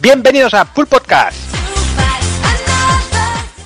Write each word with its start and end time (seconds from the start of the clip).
Bienvenidos 0.00 0.54
a 0.54 0.64
Pool 0.64 0.86
Podcast. 0.86 1.36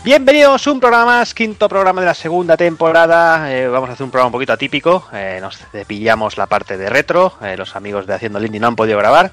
Bienvenidos 0.02 0.66
a 0.66 0.72
un 0.72 0.80
programa 0.80 1.06
más, 1.06 1.32
quinto 1.32 1.68
programa 1.68 2.00
de 2.00 2.08
la 2.08 2.14
segunda 2.14 2.56
temporada. 2.56 3.52
Eh, 3.52 3.68
vamos 3.68 3.88
a 3.88 3.92
hacer 3.92 4.02
un 4.02 4.10
programa 4.10 4.26
un 4.26 4.32
poquito 4.32 4.52
atípico. 4.52 5.06
Eh, 5.12 5.38
nos 5.40 5.60
pillamos 5.86 6.36
la 6.38 6.46
parte 6.46 6.76
de 6.76 6.90
retro. 6.90 7.34
Eh, 7.40 7.56
los 7.56 7.76
amigos 7.76 8.08
de 8.08 8.14
Haciendo 8.14 8.40
Lindy 8.40 8.58
no 8.58 8.66
han 8.66 8.74
podido 8.74 8.98
grabar. 8.98 9.30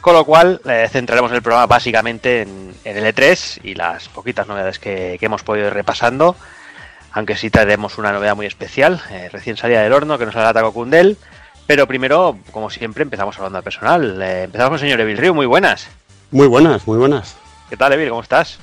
Con 0.00 0.14
lo 0.14 0.24
cual, 0.24 0.62
centraremos 0.90 1.30
el 1.32 1.42
programa 1.42 1.66
básicamente 1.66 2.42
en, 2.42 2.74
el 2.84 3.04
E3 3.04 3.60
y 3.62 3.74
las 3.74 4.08
poquitas 4.08 4.46
novedades 4.46 4.78
que, 4.78 5.18
hemos 5.20 5.42
podido 5.42 5.66
ir 5.66 5.74
repasando. 5.74 6.34
Aunque 7.12 7.36
sí 7.36 7.50
traeremos 7.50 7.98
una 7.98 8.10
novedad 8.10 8.34
muy 8.34 8.46
especial, 8.46 9.02
recién 9.30 9.58
salida 9.58 9.82
del 9.82 9.92
horno, 9.92 10.16
que 10.16 10.24
nos 10.24 10.34
hará 10.34 10.54
Taco 10.54 10.72
Kundel. 10.72 11.18
Pero 11.66 11.86
primero, 11.86 12.36
como 12.50 12.68
siempre, 12.70 13.02
empezamos 13.02 13.36
hablando 13.36 13.58
al 13.58 13.64
personal. 13.64 14.20
Eh, 14.22 14.42
empezamos 14.44 14.68
con 14.68 14.74
el 14.74 14.80
señor 14.80 15.00
Evil 15.00 15.16
Río, 15.18 15.34
muy 15.34 15.46
buenas. 15.46 15.86
Muy 16.30 16.46
buenas, 16.46 16.86
muy 16.86 16.98
buenas. 16.98 17.36
¿Qué 17.70 17.76
tal, 17.76 17.92
Evil? 17.94 18.10
¿Cómo 18.10 18.22
estás? 18.22 18.58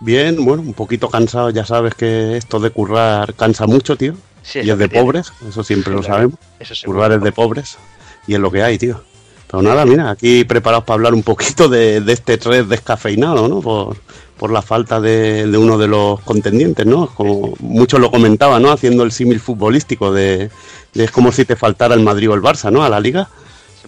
Bien, 0.00 0.44
bueno, 0.44 0.62
un 0.62 0.74
poquito 0.74 1.08
cansado, 1.08 1.50
ya 1.50 1.64
sabes 1.64 1.94
que 1.94 2.36
esto 2.36 2.58
de 2.58 2.70
currar 2.70 3.34
cansa 3.34 3.66
mucho, 3.66 3.96
tío. 3.96 4.14
Sí, 4.42 4.58
y 4.64 4.70
es 4.70 4.78
de 4.78 4.88
pobres, 4.88 5.32
eso 5.48 5.62
siempre 5.62 5.92
Sí, 5.92 5.96
lo 5.96 6.00
claro. 6.02 6.14
sabemos. 6.14 6.38
Eso. 6.58 6.74
Currar 6.84 7.12
es 7.12 7.22
de 7.22 7.30
pobres 7.30 7.78
y 8.26 8.34
es 8.34 8.40
lo 8.40 8.50
que 8.50 8.62
hay, 8.64 8.78
tío. 8.78 9.00
Pero 9.48 9.62
nada, 9.62 9.84
mira, 9.84 10.10
aquí 10.10 10.44
preparados 10.44 10.84
para 10.84 10.94
hablar 10.96 11.14
un 11.14 11.22
poquito 11.22 11.68
de, 11.68 12.00
de 12.00 12.12
este 12.12 12.38
3 12.38 12.68
descafeinado, 12.68 13.46
¿no? 13.48 13.60
Por, 13.60 13.96
por 14.42 14.50
la 14.50 14.60
falta 14.60 15.00
de, 15.00 15.46
de 15.46 15.56
uno 15.56 15.78
de 15.78 15.86
los 15.86 16.18
contendientes, 16.22 16.84
¿no? 16.84 17.06
Como 17.06 17.54
muchos 17.60 18.00
lo 18.00 18.10
comentaban, 18.10 18.60
¿no? 18.60 18.72
Haciendo 18.72 19.04
el 19.04 19.12
símil 19.12 19.38
futbolístico 19.38 20.12
de, 20.12 20.50
de 20.94 21.04
es 21.04 21.12
como 21.12 21.30
si 21.30 21.44
te 21.44 21.54
faltara 21.54 21.94
el 21.94 22.00
Madrid 22.00 22.28
o 22.28 22.34
el 22.34 22.42
Barça, 22.42 22.72
¿no? 22.72 22.82
A 22.82 22.88
la 22.88 22.98
liga. 22.98 23.28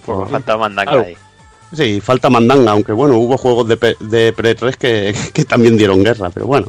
Por 0.06 0.30
falta 0.30 0.56
mandanga 0.56 0.92
Claro. 0.92 1.06
ahí. 1.08 1.16
Sí, 1.72 2.00
falta 2.00 2.30
mandanga, 2.30 2.70
aunque 2.70 2.92
bueno, 2.92 3.16
hubo 3.16 3.36
juegos 3.36 3.66
de, 3.66 3.96
de 3.98 4.32
pre-3 4.32 4.76
que, 4.76 5.12
que 5.34 5.44
también 5.44 5.76
dieron 5.76 6.04
guerra, 6.04 6.30
pero 6.30 6.46
bueno, 6.46 6.68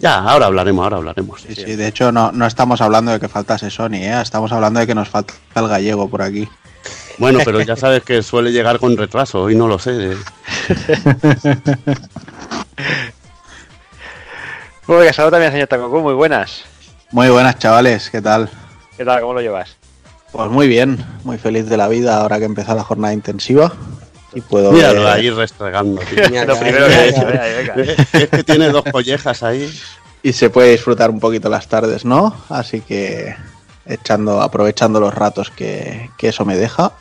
ya, 0.00 0.18
ahora 0.18 0.46
hablaremos, 0.46 0.82
ahora 0.82 0.96
hablaremos. 0.96 1.42
Sí, 1.42 1.54
sí, 1.54 1.76
de 1.76 1.86
hecho 1.86 2.10
no, 2.10 2.32
no 2.32 2.48
estamos 2.48 2.80
hablando 2.80 3.12
de 3.12 3.20
que 3.20 3.28
faltase 3.28 3.70
Sony, 3.70 3.94
¿eh? 3.94 4.20
estamos 4.20 4.50
hablando 4.50 4.80
de 4.80 4.88
que 4.88 4.94
nos 4.96 5.08
falta 5.08 5.34
el 5.54 5.68
gallego 5.68 6.10
por 6.10 6.22
aquí. 6.22 6.48
Bueno, 7.18 7.38
pero 7.44 7.60
ya 7.60 7.76
sabes 7.76 8.02
que 8.02 8.24
suele 8.24 8.50
llegar 8.50 8.80
con 8.80 8.96
retraso, 8.96 9.42
hoy 9.42 9.54
no 9.54 9.68
lo 9.68 9.78
sé. 9.78 10.16
Muy 14.90 15.02
bien, 15.02 15.14
saludos 15.14 15.30
también, 15.34 15.52
señor 15.52 15.68
Takoku, 15.68 16.00
muy 16.00 16.14
buenas. 16.14 16.64
Muy 17.12 17.28
buenas 17.28 17.56
chavales, 17.60 18.10
¿qué 18.10 18.20
tal? 18.20 18.50
¿Qué 18.96 19.04
tal? 19.04 19.20
¿Cómo 19.20 19.34
lo 19.34 19.40
llevas? 19.40 19.76
Pues 20.32 20.50
muy 20.50 20.66
bien, 20.66 20.98
muy 21.22 21.38
feliz 21.38 21.66
de 21.68 21.76
la 21.76 21.86
vida 21.86 22.16
ahora 22.16 22.40
que 22.40 22.46
empieza 22.46 22.74
la 22.74 22.82
jornada 22.82 23.14
intensiva 23.14 23.72
y 24.34 24.40
puedo 24.40 24.72
Míralo 24.72 25.04
ver- 25.04 25.12
ahí 25.12 25.30
restregando. 25.30 26.02
tío. 26.02 26.44
lo 26.44 26.58
primero 26.58 26.88
que 26.88 26.92
he 26.94 27.08
hecho, 27.08 27.24
ahí, 27.24 27.66
venga. 27.66 27.74
es 28.14 28.28
que 28.30 28.42
tiene 28.42 28.70
dos 28.70 28.82
collejas 28.90 29.44
ahí. 29.44 29.72
y 30.24 30.32
se 30.32 30.50
puede 30.50 30.72
disfrutar 30.72 31.10
un 31.10 31.20
poquito 31.20 31.48
las 31.48 31.68
tardes, 31.68 32.04
¿no? 32.04 32.34
Así 32.48 32.80
que 32.80 33.36
echando, 33.86 34.42
aprovechando 34.42 34.98
los 34.98 35.14
ratos 35.14 35.52
que, 35.52 36.10
que 36.18 36.30
eso 36.30 36.44
me 36.44 36.56
deja 36.56 36.94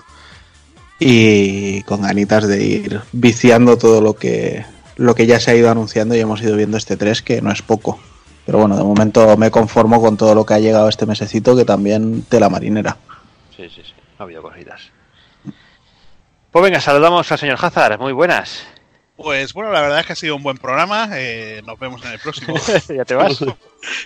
y 0.99 1.81
con 1.83 2.03
ganitas 2.03 2.47
de 2.47 2.63
ir 2.63 3.01
viciando 3.13 3.79
todo 3.79 3.99
lo 3.99 4.13
que 4.13 4.63
lo 4.99 5.15
que 5.15 5.25
ya 5.25 5.39
se 5.39 5.51
ha 5.51 5.55
ido 5.55 5.71
anunciando 5.71 6.13
y 6.13 6.19
hemos 6.19 6.41
ido 6.41 6.57
viendo 6.57 6.75
este 6.77 6.97
3 6.97 7.21
que 7.21 7.41
no 7.41 7.51
es 7.51 7.61
poco. 7.61 7.99
Pero 8.45 8.59
bueno, 8.59 8.75
de 8.75 8.83
momento 8.83 9.37
me 9.37 9.49
conformo 9.49 10.01
con 10.01 10.17
todo 10.17 10.35
lo 10.35 10.45
que 10.45 10.55
ha 10.55 10.59
llegado 10.59 10.89
este 10.89 11.05
mesecito 11.05 11.55
que 11.55 11.63
también 11.63 12.23
tela 12.23 12.49
marinera. 12.49 12.97
Sí, 13.55 13.69
sí, 13.69 13.81
sí, 13.81 13.93
ha 14.17 14.23
habido 14.23 14.41
cositas. 14.41 14.91
Pues 16.51 16.63
venga, 16.63 16.81
saludamos 16.81 17.31
al 17.31 17.37
señor 17.37 17.57
Hazard, 17.61 17.97
muy 17.99 18.11
buenas. 18.11 18.63
Pues 19.21 19.51
bueno, 19.51 19.71
la 19.73 19.81
verdad 19.81 19.99
es 19.99 20.05
que 20.05 20.13
ha 20.13 20.15
sido 20.15 20.37
un 20.37 20.43
buen 20.43 20.57
programa. 20.57 21.09
eh, 21.13 21.61
nos 21.65 21.77
vemos 21.77 22.01
en 22.05 22.11
el 22.13 22.19
próximo. 22.19 22.55
¿Ya 22.89 23.03
te 23.03 23.15
vas? 23.15 23.37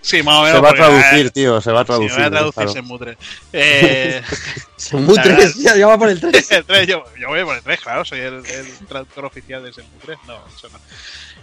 Sí, 0.03 0.21
más 0.21 0.35
o 0.35 0.43
menos. 0.43 0.57
Se 0.57 0.61
va 0.61 0.69
a 0.69 0.73
traducir, 0.75 1.25
eh, 1.25 1.29
tío, 1.31 1.59
se 1.59 1.71
va 1.71 1.79
a 1.79 1.83
sí, 1.83 1.87
traducir. 1.87 2.11
me 2.11 2.17
voy 2.17 2.25
a 2.27 2.29
traducir 2.29 2.63
claro. 2.63 2.79
en 2.79 2.85
mutre. 2.85 3.17
Eh, 3.51 4.21
verdad- 4.91 5.53
ya, 5.57 5.75
ya 5.75 5.87
va 5.87 5.97
por 5.97 6.09
el 6.09 6.19
3. 6.21 6.51
el 6.51 6.63
tres, 6.65 6.87
yo, 6.87 7.03
yo 7.19 7.29
voy 7.29 7.43
por 7.43 7.55
el 7.55 7.63
3, 7.63 7.79
claro, 7.79 8.05
soy 8.05 8.19
el, 8.19 8.45
el 8.45 8.87
traductor 8.87 9.25
oficial 9.25 9.63
de 9.63 9.73
Senmutre. 9.73 10.17
No, 10.27 10.37
eso 10.55 10.69
no. 10.69 10.77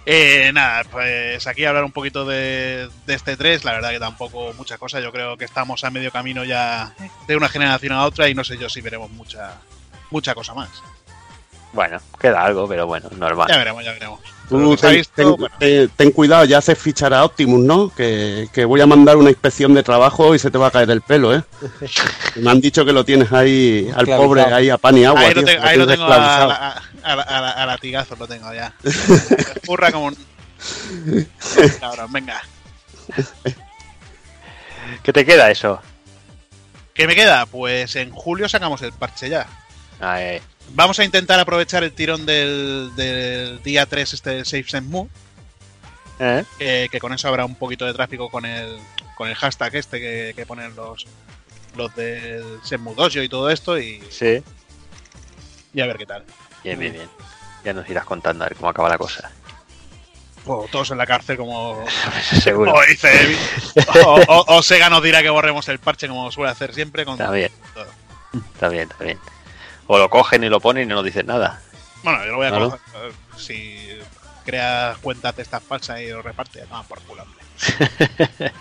Eh, 0.06 0.52
nada, 0.54 0.84
pues 0.84 1.44
aquí 1.48 1.64
hablar 1.64 1.82
un 1.82 1.90
poquito 1.90 2.24
de, 2.24 2.88
de 3.04 3.14
este 3.14 3.36
3, 3.36 3.64
la 3.64 3.72
verdad 3.72 3.90
que 3.90 3.98
tampoco 3.98 4.52
mucha 4.56 4.78
cosa. 4.78 5.00
Yo 5.00 5.10
creo 5.10 5.36
que 5.36 5.44
estamos 5.44 5.82
a 5.82 5.90
medio 5.90 6.12
camino 6.12 6.44
ya 6.44 6.94
de 7.26 7.36
una 7.36 7.48
generación 7.48 7.94
a 7.94 8.04
otra 8.04 8.28
y 8.28 8.34
no 8.34 8.44
sé 8.44 8.56
yo 8.58 8.68
si 8.68 8.80
veremos 8.80 9.10
mucha 9.10 9.58
mucha 10.10 10.34
cosa 10.36 10.54
más. 10.54 10.70
Bueno, 11.72 11.98
queda 12.18 12.44
algo, 12.44 12.66
pero 12.68 12.86
bueno, 12.86 13.08
normal. 13.16 13.46
Ya 13.48 13.56
veremos, 13.58 13.84
ya 13.84 13.92
veremos. 13.92 14.20
Tú 14.48 14.76
ten, 14.76 14.94
visto, 14.96 15.12
ten- 15.14 15.30
bueno. 15.36 15.54
ten- 15.60 15.88
ten 15.90 16.10
cuidado, 16.10 16.44
ya 16.44 16.60
se 16.60 16.74
fichará 16.74 17.24
Optimus, 17.24 17.60
¿no? 17.60 17.88
Que, 17.94 18.48
que 18.52 18.64
voy 18.64 18.80
a 18.80 18.86
mandar 18.86 19.16
una 19.16 19.30
inspección 19.30 19.72
de 19.74 19.84
trabajo 19.84 20.34
y 20.34 20.40
se 20.40 20.50
te 20.50 20.58
va 20.58 20.66
a 20.66 20.70
caer 20.72 20.90
el 20.90 21.02
pelo, 21.02 21.32
¿eh? 21.32 21.44
Me 22.36 22.50
han 22.50 22.60
dicho 22.60 22.84
que 22.84 22.92
lo 22.92 23.04
tienes 23.04 23.32
ahí, 23.32 23.88
al 23.94 24.06
pobre, 24.06 24.42
ahí 24.42 24.68
a 24.68 24.76
pan 24.78 24.98
y 24.98 25.04
agua. 25.04 25.20
ahí 25.20 25.34
lo, 25.34 25.44
tío, 25.44 25.52
tengo, 25.54 25.64
ahí 25.66 25.78
lo 25.78 25.86
tienes 25.86 26.00
tengo 26.04 26.12
a, 26.12 26.16
esclavizado. 26.16 26.50
a, 26.50 26.56
a- 27.04 27.12
a- 27.22 27.50
a- 27.50 27.62
a 27.62 27.66
latigazos, 27.66 28.18
lo 28.18 28.26
tengo 28.26 28.52
ya. 28.52 28.74
Furra 29.64 29.92
como 29.92 30.06
un. 30.06 30.16
Cabrón, 31.80 32.12
venga. 32.12 32.42
¿Qué 35.02 35.12
te 35.12 35.24
queda 35.24 35.50
eso? 35.50 35.80
¿Qué 36.92 37.06
me 37.06 37.14
queda? 37.14 37.46
Pues 37.46 37.94
en 37.96 38.10
julio 38.10 38.48
sacamos 38.48 38.82
el 38.82 38.92
parche 38.92 39.28
ya. 39.28 39.46
Ay, 40.00 40.40
Vamos 40.74 40.98
a 40.98 41.04
intentar 41.04 41.38
aprovechar 41.40 41.82
el 41.84 41.92
tirón 41.92 42.24
del, 42.26 42.90
del 42.96 43.62
día 43.62 43.86
3, 43.86 44.14
este 44.14 44.30
del 44.30 44.44
Safe 44.46 44.62
Shenmue, 44.62 45.08
¿eh? 46.20 46.44
que, 46.58 46.88
que 46.90 47.00
con 47.00 47.12
eso 47.12 47.28
habrá 47.28 47.44
un 47.44 47.54
poquito 47.56 47.84
de 47.86 47.92
tráfico 47.92 48.30
con 48.30 48.44
el, 48.44 48.78
con 49.16 49.28
el 49.28 49.34
hashtag 49.34 49.74
este 49.76 49.98
que, 50.00 50.32
que 50.34 50.46
ponen 50.46 50.74
los, 50.76 51.06
los 51.76 51.94
del 51.96 52.60
Shenmue 52.64 52.94
Dojo 52.94 53.20
y 53.20 53.28
todo 53.28 53.50
esto, 53.50 53.78
y, 53.78 54.00
Sí. 54.10 54.42
y 55.74 55.80
a 55.80 55.86
ver 55.86 55.98
qué 55.98 56.06
tal. 56.06 56.24
Bien, 56.62 56.78
bien, 56.78 56.92
bien. 56.92 57.08
Ya 57.64 57.72
nos 57.72 57.88
irás 57.90 58.04
contando 58.04 58.44
a 58.44 58.48
ver 58.48 58.56
cómo 58.56 58.70
acaba 58.70 58.88
la 58.88 58.96
cosa. 58.98 59.30
O 60.46 60.66
todos 60.72 60.90
en 60.92 60.98
la 60.98 61.06
cárcel 61.06 61.36
como, 61.36 61.84
Seguro. 62.42 62.70
como 62.72 62.82
dice 62.86 63.08
Evi. 63.24 63.36
O, 64.06 64.20
o- 64.26 64.56
o 64.56 64.62
Sega 64.62 64.88
nos 64.88 65.02
dirá 65.02 65.20
que 65.20 65.28
borremos 65.28 65.68
el 65.68 65.78
parche 65.78 66.08
como 66.08 66.30
suele 66.32 66.50
hacer 66.50 66.72
siempre. 66.74 67.04
Con 67.04 67.14
Está 67.20 67.30
bien. 67.30 67.50
todo. 67.74 67.86
Está 68.54 68.68
bien, 68.70 68.88
está 68.90 69.04
bien. 69.04 69.18
O 69.92 69.98
lo 69.98 70.08
cogen 70.08 70.44
y 70.44 70.48
lo 70.48 70.60
ponen 70.60 70.84
y 70.84 70.86
no 70.86 70.94
nos 70.94 71.04
dicen 71.04 71.26
nada. 71.26 71.60
Bueno, 72.04 72.20
yo 72.24 72.30
lo 72.30 72.36
voy 72.36 72.46
a 72.46 72.50
Claro. 72.50 72.70
coger. 72.70 73.12
Si 73.36 73.88
creas 74.44 74.96
cuentas 74.98 75.34
de 75.34 75.42
estas 75.42 75.60
falsas 75.64 76.00
y 76.00 76.06
lo 76.06 76.22
reparte, 76.22 76.62
no, 76.70 76.84
por 76.84 77.00
culo. 77.00 77.24
hombre. 77.24 77.40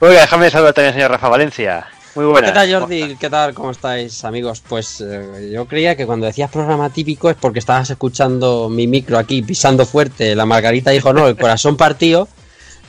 Oiga, 0.00 0.20
déjame 0.20 0.50
saludar 0.50 0.74
también 0.74 0.88
al 0.88 0.94
señor 0.94 1.10
Rafa 1.12 1.28
Valencia. 1.30 1.86
Muy 2.14 2.26
buenas. 2.26 2.50
¿Qué 2.50 2.54
tal, 2.54 2.72
Jordi? 2.80 3.16
¿Qué 3.16 3.30
tal? 3.30 3.54
¿Cómo 3.54 3.70
estáis, 3.70 4.22
amigos? 4.26 4.62
Pues 4.68 5.00
eh, 5.00 5.50
yo 5.52 5.64
creía 5.66 5.96
que 5.96 6.04
cuando 6.04 6.26
decías 6.26 6.50
programa 6.50 6.90
típico 6.90 7.30
es 7.30 7.36
porque 7.36 7.58
estabas 7.58 7.88
escuchando 7.88 8.68
mi 8.68 8.86
micro 8.86 9.16
aquí 9.18 9.40
pisando 9.40 9.86
fuerte. 9.86 10.34
La 10.34 10.44
Margarita 10.44 10.90
dijo, 10.90 11.14
no, 11.14 11.26
el 11.26 11.36
corazón 11.36 11.78
partido. 11.78 12.28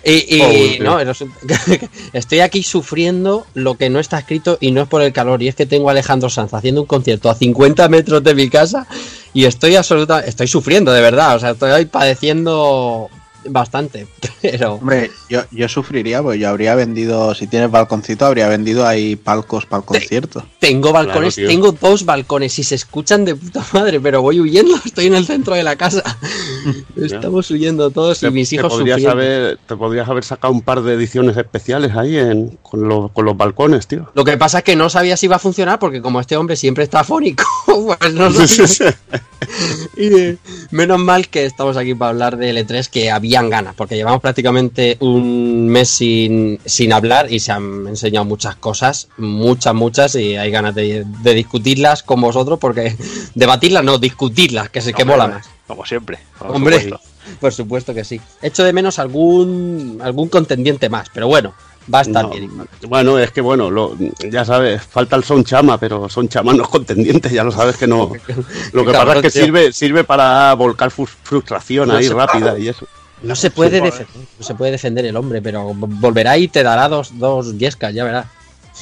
Y, 0.07 0.77
no, 0.81 0.99
estoy 2.13 2.39
aquí 2.41 2.61
sufriendo 2.61 3.47
lo 3.55 3.73
que 3.73 3.89
no 3.89 3.99
está 3.99 4.19
escrito 4.19 4.59
y 4.61 4.71
no 4.71 4.83
es 4.83 4.87
por 4.87 5.01
el 5.01 5.11
calor. 5.11 5.41
Y 5.41 5.47
es 5.47 5.55
que 5.55 5.65
tengo 5.65 5.89
a 5.89 5.93
Alejandro 5.93 6.29
Sanz 6.29 6.53
haciendo 6.53 6.81
un 6.81 6.87
concierto 6.87 7.27
a 7.27 7.35
50 7.35 7.89
metros 7.89 8.23
de 8.23 8.35
mi 8.35 8.47
casa 8.47 8.85
y 9.33 9.45
estoy 9.45 9.75
absoluta, 9.75 10.19
estoy 10.19 10.47
sufriendo 10.47 10.91
de 10.91 11.01
verdad. 11.01 11.35
O 11.35 11.39
sea, 11.39 11.51
estoy 11.51 11.85
padeciendo 11.85 13.09
bastante. 13.47 14.07
Pero 14.41 14.75
Hombre, 14.75 15.11
yo, 15.29 15.41
yo 15.51 15.67
sufriría 15.69 16.21
porque 16.21 16.39
yo 16.39 16.49
habría 16.49 16.75
vendido, 16.75 17.33
si 17.35 17.47
tienes 17.47 17.71
balconcito, 17.71 18.25
habría 18.25 18.47
vendido 18.47 18.85
ahí 18.87 19.15
palcos 19.15 19.65
para 19.65 19.79
el 19.81 19.85
concierto. 19.85 20.45
Tengo 20.59 20.91
balcones, 20.91 21.35
tengo 21.35 21.71
dos 21.71 22.05
balcones 22.05 22.57
y 22.59 22.63
se 22.63 22.75
escuchan 22.75 23.25
de 23.25 23.35
puta 23.35 23.65
madre, 23.73 23.99
pero 23.99 24.21
voy 24.21 24.39
huyendo, 24.39 24.75
estoy 24.85 25.07
en 25.07 25.15
el 25.15 25.25
centro 25.25 25.55
de 25.55 25.63
la 25.63 25.75
casa. 25.75 26.03
Estamos 26.95 27.49
huyendo 27.51 27.89
todos 27.91 28.17
y 28.23 28.27
Te- 28.27 28.31
mis 28.31 28.49
te 28.49 28.55
hijos 28.55 28.73
podrías 28.73 28.97
sufriendo. 29.01 29.11
haber, 29.23 29.57
te 29.67 29.75
podrías 29.75 30.07
haber 30.09 30.23
sacado 30.23 30.53
un 30.53 30.61
par 30.61 30.81
de 30.81 30.93
ediciones 30.93 31.37
especiales 31.37 31.95
ahí 31.95 32.17
en, 32.17 32.57
con, 32.61 32.87
los, 32.87 33.11
con 33.11 33.25
los 33.25 33.35
balcones, 33.37 33.87
tío. 33.87 34.09
Lo 34.13 34.23
que 34.23 34.37
pasa 34.37 34.59
es 34.59 34.63
que 34.63 34.75
no 34.75 34.89
sabía 34.89 35.17
si 35.17 35.25
iba 35.27 35.35
a 35.35 35.39
funcionar 35.39 35.79
porque 35.79 36.01
como 36.01 36.19
este 36.19 36.37
hombre 36.37 36.55
siempre 36.55 36.83
está 36.83 37.01
afónico, 37.01 37.43
pues 37.99 38.13
no 38.13 38.31
sabía. 38.31 38.95
Y 39.97 40.07
eh, 40.19 40.37
menos 40.71 40.99
mal 40.99 41.27
que 41.27 41.45
estamos 41.45 41.77
aquí 41.77 41.93
para 41.93 42.09
hablar 42.09 42.37
de 42.37 42.51
L3 42.53 42.89
que 42.89 43.11
ganas, 43.43 43.75
porque 43.75 43.95
llevamos 43.95 44.21
prácticamente 44.21 44.97
un 44.99 45.67
mes 45.67 45.89
sin, 45.89 46.59
sin 46.65 46.93
hablar 46.93 47.31
y 47.31 47.39
se 47.39 47.51
han 47.51 47.87
enseñado 47.87 48.25
muchas 48.25 48.55
cosas, 48.55 49.07
muchas, 49.17 49.73
muchas, 49.73 50.15
y 50.15 50.35
hay 50.35 50.49
ganas 50.51 50.73
de, 50.73 51.05
de 51.05 51.33
discutirlas 51.33 52.03
con 52.03 52.21
vosotros, 52.21 52.57
porque 52.59 52.95
debatirlas 53.35 53.83
no, 53.83 53.97
discutirlas, 53.97 54.69
que, 54.69 54.81
se, 54.81 54.93
que 54.93 55.03
Hombre, 55.03 55.17
mola 55.17 55.27
más. 55.35 55.49
Como 55.67 55.85
siempre. 55.85 56.19
por 56.37 56.51
Hombre, 56.51 56.81
supuesto. 56.81 57.07
por 57.39 57.53
supuesto 57.53 57.93
que 57.93 58.03
sí. 58.03 58.21
Echo 58.41 58.63
de 58.63 58.73
menos 58.73 58.99
algún, 58.99 59.99
algún 60.01 60.29
contendiente 60.29 60.89
más, 60.89 61.07
pero 61.13 61.27
bueno, 61.27 61.53
Va 61.93 61.99
a 61.99 62.01
estar 62.01 62.23
No, 62.23 62.31
bien. 62.31 62.49
Bueno, 62.87 63.19
es 63.19 63.29
que 63.29 63.41
bueno, 63.41 63.69
lo- 63.69 63.95
ya 64.31 64.43
sabes, 64.43 64.81
falta 64.81 65.15
el 65.15 65.23
son 65.23 65.43
chama, 65.43 65.77
pero 65.79 66.09
son 66.09 66.27
chama 66.27 66.51
no 66.51 66.63
es 66.63 66.69
contendiente, 66.69 67.29
ya 67.31 67.43
lo 67.43 67.51
sabes 67.51 67.77
que 67.77 67.85
no. 67.85 68.11
Lo 68.73 68.83
que 68.83 68.91
pasa 68.91 69.13
es 69.17 69.21
que 69.21 69.29
sirve, 69.29 69.71
sirve 69.71 70.03
para 70.03 70.51
volcar 70.55 70.89
frustración 70.89 71.89
No 71.89 71.95
ahí 71.95 72.07
rápida 72.09 72.57
y 72.57 72.69
eso. 72.69 72.87
No 73.25 73.35
se 73.35 73.51
puede 73.51 73.77
Sí, 73.79 73.83
defender, 73.83 74.07
no 74.39 74.45
se 74.45 74.55
puede 74.55 74.71
defender 74.71 75.05
el 75.05 75.15
hombre, 75.17 75.41
pero 75.41 75.73
volverá 75.73 76.37
y 76.37 76.47
te 76.47 76.63
dará 76.63 76.87
dos, 76.87 77.17
dos 77.17 77.57
yescas, 77.57 77.93
ya 77.93 78.03
verás. 78.03 78.25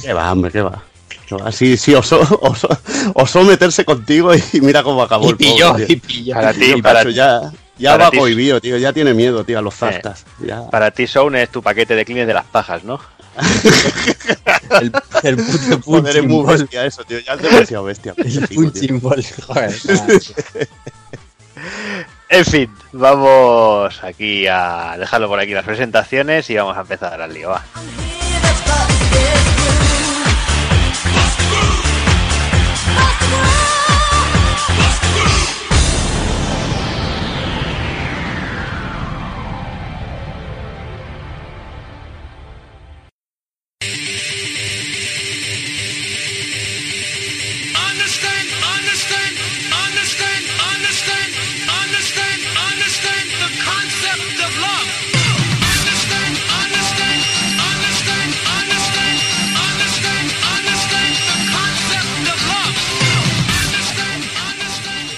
¿Qué 0.01 0.13
va, 0.13 0.31
hombre, 0.31 0.51
qué 0.51 0.62
va? 0.62 0.84
¿Qué 1.28 1.36
va? 1.36 1.51
Sí, 1.51 1.78
osó, 1.95 2.19
osó, 2.42 2.68
osó 3.13 3.44
meterse 3.44 3.86
contigo 3.86 4.34
y 4.36 4.62
mira 4.62 4.84
cómo 4.84 5.01
acabó 5.04 5.28
Y 5.28 5.30
el 5.30 5.38
pilló, 5.38 5.72
pobre, 5.72 5.86
y 5.88 5.95
pilló. 5.98 6.34
Para 6.36 6.54
ti, 6.54 6.81
para, 6.81 7.10
ya, 7.10 7.51
ya 7.78 7.92
para 7.92 8.06
va 8.06 8.12
ti- 8.12 8.18
cohibido, 8.18 8.60
tío, 8.60 8.78
ya 8.78 8.92
tiene 8.94 9.13
miedo, 9.13 9.44
tío, 9.44 9.60
a 9.60 9.62
los 9.62 9.75
zastas. 9.75 10.25
Ya. 10.45 10.69
para 10.69 10.92
ti 10.92 11.07
Sound 11.07 11.36
es 11.38 11.50
tu 11.50 11.62
paquete 11.63 11.95
de 11.95 12.04
clines 12.06 12.28
de 12.28 12.34
las 12.34 12.45
pajas, 12.45 12.84
¿no? 12.84 13.00
El, 14.81 14.92
el 15.24 15.36
puto 15.38 15.81
Joder, 15.86 16.18
es 16.18 16.24
muy 16.25 16.45
bestia 16.45 16.86
eso, 16.86 17.04
tío, 17.04 17.19
ya 17.19 17.34
es 17.34 17.42
demasiado 17.42 17.84
bestia. 17.84 18.13
El 18.18 18.48
punching 18.48 19.00
ball, 19.01 19.24
joder. 19.48 19.72
En 22.35 22.45
fin, 22.45 22.68
vamos 22.94 24.03
aquí 24.03 24.47
a 24.47 24.95
dejarlo 24.97 25.27
por 25.27 25.39
aquí 25.39 25.53
las 25.53 25.63
presentaciones 25.63 26.50
y 26.50 26.56
vamos 26.56 26.75
a 26.75 26.81
empezar 26.81 27.21
al 27.21 27.31
lío. 27.31 27.53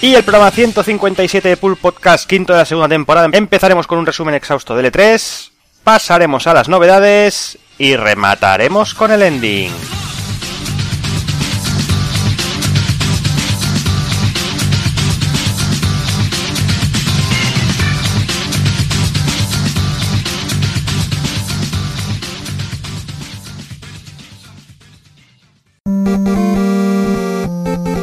Y 0.00 0.14
el 0.14 0.22
programa 0.22 0.50
157 0.50 1.48
de 1.48 1.56
Pool 1.56 1.76
Podcast, 1.76 2.28
quinto 2.28 2.52
de 2.52 2.60
la 2.60 2.64
segunda 2.64 2.88
temporada. 2.88 3.28
Empezaremos 3.32 3.86
con 3.86 3.98
un 3.98 4.06
resumen 4.06 4.34
exhausto 4.34 4.76
del 4.76 4.92
E3, 4.92 5.50
pasaremos 5.82 6.46
a 6.46 6.54
las 6.54 6.68
novedades 6.68 7.58
y 7.78 7.96
remataremos 7.96 8.94
con 8.94 9.10
el 9.10 9.22
ending. 9.22 9.72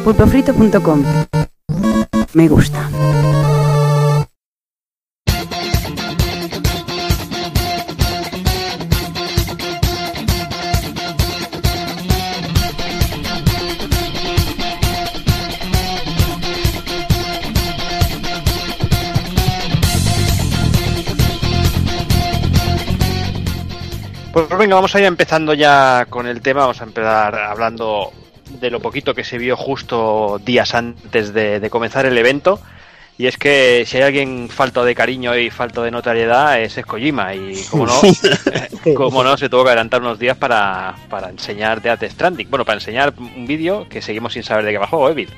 pulpofrito.com 0.04 1.02
Me 2.34 2.48
gusta. 2.48 2.90
Pues 24.32 24.48
venga, 24.58 24.74
vamos 24.74 24.92
a 24.92 24.98
ir 24.98 25.04
empezando 25.04 25.54
ya 25.54 26.06
con 26.10 26.26
el 26.26 26.40
tema. 26.40 26.62
Vamos 26.62 26.80
a 26.80 26.84
empezar 26.84 27.36
hablando 27.36 28.12
de 28.64 28.70
lo 28.70 28.80
poquito 28.80 29.14
que 29.14 29.24
se 29.24 29.36
vio 29.36 29.56
justo 29.58 30.40
días 30.42 30.74
antes 30.74 31.34
de, 31.34 31.60
de 31.60 31.70
comenzar 31.70 32.06
el 32.06 32.16
evento. 32.16 32.60
Y 33.16 33.26
es 33.26 33.36
que 33.36 33.84
si 33.86 33.98
hay 33.98 34.04
alguien 34.04 34.48
falto 34.48 34.84
de 34.84 34.94
cariño 34.94 35.36
y 35.36 35.50
falto 35.50 35.82
de 35.82 35.90
notariedad 35.90 36.60
es, 36.60 36.78
es 36.78 36.86
Kojima. 36.86 37.34
Y 37.34 37.62
como 37.70 37.86
no, 37.86 38.00
eh, 38.02 38.94
como 38.94 39.22
no, 39.22 39.36
se 39.36 39.48
tuvo 39.48 39.64
que 39.64 39.68
adelantar 39.68 40.00
unos 40.00 40.18
días 40.18 40.36
para, 40.36 40.96
para 41.10 41.28
enseñar 41.28 41.82
Death 41.82 42.02
Stranding. 42.10 42.48
Bueno, 42.48 42.64
para 42.64 42.78
enseñar 42.78 43.12
un 43.18 43.46
vídeo 43.46 43.86
que 43.88 44.00
seguimos 44.00 44.32
sin 44.32 44.42
saber 44.42 44.64
de 44.64 44.72
qué 44.72 44.78
va 44.78 44.84
el 44.84 44.90
juego, 44.90 45.10
Evil. 45.10 45.28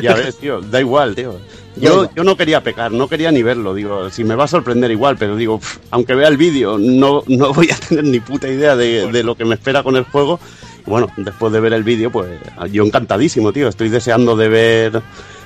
Ya 0.00 0.14
ves, 0.14 0.38
tío, 0.38 0.60
da 0.60 0.80
igual, 0.80 1.14
tío. 1.14 1.38
Yo, 1.76 2.08
yo 2.14 2.24
no 2.24 2.36
quería 2.36 2.62
pecar, 2.62 2.92
no 2.92 3.08
quería 3.08 3.30
ni 3.30 3.42
verlo, 3.42 3.74
digo, 3.74 4.10
si 4.10 4.24
me 4.24 4.34
va 4.34 4.44
a 4.44 4.48
sorprender 4.48 4.90
igual, 4.90 5.16
pero 5.16 5.36
digo, 5.36 5.58
aunque 5.90 6.14
vea 6.14 6.28
el 6.28 6.36
vídeo, 6.36 6.76
no, 6.78 7.22
no 7.28 7.54
voy 7.54 7.70
a 7.70 7.76
tener 7.76 8.04
ni 8.04 8.20
puta 8.20 8.46
idea 8.48 8.76
de, 8.76 9.10
de 9.10 9.22
lo 9.22 9.36
que 9.36 9.46
me 9.46 9.54
espera 9.54 9.82
con 9.82 9.96
el 9.96 10.04
juego. 10.04 10.38
Bueno, 10.86 11.08
después 11.16 11.52
de 11.52 11.60
ver 11.60 11.72
el 11.72 11.84
vídeo, 11.84 12.10
pues 12.10 12.40
yo 12.70 12.84
encantadísimo, 12.84 13.52
tío. 13.52 13.68
Estoy 13.68 13.88
deseando 13.88 14.36
de 14.36 14.48
ver 14.48 15.02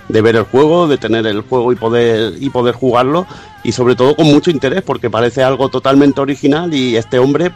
de 0.08 0.20
ver 0.20 0.36
el 0.36 0.44
juego, 0.44 0.86
de 0.86 0.98
tener 0.98 1.26
el 1.26 1.40
juego 1.40 1.72
y 1.72 1.76
poder 1.76 2.34
y 2.38 2.50
poder 2.50 2.74
jugarlo 2.74 3.26
y 3.64 3.72
sobre 3.72 3.96
todo 3.96 4.14
con 4.14 4.26
mucho 4.26 4.50
interés 4.50 4.82
porque 4.82 5.10
parece 5.10 5.42
algo 5.42 5.68
totalmente 5.68 6.20
original 6.20 6.72
y 6.72 6.96
este 6.96 7.18
hombre 7.18 7.50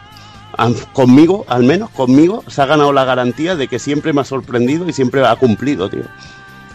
conmigo, 0.93 1.45
al 1.47 1.63
menos 1.63 1.89
conmigo, 1.91 2.43
se 2.47 2.61
ha 2.61 2.65
ganado 2.65 2.91
la 2.91 3.05
garantía 3.05 3.55
de 3.55 3.67
que 3.67 3.79
siempre 3.79 4.13
me 4.13 4.21
ha 4.21 4.25
sorprendido 4.25 4.87
y 4.87 4.93
siempre 4.93 5.25
ha 5.25 5.35
cumplido, 5.35 5.89
tío. 5.89 6.03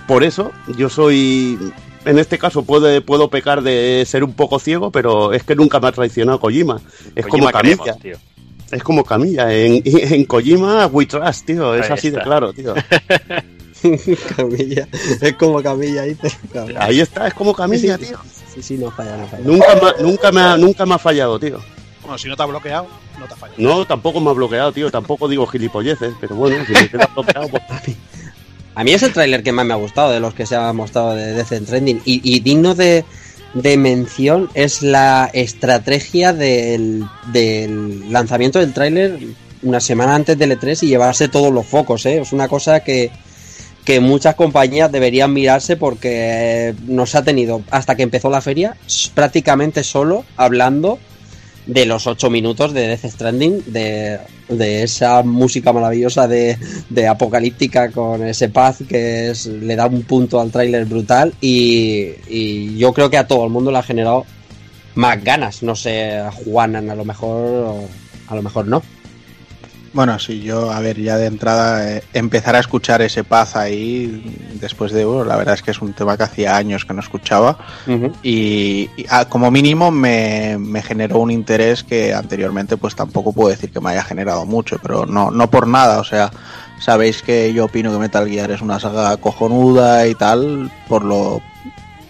Por 0.08 0.25
eso 0.25 0.53
yo 0.76 0.88
soy, 0.88 1.58
en 2.05 2.19
este 2.19 2.39
caso 2.39 2.65
puedo, 2.65 3.03
puedo 3.03 3.29
pecar 3.29 3.63
de 3.63 4.05
ser 4.06 4.25
un 4.25 4.32
poco 4.32 4.58
ciego, 4.58 4.91
pero 4.91 5.32
es 5.32 5.44
que 5.44 5.55
nunca 5.55 5.79
me 5.79 5.89
ha 5.89 5.93
traicionado 5.93 6.41
Kojima. 6.41 6.81
Es 7.15 7.27
Kojima 7.27 7.31
como 7.31 7.53
Camilla. 7.53 7.77
queremos, 7.77 8.03
tío. 8.03 8.35
Es 8.70 8.82
como 8.82 9.05
Camilla. 9.05 9.53
En, 9.53 9.82
en 9.85 10.25
Kojima, 10.25 10.87
we 10.87 11.06
trust, 11.06 11.46
tío. 11.46 11.75
Es 11.75 11.87
Ahí 11.87 11.93
así 11.93 12.11
de 12.11 12.20
claro, 12.20 12.53
tío. 12.53 12.75
Camilla, 14.37 14.89
es 15.20 15.32
como 15.35 15.63
Camilla 15.63 16.03
dice. 16.03 16.31
Camilla. 16.53 16.82
Ahí 16.85 17.01
está, 17.01 17.29
es 17.29 17.35
como 17.35 17.55
Camilla, 17.55 17.99
tío. 17.99 18.19
Sí, 18.55 18.63
sí, 18.63 18.79
no 18.79 18.91
falla, 18.91 19.17
no 19.17 19.27
falla. 19.27 19.44
Nunca, 19.44 19.75
me- 19.75 20.03
nunca, 20.03 20.32
me 20.32 20.41
ha, 20.41 20.56
nunca 20.56 20.87
me 20.87 20.94
ha 20.94 20.99
fallado, 20.99 21.39
tío. 21.39 21.61
Bueno, 22.03 22.19
si 22.19 22.29
no 22.29 22.37
te 22.37 22.43
ha 22.43 22.46
bloqueado, 22.46 22.87
no 23.19 23.27
te 23.27 23.35
ha 23.35 23.37
fallado. 23.37 23.61
No, 23.63 23.85
tampoco 23.87 24.20
me 24.20 24.31
ha 24.31 24.32
bloqueado, 24.32 24.73
tío. 24.73 24.91
Tampoco 24.91 25.29
digo 25.29 25.46
gilipolleces, 25.46 26.15
pero 26.20 26.35
bueno, 26.37 26.65
si 26.67 26.73
me 26.73 26.89
queda 26.89 27.06
bloqueado, 27.15 27.49
pues 27.49 27.63
A 28.75 28.82
mí 28.85 28.93
es 28.93 29.03
el 29.03 29.13
tráiler 29.13 29.43
que 29.43 29.53
más 29.53 29.67
me 29.67 29.75
ha 29.75 29.77
gustado 29.77 30.11
de 30.11 30.20
los 30.20 30.32
que 30.35 30.46
se 30.46 30.56
ha 30.56 30.73
mostrado 30.73 31.15
de 31.15 31.32
Death 31.35 31.67
Trending. 31.67 32.01
Y, 32.05 32.20
y 32.37 32.41
digno 32.41 32.75
de, 32.75 33.05
de 33.63 33.79
mención 33.79 34.51
es 34.53 34.82
la 34.82 35.31
estrategia 35.32 36.34
del, 36.34 37.05
del 37.32 38.13
lanzamiento 38.13 38.58
del 38.58 38.75
tráiler 38.75 39.19
una 39.63 39.81
semana 39.81 40.15
antes 40.15 40.36
del 40.39 40.58
E3 40.58 40.82
y 40.82 40.89
llevarse 40.89 41.29
todos 41.29 41.53
los 41.53 41.67
focos. 41.67 42.05
¿eh? 42.05 42.19
Es 42.20 42.32
una 42.34 42.48
cosa 42.48 42.81
que, 42.81 43.10
que 43.84 43.98
muchas 44.01 44.34
compañías 44.34 44.93
deberían 44.93 45.32
mirarse 45.32 45.77
porque 45.77 46.75
nos 46.86 47.15
ha 47.15 47.25
tenido, 47.25 47.63
hasta 47.70 47.94
que 47.94 48.03
empezó 48.03 48.29
la 48.29 48.43
feria, 48.43 48.77
prácticamente 49.15 49.82
solo 49.84 50.25
hablando 50.36 50.98
de 51.67 51.85
los 51.85 52.06
8 52.06 52.31
minutos 52.31 52.73
de 52.73 52.87
Death 52.89 53.06
Stranding, 53.06 53.63
de, 53.67 54.19
de 54.49 54.82
esa 54.85 55.23
música 55.23 55.73
maravillosa 55.73 56.29
de, 56.29 56.56
de 56.89 57.08
apocalíptica 57.08 57.91
con 57.91 58.25
ese 58.25 58.49
paz 58.49 58.79
que 58.89 59.31
es, 59.31 59.46
le 59.46 59.77
da 59.77 59.87
un 59.87 60.03
punto 60.03 60.41
al 60.41 60.51
tráiler 60.51 60.85
brutal 60.85 61.35
y, 61.41 62.13
y 62.29 62.79
yo 62.79 62.93
creo 62.93 63.11
que 63.11 63.19
a 63.19 63.27
todo 63.27 63.44
el 63.44 63.51
mundo 63.51 63.70
le 63.73 63.79
ha 63.79 63.82
generado 63.82 64.25
más 64.94 65.23
ganas. 65.23 65.63
No 65.63 65.75
sé, 65.77 66.23
Juanan 66.44 66.91
a 66.91 66.94
lo 66.94 67.05
mejor, 67.05 67.89
a 68.29 68.35
lo 68.35 68.43
mejor 68.43 68.67
no. 68.67 68.82
Bueno, 69.96 70.19
sí, 70.19 70.43
yo, 70.43 70.70
a 70.70 70.79
ver, 70.81 71.00
ya 71.00 71.17
de 71.17 71.24
entrada, 71.24 71.91
eh, 71.91 72.03
empezar 72.12 72.55
a 72.55 72.58
escuchar 72.58 73.00
ese 73.00 73.24
paz 73.24 73.56
ahí 73.56 74.50
después 74.60 74.93
de 74.93 75.00
Euro, 75.00 75.24
la 75.24 75.36
verdad 75.36 75.55
es 75.55 75.62
que 75.62 75.70
es 75.70 75.81
un 75.81 75.94
tema 75.94 76.19
que 76.19 76.24
hacía 76.24 76.55
años 76.55 76.84
que 76.84 76.93
no 76.93 77.00
escuchaba 77.00 77.56
y, 78.22 78.91
y, 78.94 79.06
ah, 79.08 79.24
como 79.24 79.50
mínimo 79.50 79.91
me, 79.91 80.58
me 80.58 80.82
generó 80.82 81.20
un 81.20 81.31
interés 81.31 81.82
que 81.82 82.12
anteriormente 82.12 82.76
pues 82.76 82.94
tampoco 82.94 83.32
puedo 83.32 83.48
decir 83.48 83.70
que 83.70 83.81
me 83.81 83.93
haya 83.93 84.05
generado 84.05 84.44
mucho, 84.44 84.79
pero 84.82 85.06
no, 85.06 85.31
no 85.31 85.48
por 85.48 85.67
nada, 85.67 85.98
o 85.98 86.05
sea, 86.05 86.31
sabéis 86.79 87.22
que 87.22 87.55
yo 87.55 87.65
opino 87.65 87.91
que 87.91 87.98
Metal 87.98 88.29
Gear 88.29 88.50
es 88.50 88.60
una 88.60 88.79
saga 88.79 89.17
cojonuda 89.17 90.06
y 90.08 90.15
tal, 90.15 90.70
por 90.91 91.05
lo 91.06 91.41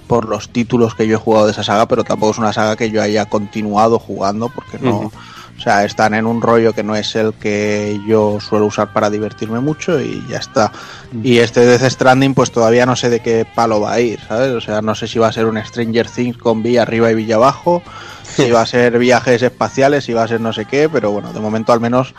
por 0.08 0.28
los 0.28 0.48
títulos 0.48 0.96
que 0.96 1.06
yo 1.06 1.14
he 1.14 1.20
jugado 1.20 1.46
de 1.46 1.52
esa 1.52 1.62
saga, 1.62 1.86
pero 1.86 2.02
tampoco 2.02 2.32
es 2.32 2.38
una 2.38 2.52
saga 2.52 2.74
que 2.74 2.90
yo 2.90 3.00
haya 3.00 3.26
continuado 3.26 4.00
jugando 4.00 4.48
porque 4.48 4.76
no. 4.80 5.12
O 5.56 5.60
sea, 5.60 5.84
están 5.84 6.14
en 6.14 6.26
un 6.26 6.42
rollo 6.42 6.74
que 6.74 6.82
no 6.82 6.94
es 6.96 7.16
el 7.16 7.32
que 7.34 7.98
yo 8.06 8.38
suelo 8.40 8.66
usar 8.66 8.92
para 8.92 9.08
divertirme 9.08 9.60
mucho 9.60 10.00
y 10.00 10.24
ya 10.28 10.38
está. 10.38 10.70
Y 11.22 11.38
este 11.38 11.64
Death 11.64 11.90
Stranding, 11.90 12.34
pues 12.34 12.52
todavía 12.52 12.84
no 12.84 12.94
sé 12.94 13.08
de 13.08 13.20
qué 13.20 13.46
palo 13.54 13.80
va 13.80 13.94
a 13.94 14.00
ir, 14.00 14.20
¿sabes? 14.28 14.52
O 14.52 14.60
sea, 14.60 14.82
no 14.82 14.94
sé 14.94 15.08
si 15.08 15.18
va 15.18 15.28
a 15.28 15.32
ser 15.32 15.46
un 15.46 15.62
Stranger 15.62 16.10
Things 16.10 16.36
con 16.36 16.62
villa 16.62 16.82
arriba 16.82 17.10
y 17.10 17.14
villa 17.14 17.36
abajo, 17.36 17.82
si 18.22 18.50
va 18.50 18.60
a 18.60 18.66
ser 18.66 18.98
viajes 18.98 19.42
espaciales, 19.42 20.04
si 20.04 20.12
va 20.12 20.24
a 20.24 20.28
ser 20.28 20.40
no 20.40 20.52
sé 20.52 20.66
qué, 20.66 20.88
pero 20.88 21.10
bueno, 21.10 21.32
de 21.32 21.40
momento 21.40 21.72
al 21.72 21.80
menos 21.80 22.14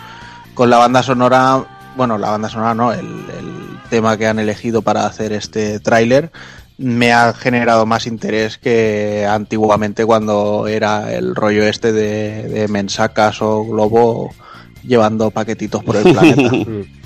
con 0.55 0.71
la 0.71 0.77
banda 0.77 1.03
sonora, 1.03 1.63
bueno, 1.95 2.17
la 2.17 2.31
banda 2.31 2.49
sonora 2.49 2.73
no, 2.73 2.91
el, 2.91 3.05
el 3.05 3.79
tema 3.89 4.17
que 4.17 4.27
han 4.27 4.39
elegido 4.39 4.81
para 4.81 5.05
hacer 5.05 5.31
este 5.31 5.79
tráiler 5.79 6.31
me 6.77 7.11
ha 7.11 7.33
generado 7.33 7.85
más 7.85 8.05
interés 8.07 8.57
que 8.57 9.25
antiguamente 9.29 10.05
cuando 10.05 10.67
era 10.67 11.13
el 11.13 11.35
rollo 11.35 11.63
este 11.67 11.91
de, 11.91 12.43
de 12.43 12.67
mensacas 12.67 13.41
o 13.41 13.63
globo 13.65 14.31
llevando 14.83 15.31
paquetitos 15.31 15.83
por 15.83 15.95
el 15.97 16.03
planeta. 16.13 16.51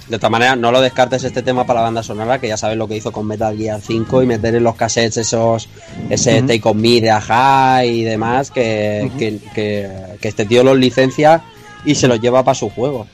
De 0.09 0.17
todas 0.17 0.31
maneras, 0.31 0.57
no 0.57 0.71
lo 0.73 0.81
descartes 0.81 1.23
este 1.23 1.41
tema 1.41 1.65
para 1.65 1.79
la 1.79 1.83
banda 1.85 2.03
sonora, 2.03 2.37
que 2.39 2.49
ya 2.49 2.57
sabes 2.57 2.75
lo 2.77 2.85
que 2.87 2.97
hizo 2.97 3.13
con 3.13 3.25
Metal 3.27 3.55
Gear 3.55 3.79
5 3.79 4.23
y 4.23 4.25
meter 4.25 4.53
en 4.55 4.63
los 4.63 4.75
cassettes 4.75 5.15
esos, 5.17 5.69
ese 6.09 6.39
Ujú. 6.39 6.47
Take 6.47 6.61
On 6.65 6.81
Me 6.81 6.99
de 6.99 7.11
Aja 7.11 7.85
y 7.85 8.03
demás, 8.03 8.51
que, 8.51 9.09
que, 9.17 9.39
que- 9.55 9.89
que 10.19 10.27
este 10.27 10.45
tío 10.45 10.63
los 10.65 10.77
licencia 10.77 11.43
y 11.85 11.95
se 11.95 12.09
los 12.09 12.19
lleva 12.19 12.43
para 12.43 12.55
su 12.55 12.69
juego. 12.69 13.07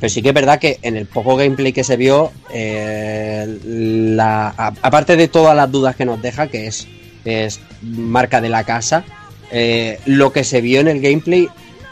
Pero 0.00 0.10
sí 0.10 0.22
que 0.22 0.28
es 0.28 0.34
verdad 0.34 0.58
que 0.60 0.78
en 0.82 0.96
el 0.96 1.06
poco 1.06 1.36
gameplay 1.36 1.72
que 1.72 1.82
se 1.84 1.96
vio, 1.96 2.30
eh, 2.52 3.58
la, 3.64 4.48
a- 4.56 4.72
aparte 4.82 5.16
de 5.16 5.28
todas 5.28 5.56
las 5.56 5.70
dudas 5.70 5.96
que 5.96 6.04
nos 6.04 6.22
deja, 6.22 6.46
que 6.46 6.66
es, 6.68 6.86
es 7.24 7.60
marca 7.82 8.40
de 8.40 8.48
la 8.48 8.64
casa, 8.64 9.04
eh, 9.50 9.98
lo 10.06 10.32
que 10.32 10.44
se 10.44 10.60
vio 10.60 10.80
en 10.80 10.88
el 10.88 11.00
gameplay, 11.00 11.48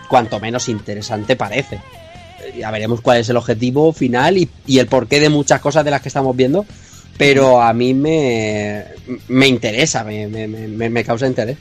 cuanto 0.08 0.38
menos 0.38 0.68
interesante 0.68 1.34
parece. 1.34 1.76
Eh, 1.76 2.58
Ya 2.60 2.70
veremos 2.70 3.00
cuál 3.00 3.18
es 3.18 3.28
el 3.28 3.36
objetivo 3.36 3.92
final 3.92 4.38
y, 4.38 4.48
y 4.66 4.78
el 4.78 4.86
porqué 4.86 5.18
de 5.18 5.28
muchas 5.28 5.60
cosas 5.60 5.84
de 5.84 5.90
las 5.90 6.00
que 6.00 6.08
estamos 6.08 6.36
viendo. 6.36 6.64
Pero 7.18 7.62
a 7.62 7.72
mí 7.72 7.94
me, 7.94 8.84
me 9.28 9.46
interesa, 9.48 10.04
me, 10.04 10.28
me- 10.28 10.46
me- 10.46 10.90
me 10.90 11.02
causa 11.04 11.26
interés. 11.26 11.56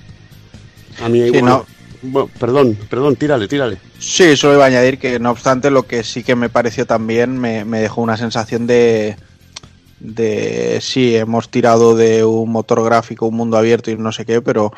A 1.02 1.08
mí, 1.10 1.24
Sí, 1.24 1.32
bueno, 1.32 1.48
no. 1.48 1.66
Bueno, 2.06 2.30
perdón, 2.40 2.78
perdón, 2.90 3.16
tírale, 3.16 3.48
tírale. 3.48 3.78
Sí, 4.00 4.36
solo 4.38 4.54
iba 4.56 4.64
a 4.64 4.68
añadir 4.68 4.98
que 5.00 5.20
no 5.20 5.32
obstante 5.32 5.70
lo 5.72 5.84
que 5.84 6.04
sí 6.04 6.24
que 6.24 6.36
me 6.36 6.50
pareció 6.50 6.86
también 6.86 7.38
me, 7.38 7.66
me 7.66 7.80
dejó 7.82 8.02
una 8.02 8.18
sensación 8.18 8.68
de 8.68 9.16
de 10.00 10.80
sí, 10.82 11.16
hemos 11.16 11.50
tirado 11.50 11.96
de 11.96 12.24
un 12.26 12.52
motor 12.52 12.84
gráfico, 12.84 13.28
un 13.28 13.36
mundo 13.36 13.58
abierto 13.58 13.90
y 13.92 13.98
no 13.98 14.12
sé 14.12 14.26
qué, 14.26 14.42
pero 14.42 14.72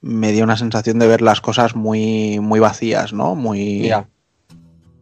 me 0.00 0.32
dio 0.32 0.44
una 0.44 0.56
sensación 0.56 0.98
de 0.98 1.06
ver 1.06 1.22
las 1.22 1.40
cosas 1.40 1.76
muy 1.76 2.38
muy 2.40 2.58
vacías, 2.60 3.12
¿no? 3.12 3.34
Muy 3.34 3.92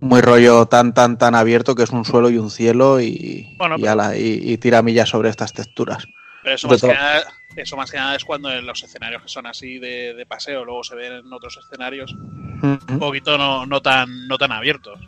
muy 0.00 0.20
rollo 0.20 0.66
tan 0.66 0.92
tan 0.92 1.16
tan 1.18 1.34
abierto 1.34 1.74
que 1.74 1.84
es 1.84 1.90
un 1.90 2.04
suelo 2.04 2.28
y 2.30 2.36
un 2.38 2.50
cielo 2.50 3.00
y 3.00 3.54
Bueno, 3.58 3.76
y, 3.76 3.80
pero- 3.82 3.92
ala, 3.92 4.16
y- 4.16 4.40
y 4.52 4.58
tiramillas 4.58 5.08
sobre 5.08 5.30
estas 5.30 5.52
texturas. 5.52 6.04
Pero 6.44 6.54
eso 6.56 6.68
más, 6.68 6.80
que 6.80 6.86
nada, 6.88 7.24
eso 7.56 7.76
más 7.76 7.90
que 7.90 7.96
nada 7.96 8.14
es 8.16 8.24
cuando 8.24 8.52
en 8.52 8.64
los 8.66 8.82
escenarios 8.82 9.22
que 9.22 9.28
son 9.28 9.46
así 9.46 9.78
de, 9.78 10.14
de 10.14 10.26
paseo, 10.26 10.64
luego 10.64 10.84
se 10.84 10.94
ven 10.94 11.12
en 11.14 11.32
otros 11.32 11.56
escenarios 11.56 12.12
un 12.12 12.78
poquito 13.00 13.36
no, 13.36 13.66
no 13.66 13.82
tan 13.82 14.28
no 14.28 14.38
tan 14.38 14.52
abiertos. 14.52 15.00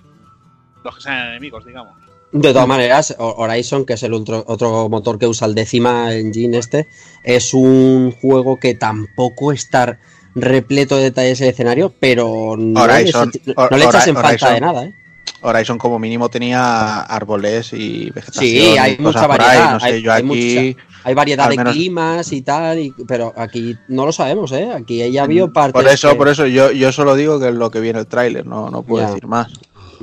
Los 0.83 0.97
que 0.97 1.03
sean 1.03 1.29
enemigos, 1.29 1.65
digamos. 1.65 1.95
De 2.33 2.53
todas 2.53 2.67
maneras, 2.69 3.15
Ho- 3.19 3.35
Horizon, 3.39 3.85
que 3.87 3.95
es 3.95 4.03
el 4.03 4.13
otro, 4.15 4.45
otro 4.47 4.89
motor 4.89 5.19
que 5.19 5.27
usa 5.27 5.47
el 5.47 5.55
décima 5.55 6.13
engine 6.13 6.59
este, 6.59 6.89
es 7.23 7.55
un 7.55 8.13
juego 8.13 8.59
que 8.59 8.75
tampoco 8.75 9.53
está 9.53 9.99
repleto 10.35 10.97
de 10.97 11.05
detalles 11.05 11.39
de 11.39 11.49
escenario, 11.49 11.95
pero 11.99 12.57
no, 12.59 12.81
Horizon- 12.83 13.33
le, 13.45 13.55
no 13.55 13.77
le 13.77 13.85
Hor- 13.85 13.89
echas 13.89 14.07
en 14.09 14.15
falta 14.15 14.29
Horizon. 14.29 14.55
de 14.55 14.61
nada, 14.61 14.85
¿eh? 14.85 14.93
Horizon 15.41 15.79
como 15.79 15.99
mínimo 15.99 16.29
tenía 16.29 17.01
árboles 17.03 17.73
y 17.73 18.11
vegetación. 18.11 18.45
Sí, 18.45 18.77
hay 18.79 18.97
mucha 18.99 19.27
variedad, 19.27 19.67
ahí, 19.69 19.73
No 19.75 19.81
sé, 19.81 19.87
hay- 19.87 20.03
yo 20.03 20.13
hay 20.13 20.23
aquí 20.25 20.77
Hay 21.07 21.15
variedad 21.15 21.49
de 21.49 21.57
climas 21.57 22.33
y 22.33 22.43
tal, 22.43 22.81
y- 22.81 22.93
pero 23.07 23.33
aquí 23.37 23.77
no 23.87 24.07
lo 24.07 24.11
sabemos, 24.11 24.51
¿eh? 24.51 24.69
Aquí 24.73 25.01
ella 25.03 25.25
vio 25.29 25.53
partes 25.53 25.81
Por 25.81 25.89
eso, 25.89 26.11
que- 26.11 26.15
por 26.17 26.29
eso 26.29 26.47
yo, 26.49 26.73
yo 26.73 26.91
solo 26.91 27.15
digo 27.15 27.39
que 27.39 27.51
es 27.51 27.55
lo 27.55 27.71
que 27.71 27.79
viene 27.79 28.01
el 28.01 28.09
tráiler, 28.09 28.45
no, 28.45 28.71
no 28.71 28.83
puedo 28.83 29.05
Ya. 29.05 29.11
decir 29.11 29.29
más. 29.29 29.47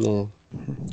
Eh, 0.01 0.25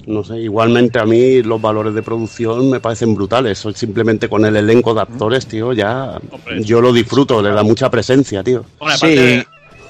No 0.06 0.24
sé, 0.24 0.38
igualmente 0.38 0.98
a 0.98 1.04
mí 1.04 1.42
los 1.42 1.60
valores 1.60 1.92
de 1.94 2.02
producción 2.02 2.70
me 2.70 2.80
parecen 2.80 3.14
brutales. 3.14 3.58
Soy 3.58 3.74
simplemente 3.74 4.26
con 4.28 4.44
el 4.46 4.56
elenco 4.56 4.94
de 4.94 5.02
actores, 5.02 5.46
tío, 5.46 5.74
ya 5.74 6.18
Hombre, 6.32 6.64
yo 6.64 6.80
lo 6.80 6.92
disfruto, 6.94 7.40
le 7.42 7.50
da 7.50 7.62
mucha 7.62 7.88
presencia, 7.90 8.42
tío. 8.42 8.64
Bueno, 8.80 8.96
Sí. 8.96 9.04
aparte, 9.06 9.20
de, 9.20 9.46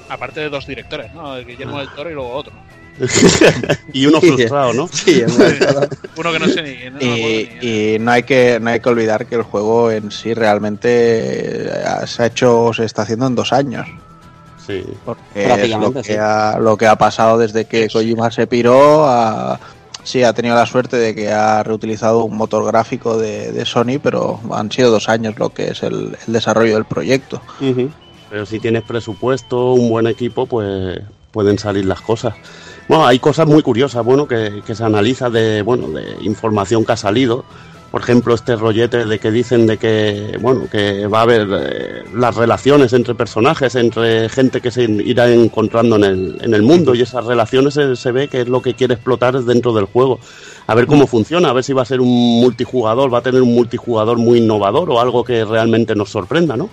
aparte 0.09 0.39
de 0.41 0.49
dos 0.49 0.67
directores, 0.67 1.13
¿no? 1.15 1.35
Guillermo 1.43 1.79
del 1.79 1.87
Toro 1.95 2.11
y 2.11 2.13
luego 2.13 2.31
otro. 2.33 2.51
y 3.93 4.05
uno 4.05 4.19
Sí. 4.21 4.27
frustrado, 4.27 4.73
¿no? 4.73 4.87
Sí, 4.87 5.21
es 5.21 5.37
verdad. 5.37 5.89
Uno 6.17 6.31
que 6.31 6.39
no 6.39 6.47
sé 6.47 6.61
ni. 6.61 6.89
No 6.89 6.99
Y, 7.01 7.49
ni- 7.61 7.67
y 7.95 7.99
no 7.99 8.11
hay 8.11 8.23
que 8.23 8.59
no 8.59 8.69
hay 8.69 8.79
que 8.79 8.89
olvidar 8.89 9.25
que 9.25 9.35
el 9.35 9.43
juego 9.43 9.89
en 9.91 10.11
sí 10.11 10.33
realmente 10.33 10.89
eh, 11.67 11.71
se 12.05 12.23
ha 12.23 12.25
hecho 12.27 12.71
se 12.73 12.85
está 12.85 13.03
haciendo 13.03 13.27
en 13.27 13.35
dos 13.35 13.53
años 13.53 13.87
Sí. 14.65 14.83
porque 15.05 15.21
es 15.35 15.47
lo 15.47 15.53
Prácticamente, 15.55 16.01
que 16.03 16.13
sí. 16.13 16.19
ha, 16.19 16.57
lo 16.59 16.77
que 16.77 16.85
ha 16.87 16.95
pasado 16.95 17.37
desde 17.37 17.65
que 17.65 17.89
Kojima 17.89 18.29
se 18.29 18.45
piró 18.45 19.05
a, 19.07 19.59
sí 20.03 20.23
ha 20.23 20.33
tenido 20.33 20.55
la 20.55 20.65
suerte 20.67 20.97
de 20.97 21.15
que 21.15 21.31
ha 21.31 21.63
reutilizado 21.63 22.23
un 22.23 22.37
motor 22.37 22.63
gráfico 22.65 23.17
de, 23.17 23.51
de 23.51 23.65
Sony 23.65 23.99
pero 24.01 24.39
han 24.51 24.71
sido 24.71 24.91
dos 24.91 25.09
años 25.09 25.39
lo 25.39 25.49
que 25.49 25.71
es 25.71 25.81
el, 25.83 26.15
el 26.27 26.33
desarrollo 26.33 26.75
del 26.75 26.85
proyecto 26.85 27.41
Pero 28.29 28.45
si 28.45 28.59
tienes 28.59 28.83
presupuesto, 28.83 29.73
un 29.73 29.89
buen 29.89 30.07
equipo, 30.07 30.45
pues 30.45 30.99
pueden 31.31 31.57
salir 31.59 31.85
las 31.85 31.99
cosas. 32.01 32.33
Bueno, 32.87 33.05
hay 33.05 33.19
cosas 33.19 33.47
muy 33.47 33.61
curiosas, 33.61 34.03
bueno, 34.03 34.27
que, 34.27 34.61
que 34.65 34.75
se 34.75 34.83
analiza 34.83 35.29
de, 35.29 35.61
bueno, 35.61 35.89
de 35.89 36.17
información 36.21 36.83
que 36.85 36.91
ha 36.91 36.97
salido. 36.97 37.45
Por 37.91 37.99
ejemplo, 37.99 38.33
este 38.33 38.55
rollete 38.55 39.05
de 39.05 39.19
que 39.19 39.31
dicen 39.31 39.67
de 39.67 39.77
que, 39.77 40.37
bueno, 40.41 40.69
que 40.71 41.07
va 41.07 41.19
a 41.19 41.21
haber 41.23 41.45
eh, 41.51 42.03
las 42.15 42.35
relaciones 42.37 42.93
entre 42.93 43.15
personajes, 43.15 43.75
entre 43.75 44.29
gente 44.29 44.61
que 44.61 44.71
se 44.71 44.83
irá 44.83 45.29
encontrando 45.29 45.97
en 45.97 46.05
el, 46.05 46.37
en 46.41 46.53
el 46.53 46.63
mundo 46.63 46.95
y 46.95 47.01
esas 47.01 47.25
relaciones 47.25 47.73
se, 47.73 47.97
se 47.97 48.11
ve 48.13 48.29
que 48.29 48.41
es 48.41 48.47
lo 48.47 48.61
que 48.61 48.75
quiere 48.75 48.93
explotar 48.93 49.37
dentro 49.43 49.73
del 49.73 49.85
juego. 49.85 50.19
A 50.67 50.73
ver 50.73 50.87
cómo 50.87 51.05
funciona, 51.05 51.49
a 51.49 51.53
ver 51.53 51.65
si 51.65 51.73
va 51.73 51.81
a 51.81 51.85
ser 51.85 51.99
un 51.99 52.39
multijugador, 52.39 53.13
va 53.13 53.17
a 53.17 53.23
tener 53.23 53.41
un 53.41 53.53
multijugador 53.53 54.17
muy 54.17 54.37
innovador 54.39 54.89
o 54.89 55.01
algo 55.01 55.25
que 55.25 55.43
realmente 55.43 55.93
nos 55.93 56.11
sorprenda, 56.11 56.55
¿no? 56.55 56.69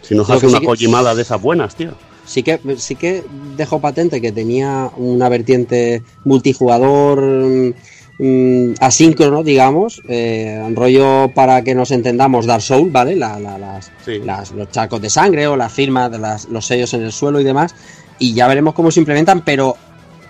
Si 0.00 0.14
nos 0.14 0.26
Lo 0.26 0.36
hace 0.36 0.46
una 0.46 0.60
sí 0.60 0.64
collimada 0.64 1.14
de 1.14 1.20
esas 1.20 1.42
buenas, 1.42 1.76
tío. 1.76 1.90
Sí 2.26 2.42
que, 2.42 2.60
sí 2.76 2.96
que 2.96 3.24
dejó 3.56 3.80
patente 3.80 4.20
que 4.20 4.32
tenía 4.32 4.90
una 4.96 5.28
vertiente 5.28 6.02
multijugador 6.24 7.20
mm, 7.22 7.72
mm, 8.18 8.74
asíncrono, 8.80 9.42
digamos, 9.42 10.02
eh, 10.08 10.60
un 10.64 10.74
rollo 10.74 11.30
para 11.34 11.62
que 11.62 11.74
nos 11.74 11.90
entendamos 11.90 12.46
Dark 12.46 12.62
Soul, 12.62 12.90
¿vale? 12.90 13.14
La- 13.16 13.38
la- 13.38 13.58
las, 13.58 13.92
Sí. 14.04 14.18
las- 14.24 14.50
los 14.52 14.70
charcos 14.70 15.00
de 15.02 15.10
sangre 15.10 15.46
o 15.46 15.56
las 15.56 15.72
firmas, 15.72 16.10
de 16.10 16.18
las- 16.18 16.48
los 16.48 16.66
sellos 16.66 16.92
en 16.94 17.02
el 17.02 17.12
suelo 17.12 17.40
y 17.40 17.44
demás, 17.44 17.74
y 18.18 18.34
ya 18.34 18.48
veremos 18.48 18.74
cómo 18.74 18.90
se 18.90 19.00
implementan, 19.00 19.42
pero 19.44 19.76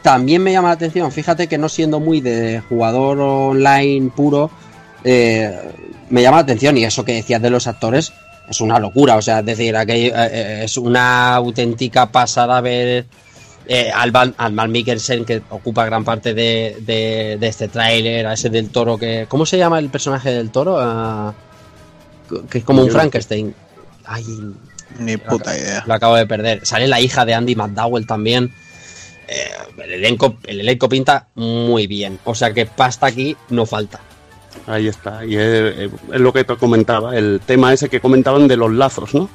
también 0.03 0.43
me 0.43 0.53
llama 0.53 0.69
la 0.69 0.75
atención, 0.75 1.11
fíjate 1.13 1.47
que 1.49 1.59
no 1.59 1.69
siendo 1.69 1.99
muy 2.01 2.21
de 2.21 2.61
jugador 2.69 3.19
online 3.21 4.11
puro, 4.15 4.51
eh, 5.05 5.53
me 6.11 6.23
llama 6.23 6.39
la 6.39 6.43
atención, 6.43 6.77
y 6.79 6.85
eso 6.85 7.05
que 7.05 7.15
decías 7.15 7.41
de 7.43 7.51
los 7.51 7.67
actores, 7.67 8.13
es 8.49 8.61
una 8.61 8.79
locura, 8.79 9.17
o 9.17 9.23
sea, 9.23 9.41
es 9.41 9.47
decir, 9.47 9.77
aquello, 9.77 10.15
eh, 10.17 10.29
eh, 10.33 10.61
es 10.65 10.77
una 10.77 11.35
auténtica 11.35 12.11
pasada 12.13 12.61
ver 12.61 13.07
eh, 13.67 13.91
al, 13.93 14.13
al 14.37 14.55
Van 14.55 14.71
Mikkelsen 14.71 15.25
que 15.25 15.43
ocupa 15.51 15.85
gran 15.85 16.05
parte 16.05 16.33
de, 16.35 16.77
de- 16.81 17.37
de 17.41 17.47
este 17.49 17.69
tráiler, 17.69 18.27
a 18.27 18.35
ese 18.35 18.49
del 18.51 18.71
toro 18.71 18.97
que... 18.99 19.27
¿Cómo 19.29 19.45
se 19.47 19.59
llama 19.59 19.79
el 19.79 19.89
personaje 19.91 20.31
del 20.31 20.51
toro? 20.51 20.77
Ah, 20.81 21.35
que 22.51 22.59
es 22.59 22.65
como 22.65 22.83
un. 22.83 22.91
Frankenstein. 22.91 23.55
Ay, 24.05 24.25
ni 24.99 25.17
puta 25.17 25.57
idea 25.57 25.83
lo 25.87 25.95
acabo 25.95 26.15
de 26.17 26.27
perder. 26.27 26.65
Sale 26.65 26.87
la 26.87 27.01
hija 27.01 27.25
de 27.25 27.35
Andy 27.35 27.55
McDowell 27.57 28.07
también. 28.07 28.53
Eh, 29.29 29.51
el, 29.83 29.93
elenco, 29.95 30.37
el 30.45 30.61
elenco 30.61 30.89
pinta 30.89 31.27
muy 31.35 31.87
bien. 31.89 32.19
O 32.25 32.35
sea 32.35 32.53
que 32.53 32.67
pasta 32.67 33.07
aquí 33.07 33.37
no 33.51 33.67
falta. 33.67 34.01
Ahí 34.67 34.89
está. 34.89 35.25
Y 35.25 35.37
es, 35.37 35.91
es 36.13 36.21
lo 36.21 36.33
que 36.33 36.45
te 36.45 36.57
comentaba, 36.57 37.17
el 37.17 37.41
tema 37.45 37.73
ese 37.73 37.89
que 37.89 38.01
comentaban 38.01 38.49
de 38.49 38.57
los 38.57 38.73
lazos, 38.73 39.15
¿no? 39.15 39.29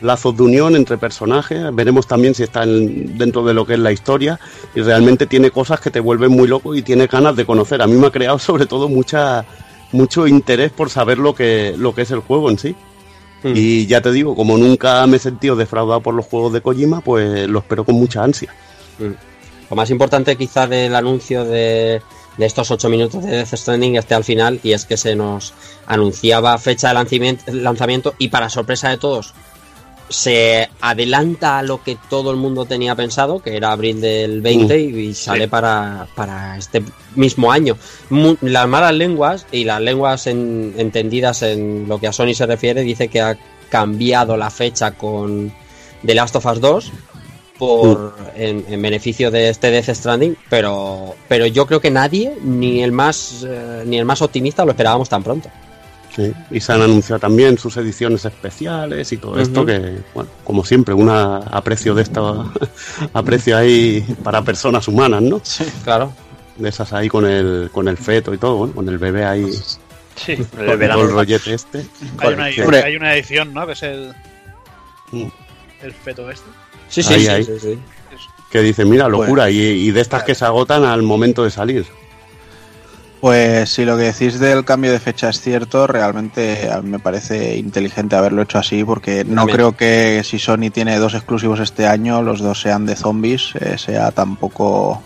Lazos 0.00 0.36
de 0.36 0.42
unión 0.42 0.74
entre 0.74 0.98
personajes. 0.98 1.72
Veremos 1.74 2.06
también 2.08 2.34
si 2.34 2.42
está 2.42 2.64
en- 2.64 3.16
dentro 3.16 3.44
de 3.44 3.54
lo 3.54 3.64
que 3.64 3.74
es 3.74 3.78
la 3.78 3.92
historia. 3.92 4.40
Y 4.74 4.80
realmente 4.80 5.26
tiene 5.26 5.50
cosas 5.52 5.78
que 5.80 5.90
te 5.90 6.00
vuelven 6.00 6.32
muy 6.32 6.48
loco 6.48 6.74
y 6.74 6.82
tienes 6.82 7.08
ganas 7.08 7.36
de 7.36 7.44
conocer. 7.46 7.80
A 7.80 7.86
mí 7.86 7.94
me 7.94 8.06
ha 8.08 8.10
creado 8.10 8.38
sobre 8.40 8.66
todo 8.66 8.88
mucha 8.88 9.44
mucho 9.92 10.26
interés 10.26 10.72
por 10.72 10.88
saber 10.88 11.18
lo 11.18 11.34
que, 11.34 11.74
lo 11.76 11.94
que 11.94 12.02
es 12.02 12.10
el 12.10 12.20
juego 12.20 12.50
en 12.50 12.58
sí. 12.58 12.74
Y 13.44 13.86
ya 13.86 14.00
te 14.00 14.10
digo, 14.10 14.34
como 14.34 14.56
nunca 14.56 15.06
me 15.06 15.16
he 15.16 15.20
sentido 15.20 15.54
defraudado 15.54 16.00
por 16.00 16.14
los 16.14 16.26
juegos 16.26 16.52
de 16.52 16.60
Kojima, 16.62 17.00
pues 17.02 17.46
lo 17.48 17.58
espero 17.58 17.84
con 17.84 17.96
mucha 17.96 18.24
ansia. 18.24 18.54
Lo 19.68 19.76
más 19.76 19.90
importante 19.90 20.36
quizás 20.36 20.68
del 20.70 20.94
anuncio 20.94 21.44
de, 21.44 22.00
de 22.38 22.46
estos 22.46 22.70
8 22.70 22.88
minutos 22.88 23.22
de 23.24 23.30
Death 23.30 23.54
Stranding 23.54 23.96
esté 23.96 24.14
al 24.14 24.24
final 24.24 24.58
y 24.62 24.72
es 24.72 24.84
que 24.86 24.96
se 24.96 25.14
nos 25.14 25.52
anunciaba 25.86 26.56
fecha 26.58 26.88
de 26.88 26.94
lanzamiento, 26.94 27.44
lanzamiento 27.52 28.14
y 28.18 28.28
para 28.28 28.48
sorpresa 28.48 28.88
de 28.88 28.96
todos 28.98 29.34
se 30.08 30.68
adelanta 30.82 31.58
a 31.58 31.62
lo 31.62 31.82
que 31.82 31.96
todo 32.10 32.30
el 32.32 32.36
mundo 32.36 32.66
tenía 32.66 32.94
pensado, 32.94 33.38
que 33.40 33.56
era 33.56 33.72
abril 33.72 33.98
del 34.00 34.42
20 34.42 34.78
y, 34.78 34.98
y 35.08 35.14
sale 35.14 35.48
para, 35.48 36.06
para 36.14 36.58
este 36.58 36.82
mismo 37.14 37.50
año. 37.50 37.78
Las 38.42 38.68
malas 38.68 38.92
lenguas 38.92 39.46
y 39.52 39.64
las 39.64 39.80
lenguas 39.80 40.26
en- 40.26 40.74
entendidas 40.76 41.40
en 41.42 41.86
lo 41.88 41.98
que 41.98 42.08
a 42.08 42.12
Sony 42.12 42.34
se 42.34 42.44
refiere 42.44 42.82
dice 42.82 43.08
que 43.08 43.22
ha 43.22 43.38
cambiado 43.70 44.36
la 44.36 44.50
fecha 44.50 44.90
con 44.92 45.50
The 46.04 46.14
Last 46.14 46.36
of 46.36 46.44
Us 46.44 46.60
2 46.60 46.92
por 47.62 48.16
en, 48.34 48.64
en 48.68 48.82
beneficio 48.82 49.30
de 49.30 49.48
este 49.48 49.70
Death 49.70 49.94
Stranding, 49.94 50.36
pero 50.50 51.14
pero 51.28 51.46
yo 51.46 51.64
creo 51.64 51.80
que 51.80 51.92
nadie, 51.92 52.36
ni 52.42 52.82
el 52.82 52.90
más 52.90 53.46
eh, 53.48 53.84
ni 53.86 53.98
el 53.98 54.04
más 54.04 54.20
optimista, 54.20 54.64
lo 54.64 54.72
esperábamos 54.72 55.08
tan 55.08 55.22
pronto. 55.22 55.48
Sí, 56.16 56.32
y 56.50 56.60
se 56.60 56.72
han 56.72 56.82
anunciado 56.82 57.20
también 57.20 57.56
sus 57.56 57.76
ediciones 57.76 58.24
especiales 58.24 59.12
y 59.12 59.16
todo 59.16 59.40
esto 59.40 59.64
que, 59.64 59.98
bueno, 60.12 60.28
como 60.42 60.64
siempre, 60.64 60.92
un 60.92 61.08
aprecio 61.08 61.94
de 61.94 62.02
esto, 62.02 62.52
aprecio 63.14 63.56
ahí 63.56 64.04
para 64.24 64.42
personas 64.42 64.88
humanas, 64.88 65.22
¿no? 65.22 65.40
Claro. 65.84 66.12
De 66.56 66.68
esas 66.68 66.92
ahí 66.92 67.08
con 67.08 67.24
el, 67.24 67.70
con 67.72 67.86
el 67.86 67.96
feto 67.96 68.34
y 68.34 68.38
todo, 68.38 68.56
bueno, 68.56 68.74
con 68.74 68.88
el 68.88 68.98
bebé 68.98 69.24
ahí, 69.24 69.46
Sí, 70.16 70.32
el 70.32 70.46
con 70.66 70.82
el 70.82 71.10
rollete 71.10 71.54
este. 71.54 71.86
Hay 72.18 72.34
una, 72.34 72.44
hay 72.84 72.96
una 72.96 73.14
edición, 73.14 73.54
¿no? 73.54 73.66
Que 73.66 73.72
es 73.72 73.82
el, 73.84 74.12
Mm. 75.12 75.28
el 75.82 75.92
feto 75.92 76.30
este. 76.30 76.48
Sí, 76.92 77.02
sí, 77.02 77.14
Ahí, 77.14 77.20
sí, 77.22 77.28
ahí. 77.28 77.44
sí, 77.44 77.52
sí. 77.58 77.78
Que 78.50 78.60
dice, 78.60 78.84
mira, 78.84 79.08
locura, 79.08 79.48
y, 79.50 79.58
y 79.58 79.90
de 79.92 80.00
estas 80.02 80.24
que 80.24 80.34
se 80.34 80.44
agotan 80.44 80.84
al 80.84 81.02
momento 81.02 81.42
de 81.42 81.50
salir. 81.50 81.86
Pues 83.22 83.70
si 83.70 83.84
lo 83.84 83.96
que 83.96 84.02
decís 84.02 84.38
del 84.40 84.64
cambio 84.64 84.90
de 84.92 84.98
fecha 85.00 85.30
es 85.30 85.40
cierto, 85.40 85.86
realmente 85.86 86.68
a 86.70 86.82
mí 86.82 86.90
me 86.90 86.98
parece 86.98 87.56
inteligente 87.56 88.16
haberlo 88.16 88.42
hecho 88.42 88.58
así 88.58 88.82
porque 88.84 89.24
no 89.24 89.36
También. 89.36 89.56
creo 89.56 89.76
que 89.76 90.22
si 90.24 90.38
Sony 90.40 90.70
tiene 90.72 90.98
dos 90.98 91.14
exclusivos 91.14 91.60
este 91.60 91.86
año, 91.86 92.20
los 92.20 92.40
dos 92.40 92.60
sean 92.60 92.84
de 92.84 92.96
zombies, 92.96 93.54
eh, 93.60 93.78
sea 93.78 94.10
tampoco 94.10 95.00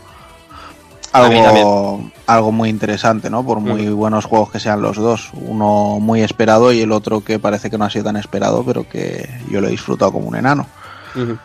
algo, 1.13 2.11
algo 2.27 2.53
muy 2.53 2.69
interesante, 2.71 3.31
¿no? 3.31 3.45
Por 3.45 3.61
muy 3.61 3.89
buenos 3.91 4.25
juegos 4.25 4.51
que 4.51 4.61
sean 4.61 4.81
los 4.83 4.97
dos. 4.97 5.31
Uno 5.35 5.99
muy 6.01 6.23
esperado 6.23 6.73
y 6.73 6.81
el 6.81 6.93
otro 6.93 7.23
que 7.23 7.39
parece 7.39 7.71
que 7.71 7.79
no 7.79 7.85
ha 7.85 7.91
sido 7.91 8.07
tan 8.07 8.17
esperado, 8.17 8.65
pero 8.65 8.89
que 8.89 9.29
yo 9.51 9.61
lo 9.61 9.69
he 9.69 9.71
disfrutado 9.71 10.13
como 10.13 10.29
un 10.29 10.37
enano. 10.37 10.67
Ujú. 11.15 11.39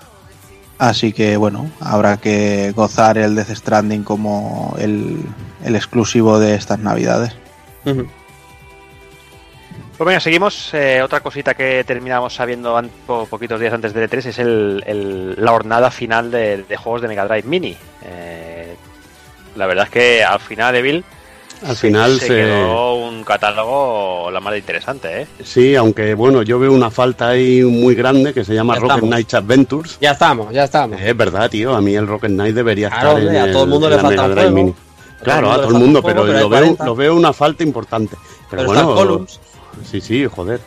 Así 0.81 1.13
que 1.13 1.37
bueno, 1.37 1.69
habrá 1.79 2.17
que 2.17 2.71
gozar 2.71 3.19
el 3.19 3.35
Death 3.35 3.51
Stranding 3.51 4.03
como 4.03 4.75
el, 4.79 5.19
el 5.63 5.75
exclusivo 5.75 6.39
de 6.39 6.55
estas 6.55 6.79
navidades. 6.79 7.35
Pues 7.83 8.07
venga, 9.99 10.19
seguimos. 10.19 10.73
Eh, 10.73 11.03
otra 11.03 11.19
cosita 11.19 11.53
que 11.53 11.83
terminamos 11.83 12.33
sabiendo 12.33 12.81
poquitos 13.05 13.59
días 13.59 13.75
antes 13.75 13.93
del 13.93 14.09
E3 14.09 14.25
es 14.25 14.39
el, 14.39 15.35
la 15.37 15.51
jornada 15.51 15.91
final 15.91 16.31
de, 16.31 16.63
de 16.63 16.77
juegos 16.77 17.03
de 17.03 17.09
Mega 17.09 17.27
Drive 17.27 17.47
Mini. 17.47 17.77
Eh, 18.03 18.75
la 19.55 19.67
verdad 19.67 19.85
es 19.85 19.91
que 19.91 20.23
al 20.23 20.39
final, 20.39 20.75
Evil, 20.75 21.05
Al 21.63 21.75
final 21.75 22.19
se, 22.19 22.27
se... 22.27 22.33
quedó 22.33 22.95
un 22.95 23.23
catálogo 23.23 24.31
la 24.31 24.39
más 24.39 24.57
interesante, 24.57 25.21
¿eh? 25.21 25.27
Sí, 25.43 25.75
aunque 25.75 26.13
bueno, 26.15 26.41
yo 26.41 26.57
veo 26.59 26.73
una 26.73 26.89
falta 26.89 27.29
ahí 27.29 27.61
muy 27.63 27.93
grande 27.93 28.33
que 28.33 28.43
se 28.43 28.53
llama 28.55 28.73
Ya 28.75 28.79
Rocket 28.79 28.95
estamos. 28.95 29.09
Knight 29.09 29.33
Adventures. 29.35 29.97
Ya 30.01 30.11
estamos, 30.11 30.53
ya 30.53 30.63
estamos. 30.63 30.99
Es 30.99 31.15
verdad, 31.17 31.49
tío, 31.49 31.75
a 31.75 31.81
mí 31.81 31.93
el 31.95 32.07
Rocket 32.07 32.31
Knight 32.31 32.55
debería 32.55 32.89
Claro, 32.89 33.09
estar 33.09 33.21
hombre, 33.23 33.37
en 33.39 33.49
a 33.49 33.51
todo 33.51 33.63
el 33.63 33.69
mundo 33.69 33.89
le 33.89 33.95
la 33.95 34.01
falta 34.01 34.21
Mega 34.21 34.25
un 34.27 34.31
Drive 34.35 34.49
juego. 34.49 34.65
Mini. 34.65 34.75
Claro, 35.23 35.51
a 35.51 35.55
todo 35.57 35.67
el 35.67 35.73
mundo, 35.75 36.01
pero, 36.01 36.23
lo, 36.25 36.33
veo, 36.33 36.49
40. 36.49 36.85
lo 36.85 36.95
veo 36.95 37.15
una 37.15 37.31
falta 37.33 37.63
importante. 37.63 38.15
Pero, 38.49 38.67
Pero 38.67 38.93
bueno, 38.95 39.27
sí, 39.89 40.01
sí, 40.01 40.25
joder. 40.25 40.59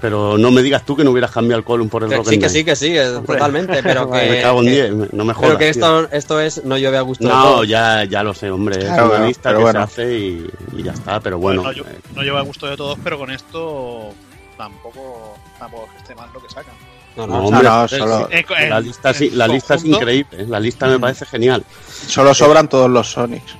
Pero 0.00 0.36
no 0.36 0.50
me 0.50 0.62
digas 0.62 0.84
tú 0.84 0.94
que 0.94 1.02
no 1.04 1.10
hubieras 1.10 1.30
cambiado 1.30 1.58
el 1.58 1.64
Column 1.64 1.88
por 1.88 2.02
el 2.04 2.10
Que 2.10 2.16
Rocket 2.16 2.32
sí, 2.34 2.38
que 2.38 2.48
sí, 2.50 2.64
que 2.64 2.76
sí, 2.76 2.94
totalmente. 3.26 3.82
Pero 3.82 4.10
que, 4.12 4.28
Me 4.30 4.42
cago 4.42 4.60
en 4.60 4.66
que- 4.66 4.70
10, 4.72 5.12
no 5.14 5.24
me 5.24 5.32
jodas. 5.32 5.48
pero 5.48 5.58
que 5.58 5.68
esto, 5.70 6.08
esto 6.12 6.40
es 6.40 6.64
no 6.64 6.76
llueve 6.76 6.98
a 6.98 7.00
gusto 7.00 7.24
de 7.26 7.32
No, 7.32 7.42
todos. 7.42 7.68
ya, 7.68 8.04
ya 8.04 8.22
lo 8.22 8.34
sé, 8.34 8.50
hombre. 8.50 8.78
Claro, 8.80 9.12
es 9.14 9.18
una 9.18 9.26
lista 9.26 9.50
que 9.50 9.56
bueno. 9.56 9.78
se 9.80 9.84
hace 10.02 10.18
y, 10.18 10.50
y 10.76 10.82
ya 10.82 10.92
está. 10.92 11.18
Pero 11.20 11.38
bueno, 11.38 11.62
no, 11.62 11.72
lle- 11.72 11.80
eh, 11.88 11.98
no 12.14 12.22
lleva 12.22 12.40
a 12.40 12.42
gusto 12.42 12.66
de 12.66 12.76
todos, 12.76 12.98
pero 13.02 13.18
con 13.18 13.30
esto 13.30 14.12
tampoco, 14.58 15.36
tampoco 15.58 15.86
es 15.86 15.92
que 15.92 15.98
esté 15.98 16.14
mal 16.14 16.28
lo 16.32 16.42
que 16.42 16.48
sacan. 16.50 16.74
No, 17.16 17.26
no, 17.26 17.38
no, 17.38 17.46
hombre, 17.46 17.62
no, 17.64 17.88
solo- 17.88 18.28
la 18.68 18.80
lista, 18.80 19.12
la 19.32 19.48
lista 19.48 19.74
es 19.76 19.84
increíble. 19.86 20.42
¿eh? 20.42 20.46
La 20.46 20.60
lista 20.60 20.86
me 20.86 20.98
parece 21.00 21.24
genial. 21.24 21.64
Solo 22.06 22.34
sobran 22.34 22.68
todos 22.68 22.90
los 22.90 23.10
Sonics. 23.10 23.54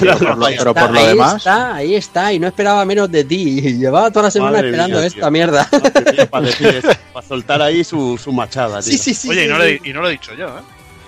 Pero 0.00 0.18
por 0.18 0.38
lo, 0.38 0.46
pero 0.46 0.74
por 0.74 0.90
lo 0.90 0.98
ahí 1.00 1.06
demás, 1.08 1.36
está, 1.36 1.74
ahí 1.74 1.94
está, 1.94 2.32
y 2.32 2.38
no 2.38 2.46
esperaba 2.46 2.84
menos 2.84 3.10
de 3.10 3.24
ti. 3.24 3.58
Y 3.64 3.78
Llevaba 3.78 4.10
toda 4.10 4.24
la 4.24 4.30
semana 4.30 4.52
Madre 4.52 4.68
esperando 4.68 4.98
mía, 4.98 5.06
esta 5.06 5.20
tío. 5.20 5.30
mierda. 5.30 5.68
para, 6.30 6.46
decir 6.46 6.66
eso, 6.66 6.88
para 7.12 7.26
soltar 7.26 7.62
ahí 7.62 7.82
su, 7.84 8.18
su 8.22 8.32
machada, 8.32 8.80
tío. 8.82 8.92
Sí, 8.92 8.98
sí, 8.98 9.14
sí. 9.14 9.28
Oye, 9.30 9.44
y 9.44 9.48
no, 9.48 9.58
lo, 9.58 9.64
he- 9.64 9.80
y 9.84 9.92
no 9.92 10.00
lo 10.02 10.08
he 10.08 10.12
dicho 10.12 10.34
yo, 10.34 10.46
¿eh? 10.48 10.62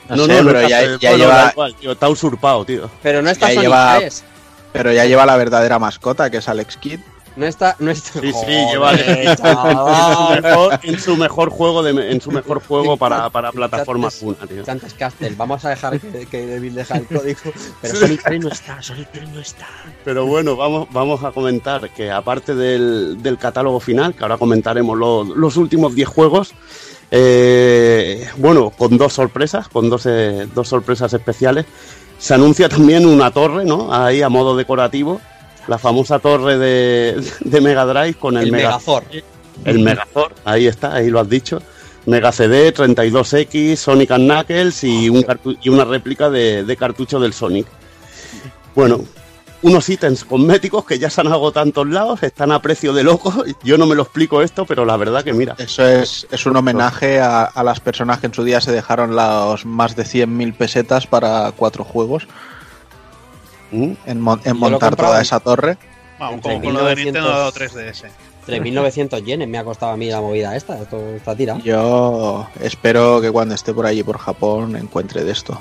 no, 0.08 0.24
sé, 0.26 0.42
pero 0.44 0.68
ya, 0.68 0.96
lleva, 1.16 1.50
igual, 1.52 1.74
tío, 1.74 1.92
está 1.92 2.08
usurpado, 2.08 2.64
tío. 2.64 2.90
Pero 3.02 3.22
no 3.22 3.30
está 3.30 3.48
Ya 3.48 3.54
Sonic 3.54 3.68
lleva- 3.68 3.96
3. 3.98 4.24
pero 4.72 4.92
ya 4.92 5.04
lleva 5.04 5.26
la 5.26 5.36
verdadera 5.36 5.78
mascota, 5.78 6.30
que 6.30 6.36
es 6.38 6.48
Alex 6.48 6.76
Kidd. 6.76 7.00
No 7.36 7.46
está, 7.46 7.76
no 7.78 7.90
está. 7.90 8.20
Sí, 8.20 8.32
sí, 8.32 8.46
lleva 8.70 8.94
en, 8.94 9.36
su 9.36 9.42
mejor, 10.42 10.80
en 10.82 10.98
su 10.98 11.16
mejor 11.16 11.50
juego 11.50 11.82
de, 11.82 12.10
en 12.10 12.20
su 12.20 12.30
mejor 12.30 12.62
juego 12.62 12.96
para, 12.96 13.28
para 13.28 13.52
plataformas 13.52 14.22
una, 14.22 14.46
tío. 14.46 14.64
Santos 14.64 14.94
Castle, 14.94 15.34
vamos 15.36 15.64
a 15.64 15.70
dejar 15.70 16.00
que, 16.00 16.26
que 16.26 16.46
Devil 16.46 16.74
deja 16.74 16.96
el 16.96 17.06
código. 17.06 17.40
Pero 17.82 17.94
Sonic 17.94 18.22
3 18.22 18.40
no 18.40 18.48
está, 18.48 18.82
Sonic 18.82 19.08
3 19.12 19.28
no 19.28 19.40
está. 19.40 19.66
Pero 20.04 20.26
bueno, 20.26 20.56
vamos, 20.56 20.88
vamos 20.90 21.22
a 21.24 21.32
comentar 21.32 21.90
que 21.90 22.10
aparte 22.10 22.54
del, 22.54 23.22
del 23.22 23.36
catálogo 23.36 23.80
final, 23.80 24.14
que 24.14 24.22
ahora 24.22 24.38
comentaremos 24.38 24.96
los, 24.96 25.28
los 25.28 25.56
últimos 25.58 25.94
10 25.94 26.08
juegos, 26.08 26.54
eh, 27.10 28.26
bueno, 28.36 28.70
con 28.70 28.96
dos 28.96 29.12
sorpresas, 29.12 29.68
con 29.68 29.88
dos, 29.88 30.06
eh, 30.06 30.48
dos 30.54 30.68
sorpresas 30.68 31.12
especiales, 31.12 31.66
se 32.18 32.34
anuncia 32.34 32.68
también 32.68 33.06
una 33.06 33.30
torre, 33.30 33.64
¿no? 33.64 33.92
Ahí 33.92 34.22
a 34.22 34.28
modo 34.28 34.56
decorativo, 34.56 35.20
la 35.68 35.78
famosa 35.78 36.18
torre 36.18 36.58
de, 36.58 37.22
de 37.40 37.60
Mega 37.60 37.84
Drive 37.86 38.14
con 38.14 38.36
el, 38.36 38.44
El 38.46 38.52
Mega, 38.52 38.68
Megazord. 38.68 39.04
el 39.64 39.78
Megazord, 39.80 40.32
ahí 40.44 40.66
está, 40.66 40.94
ahí 40.94 41.10
lo 41.10 41.20
has 41.20 41.28
dicho. 41.28 41.60
Mega 42.06 42.30
CD, 42.30 42.72
32X, 42.72 43.74
Sonic 43.76 44.10
and 44.12 44.30
Knuckles 44.30 44.84
y, 44.84 45.08
un 45.08 45.22
cartu- 45.24 45.58
y 45.60 45.68
una 45.70 45.84
réplica 45.84 46.30
de, 46.30 46.62
de 46.62 46.76
cartucho 46.76 47.18
del 47.18 47.32
Sonic. 47.32 47.66
Bueno, 48.76 49.00
unos 49.62 49.88
ítems 49.88 50.24
cosméticos 50.24 50.84
que 50.84 50.98
ya 51.00 51.10
se 51.10 51.20
han 51.22 51.28
agotado 51.28 51.66
en 51.66 51.72
todos 51.72 51.88
lados, 51.88 52.22
están 52.22 52.52
a 52.52 52.62
precio 52.62 52.92
de 52.92 53.02
loco. 53.02 53.32
Yo 53.64 53.76
no 53.76 53.86
me 53.86 53.96
lo 53.96 54.02
explico 54.02 54.40
esto, 54.42 54.66
pero 54.66 54.84
la 54.84 54.96
verdad 54.96 55.24
que 55.24 55.32
mira. 55.32 55.56
Eso 55.58 55.84
es, 55.84 56.28
es 56.30 56.46
un 56.46 56.56
homenaje 56.56 57.18
a, 57.20 57.42
a 57.44 57.64
las 57.64 57.80
personas 57.80 58.20
que 58.20 58.26
en 58.26 58.34
su 58.34 58.44
día 58.44 58.60
se 58.60 58.70
dejaron 58.70 59.16
los 59.16 59.64
más 59.64 59.96
de 59.96 60.04
100.000 60.04 60.54
pesetas 60.54 61.06
para 61.08 61.50
cuatro 61.56 61.82
juegos 61.82 62.28
¿Mm? 63.76 63.92
en, 64.06 64.20
mon- 64.20 64.40
montar 64.54 64.96
toda 64.96 65.20
esa 65.20 65.40
torre. 65.40 65.76
Vamos, 66.18 66.40
como 66.40 66.62
con 66.62 66.72
lo 66.74 66.84
de 66.86 66.96
1900. 66.96 67.04
Nintendo 67.04 67.52
3DS. 67.52 68.10
3.900 68.46 69.24
yenes 69.24 69.48
me 69.48 69.58
ha 69.58 69.64
costado 69.64 69.92
a 69.92 69.96
mí 69.96 70.08
la 70.08 70.20
movida 70.20 70.54
esta. 70.56 70.80
Esto 70.80 70.98
está 71.16 71.34
tirado. 71.34 71.58
Yo 71.60 72.46
espero 72.60 73.20
que 73.20 73.30
cuando 73.30 73.54
esté 73.56 73.74
por 73.74 73.86
allí 73.86 74.02
por 74.04 74.18
Japón 74.18 74.76
encuentre 74.76 75.24
de 75.24 75.32
esto. 75.32 75.58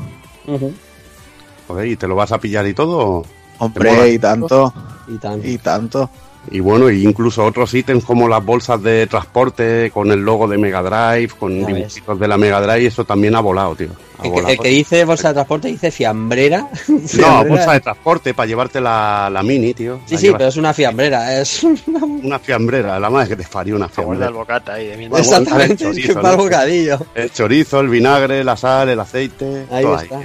Joder, 1.68 1.88
¿y 1.88 1.96
te 1.98 2.08
lo 2.08 2.16
vas 2.16 2.32
a 2.32 2.38
pillar 2.40 2.66
y 2.68 2.74
todo? 2.74 3.24
Hombre, 3.58 4.10
y 4.12 4.20
tanto, 4.20 4.74
Y 5.08 5.18
tan. 5.18 5.42
y 5.44 5.58
tanto. 5.58 6.10
Y 6.52 6.60
bueno, 6.60 6.90
y 6.90 7.04
incluso 7.04 7.44
otros 7.44 7.74
ítems 7.74 8.04
como 8.06 8.28
las 8.28 8.44
bolsas 8.46 8.82
de 8.84 9.08
transporte 9.08 9.90
con 9.94 10.12
el 10.12 10.20
logo 10.20 10.48
de 10.48 10.58
Mega 10.58 10.82
Drive, 10.84 11.34
con 11.40 11.60
Ya 11.60 11.66
ves. 11.68 11.76
dibujitos 11.76 12.20
de 12.20 12.28
la 12.28 12.38
Mega 12.38 12.62
Drive, 12.62 12.86
eso 12.88 13.04
también 13.04 13.36
ha 13.36 13.40
volado, 13.40 13.76
tío. 13.76 13.90
Ha 14.20 14.24
El 14.24 14.24
que, 14.24 14.30
volado. 14.30 14.50
el 14.54 14.60
que 14.60 14.70
dice 14.70 15.06
bolsa 15.06 15.28
de 15.30 15.34
transporte 15.34 15.68
dice 15.70 15.92
fiambrera. 15.92 16.70
No, 17.18 17.44
bolsa 17.46 17.74
de 17.74 17.80
transporte 17.80 18.34
para 18.34 18.48
llevarte 18.48 18.80
la, 18.80 19.30
la 19.32 19.42
mini, 19.44 19.74
tío. 19.74 20.00
Sí, 20.06 20.14
La 20.16 20.20
sí, 20.20 20.26
llevas- 20.28 20.38
pero 20.38 20.50
es 20.50 20.58
una 20.58 20.74
fiambrera. 20.74 21.42
Es 21.42 21.64
Una 22.24 22.40
fiambrera, 22.40 23.00
la 23.00 23.10
madre 23.10 23.30
que 23.30 23.36
te 23.44 23.50
parió 23.50 23.76
una 23.76 23.90
fiambrera. 23.90 24.28
el 24.28 24.34
bocata 24.34 24.74
ahí 24.74 24.88
de 24.88 25.06
Exactamente, 25.06 25.74
el 25.74 25.78
chorizo, 25.80 26.00
es 26.02 26.08
que 26.08 26.14
para 26.14 26.32
el 26.32 26.38
¿no? 26.38 26.44
bocadillo. 26.44 27.00
El 27.16 27.32
chorizo, 27.32 27.80
el 27.80 27.90
vinagre, 27.90 28.44
la 28.44 28.56
sal, 28.56 28.90
el 28.90 29.00
aceite. 29.00 29.66
Ahí 29.72 29.84
todo 29.84 30.00
está. 30.00 30.20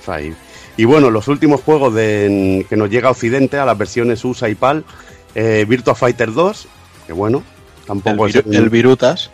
Está 0.00 0.14
ahí. 0.14 0.34
Y 0.76 0.84
bueno, 0.84 1.10
los 1.10 1.28
últimos 1.28 1.60
juegos 1.62 1.94
de, 1.94 2.64
que 2.68 2.76
nos 2.76 2.88
llega 2.88 3.08
a 3.08 3.10
Occidente, 3.12 3.58
a 3.58 3.66
las 3.66 3.76
versiones 3.76 4.24
USA 4.24 4.48
y 4.48 4.54
PAL, 4.54 4.84
eh, 5.34 5.64
Virtua 5.68 5.94
Fighter 5.94 6.32
2, 6.32 6.68
que 7.06 7.12
bueno, 7.12 7.38
El, 7.38 7.86
tampoco, 7.86 8.26
es, 8.26 8.34
viru- 8.36 8.54
el 8.56 8.68
Virutas. 8.70 9.30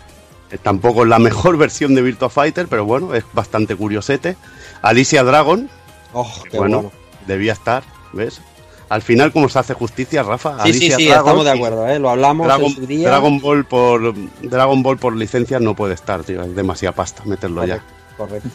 eh, 0.50 0.58
tampoco 0.62 1.02
es 1.02 1.08
la 1.08 1.18
mejor 1.20 1.56
versión 1.56 1.94
de 1.94 2.02
Virtua 2.02 2.30
Fighter, 2.30 2.66
pero 2.68 2.84
bueno, 2.84 3.14
es 3.14 3.24
bastante 3.32 3.76
curiosete. 3.76 4.36
Alicia 4.82 5.22
Dragon, 5.24 5.68
Oh, 6.12 6.32
que 6.50 6.56
bueno, 6.58 6.76
bueno. 6.82 6.92
debía 7.26 7.52
estar, 7.52 7.82
¿ves? 8.12 8.40
Al 8.88 9.02
final, 9.02 9.32
¿cómo 9.32 9.48
se 9.48 9.58
hace 9.58 9.74
justicia, 9.74 10.22
Rafa? 10.22 10.62
Sí, 10.64 10.72
sí, 10.72 10.78
Alicia 10.78 10.96
sí, 10.96 11.06
Dragon 11.08 11.24
estamos 11.26 11.44
de 11.44 11.50
acuerdo, 11.50 11.88
¿eh? 11.88 11.98
Lo 11.98 12.08
hablamos 12.08 12.46
Dragon, 12.46 12.66
en 12.66 12.74
su 12.76 12.86
día. 12.86 13.08
Dragon 13.08 13.40
Ball 13.40 13.64
por 13.64 14.14
Dragon 14.42 14.82
Ball 14.82 14.96
por 14.96 15.16
licencias 15.16 15.60
no 15.60 15.74
puede 15.74 15.94
estar, 15.94 16.22
tío, 16.22 16.40
es 16.42 16.54
demasiada 16.54 16.94
pasta 16.94 17.22
meterlo 17.24 17.64
ya. 17.66 17.82
Correcto. 18.16 18.48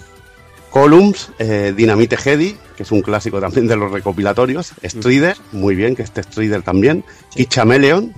Columns, 0.72 1.32
eh, 1.38 1.74
Dynamite 1.76 2.16
Heady, 2.16 2.56
que 2.78 2.84
es 2.84 2.92
un 2.92 3.02
clásico 3.02 3.40
también 3.42 3.68
de 3.68 3.76
los 3.76 3.92
recopilatorios. 3.92 4.74
Strider, 4.84 5.36
muy 5.52 5.76
bien, 5.76 5.96
que 5.96 6.02
este 6.02 6.24
Strider 6.24 6.64
también. 6.64 7.04
Sí. 7.30 7.44
Kid 7.44 7.50
Chameleon, 7.50 8.14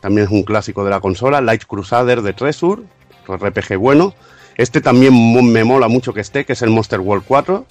también 0.00 0.26
es 0.26 0.32
un 0.32 0.42
clásico 0.42 0.84
de 0.84 0.90
la 0.90 1.00
consola. 1.00 1.40
Light 1.40 1.64
Crusader 1.64 2.20
de 2.22 2.32
Treasure, 2.32 2.82
RPG 3.28 3.76
bueno. 3.78 4.12
Este 4.56 4.80
también 4.80 5.14
me 5.52 5.64
mola 5.64 5.88
mucho 5.88 6.12
que 6.12 6.20
esté, 6.20 6.44
que 6.44 6.52
es 6.54 6.62
el 6.62 6.70
Monster 6.70 7.00
World 7.00 7.24
4. 7.26 7.64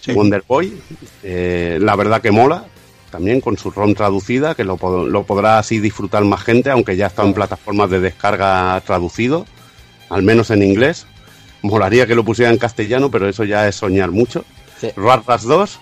Sí. 0.00 0.12
Wonder 0.12 0.42
Boy, 0.46 0.80
eh, 1.22 1.78
la 1.80 1.96
verdad 1.96 2.22
que 2.22 2.30
mola. 2.30 2.64
También 3.10 3.40
con 3.40 3.58
su 3.58 3.72
ROM 3.72 3.94
traducida, 3.94 4.54
que 4.54 4.62
lo 4.62 4.76
podrá 4.76 5.58
así 5.58 5.80
disfrutar 5.80 6.24
más 6.24 6.42
gente, 6.44 6.70
aunque 6.70 6.96
ya 6.96 7.08
está 7.08 7.24
en 7.24 7.34
plataformas 7.34 7.90
de 7.90 7.98
descarga 7.98 8.80
traducido, 8.86 9.46
al 10.08 10.22
menos 10.22 10.50
en 10.50 10.62
inglés. 10.62 11.06
Molaría 11.62 12.06
que 12.06 12.14
lo 12.14 12.24
pusieran 12.24 12.54
en 12.54 12.58
castellano, 12.58 13.10
pero 13.10 13.28
eso 13.28 13.44
ya 13.44 13.68
es 13.68 13.76
soñar 13.76 14.10
mucho. 14.10 14.44
Sí. 14.80 14.88
Ruartas 14.96 15.42
2, 15.42 15.78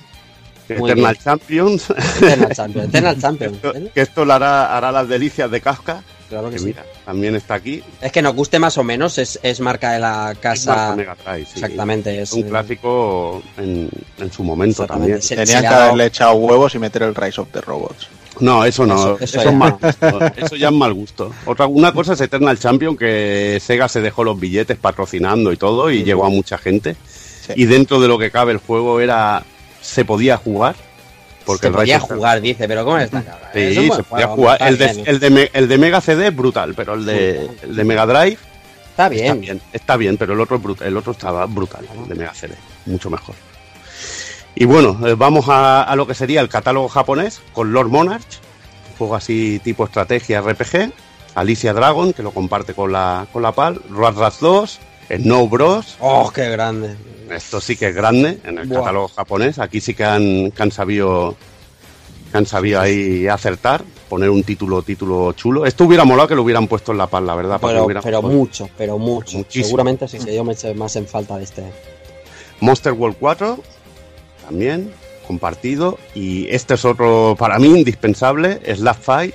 Muy 0.79 0.91
Eternal 0.91 1.13
bien. 1.15 1.25
Champions, 1.25 1.91
Eternal 2.21 2.55
Champion. 2.55 2.85
Eternal 2.87 3.19
Champion. 3.21 3.55
esto- 3.55 3.75
¿eh? 3.77 3.91
que 3.95 4.01
esto 4.01 4.25
le 4.25 4.33
hará, 4.33 4.77
hará 4.77 4.91
las 4.93 5.09
delicias 5.09 5.51
de 5.51 5.61
Kafka, 5.61 6.03
Claro 6.29 6.49
que 6.49 6.55
que 6.57 6.59
sí. 6.59 6.65
mira, 6.67 6.85
también 7.07 7.35
está 7.37 7.55
aquí. 7.55 7.83
Es 8.03 8.13
que 8.13 8.21
nos 8.21 8.35
guste 8.35 8.59
más 8.59 8.77
o 8.77 8.85
menos, 8.85 9.17
es, 9.17 9.41
es 9.43 9.61
marca 9.61 9.93
de 9.93 9.99
la 10.01 10.33
Es 10.33 10.39
casa. 10.39 10.75
marca 10.75 10.97
Mega 10.97 11.17
Drive, 11.25 11.47
sí. 11.47 11.53
Exactamente, 11.55 12.21
es 12.21 12.33
un 12.33 12.43
clásico 12.43 13.43
en, 13.57 13.89
en 14.19 14.31
su 14.33 14.45
momento 14.45 14.87
también. 14.87 15.23
Se- 15.23 15.37
Tenían 15.37 15.63
se 15.63 15.67
que 15.69 15.73
dado- 15.73 15.83
haberle 15.85 16.05
echado 16.07 16.35
huevos 16.35 16.75
y 16.75 16.79
meter 16.79 17.03
el 17.05 17.15
Rise 17.15 17.41
of 17.41 17.49
the 17.51 17.63
Robots. 17.63 18.09
No, 18.41 18.65
eso 18.65 18.87
no, 18.87 18.95
Eso- 18.95 19.19
eso, 19.21 19.41
eso 19.41 19.49
es 19.51 19.55
mal 19.55 19.73
gusto. 19.81 20.21
Eso 20.37 20.57
ya 20.57 20.69
es 20.69 20.75
mal 20.75 20.93
gusto. 20.95 21.33
Otra 21.47 21.67
una 21.67 21.93
cosa 21.93 22.13
es 22.15 22.21
Eternal 22.21 22.59
Champion 22.59 22.97
que 22.97 23.59
Sega 23.61 23.89
se 23.89 24.01
dejó 24.01 24.25
los 24.25 24.39
billetes 24.39 24.77
patrocinando 24.77 25.53
y 25.53 25.57
todo 25.57 25.91
y 25.91 26.05
llegó 26.05 26.25
a 26.25 26.31
mucha 26.31 26.59
gente. 26.59 26.97
Sí. 27.07 27.53
Y 27.57 27.65
dentro 27.67 28.01
de 28.01 28.09
lo 28.09 28.19
que 28.19 28.31
cabe 28.31 28.53
el 28.53 28.59
juego 28.59 29.01
era 29.01 29.43
se 29.81 30.05
podía 30.05 30.37
jugar 30.37 30.75
porque 31.47 31.69
se 31.69 31.73
podía 31.73 31.99
jugar, 31.99 32.41
dice, 32.43 32.69
pero 32.69 32.85
¿cómo 32.85 32.99
está? 32.99 33.23
cabrón? 33.23 33.49
Sí, 33.55 33.75
se 33.75 34.03
podía 34.03 34.27
juego, 34.27 34.35
jugar. 34.37 34.59
El 34.63 34.77
de, 34.77 34.93
bien, 34.93 35.03
el, 35.07 35.19
de 35.19 35.31
Me- 35.31 35.51
el 35.55 35.67
de 35.69 35.79
Mega 35.79 36.01
CD 36.03 36.27
es 36.27 36.37
brutal, 36.37 36.75
pero 36.75 36.93
el 36.95 37.07
de, 37.07 37.49
el 37.63 37.75
de 37.75 37.85
Mega 37.85 38.05
Drive 38.05 38.37
Está 38.91 39.07
está 39.07 39.09
bien. 39.09 39.41
bien, 39.41 39.61
está 39.73 39.97
bien, 39.97 40.17
pero 40.19 40.35
el 40.35 40.41
otro, 40.41 40.61
el 40.85 40.97
otro 40.97 41.13
estaba 41.13 41.47
brutal, 41.47 41.87
el 42.03 42.09
de 42.09 42.15
Mega 42.17 42.35
CD, 42.35 42.53
mucho 42.85 43.09
mejor. 43.09 43.35
Y 44.61 44.65
bueno, 44.65 44.99
eh, 45.07 45.15
vamos 45.15 45.49
a, 45.49 45.85
a 45.85 45.95
lo 45.95 46.05
que 46.09 46.15
sería 46.15 46.41
el 46.41 46.49
catálogo 46.49 46.89
japonés 46.89 47.41
con 47.53 47.73
Lord 47.73 47.91
Monarch, 47.91 48.27
un 48.91 48.97
juego 48.99 49.15
así 49.15 49.61
tipo 49.63 49.85
estrategia 49.85 50.41
RPG, 50.41 50.91
Alicia 51.37 51.73
Dragon, 51.73 52.13
que 52.13 52.25
lo 52.25 52.33
comparte 52.33 52.75
con 52.75 52.91
la, 52.91 53.29
con 53.33 53.43
la 53.43 53.53
PAL, 53.53 53.81
Rugrats 53.89 54.41
2, 54.41 54.79
Snow 55.23 55.49
Bros, 55.49 55.97
Oh, 56.01 56.33
qué 56.35 56.51
grande. 56.51 56.97
esto 57.31 57.61
sí 57.61 57.77
que 57.77 57.91
es 57.91 57.95
grande 57.95 58.41
en 58.45 58.59
el 58.59 58.69
catálogo 58.69 59.07
japonés. 59.07 59.61
Aquí 59.61 59.81
sí 59.81 59.95
que 59.95 60.05
han, 60.05 60.51
que 60.51 60.63
han 60.63 60.73
sabido 60.73 61.37
que 62.33 62.37
han 62.37 62.45
sabido 62.47 62.81
ahí 62.81 63.29
acertar, 63.29 63.85
poner 64.09 64.29
un 64.29 64.43
título 64.43 64.83
título 64.83 65.33
chulo. 65.35 65.67
Esto 65.67 65.85
hubiera 65.85 66.05
molado 66.05 66.27
que 66.29 66.35
lo 66.35 66.43
hubieran 66.43 66.67
puesto 66.67 66.91
en 66.91 66.99
la 66.99 67.07
paz, 67.07 67.23
la 67.23 67.37
verdad. 67.37 67.61
Pero, 67.63 68.23
mucho, 68.23 68.69
pero 68.77 68.99
mucho. 68.99 69.39
Muchísimo. 69.39 69.67
Seguramente 69.67 70.09
sí 70.09 70.19
que 70.19 70.35
yo 70.35 70.43
me 70.43 70.55
eché 70.55 70.75
más 70.75 70.97
en 70.97 71.07
falta 71.07 71.39
de 71.39 71.45
este. 71.45 71.63
Monster 72.61 72.93
World 72.93 73.17
4 73.21 73.63
también 74.49 74.91
compartido 75.27 75.99
y 76.15 76.49
este 76.49 76.75
es 76.75 76.85
otro 76.85 77.37
para 77.39 77.59
mí 77.59 77.67
indispensable, 77.69 78.61
Slap 78.75 78.97
Fight, 78.99 79.35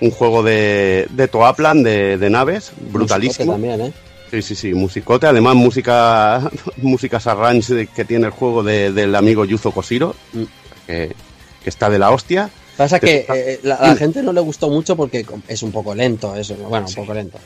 un 0.00 0.10
juego 0.10 0.42
de, 0.42 1.06
de 1.10 1.28
Toaplan 1.28 1.82
de, 1.84 2.18
de 2.18 2.28
naves, 2.30 2.72
brutalísimo. 2.90 3.52
Musicote 3.56 3.68
también, 3.76 3.92
¿eh? 3.92 3.92
Sí, 4.30 4.42
sí, 4.42 4.54
sí, 4.56 4.74
musicote. 4.74 5.26
Además, 5.28 5.54
música, 5.54 6.50
músicas 6.78 7.26
arrange 7.28 7.86
que 7.86 8.04
tiene 8.04 8.26
el 8.26 8.32
juego 8.32 8.64
de- 8.64 8.90
del 8.92 9.14
amigo 9.14 9.44
Yuzo 9.44 9.70
Koshiro, 9.70 10.14
Mm. 10.32 10.42
que, 10.86 11.14
que 11.62 11.70
está 11.70 11.88
de 11.88 11.98
la 12.00 12.10
hostia. 12.10 12.50
Pasa 12.76 12.98
que 12.98 13.24
eh, 13.32 13.60
la, 13.62 13.78
la 13.80 13.94
gente 13.96 14.22
no 14.24 14.32
le 14.32 14.40
gustó 14.40 14.68
mucho 14.68 14.96
porque 14.96 15.24
es 15.48 15.62
un 15.62 15.70
poco 15.70 15.94
lento, 15.94 16.34
es, 16.34 16.52
bueno, 16.68 16.86
un 16.88 16.94
poco 16.94 17.14
lento. 17.14 17.38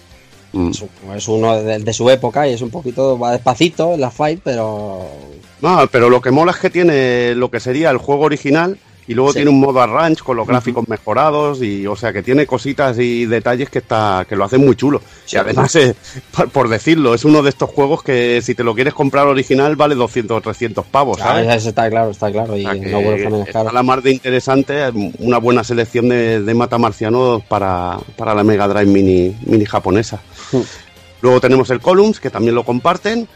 Mm. 0.53 0.71
Es, 0.71 0.81
un- 0.81 1.17
es 1.17 1.29
uno 1.29 1.63
de, 1.63 1.79
de 1.81 1.93
su 1.93 2.09
época 2.09 2.49
y 2.49 2.55
es 2.55 2.63
un 2.63 2.71
poquito, 2.71 3.19
va 3.19 3.33
despacito 3.33 3.93
en 3.95 4.01
la 4.01 4.11
fight, 4.11 4.41
pero 4.43 5.07
No, 5.63 5.87
pero 5.91 6.09
lo 6.09 6.21
que 6.21 6.31
mola 6.31 6.53
es 6.53 6.59
que 6.59 6.71
tiene 6.71 7.35
lo 7.35 7.51
que 7.51 7.61
sería 7.61 7.91
el 7.91 7.99
juego 7.99 8.25
original 8.25 8.79
y 9.07 9.15
luego 9.15 9.33
Sí. 9.33 9.39
tiene 9.39 9.51
un 9.51 9.59
modo 9.59 9.81
arrange 9.81 10.23
con 10.23 10.37
los 10.37 10.47
gráficos 10.47 10.87
mejorados 10.89 11.61
y, 11.63 11.85
o 11.87 11.97
sea, 11.97 12.13
que 12.13 12.23
tiene 12.23 12.47
cositas 12.47 12.97
y 12.99 13.27
detalles 13.27 13.69
que 13.69 13.81
está 13.81 14.25
que 14.29 14.37
lo 14.37 14.45
hacen 14.45 14.61
muy 14.65 14.77
chulo. 14.77 15.03
Sí. 15.27 15.35
Y 15.37 15.39
además, 15.41 15.75
eh, 15.77 15.95
por, 16.53 16.69
decirlo, 16.69 17.13
es 17.15 17.25
uno 17.25 17.43
de 17.43 17.51
estos 17.51 17.71
juegos 17.71 18.03
que 18.05 18.41
si 18.41 18.55
te 18.55 18.63
lo 18.63 18.75
quieres 18.75 18.95
comprar 18.95 19.27
original 19.27 19.75
vale 19.75 19.97
200 19.97 20.37
o 20.37 20.41
300 20.41 20.87
pavos, 20.87 21.17
claro, 21.17 21.45
¿sabes? 21.45 21.57
eso 21.57 21.69
está 21.71 21.91
claro, 21.91 22.11
está 22.11 22.31
claro. 22.31 22.57
Y 22.57 22.65
O 22.65 22.71
sea, 22.71 22.81
que 22.81 22.87
no 22.91 23.01
vuelvo 23.03 23.23
también 23.23 23.43
es 23.43 23.49
está 23.49 23.59
caro. 23.65 23.73
la 23.75 23.83
mar 23.83 24.01
de 24.03 24.13
interesante, 24.13 24.81
una 25.19 25.39
buena 25.39 25.65
selección 25.65 26.09
de, 26.09 26.43
de 26.43 26.55
matamarcianos 26.55 27.43
para, 27.45 27.99
para 28.17 28.35
la 28.35 28.45
Mega 28.45 28.69
Drive 28.69 28.87
mini, 28.87 29.37
mini 29.45 29.65
japonesa. 29.67 30.21
Luego 31.23 31.41
tenemos 31.41 31.69
el 31.71 31.81
Columns, 31.81 32.21
que 32.21 32.31
también 32.31 32.55
lo 32.55 32.65
comparten. 32.65 33.29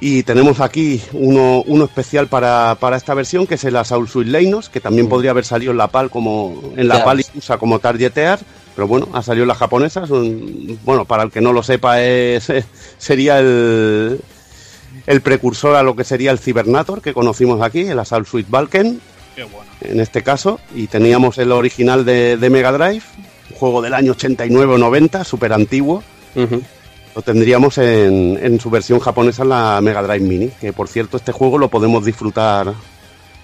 Y 0.00 0.22
tenemos 0.22 0.60
aquí 0.60 1.02
uno, 1.12 1.62
uno 1.66 1.84
especial 1.84 2.28
para, 2.28 2.76
para 2.78 2.96
esta 2.96 3.14
versión, 3.14 3.46
que 3.48 3.56
es 3.56 3.64
el 3.64 3.74
Assault 3.76 4.08
Suite 4.08 4.30
Leinos, 4.30 4.68
que 4.68 4.80
también 4.80 5.06
Mm. 5.06 5.08
podría 5.10 5.30
haber 5.32 5.44
salido 5.44 5.72
en 5.72 5.78
la 5.78 5.88
PAL 5.88 6.08
como 6.10 6.72
en 6.76 6.86
la. 6.86 7.04
PAL 7.04 7.20
y 7.20 7.24
usa 7.38 7.58
como 7.58 7.80
targetear, 7.80 8.38
pero 8.76 8.86
bueno, 8.86 9.08
ha 9.12 9.22
salido 9.22 9.42
en 9.42 9.48
la 9.48 9.54
japonesa. 9.56 10.04
bueno, 10.84 11.04
para 11.04 11.24
el 11.24 11.32
que 11.32 11.40
no 11.40 11.52
lo 11.52 11.64
sepa, 11.64 12.00
es, 12.00 12.46
sería 12.98 13.40
el, 13.40 14.20
el 15.06 15.20
precursor 15.20 15.74
a 15.74 15.82
lo 15.82 15.96
que 15.96 16.04
sería 16.04 16.30
el 16.30 16.38
Cybernator 16.38 17.02
que 17.02 17.12
conocimos 17.12 17.60
aquí, 17.60 17.80
el 17.80 17.98
Assault 17.98 18.28
Suite 18.28 18.48
Balken, 18.48 19.00
Qué 19.34 19.42
bueno. 19.42 19.66
en 19.80 19.98
este 19.98 20.22
caso, 20.22 20.60
y 20.76 20.86
teníamos 20.86 21.38
el 21.38 21.50
original 21.50 22.04
de, 22.04 22.36
de 22.36 22.50
Mega 22.50 22.70
Drive, 22.70 23.02
un 23.50 23.56
juego 23.56 23.82
del 23.82 23.94
año 23.94 24.12
89 24.12 24.74
o 24.74 24.78
90, 24.78 25.24
súper 25.24 25.52
antiguo. 25.52 26.04
Lo 27.18 27.22
tendríamos 27.22 27.76
en, 27.78 28.38
en 28.40 28.60
su 28.60 28.70
versión 28.70 29.00
japonesa 29.00 29.42
en 29.42 29.48
la 29.48 29.80
Mega 29.80 30.04
Drive 30.04 30.20
Mini, 30.20 30.50
que 30.50 30.72
por 30.72 30.86
cierto 30.86 31.16
este 31.16 31.32
juego 31.32 31.58
lo 31.58 31.66
podemos 31.66 32.04
disfrutar 32.04 32.72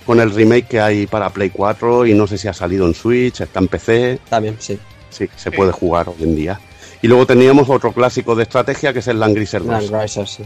con 0.07 0.21
el 0.21 0.33
remake 0.33 0.69
que 0.69 0.81
hay 0.81 1.09
para 1.09 1.29
Play 1.31 1.51
4 1.51 2.07
y 2.07 2.15
no 2.15 2.29
sé 2.29 2.39
si 2.39 2.47
ha 2.47 2.53
salido 2.53 2.87
en 2.87 2.95
Switch, 2.95 3.41
está 3.41 3.59
en 3.59 3.67
PC, 3.67 4.21
También, 4.31 4.55
sí. 4.61 4.79
sí, 5.11 5.29
se 5.35 5.51
puede 5.51 5.73
jugar 5.73 6.09
hoy 6.09 6.23
en 6.23 6.37
día. 6.37 6.61
Y 7.03 7.09
luego 7.09 7.27
teníamos 7.27 7.69
otro 7.69 7.91
clásico 7.91 8.37
de 8.37 8.45
estrategia 8.45 8.93
que 8.93 9.01
es 9.01 9.09
el 9.09 9.19
Langrisser 9.19 9.65
2, 9.65 9.91
Land 9.91 10.03
Riser, 10.03 10.29
sí. 10.29 10.45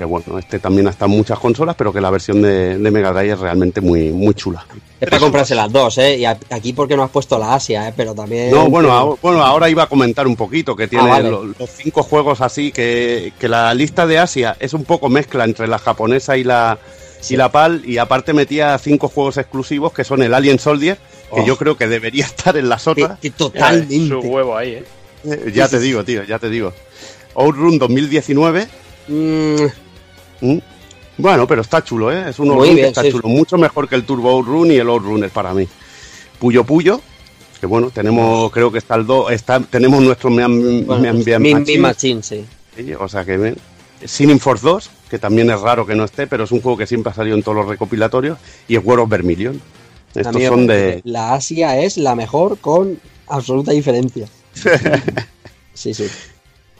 Que 0.00 0.06
bueno, 0.06 0.38
este 0.38 0.58
también 0.58 0.88
está 0.88 1.04
en 1.04 1.10
muchas 1.10 1.38
consolas, 1.38 1.76
pero 1.76 1.92
que 1.92 2.00
la 2.00 2.08
versión 2.08 2.40
de, 2.40 2.78
de 2.78 2.90
Mega 2.90 3.12
Drive 3.12 3.32
es 3.34 3.38
realmente 3.38 3.82
muy, 3.82 4.08
muy 4.12 4.32
chula. 4.32 4.64
Es 4.98 5.10
para 5.10 5.20
comprarse 5.20 5.54
las 5.54 5.70
dos, 5.70 5.98
¿eh? 5.98 6.16
Y 6.16 6.24
aquí 6.24 6.72
porque 6.72 6.96
no 6.96 7.02
has 7.02 7.10
puesto 7.10 7.38
la 7.38 7.52
Asia, 7.52 7.86
¿eh? 7.86 7.92
Pero 7.94 8.14
también... 8.14 8.50
No, 8.50 8.70
bueno, 8.70 8.90
ahora, 8.92 9.18
bueno, 9.20 9.44
ahora 9.44 9.68
iba 9.68 9.82
a 9.82 9.86
comentar 9.88 10.26
un 10.26 10.36
poquito 10.36 10.74
que 10.74 10.88
tiene 10.88 11.04
Ah, 11.04 11.08
vale. 11.08 11.30
lo- 11.30 11.44
los, 11.44 11.68
cinco 11.76 12.02
juegos 12.02 12.40
así, 12.40 12.72
que, 12.72 13.34
que 13.38 13.46
la 13.46 13.74
lista 13.74 14.06
de 14.06 14.18
Asia 14.18 14.56
es 14.58 14.72
un 14.72 14.84
poco 14.84 15.10
mezcla 15.10 15.44
entre 15.44 15.68
la 15.68 15.78
japonesa 15.78 16.38
y 16.38 16.44
la, 16.44 16.78
Sí. 17.20 17.34
y 17.34 17.36
la 17.36 17.52
PAL, 17.52 17.82
y 17.84 17.98
aparte 17.98 18.32
metía 18.32 18.78
cinco 18.78 19.08
juegos 19.08 19.36
exclusivos 19.36 19.92
que 19.92 20.04
son 20.04 20.22
el 20.22 20.32
Alien 20.32 20.58
Soldier, 20.58 20.96
que 21.34 21.42
Oh. 21.42 21.44
yo 21.46 21.58
creo 21.58 21.76
que 21.76 21.86
debería 21.88 22.24
estar 22.24 22.56
en 22.56 22.70
las 22.70 22.84
Que, 22.84 22.90
otras. 22.90 23.18
que 23.18 23.28
Su 23.28 23.34
totalmente. 23.50 24.14
huevo 24.14 24.56
ahí, 24.56 24.70
¿eh? 24.76 24.84
Eh, 25.26 25.52
ya 25.54 25.68
te 25.68 25.78
digo, 25.78 26.02
tío, 26.04 26.24
ya 26.24 26.38
te 26.38 26.48
digo. 26.48 26.72
Outrun 27.34 27.78
2019. 27.78 28.66
Mm, 29.08 29.64
¿Mm? 30.40 30.58
Bueno, 31.18 31.46
pero 31.46 31.62
está 31.62 31.84
chulo, 31.84 32.10
¿eh? 32.12 32.30
Es 32.30 32.38
un 32.38 32.48
Muy 32.48 32.54
Outrun 32.54 32.68
que 32.70 32.74
bien, 32.76 32.88
está 32.88 33.02
sí. 33.02 33.10
chulo. 33.10 33.28
Mucho 33.28 33.58
mejor 33.58 33.88
que 33.88 33.94
el 33.94 34.04
Turbo 34.04 34.30
Outrun 34.30 34.72
y 34.72 34.76
el 34.76 34.88
Outrunner 34.88 35.30
para 35.30 35.52
mí. 35.52 35.68
Puyo 36.38 36.64
Puyo. 36.64 37.00
Que 37.60 37.66
bueno, 37.66 37.90
tenemos, 37.90 38.50
creo 38.52 38.72
que 38.72 38.78
está 38.78 38.94
el 38.94 39.04
2, 39.04 39.32
está, 39.32 39.60
tenemos 39.60 40.02
nuestro 40.02 40.30
Mean, 40.30 40.86
bueno, 40.86 41.12
mi 41.12 41.24
Machine. 41.52 41.78
Machine, 41.78 42.22
sí. 42.22 42.44
Sí, 42.74 42.94
o 42.94 43.06
sea 43.06 43.24
que 43.24 43.36
ven. 43.36 43.56
Sinning 44.02 44.40
Force 44.40 44.64
2, 44.66 44.90
que 45.10 45.18
también 45.18 45.50
es 45.50 45.60
raro 45.60 45.84
que 45.84 45.94
no 45.94 46.04
esté, 46.04 46.26
pero 46.26 46.44
es 46.44 46.52
un 46.52 46.62
juego 46.62 46.78
que 46.78 46.86
siempre 46.86 47.12
ha 47.12 47.14
salido 47.14 47.36
en 47.36 47.42
todos 47.42 47.58
los 47.58 47.66
recopilatorios, 47.66 48.38
y 48.66 48.76
es 48.76 48.84
World 48.84 49.02
of 49.04 49.10
Vermilion. 49.10 49.60
Estos 50.14 50.34
Amigo, 50.34 50.54
son 50.54 50.66
de... 50.66 51.02
La 51.04 51.34
Asia 51.34 51.78
es 51.78 51.98
la 51.98 52.14
mejor 52.14 52.56
con 52.58 52.98
absoluta 53.28 53.72
diferencia. 53.72 54.26
Sí, 55.72 55.94
sí. 55.94 56.08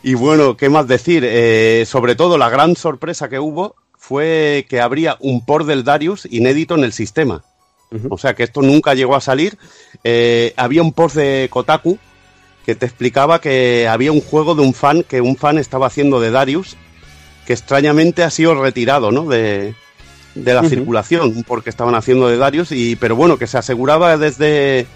Y 0.03 0.15
bueno, 0.15 0.57
¿qué 0.57 0.69
más 0.69 0.89
decir? 0.89 1.25
Eh, 1.27 1.85
sobre 1.87 2.17
todo 2.17 2.39
la 2.39 2.49
gran 2.49 2.77
sorpresa 2.77 3.29
que 3.29 3.39
hubo 3.39 3.77
fue 3.99 4.67
que 4.69 4.81
habría 4.81 5.17
un 5.21 5.45
port 5.45 5.67
del 5.67 5.85
Darius 5.85 6.27
inédito 6.31 6.75
en 6.75 6.85
el 6.85 6.93
sistema. 6.93 7.45
O 8.09 8.19
sea 8.19 8.35
que 8.35 8.45
esto 8.45 8.63
nunca 8.63 8.95
llegó 8.95 9.17
a 9.17 9.21
salir. 9.21 9.59
Eh, 10.05 10.55
había 10.57 10.81
un 10.81 10.93
port 10.93 11.15
de 11.15 11.49
Kotaku 11.51 11.99
que 12.65 12.77
te 12.77 12.87
explicaba 12.87 13.41
que 13.41 13.89
había 13.89 14.13
un 14.13 14.21
juego 14.21 14.55
de 14.55 14.63
un 14.63 14.75
fan 14.75 15.03
que 15.03 15.21
un 15.21 15.37
fan 15.37 15.59
estaba 15.59 15.87
haciendo 15.87 16.21
de 16.21 16.31
Darius 16.31 16.77
que 17.47 17.53
extrañamente 17.53 18.23
ha 18.23 18.31
sido 18.31 18.55
retirado 18.55 19.11
¿no? 19.11 19.25
de, 19.25 19.75
de 20.35 20.55
la 20.55 20.63
circulación 20.69 21.43
porque 21.47 21.71
estaban 21.71 21.95
haciendo 21.95 22.29
de 22.29 22.37
Darius 22.37 22.71
y 22.71 22.97
pero 22.97 23.17
bueno 23.17 23.39
que 23.39 23.47
se 23.47 23.59
aseguraba 23.59 24.17
desde 24.19 24.87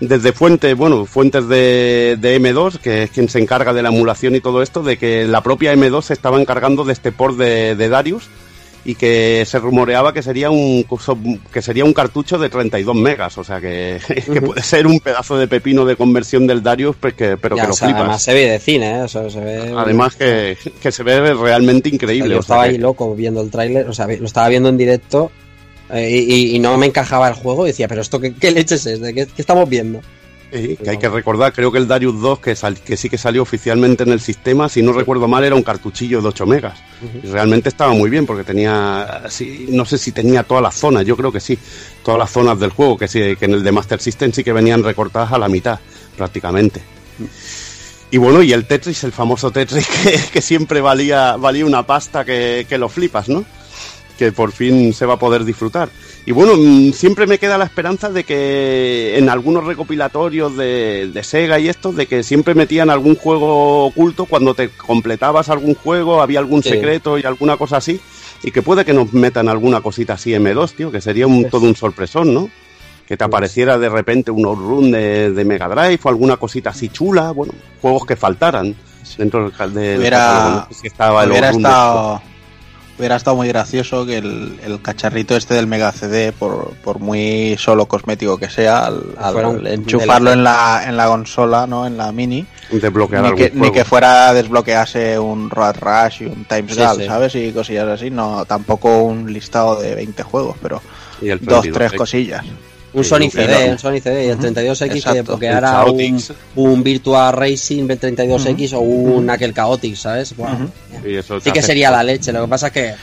desde 0.00 0.32
fuentes 0.32 0.76
bueno 0.76 1.04
fuentes 1.06 1.48
de, 1.48 2.16
de 2.20 2.40
M2 2.40 2.78
que 2.78 3.02
es 3.04 3.10
quien 3.10 3.28
se 3.28 3.38
encarga 3.40 3.72
de 3.72 3.82
la 3.82 3.88
emulación 3.88 4.34
y 4.36 4.40
todo 4.40 4.62
esto 4.62 4.82
de 4.82 4.96
que 4.96 5.26
la 5.26 5.42
propia 5.42 5.74
M2 5.74 6.02
se 6.02 6.12
estaba 6.12 6.40
encargando 6.40 6.84
de 6.84 6.92
este 6.92 7.10
port 7.12 7.36
de, 7.36 7.74
de 7.74 7.88
Darius 7.88 8.28
y 8.84 8.94
que 8.94 9.42
se 9.44 9.58
rumoreaba 9.58 10.14
que 10.14 10.22
sería 10.22 10.50
un 10.50 10.86
que 11.52 11.60
sería 11.60 11.84
un 11.84 11.92
cartucho 11.92 12.38
de 12.38 12.48
32 12.48 12.94
megas, 12.94 13.36
o 13.36 13.44
sea 13.44 13.60
que, 13.60 13.98
que 14.32 14.40
puede 14.40 14.62
ser 14.62 14.86
un 14.86 15.00
pedazo 15.00 15.36
de 15.36 15.48
pepino 15.48 15.84
de 15.84 15.96
conversión 15.96 16.46
del 16.46 16.62
Darius, 16.62 16.94
pues 16.98 17.12
que, 17.14 17.36
pero 17.36 17.56
Ya, 17.56 17.62
que 17.62 17.68
lo 17.68 17.74
o 17.74 17.76
sea, 17.76 17.88
flipas. 17.88 18.00
además 18.02 18.22
se 18.22 18.34
ve 18.34 18.48
de 18.50 18.58
cine, 18.60 19.00
¿eh? 19.00 19.04
Eso 19.04 19.28
se 19.28 19.40
ve... 19.40 19.74
Además 19.76 20.14
que, 20.14 20.56
que 20.80 20.92
se 20.92 21.02
ve 21.02 21.34
realmente 21.34 21.88
O 21.88 21.90
sea, 21.90 21.94
increíble. 21.96 22.30
yo 22.34 22.38
o 22.38 22.42
sea 22.42 22.54
estaba 22.54 22.62
que- 22.64 22.70
ahí 22.70 22.78
loco 22.78 23.14
viendo 23.14 23.42
el 23.42 23.50
tráiler, 23.50 23.88
o 23.88 23.92
sea, 23.92 24.06
lo 24.06 24.24
estaba 24.24 24.48
viendo 24.48 24.68
en 24.70 24.78
directo 24.78 25.30
y, 25.94 26.56
y 26.56 26.58
no 26.58 26.76
me 26.76 26.86
encajaba 26.86 27.28
el 27.28 27.34
juego 27.34 27.66
y 27.66 27.70
decía, 27.70 27.88
pero 27.88 28.00
esto 28.02 28.20
qué, 28.20 28.34
qué 28.34 28.50
leches 28.50 28.84
es, 28.86 29.00
¿De 29.00 29.14
qué, 29.14 29.26
qué 29.26 29.42
estamos 29.42 29.68
viendo? 29.68 30.00
Sí, 30.50 30.78
que 30.82 30.88
hay 30.90 30.96
que 30.98 31.10
recordar, 31.10 31.52
creo 31.52 31.70
que 31.70 31.76
el 31.76 31.86
Darius 31.86 32.22
2, 32.22 32.38
que, 32.38 32.56
sal- 32.56 32.78
que 32.80 32.96
sí 32.96 33.10
que 33.10 33.18
salió 33.18 33.42
oficialmente 33.42 34.04
en 34.04 34.12
el 34.12 34.20
sistema, 34.20 34.70
si 34.70 34.82
no 34.82 34.94
recuerdo 34.94 35.28
mal, 35.28 35.44
era 35.44 35.54
un 35.54 35.62
cartuchillo 35.62 36.22
de 36.22 36.28
8 36.28 36.46
megas. 36.46 36.78
Y 37.22 37.26
realmente 37.26 37.68
estaba 37.68 37.92
muy 37.92 38.08
bien, 38.08 38.24
porque 38.24 38.44
tenía, 38.44 39.24
sí, 39.28 39.66
no 39.68 39.84
sé 39.84 39.98
si 39.98 40.10
tenía 40.10 40.44
todas 40.44 40.62
las 40.62 40.74
zonas, 40.74 41.04
yo 41.04 41.18
creo 41.18 41.30
que 41.30 41.40
sí, 41.40 41.58
todas 42.02 42.18
las 42.18 42.30
zonas 42.30 42.58
del 42.58 42.70
juego, 42.70 42.96
que, 42.96 43.08
sí, 43.08 43.36
que 43.36 43.44
en 43.44 43.52
el 43.52 43.62
de 43.62 43.72
Master 43.72 44.00
System 44.00 44.32
sí 44.32 44.42
que 44.42 44.54
venían 44.54 44.82
recortadas 44.82 45.32
a 45.32 45.38
la 45.38 45.50
mitad, 45.50 45.78
prácticamente. 46.16 46.80
Y 48.10 48.16
bueno, 48.16 48.42
y 48.42 48.52
el 48.54 48.64
Tetris, 48.66 49.04
el 49.04 49.12
famoso 49.12 49.50
Tetris 49.50 49.86
que, 50.02 50.18
que 50.32 50.40
siempre 50.40 50.80
valía, 50.80 51.36
valía 51.36 51.66
una 51.66 51.82
pasta 51.86 52.24
que, 52.24 52.64
que 52.66 52.78
lo 52.78 52.88
flipas, 52.88 53.28
¿no? 53.28 53.44
Que 54.18 54.32
por 54.32 54.50
fin 54.52 54.92
se 54.92 55.06
va 55.06 55.14
a 55.14 55.18
poder 55.18 55.44
disfrutar. 55.44 55.88
Y 56.26 56.32
bueno, 56.32 56.54
mm, 56.56 56.92
siempre 56.92 57.26
me 57.26 57.38
queda 57.38 57.56
la 57.56 57.64
esperanza 57.64 58.10
de 58.10 58.24
que 58.24 59.16
en 59.16 59.28
algunos 59.30 59.64
recopilatorios 59.64 60.56
de, 60.56 61.10
de 61.14 61.22
Sega 61.24 61.58
y 61.58 61.68
estos, 61.68 61.96
de 61.96 62.06
que 62.06 62.22
siempre 62.22 62.54
metían 62.54 62.90
algún 62.90 63.14
juego 63.16 63.86
oculto 63.86 64.26
cuando 64.26 64.54
te 64.54 64.68
completabas 64.70 65.48
algún 65.48 65.74
juego, 65.74 66.20
había 66.20 66.40
algún 66.40 66.62
Sí. 66.62 66.70
secreto 66.70 67.18
y 67.18 67.24
alguna 67.24 67.56
cosa 67.56 67.76
así, 67.78 68.00
y 68.42 68.50
que 68.50 68.60
puede 68.62 68.84
que 68.84 68.92
nos 68.92 69.12
metan 69.12 69.48
alguna 69.48 69.80
cosita 69.80 70.14
así 70.14 70.32
M2, 70.32 70.72
tío, 70.72 70.90
que 70.90 71.00
sería 71.00 71.26
un, 71.26 71.48
todo 71.48 71.66
un 71.66 71.76
sorpresón, 71.76 72.34
¿no? 72.34 72.50
Que 73.06 73.16
te 73.16 73.24
apareciera 73.24 73.78
de 73.78 73.88
repente 73.88 74.30
un 74.30 74.44
outrun 74.44 74.90
de, 74.90 75.30
de 75.32 75.44
Mega 75.44 75.68
Drive 75.68 76.00
o 76.02 76.08
alguna 76.08 76.36
cosita 76.36 76.70
así 76.70 76.88
chula, 76.90 77.30
bueno, 77.30 77.54
juegos 77.80 78.04
que 78.04 78.16
faltaran 78.16 78.74
dentro 79.16 79.44
del, 79.44 79.52
cal- 79.52 79.72
del 79.72 80.00
Hubiera- 80.00 80.18
catálogo, 80.18 80.56
no 80.56 80.66
sé 80.74 80.80
si 80.80 80.86
estaba 80.88 81.24
el 81.24 81.30
hubiera 81.30 81.50
estado 81.50 82.20
hubiera 82.98 83.16
estado 83.16 83.36
muy 83.36 83.48
gracioso 83.48 84.04
que 84.04 84.18
el, 84.18 84.58
el 84.64 84.82
cacharrito 84.82 85.36
este 85.36 85.54
del 85.54 85.66
Mega 85.66 85.92
CD 85.92 86.32
por, 86.32 86.74
por 86.82 86.98
muy 86.98 87.56
solo 87.58 87.86
cosmético 87.86 88.38
que 88.38 88.50
sea 88.50 88.86
al, 88.86 89.66
enchufarlo 89.66 90.32
en 90.32 90.44
la 90.44 90.84
en 90.86 90.96
la 90.96 91.06
consola 91.06 91.66
no 91.66 91.86
en 91.86 91.96
la 91.96 92.10
mini 92.12 92.46
desbloquear 92.70 93.22
ni 93.22 93.28
algún 93.28 93.44
que, 93.44 93.50
ni 93.54 93.70
que 93.70 93.84
fuera 93.84 94.28
a 94.28 94.34
desbloquearse 94.34 95.18
un 95.18 95.50
Road 95.50 95.76
Rush 95.80 96.22
y 96.22 96.26
un 96.26 96.44
Times 96.44 96.74
Sí, 96.74 96.80
Gal, 96.80 96.96
sí. 96.96 97.06
sabes 97.06 97.34
y 97.34 97.52
cosillas 97.52 97.88
así 97.88 98.10
no 98.10 98.44
tampoco 98.44 99.02
un 99.02 99.32
listado 99.32 99.80
de 99.80 99.94
20 99.94 100.22
juegos 100.24 100.56
pero 100.60 100.82
Y 101.20 101.28
el 101.30 101.38
dos 101.38 101.62
32, 101.62 101.72
tres 101.72 101.92
cosillas 101.92 102.44
Un 102.94 103.04
Sí, 103.04 103.10
Sony 103.10 103.30
CD, 103.30 103.70
un 103.70 103.78
Sony 103.78 104.00
CD 104.02 104.26
y 104.26 104.28
el 104.30 104.38
32X 104.38 104.78
que 104.78 104.98
Exacto. 104.98 105.14
desbloqueara 105.14 105.82
El 105.84 105.90
un, 105.90 106.22
un 106.56 106.82
Virtua 106.82 107.32
Racing 107.32 107.86
32X 107.86 108.72
o 108.72 108.80
un 108.80 109.28
aquel 109.28 109.52
Chaotix, 109.54 109.98
¿sabes? 110.00 110.34
Y 111.04 111.14
eso 111.16 111.38
Sí 111.40 111.50
que 111.52 111.60
sería 111.62 111.90
la 111.90 112.02
leche, 112.02 112.32
lo 112.32 112.42
que 112.42 112.48
pasa 112.48 112.68
es 112.68 112.72
que 112.72 112.94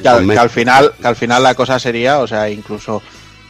que 0.00 0.08
al, 0.08 0.26
que 0.26 0.48
final 0.48 0.92
que 1.00 1.06
al 1.08 1.16
final 1.16 1.42
la 1.42 1.54
cosa 1.54 1.78
sería 1.78 2.20
o 2.20 2.26
sea 2.26 2.48
incluso 2.48 3.02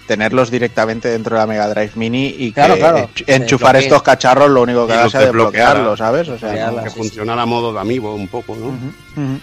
tenerlos 0.08 0.50
directamente 0.50 1.08
dentro 1.08 1.36
de 1.36 1.40
la 1.40 1.46
Mega 1.46 1.68
Drive 1.68 1.92
Mini 1.94 2.26
y 2.26 2.48
que 2.48 2.54
Claro, 2.54 2.76
claro. 2.76 2.98
ench- 3.14 3.24
enchufar 3.26 3.76
estos 3.76 4.02
cacharros 4.02 4.50
lo 4.50 4.62
único 4.62 4.86
que 4.86 4.94
los 4.96 5.12
sea 5.12 5.20
desbloquearlos 5.20 5.98
sabes 5.98 6.28
o 6.28 6.38
sea 6.38 6.70
que 6.82 6.90
sí, 6.90 6.96
funcionara 6.96 7.42
a 7.42 7.46
modo 7.46 7.72
de 7.72 7.78
amiibo 7.80 8.14
un 8.14 8.26
poco, 8.28 8.56
¿no? 8.56 8.76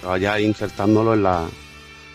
Vaya 0.07 0.39
insertándolo 0.39 1.13
en 1.13 1.23
la... 1.23 1.43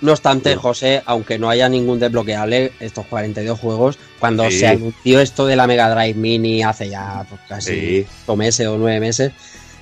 No 0.03 0.13
obstante, 0.13 0.55
José, 0.57 1.03
aunque 1.07 1.39
no 1.39 1.49
haya 1.49 1.69
ningún 1.69 1.99
desbloqueable, 1.99 2.73
estos 2.81 3.07
42 3.07 3.59
juegos, 3.59 3.99
cuando 4.21 4.45
Sí. 4.51 4.59
se 4.61 4.67
anunció 4.69 5.21
esto 5.21 5.47
de 5.47 5.57
la 5.57 5.67
Mega 5.67 5.89
Drive 5.95 6.15
Mini 6.19 6.63
hace 6.63 6.89
ya 6.91 7.25
pues, 7.29 7.41
casi 7.49 7.71
Sí. 7.73 8.07
ocho 8.27 8.37
meses 8.37 8.67
o 8.67 8.77
nueve 8.77 9.01
meses, 9.01 9.33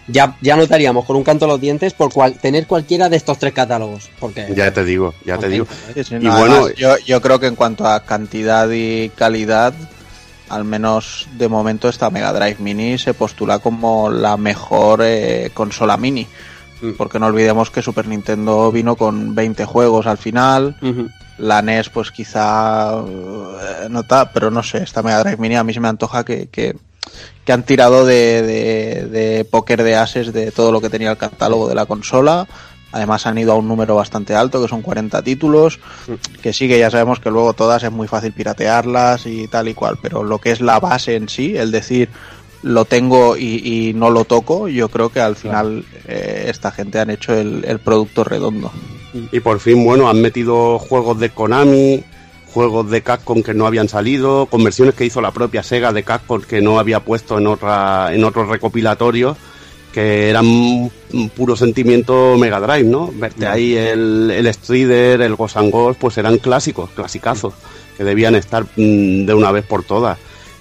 ya, 0.06 0.36
ya 0.40 0.54
notaríamos 0.56 1.04
con 1.04 1.16
un 1.16 1.24
canto 1.24 1.46
los 1.46 1.60
dientes 1.60 1.94
por 1.94 2.12
cual, 2.12 2.34
tener 2.34 2.66
cualquiera 2.66 3.08
de 3.08 3.16
estos 3.16 3.38
tres 3.38 3.52
catálogos. 3.54 4.08
Porque 4.20 4.46
Ya 4.54 4.70
te 4.72 4.84
digo, 4.84 5.14
ya 5.24 5.36
te 5.38 5.48
digo. 5.48 5.66
Sí, 5.94 6.04
sí, 6.04 6.14
Y 6.16 6.18
no, 6.18 6.38
bueno, 6.38 6.54
además, 6.56 6.74
yo, 6.76 6.96
yo 6.98 7.20
creo 7.20 7.40
que 7.40 7.46
en 7.46 7.56
cuanto 7.56 7.86
a 7.86 8.04
cantidad 8.04 8.68
y 8.70 9.08
calidad, 9.16 9.74
al 10.48 10.64
menos 10.64 11.26
de 11.38 11.48
momento 11.48 11.88
esta 11.88 12.10
Mega 12.10 12.32
Drive 12.32 12.56
Mini 12.60 12.98
se 12.98 13.14
postula 13.14 13.58
como 13.58 14.10
la 14.10 14.36
mejor 14.36 15.00
eh, 15.02 15.50
consola 15.54 15.96
mini. 15.96 16.26
Mm. 16.80 16.92
Porque 16.96 17.18
no 17.18 17.26
olvidemos 17.26 17.70
que 17.70 17.82
Super 17.82 18.06
Nintendo 18.08 18.70
vino 18.72 18.96
con 18.96 19.34
20 19.34 19.64
juegos 19.64 20.06
al 20.06 20.18
final. 20.18 20.76
La 21.38 21.62
NES 21.62 21.88
pues 21.88 22.10
quizá 22.10 22.94
eh, 22.98 23.86
no 23.90 24.02
ta- 24.04 24.30
pero 24.32 24.50
no 24.50 24.62
sé, 24.62 24.82
esta 24.82 25.02
Mega 25.02 25.22
Drive 25.22 25.36
Mini 25.38 25.56
a 25.56 25.64
mí 25.64 25.72
se 25.74 25.80
me 25.80 25.88
antoja 25.88 26.24
que, 26.24 26.48
que, 26.48 26.76
que 27.44 27.52
han 27.52 27.64
tirado 27.64 28.04
de, 28.06 28.42
de, 28.42 29.06
de 29.08 29.44
póker 29.44 29.82
de 29.82 29.96
ases 29.96 30.32
de 30.32 30.50
todo 30.52 30.70
lo 30.72 30.80
que 30.80 30.90
tenía 30.90 31.10
el 31.10 31.16
catálogo 31.16 31.68
de 31.68 31.74
la 31.74 31.86
consola. 31.86 32.46
Además 32.92 33.26
han 33.26 33.36
ido 33.38 33.50
a 33.52 33.56
un 33.56 33.66
número 33.66 33.96
bastante 33.96 34.36
alto, 34.36 34.62
que 34.62 34.68
son 34.68 34.80
40 34.80 35.20
títulos, 35.22 35.80
que 36.42 36.52
sí 36.52 36.68
que 36.68 36.78
ya 36.78 36.92
sabemos 36.92 37.18
que 37.18 37.28
luego 37.30 37.52
todas 37.52 37.82
es 37.82 37.90
muy 37.90 38.06
fácil 38.06 38.32
piratearlas 38.32 39.26
y 39.26 39.48
tal 39.48 39.66
y 39.66 39.74
cual, 39.74 39.98
pero 40.00 40.22
lo 40.22 40.38
que 40.38 40.52
es 40.52 40.60
la 40.60 40.78
base 40.78 41.16
en 41.16 41.28
sí, 41.28 41.56
el 41.56 41.72
decir 41.72 42.08
lo 42.64 42.86
tengo 42.86 43.36
y, 43.36 43.60
y 43.62 43.94
no 43.94 44.08
lo 44.08 44.24
toco, 44.24 44.68
yo 44.68 44.88
creo 44.88 45.10
que 45.10 45.20
al 45.20 45.36
final 45.36 45.84
eh, 46.08 46.46
esta 46.48 46.70
gente 46.70 46.98
han 46.98 47.10
hecho 47.10 47.34
el, 47.34 47.64
el 47.66 47.78
producto 47.78 48.24
redondo. 48.24 48.72
Y 49.30 49.40
por 49.40 49.60
fin, 49.60 49.84
bueno, 49.84 50.08
han 50.08 50.20
metido 50.20 50.78
juegos 50.78 51.20
de 51.20 51.28
Konami, 51.28 52.02
juegos 52.52 52.90
de 52.90 53.02
Capcom 53.02 53.42
que 53.42 53.52
no 53.52 53.66
habían 53.66 53.88
salido, 53.88 54.46
conversiones 54.46 54.94
que 54.94 55.04
hizo 55.04 55.20
la 55.20 55.30
propia 55.30 55.62
Sega 55.62 55.92
de 55.92 56.04
Capcom 56.04 56.40
que 56.40 56.62
no 56.62 56.78
había 56.78 57.00
puesto 57.00 57.38
en 57.38 57.46
otra 57.46 58.14
en 58.14 58.24
otros 58.24 58.48
recopilatorios 58.48 59.36
que 59.92 60.28
eran 60.28 60.46
un 60.46 61.28
puro 61.36 61.54
sentimiento 61.54 62.36
Mega 62.36 62.58
Drive, 62.58 62.88
¿no? 62.88 63.12
Verte 63.14 63.46
ahí 63.46 63.76
el, 63.76 64.28
el 64.28 64.52
Strider, 64.52 65.20
el 65.20 65.36
Ghost 65.36 65.56
and 65.56 65.70
Ghost, 65.70 66.00
pues 66.00 66.18
eran 66.18 66.38
clásicos, 66.38 66.90
clasicazos, 66.90 67.54
que 67.96 68.02
debían 68.02 68.34
estar 68.34 68.64
mm, 68.64 69.24
de 69.24 69.34
una 69.34 69.52
vez 69.52 69.64
por 69.64 69.84
todas. 69.84 70.18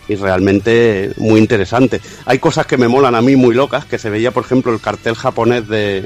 Y 0.08 0.16
realmente 0.16 1.12
muy 1.18 1.39
interesante. 1.39 2.02
Hay 2.26 2.39
cosas 2.39 2.66
que 2.68 2.78
me 2.78 2.88
molan 2.89 3.16
a 3.16 3.22
mí 3.22 3.36
muy 3.38 3.56
locas, 3.56 3.86
que 3.86 3.98
se 3.98 4.10
veía, 4.10 4.32
por 4.32 4.44
ejemplo, 4.44 4.74
el 4.74 4.82
cartel 4.82 5.16
japonés 5.16 5.68
de, 5.68 6.06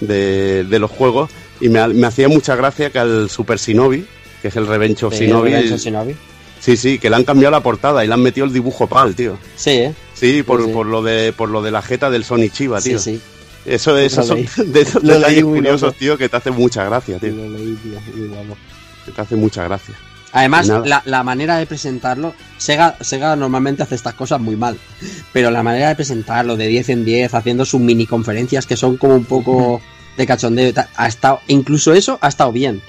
de, 0.00 0.64
de 0.64 0.78
los 0.78 0.90
juegos, 0.90 1.30
y 1.60 1.68
me, 1.68 1.86
me 1.88 2.06
hacía 2.06 2.28
mucha 2.28 2.56
gracia 2.56 2.90
que 2.90 2.98
al 2.98 3.30
Super 3.30 3.58
Shinobi, 3.58 4.04
que 4.42 4.48
es 4.48 4.56
el 4.56 4.66
Revenge 4.66 5.04
of 5.04 5.14
Sí, 5.14 5.24
Shinobi, 5.26 5.50
Revenge 5.50 5.72
of 5.74 5.80
Shinobi. 5.80 6.16
sí, 6.60 6.76
sí, 6.76 6.98
que 6.98 7.08
le 7.08 7.16
han 7.16 7.24
cambiado 7.24 7.52
la 7.52 7.62
portada 7.62 8.04
y 8.04 8.08
le 8.08 8.14
han 8.14 8.20
metido 8.22 8.46
el 8.46 8.52
dibujo 8.52 8.86
PAL, 8.86 9.14
tío. 9.14 9.38
Sí, 9.56 9.70
¿eh? 9.70 9.94
Sí, 10.14 10.42
por, 10.42 10.60
Sí, 10.60 10.66
sí. 10.66 10.72
por 10.72 10.86
lo 10.86 11.02
de 11.02 11.32
por 11.32 11.48
lo 11.48 11.62
de 11.62 11.70
la 11.70 11.80
jeta 11.82 12.10
del 12.10 12.24
Sony 12.24 12.48
Chiva, 12.52 12.80
Sí, 12.80 12.90
tío. 12.90 12.98
sí. 12.98 13.20
Eso, 13.64 13.96
eso 13.96 14.20
Lo 14.22 14.26
son 14.26 14.44
de 14.72 14.80
esos 14.82 15.02
detalles 15.02 15.44
curiosos, 15.44 15.82
loco. 15.82 15.96
tío, 15.98 16.18
que 16.18 16.28
te 16.28 16.36
hacen 16.36 16.54
mucha 16.54 16.84
gracia, 16.84 17.18
tío. 17.18 17.30
Lo 17.32 17.48
leí, 17.48 17.76
tío, 17.82 17.98
muy 18.16 18.28
guapo. 18.28 18.56
Que 19.06 19.12
te 19.12 19.20
hace 19.22 19.36
mucha 19.36 19.64
gracia. 19.64 19.94
Además, 20.32 20.68
la, 20.68 21.02
la 21.04 21.22
manera 21.22 21.58
de 21.58 21.66
presentarlo, 21.66 22.34
Sega, 22.56 22.96
Sega 23.00 23.36
normalmente 23.36 23.82
hace 23.82 23.94
estas 23.94 24.14
cosas 24.14 24.40
muy 24.40 24.56
mal, 24.56 24.78
pero 25.32 25.50
la 25.50 25.62
manera 25.62 25.88
de 25.88 25.94
presentarlo 25.94 26.56
de 26.56 26.68
10 26.68 26.88
en 26.88 27.04
10, 27.04 27.34
haciendo 27.34 27.64
sus 27.66 27.80
mini 27.80 28.06
conferencias 28.06 28.66
que 28.66 28.76
son 28.76 28.96
como 28.96 29.14
un 29.14 29.26
poco 29.26 29.82
de 30.16 30.26
cachondeo 30.26 30.72
ha 30.96 31.06
estado, 31.06 31.40
incluso 31.48 31.92
eso 31.92 32.18
ha 32.22 32.28
estado 32.28 32.50
bien. 32.52 32.80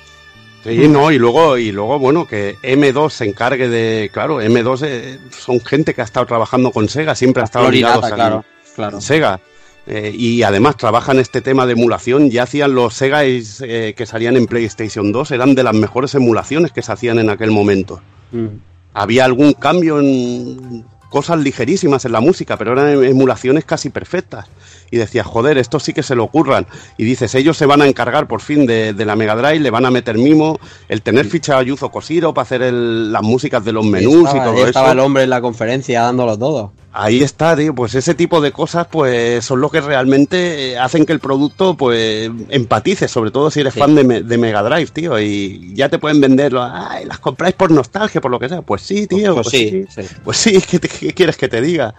Sí, 0.64 0.88
no, 0.88 1.12
y 1.12 1.18
luego, 1.18 1.58
y 1.58 1.74
luego, 1.74 2.00
bueno, 2.00 2.26
que 2.26 2.56
M2 2.64 3.10
se 3.10 3.26
encargue 3.26 3.68
de. 3.68 4.10
Claro, 4.14 4.42
M2 4.42 4.86
eh, 4.86 5.20
son 5.38 5.60
gente 5.60 5.94
que 5.94 6.00
ha 6.00 6.06
estado 6.06 6.26
trabajando 6.26 6.72
con 6.72 6.88
Sega, 6.88 7.16
siempre 7.16 7.42
ha 7.42 7.46
estado 7.46 7.70
ligados 7.70 8.06
a 8.06 8.12
claro, 8.12 8.46
claro. 8.74 9.02
Sega. 9.02 9.42
Eh, 9.86 10.14
y 10.16 10.44
además 10.44 10.78
trabajan 10.78 11.20
este 11.20 11.42
tema 11.42 11.66
de 11.66 11.74
emulación. 11.74 12.30
Ya 12.32 12.44
hacían 12.44 12.74
los 12.74 12.94
Sega 12.94 13.26
eh, 13.26 13.94
que 13.98 14.06
salían 14.06 14.38
en 14.38 14.46
PlayStation 14.46 15.12
2, 15.12 15.32
eran 15.32 15.56
de 15.56 15.64
las 15.64 15.76
mejores 15.76 16.16
emulaciones 16.16 16.72
que 16.72 16.82
se 16.82 16.92
hacían 16.92 17.20
en 17.20 17.30
aquel 17.30 17.52
momento. 17.52 18.02
Mm. 18.32 18.48
Había 18.94 19.26
algún 19.26 19.54
cambio 19.54 20.00
en 20.00 20.86
cosas 21.10 21.40
ligerísimas 21.40 22.06
en 22.06 22.12
la 22.12 22.22
música, 22.22 22.58
pero 22.58 22.74
eran 22.74 23.04
emulaciones 23.04 23.66
casi 23.66 23.90
perfectas. 23.90 24.48
Y 24.90 24.98
decías, 24.98 25.26
joder, 25.28 25.58
esto 25.58 25.80
sí 25.80 25.92
que 25.94 26.02
se 26.02 26.16
lo 26.16 26.24
ocurran. 26.24 26.66
Y 26.98 27.04
dices, 27.04 27.36
ellos 27.36 27.58
se 27.58 27.66
van 27.66 27.82
a 27.82 27.88
encargar 27.88 28.28
por 28.28 28.42
fin 28.42 28.66
de, 28.66 28.94
de 28.94 29.06
la 29.06 29.16
Mega 29.16 29.36
Drive, 29.36 29.60
le 29.60 29.70
van 29.70 29.86
a 29.86 29.92
meter 29.92 30.18
mimo, 30.18 30.60
el 30.90 31.02
tener 31.02 31.26
ficha 31.26 31.58
a 31.58 31.64
Yuzo 31.64 31.90
Koshiro 31.92 32.34
para 32.34 32.44
hacer 32.44 32.62
el- 32.64 33.12
las 33.12 33.22
músicas 33.22 33.64
de 33.66 33.74
los 33.74 33.86
menús 33.86 34.28
estaba, 34.28 34.38
y 34.38 34.48
todo 34.48 34.58
eso. 34.58 34.68
estaba 34.68 34.92
el 34.94 35.00
hombre 35.00 35.24
en 35.24 35.30
la 35.32 35.42
conferencia 35.42 36.02
dándolo 36.04 36.38
todo. 36.38 36.74
Ahí 36.96 37.24
está, 37.24 37.56
tío, 37.58 37.74
pues 37.74 37.96
ese 37.96 38.14
tipo 38.14 38.40
de 38.40 38.52
cosas 38.52 38.86
pues 38.86 39.44
son 39.44 39.60
lo 39.62 39.72
que 39.72 39.82
realmente 39.82 40.78
hacen 40.78 41.08
que 41.08 41.14
el 41.14 41.20
producto 41.20 41.76
pues 41.76 42.30
empatice, 42.50 43.08
sobre 43.08 43.32
todo 43.32 43.50
si 43.50 43.62
eres 43.62 43.74
Sí. 43.74 43.80
fan 43.80 43.96
de, 43.96 44.04
Me- 44.04 44.22
de 44.22 44.38
Mega 44.38 44.62
Drive, 44.62 44.92
tío, 44.94 45.20
y 45.20 45.74
ya 45.74 45.90
te 45.90 45.98
pueden 45.98 46.22
venderlo, 46.22 46.62
ay, 46.62 47.06
las 47.06 47.18
compráis 47.18 47.56
por 47.56 47.72
nostalgia, 47.72 48.22
por 48.22 48.30
lo 48.30 48.38
que 48.40 48.48
sea, 48.48 48.62
pues 48.62 48.84
sí, 48.84 49.08
tío, 49.08 49.34
Pues 49.34 49.48
pues, 49.50 49.58
sí, 49.58 49.86
sí, 49.90 50.02
pues 50.24 50.38
sí, 50.38 50.62
¿qué, 51.00 51.14
quieres 51.14 51.36
que 51.36 51.48
te 51.48 51.62
diga? 51.62 51.96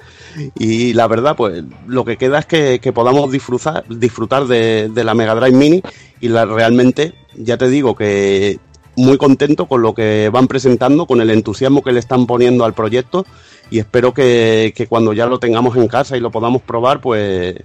Y 0.56 0.92
la 0.92 1.08
verdad, 1.08 1.34
pues 1.34 1.64
lo 1.88 2.04
que 2.04 2.16
queda 2.16 2.38
es 2.38 2.46
que, 2.46 2.78
que 2.78 2.92
podamos 2.92 3.32
disfrutar, 3.32 3.84
disfrutar 3.88 4.46
de, 4.46 4.88
de 4.90 5.02
la 5.02 5.14
Mega 5.14 5.34
Drive 5.34 5.56
Mini 5.58 5.82
y 6.20 6.28
la, 6.28 6.44
realmente, 6.44 7.14
ya 7.36 7.56
te 7.56 7.68
digo 7.68 7.96
que 7.96 8.60
muy 8.96 9.18
contento 9.18 9.66
con 9.66 9.82
lo 9.82 9.92
que 9.92 10.30
van 10.32 10.46
presentando, 10.46 11.06
con 11.06 11.20
el 11.20 11.30
entusiasmo 11.30 11.82
que 11.82 11.90
le 11.90 11.98
están 11.98 12.28
poniendo 12.28 12.64
al 12.64 12.74
proyecto 12.74 13.26
y 13.74 13.80
espero 13.80 14.14
que, 14.14 14.72
que 14.76 14.86
cuando 14.86 15.12
ya 15.12 15.26
lo 15.26 15.40
tengamos 15.40 15.76
en 15.76 15.88
casa 15.88 16.16
y 16.16 16.20
lo 16.20 16.30
podamos 16.30 16.62
probar, 16.62 17.00
pues 17.00 17.56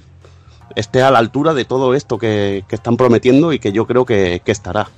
esté 0.75 1.03
a 1.03 1.11
la 1.11 1.19
altura 1.19 1.53
de 1.53 1.65
todo 1.65 1.93
esto 1.93 2.17
que, 2.17 2.65
que 2.67 2.75
están 2.75 2.97
prometiendo 2.97 3.53
y 3.53 3.59
que 3.59 3.71
yo 3.71 3.85
creo 3.85 4.05
que, 4.05 4.41
que 4.43 4.51
estará. 4.51 4.89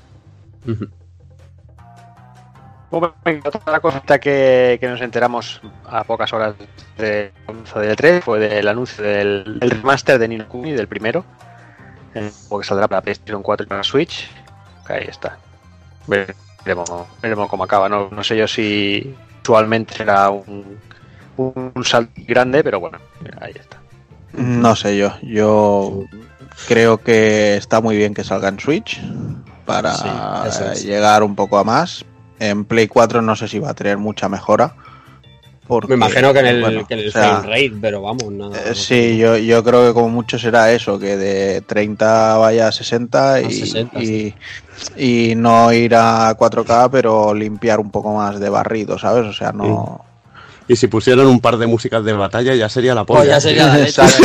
Bueno, 2.90 3.14
otra 3.44 3.82
cosa 3.82 4.20
que, 4.22 4.78
que 4.80 4.88
nos 4.88 5.02
enteramos 5.02 5.62
a 5.86 6.06
pocas 6.06 6.32
horas 6.32 6.56
del 6.98 7.34
anuncio 7.46 7.82
del 7.82 7.96
3 7.98 8.24
fue 8.24 8.40
del 8.40 8.70
anuncio 8.70 9.04
del, 9.04 9.60
del 9.60 9.70
remaster 9.70 10.18
de 10.18 10.30
Nino 10.30 10.48
Kuni, 10.48 10.72
del 10.72 10.88
primero, 10.88 11.26
el 12.14 12.32
juego 12.32 12.62
que 12.62 12.68
saldrá 12.70 12.88
para 12.88 13.02
PlayStation 13.02 13.44
4 13.44 13.66
y 13.66 13.68
para 13.68 13.84
Switch. 13.84 14.32
Ahí 14.88 15.08
está. 15.10 15.38
Veremos, 16.08 16.90
veremos 17.22 17.50
cómo 17.50 17.66
acaba. 17.66 17.90
No, 17.90 18.08
no 18.10 18.24
sé 18.24 18.38
yo 18.38 18.48
si 18.48 19.14
visualmente 19.42 19.94
será 19.94 20.30
un, 20.30 20.80
un, 21.56 21.72
un 21.76 21.84
salto 21.86 22.12
grande, 22.28 22.64
pero 22.64 22.80
bueno, 22.80 22.98
ahí 23.40 23.54
está. 23.58 23.78
No 24.34 24.76
sé 24.76 24.98
yo. 24.98 25.12
Yo 25.22 26.04
creo 26.68 27.00
que 27.02 27.58
está 27.58 27.82
muy 27.82 27.98
bien 27.98 28.14
que 28.14 28.24
salga 28.24 28.48
en 28.50 28.60
Switch 28.60 29.02
para 29.66 29.94
Sí, 29.94 30.08
eso 30.48 30.72
es. 30.72 30.84
llegar 30.86 31.24
un 31.24 31.36
poco 31.36 31.58
a 31.58 31.64
más. 31.64 32.06
En 32.40 32.66
Play 32.66 32.88
4 32.88 33.22
no 33.22 33.36
sé 33.36 33.48
si 33.48 33.60
va 33.60 33.72
a 33.72 33.74
tener 33.74 33.98
mucha 33.98 34.30
mejora. 34.30 34.74
Porque, 35.68 35.90
Me 35.90 35.96
imagino 35.96 36.34
que 36.34 36.40
en 36.40 36.46
el, 36.48 36.62
bueno, 36.62 36.86
que 36.88 36.96
en 36.96 37.00
el 37.02 37.08
o 37.10 37.12
sea, 37.12 37.38
frame 37.40 37.48
rate, 37.48 37.74
pero 37.80 38.02
vamos, 38.02 38.26
nada. 38.32 38.58
eh, 38.66 38.76
sí, 38.76 39.16
yo, 39.18 39.38
yo 39.38 39.64
creo 39.64 39.88
que 39.88 39.94
como 39.94 40.10
mucho 40.10 40.38
será 40.38 40.72
eso, 40.74 41.00
que 41.00 41.16
de 41.16 41.62
30 41.62 42.38
vaya 42.38 42.68
a 42.68 42.72
60 42.74 43.42
y, 43.42 43.46
A 43.46 43.50
60, 43.52 44.00
y, 44.02 44.06
sí. 44.06 44.34
y 44.98 45.36
no 45.36 45.72
ir 45.72 45.96
a 45.96 46.36
4K, 46.36 46.90
pero 46.92 47.34
limpiar 47.34 47.80
un 47.80 47.90
poco 47.90 48.14
más 48.14 48.40
de 48.40 48.50
barrido, 48.50 48.98
¿sabes? 48.98 49.26
O 49.26 49.34
sea, 49.34 49.52
no... 49.54 50.04
Y 50.72 50.76
si 50.78 50.88
pusieran 50.88 51.26
un 51.28 51.42
par 51.42 51.58
de 51.58 51.68
músicas 51.68 52.02
de 52.06 52.14
batalla 52.14 52.56
ya 52.56 52.70
sería 52.70 52.96
la 52.96 53.04
Pues 53.04 53.20
polla. 53.20 53.32
ya 53.34 53.42
sería 53.42 53.68
la 53.68 53.78
leche. 53.78 54.02
Sí. 54.08 54.24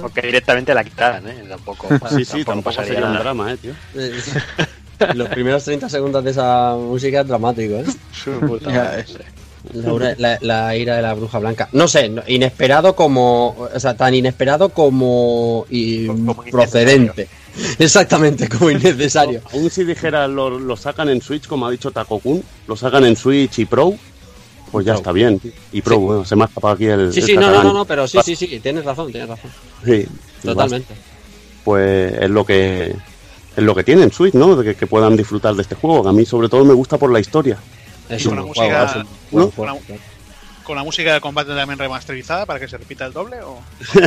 Porque 0.00 0.22
directamente 0.26 0.74
la, 0.74 0.82
quitaran, 0.82 1.28
¿eh? 1.28 1.44
Tampoco, 1.48 1.86
Sí, 2.16 2.24
sí, 2.24 2.44
tampoco 2.44 2.62
pasaría 2.64 2.94
sería 2.94 3.06
un 3.06 3.12
nada. 3.12 3.22
drama, 3.24 3.52
eh, 3.52 3.56
tío. 3.58 3.72
Los 5.14 5.28
primeros 5.28 5.62
30 5.64 5.88
segundos 5.88 6.24
de 6.24 6.32
esa 6.32 6.74
música 6.76 7.20
es 7.20 7.28
dramático, 7.28 7.74
¿eh? 7.76 7.84
Su 8.12 8.32
puta 8.40 8.72
Ya 8.72 8.82
madre. 8.84 9.00
es. 9.02 9.16
La, 9.74 10.14
la- 10.18 10.38
la 10.40 10.76
ira 10.76 10.96
de 10.96 11.02
la 11.02 11.14
bruja 11.14 11.38
blanca. 11.38 11.68
No 11.72 11.86
sé, 11.88 12.10
inesperado 12.26 12.96
como. 12.96 13.50
O 13.72 13.78
sea, 13.80 13.94
tan 13.96 14.14
inesperado 14.14 14.70
como. 14.70 15.66
y 15.70 16.06
Como 16.06 16.34
procedente. 16.44 17.28
Exactamente, 17.78 18.48
como 18.48 18.70
innecesario. 18.70 19.40
Aún 19.52 19.70
si 19.70 19.84
dijera 19.84 20.26
lo, 20.28 20.58
lo 20.58 20.76
sacan 20.76 21.08
en 21.08 21.20
Switch, 21.22 21.46
como 21.46 21.66
ha 21.66 21.70
dicho 21.70 21.90
Takokun, 21.90 22.42
lo 22.66 22.76
sacan 22.76 23.04
en 23.04 23.16
Switch 23.16 23.58
y 23.58 23.64
Pro, 23.66 23.94
pues 24.72 24.84
ya 24.86 24.92
Pro. 24.92 24.98
está 24.98 25.12
bien. 25.12 25.40
Y 25.72 25.82
Pro, 25.82 25.96
Sí. 25.96 26.02
bueno, 26.02 26.24
se 26.24 26.36
me 26.36 26.42
ha 26.44 26.46
escapado 26.46 26.74
aquí 26.74 26.86
el. 26.86 27.12
Sí, 27.12 27.20
el 27.20 27.26
sí, 27.26 27.34
no, 27.36 27.50
no, 27.50 27.62
no, 27.62 27.72
no, 27.72 27.84
pero 27.84 28.06
sí, 28.06 28.18
sí, 28.24 28.36
sí, 28.36 28.60
tienes 28.60 28.84
razón, 28.84 29.10
tienes 29.10 29.28
razón. 29.28 29.50
Sí, 29.84 30.06
Totalmente. 30.42 30.94
Pues 31.64 32.12
es 32.20 32.30
lo 32.30 32.44
que 32.46 32.94
es 33.56 33.64
lo 33.64 33.74
que 33.74 33.82
tienen 33.84 34.12
Switch, 34.12 34.34
¿no? 34.34 34.54
De 34.56 34.64
que, 34.64 34.74
que 34.76 34.86
puedan 34.86 35.16
disfrutar 35.16 35.54
de 35.54 35.62
este 35.62 35.74
juego. 35.74 36.02
que 36.04 36.08
A 36.10 36.12
mí 36.12 36.24
sobre 36.24 36.48
todo 36.48 36.64
me 36.64 36.74
gusta 36.74 36.96
por 36.96 37.10
la 37.12 37.18
historia. 37.20 37.58
Es 38.08 38.24
con 38.26 38.36
la 38.36 38.42
buen 38.42 38.54
juego, 38.54 38.78
música- 38.80 39.04
¿no? 39.32 39.98
¿Con 40.64 40.76
la 40.76 40.84
música 40.84 41.12
de 41.14 41.20
combate 41.20 41.54
también 41.54 41.78
remasterizada 41.78 42.44
para 42.46 42.60
que 42.60 42.68
se 42.68 42.76
repita 42.78 43.06
el 43.06 43.12
doble? 43.12 43.38
O... 43.42 43.58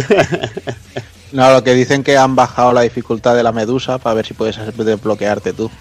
No, 1.32 1.52
lo 1.52 1.64
que 1.64 1.74
dicen 1.74 2.04
que 2.04 2.18
han 2.18 2.36
bajado 2.36 2.74
la 2.74 2.82
dificultad 2.82 3.36
de 3.36 3.44
la 3.44 3.52
medusa 3.52 3.98
para 3.98 4.16
ver 4.16 4.26
si 4.26 4.34
puedes 4.34 4.58
desbloquearte 4.78 5.54
tú. 5.54 5.72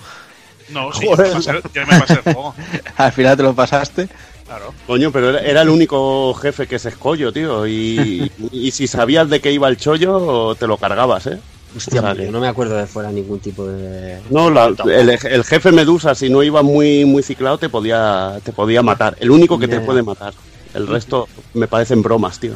No, 0.71 0.93
sí, 0.93 1.05
yo 1.07 1.17
me 1.17 1.25
pasé, 1.31 1.53
yo 1.75 1.87
me 1.87 1.99
pasé 1.99 2.13
el 2.15 2.23
juego. 2.23 2.55
Al 2.97 3.13
final 3.13 3.37
te 3.37 3.43
lo 3.43 3.55
pasaste. 3.55 4.09
Claro. 4.47 4.73
Coño, 4.87 5.11
pero 5.13 5.31
era, 5.31 5.41
era 5.41 5.63
el 5.63 5.69
único 5.69 6.33
jefe 6.35 6.67
que 6.67 6.77
es 6.77 6.85
escollo, 6.87 7.33
tío. 7.33 7.67
Y, 7.67 8.31
y 8.53 8.71
si 8.71 8.87
sabías 8.87 9.29
de 9.29 9.41
qué 9.41 9.51
iba 9.53 9.69
el 9.69 9.77
chollo, 9.77 10.55
te 10.57 10.67
lo 10.67 10.77
cargabas, 10.77 11.27
¿eh? 11.27 11.39
Hostia, 11.77 12.01
O 12.01 12.05
sea 12.05 12.15
que- 12.15 12.25
yo 12.27 12.33
no 12.33 12.41
me 12.41 12.49
acuerdo 12.49 12.77
de 12.77 12.87
fuera 12.87 13.11
ningún 13.13 13.39
tipo 13.41 13.65
de. 13.67 14.19
No, 14.31 14.51
la- 14.51 14.73
el, 14.87 15.11
el 15.11 15.45
jefe 15.45 15.71
Medusa, 15.73 16.15
si 16.17 16.29
no 16.31 16.43
iba 16.43 16.63
muy 16.63 17.05
muy 17.05 17.23
ciclado, 17.23 17.59
te 17.59 17.69
podía 17.69 18.39
te 18.45 18.53
podía 18.53 18.83
matar. 18.83 19.17
El 19.21 19.31
único 19.31 19.57
que 19.59 19.69
te 19.69 19.81
puede 19.81 20.03
matar. 20.03 20.35
El 20.75 20.87
resto 20.89 21.29
me 21.55 21.67
parecen 21.69 22.03
bromas, 22.03 22.39
tío. 22.41 22.55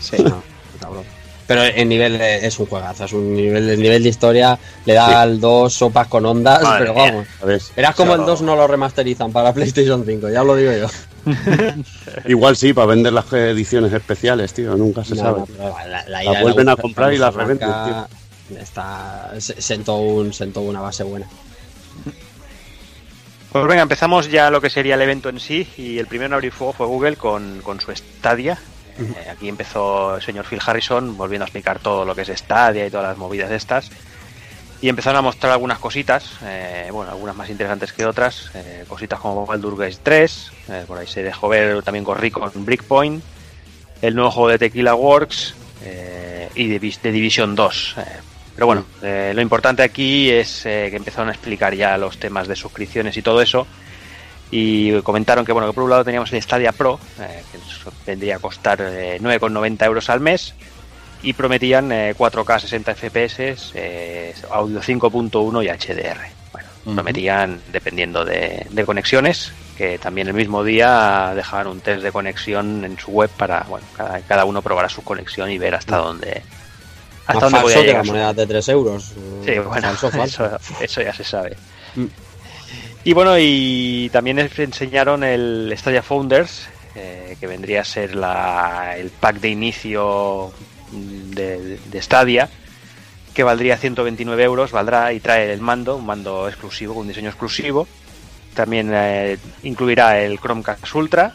Sí. 0.00 0.16
No. 0.22 0.42
Pero 1.46 1.62
el 1.62 1.88
nivel 1.88 2.18
de- 2.18 2.44
es 2.46 2.58
un 2.58 2.66
juegazo, 2.66 3.04
es 3.04 3.12
un 3.12 3.34
nivel, 3.34 3.68
el 3.70 3.80
nivel 3.80 4.02
de 4.02 4.08
historia, 4.08 4.58
le 4.84 4.94
da 4.94 5.20
al 5.22 5.38
2 5.40 5.72
sopas 5.72 6.08
con 6.08 6.26
ondas, 6.26 6.60
Madre 6.62 6.80
pero 6.80 6.94
mía. 6.94 7.10
vamos. 7.12 7.26
¿sabes? 7.40 7.72
Verás 7.76 7.94
como 7.94 8.14
el 8.16 8.24
2 8.26 8.42
no 8.42 8.56
lo 8.56 8.66
remasterizan 8.66 9.30
para 9.32 9.52
PlayStation 9.54 10.04
5, 10.04 10.28
ya 10.30 10.40
os 10.40 10.46
lo 10.46 10.56
digo 10.56 10.72
yo. 10.72 10.88
Igual 12.26 12.56
sí, 12.56 12.72
para 12.72 12.86
vender 12.88 13.12
las 13.12 13.32
ediciones 13.32 13.92
especiales, 13.92 14.52
tío. 14.54 14.76
Nunca 14.76 15.04
se 15.04 15.14
No, 15.14 15.22
sabe. 15.22 15.42
no, 15.58 15.74
la, 16.08 16.40
vuelven 16.42 16.68
a 16.68 16.76
comprar 16.76 17.12
y 17.12 17.18
la 17.18 17.30
bruja 17.30 17.44
revenden, 17.44 17.68
blanca 17.68 18.08
Está, 18.60 19.32
se- 19.38 19.60
sentó, 19.60 19.96
un, 19.98 20.32
sentó 20.32 20.60
una 20.62 20.80
base 20.80 21.02
buena. 21.02 21.26
Pues 23.52 23.66
venga, 23.66 23.82
empezamos 23.82 24.30
ya 24.30 24.50
lo 24.50 24.60
que 24.60 24.68
sería 24.70 24.94
el 24.96 25.02
evento 25.02 25.28
en 25.28 25.40
sí 25.40 25.66
y 25.76 25.98
el 25.98 26.06
primero 26.06 26.26
en 26.26 26.32
abrir 26.34 26.52
fuego 26.52 26.72
fue 26.72 26.86
Google 26.86 27.16
con, 27.16 27.60
con 27.62 27.80
su 27.80 27.90
Stadia. 27.92 28.58
Eh, 28.98 29.30
aquí 29.30 29.48
empezó 29.48 30.16
el 30.16 30.22
señor 30.22 30.46
Phil 30.46 30.60
Harrison 30.64 31.16
volviendo 31.16 31.44
a 31.44 31.46
explicar 31.46 31.78
todo 31.78 32.04
lo 32.04 32.14
que 32.14 32.22
es 32.22 32.28
Stadia 32.28 32.86
y 32.86 32.90
todas 32.90 33.08
las 33.08 33.18
movidas 33.18 33.50
estas. 33.50 33.90
Y 34.80 34.90
empezaron 34.90 35.18
a 35.18 35.22
mostrar 35.22 35.52
algunas 35.52 35.78
cositas, 35.78 36.32
eh, 36.44 36.90
bueno, 36.92 37.10
algunas 37.10 37.34
más 37.34 37.48
interesantes 37.48 37.92
que 37.94 38.04
otras, 38.04 38.50
eh, 38.54 38.84
cositas 38.86 39.18
como 39.18 39.46
Baldur's 39.46 39.78
Gate 39.78 39.98
3, 40.02 40.52
eh, 40.68 40.84
por 40.86 40.98
ahí 40.98 41.06
se 41.06 41.22
dejó 41.22 41.48
ver 41.48 41.82
también 41.82 42.04
corrí 42.04 42.30
con 42.30 42.50
Breakpoint, 42.54 43.22
el 44.02 44.14
nuevo 44.14 44.30
juego 44.30 44.50
de 44.50 44.58
Tequila 44.58 44.94
Works 44.94 45.54
eh, 45.82 46.50
y 46.54 46.68
de, 46.68 46.78
de 46.78 47.10
Division 47.12 47.54
2. 47.54 47.94
eh. 47.96 48.02
Pero 48.54 48.66
bueno, 48.66 48.86
lo 49.02 49.42
importante 49.42 49.82
aquí 49.82 50.30
es 50.30 50.62
que 50.62 50.96
empezaron 50.96 51.28
a 51.28 51.32
explicar 51.32 51.74
ya 51.74 51.98
los 51.98 52.18
temas 52.18 52.48
de 52.48 52.56
suscripciones 52.56 53.14
y 53.18 53.20
todo 53.20 53.42
eso. 53.42 53.66
Y 54.50 55.00
comentaron 55.02 55.44
que, 55.44 55.52
bueno, 55.52 55.68
que 55.68 55.74
por 55.74 55.84
un 55.84 55.90
lado 55.90 56.04
teníamos 56.04 56.32
el 56.32 56.40
Stadia 56.40 56.72
Pro, 56.72 57.00
eh, 57.20 57.42
que 57.50 57.58
vendría 58.06 58.36
a 58.36 58.38
costar 58.38 58.78
eh, 58.80 59.18
9,90 59.20 59.84
euros 59.86 60.08
al 60.10 60.20
mes. 60.20 60.54
Y 61.22 61.32
prometían 61.32 61.90
eh, 61.90 62.14
4K 62.16 62.60
60 62.60 62.94
FPS, 62.94 63.72
eh, 63.74 64.34
audio 64.50 64.80
5.1 64.80 65.64
y 65.64 65.68
HDR. 65.68 66.18
Bueno, 66.52 66.68
prometían 66.94 67.60
dependiendo 67.72 68.24
de, 68.24 68.66
de 68.70 68.84
conexiones, 68.84 69.50
que 69.76 69.98
también 69.98 70.28
el 70.28 70.34
mismo 70.34 70.62
día 70.62 71.32
dejaban 71.34 71.66
un 71.66 71.80
test 71.80 72.02
de 72.02 72.12
conexión 72.12 72.84
en 72.84 72.98
su 72.98 73.10
web 73.10 73.30
para, 73.30 73.62
bueno, 73.68 73.86
cada, 73.96 74.20
cada 74.20 74.44
uno 74.44 74.62
probará 74.62 74.88
su 74.88 75.02
conexión 75.02 75.50
y 75.50 75.58
ver 75.58 75.74
hasta 75.74 75.96
dónde, 75.96 76.42
hasta 77.26 77.32
Más 77.34 77.42
dónde 77.42 77.58
falso 77.58 77.64
podía 77.64 77.76
que 77.80 77.86
llegar. 77.88 78.06
la 78.06 78.12
moneda 78.12 78.32
de 78.34 78.46
3 78.46 78.68
euros. 78.68 79.12
Sí, 79.44 79.58
bueno, 79.58 79.88
falso, 79.88 80.10
falso. 80.16 80.46
Eso, 80.46 80.58
eso 80.80 81.02
ya 81.02 81.12
se 81.12 81.24
sabe. 81.24 81.56
Y 83.06 83.12
bueno, 83.12 83.38
y 83.38 84.10
también 84.12 84.40
enseñaron 84.40 85.22
el 85.22 85.72
Stadia 85.76 86.02
Founders, 86.02 86.66
eh, 86.96 87.36
que 87.38 87.46
vendría 87.46 87.82
a 87.82 87.84
ser 87.84 88.16
la, 88.16 88.96
el 88.98 89.10
pack 89.10 89.36
de 89.38 89.48
inicio 89.48 90.52
de, 90.90 91.78
de 91.78 92.02
Stadia, 92.02 92.50
que 93.32 93.44
valdría 93.44 93.76
129 93.76 94.42
euros, 94.42 94.72
valdrá 94.72 95.12
y 95.12 95.20
trae 95.20 95.52
el 95.52 95.60
mando, 95.60 95.94
un 95.94 96.04
mando 96.04 96.48
exclusivo, 96.48 96.94
un 96.94 97.06
diseño 97.06 97.28
exclusivo. 97.28 97.86
También 98.54 98.90
eh, 98.92 99.38
incluirá 99.62 100.20
el 100.20 100.40
Chromecast 100.40 100.92
Ultra 100.92 101.32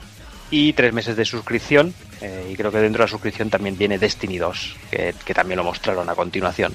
y 0.50 0.74
tres 0.74 0.92
meses 0.92 1.16
de 1.16 1.24
suscripción. 1.24 1.94
eh, 2.20 2.50
y 2.52 2.56
creo 2.58 2.74
que 2.74 2.80
dentro 2.80 3.00
de 3.00 3.06
la 3.06 3.12
suscripción 3.12 3.50
también 3.50 3.78
viene 3.78 3.98
Destiny 3.98 4.40
2, 4.40 4.76
que, 4.92 5.16
que 5.24 5.34
también 5.34 5.56
lo 5.56 5.64
mostraron 5.64 6.10
a 6.10 6.16
continuación. 6.16 6.74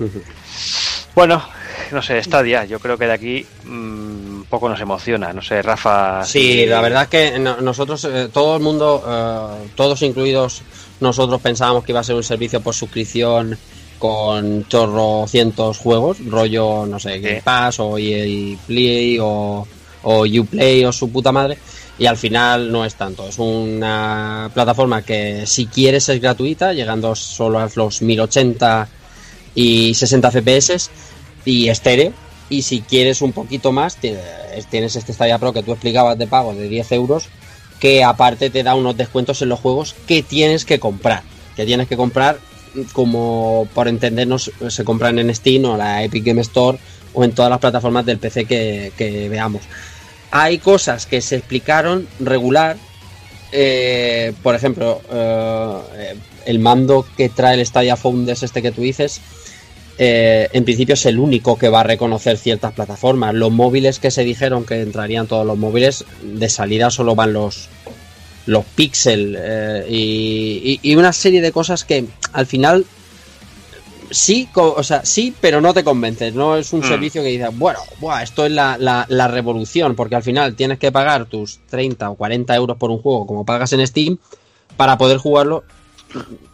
Bueno, 1.14 1.42
no 1.90 2.00
sé, 2.02 2.22
Stadia, 2.22 2.64
yo 2.64 2.78
creo 2.78 2.96
que 2.96 3.06
de 3.06 3.12
aquí 3.12 3.46
mm, 3.64 4.42
poco 4.48 4.68
nos 4.68 4.80
emociona. 4.80 5.32
No 5.32 5.42
sé, 5.42 5.60
Rafa. 5.60 6.24
Sí, 6.24 6.64
la 6.66 6.80
verdad 6.80 7.02
es 7.02 7.08
que 7.08 7.38
no- 7.38 7.60
nosotros, 7.60 8.04
eh, 8.04 8.28
todo 8.32 8.56
el 8.56 8.62
mundo, 8.62 9.02
eh, 9.06 9.68
todos 9.74 10.00
incluidos, 10.02 10.62
nosotros 11.00 11.40
pensábamos 11.40 11.84
que 11.84 11.92
iba 11.92 12.00
a 12.00 12.04
ser 12.04 12.14
un 12.14 12.22
servicio 12.22 12.60
por 12.60 12.74
suscripción 12.74 13.58
con 13.98 14.66
chorro 14.68 15.26
cientos 15.26 15.78
juegos, 15.78 16.18
rollo, 16.26 16.86
no 16.86 16.98
sé, 17.00 17.18
Game. 17.18 17.42
Pass 17.42 17.80
o 17.80 17.98
EA 17.98 18.56
Play 18.66 19.18
o, 19.20 19.66
o 20.04 20.24
Uplay 20.26 20.84
o 20.84 20.92
su 20.92 21.10
puta 21.10 21.32
madre. 21.32 21.58
Y 21.98 22.06
al 22.06 22.16
final 22.16 22.70
no 22.72 22.84
es 22.84 22.94
tanto, 22.94 23.28
es 23.28 23.38
una 23.38 24.48
plataforma 24.54 25.02
que 25.02 25.44
si 25.46 25.66
quieres 25.66 26.08
es 26.08 26.18
gratuita, 26.20 26.72
llegando 26.72 27.14
solo 27.14 27.58
a 27.58 27.68
los 27.74 28.00
1080 28.00 28.88
y 29.54 29.94
60 29.94 30.30
FPS 30.30 30.90
y 31.44 31.68
estéreo. 31.68 32.12
Y 32.48 32.62
si 32.62 32.80
quieres 32.80 33.22
un 33.22 33.32
poquito 33.32 33.70
más, 33.72 33.96
te- 33.96 34.18
tienes 34.70 34.96
este 34.96 35.12
Stadia 35.12 35.38
Pro 35.38 35.52
que 35.52 35.62
tú 35.62 35.72
explicabas 35.72 36.18
de 36.18 36.26
pago 36.26 36.52
de 36.54 36.68
10 36.68 36.92
euros, 36.92 37.28
que 37.78 38.02
aparte 38.04 38.50
te 38.50 38.62
da 38.62 38.74
unos 38.74 38.96
descuentos 38.96 39.40
en 39.42 39.48
los 39.50 39.60
juegos 39.60 39.94
que 40.06 40.22
tienes 40.22 40.64
que 40.64 40.80
comprar. 40.80 41.22
Que 41.56 41.64
tienes 41.64 41.86
que 41.88 41.96
comprar, 41.96 42.38
como 42.92 43.68
por 43.74 43.86
entendernos, 43.88 44.50
se 44.68 44.84
compran 44.84 45.18
en 45.18 45.34
Steam 45.34 45.64
o 45.64 45.76
la 45.76 46.02
Epic 46.04 46.24
Game 46.24 46.40
Store 46.40 46.78
o 47.14 47.24
en 47.24 47.32
todas 47.32 47.50
las 47.50 47.58
plataformas 47.60 48.04
del 48.06 48.18
PC 48.18 48.44
que, 48.44 49.28
veamos. 49.30 49.62
Hay 50.32 50.58
cosas 50.58 51.06
que 51.06 51.20
se 51.20 51.36
explicaron 51.36 52.06
regular. 52.20 52.76
eh, 53.52 54.32
por 54.44 54.54
ejemplo, 54.54 55.00
eh, 55.10 56.14
el 56.46 56.58
mando 56.60 57.04
que 57.16 57.28
trae 57.28 57.54
el 57.58 57.66
Stadia 57.66 57.96
Founders, 57.96 58.42
este 58.44 58.62
que 58.62 58.70
tú 58.70 58.80
dices, 58.82 59.20
eh, 60.02 60.48
en 60.54 60.64
principio 60.64 60.94
es 60.94 61.04
el 61.04 61.18
único 61.18 61.58
que 61.58 61.68
va 61.68 61.80
a 61.80 61.84
reconocer 61.84 62.38
ciertas 62.38 62.72
plataformas. 62.72 63.34
Los 63.34 63.52
móviles 63.52 63.98
que 63.98 64.10
se 64.10 64.24
dijeron 64.24 64.64
que 64.64 64.80
entrarían 64.80 65.26
todos 65.26 65.44
los 65.46 65.58
móviles, 65.58 66.06
de 66.22 66.48
salida 66.48 66.90
solo 66.90 67.14
van 67.14 67.34
los 67.34 67.68
los 68.46 68.64
Pixel 68.64 69.36
eh, 69.38 69.86
y, 69.90 70.80
y- 70.82 70.90
y 70.90 70.96
una 70.96 71.12
serie 71.12 71.42
de 71.42 71.52
cosas 71.52 71.84
que 71.84 72.06
al 72.32 72.46
final 72.46 72.86
sí, 74.10 74.48
o 74.54 74.82
sea, 74.82 75.04
sí, 75.04 75.34
pero 75.40 75.60
no 75.60 75.72
te 75.74 75.84
convences. 75.84 76.34
No 76.34 76.56
es 76.56 76.72
un 76.72 76.80
Mm. 76.80 76.88
servicio 76.88 77.22
que 77.22 77.28
dices, 77.28 77.50
bueno, 77.56 77.78
buah, 78.00 78.22
esto 78.22 78.44
es 78.46 78.52
la, 78.52 78.76
la- 78.78 79.04
la 79.08 79.28
revolución, 79.28 79.94
porque 79.94 80.16
al 80.16 80.22
final 80.22 80.54
tienes 80.56 80.78
que 80.78 80.90
pagar 80.90 81.26
tus 81.26 81.60
30 81.68 82.10
o 82.10 82.14
40 82.16 82.54
euros 82.56 82.76
por 82.78 82.90
un 82.90 82.98
juego 82.98 83.26
como 83.26 83.44
pagas 83.44 83.72
en 83.74 83.86
Steam 83.86 84.16
para 84.76 84.96
poder 84.98 85.18
jugarlo. 85.18 85.62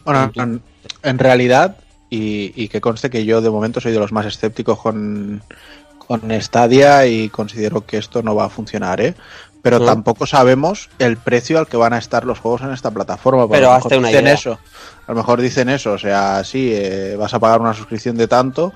Bueno, 0.05 0.33
en, 0.35 0.61
en 1.03 1.19
realidad, 1.19 1.77
y, 2.11 2.53
y 2.55 2.69
que 2.69 2.81
conste 2.81 3.11
que 3.11 3.25
yo 3.25 3.41
de 3.41 3.51
momento 3.51 3.81
soy 3.81 3.93
de 3.93 3.99
los 3.99 4.13
más 4.13 4.27
escépticos 4.27 4.79
con, 4.79 5.43
con 5.99 6.23
Stadia 6.41 7.07
y 7.07 7.29
considero 7.29 7.85
que 7.87 7.99
esto 7.99 8.23
no 8.23 8.35
va 8.35 8.45
a 8.45 8.49
funcionar, 8.51 9.01
¿eh? 9.01 9.15
Pero 9.63 9.81
Mm. 9.81 9.87
tampoco 9.87 10.27
sabemos 10.27 10.89
el 11.01 11.17
precio 11.17 11.59
al 11.59 11.67
que 11.67 11.77
van 11.77 11.93
a 11.93 11.99
estar 11.99 12.25
los 12.25 12.39
juegos 12.39 12.61
en 12.63 12.71
esta 12.73 12.93
plataforma. 12.93 13.49
Pero 13.49 13.73
hazte 13.73 13.99
una 13.99 14.09
dicen 14.09 14.25
idea. 14.27 14.35
eso. 14.35 14.59
A 15.09 15.13
lo 15.13 15.17
mejor 15.17 15.41
dicen 15.41 15.69
eso, 15.69 15.93
o 15.93 15.99
sea, 15.99 16.45
sí, 16.45 16.71
eh, 16.73 17.17
vas 17.19 17.35
a 17.35 17.41
pagar 17.41 17.61
una 17.61 17.75
suscripción 17.75 18.17
de 18.17 18.29
tanto 18.29 18.73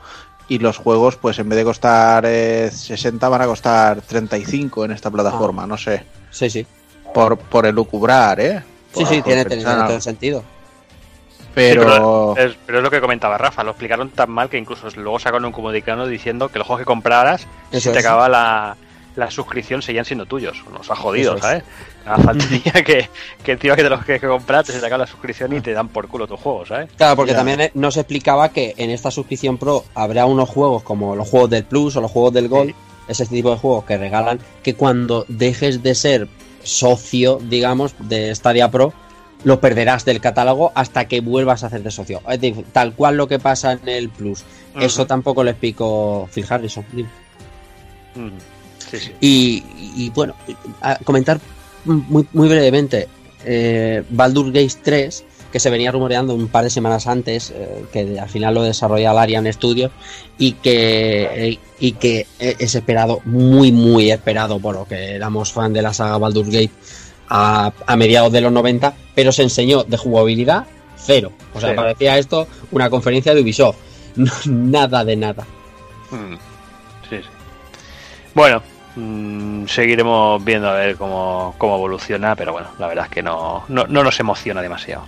y 0.49 0.59
los 0.59 0.77
juegos, 0.79 1.15
pues 1.15 1.39
en 1.39 1.49
vez 1.49 1.59
de 1.59 1.65
costar 1.65 2.25
eh, 2.27 2.71
60, 2.73 3.29
van 3.29 3.43
a 3.43 3.47
costar 3.47 4.01
35 4.01 4.85
en 4.85 4.91
esta 4.91 5.11
plataforma, 5.13 5.65
no 5.65 5.77
sé. 5.79 6.05
Sí, 6.31 6.51
sí. 6.51 6.67
Por, 7.15 7.39
por 7.39 7.67
elucubrar, 7.67 8.41
¿eh? 8.41 8.63
Sí, 8.93 9.05
Por- 9.05 9.07
sí, 9.07 9.23
tiene, 9.23 9.45
tiene 9.45 9.63
todo 9.63 9.95
el 9.95 10.03
sentido. 10.03 10.43
Pero... 11.55 11.83
Sí, 11.83 11.89
pero, 11.89 12.37
es, 12.37 12.57
pero 12.67 12.79
es 12.79 12.85
lo 12.85 12.91
que 12.91 13.01
comentaba 13.01 13.37
Rafa, 13.39 13.65
lo 13.65 13.71
explicaron 13.71 14.11
tan 14.11 14.31
mal 14.31 14.49
que 14.49 14.59
incluso 14.59 14.89
luego 14.97 15.19
sacaron 15.19 15.45
un 15.47 15.53
comunicado 15.53 16.07
diciendo 16.07 16.49
que 16.49 16.59
los 16.59 16.67
juegos 16.67 16.81
que 16.83 16.87
compraras, 16.87 17.47
si 17.71 17.77
Eso 17.79 17.93
te 17.93 17.99
es. 17.99 18.05
acababa 18.05 18.29
la, 18.29 18.77
la 19.17 19.31
suscripción, 19.31 19.83
seguían 19.83 20.05
siendo 20.05 20.27
tuyos. 20.27 20.63
Nos 20.73 20.91
ha 20.91 20.97
jodido, 20.97 21.35
Eso. 21.37 21.43
¿sabes? 21.47 21.65
Faltaría 22.05 22.73
que, 22.85 23.09
que 23.45 23.53
encima 23.53 23.77
que 23.77 23.83
te 23.83 23.91
los 23.91 24.05
que, 24.05 24.19
que 24.19 24.27
compraste 24.27 24.73
se 24.73 24.81
te 24.81 24.87
acaba 24.87 25.05
la 25.05 25.07
suscripción 25.11 25.53
y 25.55 25.61
te 25.61 25.73
dan 25.73 25.89
por 25.89 26.09
culo 26.09 26.27
tu 26.27 26.37
juego, 26.37 26.65
¿sabes? 26.67 26.89
Claro, 26.97 27.17
porque 27.17 27.33
Ya. 27.33 27.39
también 27.39 27.61
eh, 27.61 27.71
nos 27.75 27.97
explicaba 27.97 28.49
que 28.51 28.75
en 28.79 28.91
esta 28.91 29.11
suscripción 29.11 29.59
Pro 29.59 29.85
habrá 29.95 30.27
unos 30.27 30.49
juegos 30.49 30.83
como 30.83 31.15
los 31.15 31.29
juegos 31.29 31.51
del 31.51 31.65
Plus 31.65 31.97
o 31.97 32.01
los 32.01 32.11
juegos 32.11 32.33
del 32.33 32.49
Gold, 32.49 32.75
ese 33.09 33.27
tipo 33.27 33.51
de 33.51 33.57
juegos 33.59 33.85
que 33.85 33.99
regalan, 33.99 34.39
que 34.63 34.75
cuando 34.75 35.25
dejes 35.29 35.83
de 35.83 35.95
ser 35.95 36.29
socio, 36.63 37.39
digamos, 37.43 37.95
de 37.99 38.35
Stadia 38.35 38.71
Pro, 38.71 38.93
lo 39.45 39.61
perderás 39.61 40.05
del 40.05 40.21
catálogo 40.21 40.73
hasta 40.75 41.07
que 41.07 41.21
vuelvas 41.21 41.63
a 41.63 41.69
hacerte 41.69 41.91
socio. 41.91 42.21
Es 42.29 42.41
decir, 42.41 42.65
tal 42.73 42.95
cual 42.95 43.17
lo 43.17 43.29
que 43.29 43.39
pasa 43.39 43.73
en 43.73 43.89
el 43.89 44.09
Plus. 44.11 44.45
Eso 44.79 45.07
tampoco 45.07 45.43
lo 45.43 45.51
explicó 45.51 46.29
Phil 46.33 46.47
Harrison. 46.49 46.85
Sí, 48.91 48.99
sí. 48.99 49.13
Y, 49.21 49.65
y, 49.97 50.11
bueno, 50.11 50.35
a 50.81 50.97
comentar 50.97 51.41
muy, 51.85 52.27
muy 52.33 52.49
brevemente, 52.49 53.09
eh, 53.45 54.03
Baldur 54.11 54.53
Gate 54.53 54.75
3, 54.83 55.25
que 55.53 55.61
se 55.61 55.71
venía 55.71 55.91
rumoreando 55.91 56.35
un 56.35 56.49
par 56.49 56.65
de 56.65 56.71
semanas 56.71 57.07
antes, 57.07 57.53
eh, 57.55 57.85
que 57.93 58.19
al 58.19 58.29
final 58.29 58.55
lo 58.55 58.63
desarrolla 58.63 59.13
Larian 59.13 59.51
Studios, 59.53 59.91
y 60.39 60.53
que, 60.53 61.29
eh, 61.33 61.59
y 61.79 61.93
que 61.93 62.27
es 62.39 62.75
esperado, 62.75 63.21
muy, 63.25 63.73
muy 63.73 64.11
esperado, 64.11 64.59
por 64.59 64.75
lo 64.75 64.87
que 64.87 65.15
éramos 65.15 65.53
fan 65.53 65.73
de 65.73 65.83
la 65.83 65.95
saga 65.95 66.19
Baldur 66.19 66.47
Gate 66.47 66.71
a, 67.31 67.73
a 67.87 67.97
mediados 67.97 68.33
de 68.33 68.43
los 68.43 68.53
90, 68.53 68.93
pero 69.15 69.33
se 69.33 69.43
enseñó 69.43 69.85
de 69.85 69.97
jugabilidad 69.97 70.67
cero. 70.97 71.33
O 71.55 71.61
sea, 71.61 71.71
Cero. 71.71 71.83
parecía 71.83 72.19
esto 72.19 72.47
una 72.71 72.91
conferencia 72.91 73.35
de 73.35 73.41
Ubisoft. 73.41 73.77
nada 74.47 75.05
de 75.05 75.17
nada. 75.17 75.45
Mm. 76.11 76.35
Sí, 77.09 77.17
sí. 77.17 77.29
Bueno, 78.35 78.63
mm, 78.97 79.67
seguiremos 79.67 80.45
viendo 80.45 80.69
a 80.69 80.75
ver 80.75 80.97
cómo, 80.97 81.55
cómo 81.59 81.77
evoluciona, 81.77 82.37
pero 82.37 82.53
bueno, 82.53 82.69
la 82.79 82.87
verdad 82.89 83.07
es 83.07 83.11
que 83.11 83.23
no, 83.23 83.65
no, 83.69 83.87
no 83.87 84.05
nos 84.05 84.19
emociona 84.21 84.63
demasiado. 84.63 85.05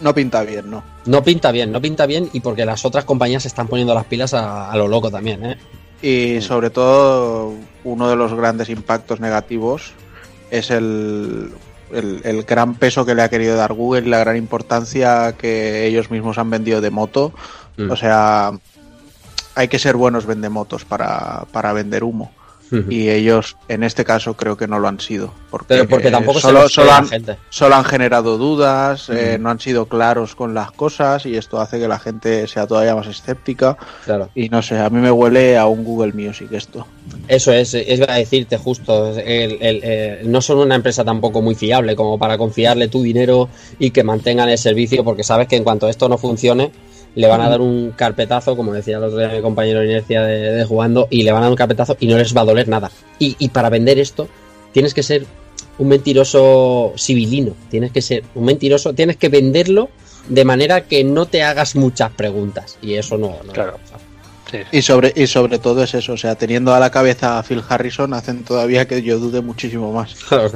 No 0.00 0.14
pinta 0.14 0.42
bien, 0.42 0.70
¿no? 0.70 0.82
No 1.06 1.22
pinta 1.22 1.52
bien, 1.52 1.70
no 1.70 1.80
pinta 1.80 2.06
bien 2.06 2.28
y 2.32 2.40
porque 2.40 2.64
las 2.66 2.84
otras 2.84 3.04
compañías 3.04 3.42
se 3.42 3.48
están 3.48 3.68
poniendo 3.68 3.94
las 3.94 4.04
pilas 4.04 4.34
a, 4.34 4.70
a 4.70 4.76
lo 4.76 4.88
loco 4.88 5.10
también, 5.10 5.44
¿eh? 5.44 5.58
Y 6.02 6.42
sobre 6.42 6.68
todo, 6.68 7.54
uno 7.84 8.10
de 8.10 8.16
los 8.16 8.34
grandes 8.34 8.68
impactos 8.68 9.20
negativos 9.20 9.94
es 10.50 10.70
el, 10.70 11.52
el, 11.92 12.20
el 12.24 12.42
gran 12.44 12.74
peso 12.74 13.04
que 13.04 13.14
le 13.14 13.22
ha 13.22 13.28
querido 13.28 13.56
dar 13.56 13.72
Google 13.72 14.06
y 14.06 14.10
la 14.10 14.18
gran 14.18 14.36
importancia 14.36 15.34
que 15.36 15.86
ellos 15.86 16.10
mismos 16.10 16.38
han 16.38 16.50
vendido 16.50 16.80
de 16.80 16.90
moto. 16.90 17.32
Mm. 17.76 17.90
O 17.90 17.96
sea, 17.96 18.52
hay 19.54 19.68
que 19.68 19.78
ser 19.78 19.96
buenos 19.96 20.26
vendemotos 20.26 20.84
para, 20.84 21.44
para 21.52 21.72
vender 21.72 22.04
humo. 22.04 22.32
Y 22.90 23.08
ellos, 23.08 23.56
en 23.68 23.84
este 23.84 24.04
caso, 24.04 24.34
creo 24.34 24.56
que 24.56 24.66
no 24.66 24.80
lo 24.80 24.88
han 24.88 24.98
sido. 24.98 25.32
Porque, 25.50 25.66
Pero 25.68 25.88
porque 25.88 26.10
tampoco 26.10 26.40
se 26.40 26.48
solo, 26.48 26.62
lo 26.62 26.68
solo 26.68 26.92
han, 26.92 27.06
gente. 27.06 27.36
solo 27.48 27.76
han 27.76 27.84
generado 27.84 28.36
dudas, 28.36 29.08
eh, 29.10 29.36
no 29.40 29.50
han 29.50 29.60
sido 29.60 29.86
claros 29.86 30.34
con 30.34 30.54
las 30.54 30.72
cosas 30.72 31.24
y 31.26 31.36
esto 31.36 31.60
hace 31.60 31.78
que 31.78 31.86
la 31.86 32.00
gente 32.00 32.48
sea 32.48 32.66
todavía 32.66 32.96
más 32.96 33.06
escéptica. 33.06 33.76
Claro. 34.04 34.28
Y 34.34 34.48
no 34.48 34.60
sé, 34.60 34.76
a 34.78 34.90
mí 34.90 34.98
me 34.98 35.12
huele 35.12 35.56
a 35.56 35.66
un 35.66 35.84
Google 35.84 36.14
Music 36.14 36.48
esto. 36.50 36.84
Eso 37.28 37.52
es, 37.52 37.74
es 37.74 38.00
a 38.00 38.14
decirte 38.14 38.56
justo. 38.56 39.16
el- 39.18 39.58
el- 39.62 39.80
eh, 39.84 40.22
no 40.24 40.40
son 40.40 40.58
una 40.58 40.74
empresa 40.74 41.04
tampoco 41.04 41.42
muy 41.42 41.54
fiable 41.54 41.94
como 41.94 42.18
para 42.18 42.36
confiarle 42.38 42.88
tu 42.88 43.02
dinero 43.02 43.48
y 43.78 43.90
que 43.90 44.02
mantengan 44.02 44.48
el 44.48 44.58
servicio, 44.58 45.04
porque 45.04 45.22
sabes 45.22 45.46
que 45.46 45.54
en 45.56 45.62
cuanto 45.64 45.88
esto 45.88 46.08
no 46.08 46.18
funcione, 46.18 46.72
le 47.14 47.26
van 47.26 47.40
a 47.40 47.48
dar 47.48 47.60
un 47.60 47.92
carpetazo, 47.92 48.56
como 48.56 48.72
decía 48.72 48.96
el 48.96 49.04
otro 49.04 49.18
día 49.18 49.28
mi 49.28 49.40
compañero 49.40 49.80
de 49.80 49.86
inercia 49.86 50.22
de, 50.22 50.52
de 50.52 50.64
jugando, 50.64 51.06
y 51.10 51.22
le 51.22 51.32
van 51.32 51.42
a 51.42 51.46
dar 51.46 51.50
un 51.50 51.56
carpetazo 51.56 51.96
y 52.00 52.06
no 52.06 52.18
les 52.18 52.36
va 52.36 52.42
a 52.42 52.44
doler 52.44 52.68
nada. 52.68 52.90
Y, 53.18 53.36
y 53.38 53.48
para 53.50 53.70
vender 53.70 53.98
esto, 53.98 54.28
tienes 54.72 54.94
que 54.94 55.02
ser 55.02 55.26
un 55.78 55.88
mentiroso 55.88 56.92
civilino, 56.96 57.54
tienes 57.70 57.92
que 57.92 58.02
ser 58.02 58.24
un 58.34 58.44
mentiroso, 58.44 58.92
tienes 58.92 59.16
que 59.16 59.28
venderlo 59.28 59.90
de 60.28 60.44
manera 60.44 60.82
que 60.82 61.04
no 61.04 61.26
te 61.26 61.42
hagas 61.42 61.76
muchas 61.76 62.10
preguntas. 62.12 62.78
Y 62.82 62.94
eso 62.94 63.18
no. 63.18 63.36
no 63.44 63.52
Claro. 63.52 63.78
Sí, 64.50 64.58
sí. 64.58 64.78
Y 64.78 64.82
sobre, 64.82 65.12
y 65.16 65.26
sobre 65.26 65.58
todo 65.58 65.82
es 65.82 65.94
eso, 65.94 66.12
o 66.12 66.16
sea, 66.16 66.34
teniendo 66.34 66.74
a 66.74 66.80
la 66.80 66.90
cabeza 66.90 67.38
a 67.38 67.42
Phil 67.42 67.62
Harrison, 67.66 68.12
hacen 68.14 68.44
todavía 68.44 68.86
que 68.86 69.02
yo 69.02 69.18
dude 69.18 69.40
muchísimo 69.40 69.92
más. 69.92 70.14
Claro. 70.28 70.50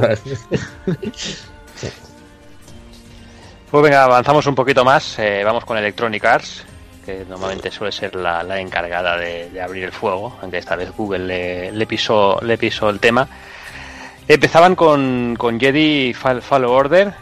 Pues 3.70 3.82
venga, 3.82 4.04
avanzamos 4.04 4.46
un 4.46 4.54
poquito 4.54 4.84
más. 4.84 5.18
eh, 5.18 5.42
vamos 5.44 5.64
con 5.64 5.76
Electronic 5.76 6.24
Arts, 6.24 6.64
que 7.04 7.24
normalmente 7.28 7.70
suele 7.70 7.92
ser 7.92 8.14
la, 8.14 8.60
encargada 8.60 9.16
de, 9.16 9.60
abrir 9.60 9.84
el 9.84 9.92
fuego, 9.92 10.36
aunque 10.40 10.58
esta 10.58 10.76
vez 10.76 10.90
Google 10.96 11.26
le, 11.26 11.72
le 11.72 11.86
pisó, 11.86 12.38
le 12.42 12.56
pisó 12.56 12.88
el 12.88 12.98
tema. 13.00 13.28
Empezaban 14.26 14.74
con, 14.74 15.36
con 15.38 15.58
Jedi 15.60 16.12
Fall, 16.14 16.42
Fallen 16.42 16.68
Order, 16.70 17.12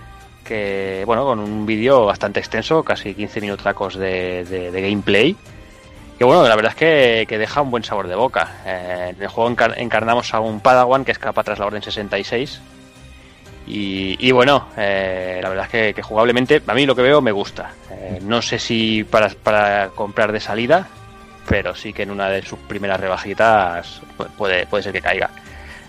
que 0.45 1.03
bueno, 1.07 1.25
con 1.25 1.39
un 1.41 1.67
vídeo 1.67 2.05
bastante 2.05 2.41
extenso, 2.41 2.83
casi 2.83 3.15
15 3.15 3.41
minutacos 3.41 3.97
de, 3.97 4.71
gameplay. 4.73 5.37
Que 6.19 6.25
bueno, 6.25 6.45
la 6.49 6.57
verdad 6.57 6.73
es 6.73 6.77
que, 6.79 7.27
que 7.29 7.37
deja 7.39 7.61
un 7.61 7.71
buen 7.71 7.85
sabor 7.85 8.09
de 8.09 8.15
boca. 8.15 8.49
Eh, 8.65 9.13
en 9.17 9.23
el 9.23 9.29
juego 9.29 9.51
encar- 9.51 9.75
encarnamos 9.77 10.33
a 10.33 10.41
un 10.41 10.61
Padawan 10.61 11.05
que 11.05 11.13
escapa 11.13 11.45
tras 11.45 11.59
la 11.59 11.67
Orden 11.67 11.83
66. 11.83 12.61
Y, 13.67 14.17
y 14.21 14.31
bueno, 14.33 14.69
eh, 14.77 15.41
la 15.43 15.49
verdad 15.49 15.65
es 15.65 15.71
que, 15.71 15.95
que 15.95 16.03
jugablemente, 16.03 16.63
a 16.67 16.75
mí 16.75 16.87
lo 16.87 16.95
que 16.95 17.03
veo 17.03 17.21
me 17.21 17.33
gusta. 17.33 17.73
Eh, 17.91 18.19
no 18.23 18.41
sé 18.41 18.59
si 18.59 19.03
para, 19.05 19.29
para 19.31 19.89
comprar 19.89 20.31
de 20.33 20.39
salida, 20.41 20.87
pero 21.49 21.75
sí 21.75 21.93
que 21.93 22.03
en 22.05 22.11
una 22.13 22.29
de 22.29 22.43
sus 22.43 22.59
primeras 22.61 23.01
rebajitas 23.01 24.01
pu- 24.17 24.27
puede, 24.37 24.67
puede 24.67 24.83
ser 24.85 24.93
que 24.93 25.01
caiga. 25.01 25.31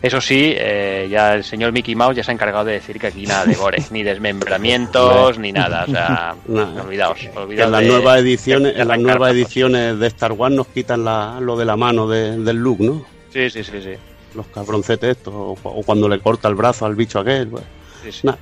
Eso 0.02 0.22
sí, 0.22 0.54
eh, 0.56 1.08
ya 1.10 1.34
el 1.34 1.44
señor 1.44 1.72
Mickey 1.72 1.96
Mouse 1.96 2.16
ya 2.18 2.24
se 2.24 2.30
ha 2.30 2.34
encargado 2.34 2.66
de 2.66 2.74
decir 2.74 3.00
que 3.00 3.08
aquí 3.08 3.26
nada 3.26 3.46
de 3.46 3.56
gore, 3.56 3.84
ni 3.90 4.04
desmembramientos, 4.04 5.38
ni 5.40 5.52
nada. 5.52 5.86
O 5.86 5.92
sea, 5.92 6.36
No. 6.48 6.82
olvidaos, 6.84 7.20
olvidaos 7.36 7.66
en 7.68 7.72
las 7.72 7.84
nuevas 7.84 8.20
ediciones, 8.20 8.76
de 8.76 8.82
en 8.82 8.88
las 8.88 9.00
nuevas 9.00 9.32
ediciones 9.32 10.00
de 10.00 10.08
Star 10.08 10.32
Wars 10.34 10.54
nos 10.54 10.68
quitan 10.68 11.04
la- 11.04 11.40
lo 11.40 11.56
de 11.58 11.66
la 11.66 11.76
mano 11.76 12.08
de- 12.08 12.38
del 12.40 12.58
look, 12.58 12.80
¿no? 12.82 13.06
Sí, 13.34 13.50
sí, 13.50 13.64
sí, 13.64 13.82
sí. 13.82 13.94
Los 14.36 14.46
cabroncetes 14.48 15.18
estos, 15.18 15.34
o, 15.34 15.58
o 15.64 15.84
cuando 15.84 16.08
le 16.10 16.20
corta 16.20 16.48
el 16.48 16.56
brazo 16.56 16.86
al 16.86 16.96
bicho 16.96 17.20
aquel, 17.20 17.48
pues, 17.48 17.64
sí, 18.04 18.12
sí. 18.12 18.28
nah, 18.28 18.36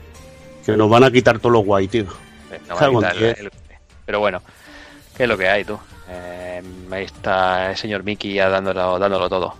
que 0.65 0.75
nos 0.75 0.89
van 0.89 1.03
a 1.03 1.11
quitar 1.11 1.39
todos 1.39 1.53
los 1.53 1.63
guay, 1.65 1.87
tío. 1.87 2.05
Eh, 2.51 2.59
no 2.67 3.01
diez. 3.13 3.39
el- 3.39 3.51
Pero 4.05 4.19
bueno, 4.19 4.41
¿qué 5.15 5.23
es 5.23 5.29
lo 5.29 5.37
que 5.37 5.47
hay 5.47 5.63
tú? 5.63 5.77
Eh, 6.09 6.61
ahí 6.91 7.03
está 7.05 7.71
el 7.71 7.77
señor 7.77 8.03
Mickey 8.03 8.33
ya 8.33 8.49
dándolo, 8.49 8.99
dándolo 8.99 9.29
todo. 9.29 9.55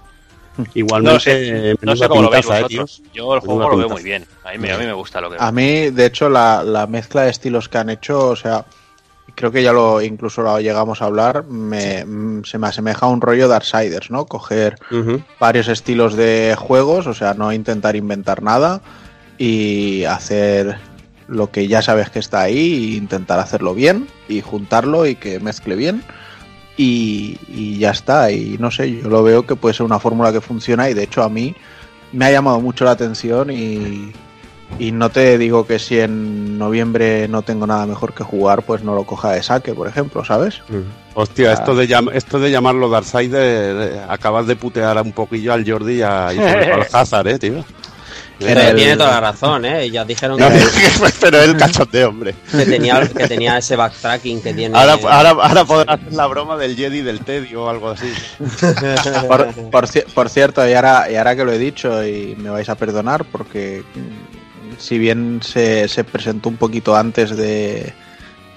Igualmente, 0.74 1.14
No 1.14 1.20
sé, 1.20 1.76
no 1.82 1.96
sé 1.98 2.08
cómo 2.08 2.22
lo 2.22 2.30
veis 2.30 2.46
pintaza, 2.46 2.60
eh, 2.60 2.64
vosotros. 2.64 3.02
tío. 3.04 3.12
Yo 3.14 3.34
el 3.36 3.40
juego 3.42 3.60
lo 3.62 3.68
veo 3.78 3.88
pintaza. 3.88 3.94
muy 3.94 4.04
bien. 4.04 4.26
A 4.44 4.52
mí, 4.52 4.58
me- 4.58 4.72
a 4.72 4.78
mí 4.78 4.86
me 4.86 4.94
gusta 4.94 5.20
lo 5.22 5.30
que 5.30 5.38
A 5.40 5.52
mí, 5.52 5.90
de 5.90 6.06
hecho, 6.06 6.30
la, 6.30 6.64
la 6.64 6.88
mezcla 6.88 7.24
de 7.24 7.32
estilos 7.32 7.68
que 7.70 7.78
han 7.78 7.90
hecho, 7.90 8.30
o 8.30 8.36
sea, 8.36 8.66
creo 9.36 9.52
que 9.52 9.62
ya 9.62 9.74
lo 9.74 10.02
incluso 10.02 10.42
lo 10.42 10.60
llegamos 10.60 11.02
a 11.02 11.06
hablar, 11.06 11.44
me, 11.46 12.06
mm, 12.06 12.44
se 12.46 12.58
me 12.58 12.68
asemeja 12.68 13.06
a 13.06 13.10
un 13.10 13.22
rollo 13.22 13.48
Darksiders, 13.48 14.10
¿no? 14.10 14.26
Coger 14.26 14.78
varios 15.40 15.68
estilos 15.68 16.16
de 16.16 16.56
juegos, 16.58 17.06
o 17.08 17.14
sea, 17.14 17.34
no 17.34 17.52
intentar 17.54 17.96
inventar 17.96 18.42
nada 18.42 18.82
y 19.38 20.06
hacer 20.06 20.78
lo 21.28 21.52
que 21.52 21.68
ya 21.68 21.82
sabes 21.82 22.10
que 22.10 22.20
está 22.20 22.42
ahí 22.42 22.94
e 22.94 22.98
intentar 22.98 23.40
hacerlo 23.40 23.74
bien 23.74 24.08
y 24.30 24.42
juntarlo 24.42 25.06
y 25.06 25.16
que 25.16 25.40
mezcle 25.40 25.76
bien. 25.76 26.04
y, 26.78 27.38
y 27.48 27.78
ya 27.78 27.92
está. 27.92 28.32
Y 28.32 28.58
no 28.60 28.70
sé, 28.72 28.92
yo 29.02 29.10
lo 29.10 29.24
veo 29.24 29.46
que 29.46 29.56
puede 29.56 29.74
ser 29.74 29.86
una 29.86 30.00
fórmula 30.00 30.32
que 30.34 30.42
funciona 30.42 30.90
y 30.90 30.94
de 30.94 31.04
hecho 31.04 31.24
a 31.24 31.30
mí 31.30 31.56
me 32.12 32.26
ha 32.26 32.32
llamado 32.32 32.60
mucho 32.60 32.86
la 32.86 32.92
atención 32.92 33.50
y, 33.52 34.12
y 34.80 34.92
no 34.92 35.10
te 35.10 35.38
digo 35.38 35.66
que 35.66 35.80
si 35.80 36.00
en 36.00 36.58
noviembre 36.58 37.28
no 37.28 37.42
tengo 37.44 37.66
nada 37.68 37.86
mejor 37.86 38.14
que 38.14 38.24
jugar, 38.24 38.64
pues 38.64 38.84
no 38.84 38.94
lo 38.96 39.04
coja 39.06 39.32
de 39.32 39.42
saque, 39.44 39.74
por 39.74 39.88
ejemplo, 39.88 40.26
¿sabes? 40.26 40.62
Hostia, 41.14 41.52
Ah. 41.52 41.54
esto 41.54 41.76
de, 41.76 41.88
llam- 41.88 42.12
esto 42.14 42.40
de 42.40 42.52
llamarlo 42.52 42.90
Darksider, 42.90 43.94
eh, 43.94 44.02
acabas 44.10 44.48
de 44.48 44.56
putear 44.56 45.02
un 45.02 45.14
poquillo 45.14 45.54
al 45.54 45.70
Jordi 45.70 46.00
y, 46.00 46.02
a, 46.02 46.28
al 46.28 46.88
Hazard, 46.92 47.28
eh, 47.28 47.40
tío. 47.40 47.64
Pero 48.38 48.60
el- 48.60 48.76
tiene 48.76 48.98
toda 48.98 49.12
la 49.12 49.22
razón, 49.22 49.64
¿eh? 49.64 49.90
Ya 49.90 50.04
dijeron 50.04 50.38
No, 50.38 50.50
que, 50.50 50.60
pero 51.22 51.42
el 51.42 51.56
cachondeo, 51.56 52.10
hombre. 52.10 52.36
que 52.52 52.66
tenía, 52.66 53.00
que 53.08 53.28
tenía 53.30 53.58
ese 53.58 53.78
backtracking 53.78 54.42
que 54.42 54.54
tiene. 54.54 54.78
Ahora, 54.78 54.98
ahora, 55.10 55.30
ahora 55.42 55.64
podrás 55.64 56.00
hacer 56.02 56.12
la 56.14 56.28
broma 56.28 56.58
del 56.58 56.76
Jedi 56.76 57.02
del 57.02 57.22
tedio 57.22 57.64
o 57.64 57.70
algo 57.70 57.92
así. 57.92 58.12
Por, 59.30 59.54
por 59.72 59.88
ci- 59.88 60.04
por 60.14 60.30
cierto, 60.30 60.68
y 60.68 60.74
ahora, 60.74 61.10
y 61.10 61.16
ahora 61.16 61.36
que 61.36 61.46
lo 61.46 61.52
he 61.54 61.58
dicho, 61.58 62.06
y 62.06 62.36
me 62.38 62.50
vais 62.50 62.68
a 62.68 62.76
perdonar, 62.76 63.24
porque 63.24 63.84
mm, 63.96 64.25
si 64.78 65.00
bien 65.00 65.40
se, 65.44 65.88
se 65.88 66.04
presentó 66.04 66.50
un 66.50 66.58
poquito 66.58 66.96
antes 66.96 67.36
de, 67.36 67.94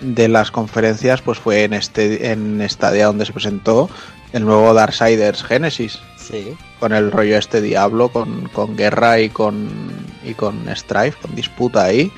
de 0.00 0.28
las 0.28 0.50
conferencias, 0.50 1.22
pues 1.22 1.38
fue 1.38 1.64
en 1.64 1.72
este 1.74 2.32
en 2.32 2.64
Stadia 2.68 3.06
donde 3.06 3.26
se 3.26 3.32
presentó 3.32 3.88
el 4.32 4.44
nuevo 4.44 4.74
Darksiders 4.74 5.42
Genesis, 5.42 5.98
Sí. 6.16 6.54
con 6.78 6.92
el 6.92 7.10
rollo 7.10 7.38
este 7.38 7.62
Diablo, 7.62 8.10
con, 8.10 8.48
con 8.48 8.76
guerra 8.76 9.18
y 9.20 9.30
con, 9.30 9.68
y 10.24 10.34
con 10.34 10.68
strife, 10.76 11.16
con 11.22 11.34
disputa 11.34 11.84
ahí, 11.84 12.12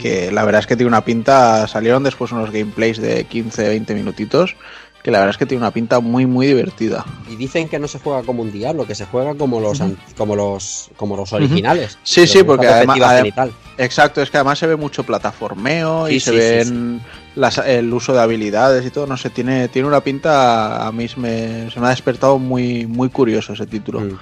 que 0.00 0.30
la 0.32 0.44
verdad 0.44 0.60
es 0.60 0.66
que 0.66 0.76
tiene 0.76 0.88
una 0.88 1.04
pinta, 1.04 1.66
salieron 1.66 2.02
después 2.02 2.32
unos 2.32 2.50
gameplays 2.50 2.98
de 2.98 3.26
15-20 3.28 3.94
minutitos, 3.94 4.56
que 5.02 5.10
la 5.10 5.18
verdad 5.18 5.30
es 5.30 5.38
que 5.38 5.46
tiene 5.46 5.62
una 5.62 5.70
pinta 5.70 6.00
muy 6.00 6.26
muy 6.26 6.46
divertida. 6.46 7.04
Y 7.30 7.36
dicen 7.36 7.68
que 7.68 7.78
no 7.78 7.88
se 7.88 7.98
juega 7.98 8.22
como 8.22 8.42
un 8.42 8.52
diablo, 8.52 8.86
que 8.86 8.94
se 8.94 9.06
juega 9.06 9.34
como 9.34 9.60
los 9.60 9.80
como 10.16 10.36
los 10.36 10.90
como 10.96 11.16
los 11.16 11.32
originales. 11.32 11.98
Sí, 12.02 12.26
sí, 12.26 12.42
porque 12.42 12.66
además- 12.68 12.98
adem-. 12.98 13.52
Exacto, 13.78 14.20
es 14.20 14.30
que 14.30 14.36
además 14.36 14.58
se 14.58 14.66
ve 14.66 14.76
mucho 14.76 15.04
plataformeo 15.04 16.08
y 16.08 16.14
Sí, 16.14 16.20
se 16.20 16.30
sí, 16.32 16.36
ven 16.38 17.00
las- 17.34 17.58
el 17.58 17.92
uso 17.94 18.12
de 18.12 18.20
habilidades 18.20 18.84
y 18.84 18.90
todo, 18.90 19.06
no 19.06 19.16
sé, 19.16 19.30
tiene, 19.30 19.68
tiene 19.68 19.88
una 19.88 20.02
pinta, 20.02 20.86
a 20.86 20.92
mí 20.92 21.06
me, 21.16 21.70
se 21.70 21.80
me 21.80 21.86
ha 21.86 21.90
despertado 21.90 22.38
muy, 22.38 22.86
muy 22.86 23.08
curioso 23.08 23.54
ese 23.54 23.66
título. 23.66 24.00
Mm. 24.00 24.18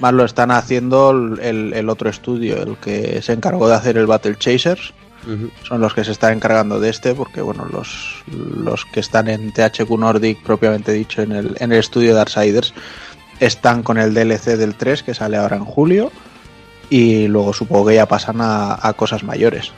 Más 0.00 0.14
lo 0.14 0.24
están 0.24 0.50
haciendo 0.50 1.10
el, 1.40 1.72
el 1.74 1.88
otro 1.90 2.08
estudio, 2.08 2.62
el 2.62 2.76
que 2.78 3.20
se 3.22 3.34
encargó 3.34 3.68
de 3.68 3.74
hacer 3.74 3.98
el 3.98 4.06
Battle 4.06 4.36
Chasers, 4.36 4.94
Son 5.62 5.80
los 5.80 5.94
que 5.94 6.04
se 6.04 6.12
están 6.12 6.34
encargando 6.34 6.80
de 6.80 6.90
este, 6.90 7.14
porque 7.14 7.40
bueno, 7.40 7.66
los, 7.72 8.24
los 8.26 8.84
que 8.86 9.00
están 9.00 9.28
en 9.28 9.52
THQ 9.52 9.90
Nordic, 9.98 10.42
propiamente 10.42 10.92
dicho, 10.92 11.22
en 11.22 11.32
el, 11.32 11.56
en 11.60 11.72
el 11.72 11.78
estudio 11.78 12.10
de 12.10 12.16
Darksiders, 12.16 12.74
están 13.40 13.82
con 13.82 13.98
el 13.98 14.14
DLC 14.14 14.56
del 14.56 14.74
3 14.74 15.02
que 15.02 15.14
sale 15.14 15.36
ahora 15.36 15.56
en 15.56 15.64
julio. 15.64 16.10
Y 16.90 17.26
luego 17.28 17.52
supongo 17.52 17.86
que 17.86 17.94
ya 17.94 18.06
pasan 18.06 18.40
a, 18.40 18.78
a 18.86 18.92
cosas 18.92 19.22
mayores. 19.22 19.72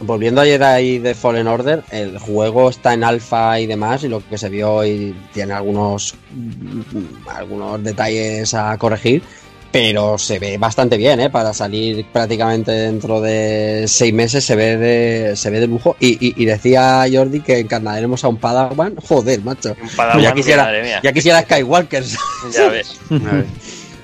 Volviendo 0.00 0.40
a 0.40 0.44
Jedi 0.44 0.98
de 0.98 1.14
Fallen 1.14 1.48
Order, 1.48 1.82
el 1.90 2.18
juego 2.18 2.70
está 2.70 2.94
en 2.94 3.02
alfa 3.02 3.58
y 3.58 3.66
demás, 3.66 4.04
y 4.04 4.08
lo 4.08 4.26
que 4.26 4.38
se 4.38 4.48
vio 4.48 4.84
y 4.84 5.14
tiene 5.32 5.52
algunos, 5.54 6.14
mm, 6.32 7.28
algunos 7.28 7.82
detalles 7.82 8.54
a 8.54 8.76
corregir, 8.78 9.22
pero 9.70 10.16
se 10.18 10.38
ve 10.38 10.56
bastante 10.58 10.96
bien, 10.96 11.20
¿eh? 11.20 11.30
Para 11.30 11.52
salir 11.52 12.06
prácticamente 12.12 12.72
dentro 12.72 13.20
de 13.20 13.84
seis 13.86 14.14
meses 14.14 14.44
se 14.44 14.56
ve 14.56 14.76
de, 14.76 15.36
se 15.36 15.50
ve 15.50 15.60
de 15.60 15.66
lujo. 15.66 15.96
Y, 16.00 16.12
y- 16.26 16.34
y 16.42 16.44
decía 16.46 17.04
Jordi 17.12 17.40
que 17.40 17.58
encarnaremos 17.58 18.24
a 18.24 18.28
un 18.28 18.38
Padawan. 18.38 18.96
Joder, 18.96 19.40
macho. 19.42 19.76
Un 19.80 19.88
Padawan 19.90 20.22
ya 20.22 20.32
quisiera, 20.32 20.64
madre 20.64 20.82
mía. 20.82 21.00
ya 21.02 21.12
quisiera 21.12 21.42
Skywalker. 21.42 22.02
Ya 22.56 22.68
ves. 22.68 22.98
A 23.10 23.14
ver. 23.36 23.44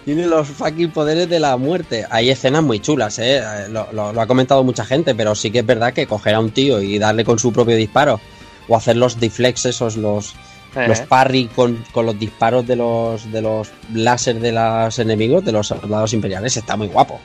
Tiene 0.04 0.26
los 0.26 0.48
fucking 0.48 0.90
poderes 0.90 1.30
de 1.30 1.40
la 1.40 1.56
muerte. 1.56 2.04
Hay 2.10 2.28
escenas 2.28 2.62
muy 2.62 2.78
chulas, 2.80 3.18
¿eh? 3.18 3.42
Lo, 3.70 3.88
lo- 3.92 4.12
lo 4.12 4.20
ha 4.20 4.26
comentado 4.26 4.62
mucha 4.62 4.84
gente, 4.84 5.14
pero 5.14 5.34
sí 5.34 5.50
que 5.50 5.60
es 5.60 5.66
verdad 5.66 5.94
que 5.94 6.06
coger 6.06 6.34
a 6.34 6.40
un 6.40 6.50
tío 6.50 6.82
y 6.82 6.98
darle 6.98 7.24
con 7.24 7.38
su 7.38 7.52
propio 7.54 7.74
disparo, 7.74 8.20
o 8.68 8.76
hacer 8.76 8.96
los 8.96 9.18
deflex 9.18 9.64
esos, 9.64 9.96
los, 9.96 10.34
Eh, 10.76 10.88
los 10.88 11.00
parry 11.00 11.46
con, 11.54 11.84
con 11.92 12.06
los 12.06 12.18
disparos 12.18 12.66
de 12.66 12.76
los, 12.76 13.30
de 13.30 13.40
los 13.42 13.70
láser 13.92 14.40
de 14.40 14.52
los 14.52 14.98
enemigos, 14.98 15.44
de 15.44 15.52
los 15.52 15.68
soldados 15.68 16.12
imperiales, 16.12 16.56
está 16.56 16.76
muy 16.76 16.88
guapo. 16.88 17.20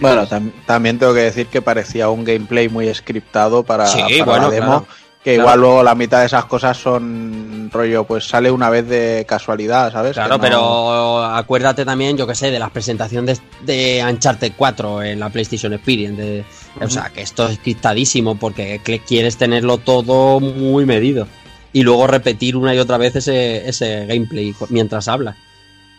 Bueno, 0.00 0.26
tam- 0.26 0.52
también 0.66 0.98
tengo 0.98 1.12
que 1.14 1.20
decir 1.20 1.46
que 1.46 1.62
parecía 1.62 2.08
un 2.08 2.24
gameplay 2.24 2.68
muy 2.68 2.92
scriptado 2.94 3.62
para, 3.62 3.86
Sí, 3.86 4.00
para 4.20 4.24
bueno, 4.24 4.44
la 4.48 4.50
demo. 4.50 4.66
claro. 4.66 4.86
Que 5.22 5.34
Claro. 5.34 5.42
igual 5.50 5.60
luego 5.60 5.82
la 5.84 5.94
mitad 5.94 6.18
de 6.18 6.26
esas 6.26 6.46
cosas 6.46 6.76
son 6.76 7.70
rollo, 7.72 8.02
pues 8.02 8.24
sale 8.24 8.50
una 8.50 8.68
vez 8.70 8.88
de 8.88 9.24
casualidad, 9.28 9.92
¿sabes? 9.92 10.14
Claro, 10.14 10.30
no- 10.36 10.40
pero 10.40 11.24
acuérdate 11.24 11.84
también, 11.84 12.16
yo 12.16 12.26
que 12.26 12.34
sé, 12.34 12.50
de 12.50 12.58
las 12.58 12.70
presentaciones 12.72 13.40
de, 13.64 13.72
de 14.00 14.04
Uncharted 14.04 14.52
4 14.56 15.02
en 15.04 15.20
la 15.20 15.28
PlayStation 15.30 15.72
Experience. 15.74 16.20
de- 16.20 16.44
O 16.80 16.88
sea, 16.90 17.10
que 17.14 17.22
esto 17.22 17.46
es 17.48 17.58
cristadísimo 17.60 18.34
porque 18.36 18.80
que 18.82 18.98
quieres 18.98 19.36
tenerlo 19.36 19.78
todo 19.78 20.40
muy 20.40 20.86
medido. 20.86 21.28
Y 21.72 21.82
luego 21.82 22.06
repetir 22.06 22.56
una 22.56 22.74
y 22.74 22.78
otra 22.78 22.98
vez 22.98 23.16
ese, 23.16 23.68
ese 23.68 24.06
gameplay 24.06 24.54
mientras 24.68 25.08
hablas. 25.08 25.36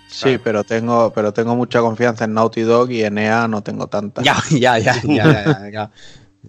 Sí, 0.07 0.37
pero 0.37 0.63
tengo, 0.63 1.11
pero 1.11 1.33
tengo 1.33 1.55
mucha 1.55 1.81
confianza 1.81 2.25
en 2.25 2.33
Naughty 2.33 2.61
Dog 2.61 2.91
y 2.91 3.03
en 3.03 3.17
EA 3.17 3.47
no 3.47 3.63
tengo 3.63 3.87
tanta. 3.87 4.21
Ya, 4.23 4.35
ya, 4.51 4.77
ya, 4.77 5.01
ya, 5.01 5.25
ya, 5.25 5.45
ya, 5.45 5.69
ya. 5.71 5.91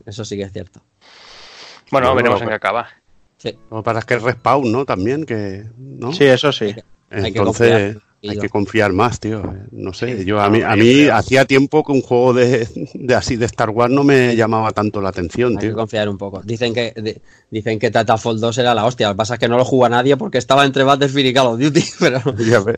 Eso 0.05 0.25
sí 0.25 0.37
que 0.37 0.43
es 0.43 0.53
cierto. 0.53 0.83
Bueno, 1.91 2.15
veremos 2.15 2.43
en 2.43 2.49
qué 2.49 2.55
acaba. 2.55 2.89
Sí, 3.39 3.57
Lo 3.71 3.79
que 3.79 3.83
pasa 3.83 4.01
es 4.01 4.05
que 4.05 4.15
es 4.15 4.23
respawn, 4.23 4.71
¿no? 4.71 4.85
También, 4.85 5.25
que. 5.25 5.65
¿no? 5.79 6.13
Sí, 6.13 6.25
eso 6.25 6.53
sí. 6.53 6.75
hay 7.11 7.33
que 7.33 7.39
Entonces, 7.39 7.95
confiar. 7.95 8.03
Hay 8.31 8.39
que 8.39 8.49
confiar 8.49 8.93
más, 8.93 9.21
tío. 9.21 9.43
No 9.73 9.93
sé, 9.93 10.25
yo 10.25 10.41
a 10.41 10.49
mí, 10.51 10.63
a 10.63 10.75
yo 10.77 10.83
mí 10.83 11.09
hacía 11.09 11.45
tiempo 11.45 11.83
que 11.85 11.93
un 11.93 12.01
juego 12.03 12.33
de, 12.33 12.69
de 12.95 13.15
así 13.15 13.37
de 13.37 13.47
Star 13.47 13.71
Wars 13.71 13.93
no 13.93 14.05
me 14.05 14.35
llamaba 14.37 14.73
tanto 14.73 15.01
la 15.01 15.11
atención, 15.11 15.53
Hay 15.53 15.57
que 15.59 15.67
tío. 15.69 15.77
confiar 15.77 16.09
un 16.09 16.19
poco. 16.19 16.41
Dicen 16.43 16.73
que 16.75 16.93
di- 16.97 17.17
dicen 17.51 17.79
que 17.79 17.91
Titanfall 17.91 18.41
2 18.41 18.59
era 18.59 18.75
la 18.75 18.85
hostia. 18.85 19.09
Lo 19.09 19.15
que 19.15 19.19
pasa 19.19 19.35
es 19.35 19.41
que 19.41 19.49
no 19.49 19.57
lo 19.57 19.65
juega 19.65 19.89
nadie 19.89 20.17
porque 20.17 20.39
estaba 20.39 20.65
entre 20.65 20.85
Battlefield 20.85 21.27
y 21.29 21.33
Call 21.35 21.47
of 21.47 21.59
Duty, 21.61 21.85
pero 22.01 22.21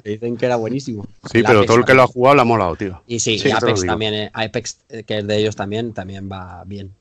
dicen 0.05 0.37
que 0.37 0.47
era 0.47 0.57
buenísimo. 0.57 1.05
Sí, 1.31 1.43
pero 1.43 1.59
Apex 1.59 1.67
todo 1.67 1.77
el 1.79 1.85
que 1.85 1.95
lo 1.95 2.03
ha 2.03 2.07
jugado 2.07 2.37
le 2.37 2.43
ha 2.43 2.45
molado, 2.45 2.77
tío. 2.77 3.03
Y 3.07 3.19
sí, 3.21 3.39
Sí, 3.39 3.49
y 3.49 3.53
te 3.53 3.61
lo 3.61 3.69
Apex 3.69 3.87
también, 3.87 4.15
eh, 4.15 4.31
Apex, 4.33 4.79
eh, 4.89 5.03
que 5.05 5.19
es 5.19 5.27
de 5.27 5.37
ellos 5.37 5.57
también, 5.57 5.93
también 5.93 6.29
va 6.31 6.63
bien. 6.67 6.93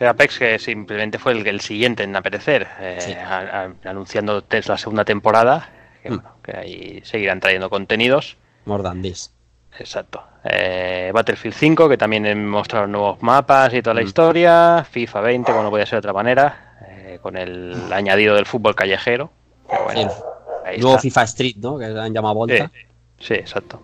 Apex 0.00 0.38
que 0.38 0.58
simplemente 0.58 1.18
fue 1.18 1.32
el, 1.32 1.46
el 1.46 1.60
siguiente 1.60 2.02
en 2.02 2.16
aparecer, 2.16 2.66
eh, 2.80 2.96
Sí. 3.00 3.12
a- 3.12 3.66
a- 3.84 3.88
anunciando 3.88 4.42
la 4.66 4.76
segunda 4.78 5.04
temporada, 5.04 5.68
que, 6.02 6.10
Mm. 6.10 6.14
bueno, 6.16 6.30
que 6.42 6.56
ahí 6.56 7.00
seguirán 7.04 7.40
trayendo 7.40 7.70
contenidos. 7.70 8.36
More 8.64 8.82
than 8.82 9.02
this. 9.02 9.32
Exacto. 9.78 10.22
Eh, 10.44 11.10
Battlefield 11.14 11.54
5, 11.54 11.88
que 11.88 11.96
también 11.96 12.46
mostraron 12.48 12.92
nuevos 12.92 13.22
mapas 13.22 13.72
y 13.74 13.80
toda 13.82 13.94
la 13.94 14.02
Mm. 14.02 14.06
historia. 14.06 14.86
FIFA 14.90 15.20
20, 15.20 15.52
como 15.52 15.62
no 15.64 15.70
podía 15.70 15.86
ser 15.86 15.96
de 15.96 15.98
otra 16.00 16.12
manera, 16.12 16.76
eh, 16.88 17.18
con 17.22 17.36
el 17.36 17.90
añadido 17.92 18.34
del 18.34 18.44
fútbol 18.46 18.74
callejero. 18.74 19.30
Pero 19.68 19.84
bueno, 19.84 20.00
Sí. 20.00 20.76
está. 20.76 20.98
FIFA 20.98 21.22
Street, 21.24 21.56
¿no? 21.56 21.78
Que 21.78 21.86
han 21.86 22.12
llamado 22.12 22.34
Volta. 22.34 22.70
Sí, 23.18 23.26
sí, 23.28 23.34
exacto. 23.34 23.80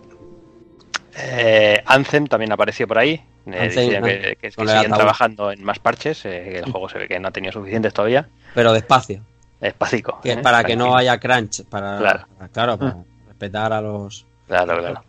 Eh, 1.17 1.81
Anthem 1.85 2.27
también 2.27 2.51
apareció 2.51 2.87
por 2.87 2.99
ahí. 2.99 3.21
Eh, 3.47 3.59
Anthem, 3.59 4.03
que, 4.03 4.37
que- 4.39 4.51
siguen 4.51 4.91
trabajando 4.91 5.51
en 5.51 5.63
más 5.63 5.79
parches, 5.79 6.23
eh, 6.25 6.59
el 6.59 6.71
juego 6.71 6.87
se 6.87 6.99
ve 6.99 7.07
que 7.07 7.19
no 7.19 7.29
ha 7.29 7.31
tenido 7.31 7.51
suficientes 7.51 7.93
todavía. 7.93 8.29
Pero 8.53 8.71
despacio. 8.73 9.21
Espacico. 9.61 10.19
Que 10.21 10.33
¿eh? 10.33 10.37
para 10.37 10.63
que 10.63 10.75
no 10.75 10.95
haya 10.95 11.19
crunch. 11.19 11.63
Para, 11.65 11.97
Claro. 11.97 12.27
para- 12.37 12.49
claro, 12.49 12.77
para 12.77 12.97
respetar 13.27 13.73
a 13.73 13.81
los. 13.81 14.25
Claro, 14.47 14.77
claro. 14.79 15.03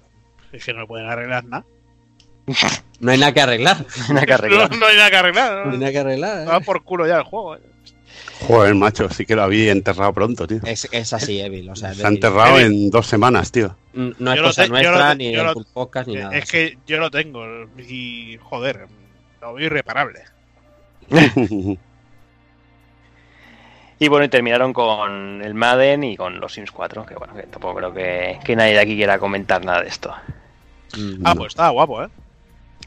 Es 0.53 0.65
que 0.65 0.73
no 0.75 0.87
pueden 0.87 1.07
arreglar 1.09 1.45
nada. 1.45 1.65
No 3.01 3.13
hay 3.13 3.19
nada 3.19 3.33
que 3.33 3.41
arreglar. 3.41 3.87
Nada 4.11 4.21
que 4.21 4.27
No, 4.27 4.35
arreglar. 4.35 4.77
no 4.77 4.87
hay 4.87 4.97
nada 4.97 5.11
que 5.11 5.17
arreglar. 5.17 5.53
No 5.53 5.63
hay 5.63 5.69
¿no? 5.71 5.79
nada 5.79 5.93
que 5.93 5.99
arreglar. 6.01 6.49
Va 6.51 6.57
¿eh? 6.59 6.61
por 6.63 6.83
culo 6.85 7.07
ya 7.07 7.17
el 7.17 7.23
juego. 7.23 7.57
eh. 7.57 7.61
Joder, 8.47 8.75
macho, 8.75 9.09
sí 9.09 9.25
que 9.25 9.35
lo 9.35 9.43
había 9.43 9.73
enterrado 9.73 10.13
pronto, 10.13 10.47
tío. 10.47 10.61
Es, 10.65 10.87
es 10.93 11.13
así, 11.15 11.41
Evil. 11.41 11.71
O 11.71 11.77
sea, 11.77 11.93
es 11.93 11.97
Se 11.97 12.05
ha 12.05 12.09
enterrado 12.09 12.59
Evil. 12.59 12.67
en 12.85 12.91
dos 12.91 13.07
semanas, 13.07 13.51
tío. 13.53 13.75
no 13.95 14.33
es 14.33 14.37
Yo 14.39 14.43
cosa 14.45 14.65
te- 14.65 14.69
nuestra, 14.69 15.11
te- 15.13 15.17
ni 15.17 15.33
del 15.35 15.47
lo- 15.47 15.65
podcast, 15.73 16.09
ni 16.09 16.17
nada. 16.17 16.37
Es 16.37 16.51
que 16.51 16.77
yo 16.87 16.99
lo 16.99 17.11
tengo 17.11 17.43
y 17.79 18.37
joder, 18.43 18.87
lo 19.41 19.55
veo 19.55 19.65
irreparable. 19.67 20.21
Y 24.03 24.09
bueno, 24.09 24.25
y 24.25 24.29
terminaron 24.31 24.73
con 24.73 25.43
el 25.45 25.55
Madden 25.55 26.03
y 26.05 26.17
con 26.17 26.41
los 26.41 26.55
Sims 26.55 26.73
4, 26.73 27.05
que 27.07 27.15
bueno, 27.15 27.35
que 27.35 27.43
tampoco 27.45 27.75
creo 27.77 27.93
que, 27.95 28.41
que 28.43 28.57
nadie 28.57 28.73
de 28.73 28.81
aquí 28.81 28.97
quiera 28.97 29.19
comentar 29.19 29.63
nada 29.65 29.83
de 29.83 29.89
esto. 29.89 30.13
Mm. 30.97 31.21
Ah, 31.23 31.35
pues 31.37 31.49
está 31.49 31.69
guapo, 31.69 32.03
¿eh? 32.03 32.09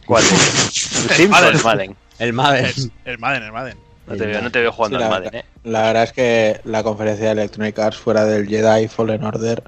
¿Cuál? 0.07 0.23
¿El 0.25 0.31
Sims 0.31 1.39
o 1.41 1.47
el 1.49 1.63
Madden? 1.63 1.95
El 2.19 2.33
Madden. 2.33 2.65
El, 2.65 2.91
el 3.05 3.17
Madden, 3.19 3.43
el 3.43 3.51
Madden. 3.51 3.77
No 4.07 4.17
te 4.17 4.25
veo, 4.25 4.41
no 4.41 4.51
te 4.51 4.59
veo 4.59 4.71
jugando 4.73 4.97
Sí, 4.97 5.03
al 5.03 5.09
la 5.09 5.15
Madden, 5.19 5.35
¿eh? 5.35 5.45
La 5.63 5.81
verdad 5.83 6.03
es 6.03 6.11
que 6.13 6.59
la 6.65 6.83
conferencia 6.83 7.27
de 7.27 7.31
Electronic 7.31 7.77
Arts 7.79 7.97
fuera 7.97 8.25
del 8.25 8.47
Jedi 8.47 8.87
Fallen 8.87 9.23
Order. 9.23 9.63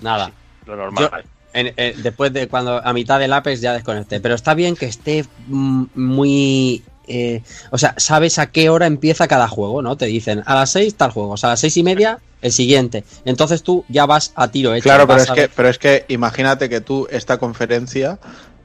Nada. 0.00 0.32
Lo 0.66 0.76
normal. 0.76 1.24
En- 1.52 1.72
en- 1.76 2.02
después 2.02 2.32
de 2.32 2.48
cuando 2.48 2.84
a 2.84 2.92
mitad 2.92 3.20
del 3.20 3.32
Apex 3.32 3.60
ya 3.60 3.72
desconecté. 3.72 4.20
Pero 4.20 4.34
está 4.34 4.54
bien 4.54 4.74
que 4.76 4.86
esté 4.86 5.24
mm, 5.46 5.84
muy 5.94 6.82
eh, 7.06 7.42
o 7.70 7.78
sea, 7.78 7.94
sabes 7.96 8.38
a 8.38 8.46
qué 8.50 8.70
hora 8.70 8.86
empieza 8.86 9.28
cada 9.28 9.48
juego, 9.48 9.82
¿no? 9.82 9.96
Te 9.96 10.06
dicen 10.06 10.42
a 10.46 10.54
las 10.54 10.70
6 10.70 10.96
tal 10.96 11.10
juego, 11.10 11.30
o 11.30 11.36
sea, 11.36 11.50
a 11.50 11.52
las 11.52 11.60
seis 11.60 11.76
y 11.76 11.82
media 11.82 12.18
el 12.42 12.52
siguiente. 12.52 13.04
Entonces 13.24 13.62
tú 13.62 13.84
ya 13.88 14.06
vas 14.06 14.32
a 14.34 14.48
tiro 14.48 14.74
hecho. 14.74 14.84
Claro, 14.84 15.06
pero 15.06 15.22
es, 15.22 15.30
que, 15.30 15.48
pero 15.48 15.68
es 15.68 15.78
que 15.78 16.04
imagínate 16.08 16.68
que 16.68 16.80
tú 16.80 17.06
esta 17.10 17.38
conferencia 17.38 18.18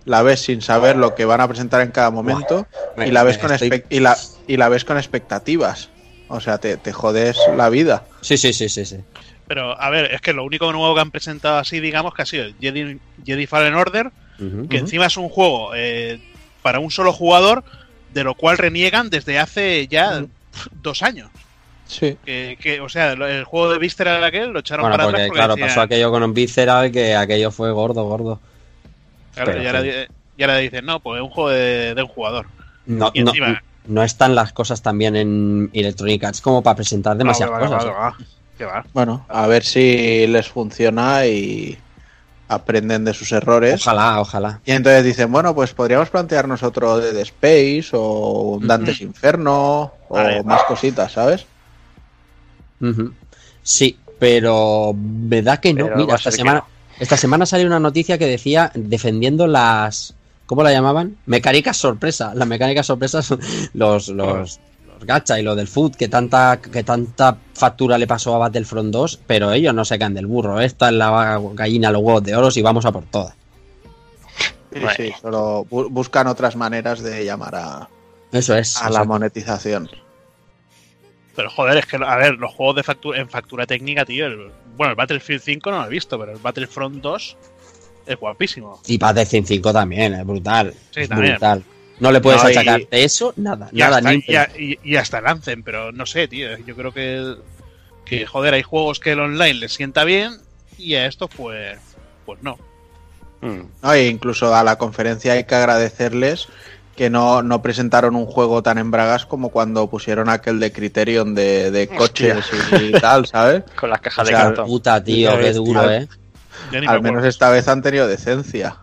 la 0.05 0.21
ves 0.21 0.41
sin 0.41 0.61
saber 0.61 0.95
lo 0.95 1.15
que 1.15 1.25
van 1.25 1.41
a 1.41 1.47
presentar 1.47 1.81
en 1.81 1.91
cada 1.91 2.11
momento 2.11 2.67
me- 2.95 3.07
y 3.07 3.11
la 3.11 3.23
ves 3.23 3.37
con 3.37 3.51
estoy- 3.51 3.83
y 3.89 3.99
la 3.99 4.17
y 4.47 4.57
la 4.57 4.69
ves 4.69 4.83
con 4.83 4.97
expectativas. 4.97 5.89
O 6.27 6.39
sea, 6.39 6.57
te, 6.59 6.77
te 6.77 6.93
jodes 6.93 7.37
la 7.55 7.69
vida. 7.69 8.05
Sí, 8.21 8.37
sí, 8.37 8.53
sí, 8.53 8.69
sí, 8.69 8.85
sí. 8.85 8.97
Pero, 9.47 9.79
a 9.81 9.89
ver, 9.89 10.13
es 10.13 10.21
que 10.21 10.33
lo 10.33 10.43
único 10.43 10.71
nuevo 10.71 10.93
que 10.93 11.01
han 11.01 11.09
presentado 11.11 11.57
así, 11.57 11.79
digamos, 11.79 12.13
que 12.13 12.21
ha 12.21 12.25
sido 12.25 12.45
Jedi, 12.59 12.99
Jedi 13.25 13.47
Fallen 13.47 13.73
Order, 13.73 14.11
que 14.69 14.77
encima 14.77 15.07
es 15.07 15.17
un 15.17 15.27
juego 15.29 15.71
eh, 15.75 16.19
para 16.61 16.79
un 16.79 16.91
solo 16.91 17.11
jugador, 17.13 17.63
de 18.14 18.24
lo 18.24 18.36
cual 18.36 18.57
reniegan 18.57 19.10
desde 19.10 19.39
hace 19.39 19.88
ya 19.88 20.20
pf, 20.51 20.70
dos 20.82 21.01
años. 21.03 21.30
Sí. 21.88 22.18
Que, 22.24 22.57
que, 22.62 22.82
o 22.82 22.89
sea, 22.89 23.14
el 23.14 23.43
juego 23.45 23.72
de 23.72 23.80
Visceral 23.80 24.24
aquel 24.24 24.51
lo 24.51 24.60
echaron 24.60 24.84
Bueno, 24.84 24.93
para 24.93 25.03
porque 25.05 25.16
atrás 25.22 25.28
porque 25.30 25.38
claro, 25.39 25.53
decían, 25.55 25.70
pasó 25.70 25.82
aquello 25.82 26.12
con 26.12 26.24
un 26.24 26.34
Visceral 26.34 26.91
que 26.91 27.16
aquello 27.16 27.49
fue 27.51 27.72
gordo, 27.72 28.03
gordo. 28.03 28.39
claro, 29.34 29.51
pero 29.51 29.64
y, 29.64 29.68
ahora, 29.68 29.82
sí. 29.82 29.88
di- 29.88 30.07
y 30.38 30.43
ahora 30.43 30.57
dicen, 30.57 30.86
no, 30.86 30.99
pues 30.99 31.18
es 31.20 31.24
un 31.24 31.30
juego 31.32 31.49
de, 31.49 31.95
de 31.95 32.01
un 32.03 32.07
jugador. 32.07 32.45
No, 32.86 33.12
Y 33.14 33.24
no, 33.24 33.32
encima- 33.32 33.64
no 33.88 34.03
están 34.03 34.36
las 34.36 34.53
cosas 34.53 34.82
también 34.84 35.16
en 35.16 35.70
Electronic 35.74 36.24
Arts 36.24 36.41
como 36.41 36.62
para 36.62 36.76
presentar 36.76 37.18
demasiadas 37.18 37.55
Ah, 37.55 37.60
va, 37.60 37.70
va, 37.70 37.78
cosas. 37.78 37.91
va, 37.91 38.80
¿eh? 38.82 38.84
Bueno, 38.93 39.26
a 39.30 39.47
ver 39.47 39.64
si 39.64 40.28
les 40.28 40.47
funciona 40.49 41.26
y 41.26 41.78
aprenden 42.50 43.06
de 43.06 43.14
sus 43.14 43.32
errores. 43.32 43.82
Ojalá, 43.82 44.20
ojalá. 44.20 44.60
Y 44.66 44.72
entonces 44.72 45.06
dicen, 45.06 45.32
bueno, 45.32 45.56
pues 45.56 45.74
podríamos 45.74 46.10
plantearnos 46.10 46.64
otro 46.64 46.97
Dead 46.97 47.16
Space 47.18 47.89
o 47.93 48.58
un 48.58 48.68
Dantes 48.68 49.00
Inferno 49.02 49.93
o 50.10 50.16
Vale. 50.16 50.43
más 50.43 50.64
cositas, 50.64 51.14
¿sabes? 51.14 51.45
Sí, 53.64 53.97
pero 54.18 54.93
me 54.93 55.41
da 55.41 55.62
que 55.62 55.74
no. 55.74 55.86
Pero 55.86 55.97
Mira, 55.97 56.16
esta 56.16 56.32
que 56.32 56.38
semana, 56.38 56.64
esta 57.00 57.18
semana 57.18 57.45
salió 57.45 57.68
una 57.68 57.80
noticia 57.80 58.18
que 58.18 58.26
decía 58.26 58.72
defendiendo 58.74 59.47
las. 59.47 60.16
¿Cómo 60.45 60.64
la 60.64 60.72
llamaban? 60.72 61.18
Mecánicas 61.28 61.78
sorpresa. 61.78 62.34
Las 62.34 62.47
mecánicas 62.47 62.88
sorpresas 62.88 63.28
son 63.28 63.39
los, 63.74 64.08
los, 64.08 64.60
los 65.00 65.08
gacha 65.08 65.39
y 65.39 65.43
lo 65.43 65.56
del 65.56 65.68
food, 65.68 65.95
que 65.95 66.08
tanta, 66.08 66.60
que 66.62 66.84
tanta 66.84 67.38
factura 67.54 67.97
le 67.97 68.08
pasó 68.08 68.36
a 68.36 68.39
Battlefront 68.39 68.91
2, 68.91 69.22
pero 69.26 69.52
ellos 69.54 69.74
no 69.74 69.86
se 69.86 69.97
caen 69.97 70.14
del 70.14 70.28
burro. 70.28 70.60
Esta 70.60 70.89
es 70.89 70.95
la 70.95 71.39
gallina, 71.54 71.91
los 71.91 72.02
huevos 72.02 72.24
de 72.24 72.36
oro 72.36 72.50
y 72.54 72.62
vamos 72.62 72.86
a 72.86 72.91
por 72.91 73.06
todas. 73.06 73.34
Sí, 74.74 74.80
Vale. 74.80 74.95
sí, 74.95 75.14
solo 75.22 75.66
bu- 75.70 75.89
buscan 75.89 76.28
otras 76.28 76.56
maneras 76.56 77.02
de 77.02 77.26
llamar 77.26 77.56
a, 77.56 77.89
Eso 78.32 78.56
es. 78.56 78.78
a 78.82 78.89
la 78.89 79.04
monetización. 79.04 79.89
Pero 81.36 81.50
joder, 81.50 81.78
es 81.78 81.86
que, 81.86 81.95
a 81.97 82.16
ver, 82.18 82.34
los 82.36 82.54
juegos 82.54 82.76
de 82.76 82.84
factura, 82.84 83.20
en 83.20 83.30
factura 83.30 83.66
técnica, 83.66 84.06
tío. 84.06 84.28
el- 84.28 84.52
bueno, 84.76 84.91
el 84.91 84.95
Battlefield 84.95 85.41
5 85.41 85.72
no 85.72 85.80
lo 85.80 85.86
he 85.86 85.89
visto, 85.89 86.20
pero 86.20 86.34
el 86.34 86.38
Battlefront 86.38 87.02
2 87.02 87.38
es 88.06 88.18
guapísimo. 88.18 88.80
Y 88.88 88.97
Battlefield 88.97 89.47
5 89.47 89.74
también, 89.74 90.14
es 90.14 90.26
brutal. 90.26 90.74
Sí, 90.91 91.02
es 91.02 91.10
también. 91.10 91.32
brutal. 91.34 91.64
No 92.00 92.12
le 92.12 92.22
puedes 92.22 92.41
No, 92.43 92.50
achacar 92.50 92.82
de 92.89 93.04
eso 93.04 93.34
nada, 93.36 93.70
Y 93.72 93.80
nada, 93.80 93.97
hasta, 93.97 94.12
ni 94.12 94.24
y, 94.28 94.36
a- 94.36 94.50
y- 94.58 94.80
y 94.84 94.95
hasta 94.95 95.20
lancen, 95.22 95.64
pero 95.64 95.91
no 95.91 96.06
sé, 96.06 96.28
tío. 96.28 96.58
Yo 96.66 96.76
creo 96.76 96.93
que, 96.93 97.36
que, 98.06 98.26
joder, 98.26 98.54
hay 98.54 98.64
juegos 98.64 99.00
que 99.00 99.12
el 99.12 99.20
online 99.20 99.56
les 99.56 99.74
sienta 99.74 100.04
bien 100.06 100.34
y 100.78 100.95
a 100.95 101.06
estos, 101.08 101.30
pues, 101.36 101.78
pues 102.26 102.41
no. 102.41 102.58
Mm. 103.41 103.62
¿no? 103.82 103.93
E 103.93 104.08
incluso 104.08 104.54
a 104.56 104.64
la 104.64 104.78
conferencia 104.78 105.34
hay 105.34 105.43
que 105.45 105.56
agradecerles 105.56 106.47
que 106.95 107.10
no, 107.10 107.41
no 107.43 107.62
presentaron 107.62 108.16
un 108.18 108.26
juego 108.26 108.62
tan 108.62 108.78
en 108.78 108.91
bragas 108.91 109.26
como 109.26 109.50
cuando 109.50 109.89
pusieron 109.89 110.28
aquel 110.30 110.60
de 110.60 110.74
Criterion 110.74 111.34
de, 111.34 111.72
de 111.72 111.88
coches 111.88 112.45
y, 112.82 112.91
tal, 112.91 113.26
¿sabes? 113.26 113.64
Con 113.80 113.89
las 113.89 114.02
cajas 114.02 114.24
O 114.24 114.30
sea, 114.30 114.38
de 114.38 114.43
cartón. 114.45 114.66
Puta, 114.68 115.02
tío, 115.04 115.38
qué 115.39 115.54
duro, 115.54 115.80
Al- 115.82 115.91
eh. 116.04 116.08
Al 116.88 117.02
menos 117.02 117.24
esta 117.24 117.50
vez 117.50 117.68
han 117.70 117.82
tenido 117.82 118.06
decencia. 118.08 118.76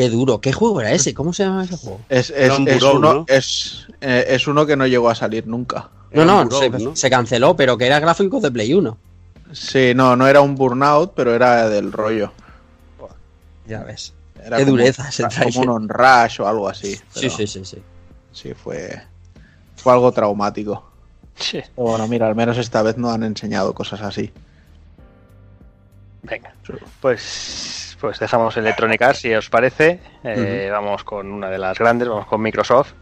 Qué 0.00 0.08
duro. 0.08 0.40
¿Qué 0.40 0.50
juego 0.50 0.80
era 0.80 0.92
ese? 0.92 1.12
¿Cómo 1.12 1.34
se 1.34 1.44
llama 1.44 1.62
ese 1.64 1.76
juego? 1.76 2.00
Es, 2.08 2.30
un 2.30 2.66
es 2.66 2.82
uno, 2.82 3.12
¿no? 3.12 3.24
es, 3.28 3.86
eh, 4.00 4.24
es 4.28 4.46
uno 4.46 4.64
que 4.64 4.74
no 4.74 4.86
llegó 4.86 5.10
a 5.10 5.14
salir 5.14 5.46
nunca. 5.46 5.90
No, 6.12 6.24
no, 6.24 6.50
se, 6.50 6.70
¿no? 6.70 6.96
se 6.96 7.10
canceló, 7.10 7.54
pero 7.54 7.76
que 7.76 7.84
era 7.84 8.00
gráficos 8.00 8.40
de 8.40 8.50
Play 8.50 8.72
1. 8.72 8.96
Sí, 9.52 9.92
no, 9.94 10.16
no 10.16 10.26
era 10.26 10.40
un 10.40 10.54
burnout, 10.54 11.12
pero 11.14 11.34
era 11.34 11.68
del 11.68 11.92
rollo. 11.92 12.32
Ya 13.66 13.82
ves. 13.82 14.14
Era 14.42 14.56
Qué 14.56 14.64
como- 14.64 14.78
dureza 14.78 15.06
ese 15.06 15.24
Como 15.52 15.60
un 15.60 15.68
on-rush 15.68 16.40
o 16.40 16.48
algo 16.48 16.66
así. 16.66 16.98
Sí, 17.14 17.28
sí, 17.28 17.46
sí, 17.46 17.62
sí. 17.66 17.82
Sí, 18.32 18.54
fue, 18.54 19.02
fue 19.76 19.92
algo 19.92 20.10
traumático. 20.12 20.82
Sí. 21.34 21.60
Pero 21.76 21.88
bueno, 21.88 22.08
mira, 22.08 22.26
al 22.26 22.34
menos 22.34 22.56
esta 22.56 22.80
vez 22.80 22.96
no 22.96 23.10
han 23.10 23.22
enseñado 23.22 23.74
cosas 23.74 24.00
así. 24.00 24.32
Venga, 26.22 26.54
pues, 27.02 27.89
pues 28.00 28.18
dejamos 28.18 28.56
Electronic 28.56 29.02
Arts, 29.02 29.18
si 29.20 29.34
os 29.34 29.50
parece. 29.50 30.00
Eh, 30.24 30.68
Vamos 30.70 31.04
con 31.04 31.30
una 31.30 31.50
de 31.50 31.58
las 31.58 31.78
grandes, 31.78 32.08
vamos 32.08 32.26
con 32.26 32.40
Microsoft. 32.40 32.92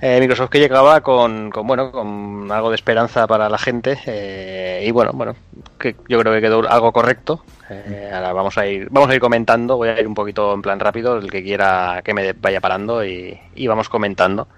Eh, 0.00 0.18
Microsoft 0.18 0.50
que 0.50 0.58
llegaba 0.58 1.00
con, 1.00 1.50
con, 1.50 1.64
bueno 1.64 1.92
con 1.92 2.50
algo 2.50 2.70
de 2.70 2.74
esperanza 2.74 3.28
para 3.28 3.48
la 3.48 3.56
gente 3.56 3.96
eh, 4.06 4.82
y 4.84 4.90
bueno 4.90 5.12
bueno 5.14 5.36
que 5.78 5.94
yo 6.08 6.18
creo 6.18 6.32
que 6.32 6.40
quedó 6.40 6.68
algo 6.68 6.90
correcto. 6.90 7.44
Eh, 7.70 8.10
ahora 8.12 8.32
vamos 8.32 8.58
a 8.58 8.66
ir 8.66 8.88
vamos 8.90 9.08
a 9.10 9.14
ir 9.14 9.20
comentando 9.20 9.76
voy 9.76 9.90
a 9.90 10.00
ir 10.00 10.08
un 10.08 10.14
poquito 10.14 10.52
en 10.54 10.60
plan 10.60 10.80
rápido 10.80 11.18
el 11.18 11.30
que 11.30 11.44
quiera 11.44 12.00
que 12.04 12.14
me 12.14 12.32
vaya 12.32 12.60
parando 12.60 13.04
y, 13.04 13.38
y 13.54 13.66
vamos 13.68 13.88
comentando. 13.88 14.48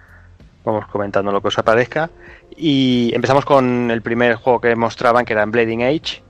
Vamos 0.64 0.86
comentando 0.86 1.30
lo 1.30 1.42
que 1.42 1.48
os 1.48 1.58
aparezca. 1.58 2.08
Y 2.56 3.12
empezamos 3.14 3.44
con 3.44 3.90
el 3.90 4.00
primer 4.00 4.36
juego 4.36 4.62
que 4.62 4.74
mostraban 4.74 5.26
que 5.26 5.34
era 5.34 5.42
en 5.42 5.50
Blading 5.50 5.82
Age 5.82 6.22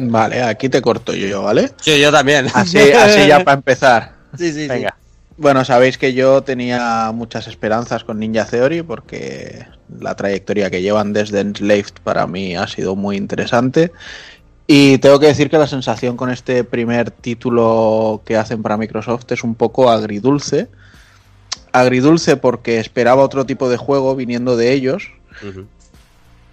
Vale, 0.00 0.42
aquí 0.42 0.68
te 0.68 0.80
corto 0.80 1.12
yo, 1.12 1.42
¿vale? 1.42 1.72
Sí, 1.80 2.00
yo 2.00 2.12
también. 2.12 2.46
Así, 2.54 2.78
así 2.78 3.26
ya 3.26 3.42
para 3.44 3.56
empezar. 3.56 4.18
Sí, 4.36 4.52
sí, 4.52 4.62
sí. 4.62 4.68
venga 4.68 4.94
Bueno, 5.38 5.64
sabéis 5.64 5.96
que 5.96 6.12
yo 6.12 6.42
tenía 6.42 7.10
muchas 7.14 7.48
esperanzas 7.48 8.04
con 8.04 8.18
Ninja 8.18 8.44
Theory 8.44 8.82
porque 8.82 9.66
la 9.98 10.14
trayectoria 10.14 10.70
que 10.70 10.82
llevan 10.82 11.14
desde 11.14 11.40
Enslaved 11.40 11.94
para 12.04 12.26
mí 12.26 12.54
ha 12.54 12.66
sido 12.68 12.94
muy 12.94 13.16
interesante. 13.16 13.90
Y 14.66 14.98
tengo 14.98 15.18
que 15.18 15.28
decir 15.28 15.48
que 15.48 15.56
la 15.56 15.66
sensación 15.66 16.18
con 16.18 16.28
este 16.30 16.62
primer 16.62 17.10
título 17.10 18.20
que 18.26 18.36
hacen 18.36 18.62
para 18.62 18.76
Microsoft 18.76 19.24
es 19.30 19.42
un 19.42 19.54
poco 19.54 19.90
agridulce. 19.90 20.68
Agridulce 21.72 22.36
porque 22.36 22.78
esperaba 22.78 23.22
otro 23.22 23.46
tipo 23.46 23.70
de 23.70 23.78
juego 23.78 24.14
viniendo 24.14 24.58
de 24.58 24.74
ellos. 24.74 25.10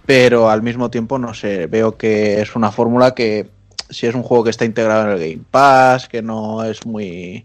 Pero 0.06 0.48
al 0.48 0.62
mismo 0.62 0.88
tiempo 0.90 1.18
no 1.18 1.34
sé, 1.34 1.66
veo 1.66 1.96
que 1.96 2.40
es 2.40 2.54
una 2.56 2.70
fórmula 2.72 3.12
que 3.14 3.48
si 3.90 4.06
es 4.06 4.14
un 4.14 4.22
juego 4.22 4.44
que 4.44 4.50
está 4.50 4.64
integrado 4.64 5.02
en 5.04 5.10
el 5.10 5.18
Game 5.18 5.44
Pass, 5.50 6.08
que 6.08 6.22
no 6.22 6.64
es 6.64 6.86
muy 6.86 7.44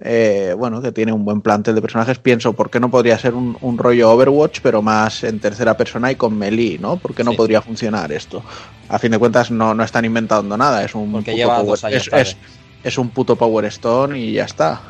eh, 0.00 0.54
bueno, 0.56 0.82
que 0.82 0.92
tiene 0.92 1.12
un 1.12 1.24
buen 1.24 1.40
plantel 1.40 1.74
de 1.74 1.80
personajes, 1.80 2.18
pienso, 2.18 2.52
¿por 2.52 2.68
qué 2.68 2.78
no 2.80 2.90
podría 2.90 3.18
ser 3.18 3.32
un, 3.34 3.56
un 3.62 3.78
rollo 3.78 4.10
Overwatch, 4.10 4.60
pero 4.62 4.82
más 4.82 5.24
en 5.24 5.40
tercera 5.40 5.74
persona 5.74 6.10
y 6.12 6.16
con 6.16 6.36
melee, 6.36 6.78
¿no? 6.78 6.98
¿Por 6.98 7.14
qué 7.14 7.24
no 7.24 7.30
Sí. 7.30 7.36
podría 7.38 7.62
funcionar 7.62 8.12
esto? 8.12 8.42
A 8.90 8.98
fin 8.98 9.10
de 9.10 9.18
cuentas 9.18 9.50
no, 9.50 9.74
no 9.74 9.82
están 9.82 10.04
inventando 10.04 10.54
nada, 10.58 10.84
es 10.84 10.94
un 10.94 11.12
Porque 11.12 11.32
puto 11.32 11.48
Power- 11.48 12.36
es 12.84 12.98
un 12.98 13.08
puto 13.08 13.36
Power 13.36 13.64
Stone 13.66 14.18
y 14.18 14.32
ya 14.32 14.44
está. 14.44 14.80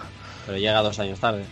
Pero 0.44 0.58
llega 0.58 0.82
dos 0.82 0.98
años 0.98 1.20
tarde. 1.20 1.44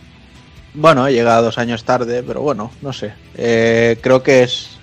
Bueno, 0.73 1.09
llega 1.09 1.41
dos 1.41 1.57
años 1.57 1.85
tarde, 1.85 2.23
pero 2.23 2.41
bueno, 2.41 2.71
no 2.81 2.91
sé. 2.91 3.13
Eh, 3.35 3.97
creo 4.01 4.21
que 4.21 4.43
es. 4.43 4.74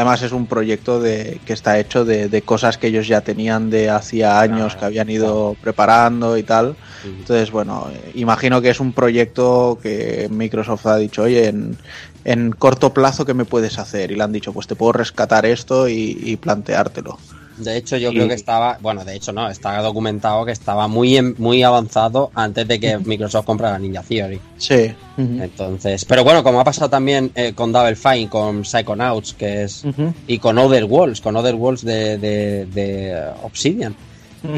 Además, 0.00 0.22
es 0.22 0.32
un 0.32 0.46
proyecto 0.46 0.98
de, 0.98 1.42
que 1.44 1.52
está 1.52 1.78
hecho 1.78 2.06
de, 2.06 2.30
de 2.30 2.40
cosas 2.40 2.78
que 2.78 2.86
ellos 2.86 3.06
ya 3.06 3.20
tenían 3.20 3.68
de 3.68 3.90
hacía 3.90 4.40
años 4.40 4.72
Ah, 4.74 4.78
que 4.78 4.84
habían 4.86 5.10
ido 5.10 5.58
preparando 5.60 6.38
y 6.38 6.42
tal. 6.42 6.74
Entonces, 7.04 7.50
bueno, 7.50 7.86
imagino 8.14 8.62
que 8.62 8.70
es 8.70 8.80
un 8.80 8.94
proyecto 8.94 9.78
que 9.82 10.26
Microsoft 10.30 10.86
ha 10.86 10.96
dicho, 10.96 11.24
oye, 11.24 11.48
en, 11.48 11.76
en 12.24 12.50
corto 12.50 12.94
plazo, 12.94 13.26
¿qué 13.26 13.34
me 13.34 13.44
puedes 13.44 13.78
hacer? 13.78 14.10
Y 14.10 14.16
le 14.16 14.22
han 14.22 14.32
dicho, 14.32 14.54
pues 14.54 14.66
te 14.66 14.74
puedo 14.74 14.92
rescatar 14.92 15.44
esto 15.44 15.86
y, 15.86 16.18
y 16.18 16.38
planteártelo. 16.38 17.18
De 17.64 17.76
hecho, 17.76 17.96
yo 17.96 18.10
Y- 18.10 18.14
creo 18.14 18.28
que 18.28 18.34
estaba, 18.34 18.78
bueno, 18.80 19.04
de 19.04 19.14
hecho 19.16 19.32
no, 19.32 19.48
está 19.48 19.80
documentado 19.82 20.44
que 20.44 20.52
estaba 20.52 20.88
muy 20.88 21.16
en- 21.16 21.34
muy 21.38 21.62
avanzado 21.62 22.30
antes 22.34 22.66
de 22.66 22.80
que 22.80 22.98
Microsoft 22.98 23.44
comprara 23.46 23.78
Ninja 23.78 24.02
Theory. 24.02 24.40
Sí. 24.58 24.92
Entonces, 25.18 26.04
pero 26.06 26.24
bueno, 26.24 26.42
como 26.42 26.60
ha 26.60 26.64
pasado 26.64 26.88
también 26.88 27.30
eh, 27.34 27.52
con 27.54 27.72
Double 27.72 27.94
Fine, 27.96 28.28
con 28.28 28.64
Psychonauts, 28.64 29.34
que 29.34 29.64
es 29.64 29.84
y 30.26 30.38
con 30.38 30.56
Other 30.58 30.84
Worlds, 30.84 31.20
con 31.20 31.36
Other 31.36 31.54
Worlds 31.54 31.84
de, 31.84 32.16
de, 32.18 32.66
de 32.66 33.22
Obsidian, 33.42 33.94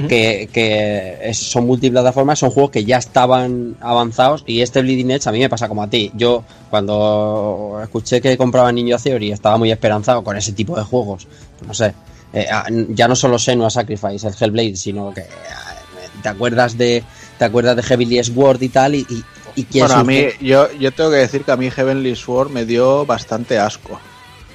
que, 0.09 0.48
que 0.53 1.18
es- 1.22 1.38
son 1.38 1.66
multiplataformas, 1.66 2.38
son 2.38 2.50
juegos 2.53 2.70
que 2.70 2.84
ya 2.84 2.98
estaban 2.98 3.76
avanzados 3.80 4.44
y 4.46 4.61
este 4.61 4.80
Bleeding 4.80 5.11
Edge 5.11 5.26
a 5.28 5.32
mí 5.32 5.40
me 5.40 5.48
pasa 5.48 5.66
como 5.68 5.82
a 5.82 5.90
ti. 5.90 6.12
Yo 6.14 6.44
cuando 6.70 7.80
escuché 7.82 8.20
que 8.20 8.36
compraba 8.36 8.70
Ninja 8.70 8.98
Theory 8.98 9.32
estaba 9.32 9.57
muy 9.57 9.72
esperanzado 9.72 10.22
con 10.22 10.36
ese 10.36 10.53
tipo 10.53 10.76
de 10.76 10.82
juegos, 10.84 11.26
no 11.66 11.74
sé, 11.74 11.94
eh, 12.33 12.47
ah, 12.51 12.66
ya 12.89 13.09
no 13.09 13.16
solo 13.16 13.39
Senua 13.39 13.70
Sacrifice, 13.70 14.26
el 14.28 14.35
Hellblade, 14.39 14.76
sino 14.76 15.12
que 15.12 15.22
ah, 15.22 15.74
te 16.22 16.28
acuerdas 16.28 16.76
de 16.78 17.03
te 17.39 17.45
acuerdas 17.45 17.76
de 17.76 17.83
Heavily 17.83 18.22
Sword 18.22 18.62
y 18.62 18.68
tal 18.68 18.95
y, 18.95 19.07
y, 19.09 19.24
¿Y 19.55 19.64
quién 19.64 19.87
Bueno, 19.87 20.01
a 20.01 20.05
mí, 20.05 20.24
yo, 20.41 20.72
yo 20.72 20.93
tengo 20.93 21.11
que 21.11 21.16
decir 21.16 21.45
que 21.45 21.53
a 21.53 21.57
mí 21.57 21.70
Heavenly 21.70 22.16
Sword 22.16 22.51
me 22.51 22.64
dio 22.64 23.05
bastante 23.05 23.59
asco. 23.59 24.01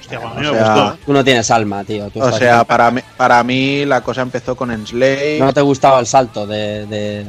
Hostia, 0.00 0.18
pues 0.20 0.32
a 0.32 0.36
O 0.36 0.40
mí 0.40 0.46
me 0.46 0.52
sea, 0.54 0.74
gustó. 0.74 0.94
¿eh? 0.94 0.98
Tú 1.06 1.12
no 1.12 1.24
tienes 1.24 1.50
alma, 1.52 1.84
tío. 1.84 2.10
tú 2.10 2.20
O 2.20 2.32
sea, 2.32 2.64
para 2.64 2.90
mí, 2.90 3.00
para 3.16 3.44
mí 3.44 3.84
la 3.84 4.00
cosa 4.00 4.22
empezó 4.22 4.56
con 4.56 4.72
Enslave. 4.72 5.36
No 5.38 5.52
te 5.52 5.60
gustaba 5.60 6.00
el 6.00 6.06
salto 6.06 6.46
de... 6.48 6.86
de- 6.86 7.26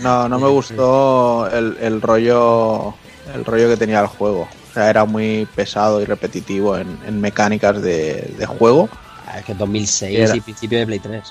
No, 0.00 0.28
no 0.28 0.38
me 0.38 0.48
gustó 0.48 1.48
el, 1.50 1.76
el 1.80 2.02
rollo 2.02 2.94
el 3.34 3.44
rollo 3.44 3.68
que 3.68 3.76
tenía 3.76 4.00
el 4.00 4.06
juego. 4.08 4.42
O 4.70 4.74
sea, 4.74 4.90
era 4.90 5.04
muy 5.06 5.46
pesado 5.54 6.00
y 6.02 6.04
repetitivo 6.04 6.76
en, 6.76 6.98
en 7.06 7.20
mecánicas 7.20 7.80
de, 7.80 8.34
de 8.36 8.46
juego. 8.46 8.88
Ah, 9.32 9.38
es 9.38 9.44
que 9.46 9.54
2006 9.54 10.18
Era. 10.18 10.36
y 10.36 10.40
principio 10.40 10.78
de 10.78 10.86
Play 10.86 10.98
3. 10.98 11.22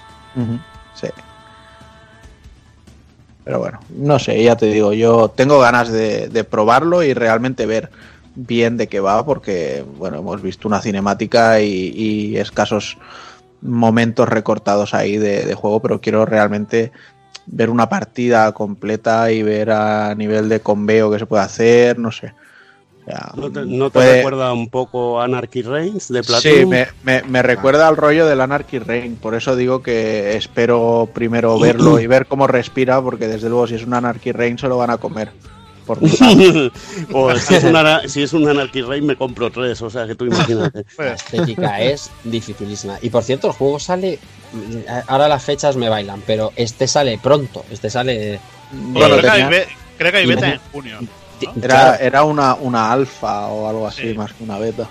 Sí. 0.95 1.07
Pero 3.43 3.59
bueno, 3.59 3.79
no 3.89 4.17
sé, 4.17 4.41
ya 4.41 4.55
te 4.55 4.67
digo, 4.67 4.93
yo 4.93 5.29
tengo 5.29 5.59
ganas 5.59 5.91
de, 5.91 6.27
de 6.29 6.43
probarlo 6.43 7.03
y 7.03 7.13
realmente 7.13 7.65
ver 7.65 7.91
bien 8.33 8.77
de 8.77 8.87
qué 8.87 8.99
va, 8.99 9.23
porque 9.25 9.83
bueno, 9.97 10.19
hemos 10.19 10.41
visto 10.41 10.67
una 10.67 10.81
cinemática 10.81 11.61
y, 11.61 11.91
y 11.95 12.37
escasos 12.37 12.97
momentos 13.61 14.27
recortados 14.29 14.93
ahí 14.93 15.17
de, 15.17 15.43
de 15.43 15.53
juego, 15.53 15.79
pero 15.79 16.01
quiero 16.01 16.25
realmente 16.25 16.91
ver 17.45 17.69
una 17.69 17.89
partida 17.89 18.51
completa 18.53 19.31
y 19.31 19.43
ver 19.43 19.71
a 19.71 20.15
nivel 20.15 20.49
de 20.49 20.61
conveo 20.61 21.11
que 21.11 21.19
se 21.19 21.25
puede 21.25 21.43
hacer, 21.43 21.99
no 21.99 22.11
sé. 22.11 22.33
Sea, 23.11 23.31
¿No 23.35 23.51
te, 23.51 23.65
no 23.65 23.85
te 23.89 23.93
puede- 23.93 24.15
recuerda 24.17 24.53
un 24.53 24.69
poco 24.69 25.19
a 25.21 25.25
Anarchy 25.25 25.61
Reigns 25.61 26.07
de 26.09 26.23
Platinum? 26.23 26.59
Sí, 26.59 26.65
me, 26.65 26.87
me- 27.03 27.23
me 27.23 27.41
recuerda 27.41 27.87
al 27.87 27.97
rollo 27.97 28.25
del 28.25 28.41
Anarchy 28.41 28.79
Reign, 28.79 29.15
por 29.17 29.35
eso 29.35 29.55
digo 29.55 29.81
que 29.81 30.35
espero 30.37 31.09
primero 31.13 31.59
verlo 31.59 31.99
y 31.99 32.07
ver 32.07 32.25
cómo 32.27 32.47
respira, 32.47 33.01
porque 33.01 33.27
desde 33.27 33.49
luego 33.49 33.67
si 33.67 33.75
es 33.75 33.83
un 33.83 33.93
Anarchy 33.93 34.31
Reign 34.31 34.57
se 34.57 34.67
lo 34.67 34.77
van 34.77 34.89
a 34.91 34.97
comer. 34.97 35.29
Por 35.85 35.97
o 36.03 36.07
si 37.35 37.55
es, 37.55 37.65
si 38.07 38.21
es 38.23 38.33
un 38.33 38.47
Anarchy 38.47 38.81
Reign 38.83 39.05
me 39.05 39.15
compro 39.15 39.49
tres, 39.51 39.81
o 39.81 39.89
sea 39.89 40.05
que 40.05 40.13
tú 40.15 40.25
imagínate. 40.25 40.85
La 40.97 41.13
estética 41.13 41.81
es 41.81 42.11
dificilísima. 42.23 42.97
Y 43.01 43.09
por 43.09 43.23
cierto, 43.23 43.47
el 43.47 43.53
juego 43.53 43.79
sale. 43.79 44.19
Ahora 45.07 45.27
las 45.27 45.43
fechas 45.43 45.75
me 45.75 45.89
bailan, 45.89 46.21
pero 46.27 46.51
este 46.55 46.87
sale 46.87 47.19
pronto. 47.21 47.65
Este 47.71 47.89
sale. 47.89 48.39
Bueno, 48.71 49.15
creo, 49.17 49.21
que 49.21 49.27
hay, 49.29 49.41
tenía- 49.43 49.49
be- 49.49 49.67
creo 49.97 50.11
que 50.11 50.17
hay 50.19 50.25
beta 50.27 50.53
en 50.53 50.59
junio. 50.71 50.99
¿No? 51.47 51.63
era, 51.63 51.95
era 51.97 52.23
una, 52.23 52.55
una 52.55 52.91
alfa 52.91 53.47
o 53.47 53.67
algo 53.69 53.87
así, 53.87 54.09
Sí. 54.11 54.13
más 54.13 54.33
que 54.33 54.43
una 54.43 54.57
beta. 54.59 54.87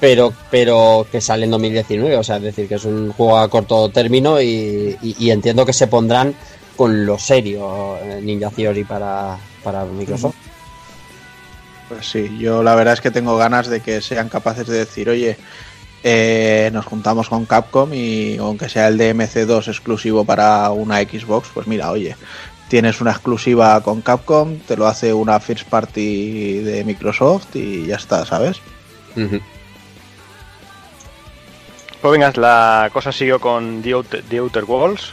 pero, 0.00 0.32
pero 0.50 1.06
que 1.10 1.20
sale 1.20 1.44
en 1.44 1.50
2019. 1.50 2.16
O 2.16 2.22
sea, 2.24 2.36
es 2.36 2.42
decir, 2.42 2.66
que 2.68 2.76
es 2.76 2.84
un 2.84 3.12
juego 3.12 3.38
a 3.38 3.48
corto 3.48 3.88
término 3.90 4.40
y, 4.40 4.96
y- 5.02 5.16
y 5.18 5.30
entiendo 5.30 5.66
que 5.66 5.72
se 5.72 5.86
pondrán 5.88 6.34
con 6.76 7.04
lo 7.04 7.18
serio 7.18 7.98
eh, 7.98 8.20
Ninja 8.22 8.48
Theory 8.50 8.84
para, 8.84 9.36
para 9.62 9.84
Microsoft. 9.84 10.34
Pues 11.88 12.08
sí, 12.08 12.36
yo 12.38 12.62
la 12.62 12.74
verdad 12.74 12.94
es 12.94 13.00
que 13.00 13.10
tengo 13.10 13.36
ganas 13.36 13.66
de 13.68 13.80
que 13.80 14.00
sean 14.00 14.28
capaces 14.28 14.66
de 14.66 14.78
decir, 14.78 15.08
oye, 15.10 15.36
eh, 16.04 16.70
nos 16.72 16.86
juntamos 16.86 17.28
con 17.28 17.44
Capcom 17.46 17.92
y 17.92 18.36
aunque 18.38 18.68
sea 18.68 18.88
el 18.88 18.96
DMC2 18.98 19.68
exclusivo 19.68 20.24
para 20.24 20.70
una 20.70 21.00
Xbox, 21.00 21.48
pues 21.52 21.66
mira, 21.66 21.90
oye, 21.90 22.16
tienes 22.70 23.00
una 23.02 23.10
exclusiva 23.10 23.82
con 23.82 24.00
Capcom, 24.00 24.58
te 24.60 24.76
lo 24.76 24.86
hace 24.86 25.12
una 25.12 25.38
first 25.40 25.68
party 25.68 26.60
de 26.60 26.84
Microsoft 26.84 27.54
y 27.56 27.84
ya 27.86 27.96
está, 27.96 28.24
¿sabes? 28.24 28.60
Pues 32.00 32.12
venga, 32.12 32.32
la 32.36 32.88
cosa 32.92 33.12
siguió 33.12 33.38
con 33.40 33.82
The 33.82 33.92
Outer, 33.92 34.24
The 34.28 34.38
Outer 34.38 34.64
Worlds. 34.64 35.12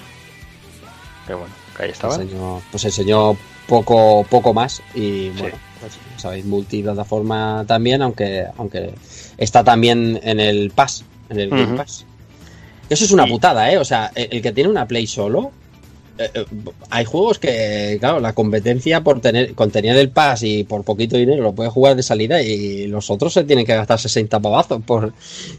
Que 1.26 1.34
bueno, 1.34 1.54
que 1.76 1.84
ahí 1.84 1.90
estaba. 1.90 2.16
Enseñó- 2.16 2.62
pues 2.72 2.86
enseñó 2.86 3.36
poco, 3.68 4.24
poco 4.30 4.54
más 4.54 4.82
y 4.96 5.30
bueno, 5.32 5.58
pues, 5.82 5.98
sabéis, 6.18 6.46
multiplataforma 6.46 7.66
también, 7.68 8.02
aunque, 8.02 8.46
aunque 8.58 8.94
está 9.38 9.64
también 9.64 10.20
en 10.24 10.40
el 10.40 10.72
Pass, 10.72 11.04
en 11.30 11.40
el 11.42 11.50
Game. 11.50 11.76
Pass. 11.76 12.06
Eso 12.90 13.04
es 13.04 13.12
una 13.12 13.28
Y- 13.28 13.32
putada, 13.32 13.70
¿eh? 13.70 13.78
O 13.78 13.84
sea, 13.84 14.12
el, 14.16 14.30
el 14.32 14.42
que 14.42 14.54
tiene 14.54 14.70
una 14.70 14.88
Play 14.88 15.08
solo, 15.08 15.52
eh, 16.18 16.46
hay 16.90 17.06
juegos 17.06 17.40
que, 17.40 17.98
claro, 18.00 18.20
la 18.20 18.34
competencia 18.34 19.02
por 19.02 19.20
tener, 19.22 19.54
con 19.54 19.72
tener 19.72 19.96
el 19.98 20.10
Pass 20.10 20.44
y 20.44 20.64
por 20.64 20.84
poquito 20.84 21.18
dinero 21.18 21.44
lo 21.44 21.54
puedes 21.54 21.72
jugar 21.72 21.96
de 21.96 22.04
salida 22.04 22.42
y 22.42 22.88
los 22.88 23.10
otros 23.10 23.34
se 23.34 23.44
tienen 23.44 23.66
que 23.66 23.76
gastar 23.76 24.00
60 24.00 24.40
pavazos 24.40 24.82
por... 24.84 25.14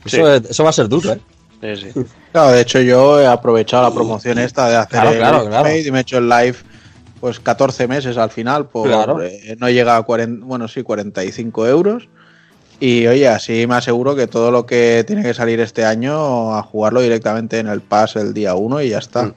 Eso, 0.05 0.35
eso 0.35 0.65
va 0.65 0.71
a 0.71 0.73
ser 0.73 0.89
duro, 0.89 1.13
¿eh? 1.13 1.21
Sí, 1.77 1.91
sí. 1.93 2.01
Claro, 2.33 2.53
de 2.53 2.61
hecho 2.61 2.81
yo 2.81 3.21
he 3.21 3.27
aprovechado 3.27 3.83
la 3.89 3.95
promoción 3.95 4.39
esta 4.39 4.69
de 4.69 4.77
hacer 4.77 5.01
Claro, 5.01 5.43
el 5.43 5.49
claro, 5.49 5.77
y 5.77 5.91
me 5.91 5.99
he 5.99 6.03
hecho 6.03 6.19
el 6.19 6.29
live 6.29 6.57
pues 7.21 7.41
14 7.41 7.89
meses 7.89 8.17
al 8.17 8.31
final 8.31 8.67
por 8.67 8.87
Claro. 8.87 9.21
eh, 9.23 9.57
no 9.59 9.69
llega 9.69 9.97
a 9.97 10.03
40, 10.03 10.47
bueno 10.47 10.69
sí 10.69 10.83
45 10.85 11.67
euros 11.67 12.09
y 12.79 13.09
oye 13.09 13.27
así 13.27 13.67
me 13.67 13.75
aseguro 13.75 14.15
que 14.15 14.29
todo 14.29 14.53
lo 14.53 14.67
que 14.67 15.03
tiene 15.05 15.23
que 15.25 15.35
salir 15.35 15.59
este 15.59 15.85
año 15.85 16.55
a 16.55 16.63
jugarlo 16.63 17.01
directamente 17.01 17.59
en 17.59 17.67
el 17.67 17.81
pass 17.81 18.15
el 18.15 18.35
día 18.35 18.55
1 18.55 18.83
y 18.83 18.91
ya 18.91 18.99
está 18.99 19.25
Mm. 19.25 19.35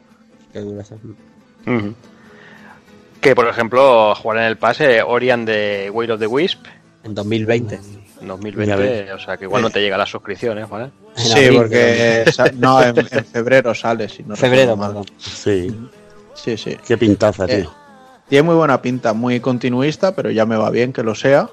Que 3.21 3.35
por 3.35 3.47
ejemplo, 3.47 4.15
jugar 4.15 4.37
en 4.39 4.43
el 4.45 4.57
pase 4.57 5.01
Orion 5.03 5.45
de 5.45 5.89
Way 5.93 6.11
of 6.11 6.19
the 6.19 6.27
Wisp 6.27 6.65
En 7.03 7.13
2020. 7.13 7.75
en 7.75 7.81
Ya 8.21 8.27
2020, 8.27 8.75
ves. 8.77 9.11
o 9.13 9.19
sea 9.19 9.37
que 9.37 9.45
igual 9.45 9.61
no 9.61 9.69
te 9.69 9.79
llega 9.81 9.97
las 9.97 10.09
suscripciones, 10.09 10.67
¿vale? 10.69 10.91
En 11.17 11.23
sí 11.23 11.49
porque 11.55 12.25
no 12.57 12.81
en, 12.81 12.97
en 12.97 13.25
febrero 13.25 13.73
sale 13.75 14.09
si 14.09 14.23
no 14.23 14.35
Febrero, 14.35 14.77
perdón. 14.77 15.05
Sí, 15.17 15.75
sí 16.33 16.57
sí 16.57 16.77
qué 16.87 16.97
pintaza, 16.97 17.45
Eh, 17.45 17.61
tío. 17.61 17.73
tiene 18.29 18.43
muy 18.43 18.55
buena 18.55 18.81
pinta 18.81 19.13
muy 19.13 19.39
continuista 19.39 20.15
pero 20.15 20.31
ya 20.31 20.45
me 20.45 20.55
va 20.57 20.69
bien 20.69 20.93
que 20.93 21.03
lo 21.03 21.13
sea 21.15 21.49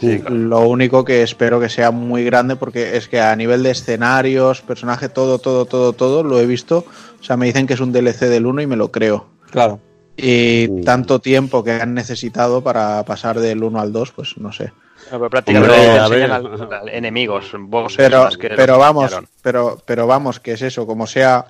Sí, 0.00 0.18
claro. 0.18 0.34
Lo 0.34 0.60
único 0.62 1.04
que 1.04 1.22
espero 1.22 1.60
que 1.60 1.68
sea 1.68 1.92
muy 1.92 2.24
grande 2.24 2.56
porque 2.56 2.96
es 2.96 3.06
que 3.06 3.20
a 3.20 3.34
nivel 3.36 3.62
de 3.62 3.70
escenarios, 3.70 4.60
personaje, 4.60 5.08
todo, 5.08 5.38
todo, 5.38 5.66
todo, 5.66 5.92
todo, 5.92 6.24
lo 6.24 6.40
he 6.40 6.46
visto. 6.46 6.84
O 7.24 7.26
sea, 7.26 7.38
me 7.38 7.46
dicen 7.46 7.66
que 7.66 7.72
es 7.72 7.80
un 7.80 7.90
DLC 7.90 8.28
del 8.28 8.44
1 8.44 8.60
y 8.60 8.66
me 8.66 8.76
lo 8.76 8.92
creo. 8.92 9.24
Claro. 9.50 9.80
Y 10.14 10.68
Mm. 10.70 10.84
tanto 10.84 11.20
tiempo 11.20 11.64
que 11.64 11.72
han 11.72 11.94
necesitado 11.94 12.60
para 12.62 13.02
pasar 13.06 13.40
del 13.40 13.64
1 13.64 13.80
al 13.80 13.92
2, 13.94 14.12
pues 14.12 14.36
no 14.36 14.52
sé. 14.52 14.72
Pero 15.08 15.30
prácticamente 15.30 15.74
Hombre, 15.74 15.98
a 15.98 16.08
ver. 16.08 16.30
al- 16.30 16.72
al 16.72 16.88
enemigos, 16.90 17.46
bosses 17.58 17.96
Pero, 17.96 18.24
más 18.24 18.36
que 18.36 18.50
pero 18.50 18.78
vamos, 18.78 19.10
pero, 19.42 19.78
pero 19.86 20.06
vamos, 20.06 20.38
que 20.38 20.52
es 20.52 20.60
eso, 20.60 20.86
como 20.86 21.06
sea 21.06 21.46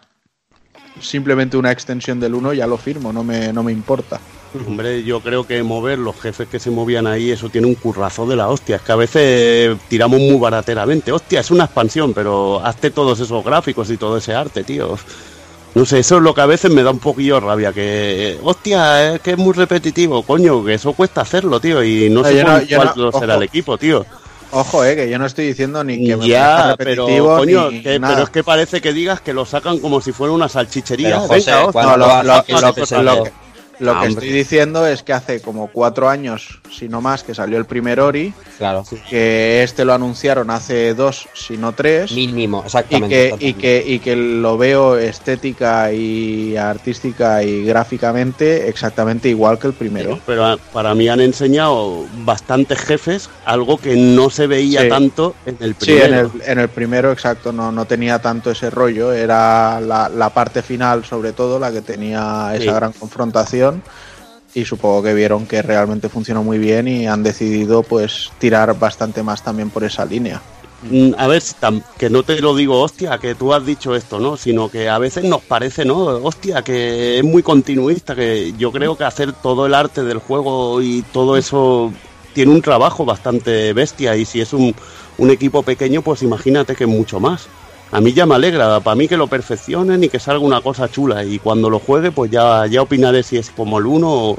simplemente 1.00 1.56
una 1.56 1.72
extensión 1.72 2.20
del 2.20 2.34
1, 2.36 2.52
ya 2.52 2.68
lo 2.68 2.76
firmo, 2.78 3.12
no 3.12 3.24
me, 3.24 3.52
no 3.52 3.64
me 3.64 3.72
importa. 3.72 4.20
Hombre, 4.68 5.02
yo 5.02 5.20
creo 5.20 5.44
que 5.44 5.60
mover 5.64 5.98
los 5.98 6.14
jefes 6.20 6.46
que 6.46 6.60
se 6.60 6.70
movían 6.70 7.08
ahí, 7.08 7.32
eso 7.32 7.48
tiene 7.48 7.66
un 7.66 7.74
currazo 7.74 8.24
de 8.28 8.36
la 8.36 8.48
hostia. 8.48 8.76
Es 8.76 8.82
que 8.82 8.92
a 8.92 8.96
veces 8.96 9.76
tiramos 9.88 10.20
muy 10.20 10.38
barateramente. 10.38 11.10
Hostia, 11.10 11.40
es 11.40 11.50
una 11.50 11.64
expansión, 11.64 12.14
pero 12.14 12.64
hazte 12.64 12.92
todos 12.92 13.18
esos 13.18 13.44
gráficos 13.44 13.90
y 13.90 13.96
todo 13.96 14.16
ese 14.18 14.32
arte, 14.34 14.62
tío. 14.62 14.96
No 15.74 15.84
sé, 15.84 15.98
eso 15.98 16.16
es 16.18 16.22
lo 16.22 16.32
que 16.34 16.40
a 16.40 16.46
veces 16.46 16.70
me 16.70 16.82
da 16.84 16.90
un 16.90 17.00
poquillo 17.00 17.40
rabia. 17.40 17.72
Que, 17.72 18.38
hostia, 18.42 19.14
es 19.14 19.20
que 19.20 19.32
es 19.32 19.38
muy 19.38 19.52
repetitivo, 19.54 20.22
coño, 20.22 20.64
que 20.64 20.74
eso 20.74 20.92
cuesta 20.92 21.22
hacerlo, 21.22 21.58
tío. 21.58 21.82
Y 21.82 22.08
no 22.10 22.22
No, 22.22 22.28
sé 22.28 22.36
yo 22.36 22.44
no- 22.44 22.50
cuál 22.52 22.66
yo 22.68 22.78
no- 22.78 23.12
será 23.12 23.34
ojo. 23.34 23.42
el 23.42 23.42
equipo, 23.42 23.76
tío. 23.78 24.06
Ojo, 24.52 24.84
eh, 24.84 24.94
que 24.94 25.10
yo 25.10 25.18
no 25.18 25.26
estoy 25.26 25.46
diciendo 25.48 25.82
ni 25.82 26.06
que 26.06 26.16
me 26.16 26.28
ya, 26.28 26.56
parezca 26.56 26.76
pero 26.76 27.06
repetitivo 27.06 27.36
coño, 27.36 27.70
ni 27.72 27.82
que- 27.82 27.98
nada. 27.98 28.14
pero 28.14 28.24
es 28.24 28.30
que 28.30 28.44
parece 28.44 28.80
que 28.80 28.92
digas 28.92 29.20
que 29.20 29.32
lo 29.32 29.44
sacan 29.44 29.78
como 29.78 30.00
si 30.00 30.12
fuera 30.12 30.32
una 30.32 30.48
salchichería. 30.48 31.08
Pero, 31.08 31.20
Venga, 31.22 31.34
José, 31.34 31.54
hostia. 31.54 31.72
¿cuándo 31.72 31.96
No, 31.96 32.06
lo, 32.06 32.22
lo 32.22 33.02
lo- 33.02 33.24
lo- 33.78 33.92
que, 33.92 33.98
Ah, 33.98 34.00
que 34.02 34.08
hombre. 34.08 34.26
estoy 34.26 34.30
diciendo 34.32 34.86
es 34.86 35.02
que 35.02 35.12
hace 35.12 35.40
como 35.40 35.68
cuatro 35.68 36.08
años, 36.08 36.60
si 36.70 36.88
no 36.88 37.00
más, 37.00 37.22
que 37.24 37.34
salió 37.34 37.58
el 37.58 37.64
primer 37.64 38.00
Ori, 38.00 38.32
Claro. 38.58 38.84
que 39.10 39.62
este 39.62 39.84
lo 39.84 39.94
anunciaron 39.94 40.50
hace 40.50 40.94
dos, 40.94 41.28
si 41.34 41.56
no 41.56 41.72
tres, 41.72 42.10
y 42.12 42.14
Mínimo, 42.14 42.62
exactamente. 42.64 43.34
que, 43.38 43.46
y, 43.46 43.54
que, 43.54 43.84
y 43.86 43.98
que 43.98 44.16
lo 44.16 44.56
veo 44.58 44.96
estética 44.98 45.92
y 45.92 46.56
artística 46.56 47.42
y 47.42 47.64
gráficamente 47.64 48.68
exactamente 48.68 49.28
igual 49.28 49.58
que 49.58 49.66
el 49.68 49.72
primero. 49.72 50.18
Pero 50.26 50.44
a- 50.44 50.56
para 50.56 50.94
mí 50.94 51.08
han 51.08 51.20
enseñado 51.20 52.04
bastantes 52.24 52.78
jefes, 52.80 53.28
algo 53.44 53.78
que 53.78 53.96
no 53.96 54.30
se 54.30 54.46
veía 54.46 54.82
Sí. 54.82 54.88
tanto 54.88 55.34
en 55.46 55.56
el 55.60 55.74
Sí, 55.78 55.86
primero. 55.86 56.04
en 56.06 56.14
el, 56.14 56.30
en 56.46 56.58
el 56.58 56.68
primero, 56.68 57.12
exacto, 57.12 57.52
no, 57.52 57.72
no 57.72 57.84
tenía 57.86 58.18
tanto 58.20 58.50
ese 58.50 58.70
rollo, 58.70 59.12
era 59.12 59.80
la, 59.80 60.08
la 60.08 60.30
parte 60.30 60.62
final 60.62 61.04
sobre 61.04 61.32
todo 61.32 61.58
la 61.58 61.72
que 61.72 61.80
tenía 61.80 62.52
esa 62.54 62.62
Sí. 62.64 62.70
gran 62.70 62.92
confrontación 62.92 63.63
y 64.54 64.64
supongo 64.64 65.02
que 65.02 65.14
vieron 65.14 65.46
que 65.46 65.62
realmente 65.62 66.08
funcionó 66.08 66.42
muy 66.44 66.58
bien 66.58 66.86
y 66.86 67.06
han 67.06 67.22
decidido 67.22 67.82
pues 67.82 68.30
tirar 68.38 68.78
bastante 68.78 69.22
más 69.22 69.42
también 69.42 69.70
por 69.70 69.84
esa 69.84 70.04
línea. 70.04 70.40
Mm, 70.82 71.12
A 71.16 71.26
ver, 71.26 71.42
que 71.98 72.10
no 72.10 72.22
te 72.22 72.40
lo 72.40 72.54
digo, 72.54 72.80
hostia, 72.80 73.18
que 73.18 73.34
tú 73.34 73.54
has 73.54 73.64
dicho 73.64 73.94
esto, 73.94 74.20
¿no? 74.20 74.36
Sino 74.36 74.70
que 74.70 74.88
a 74.88 74.98
veces 74.98 75.24
nos 75.24 75.42
parece, 75.42 75.84
¿no? 75.84 76.04
Hostia, 76.04 76.62
que 76.62 77.18
es 77.18 77.24
muy 77.24 77.42
continuista, 77.42 78.14
que 78.14 78.52
yo 78.58 78.70
creo 78.70 78.96
que 78.96 79.04
hacer 79.04 79.32
todo 79.32 79.66
el 79.66 79.74
arte 79.74 80.04
del 80.04 80.18
juego 80.18 80.82
y 80.82 81.02
todo 81.12 81.36
eso 81.36 81.92
tiene 82.34 82.52
un 82.52 82.62
trabajo 82.62 83.04
bastante 83.04 83.72
bestia 83.72 84.16
y 84.16 84.24
si 84.24 84.40
es 84.40 84.52
un, 84.52 84.74
un 85.18 85.30
equipo 85.30 85.62
pequeño, 85.62 86.02
pues 86.02 86.22
imagínate 86.22 86.76
que 86.76 86.86
mucho 86.86 87.18
más. 87.18 87.48
A 87.94 88.00
mí 88.00 88.12
ya 88.12 88.26
me 88.26 88.34
alegra, 88.34 88.80
para 88.80 88.96
mí 88.96 89.06
que 89.06 89.16
lo 89.16 89.28
perfeccionen 89.28 90.02
y 90.02 90.08
que 90.08 90.18
salga 90.18 90.40
una 90.44 90.60
cosa 90.60 90.90
chula 90.90 91.24
y 91.24 91.38
cuando 91.38 91.70
lo 91.70 91.78
juegue, 91.78 92.10
pues 92.10 92.30
ya, 92.30 92.66
ya 92.66 92.82
opinaré 92.82 93.22
si 93.22 93.36
es 93.38 93.50
como 93.50 93.78
el 93.78 93.86
uno 93.86 94.10
o... 94.12 94.38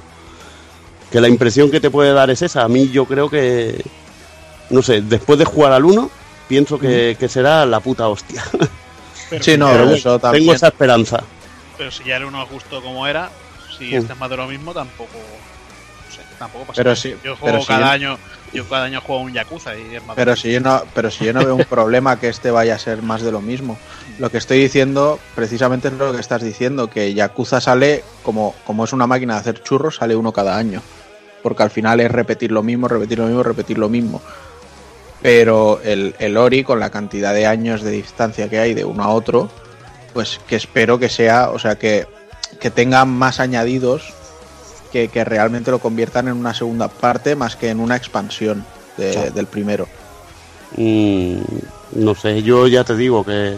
que 1.11 1.21
la 1.21 1.29
impresión 1.29 1.71
que 1.71 1.79
te 1.79 1.89
puede 1.89 2.11
dar 2.13 2.29
es 2.29 2.41
esa. 2.41 2.63
A 2.63 2.67
mí 2.67 2.89
yo 2.89 3.05
creo 3.05 3.29
que, 3.29 3.81
no 4.69 4.81
sé, 4.81 5.01
después 5.01 5.39
de 5.39 5.45
jugar 5.45 5.71
al 5.71 5.85
1, 5.85 6.09
pienso 6.49 6.77
que, 6.77 7.15
que 7.17 7.29
será 7.29 7.65
la 7.65 7.79
puta 7.79 8.07
hostia. 8.09 8.43
Pero, 9.29 9.43
Sí, 9.43 9.57
no, 9.57 9.71
Pero 9.71 9.89
eso 9.91 10.19
también. 10.19 10.43
Tengo 10.43 10.53
esa 10.53 10.67
esperanza. 10.67 11.23
pero 11.77 11.89
si 11.91 12.03
ya 12.03 12.17
el 12.17 12.25
uno 12.25 12.43
es 12.43 12.49
justo 12.49 12.81
como 12.81 13.07
era, 13.07 13.29
si 13.77 13.85
Mm. 13.85 13.95
este 13.95 14.13
es 14.13 14.19
más 14.19 14.29
de 14.29 14.37
lo 14.37 14.47
mismo, 14.47 14.73
tampoco. 14.73 15.11
No 15.13 16.13
sé, 16.15 16.21
tampoco 16.37 16.65
pasa 16.65 16.75
Pero 16.77 16.89
nada. 16.89 16.95
sí, 17.01 17.15
yo 17.23 17.35
juego 17.37 17.59
sí, 17.61 17.67
cada 17.67 17.91
año. 17.91 18.17
Yo 18.55 18.63
cada 18.69 18.85
año 18.85 19.01
juego 19.01 19.21
un 19.21 19.33
Yakuza 19.33 19.75
y 19.77 19.95
es 19.95 20.05
más 20.05 20.15
Pero 20.15 20.35
si 20.35 20.51
yo 20.51 20.61
no, 20.61 20.81
pero 20.93 21.11
si 21.11 21.25
yo 21.25 21.33
no 21.33 21.43
veo 21.43 21.55
un 21.55 21.65
problema 21.65 22.19
que 22.19 22.29
este 22.29 22.51
vaya 22.51 22.75
a 22.75 22.79
ser 22.79 23.01
más 23.01 23.21
de 23.21 23.31
lo 23.31 23.41
mismo. 23.41 23.77
Lo 24.17 24.31
que 24.31 24.37
estoy 24.37 24.59
diciendo, 24.59 25.19
precisamente 25.35 25.89
es 25.89 25.93
lo 25.95 26.13
que 26.13 26.21
estás 26.21 26.41
diciendo, 26.41 26.89
que 26.89 27.13
Yakuza 27.13 27.59
sale 27.59 28.03
como, 28.23 28.55
como 28.65 28.85
es 28.85 28.93
una 28.93 29.07
máquina 29.07 29.33
de 29.33 29.39
hacer 29.41 29.61
churros, 29.61 29.97
sale 29.97 30.15
uno 30.15 30.31
cada 30.31 30.57
año. 30.57 30.81
Porque 31.43 31.63
al 31.63 31.69
final 31.69 31.99
es 31.99 32.09
repetir 32.09 32.51
lo 32.51 32.63
mismo, 32.63 32.87
repetir 32.87 33.19
lo 33.19 33.25
mismo, 33.25 33.43
repetir 33.43 33.77
lo 33.77 33.89
mismo. 33.89 34.21
Pero 35.21 35.81
el, 35.83 36.15
el 36.19 36.37
Ori, 36.37 36.63
con 36.63 36.79
la 36.79 36.91
cantidad 36.91 37.33
de 37.33 37.45
años 37.45 37.81
de 37.81 37.91
distancia 37.91 38.49
que 38.49 38.59
hay 38.59 38.73
de 38.73 38.85
uno 38.85 39.03
a 39.03 39.09
otro, 39.09 39.49
pues 40.13 40.39
que 40.47 40.55
espero 40.55 40.97
que 40.97 41.09
sea, 41.09 41.49
o 41.49 41.59
sea, 41.59 41.77
que, 41.77 42.07
que 42.61 42.71
tenga 42.71 43.03
más 43.03 43.41
añadidos 43.41 44.13
que, 44.95 45.09
que 45.09 45.25
realmente 45.25 45.71
lo 45.71 45.79
conviertan 45.79 46.29
en 46.29 46.35
una 46.37 46.53
segunda 46.53 46.87
parte 46.87 47.35
más 47.35 47.57
que 47.57 47.67
en 47.69 47.81
una 47.81 47.97
expansión 47.97 48.63
de- 48.95 49.11
Claro. 49.11 49.31
del 49.31 49.45
primero. 49.45 49.87
Mm, 50.77 51.35
no 51.95 52.15
sé, 52.15 52.41
yo 52.43 52.65
ya 52.67 52.85
te 52.85 52.95
digo 52.95 53.25
que 53.25 53.57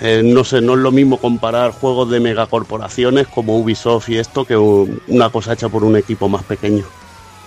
eh, 0.00 0.22
no 0.24 0.44
sé, 0.44 0.60
no 0.60 0.74
es 0.74 0.78
lo 0.78 0.92
mismo 0.92 1.16
comparar 1.16 1.72
juegos 1.72 2.08
de 2.10 2.20
megacorporaciones 2.20 3.26
como 3.26 3.58
Ubisoft 3.58 4.10
y 4.10 4.18
esto 4.18 4.44
que 4.44 4.56
un- 4.56 5.00
una 5.08 5.28
cosa 5.30 5.54
hecha 5.54 5.68
por 5.68 5.82
un 5.82 5.96
equipo 5.96 6.28
más 6.28 6.44
pequeño. 6.44 6.84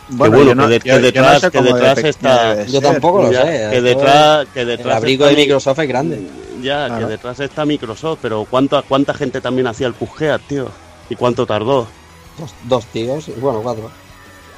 Bueno, 0.10 0.44
bueno, 0.44 0.64
que 0.68 0.70
de- 0.74 0.76
yo- 0.80 0.82
que 0.84 0.90
yo 0.90 0.96
no 1.00 1.02
detrás- 1.30 1.40
sé 1.42 1.52
que 1.52 1.62
detrás 1.62 1.98
está- 2.00 2.66
Yo 2.66 2.82
tampoco 2.82 3.22
lo 3.24 3.32
Ya, 3.32 3.44
sé. 3.44 3.48
que 3.48 3.64
esto 3.78 3.82
detrás, 3.84 4.48
que 4.54 4.66
detrás 4.66 4.86
el 4.88 4.98
abrigo 4.98 5.24
está 5.24 5.30
de 5.30 5.36
mi- 5.38 5.42
Microsoft 5.44 5.80
es 5.80 5.88
grande. 5.88 6.28
Ya, 6.62 6.88
Claro. 6.88 7.06
que 7.08 7.12
detrás 7.14 7.40
está 7.40 7.64
Microsoft, 7.66 8.20
pero 8.22 8.46
¿cuánta, 8.50 8.82
cuánta 8.82 9.14
gente 9.14 9.40
también 9.40 9.68
hacía 9.68 9.88
el 9.88 9.94
Cuphead, 9.94 10.42
tío? 10.50 10.68
¿Y 11.10 11.16
cuánto 11.16 11.46
tardó? 11.46 11.88
Dos, 12.38 12.54
dos 12.64 12.86
tíos, 12.88 13.30
bueno, 13.40 13.62
cuatro. 13.62 13.92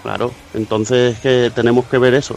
Claro, 0.03 0.31
entonces 0.53 1.17
que 1.19 1.51
tenemos 1.55 1.85
que 1.85 1.97
ver 1.97 2.13
eso 2.13 2.35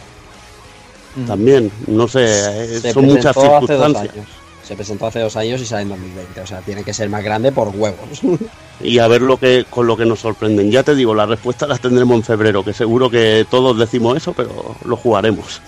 Mm. 1.17 1.27
también. 1.27 1.73
No 1.87 2.07
sé, 2.09 2.25
eh, 2.25 2.81
Se 2.81 2.93
son 2.93 3.07
muchas 3.07 3.35
presentó 3.35 3.57
hace 3.57 3.73
dos 3.73 3.87
circunstancias. 3.87 4.15
años. 4.15 4.27
Se 4.63 4.75
presentó 4.77 5.07
hace 5.07 5.21
dos 5.21 5.37
años 5.37 5.61
y 5.61 5.65
sale 5.67 5.83
en 5.83 5.89
2020. 5.91 6.41
O 6.43 6.47
sea, 6.47 6.61
tiene 6.61 6.85
que 6.85 6.93
ser 6.93 7.09
más 7.09 7.23
grande 7.25 7.53
por 7.53 7.69
huevos. 7.69 8.21
y 8.81 8.99
a 8.99 9.09
ver 9.09 9.23
lo 9.23 9.39
que 9.39 9.65
con 9.71 9.87
lo 9.87 9.97
que 9.97 10.05
nos 10.05 10.21
sorprenden. 10.21 10.71
Ya 10.71 10.83
te 10.83 10.95
digo, 10.95 11.15
la 11.15 11.25
respuesta 11.25 11.67
la 11.67 11.79
tendremos 11.79 12.17
en 12.17 12.23
febrero, 12.25 12.63
que 12.65 12.73
seguro 12.75 13.09
que 13.09 13.47
todos 13.51 13.79
decimos 13.79 14.17
eso, 14.17 14.33
pero 14.35 14.77
lo 14.85 14.97
jugaremos. 14.97 15.63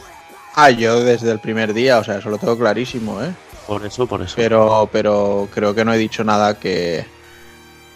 Ah, 0.54 0.70
yo 0.70 1.00
desde 1.02 1.30
el 1.30 1.38
primer 1.38 1.72
día, 1.72 1.98
o 1.98 2.04
sea, 2.04 2.18
eso 2.18 2.28
lo 2.30 2.36
tengo 2.38 2.58
clarísimo, 2.58 3.22
¿eh? 3.22 3.30
Por 3.66 3.86
eso, 3.86 4.06
por 4.06 4.20
eso. 4.22 4.34
Pero, 4.36 4.88
pero 4.92 5.48
creo 5.54 5.74
que 5.74 5.84
no 5.84 5.94
he 5.94 5.98
dicho 5.98 6.24
nada 6.24 6.58
que, 6.58 7.06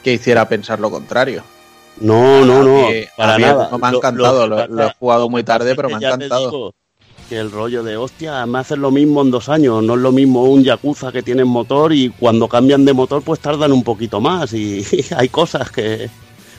que 0.02 0.12
hiciera 0.14 0.48
pensar 0.48 0.78
lo 0.80 0.90
contrario. 0.90 1.42
No, 2.00 2.44
no, 2.44 2.62
no, 2.62 2.86
para 3.16 3.38
nada. 3.38 3.68
no 3.70 3.78
me 3.78 3.86
ha 3.86 3.90
encantado, 3.90 4.46
lo 4.46 4.56
lo, 4.56 4.66
que 4.66 4.72
lo 4.72 4.86
he 4.86 4.94
jugado 4.94 5.28
muy 5.28 5.44
tarde, 5.44 5.70
es 5.70 5.76
pero 5.76 5.88
me 5.88 5.94
ha 5.96 5.98
encantado. 5.98 6.50
digo 6.50 6.74
que 7.28 7.38
el 7.38 7.50
rollo 7.50 7.82
de 7.82 7.96
hostia, 7.96 8.44
me 8.46 8.58
hacen 8.58 8.80
lo 8.80 8.90
mismo 8.90 9.22
en 9.22 9.30
dos 9.30 9.48
años, 9.48 9.82
no 9.82 9.94
es 9.94 10.00
lo 10.00 10.12
mismo 10.12 10.44
un 10.44 10.62
Yakuza 10.62 11.12
que 11.12 11.22
tienen 11.22 11.48
motor 11.48 11.92
y 11.92 12.10
cuando 12.10 12.48
cambian 12.48 12.84
de 12.84 12.92
motor 12.92 13.22
pues 13.22 13.40
tardan 13.40 13.72
un 13.72 13.82
poquito 13.82 14.20
más 14.20 14.52
y, 14.52 14.84
hay 15.16 15.28
cosas 15.28 15.70
que 15.70 16.10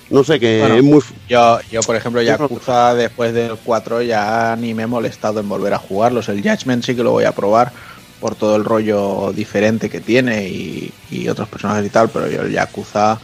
no 0.09 0.23
sé 0.23 0.39
que 0.39 0.59
Bueno, 0.59 0.75
es 0.75 0.84
muy 0.84 1.01
Yo, 1.29 1.59
yo, 1.71 1.81
por 1.81 1.95
ejemplo, 1.95 2.21
Yakuza 2.21 2.95
después 2.95 3.34
del 3.34 3.55
4 3.63 4.01
ya 4.01 4.55
ni 4.55 4.73
me 4.73 4.84
he 4.84 4.88
molestado 4.88 5.39
en 5.39 5.49
volver 5.49 5.73
a 5.73 5.77
jugarlos. 5.77 6.29
El 6.29 6.41
Judgment 6.41 6.84
sí 6.84 6.95
que 6.95 7.03
lo 7.03 7.11
voy 7.11 7.25
a 7.25 7.31
probar 7.34 7.71
por 8.19 8.36
todo 8.36 8.55
el 8.55 8.65
rollo 8.65 9.31
diferente 9.34 9.89
que 9.89 10.01
tiene 10.01 10.47
y, 10.47 10.91
y 11.11 11.27
otros 11.29 11.49
personajes 11.49 11.86
y 11.86 11.89
tal, 11.89 12.09
pero 12.09 12.29
yo 12.29 12.41
el 12.41 12.51
Yakuza 12.51 13.19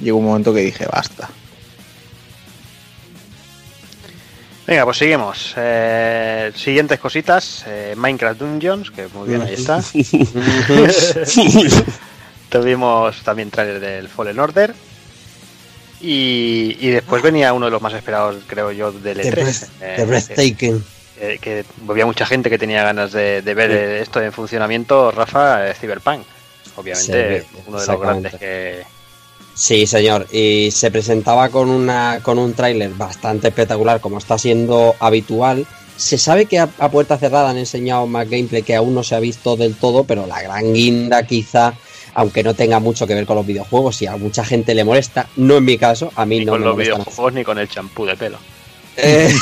llegó 0.00 0.18
un 0.18 0.26
momento 0.26 0.54
que 0.54 0.60
dije 0.60 0.86
basta. 0.86 1.28
Venga, 4.66 4.84
pues 4.84 4.96
seguimos. 4.96 5.52
Eh, 5.56 6.50
siguientes 6.54 6.98
cositas. 6.98 7.64
eh, 7.66 7.94
Minecraft 7.96 8.40
Dungeons, 8.40 8.90
que 8.90 9.06
muy 9.12 9.28
bien, 9.28 9.42
ahí 9.42 9.54
está. 9.54 9.82
Tuvimos 12.48 13.22
también 13.22 13.50
trailer 13.50 13.80
del 13.80 14.08
Fallen 14.08 14.38
Order. 14.38 14.74
Y, 16.00 16.76
y 16.80 16.90
después 16.90 17.22
venía 17.22 17.52
uno 17.52 17.66
de 17.66 17.72
los 17.72 17.80
más 17.82 17.94
esperados, 17.94 18.36
creo 18.46 18.70
yo, 18.72 18.92
del 18.92 19.18
The, 19.20 19.30
E3. 19.32 19.34
Breath- 19.34 19.68
eh, 19.80 19.94
The 19.96 20.04
Breathtaking. 20.04 20.84
que, 21.18 21.38
que 21.38 21.64
había 21.88 22.04
mucha 22.06 22.26
gente 22.26 22.50
que 22.50 22.58
tenía 22.58 22.84
ganas 22.84 23.12
de, 23.12 23.42
de 23.42 23.54
ver 23.54 23.70
eh, 23.70 24.00
esto 24.02 24.20
en 24.22 24.32
funcionamiento. 24.32 25.10
Rafa, 25.10 25.68
eh, 25.68 25.74
Cyberpunk. 25.74 26.22
Obviamente, 26.76 27.40
Sí, 27.42 27.46
uno 27.66 27.80
de 27.80 27.86
los 27.86 28.00
grandes 28.00 28.34
que. 28.34 28.84
Sí, 29.54 29.86
señor. 29.86 30.26
Y 30.32 30.70
se 30.72 30.90
presentaba 30.90 31.48
con 31.48 31.68
una 31.70 32.20
con 32.22 32.38
un 32.38 32.54
tráiler 32.54 32.90
bastante 32.90 33.48
espectacular, 33.48 34.00
como 34.00 34.18
está 34.18 34.36
siendo 34.36 34.96
habitual. 34.98 35.66
Se 35.96 36.18
sabe 36.18 36.46
que 36.46 36.58
a, 36.58 36.68
a 36.78 36.90
puerta 36.90 37.16
cerrada 37.18 37.50
han 37.50 37.58
enseñado 37.58 38.06
más 38.08 38.28
gameplay 38.28 38.62
que 38.62 38.74
aún 38.74 38.94
no 38.94 39.04
se 39.04 39.14
ha 39.14 39.20
visto 39.20 39.56
del 39.56 39.76
todo, 39.76 40.02
pero 40.04 40.26
la 40.26 40.42
gran 40.42 40.72
guinda 40.74 41.24
quizá, 41.24 41.74
aunque 42.14 42.42
no 42.42 42.54
tenga 42.54 42.80
mucho 42.80 43.06
que 43.06 43.14
ver 43.14 43.26
con 43.26 43.36
los 43.36 43.46
videojuegos, 43.46 44.02
y 44.02 44.06
a 44.06 44.16
mucha 44.16 44.44
gente 44.44 44.74
le 44.74 44.82
molesta, 44.82 45.28
no 45.36 45.58
en 45.58 45.64
mi 45.64 45.78
caso, 45.78 46.10
a 46.16 46.26
mí 46.26 46.40
Ni 46.40 46.46
no 46.46 46.52
con 46.52 46.60
me 46.62 46.66
los 46.66 46.76
nada. 46.76 46.82
videojuegos 46.96 47.32
ni 47.34 47.44
con 47.44 47.58
el 47.58 47.68
champú 47.68 48.04
de 48.06 48.16
pelo. 48.16 48.38
Eh, 48.96 49.32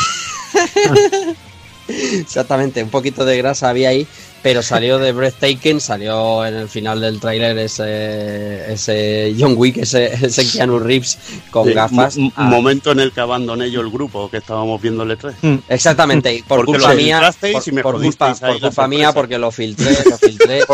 Exactamente, 1.88 2.82
un 2.82 2.90
poquito 2.90 3.24
de 3.24 3.36
grasa 3.38 3.68
había 3.70 3.88
ahí, 3.88 4.06
pero 4.42 4.62
salió 4.62 4.98
de 4.98 5.12
Breathtaking, 5.12 5.80
salió 5.80 6.44
en 6.44 6.54
el 6.54 6.68
final 6.68 7.00
del 7.00 7.20
tráiler 7.20 7.56
ese, 7.58 8.72
ese 8.72 9.34
John 9.38 9.54
Wick, 9.56 9.78
ese, 9.78 10.12
ese 10.12 10.50
Keanu 10.50 10.78
Reeves 10.78 11.18
con 11.50 11.68
Sí, 11.68 11.74
gafas. 11.74 12.16
Ah, 12.34 12.44
momento 12.44 12.90
en 12.90 13.00
el 13.00 13.12
que 13.12 13.20
abandoné 13.20 13.70
yo 13.70 13.80
el 13.80 13.90
grupo 13.90 14.28
que 14.28 14.38
estábamos 14.38 14.80
viendo 14.82 15.04
el 15.04 15.12
E 15.12 15.18
E3. 15.18 15.62
Exactamente, 15.68 16.34
y 16.34 16.42
por 16.42 16.64
Porque 16.64 16.72
culpa 16.72 16.94
mía, 16.94 17.32
por, 17.40 17.82
por 17.82 18.02
culpa, 18.02 18.34
por 18.34 18.60
culpa 18.60 18.88
mía, 18.88 19.12
porque 19.12 19.38
lo 19.38 19.50
filtré, 19.50 19.96
lo 20.10 20.18
filtré. 20.18 20.62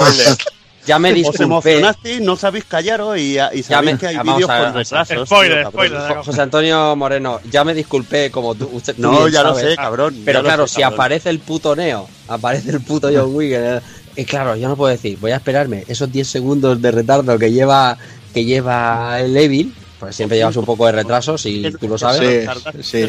ya 0.88 0.98
me 0.98 1.10
Os 1.10 1.14
disculpé. 1.14 1.42
emocionasteis, 1.44 2.20
no 2.22 2.34
sabéis 2.34 2.64
callaros 2.64 3.16
y, 3.18 3.36
y 3.52 3.62
sabéis 3.62 3.92
me- 3.92 3.98
que 3.98 4.06
hay 4.08 4.18
vídeos 4.18 4.46
con 4.50 4.74
retrasos. 4.74 5.26
Spoiler, 5.28 5.60
tío, 5.60 5.70
spoiler. 5.70 6.00
Jo- 6.00 6.22
José 6.24 6.40
Antonio 6.40 6.96
Moreno, 6.96 7.40
ya 7.50 7.62
me 7.64 7.74
disculpé 7.74 8.30
como 8.30 8.54
tú. 8.54 8.68
Usted, 8.72 8.96
tú 8.96 9.02
No, 9.02 9.28
ya 9.28 9.42
lo 9.42 9.54
sé, 9.54 9.76
cabrón. 9.76 10.22
Pero 10.24 10.42
claro, 10.42 10.66
sé, 10.66 10.76
si 10.76 10.80
cabrón. 10.80 10.94
aparece 11.00 11.30
el 11.30 11.38
puto 11.40 11.76
Neo, 11.76 12.08
aparece 12.28 12.70
el 12.70 12.80
puto 12.80 13.08
John 13.14 13.36
eh, 13.42 13.80
y 14.16 14.24
claro, 14.24 14.56
yo 14.56 14.66
no 14.68 14.76
puedo 14.76 14.90
decir, 14.90 15.18
voy 15.20 15.30
a 15.30 15.36
esperarme 15.36 15.84
esos 15.86 16.10
10 16.10 16.26
segundos 16.26 16.80
de 16.82 16.90
retardo 16.90 17.38
que 17.38 17.52
lleva 17.52 17.96
que 18.34 18.44
lleva 18.44 19.20
el 19.20 19.36
Evil, 19.36 19.72
pues 20.00 20.16
siempre 20.16 20.38
llevas 20.38 20.56
un 20.56 20.64
poco 20.64 20.86
de 20.86 20.92
retraso, 20.92 21.36
si 21.38 21.70
tú 21.80 21.86
lo 21.88 21.98
sabes. 21.98 22.48
Sí, 22.82 23.04
sí. 23.04 23.06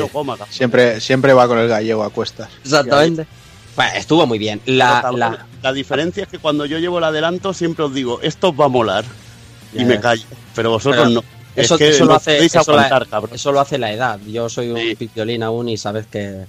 Siempre, 0.49 0.99
siempre 1.01 1.33
va 1.33 1.47
con 1.47 1.57
el 1.59 1.67
gallego 1.67 2.03
a 2.03 2.09
cuestas. 2.09 2.49
Exactamente. 2.63 3.25
Pues 3.79 3.95
estuvo 3.95 4.27
muy 4.27 4.37
bien. 4.39 4.59
La, 4.65 5.09
la- 5.15 5.45
la 5.61 5.71
diferencia 5.71 6.23
es 6.23 6.29
que 6.29 6.37
cuando 6.37 6.65
yo 6.65 6.79
llevo 6.79 6.97
el 6.97 7.03
adelanto 7.05 7.53
siempre 7.53 7.85
os 7.85 7.93
digo, 7.93 8.19
esto 8.21 8.49
os 8.49 8.59
va 8.59 8.65
a 8.65 8.67
molar. 8.67 9.05
Y 9.73 9.85
me 9.85 10.01
callo. 10.01 10.25
Pero 10.53 10.71
vosotros 10.71 11.03
Pero 11.07 11.15
no. 11.21 11.23
eso- 11.55 11.75
es 11.75 11.79
que 11.79 11.89
eso 11.89 12.03
lo 12.03 12.15
hace- 12.15 12.43
eso 12.43 12.57
la- 12.57 12.83
aguantar, 12.83 13.07
cabrón. 13.07 13.35
eso 13.35 13.53
lo 13.53 13.61
hace 13.61 13.77
la 13.77 13.93
edad. 13.93 14.19
Yo 14.27 14.49
soy 14.49 14.71
un 14.71 14.79
Sí. 14.79 14.95
pipiolín 14.95 15.43
aún 15.43 15.69
y 15.69 15.77
sabes 15.77 16.07
que 16.07 16.45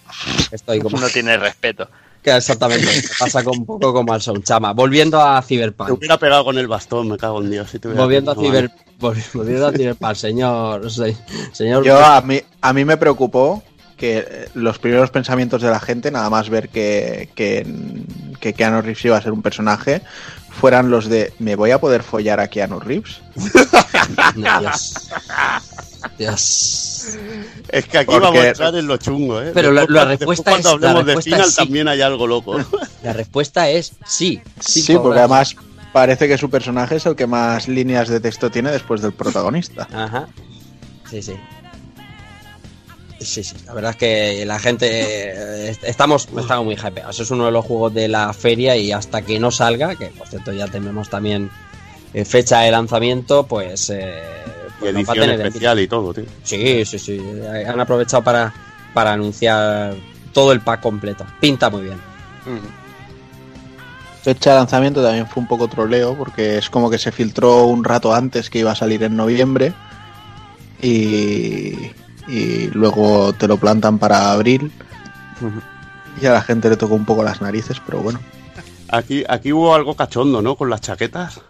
estoy 0.50 0.80
como... 0.80 0.98
No 0.98 1.08
tiene 1.08 1.36
respeto. 1.36 1.88
que 2.24 2.36
exactamente, 2.36 2.84
me 2.86 3.02
pasa 3.16 3.44
con 3.44 3.58
un 3.58 3.64
poco 3.64 3.92
como 3.92 4.12
al 4.12 4.20
Chama. 4.42 4.72
Volviendo 4.72 5.20
a 5.20 5.40
Te 5.40 5.46
Cyberpunk. 5.46 5.90
hubiera 5.92 6.18
pegado 6.18 6.44
con 6.44 6.58
el 6.58 6.66
bastón, 6.66 7.08
me 7.10 7.16
cago 7.16 7.40
en 7.42 7.50
Dios. 7.52 7.70
Si 7.70 7.78
te 7.78 7.86
Volviendo 7.88 8.32
a, 8.32 8.34
ciber, 8.34 8.72
volvi- 8.98 9.24
volviendo 9.34 9.68
a 9.68 9.72
Cyberpunk, 9.76 10.14
señor, 10.16 10.90
se- 10.90 11.16
señor 11.52 11.84
Yo 11.84 11.96
a 12.04 12.20
mí, 12.22 12.40
a 12.60 12.72
mí 12.72 12.84
me 12.84 12.96
preocupó 12.96 13.62
que 14.00 14.18
eh, 14.26 14.48
los 14.54 14.78
primeros 14.78 15.10
pensamientos 15.10 15.60
de 15.62 15.70
la 15.70 15.78
gente, 15.78 16.10
nada 16.10 16.30
más 16.30 16.48
ver 16.48 16.70
que, 16.70 17.28
que, 17.36 17.66
que 18.40 18.54
Keanu 18.54 18.80
Reeves 18.80 19.04
iba 19.04 19.16
a 19.18 19.22
ser 19.22 19.30
un 19.32 19.42
personaje, 19.42 20.00
fueran 20.48 20.90
los 20.90 21.08
de 21.10 21.32
¿me 21.38 21.54
voy 21.54 21.70
a 21.70 21.78
poder 21.80 22.02
follar 22.02 22.40
a 22.40 22.48
Keanu 22.48 22.80
Reeves? 22.80 23.20
Dios. 24.34 24.94
Dios. 26.18 27.16
Es 27.68 27.84
que 27.86 27.98
aquí 27.98 28.06
Porque- 28.06 28.20
vamos 28.26 28.40
a 28.40 28.48
entrar 28.48 28.74
en 28.74 28.86
lo 28.86 28.96
chungo, 28.96 29.40
¿eh? 29.42 29.52
Pero 29.54 29.70
la- 29.72 29.82
Después, 29.82 29.94
la 29.94 30.00
cuando- 30.02 30.16
respuesta 30.18 30.50
cuando 30.50 30.68
es- 30.76 30.80
la 30.80 30.88
hablemos 30.90 31.06
de 31.06 31.14
respuesta 31.14 31.30
final 31.36 31.46
es 31.48 31.54
sí. 31.54 31.56
también 31.56 31.88
hay 31.88 32.00
algo 32.00 32.26
loco. 32.26 32.56
La 33.02 33.12
respuesta 33.14 33.68
es 33.70 33.92
sí. 34.06 34.40
Sí, 34.60 34.96
porque 35.02 35.18
además 35.20 35.56
parece 35.92 36.28
que 36.28 36.36
su 36.38 36.48
personaje 36.50 36.96
es 36.96 37.06
el 37.06 37.16
que 37.16 37.26
más 37.26 37.66
líneas 37.68 38.08
de 38.08 38.20
texto 38.20 38.50
tiene 38.50 38.70
después 38.70 39.00
del 39.02 39.12
protagonista. 39.12 39.88
Ajá. 39.92 40.26
Sí, 41.10 41.22
sí. 41.22 41.34
Sí, 43.20 43.44
sí. 43.44 43.54
La 43.66 43.74
verdad 43.74 43.90
es 43.90 43.96
que 43.98 44.44
la 44.46 44.58
gente. 44.58 44.88
eh, 44.90 45.70
est- 45.70 45.84
estamos, 45.84 46.26
estamos 46.38 46.64
muy 46.64 46.74
hypeados. 46.74 47.20
Es 47.20 47.30
uno 47.30 47.44
de 47.46 47.52
los 47.52 47.64
juegos 47.64 47.92
de 47.92 48.08
la 48.08 48.32
feria 48.32 48.76
y 48.76 48.92
hasta 48.92 49.22
que 49.22 49.38
no 49.38 49.50
salga, 49.50 49.94
que 49.96 50.06
por 50.06 50.26
cierto 50.26 50.52
ya 50.52 50.66
tenemos 50.68 51.10
también 51.10 51.50
eh, 52.14 52.24
fecha 52.24 52.60
de 52.60 52.70
lanzamiento, 52.70 53.46
pues. 53.46 53.90
eh, 53.90 54.22
Pues 54.78 54.94
nos 54.94 55.06
va 55.06 55.12
a 55.12 55.14
edición 55.14 55.28
tener 55.30 55.46
especial 55.46 55.78
y 55.80 55.86
todo, 55.86 56.14
tío. 56.14 56.24
Sí, 56.42 56.84
sí, 56.86 56.98
sí. 56.98 57.20
Han 57.66 57.78
aprovechado 57.78 58.24
para, 58.24 58.52
para 58.94 59.12
anunciar 59.12 59.94
todo 60.32 60.52
el 60.52 60.60
pack 60.60 60.80
completo. 60.80 61.26
Pinta 61.40 61.68
muy 61.68 61.82
bien. 61.82 61.98
Fecha 64.22 64.50
de 64.52 64.56
lanzamiento 64.56 65.02
también 65.02 65.26
fue 65.26 65.42
un 65.42 65.46
poco 65.48 65.68
troleo 65.68 66.14
porque 66.14 66.58
es 66.58 66.68
como 66.70 66.88
que 66.90 66.98
se 66.98 67.12
filtró 67.12 67.64
un 67.66 67.84
rato 67.84 68.14
antes 68.14 68.48
que 68.50 68.58
iba 68.60 68.70
a 68.72 68.74
salir 68.74 69.02
en 69.02 69.16
noviembre 69.16 69.72
y, 70.82 71.74
y 72.30 72.68
luego 72.68 73.32
te 73.32 73.48
lo 73.48 73.56
plantan 73.56 73.98
para 73.98 74.32
abril 74.32 74.70
y 76.20 76.26
a 76.26 76.32
la 76.32 76.42
gente 76.42 76.68
le 76.70 76.76
tocó 76.76 76.94
un 76.94 77.04
poco 77.04 77.22
las 77.24 77.40
narices, 77.40 77.80
pero 77.84 78.00
bueno. 78.00 78.20
Aquí, 78.88 79.24
aquí 79.28 79.52
hubo 79.52 79.74
algo 79.74 79.94
cachondo, 79.94 80.42
¿no? 80.42 80.56
Con 80.56 80.68
las 80.70 80.80
chaquetas. 80.80 81.40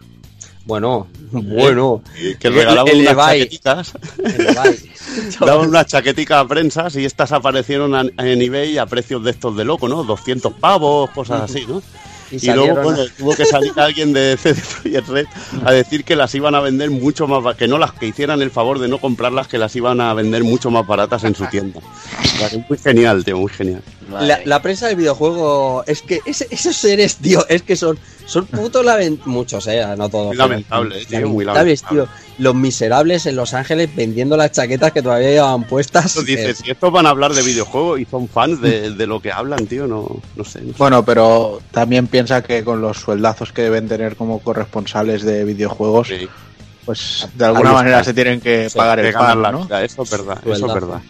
Bueno, 0.66 1.07
bueno. 1.33 2.03
Que 2.39 2.49
El- 2.49 2.55
regalaban 2.55 2.89
el 2.95 3.01
unas 3.01 3.16
Levi. 3.16 3.39
chaquetitas. 3.41 3.93
Daban 5.41 5.68
unas 5.68 5.87
chaqueticas 5.87 6.39
a 6.45 6.49
prensas 6.49 6.97
y 6.97 7.05
estas 7.05 7.33
aparecieron 7.33 7.95
en 8.18 8.43
eBay 8.43 8.78
a 8.78 8.87
precios 8.87 9.24
de 9.24 9.31
estos 9.33 9.57
de 9.57 9.64
loco, 9.64 9.89
¿no? 9.89 10.05
200 10.05 10.53
pavos, 10.55 11.11
cosas 11.11 11.43
así, 11.51 11.64
¿no? 11.66 11.83
Y 12.31 12.51
Y, 12.51 12.53
luego 12.53 12.83
bueno, 12.83 13.03
tuvo 13.18 13.35
que 13.35 13.45
salir 13.45 13.72
alguien 13.76 14.12
de 14.12 14.37
CD 14.37 14.61
Projekt 14.61 15.09
Red 15.09 15.26
a 15.64 15.72
decir 15.72 16.05
que 16.05 16.16
las 16.16 16.35
iban 16.35 16.55
a 16.55 16.61
vender 16.61 16.91
mucho 16.91 17.26
más 17.26 17.57
que 17.57 17.68
no 17.68 17.78
las 17.78 17.93
que 17.93 18.07
hicieran 18.07 18.41
el 18.43 18.51
favor 18.51 18.78
de 18.78 18.89
no 18.89 18.99
comprarlas, 18.99 19.49
que 19.49 19.59
las 19.59 19.74
iban 19.76 20.01
a 20.01 20.14
vender 20.14 20.45
mucho 20.45 20.70
más 20.70 20.87
baratas 20.87 21.24
en 21.24 21.35
su 21.35 21.47
tienda. 21.47 21.81
Muy 22.68 22.78
genial, 22.78 23.24
tío, 23.24 23.39
muy 23.39 23.51
genial. 23.51 23.83
La, 24.11 24.41
la 24.45 24.63
prensa 24.63 24.89
del 24.89 24.97
videojuego 24.97 25.85
es 25.87 26.03
que 26.03 26.21
ese- 26.27 26.49
esos 26.51 26.77
seres, 26.77 27.17
tío, 27.17 27.45
es 27.49 27.63
que 27.63 27.77
son 27.77 27.99
son 28.27 28.47
putos 28.47 28.87
muchos, 29.27 29.67
eh, 29.67 29.85
no 29.99 30.09
todos. 30.09 30.27
Muy 30.29 30.37
tío, 30.37 30.47
lamentables, 30.47 31.11
lamentable. 31.11 31.77
tío. 31.89 32.09
Los 32.39 32.55
miserables 32.55 33.27
en 33.27 33.35
Los 33.37 33.55
Ángeles 33.55 33.91
vendiendo 33.95 34.37
las 34.37 34.53
chaquetas 34.53 34.93
que 34.93 35.03
todavía 35.03 35.31
llevaban 35.31 35.65
puestas. 35.65 36.15
Dices, 36.25 36.61
eh, 36.61 36.63
si 36.65 36.71
estos 36.71 36.93
van 36.93 37.07
a 37.07 37.11
hablar 37.11 37.35
de 37.35 37.43
videojuegos 37.43 37.99
y 38.01 38.05
son 38.05 38.29
fans 38.29 38.61
de, 38.61 38.91
de 38.93 39.07
lo 39.09 39.21
que 39.21 39.33
hablan, 39.33 39.67
tío, 39.67 39.87
no, 39.89 40.21
no 40.37 40.45
sé. 40.45 40.61
no 40.63 40.69
sé. 40.73 40.79
Bueno, 40.79 41.05
pero 41.05 41.61
también 41.73 42.07
piensa 42.07 42.41
que 42.43 42.63
con 42.63 42.81
los 42.81 42.99
sueldazos 42.99 43.53
que 43.53 43.63
deben 43.63 43.89
tener 43.89 44.15
como 44.17 44.39
corresponsales 44.39 45.23
de 45.25 45.45
videojuegos, 45.45 46.07
Sí, 46.09 46.29
pues 46.85 47.29
de 47.35 47.45
alguna 47.47 47.73
manera 47.73 48.05
se 48.05 48.15
tienen 48.15 48.41
que 48.41 48.71
Sí, 48.71 48.79
pagar 48.79 49.01
el 49.01 49.13
ganar 49.13 49.29
pan, 49.35 49.43
la 49.43 49.53
¿no? 49.53 49.65
vida, 49.65 49.83
eso 49.85 50.03
es 50.03 50.11
verdad, 50.11 50.39
eso 50.47 50.67
es 50.67 50.75
verdad. 50.75 51.01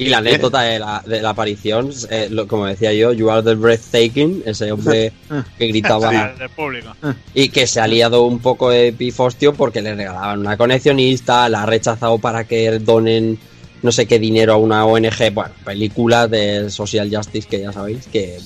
Y 0.00 0.06
la 0.08 0.18
anécdota 0.18 0.62
de 0.62 0.78
la, 0.78 1.02
de 1.06 1.20
la 1.20 1.30
aparición, 1.30 1.90
eh, 2.10 2.28
lo- 2.30 2.48
como 2.48 2.66
decía 2.66 2.92
yo, 2.92 3.12
You 3.12 3.30
are 3.30 3.42
the 3.42 3.54
breathtaking, 3.54 4.42
ese 4.46 4.72
hombre 4.72 5.12
que 5.58 5.66
gritaba 5.66 6.10
del 6.38 6.48
público. 6.50 6.92
y 7.34 7.50
que 7.50 7.66
se 7.66 7.80
ha 7.80 7.86
liado 7.86 8.22
un 8.24 8.38
poco 8.38 8.70
de 8.70 8.92
pifostio 8.92 9.52
porque 9.54 9.82
le 9.82 9.94
regalaban 9.94 10.40
una 10.40 10.56
conexionista, 10.56 11.48
la 11.48 11.64
ha 11.64 11.66
rechazado 11.66 12.18
para 12.18 12.44
que 12.44 12.78
donen 12.78 13.38
no 13.82 13.92
sé 13.92 14.06
qué 14.06 14.18
dinero 14.18 14.52
a 14.52 14.56
una 14.56 14.84
ONG, 14.84 15.32
bueno, 15.32 15.50
película 15.64 16.28
de 16.28 16.70
Social 16.70 17.08
Justice 17.12 17.48
que 17.48 17.60
ya 17.60 17.72
sabéis 17.72 18.06
que 18.06 18.38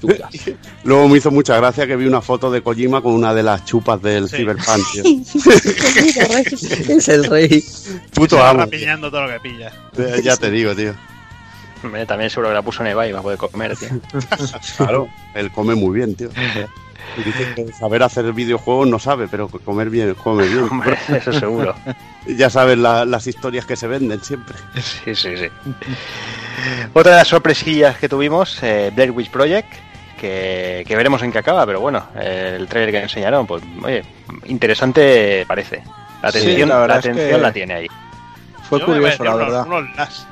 pues. 0.00 0.20
Luego 0.84 1.08
me 1.08 1.18
hizo 1.18 1.30
mucha 1.30 1.56
gracia 1.56 1.86
que 1.86 1.96
vi 1.96 2.06
una 2.06 2.20
foto 2.20 2.50
de 2.50 2.62
Kojima 2.62 3.00
con 3.02 3.12
una 3.14 3.32
de 3.34 3.42
las 3.42 3.64
chupas 3.64 4.00
del 4.02 4.28
Sí. 4.28 4.36
Cyberpunk, 4.36 4.84
tío. 4.92 5.04
es 6.96 7.08
el 7.08 7.24
rey. 7.24 7.64
Puto 8.14 8.42
amo. 8.42 8.60
rapiñando 8.60 9.10
todo 9.10 9.26
lo 9.26 9.32
que 9.32 9.40
pilla. 9.40 9.72
Eh, 9.96 10.20
Ya 10.22 10.36
te 10.36 10.50
digo, 10.50 10.74
tío. 10.74 10.94
También 12.06 12.28
seguro 12.28 12.48
que 12.48 12.54
la 12.54 12.62
puso 12.62 12.82
en 12.82 12.88
Eva 12.88 13.06
y 13.08 13.12
va 13.12 13.20
a 13.20 13.22
poder 13.22 13.38
comer, 13.38 13.76
tío. 13.76 13.88
Claro, 14.76 15.08
él 15.34 15.50
come 15.50 15.74
muy 15.74 15.96
bien, 15.98 16.14
tío. 16.14 16.28
Y 17.16 17.22
dice 17.22 17.54
que 17.54 17.72
saber 17.72 18.02
hacer 18.02 18.32
videojuegos 18.32 18.88
no 18.88 18.98
sabe, 18.98 19.26
pero 19.28 19.48
comer 19.48 19.90
bien, 19.90 20.14
come 20.14 20.46
bien. 20.46 20.60
Hombre, 20.70 20.96
eso 21.08 21.32
seguro. 21.32 21.74
Ya 22.26 22.48
sabes 22.50 22.78
la- 22.78 23.04
las 23.04 23.26
historias 23.26 23.66
que 23.66 23.76
se 23.76 23.86
venden 23.86 24.22
siempre. 24.22 24.56
Sí, 24.80 25.14
sí, 25.14 25.36
sí. 25.36 25.48
Otra 26.92 27.12
de 27.12 27.18
las 27.18 27.28
sorpresillas 27.28 27.96
que 27.98 28.08
tuvimos, 28.08 28.62
eh, 28.62 28.90
Blair 28.94 29.10
Witch 29.10 29.30
Project, 29.30 29.68
que, 30.20 30.84
que 30.86 30.96
veremos 30.96 31.22
en 31.22 31.32
qué 31.32 31.38
acaba, 31.38 31.64
pero 31.66 31.80
bueno, 31.80 32.06
eh, 32.16 32.56
el 32.58 32.68
trailer 32.68 32.92
que 32.92 33.02
enseñaron, 33.02 33.46
pues, 33.46 33.62
oye, 33.82 34.02
interesante 34.46 35.44
parece. 35.48 35.82
La 36.22 36.30
Sí, 36.30 36.38
atención, 36.38 36.68
la 36.68 36.74
la, 36.74 36.80
verdad 36.82 36.98
es 36.98 37.04
atención 37.06 37.30
que- 37.36 37.38
la 37.42 37.52
tiene 37.52 37.74
ahí. 37.74 37.86
Fue 38.68 38.78
Yo 38.78 38.86
curioso, 38.86 39.24
la 39.24 39.34
unos- 39.34 39.46
verdad. 39.46 39.66
unos 39.66 39.96
las. 39.96 40.26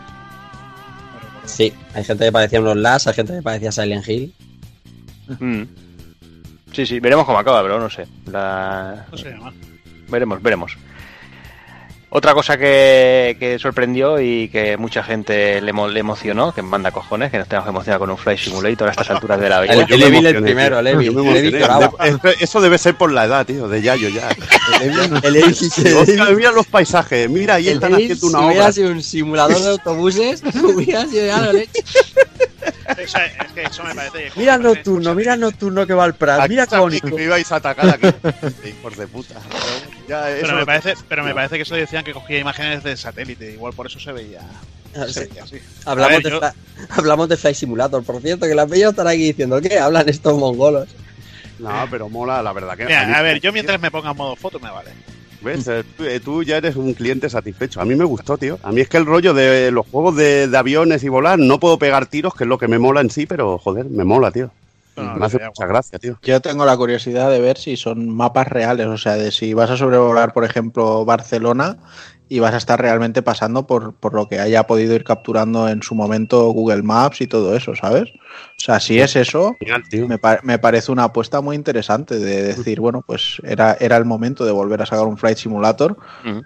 Sí, 1.45 1.73
hay 1.95 2.05
gente 2.05 2.27
que 2.27 2.33
parecía 2.33 2.61
unos 2.61 2.77
Las, 2.77 3.07
hay 3.07 3.15
gente 3.15 3.33
que 3.35 3.43
parecía 3.43 3.73
Silent 3.73 4.07
Hill. 4.07 4.35
Mm. 5.41 5.63
Sí, 6.73 6.87
sí, 6.87 7.01
veremos 7.01 7.25
cómo 7.27 7.39
acaba, 7.39 7.63
pero 7.63 7.79
no 7.81 7.91
sé. 7.91 8.07
La... 8.27 9.07
No 9.11 9.17
llama. 9.17 9.53
Veremos, 10.09 10.43
veremos. 10.43 10.77
Otra 12.11 12.33
cosa 12.33 12.57
que, 12.57 13.37
que 13.39 13.59
sorprendió 13.59 14.19
y 14.19 14.49
que 14.49 14.79
mucha 14.79 15.03
gente 15.03 15.61
le, 15.61 15.75
mo- 15.75 15.89
le 15.89 16.01
emocionó, 16.01 16.55
que 16.55 16.63
manda 16.63 16.91
cojones, 16.91 17.31
que 17.31 17.37
nos 17.37 17.47
tenemos 17.49 17.67
que 17.67 17.69
emocionar 17.71 17.99
con 17.99 18.09
un 18.11 18.17
Flight 18.17 18.39
Simulator 18.39 18.89
a 18.89 18.93
estas 18.93 19.11
alturas 19.11 19.39
de 19.39 19.49
la 19.51 19.61
vida. 19.61 19.75
El, 19.75 20.03
Evil 20.03 20.25
el 20.27 20.43
primero, 20.43 20.79
el 20.79 20.87
Evil. 20.87 21.15
Eso 22.41 22.63
debe 22.63 22.79
ser 22.79 22.95
por 22.97 23.13
la 23.13 23.27
edad, 23.27 23.45
tío, 23.45 23.69
de 23.69 23.83
Yayo 23.83 24.09
ya. 24.09 24.31
El 24.81 24.91
Evil- 24.93 25.21
el 25.23 25.37
Evil- 25.37 25.87
el 25.87 25.97
Hostia, 25.99 26.25
Evil- 26.25 26.37
mira 26.37 26.53
los 26.53 26.67
paisajes, 26.67 27.29
mira, 27.29 27.57
ahí 27.57 27.69
el 27.69 27.75
están 27.75 27.93
Evil, 27.93 28.13
haciendo 28.13 28.27
una 28.29 28.39
si 28.39 28.45
hubiera 28.47 28.63
obra. 28.65 28.73
sido 28.73 28.91
un 28.93 29.03
simulador 29.03 29.61
de 29.61 29.69
autobuses, 29.69 30.43
hubiera 30.63 31.05
sido 31.07 31.27
ya 31.27 31.41
lo 31.43 31.53
leche. 31.53 31.83
Eso, 32.97 33.19
es 33.19 33.53
que 33.55 33.63
eso 33.65 33.85
me 33.85 33.95
parece. 33.95 34.31
Mira 34.37 34.55
el 34.55 34.61
me 34.61 34.69
parece 34.69 34.91
nocturno, 34.91 35.15
mira 35.15 35.37
nocturno 35.37 35.87
que 35.87 35.95
va 35.95 36.05
al 36.05 36.15
Prat, 36.15 36.41
Aquí 36.41 36.49
mira 36.51 36.65
qué 36.67 36.71
sabéis 36.71 37.01
bonito. 37.01 37.09
que 37.09 37.15
me 37.15 37.23
ibais 37.25 37.53
a 37.53 37.57
atacar 37.57 37.89
aquí. 37.91 38.07
Hijos 38.69 38.97
de 38.97 39.07
puta. 39.07 39.35
Ya, 40.09 40.31
eso 40.31 40.41
Pero 40.43 40.55
me, 40.55 40.61
lo- 40.61 40.67
parece, 40.67 40.95
pero 41.09 41.25
me 41.25 41.35
parece 41.35 41.57
que 41.57 41.63
eso 41.63 41.75
decían 41.75 42.03
que 42.05 42.13
cogía 42.13 42.39
imágenes 42.39 42.83
de 42.83 42.97
satélite, 42.97 43.53
igual 43.53 43.73
por 43.75 43.87
eso 43.87 44.01
se 44.01 44.13
veía, 44.13 44.41
Ah, 44.97 45.05
sí. 45.07 45.29
Hablamos, 45.85 46.15
ver, 46.15 46.23
de 46.23 46.31
yo- 46.31 46.39
Fly- 46.41 46.53
hablamos 46.91 47.29
de 47.29 47.37
Flight 47.37 47.57
Simulator, 47.57 48.03
por 48.03 48.23
cierto, 48.23 48.47
que 48.47 48.55
la 48.55 48.67
peña 48.67 48.89
estará 48.89 49.11
aquí 49.11 49.25
diciendo 49.25 49.61
¿qué 49.61 49.79
hablan 49.79 50.09
estos 50.09 50.39
mongolos? 50.39 50.89
No, 51.59 51.87
pero 51.91 52.09
mola, 52.09 52.43
la 52.43 52.53
verdad 52.55 52.77
que. 52.77 52.85
Mira, 52.87 53.19
a 53.19 53.23
ver, 53.23 53.41
yo 53.41 53.53
mientras 53.53 53.79
me 53.81 53.91
ponga 53.91 54.13
en 54.13 54.17
modo 54.17 54.35
foto 54.35 54.59
me 54.61 54.71
vale. 54.71 54.91
¿Ves? 55.41 55.69
Eh, 55.69 55.85
Tú, 55.97 56.05
eh, 56.05 56.21
tú 56.21 56.43
ya 56.43 56.57
eres 56.57 56.77
un 56.77 56.95
cliente 56.95 57.31
satisfecho. 57.31 57.81
A 57.81 57.85
mí 57.85 57.95
me 57.95 58.05
gustó, 58.05 58.37
tío. 58.37 58.59
A 58.63 58.73
mí 58.73 58.81
es 58.81 58.89
que 58.89 58.97
el 58.97 59.07
rollo 59.07 59.35
de 59.35 59.71
los 59.71 59.87
juegos 59.87 60.17
de, 60.17 60.49
de 60.49 60.57
aviones 60.59 61.05
y 61.05 61.09
volar, 61.09 61.39
no 61.39 61.61
puedo 61.61 61.79
pegar 61.79 62.07
tiros, 62.07 62.35
que 62.35 62.45
es 62.45 62.49
lo 62.49 62.59
que 62.59 62.69
me 62.69 62.79
mola 62.79 63.01
en 63.01 63.11
sí, 63.11 63.27
pero 63.27 63.59
joder, 63.59 63.87
me 63.87 64.05
mola, 64.05 64.31
tío. 64.31 64.51
No, 64.97 65.15
me 65.15 65.27
hace 65.27 65.39
mucha 65.39 65.65
gracia, 65.67 65.97
tío. 66.01 66.19
Yo 66.23 66.41
tengo 66.41 66.65
la 66.67 66.77
curiosidad 66.77 67.31
de 67.31 67.41
ver 67.41 67.57
si 67.57 67.77
son 67.77 68.09
mapas 68.09 68.49
reales, 68.49 68.89
o 68.89 68.99
sea, 68.99 69.15
de 69.15 69.31
si 69.31 69.55
vas 69.55 69.71
a 69.71 69.77
sobrevolar, 69.77 70.33
por 70.33 70.45
ejemplo, 70.45 71.05
Barcelona 71.05 71.77
y 72.29 72.39
vas 72.41 72.55
a 72.55 72.59
estar 72.59 72.81
realmente 72.81 73.23
pasando 73.23 73.67
por, 73.67 73.95
por 73.95 74.15
lo 74.15 74.29
que 74.29 74.39
haya 74.41 74.67
podido 74.67 74.95
ir 74.95 75.05
capturando 75.05 75.69
en 75.69 75.83
su 75.83 75.95
momento 75.95 76.51
Google 76.51 76.83
Maps 76.83 77.21
y 77.21 77.27
todo 77.27 77.57
eso, 77.57 77.75
¿sabes? 77.75 78.11
O 78.13 78.61
sea, 78.61 78.81
si 78.81 79.01
es 79.01 79.17
eso, 79.17 79.57
me, 80.07 80.19
pa- 80.19 80.41
me 80.43 80.59
parece 80.59 80.93
una 80.93 81.05
apuesta 81.05 81.41
muy 81.41 81.57
interesante 81.57 82.19
de 82.19 82.43
decir, 82.43 82.81
bueno, 82.81 83.03
pues 83.07 83.39
era, 83.45 83.77
era 83.81 83.97
el 83.97 84.05
momento 84.05 84.45
de 84.45 84.53
volver 84.53 84.83
a 84.83 84.87
sacar 84.87 85.07
un 85.07 85.17
Flight 85.17 85.39
Simulator, 85.39 85.97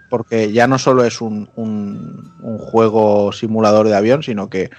porque 0.09 0.53
ya 0.53 0.67
no 0.67 0.79
solo 0.79 1.05
es 1.05 1.21
un, 1.21 1.49
un- 1.57 2.33
un 2.41 2.59
juego 2.59 3.33
simulador 3.33 3.89
de 3.89 3.97
avión, 3.97 4.23
sino 4.23 4.49
que 4.49 4.71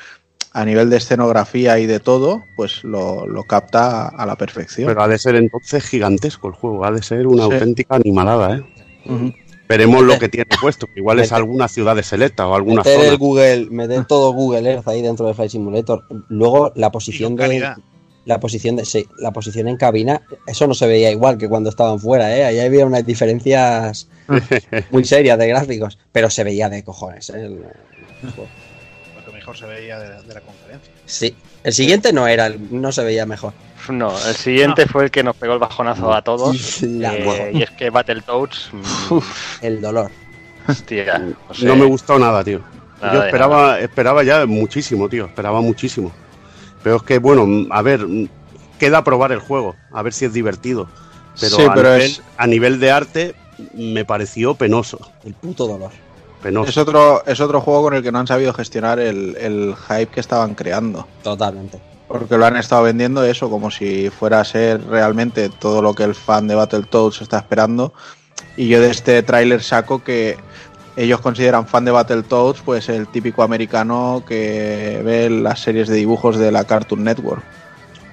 a 0.56 0.66
nivel 0.66 0.89
de 0.89 0.97
escenografía 0.97 1.80
y 1.80 1.88
de 1.88 1.99
todo, 1.99 2.45
pues 2.56 2.84
lo, 2.84 3.26
lo 3.26 3.43
capta 3.45 4.08
a 4.08 4.26
la 4.26 4.36
perfección. 4.36 4.88
Pero 4.88 5.01
ha 5.01 5.08
de 5.08 5.18
ser 5.18 5.36
entonces 5.36 5.84
gigantesco 5.84 6.47
el 6.47 6.54
juego, 6.54 6.86
ha 6.86 6.91
de 6.91 7.01
ser 7.01 7.26
una 7.26 7.45
Sí. 7.47 7.51
auténtica 7.54 7.95
animalada, 7.95 8.58
¿eh? 8.58 8.64
Ujú. 9.06 9.34
Veremos 9.78 10.04
lo 10.04 10.20
que 10.20 10.30
tiene 10.30 10.46
puesto, 10.62 10.88
que 10.88 11.00
igual 11.00 11.20
es 11.20 11.32
alguna 11.32 11.68
ciudad 11.68 11.96
de 11.96 12.04
selecta 12.04 12.48
o 12.48 12.56
alguna 12.56 12.84
Meter 12.84 12.98
zona. 13.00 13.10
el 13.10 13.18
Google, 13.18 13.68
meter 13.72 14.06
todo 14.06 14.32
Google 14.34 14.70
Earth 14.72 14.88
ahí 14.88 15.02
dentro 15.02 15.26
de 15.28 15.34
Flight 15.34 15.52
Simulator. 15.52 16.04
Luego 16.30 16.72
la 16.76 16.92
posición 16.92 17.36
de 17.36 17.74
la 18.26 18.40
posición 18.40 18.78
de 18.78 18.86
sí, 18.86 19.06
la 19.20 19.32
posición 19.34 19.68
en 19.68 19.76
cabina, 19.76 20.22
eso 20.48 20.66
no 20.66 20.74
se 20.74 20.88
veía 20.88 21.12
igual 21.12 21.38
que 21.38 21.50
cuando 21.50 21.70
estaban 21.70 22.00
fuera, 22.00 22.34
¿eh? 22.38 22.46
Ahí 22.46 22.60
había 22.60 22.86
unas 22.86 23.06
diferencias 23.06 24.08
muy 24.92 25.04
serias 25.04 25.38
de 25.38 25.48
gráficos, 25.48 25.98
pero 26.14 26.30
se 26.30 26.44
veía 26.46 26.70
de 26.70 26.84
cojones, 26.86 27.30
¿eh? 27.32 27.34
El- 27.46 27.66
el 28.24 28.32
juego. 28.32 28.48
Lo 28.48 28.52
que 28.52 28.73
mejor 29.44 29.58
se 29.58 29.66
veía 29.66 30.00
de, 30.00 30.22
de 30.24 30.34
la 30.34 30.39
conferencia. 30.41 30.94
Sí, 31.06 31.36
el 31.66 31.74
siguiente 31.74 32.14
no 32.14 32.28
era, 32.28 32.48
el- 32.48 32.82
no 32.82 32.91
se 32.94 33.04
veía 33.04 33.26
mejor. 33.26 33.52
No, 33.89 34.12
el 34.26 34.36
siguiente 34.36 34.86
fue 34.88 35.04
el 35.06 35.12
que 35.12 35.22
nos 35.24 35.36
pegó 35.36 35.54
el 35.54 35.60
bajonazo 35.60 36.14
a 36.14 36.22
todos. 36.22 36.82
La 36.84 37.14
eh, 37.14 37.52
y 37.54 37.62
es 37.64 37.72
que 37.72 37.89
Battletoads, 37.89 38.70
mm, 38.72 39.18
El 39.62 39.82
dolor. 39.82 40.10
hostia, 40.68 41.22
no, 41.64 41.76
me 41.76 41.84
gustó 41.86 42.18
nada, 42.18 42.41
tío. 42.44 42.62
Nada 43.02 43.14
Yo 43.14 43.20
de 43.20 43.26
esperaba, 43.28 43.80
esperaba 43.82 44.24
ya 44.24 44.46
muchísimo, 44.46 45.10
tío. 45.10 45.26
Esperaba 45.26 45.60
muchísimo. 45.60 46.14
Pero 46.82 46.96
es 46.98 47.04
que, 47.04 47.18
bueno, 47.20 47.68
a 47.72 47.82
ver, 47.82 48.06
queda 48.80 49.04
probar 49.04 49.34
el 49.34 49.39
juego, 49.39 49.76
a 49.91 50.02
ver 50.02 50.14
si 50.14 50.24
es 50.24 50.32
divertido. 50.32 50.88
Pero, 51.41 51.58
Sí, 51.58 51.64
a, 51.64 51.74
pero 51.74 51.89
nivel, 51.89 52.02
es- 52.04 52.22
a 52.38 52.48
nivel 52.48 52.80
de 52.80 52.91
arte 52.91 53.36
me 53.74 54.06
pareció 54.06 54.56
penoso. 54.56 55.12
El 55.26 55.34
puto 55.34 55.68
dolor. 55.68 55.91
Penoso. 56.44 56.70
Es 56.70 56.78
otro, 56.78 57.26
es 57.26 57.39
otro 57.39 57.62
juego 57.62 57.84
con 57.84 57.94
el 57.96 58.04
que 58.04 58.12
no 58.12 58.20
han 58.20 58.28
sabido 58.28 58.54
gestionar 58.54 59.00
el, 59.00 59.36
el 59.38 59.76
hype 59.88 60.08
que 60.08 60.20
estaban 60.20 60.54
creando. 60.54 61.08
Totalmente. 61.24 61.80
Porque 62.08 62.38
lo 62.38 62.46
han 62.46 62.58
estado 62.58 62.84
vendiendo 62.84 63.24
eso 63.24 63.50
como 63.50 63.72
si 63.72 64.10
fuera 64.10 64.41
a 64.41 64.46
ser 64.46 64.86
realmente 64.86 65.50
todo 65.50 65.82
lo 65.82 65.96
que 65.96 66.04
el 66.04 66.14
fan 66.14 66.48
de 66.48 66.56
Battletoads 66.56 67.22
está 67.22 67.38
esperando. 67.38 67.94
Y 68.58 68.68
yo 68.68 68.82
de 68.82 68.91
este 68.91 69.24
tráiler 69.24 69.64
saco 69.64 70.04
que 70.04 70.38
ellos 70.96 71.22
consideran 71.22 71.66
fan 71.66 71.86
de 71.86 71.91
Battletoads, 71.91 72.62
pues 72.62 72.89
el 72.89 73.08
típico 73.08 73.41
americano 73.41 74.24
que 74.28 75.02
ve 75.04 75.30
las 75.30 75.62
series 75.62 75.88
de 75.88 75.96
dibujos 75.96 76.38
de 76.38 76.52
la 76.52 76.66
Cartoon 76.66 77.04
Network. 77.04 77.44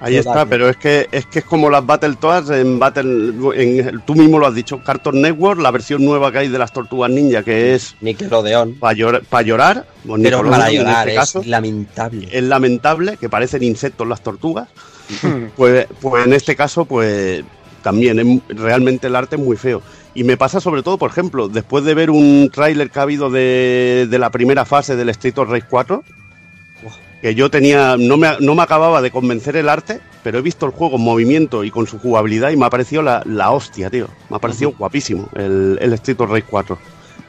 Ahí 0.01 0.15
está, 0.15 0.45
pero 0.47 0.67
es 0.67 0.77
que 0.77 1.07
es 1.11 1.25
que 1.27 1.39
es 1.39 1.45
como 1.45 1.69
las 1.69 1.85
Battletoads 1.85 2.49
en 2.49 2.79
Battle 2.79 3.33
en, 3.55 4.01
tú 4.05 4.15
mismo 4.15 4.39
lo 4.39 4.47
has 4.47 4.55
dicho, 4.55 4.79
Cartoon 4.83 5.21
Network, 5.21 5.61
la 5.61 5.71
versión 5.71 6.03
nueva 6.03 6.31
que 6.31 6.39
hay 6.39 6.47
de 6.47 6.57
las 6.57 6.73
Tortugas 6.73 7.09
Ninja 7.11 7.43
que 7.43 7.75
es 7.75 7.95
Nickelodeon. 8.01 8.73
para 8.79 8.93
llorar, 8.93 9.21
pa 9.29 9.41
llorar, 9.43 9.85
o 10.07 10.15
Pero 10.21 10.43
para 10.49 10.69
en 10.69 10.77
llorar, 10.77 11.07
este 11.07 11.19
caso, 11.19 11.41
es 11.41 11.47
lamentable. 11.47 12.27
es 12.31 12.43
lamentable 12.43 13.17
que 13.17 13.29
parecen 13.29 13.63
insectos 13.63 14.07
las 14.07 14.21
tortugas. 14.21 14.67
pues, 15.55 15.87
pues 16.01 16.25
en 16.25 16.33
este 16.33 16.55
caso, 16.55 16.85
pues 16.85 17.43
también 17.83 18.19
es- 18.19 18.57
realmente 18.57 19.07
el 19.07 19.15
arte 19.15 19.35
es 19.35 19.41
muy 19.41 19.57
feo. 19.57 19.81
Y 20.13 20.23
me 20.23 20.35
pasa 20.35 20.59
sobre 20.59 20.83
todo, 20.83 20.97
por 20.97 21.09
ejemplo, 21.11 21.47
después 21.47 21.83
de 21.85 21.93
ver 21.93 22.09
un 22.09 22.49
tráiler 22.53 22.89
que 22.89 22.99
ha 22.99 23.03
habido 23.03 23.29
de, 23.29 24.07
de 24.09 24.19
la 24.19 24.29
primera 24.29 24.65
fase 24.65 24.95
del 24.95 25.09
Street 25.09 25.37
of 25.37 25.49
Rage 25.49 25.67
4, 25.69 26.03
que 27.21 27.35
yo 27.35 27.51
tenía, 27.51 27.97
no 27.97 28.17
me, 28.17 28.29
no 28.39 28.55
me 28.55 28.63
acababa 28.63 29.01
de 29.01 29.11
convencer 29.11 29.55
el 29.55 29.69
arte, 29.69 30.01
pero 30.23 30.39
he 30.39 30.41
visto 30.41 30.65
el 30.65 30.71
juego 30.71 30.95
en 30.95 31.03
movimiento 31.03 31.63
y 31.63 31.69
con 31.69 31.85
su 31.85 31.99
jugabilidad 31.99 32.49
y 32.49 32.57
me 32.57 32.65
ha 32.65 32.69
parecido 32.69 33.03
la, 33.03 33.21
la 33.25 33.51
hostia, 33.51 33.91
tío. 33.91 34.07
Me 34.29 34.37
ha 34.37 34.39
parecido 34.39 34.73
guapísimo 34.77 35.29
el, 35.35 35.77
el 35.79 35.93
Street 35.93 36.19
of 36.19 36.31
Rage 36.31 36.45
4. 36.49 36.77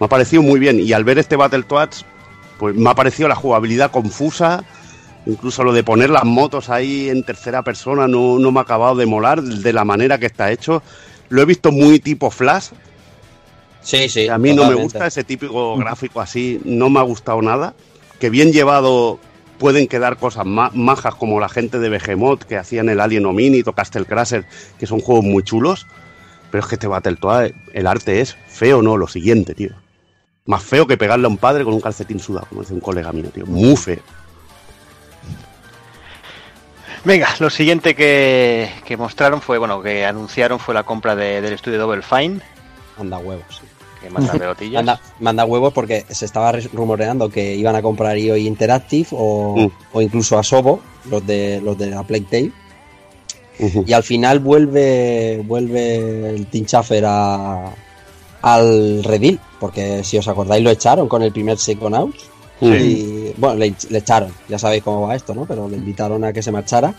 Me 0.01 0.07
ha 0.07 0.09
parecido 0.09 0.43
muy 0.43 0.59
bien. 0.59 0.81
Y 0.81 0.95
al 0.95 1.05
ver 1.05 1.19
este 1.19 1.37
Battletoads, 1.37 2.07
pues 2.59 2.75
me 2.75 2.89
ha 2.89 2.95
parecido 2.95 3.29
la 3.29 3.35
jugabilidad 3.35 3.91
confusa. 3.91 4.65
Incluso 5.27 5.63
lo 5.63 5.73
de 5.73 5.85
poner 5.85 6.09
las 6.09 6.25
motos 6.25 6.71
ahí 6.71 7.11
en 7.11 7.23
tercera 7.23 7.63
persona 7.63 8.09
no, 8.09 8.39
no 8.39 8.51
me 8.51 8.61
ha 8.61 8.63
acabado 8.63 8.97
de 8.97 9.07
molar 9.07 9.43
de 9.43 9.73
la 9.75 9.85
manera 9.85 10.17
que 10.19 10.27
está 10.27 10.51
hecho. 10.51 10.83
Lo 11.29 11.43
he 11.43 11.45
visto 11.45 11.71
muy 11.71 12.01
tipo 12.01 12.31
Flash. 12.31 12.71
Sí, 13.83 14.09
sí. 14.09 14.29
A 14.29 14.39
mí 14.39 14.55
no 14.55 14.69
me 14.69 14.75
gusta 14.75 15.07
ese 15.07 15.23
típico 15.23 15.77
gráfico 15.77 16.21
así, 16.21 16.61
no 16.65 16.89
me 16.89 16.99
ha 16.99 17.03
gustado 17.03 17.43
nada. 17.43 17.75
Que 18.19 18.31
bien 18.31 18.53
llevado 18.53 19.19
pueden 19.63 19.87
quedar 19.87 20.17
cosas 20.17 20.45
ma- 20.45 20.73
majas 20.75 21.15
como 21.15 21.39
la 21.39 21.49
gente 21.49 21.79
de 21.79 21.89
Behemoth 21.89 22.43
que 22.43 22.57
hacían 22.59 22.89
el 22.89 22.99
Alien 23.01 23.25
Hominid 23.27 23.69
o 23.69 23.73
Castle 23.75 24.05
Crasher, 24.07 24.45
que 24.77 24.89
son 24.89 24.99
juegos 25.01 25.25
muy 25.25 25.45
chulos. 25.45 25.87
Pero 26.51 26.63
es 26.65 26.69
que 26.69 26.75
este 26.75 26.89
Battletoads, 26.89 27.55
el 27.73 27.87
arte 27.87 28.21
es 28.21 28.37
feo, 28.49 28.83
no, 28.83 28.97
lo 28.97 29.07
siguiente, 29.07 29.55
tío. 29.55 29.71
Más 30.47 30.65
feo 30.65 30.89
que 30.89 30.97
pegarle 30.97 31.27
a 31.27 31.29
un 31.29 31.39
padre 31.39 31.63
con 31.63 31.75
un 31.75 31.81
calcetín 31.81 32.19
sudado, 32.19 32.47
como 32.49 32.63
dice 32.63 32.75
un 32.75 32.81
colega 32.81 33.13
mío, 33.13 33.31
tío. 33.33 33.47
Muy 33.47 33.77
feo. 33.77 34.01
Venga, 37.05 37.29
lo 37.39 37.49
siguiente 37.49 37.95
que, 37.95 38.69
que 38.85 38.97
mostraron 38.97 39.41
fue, 39.41 39.59
bueno, 39.59 39.81
que 39.81 40.05
anunciaron 40.05 40.59
fue 40.59 40.75
la 40.75 40.83
compra 40.83 41.15
de- 41.15 41.41
del 41.41 41.53
estudio 41.53 41.79
Double 41.79 42.03
Fine, 42.03 42.41
Manda 42.99 43.19
huevos. 43.19 43.45
sí. 43.61 43.67
Que 44.03 44.11
manda 44.11 44.33
pelotillas. 44.33 44.85
Manda, 44.85 45.01
manda 45.21 45.45
huevos 45.45 45.73
porque 45.73 46.05
se 46.11 46.25
estaba 46.27 46.53
re- 46.53 46.69
rumoreando 46.73 47.29
que 47.31 47.55
iban 47.55 47.77
a 47.77 47.83
comprar 47.83 48.19
IO 48.19 48.37
Interactive 48.37 49.09
o, 49.13 49.57
Mm. 49.57 49.71
o 49.93 50.03
incluso 50.03 50.39
a 50.39 50.43
Sobo, 50.43 50.81
los 51.09 51.27
de 51.27 51.61
los 51.63 51.79
de 51.79 51.87
la 51.87 52.03
Plague 52.03 52.27
Tale. 52.31 52.53
Ujú. 53.59 53.85
Y 53.87 53.93
al 53.93 54.03
final 54.03 54.41
vuelve 54.41 55.43
vuelve 55.47 56.31
el 56.31 56.47
Team 56.47 56.65
Schafer 56.67 57.05
a, 57.07 57.73
al 58.43 59.05
redil, 59.05 59.39
porque 59.61 60.03
si 60.05 60.19
os 60.19 60.27
acordáis 60.27 60.63
lo 60.65 60.71
echaron 60.71 61.09
con 61.09 61.23
el 61.23 61.33
primer 61.33 61.59
Psychonauts. 61.59 62.31
Y 62.61 63.33
bueno, 63.39 63.57
le, 63.57 63.75
le 63.91 63.99
echaron, 63.99 64.33
ya 64.49 64.57
sabéis 64.57 64.85
cómo 64.85 65.01
va 65.09 65.17
esto, 65.17 65.35
¿no? 65.35 65.47
Pero 65.47 65.69
le 65.69 65.77
invitaron 65.77 66.23
a 66.25 66.33
que 66.33 66.43
se 66.45 66.53
marchara. 66.53 66.95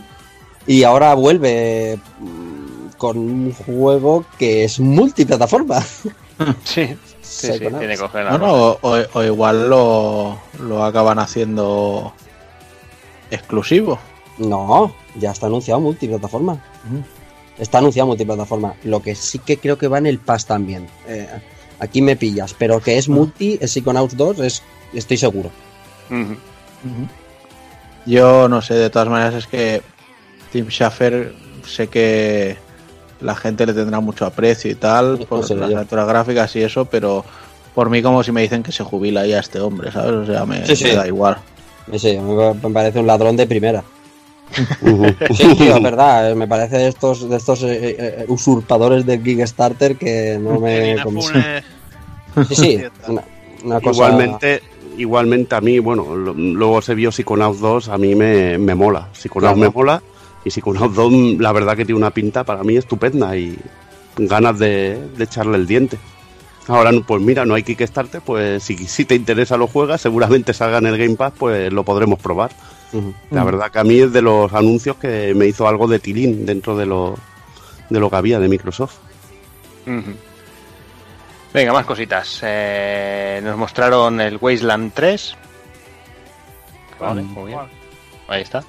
Y 0.67 0.83
ahora 0.83 1.13
vuelve 1.13 1.97
mm, 2.19 2.97
con 2.97 3.17
un 3.17 3.53
juego 3.53 4.25
que 4.37 4.65
es 4.65 4.79
multiplataforma. 4.81 5.81
Sí, 6.63 6.95
sí, 7.21 7.53
sí, 7.53 7.59
tiene 7.59 7.87
que 7.89 7.97
coger 7.97 8.25
No, 8.25 8.31
algo. 8.31 8.47
no, 8.47 8.53
o, 8.53 8.79
o- 8.81 9.05
o 9.19 9.23
igual 9.23 9.69
lo, 9.69 10.39
lo 10.59 10.83
acaban 10.83 11.19
haciendo 11.19 12.13
exclusivo. 13.31 13.99
No, 14.37 14.93
ya 15.15 15.31
está 15.31 15.47
anunciado 15.47 15.79
multiplataforma. 15.79 16.61
Está 17.57 17.77
anunciado 17.79 18.07
multiplataforma. 18.07 18.73
Lo 18.83 19.01
que 19.01 19.15
sí 19.15 19.39
que 19.39 19.57
creo 19.57 19.77
que 19.77 19.87
va 19.87 19.97
en 19.99 20.07
el 20.07 20.19
Pass 20.19 20.45
también. 20.45 20.87
Eh, 21.07 21.27
aquí 21.79 22.01
me 22.01 22.15
pillas, 22.15 22.55
pero 22.57 22.79
que 22.79 22.97
es 22.97 23.07
multi, 23.09 23.57
es 23.61 23.71
Psychonauts 23.71 24.17
2, 24.17 24.39
es, 24.39 24.63
estoy 24.93 25.17
seguro. 25.17 25.51
Yo 28.05 28.49
no 28.49 28.61
sé, 28.61 28.73
de 28.75 28.89
todas 28.89 29.07
maneras 29.07 29.33
es 29.35 29.47
que 29.47 29.81
Tim 30.51 30.67
Schafer 30.69 31.33
sé 31.65 31.87
que 31.87 32.57
la 33.23 33.35
gente 33.35 33.65
le 33.65 33.73
tendrá 33.73 33.99
mucho 33.99 34.25
aprecio 34.25 34.69
y 34.71 34.75
tal 34.75 35.19
No 35.19 35.25
por 35.25 35.39
las 35.39 35.49
yo. 35.69 35.75
aventuras 35.77 36.07
gráficas 36.07 36.55
y 36.55 36.61
eso, 36.63 36.85
pero 36.85 37.23
por 37.73 37.89
mí 37.89 38.01
como 38.01 38.21
si 38.23 38.31
me 38.31 38.41
dicen 38.41 38.61
que 38.63 38.71
se 38.71 38.83
jubila 38.83 39.25
ya 39.25 39.39
este 39.39 39.59
hombre, 39.59 39.91
¿sabes? 39.91 40.11
O 40.13 40.25
sea, 40.25 40.45
me, 40.45 40.65
Sí, 40.65 40.75
sí. 40.75 40.83
me 40.85 40.95
da 40.95 41.07
igual. 41.07 41.37
Sí, 41.97 42.17
me 42.17 42.53
me 42.53 42.69
parece 42.73 42.99
un 42.99 43.07
ladrón 43.07 43.35
de 43.35 43.47
primera. 43.47 43.83
Sí, 45.35 45.55
tío, 45.57 45.75
es 45.77 45.81
verdad. 45.83 46.31
eh, 46.31 46.35
Me 46.35 46.47
parece 46.47 46.77
de 46.77 46.87
estos, 46.87 47.27
de 47.27 47.35
estos 47.37 47.63
eh, 47.63 47.95
eh, 47.97 48.25
usurpadores 48.27 49.05
del 49.05 49.23
Kickstarter 49.23 49.95
que 49.95 50.37
no 50.39 50.59
me 50.59 50.95
Sí, 52.49 52.55
sí, 52.55 52.83
una, 53.07 53.23
una 53.63 53.81
cosa. 53.81 53.91
Igualmente, 54.07 54.61
igualmente 54.97 55.55
a 55.55 55.61
mí, 55.61 55.79
bueno, 55.79 56.15
luego 56.15 56.81
se 56.81 56.95
vio 56.95 57.11
Psychonauts 57.11 57.59
2, 57.59 57.89
a 57.89 57.97
mí 57.97 58.15
me, 58.15 58.57
me 58.57 58.75
mola. 58.75 59.09
Psychonauts 59.13 59.55
Claro. 59.57 59.71
me 59.71 59.75
mola 59.75 60.03
y 60.45 60.51
Psychonauts 60.51 60.95
2 60.95 61.39
la 61.39 61.51
verdad 61.51 61.77
que 61.77 61.85
tiene 61.85 61.97
una 61.97 62.11
pinta 62.11 62.43
para 62.43 62.63
mí 62.63 62.75
estupenda 62.75 63.35
y 63.37 63.57
ganas 64.17 64.59
de, 64.59 65.01
de 65.17 65.23
echarle 65.23 65.57
el 65.57 65.67
diente. 65.67 65.97
Ahora, 66.67 66.91
pues 67.05 67.21
mira, 67.21 67.45
no 67.45 67.55
hay 67.55 67.63
Kickstarter, 67.63 68.21
pues 68.21 68.63
si, 68.63 68.77
si 68.77 69.03
te 69.05 69.15
interesa 69.15 69.57
lo 69.57 69.67
juegas, 69.67 70.01
seguramente 70.01 70.53
salga 70.53 70.77
en 70.77 70.87
el 70.87 70.97
Game 70.97 71.15
Pass, 71.15 71.33
pues 71.37 71.71
lo 71.73 71.83
podremos 71.83 72.19
probar. 72.19 72.51
La 73.31 73.43
verdad 73.43 73.71
que 73.71 73.79
a 73.79 73.83
mí 73.83 73.99
es 73.99 74.13
de 74.13 74.21
los 74.21 74.53
anuncios 74.53 74.97
que 74.97 75.33
me 75.35 75.47
hizo 75.47 75.67
algo 75.67 75.87
de 75.87 75.97
tilín 75.99 76.45
dentro 76.45 76.77
de 76.77 76.85
lo, 76.85 77.17
de 77.89 77.99
lo 77.99 78.09
que 78.09 78.15
había 78.15 78.39
de 78.39 78.47
Microsoft. 78.47 78.97
Venga, 81.53 81.73
más 81.73 81.85
cositas. 81.85 82.39
Eh, 82.43 83.41
nos 83.43 83.57
mostraron 83.57 84.21
el 84.21 84.37
Wasteland 84.39 84.93
3. 84.93 85.35
Vale, 86.99 87.23
muy 87.23 87.47
bien. 87.47 87.59
Ahí 88.27 88.43
está. 88.43 88.63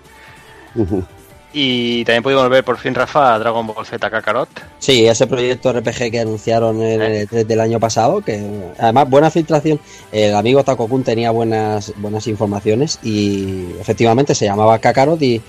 Y 1.57 2.05
también 2.05 2.25
pudimos 2.25 2.49
ver 2.49 2.65
por 2.65 2.79
fin, 2.79 2.97
Rafa, 2.97 3.33
a 3.33 3.39
Dragon 3.39 3.65
Ball 3.65 3.87
Z 3.87 4.11
Kakarot. 4.11 4.49
Sí, 4.81 5.07
ese 5.07 5.29
proyecto 5.29 5.73
RPG 5.73 6.11
que 6.11 6.19
anunciaron 6.21 6.83
en 6.83 7.01
Eh. 7.01 7.21
el 7.21 7.29
E3 7.29 7.47
del 7.47 7.61
año 7.61 7.79
pasado, 7.79 8.21
que 8.23 8.45
además 8.77 9.09
buena 9.09 9.31
filtración. 9.31 9.79
El 10.11 10.35
amigo 10.35 10.65
Takokun 10.65 11.05
tenía 11.05 11.31
buenas, 11.31 11.93
buenas 11.97 12.27
informaciones 12.27 12.99
y 13.05 13.67
efectivamente 13.81 14.35
se 14.35 14.47
llamaba 14.47 14.81
Kakarot 14.81 15.23
y, 15.23 15.41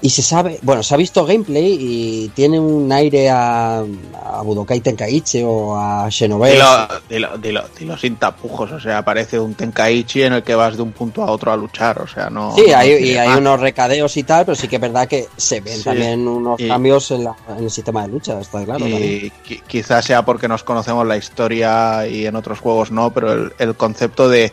y 0.00 0.10
se 0.10 0.20
sabe, 0.22 0.58
bueno, 0.62 0.82
se 0.82 0.92
ha 0.94 0.98
visto 0.98 1.24
gameplay 1.24 1.78
y 1.80 2.28
tiene 2.34 2.60
un 2.60 2.92
aire 2.92 3.30
a, 3.30 3.78
a 3.78 4.42
Budokai 4.42 4.80
Tenkaichi 4.80 5.42
o 5.42 5.74
a 5.76 6.10
Xenoverse. 6.10 6.56
Dilo, 6.56 6.88
dilo, 7.08 7.38
dilo, 7.38 7.64
dilo 7.78 7.96
sin 7.96 8.16
tapujos, 8.16 8.70
o 8.72 8.80
sea, 8.80 9.02
parece 9.02 9.40
un 9.40 9.54
Tenkaichi 9.54 10.22
en 10.24 10.34
el 10.34 10.42
que 10.42 10.54
vas 10.54 10.76
de 10.76 10.82
un 10.82 10.92
punto 10.92 11.22
a 11.22 11.30
otro 11.30 11.52
a 11.52 11.56
luchar, 11.56 12.02
o 12.02 12.06
sea, 12.06 12.28
no... 12.28 12.54
Sí, 12.54 12.64
no 12.68 12.76
hay, 12.76 12.90
y 13.02 13.16
hay 13.16 13.38
unos 13.38 13.58
recadeos 13.60 14.14
y 14.18 14.24
tal, 14.24 14.44
pero 14.44 14.54
sí 14.56 14.68
que 14.68 14.76
es 14.76 14.82
verdad 14.82 15.08
que 15.08 15.26
se 15.38 15.60
ven 15.60 15.78
Sí. 15.78 15.84
también 15.84 16.28
unos 16.28 16.60
Y- 16.60 16.68
cambios 16.68 17.10
en, 17.10 17.24
la- 17.24 17.36
en 17.56 17.64
el 17.64 17.70
sistema 17.70 18.02
de 18.02 18.08
lucha, 18.08 18.38
está 18.38 18.62
claro. 18.62 18.86
y 18.86 19.32
qui- 19.48 19.62
quizás 19.66 20.04
sea 20.04 20.22
porque 20.24 20.48
nos 20.48 20.64
conocemos 20.64 21.06
la 21.06 21.16
historia 21.16 22.06
y 22.06 22.26
en 22.26 22.36
otros 22.36 22.60
juegos 22.60 22.90
no, 22.90 23.10
pero 23.10 23.32
el, 23.32 23.52
el 23.58 23.74
concepto 23.74 24.28
de 24.28 24.52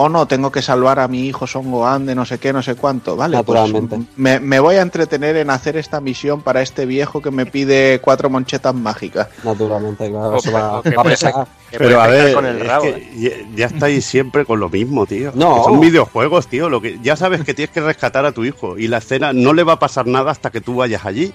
oh 0.00 0.08
no, 0.08 0.26
tengo 0.26 0.52
que 0.52 0.62
salvar 0.62 1.00
a 1.00 1.08
mi 1.08 1.26
hijo 1.26 1.46
Son 1.48 1.70
Gohan 1.72 2.06
de 2.06 2.14
no 2.14 2.24
sé 2.24 2.38
qué, 2.38 2.52
no 2.52 2.62
sé 2.62 2.76
cuánto, 2.76 3.16
vale, 3.16 3.42
pues 3.42 3.60
Naturalmente. 3.60 4.10
me, 4.16 4.38
me 4.38 4.60
voy 4.60 4.76
a 4.76 4.82
entretener 4.82 5.36
en 5.36 5.50
hacer 5.50 5.76
esta 5.76 6.00
misión 6.00 6.40
para 6.42 6.62
este 6.62 6.86
viejo 6.86 7.20
que 7.20 7.32
me 7.32 7.46
pide 7.46 8.00
cuatro 8.00 8.30
monchetas 8.30 8.74
mágicas. 8.74 9.28
Naturalmente, 9.42 10.08
claro, 10.08 10.30
O- 10.30 10.36
eso 10.36 10.52
va, 10.52 10.82
que 10.82 10.92
puede 10.92 11.16
que 11.70 11.78
Pero 11.78 12.00
a 12.00 12.06
ver, 12.06 12.32
con 12.32 12.46
el 12.46 12.58
es 12.62 12.66
rabo, 12.66 12.84
que 12.84 12.90
eh. 12.90 13.46
ya, 13.54 13.56
ya 13.56 13.66
estáis 13.66 14.04
siempre 14.04 14.44
con 14.46 14.58
lo 14.60 14.68
mismo, 14.70 15.04
tío. 15.04 15.32
No. 15.34 15.56
Que 15.56 15.62
son 15.64 15.80
videojuegos, 15.80 16.46
tío. 16.46 16.70
Lo 16.70 16.80
que 16.80 16.98
ya 17.02 17.14
sabes 17.16 17.44
que 17.44 17.52
tienes 17.52 17.74
que 17.74 17.80
rescatar 17.80 18.24
a 18.24 18.32
tu 18.32 18.44
hijo 18.44 18.78
y 18.78 18.88
la 18.88 18.98
escena 18.98 19.32
no 19.34 19.52
le 19.52 19.64
va 19.64 19.74
a 19.74 19.78
pasar 19.78 20.06
nada 20.06 20.30
hasta 20.30 20.50
que 20.50 20.60
tú 20.62 20.76
vayas 20.76 21.04
allí. 21.04 21.34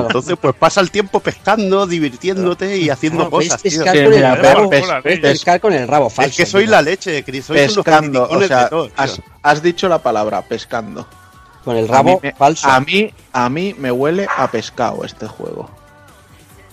Claro. 0.00 0.06
Entonces, 0.08 0.36
pues 0.40 0.54
pasa 0.54 0.80
el 0.80 0.90
tiempo 0.90 1.20
pescando, 1.20 1.86
divirtiéndote 1.86 2.76
y 2.78 2.90
haciendo 2.90 3.18
Claro, 3.20 3.30
podéis 3.30 3.52
cosas, 3.52 3.62
tío. 3.62 3.70
pescar 3.84 3.96
Sí, 3.96 4.04
con 4.04 4.12
el 4.14 4.36
rabo. 4.36 4.70
pes- 4.70 5.20
pescar 5.20 5.60
con 5.60 5.72
el 5.72 5.88
rabo 5.88 6.10
falso. 6.10 6.42
Es 6.42 6.52
que 6.52 6.58
tío. 6.58 6.70
la 6.70 6.82
leche, 6.82 7.22
Chris. 7.24 7.48
Unos 7.50 7.74
pescando, 7.76 8.28
o 8.28 8.42
sea, 8.42 8.68
todo, 8.68 8.86
tío. 8.86 8.94
has, 8.96 9.20
has 9.42 9.62
dicho 9.62 9.88
la 9.88 9.98
palabra 9.98 10.42
pescando. 10.42 11.06
Con 11.64 11.76
el 11.76 11.84
A 11.84 11.92
rabo 11.92 12.18
me, 12.22 12.32
falso. 12.32 12.66
a 12.68 12.80
mí, 12.80 13.12
a 13.32 13.48
mí 13.48 13.74
me 13.78 13.92
huele 13.92 14.26
a 14.36 14.50
pescado 14.50 15.04
este 15.04 15.26
juego. 15.28 15.70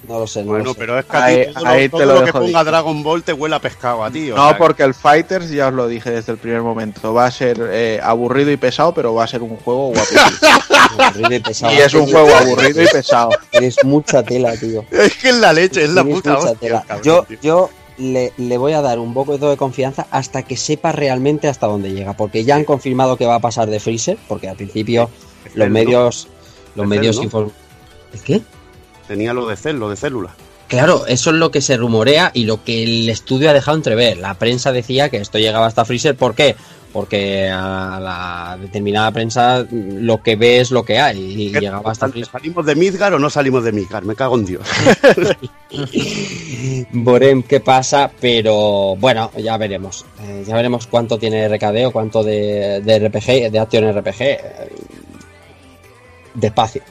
No 0.09 0.19
lo 0.19 0.27
sé, 0.27 0.41
no 0.43 0.47
Bueno, 0.47 0.65
lo 0.65 0.73
sé. 0.73 0.79
pero 0.79 0.97
es 0.99 1.05
que 1.05 1.15
Ahí- 1.17 1.41
a 1.41 1.45
ti 1.45 1.53
todo, 1.53 1.67
ahí 1.67 1.83
lo, 1.87 1.97
te 1.97 2.03
todo 2.03 2.13
lo 2.19 2.25
que 2.25 2.31
ponga 2.33 2.47
dicho. 2.47 2.63
Dragon 2.65 3.03
Ball 3.03 3.23
te 3.23 3.31
huele 3.33 3.55
a 3.55 3.59
pescado 3.59 4.03
a 4.03 4.09
ti. 4.11 4.31
o 4.31 4.35
No, 4.35 4.49
sea, 4.49 4.57
porque 4.57 4.83
el 4.83 4.93
Fighters 4.95 5.49
ya 5.51 5.67
os 5.67 5.73
lo 5.75 5.87
dije 5.87 6.09
desde 6.09 6.31
el 6.31 6.37
primer 6.39 6.61
momento. 6.63 7.13
Va 7.13 7.27
a 7.27 7.31
ser 7.31 7.59
eh, 7.71 7.99
aburrido 8.03 8.49
y 8.51 8.57
pesado, 8.57 8.93
pero 8.93 9.13
va 9.13 9.23
a 9.23 9.27
ser 9.27 9.43
un 9.43 9.55
juego 9.57 9.89
guapísimo. 9.93 10.19
Aburrido 10.99 11.33
y 11.35 11.39
pesado. 11.39 11.73
y 11.73 11.77
es 11.77 11.93
un 11.93 12.05
juego 12.11 12.35
aburrido 12.35 12.81
y 12.81 12.87
pesado. 12.87 13.29
Eres 13.51 13.75
mucha 13.83 14.23
tela, 14.23 14.57
tío. 14.57 14.83
Es 14.91 15.15
que 15.15 15.29
es 15.29 15.35
la 15.35 15.53
leche, 15.53 15.83
es 15.83 15.91
la 15.91 16.01
Tienes 16.01 16.21
puta 16.23 16.33
mucha 16.35 16.51
hostia, 16.51 16.59
tela. 16.67 16.83
cabrón, 16.87 17.03
Yo, 17.05 17.23
tío. 17.23 17.37
yo 17.41 17.69
le, 17.99 18.33
le 18.37 18.57
voy 18.57 18.73
a 18.73 18.81
dar 18.81 18.97
un 18.97 19.13
poco 19.13 19.37
de 19.37 19.57
confianza 19.57 20.07
hasta 20.09 20.41
que 20.41 20.57
sepa 20.57 20.91
realmente 20.91 21.47
hasta 21.47 21.67
dónde 21.67 21.91
llega. 21.91 22.13
Porque 22.13 22.43
ya 22.43 22.55
han 22.55 22.63
confirmado 22.65 23.15
que 23.15 23.27
va 23.27 23.35
a 23.35 23.39
pasar 23.39 23.69
de 23.69 23.79
Freezer, 23.79 24.17
porque 24.27 24.49
al 24.49 24.55
principio 24.55 25.09
Es 25.45 25.55
los 25.55 25.69
medios. 25.69 26.27
Los 26.75 26.87
medios 26.87 27.17
Cell, 27.17 27.29
¿no? 27.31 27.31
inform- 27.31 27.51
¿El 28.13 28.21
qué? 28.21 28.41
Tenía 29.09 29.33
lo 29.33 29.47
de 29.47 29.55
cel, 29.57 29.77
lo 29.79 29.89
de 29.89 29.95
célula. 29.95 30.29
Claro, 30.67 31.07
eso 31.07 31.31
es 31.31 31.35
lo 31.37 31.49
que 31.49 31.61
se 31.61 31.77
rumorea 31.77 32.29
y 32.31 32.43
lo 32.43 32.63
que 32.63 32.83
el 32.83 33.09
estudio 33.09 33.49
ha 33.49 33.53
dejado 33.53 33.75
entrever. 33.75 34.17
La 34.19 34.35
prensa 34.35 34.71
decía 34.71 35.09
que 35.09 35.17
esto 35.17 35.39
llegaba 35.39 35.65
hasta 35.65 35.83
Freezer. 35.83 36.15
¿Por 36.15 36.35
qué? 36.35 36.55
Porque 36.93 37.49
a 37.51 37.99
la 37.99 38.57
determinada 38.61 39.11
prensa 39.11 39.65
lo 39.71 40.21
que 40.21 40.35
ve 40.35 40.59
es 40.59 40.69
lo 40.69 40.83
que 40.85 40.99
hay 40.99 41.19
y 41.47 41.51
¿Qué- 41.51 41.59
llegaba 41.61 41.91
hasta 41.91 42.07
Freezer. 42.09 42.31
¿Salimos 42.31 42.63
de 42.67 42.75
Midgar 42.75 43.11
o 43.15 43.19
no 43.19 43.31
salimos 43.31 43.63
de 43.63 43.71
Midgar? 43.71 44.05
Me 44.05 44.13
cago 44.15 44.35
en 44.37 44.45
Dios. 44.45 44.61
Veremos 46.91 47.45
qué 47.45 47.59
pasa, 47.59 48.11
pero 48.19 48.95
bueno, 48.95 49.31
ya 49.37 49.57
veremos. 49.57 50.05
Eh, 50.21 50.43
ya 50.47 50.55
veremos 50.55 50.85
cuánto 50.87 51.17
tiene 51.17 51.47
RKD 51.47 51.87
o 51.87 51.91
cuánto 51.91 52.23
de, 52.23 52.81
de 52.81 52.99
RPG, 53.07 53.51
de 53.51 53.59
Action 53.59 53.91
RPG. 53.91 54.21
eh, 54.21 54.39
despacio. 56.35 56.83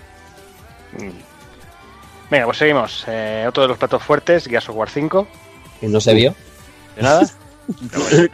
Venga, 2.31 2.45
pues 2.45 2.59
seguimos. 2.59 3.05
Eh, 3.09 3.45
otro 3.49 3.63
de 3.63 3.69
los 3.69 3.79
platos 3.79 4.03
fuertes, 4.03 4.45
Gears 4.47 4.69
of 4.69 4.77
War 4.77 4.91
5. 4.91 5.27
Que 5.81 5.89
no 5.89 6.01
se 6.01 6.15
vio. 6.15 6.35
De 6.97 7.03
nada. 7.03 7.29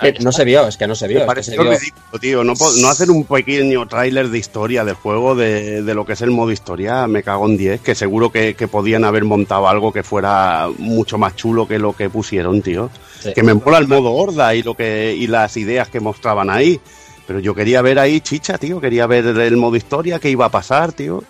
Que 0.00 0.12
no 0.20 0.30
se 0.30 0.44
vio, 0.44 0.64
es 0.68 0.76
que 0.76 0.86
no 0.86 0.94
se 0.94 1.08
vio. 1.08 1.16
Me 1.16 1.22
es 1.22 1.24
que 1.24 1.26
pareció 1.26 1.54
se 1.54 1.60
vio- 1.68 1.76
ridículo, 1.76 2.18
tío. 2.20 2.44
No, 2.44 2.52
hacer 2.88 3.10
un 3.10 3.24
pequeño 3.24 3.84
tráiler 3.88 4.28
de 4.28 4.38
historia 4.38 4.84
del 4.84 4.94
juego, 4.94 5.34
de, 5.34 5.82
de 5.82 5.94
lo 5.94 6.06
que 6.06 6.12
es 6.12 6.22
el 6.22 6.30
modo 6.30 6.52
historia, 6.52 7.08
me 7.08 7.24
cago 7.24 7.46
en 7.46 7.56
10, 7.56 7.80
que 7.80 7.96
seguro 7.96 8.30
que, 8.30 8.54
que 8.54 8.68
podían 8.68 9.04
haber 9.04 9.24
montado 9.24 9.66
algo 9.66 9.92
que 9.92 10.04
fuera 10.04 10.68
mucho 10.78 11.18
más 11.18 11.34
chulo 11.34 11.66
que 11.66 11.80
lo 11.80 11.94
que 11.94 12.08
pusieron, 12.08 12.62
tío. 12.62 12.90
Sí. 13.20 13.32
Que 13.34 13.42
me 13.42 13.54
mola 13.54 13.78
el 13.78 13.88
modo 13.88 14.12
horda 14.12 14.54
y 14.54 14.62
lo 14.62 14.74
que 14.74 15.12
y 15.18 15.26
las 15.26 15.56
ideas 15.56 15.88
que 15.88 15.98
mostraban 15.98 16.48
ahí. 16.48 16.80
Pero 17.26 17.38
yo 17.38 17.54
quería 17.54 17.80
ver 17.80 17.98
ahí 17.98 18.20
chicha, 18.20 18.58
tío. 18.58 18.80
Quería 18.80 19.06
ver 19.06 19.26
el 19.26 19.56
modo 19.56 19.76
historia, 19.76 20.18
qué 20.18 20.28
iba 20.28 20.44
a 20.44 20.50
pasar, 20.50 20.92
tío. 20.92 21.24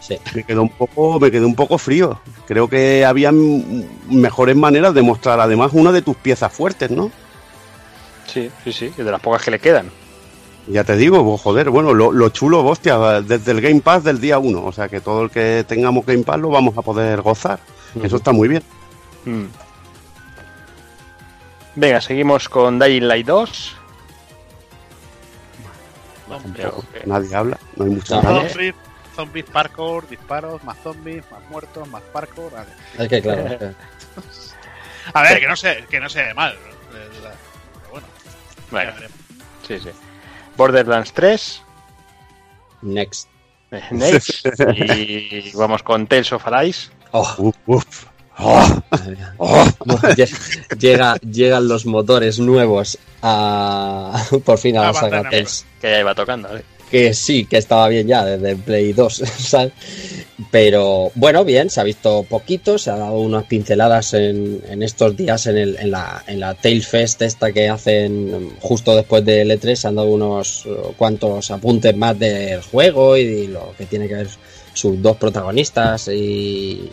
Sí. 0.00 0.16
Me 0.34 0.44
quedó 0.44 0.62
un 0.62 0.68
poco, 0.68 1.18
me 1.18 1.30
quedé 1.30 1.44
un 1.44 1.56
poco 1.56 1.76
frío. 1.76 2.20
Creo 2.46 2.68
que 2.68 3.04
había 3.04 3.32
mejores 3.32 4.56
maneras 4.56 4.94
de 4.94 5.02
mostrar 5.02 5.40
además 5.40 5.72
una 5.72 5.90
de 5.90 6.02
tus 6.02 6.16
piezas 6.16 6.52
fuertes, 6.52 6.90
¿no? 6.90 7.10
Sí, 8.26 8.48
sí, 8.62 8.72
sí. 8.72 8.92
De 8.96 9.10
las 9.10 9.20
pocas 9.20 9.42
que 9.42 9.50
le 9.50 9.58
quedan. 9.58 9.90
Ya 10.68 10.84
te 10.84 10.96
digo, 10.96 11.24
vos, 11.24 11.40
joder, 11.40 11.70
bueno, 11.70 11.94
lo, 11.94 12.12
lo 12.12 12.28
chulo, 12.28 12.64
hostia, 12.64 13.20
desde 13.22 13.50
el 13.50 13.60
Game 13.60 13.80
Pass 13.80 14.04
del 14.04 14.20
día 14.20 14.38
1. 14.38 14.64
O 14.64 14.72
sea 14.72 14.88
que 14.88 15.00
todo 15.00 15.22
el 15.24 15.30
que 15.30 15.64
tengamos 15.66 16.06
Game 16.06 16.22
Pass 16.22 16.38
lo 16.38 16.50
vamos 16.50 16.78
a 16.78 16.82
poder 16.82 17.22
gozar. 17.22 17.58
Eso 18.00 18.16
está 18.16 18.30
muy 18.30 18.46
bien. 18.46 18.62
Mm. 19.24 19.46
Venga, 21.74 22.00
seguimos 22.00 22.48
con 22.48 22.78
Dying 22.78 23.08
Light 23.08 23.26
2. 23.26 23.76
Que- 26.54 27.06
Nadie 27.06 27.34
habla, 27.34 27.58
no 27.76 27.84
hay 27.84 27.90
mucho 27.90 28.22
No. 28.22 28.48
Zombies, 28.48 28.74
zombies, 29.16 29.44
parkour, 29.46 30.08
disparos, 30.08 30.62
más 30.64 30.76
zombies, 30.82 31.24
más 31.30 31.40
muertos, 31.50 31.88
más 31.88 32.02
parkour. 32.12 32.50
Vale. 32.52 32.68
Es 32.98 33.08
que 33.08 33.20
claro. 33.22 33.46
es 33.46 33.58
que- 33.58 33.74
A 35.14 35.22
ver, 35.22 35.40
que 35.40 35.48
no 35.48 35.56
se, 35.56 35.84
que 35.90 36.00
no 36.00 36.08
se 36.08 36.22
ve 36.22 36.34
mal. 36.34 36.52
eh, 36.52 36.56
Pero 36.92 37.90
bueno, 37.90 38.06
ya 38.06 38.70
Bueno, 38.70 38.92
veremos. 38.94 39.16
sí, 39.66 39.78
sí. 39.80 39.90
Borderlands 40.56 41.12
3. 41.12 41.62
Next. 42.82 43.28
Next. 43.90 44.46
y 44.76 45.52
vamos 45.54 45.82
con 45.82 46.06
Tales 46.06 46.32
of 46.32 46.46
Arise. 46.46 46.90
Oh, 47.12 47.34
Uf, 47.38 47.56
uf. 47.66 48.06
Oh, 48.38 48.80
oh. 49.38 49.64
Lle- 50.16 50.30
Llega, 50.78 51.16
llegan 51.16 51.68
los 51.68 51.84
motores 51.86 52.38
nuevos 52.38 52.98
a 53.22 54.24
por 54.44 54.58
fin 54.58 54.76
a 54.78 54.82
la 54.84 54.94
saga. 54.94 55.28
Que 55.80 55.90
ya 55.90 56.00
iba 56.00 56.14
tocando, 56.14 56.56
¿eh? 56.56 56.62
Que 56.90 57.14
sí, 57.14 57.44
que 57.44 57.56
estaba 57.58 57.86
bien 57.88 58.08
ya 58.08 58.24
desde 58.24 58.50
el 58.50 58.56
Play 58.56 58.92
2, 58.92 59.14
¿sabes? 59.38 59.72
Pero 60.50 61.12
bueno, 61.14 61.44
bien, 61.44 61.70
se 61.70 61.80
ha 61.80 61.84
visto 61.84 62.24
poquito, 62.28 62.78
se 62.78 62.90
ha 62.90 62.96
dado 62.96 63.18
unas 63.20 63.44
pinceladas 63.44 64.14
en, 64.14 64.60
en 64.68 64.82
estos 64.82 65.16
días 65.16 65.46
en, 65.46 65.58
el, 65.58 65.76
en, 65.78 65.90
la, 65.92 66.24
en 66.26 66.40
la 66.40 66.54
Tail 66.54 66.82
Fest 66.82 67.22
esta 67.22 67.52
que 67.52 67.68
hacen 67.68 68.54
justo 68.60 68.96
después 68.96 69.24
del 69.24 69.50
E3, 69.52 69.74
se 69.76 69.86
han 69.88 69.94
dado 69.96 70.08
unos 70.08 70.66
cuantos 70.96 71.50
apuntes 71.52 71.94
más 71.96 72.18
del 72.18 72.60
juego 72.62 73.16
y 73.16 73.46
lo 73.46 73.72
que 73.78 73.86
tiene 73.86 74.08
que 74.08 74.14
ver 74.14 74.28
sus 74.80 75.02
dos 75.02 75.16
protagonistas 75.18 76.08
y 76.08 76.90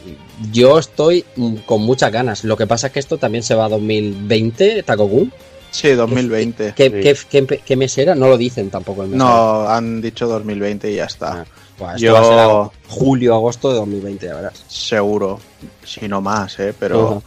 yo 0.52 0.78
estoy 0.78 1.24
mm, 1.38 1.56
con 1.66 1.82
muchas 1.82 2.12
ganas. 2.12 2.44
Lo 2.44 2.58
que 2.58 2.68
pasa 2.68 2.88
es 2.88 2.94
que 2.94 3.00
esto 3.00 3.18
también 3.18 3.44
se 3.44 3.56
va 3.56 3.66
a 3.66 3.70
2020, 3.70 4.84
Takokun. 4.84 5.32
Sí, 5.72 5.90
2020. 5.92 6.74
¿Qué, 6.76 6.86
Sí. 6.86 7.26
qué, 7.30 7.46
qué- 7.48 7.58
qué 7.60 7.76
mes 7.76 7.98
era? 7.98 8.16
No 8.16 8.28
lo 8.28 8.38
dicen 8.38 8.70
tampoco 8.70 9.04
el 9.04 9.10
mes. 9.10 9.18
No, 9.18 9.68
han 9.70 10.02
dicho 10.02 10.28
2020 10.28 10.92
y 10.92 10.96
ya 10.96 11.06
está. 11.06 11.46
Buah, 11.80 11.96
esto 11.96 12.12
va 12.14 12.20
a 12.20 12.24
ser 12.24 12.34
Yo 12.34 12.72
julio, 12.90 13.36
agosto 13.36 13.70
de 13.70 13.76
2020, 13.78 14.26
ya 14.26 14.36
verás. 14.36 14.64
seguro, 14.68 15.40
si 15.86 16.08
no 16.08 16.22
más, 16.22 16.60
¿eh? 16.60 16.74
Pero 16.78 17.22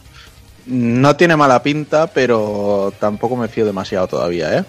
no 0.67 1.15
tiene 1.15 1.35
mala 1.37 1.63
pinta, 1.63 2.07
pero 2.07 2.93
tampoco 2.99 3.35
me 3.35 3.47
fío 3.47 3.65
demasiado 3.65 4.07
todavía, 4.07 4.57
¿eh? 4.59 4.63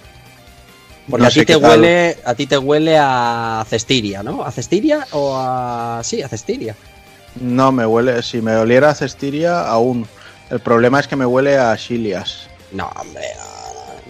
Porque 1.09 1.23
No 1.23 1.29
a 1.29 1.31
ti 1.33 1.45
te 1.45 1.59
tal. 1.59 1.71
huele, 1.71 2.17
a 2.25 2.35
ti 2.35 2.47
te 2.47 2.59
huele 2.59 2.97
a 2.99 3.65
Cestiria, 3.69 4.23
¿no? 4.23 4.45
¿A 4.45 4.53
Cestiria 4.53 5.07
o 5.13 5.35
a 5.37 6.01
sí, 6.05 6.23
a 6.23 6.29
Cestiria? 6.29 6.77
No, 7.41 7.73
me 7.73 7.85
huele, 7.87 8.23
si 8.23 8.41
me 8.41 8.55
oliera 8.57 8.91
a 8.91 8.95
Cestiria, 8.95 9.63
aún. 9.67 10.07
El 10.51 10.61
problema 10.61 11.01
es 11.01 11.09
que 11.09 11.17
me 11.17 11.25
huele 11.27 11.59
a 11.59 11.77
Chilias. 11.77 12.49
No, 12.73 12.89
hombre, 13.01 13.23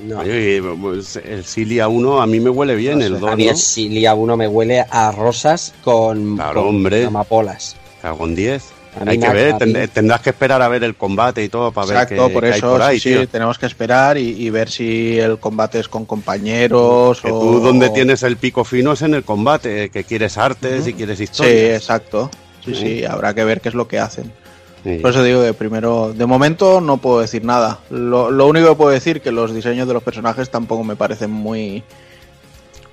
no. 0.04 0.18
Oye, 0.20 0.60
pues, 0.80 1.16
el 1.16 1.44
Cilia 1.44 1.88
1 1.88 2.20
a 2.20 2.26
mí 2.26 2.40
me 2.40 2.50
huele 2.50 2.74
bien, 2.74 2.98
No 2.98 3.04
el 3.06 3.14
sé, 3.14 3.20
2, 3.20 3.30
a 3.30 3.36
mí 3.36 3.48
el 3.48 3.56
Silia 3.56 4.14
1 4.14 4.36
me 4.36 4.48
huele 4.48 4.84
a 4.90 5.12
rosas 5.12 5.72
con, 5.84 6.36
Claro, 6.36 6.60
con 6.62 6.68
hombre. 6.76 7.04
amapolas. 7.06 7.76
Cago 8.02 8.24
en 8.26 8.34
10. 8.34 8.62
Hay 9.06 9.18
que 9.18 9.28
ver, 9.30 9.56
ten- 9.58 9.88
tendrás 9.88 10.20
que 10.20 10.30
esperar 10.30 10.60
a 10.60 10.68
ver 10.68 10.84
el 10.84 10.94
combate 10.96 11.42
y 11.42 11.48
todo 11.48 11.72
para 11.72 11.86
Exacto, 11.88 12.14
ver 12.14 12.28
qué, 12.28 12.34
por 12.34 12.44
eso 12.44 12.70
por 12.72 12.82
ahí, 12.82 13.00
sí, 13.00 13.14
sí, 13.16 13.26
tenemos 13.26 13.58
que 13.58 13.66
esperar 13.66 14.18
y, 14.18 14.28
y 14.42 14.50
ver 14.50 14.70
si 14.70 15.18
el 15.18 15.38
combate 15.38 15.78
es 15.80 15.88
con 15.88 16.04
compañeros 16.04 17.20
Que 17.20 17.30
o... 17.30 17.40
tú 17.40 17.60
donde 17.60 17.88
tienes 17.90 18.22
el 18.22 18.36
pico 18.36 18.64
fino 18.64 18.92
es 18.92 19.02
en 19.02 19.14
el 19.14 19.24
combate, 19.24 19.88
que 19.90 20.04
quieres 20.04 20.36
artes 20.36 20.86
y 20.86 20.92
quieres 20.92 21.18
Sí, 21.18 21.24
historias. 21.24 21.80
exacto. 21.82 22.30
Sí, 22.64 22.74
Sí. 22.74 22.80
sí, 22.98 23.04
habrá 23.04 23.34
que 23.34 23.44
ver 23.44 23.60
qué 23.60 23.70
es 23.70 23.74
lo 23.74 23.88
que 23.88 23.98
hacen. 23.98 24.30
Sí. 24.84 24.98
Por 24.98 25.10
eso 25.12 25.22
digo 25.22 25.42
que 25.42 25.54
primero, 25.54 26.12
de 26.12 26.26
momento 26.26 26.80
no 26.80 26.96
puedo 26.98 27.20
decir 27.20 27.44
nada. 27.44 27.78
Lo, 27.90 28.30
lo 28.30 28.46
único 28.46 28.68
que 28.68 28.74
puedo 28.74 28.90
decir 28.90 29.20
que 29.20 29.32
los 29.32 29.54
diseños 29.54 29.88
de 29.88 29.94
los 29.94 30.02
personajes 30.02 30.50
tampoco 30.50 30.84
me 30.84 30.96
parecen 30.96 31.30
muy 31.30 31.82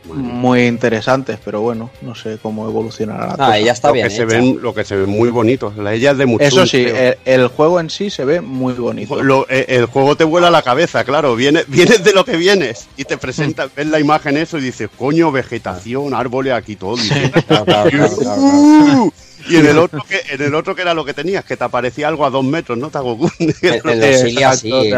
muy 0.06 0.66
interesantes, 0.66 1.38
pero 1.44 1.62
bueno, 1.62 1.90
no 2.02 2.16
sé 2.16 2.40
cómo 2.42 2.68
evolucionará 2.68 3.28
la 3.28 3.34
Ah, 3.34 3.38
cosa. 3.38 3.58
ella 3.58 3.72
está 3.74 3.88
lo, 3.90 3.94
bien. 3.96 4.08
que 4.08 4.16
se 4.16 4.26
ven, 4.26 4.60
lo 4.62 4.74
que 4.74 4.84
se 4.84 4.96
ven 4.96 5.10
muy 5.10 5.30
bonitos. 5.30 5.76
La 5.78 5.94
ella 5.94 6.12
es 6.12 6.18
de 6.18 6.26
Mutsum, 6.26 6.48
Eso 6.48 6.66
sí, 6.66 6.84
el, 6.86 7.18
el 7.26 7.48
juego 7.48 7.80
en 7.80 7.90
sí 7.90 8.10
se 8.10 8.26
ve 8.26 8.42
muy 8.42 8.74
bonito. 8.74 9.22
Lo- 9.22 9.46
eh, 9.50 9.66
el 9.70 9.86
juego 9.86 10.16
te 10.16 10.24
vuela 10.24 10.50
la 10.50 10.62
cabeza, 10.62 11.04
claro. 11.04 11.36
Vienes, 11.36 11.66
vienes 11.68 12.04
de 12.04 12.14
lo 12.14 12.26
que 12.26 12.38
vienes 12.38 12.88
y 12.98 13.06
te 13.06 13.18
presentas, 13.18 13.70
ves 13.76 13.88
la 13.88 14.00
imagen 14.00 14.38
eso 14.38 14.58
y 14.58 14.62
dices, 14.62 14.90
coño, 14.98 15.32
vegetación, 15.32 16.14
árboles 16.14 16.54
aquí 16.54 16.76
todo. 16.76 16.96
y 16.98 17.10
Claro, 17.48 17.66
claro. 17.90 18.42
"Uh". 18.42 19.12
Y 19.50 19.56
en 19.56 19.66
el 19.68 19.78
otro 19.80 20.04
que 20.08 20.22
en 20.34 20.42
el 20.42 20.54
otro 20.54 20.76
que 20.76 20.82
era 20.82 20.94
lo 20.94 21.06
que 21.06 21.14
tenías, 21.14 21.44
que 21.46 21.56
te 21.58 21.64
aparecía 21.64 22.08
algo 22.08 22.26
a 22.26 22.30
dos 22.30 22.44
metros, 22.44 22.78
¿no? 22.78 22.90
Tagogun. 22.90 23.32
En, 23.40 23.54
en 23.62 24.00
los 24.12 24.20
Silia 24.20 24.50
exacto, 24.54 24.82
sí. 24.84 24.90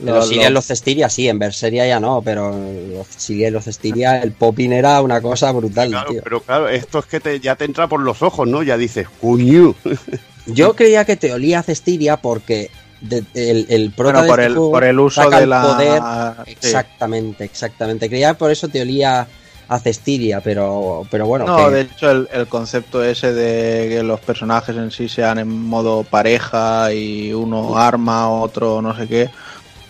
Los 0.00 0.28
Silia, 0.28 0.42
lo- 0.42 0.48
en 0.48 0.54
los 0.54 0.66
Cestiria 0.66 1.08
sí, 1.08 1.28
en 1.28 1.38
Berseria 1.38 1.86
ya 1.86 2.00
no, 2.00 2.22
pero 2.22 2.50
los 2.52 3.06
Silia 3.08 3.48
y 3.48 3.50
los 3.50 3.64
Cestiria 3.64 4.22
el 4.22 4.32
popping 4.32 4.72
era 4.72 5.00
una 5.02 5.20
cosa 5.20 5.50
brutal, 5.52 5.88
Claro, 5.90 6.10
tío. 6.10 6.20
pero 6.22 6.40
claro, 6.40 6.68
esto 6.68 6.98
es 7.00 7.06
que 7.06 7.20
te, 7.20 7.40
ya 7.40 7.56
te 7.56 7.64
entra 7.64 7.86
por 7.88 8.00
los 8.00 8.22
ojos, 8.22 8.46
¿no? 8.48 8.62
Ya 8.62 8.76
dices, 8.76 9.06
coño. 9.20 9.74
Yo 10.46 10.74
creía 10.74 11.04
que 11.04 11.16
te 11.16 11.32
olía 11.32 11.58
a 11.58 11.62
Cestiria 11.62 12.16
porque 12.16 12.70
de- 13.00 13.24
el, 13.34 13.66
el 13.68 13.90
prota 13.92 14.20
bueno, 14.20 14.22
de 14.22 14.28
por 14.28 14.40
este 14.40 14.46
el, 14.48 14.54
juego 14.56 14.70
por 14.72 14.84
el 14.84 14.98
uso 15.00 15.30
de 15.30 15.46
la... 15.46 15.62
poder 15.62 16.02
sí. 16.46 16.52
Exactamente, 16.52 17.44
exactamente. 17.44 18.08
Creía 18.08 18.30
que 18.32 18.38
por 18.38 18.50
eso 18.50 18.68
te 18.68 18.80
olía 18.80 19.26
a 19.70 19.78
Cestiria, 19.78 20.40
pero, 20.40 21.06
pero 21.10 21.26
bueno. 21.26 21.44
No, 21.44 21.68
que- 21.68 21.74
de 21.74 21.80
hecho 21.82 22.10
el, 22.10 22.26
el 22.32 22.46
concepto 22.46 23.04
ese 23.04 23.34
de 23.34 23.88
que 23.90 24.02
los 24.02 24.18
personajes 24.20 24.74
en 24.74 24.90
sí 24.90 25.06
sean 25.10 25.38
en 25.38 25.48
modo 25.48 26.04
pareja 26.04 26.90
y 26.94 27.34
uno 27.34 27.76
arma, 27.76 28.30
otro 28.30 28.80
no 28.80 28.96
sé 28.96 29.06
qué, 29.06 29.28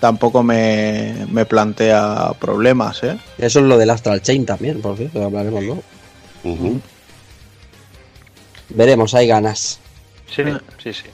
tampoco 0.01 0.43
me, 0.43 1.27
me 1.31 1.45
plantea 1.45 2.33
problemas, 2.39 3.03
¿eh? 3.03 3.19
Eso 3.39 3.61
es 3.61 3.65
lo 3.67 3.77
del 3.79 3.91
Astral 3.91 4.23
Chain 4.23 4.47
también, 4.47 4.81
por 4.81 4.97
cierto, 4.97 5.25
hablaremos 5.25 5.63
luego. 5.65 5.83
Veremos, 8.71 9.15
hay 9.15 9.27
ganas. 9.27 9.81
Sí, 10.35 10.43
sí, 10.83 10.93
sí. 10.93 11.05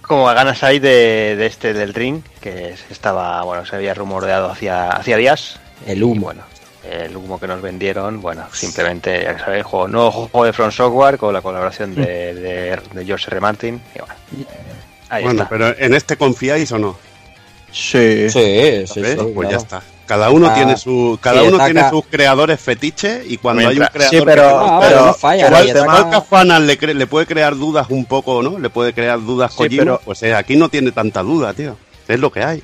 como 0.00 0.24
ganas 0.26 0.62
hay 0.62 0.78
de, 0.78 1.36
de 1.36 1.46
este 1.46 1.74
del 1.74 1.92
ring, 1.92 2.22
que 2.40 2.74
se 2.76 2.92
estaba, 2.92 3.42
bueno, 3.42 3.66
se 3.66 3.76
había 3.76 3.92
rumoreado 3.92 4.50
hacía, 4.50 4.88
hacía 4.90 5.16
días. 5.18 5.60
El 5.86 6.02
humo. 6.02 6.14
Y, 6.14 6.24
bueno, 6.24 6.42
el 6.90 7.14
humo 7.14 7.38
que 7.38 7.46
nos 7.46 7.60
vendieron, 7.60 8.22
bueno, 8.22 8.46
simplemente, 8.52 9.22
ya 9.22 9.34
que 9.36 9.40
sabéis, 9.42 9.64
juego, 9.64 9.86
nuevo 9.86 10.10
juego 10.10 10.44
de 10.46 10.52
Front 10.54 10.72
Software 10.72 11.18
con 11.18 11.34
la 11.34 11.42
colaboración 11.42 11.94
de, 11.94 12.34
de, 12.34 12.80
de 12.94 13.04
George 13.04 13.26
R. 13.30 13.40
Martin. 13.40 13.80
Y 13.94 13.98
bueno, 13.98 14.14
ahí 15.10 15.24
Bueno, 15.24 15.42
está. 15.42 15.48
pero 15.50 15.78
¿en 15.78 15.92
este 15.94 16.16
confiáis 16.16 16.72
o 16.72 16.78
no? 16.78 16.96
Sí. 17.72 18.28
Sí, 18.30 18.84
sí, 18.86 19.00
¿Ves? 19.00 19.18
sí, 19.18 19.30
pues 19.34 19.34
claro. 19.34 19.50
ya 19.50 19.56
está. 19.56 19.82
Cada 20.06 20.30
uno 20.30 20.48
Ah, 20.48 20.54
tiene 20.54 20.76
su, 20.78 21.18
cada 21.20 21.42
sí, 21.42 21.48
uno 21.48 21.62
tiene 21.62 21.80
acá. 21.80 21.90
sus 21.90 22.06
creadores 22.06 22.58
fetiche 22.58 23.22
y 23.26 23.36
cuando 23.36 23.68
hay 23.68 23.78
un 23.78 23.86
creador 23.92 24.10
Sí, 24.18 24.22
pero, 24.24 24.42
que- 24.42 24.48
Ah, 24.54 24.78
pero 24.80 25.06
no 25.06 25.14
falla, 25.14 25.46
igual 25.46 25.62
ahí 25.62 25.68
el 25.68 25.74
tema- 25.76 26.20
Fanan 26.22 26.66
le, 26.66 26.78
cre- 26.78 26.94
le 26.94 27.06
puede 27.06 27.26
crear 27.26 27.54
dudas 27.56 27.86
un 27.90 28.06
poco, 28.06 28.42
¿no? 28.42 28.58
Le 28.58 28.70
puede 28.70 28.94
crear 28.94 29.20
dudas 29.20 29.52
Sí, 29.52 29.58
Kojima, 29.58 29.82
pero- 29.82 30.00
pues 30.04 30.22
eh, 30.22 30.34
aquí 30.34 30.56
no 30.56 30.70
tiene 30.70 30.92
tanta 30.92 31.22
duda, 31.22 31.52
tío. 31.52 31.76
Es 32.08 32.18
lo 32.18 32.32
que 32.32 32.42
hay. 32.42 32.62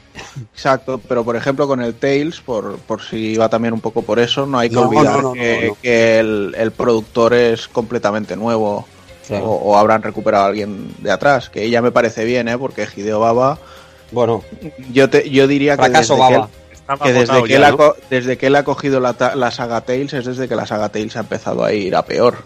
Exacto, 0.54 0.98
pero 1.06 1.22
por 1.22 1.36
ejemplo 1.36 1.68
con 1.68 1.82
el 1.82 1.94
Tails, 1.94 2.40
por, 2.40 2.78
por 2.78 3.02
si 3.02 3.36
va 3.36 3.50
también 3.50 3.74
un 3.74 3.80
poco 3.82 4.00
por 4.00 4.18
eso, 4.18 4.46
no 4.46 4.58
hay 4.58 4.70
que 4.70 4.76
No, 4.76 4.88
olvidar 4.88 5.04
no, 5.16 5.22
no, 5.22 5.32
que, 5.34 5.58
no, 5.60 5.68
no. 5.68 5.76
que 5.82 6.18
el, 6.18 6.54
el 6.56 6.70
productor 6.72 7.34
es 7.34 7.68
completamente 7.68 8.36
nuevo 8.36 8.86
o 9.30 9.76
habrán 9.78 10.02
recuperado 10.02 10.44
a 10.44 10.48
alguien 10.48 10.94
de 10.98 11.10
atrás, 11.10 11.48
que 11.50 11.68
ya 11.68 11.80
me 11.82 11.90
parece 11.92 12.24
bien, 12.24 12.48
¿eh? 12.48 12.56
porque 12.58 12.86
Hideo 12.94 13.20
Baba, 13.20 13.58
Bueno, 14.14 14.42
yo, 14.92 15.10
te, 15.10 15.28
yo 15.28 15.46
diría 15.46 15.76
que 15.76 15.88
desde 15.90 16.14
que, 16.14 16.20
baba. 16.20 16.48
desde, 17.04 17.42
que 17.42 17.48
ya, 17.48 17.56
él 17.56 17.64
ha, 17.64 17.70
¿no? 17.70 17.76
co- 17.76 17.96
desde 18.10 18.38
que 18.38 18.46
él 18.46 18.56
ha 18.56 18.64
cogido 18.64 19.00
la, 19.00 19.12
ta- 19.14 19.34
la 19.34 19.50
saga 19.50 19.80
Tails 19.82 20.12
es 20.14 20.24
desde 20.24 20.48
que 20.48 20.54
la 20.56 20.66
saga 20.66 20.88
Tails 20.88 21.16
ha 21.16 21.20
empezado 21.20 21.64
a 21.64 21.72
ir 21.72 21.94
a 21.96 22.04
peor. 22.04 22.36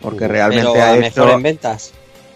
Porque 0.00 0.26
realmente 0.28 0.68
Pero 0.72 0.82
ha 0.84 0.88
a 0.88 0.96
hecho 0.96 1.20
mejor 1.20 1.30
en 1.36 1.42
ventas. 1.42 1.92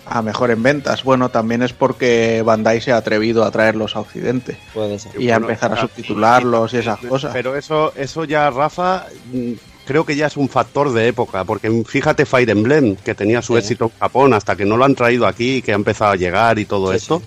a 0.06 0.22
mejor 0.22 0.50
en 0.52 0.62
ventas. 0.62 1.02
Bueno, 1.02 1.30
también 1.30 1.62
es 1.62 1.72
porque 1.72 2.42
Bandai 2.44 2.80
se 2.80 2.92
ha 2.92 2.96
atrevido 2.98 3.42
a 3.44 3.50
traerlos 3.50 3.96
a 3.96 4.00
Occidente 4.00 4.56
Puede 4.72 4.98
ser. 5.00 5.20
y 5.20 5.30
a 5.30 5.34
Bueno, 5.38 5.48
empezar 5.48 5.72
a 5.72 5.74
ah, 5.74 5.80
subtitularlos 5.80 6.72
y 6.74 6.76
esas 6.78 6.98
cosas. 7.00 7.32
Pero 7.32 7.56
eso, 7.56 7.92
eso 7.96 8.24
ya, 8.24 8.48
Rafa, 8.50 9.06
mm, 9.32 9.52
creo 9.84 10.06
que 10.06 10.14
ya 10.14 10.26
es 10.28 10.36
un 10.36 10.48
factor 10.48 10.92
de 10.92 11.08
época, 11.08 11.42
porque 11.42 11.68
fíjate 11.84 12.24
Fire 12.24 12.50
Emblem, 12.50 12.94
que 12.96 13.16
tenía 13.16 13.42
su 13.42 13.54
Sí. 13.54 13.58
éxito 13.58 13.86
en 13.86 13.98
Japón 13.98 14.32
hasta 14.34 14.54
que 14.54 14.64
no 14.64 14.76
lo 14.76 14.84
han 14.84 14.94
traído 14.94 15.26
aquí, 15.26 15.60
que 15.60 15.72
ha 15.72 15.76
empezado 15.76 16.12
a 16.12 16.16
llegar 16.16 16.58
y 16.60 16.66
todo 16.66 16.90
Sí, 16.92 16.98
esto. 16.98 17.18
sí. 17.18 17.24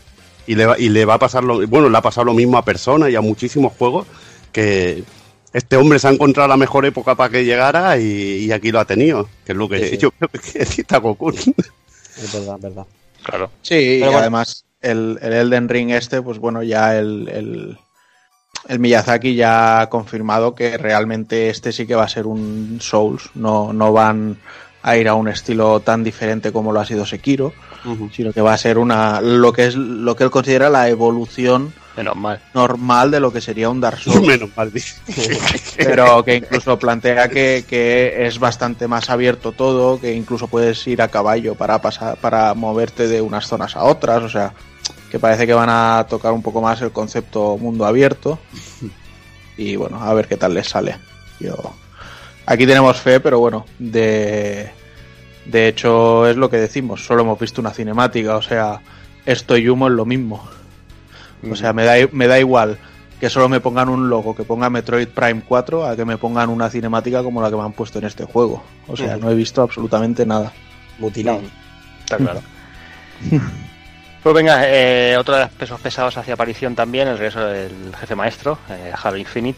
Y, 0.50 0.56
le 0.56 0.66
va, 0.66 0.80
y 0.80 0.90
le 0.90 1.06
va 1.06 1.14
a 1.14 1.20
pasar 1.20 1.44
lo, 1.44 1.68
bueno, 1.68 1.90
le 1.90 1.98
ha 1.98 2.02
pasado 2.02 2.26
lo 2.26 2.34
mismo 2.34 2.58
a 2.58 2.66
Persona 2.66 3.08
y 3.08 3.16
a 3.16 3.22
muchísimos 3.22 3.72
juegos, 3.74 4.08
que 4.52 5.04
este 5.54 5.78
hombre 5.78 6.00
se 6.00 6.08
ha 6.08 6.12
encontrado 6.12 6.50
la 6.50 6.58
mejor 6.58 6.88
época 6.88 7.14
para 7.14 7.30
que 7.30 7.46
llegara 7.46 8.00
y, 8.00 8.46
y 8.46 8.52
aquí 8.52 8.72
lo 8.72 8.80
ha 8.80 8.86
tenido, 8.86 9.30
que 9.46 9.52
es 9.52 9.58
lo 9.58 9.70
que 9.70 9.78
Sí, 9.80 9.90
sí. 9.92 9.98
yo 9.98 10.10
creo 10.10 10.30
que 10.30 10.40
necesita 10.60 10.98
Goku. 10.98 11.30
Es 11.30 12.34
verdad, 12.34 12.56
es 12.56 12.62
verdad. 12.62 12.86
Claro. 13.22 13.52
Sí, 13.62 13.76
y 13.76 14.00
bueno. 14.00 14.18
además 14.18 14.66
el, 14.82 15.20
el 15.22 15.34
Elden 15.34 15.70
Ring 15.70 15.92
este, 15.92 16.20
pues 16.22 16.40
bueno, 16.40 16.64
ya 16.64 16.98
el, 16.98 17.30
el, 17.30 17.78
el 18.68 18.80
Miyazaki 18.80 19.36
ya 19.36 19.82
ha 19.82 19.90
confirmado 19.90 20.56
que 20.56 20.80
realmente 20.80 21.52
este 21.52 21.72
sí 21.72 21.86
que 21.86 21.94
va 21.94 22.06
a 22.06 22.10
ser 22.10 22.26
un 22.26 22.80
Souls, 22.82 23.30
no, 23.36 23.72
no 23.72 23.94
van 23.94 24.38
a 24.82 24.98
ir 24.98 25.08
a 25.08 25.16
un 25.16 25.28
estilo 25.28 25.80
tan 25.82 26.04
diferente 26.04 26.52
como 26.52 26.72
lo 26.72 26.80
ha 26.80 26.86
sido 26.86 27.06
Sekiro, 27.06 27.54
sino 28.14 28.32
que 28.32 28.42
va 28.42 28.54
a 28.54 28.58
ser 28.58 28.78
una 28.78 29.22
lo 29.22 29.52
que 29.52 29.68
es 29.68 29.76
lo 29.76 30.16
que 30.16 30.24
él 30.24 30.32
considera 30.32 30.70
la 30.70 30.88
evolución 30.90 31.74
Menos 31.98 32.16
mal. 32.16 32.40
normal 32.54 33.12
de 33.12 33.20
lo 33.20 33.34
que 33.34 33.42
sería 33.42 33.70
un 33.70 33.82
Dark 33.82 34.00
Souls. 34.00 34.26
Menos 34.26 34.50
mal. 34.56 34.72
dice. 34.72 34.96
pero 35.78 36.24
que 36.24 36.36
incluso 36.36 36.80
plantea 36.80 37.28
que, 37.28 37.66
que 37.68 38.26
es 38.26 38.40
bastante 38.40 38.88
más 38.88 39.10
abierto 39.10 39.52
todo, 39.52 40.00
que 40.00 40.14
incluso 40.14 40.48
puedes 40.48 40.86
ir 40.88 41.02
a 41.02 41.10
caballo 41.10 41.56
para 41.56 41.82
pasar, 41.82 42.18
para 42.18 42.54
moverte 42.54 43.08
de 43.08 43.22
unas 43.22 43.48
zonas 43.48 43.76
a 43.76 43.84
otras, 43.84 44.24
o 44.24 44.30
sea, 44.30 44.54
que 45.12 45.20
parece 45.20 45.46
que 45.46 45.54
van 45.54 45.70
a 45.70 46.06
tocar 46.08 46.32
un 46.32 46.42
poco 46.42 46.62
más 46.62 46.82
el 46.82 46.92
concepto 46.92 47.58
mundo 47.58 47.86
abierto. 47.86 48.40
Y 49.58 49.76
bueno, 49.76 50.02
a 50.02 50.14
ver 50.14 50.30
qué 50.30 50.38
tal 50.38 50.54
les 50.54 50.70
sale. 50.70 50.96
Yo 51.38 51.54
aquí 52.50 52.66
tenemos 52.66 53.00
fe, 53.00 53.20
pero 53.20 53.40
bueno, 53.40 53.66
de 53.78 54.72
de 55.46 55.68
hecho 55.68 56.28
es 56.28 56.36
lo 56.36 56.50
que 56.50 56.58
decimos, 56.58 57.06
solo 57.06 57.22
hemos 57.22 57.40
visto 57.40 57.62
una 57.62 57.72
cinemática, 57.72 58.36
o 58.36 58.42
sea, 58.42 58.82
esto 59.26 59.56
y 59.58 59.70
humo 59.70 59.88
es 59.88 59.94
lo 59.94 60.06
mismo. 60.06 60.48
O 61.50 61.56
sea, 61.56 61.72
me 61.72 61.86
da, 61.86 61.96
me 62.12 62.28
da 62.28 62.40
igual 62.40 62.78
que 63.20 63.30
solo 63.30 63.50
me 63.50 63.60
pongan 63.60 63.90
un 63.90 64.10
logo, 64.10 64.36
que 64.36 64.44
ponga 64.44 64.70
Metroid 64.70 65.08
Prime 65.10 65.42
4, 65.48 65.86
a 65.86 65.96
que 65.96 66.06
me 66.06 66.18
pongan 66.18 66.50
una 66.50 66.70
cinemática 66.70 67.22
como 67.22 67.42
la 67.42 67.50
que 67.50 67.56
me 67.56 67.64
han 67.64 67.74
puesto 67.74 68.00
en 68.00 68.06
este 68.06 68.26
juego. 68.26 68.64
O 68.88 68.96
sea, 68.96 69.18
no 69.18 69.30
he 69.30 69.36
visto 69.36 69.62
absolutamente 69.62 70.26
nada. 70.26 70.52
Mutilado. 70.98 71.42
Está 72.00 72.18
claro. 72.18 72.42
Pues 74.22 74.36
venga, 74.36 74.64
eh, 74.66 75.16
otro 75.18 75.36
de 75.36 75.44
los 75.44 75.52
pesos 75.52 75.80
pesados 75.80 76.18
hacia 76.18 76.34
aparición 76.34 76.76
también, 76.76 77.08
el 77.08 77.18
regreso 77.18 77.40
del 77.40 77.96
jefe 77.96 78.16
maestro, 78.16 78.60
eh, 78.70 78.92
Halo 79.02 79.16
Infinite. 79.16 79.58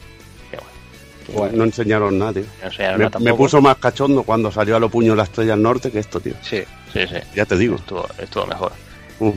Bueno. 1.34 1.58
No 1.58 1.64
enseñaron 1.66 2.18
nada, 2.20 2.34
tío. 2.34 2.44
no 2.62 2.68
enseñaron 2.68 2.98
Me, 2.99 3.03
nada 3.06 3.20
me 3.20 3.26
tampoco. 3.26 3.44
puso 3.44 3.62
más 3.62 3.78
cachondo 3.78 4.24
cuando 4.24 4.52
salió 4.52 4.76
a 4.76 4.80
lo 4.80 4.90
puño 4.90 5.16
la 5.16 5.24
estrella 5.24 5.52
del 5.53 5.62
norte 5.64 5.91
que 5.91 5.99
esto, 5.99 6.20
tío. 6.20 6.34
Sí, 6.41 6.62
sí, 6.94 6.99
sí. 7.08 7.16
Ya 7.36 7.45
te 7.45 7.58
digo. 7.58 7.76
Estuvo, 7.76 8.08
estuvo 8.18 8.45
mejor. 8.48 8.72
Uh, 9.20 9.34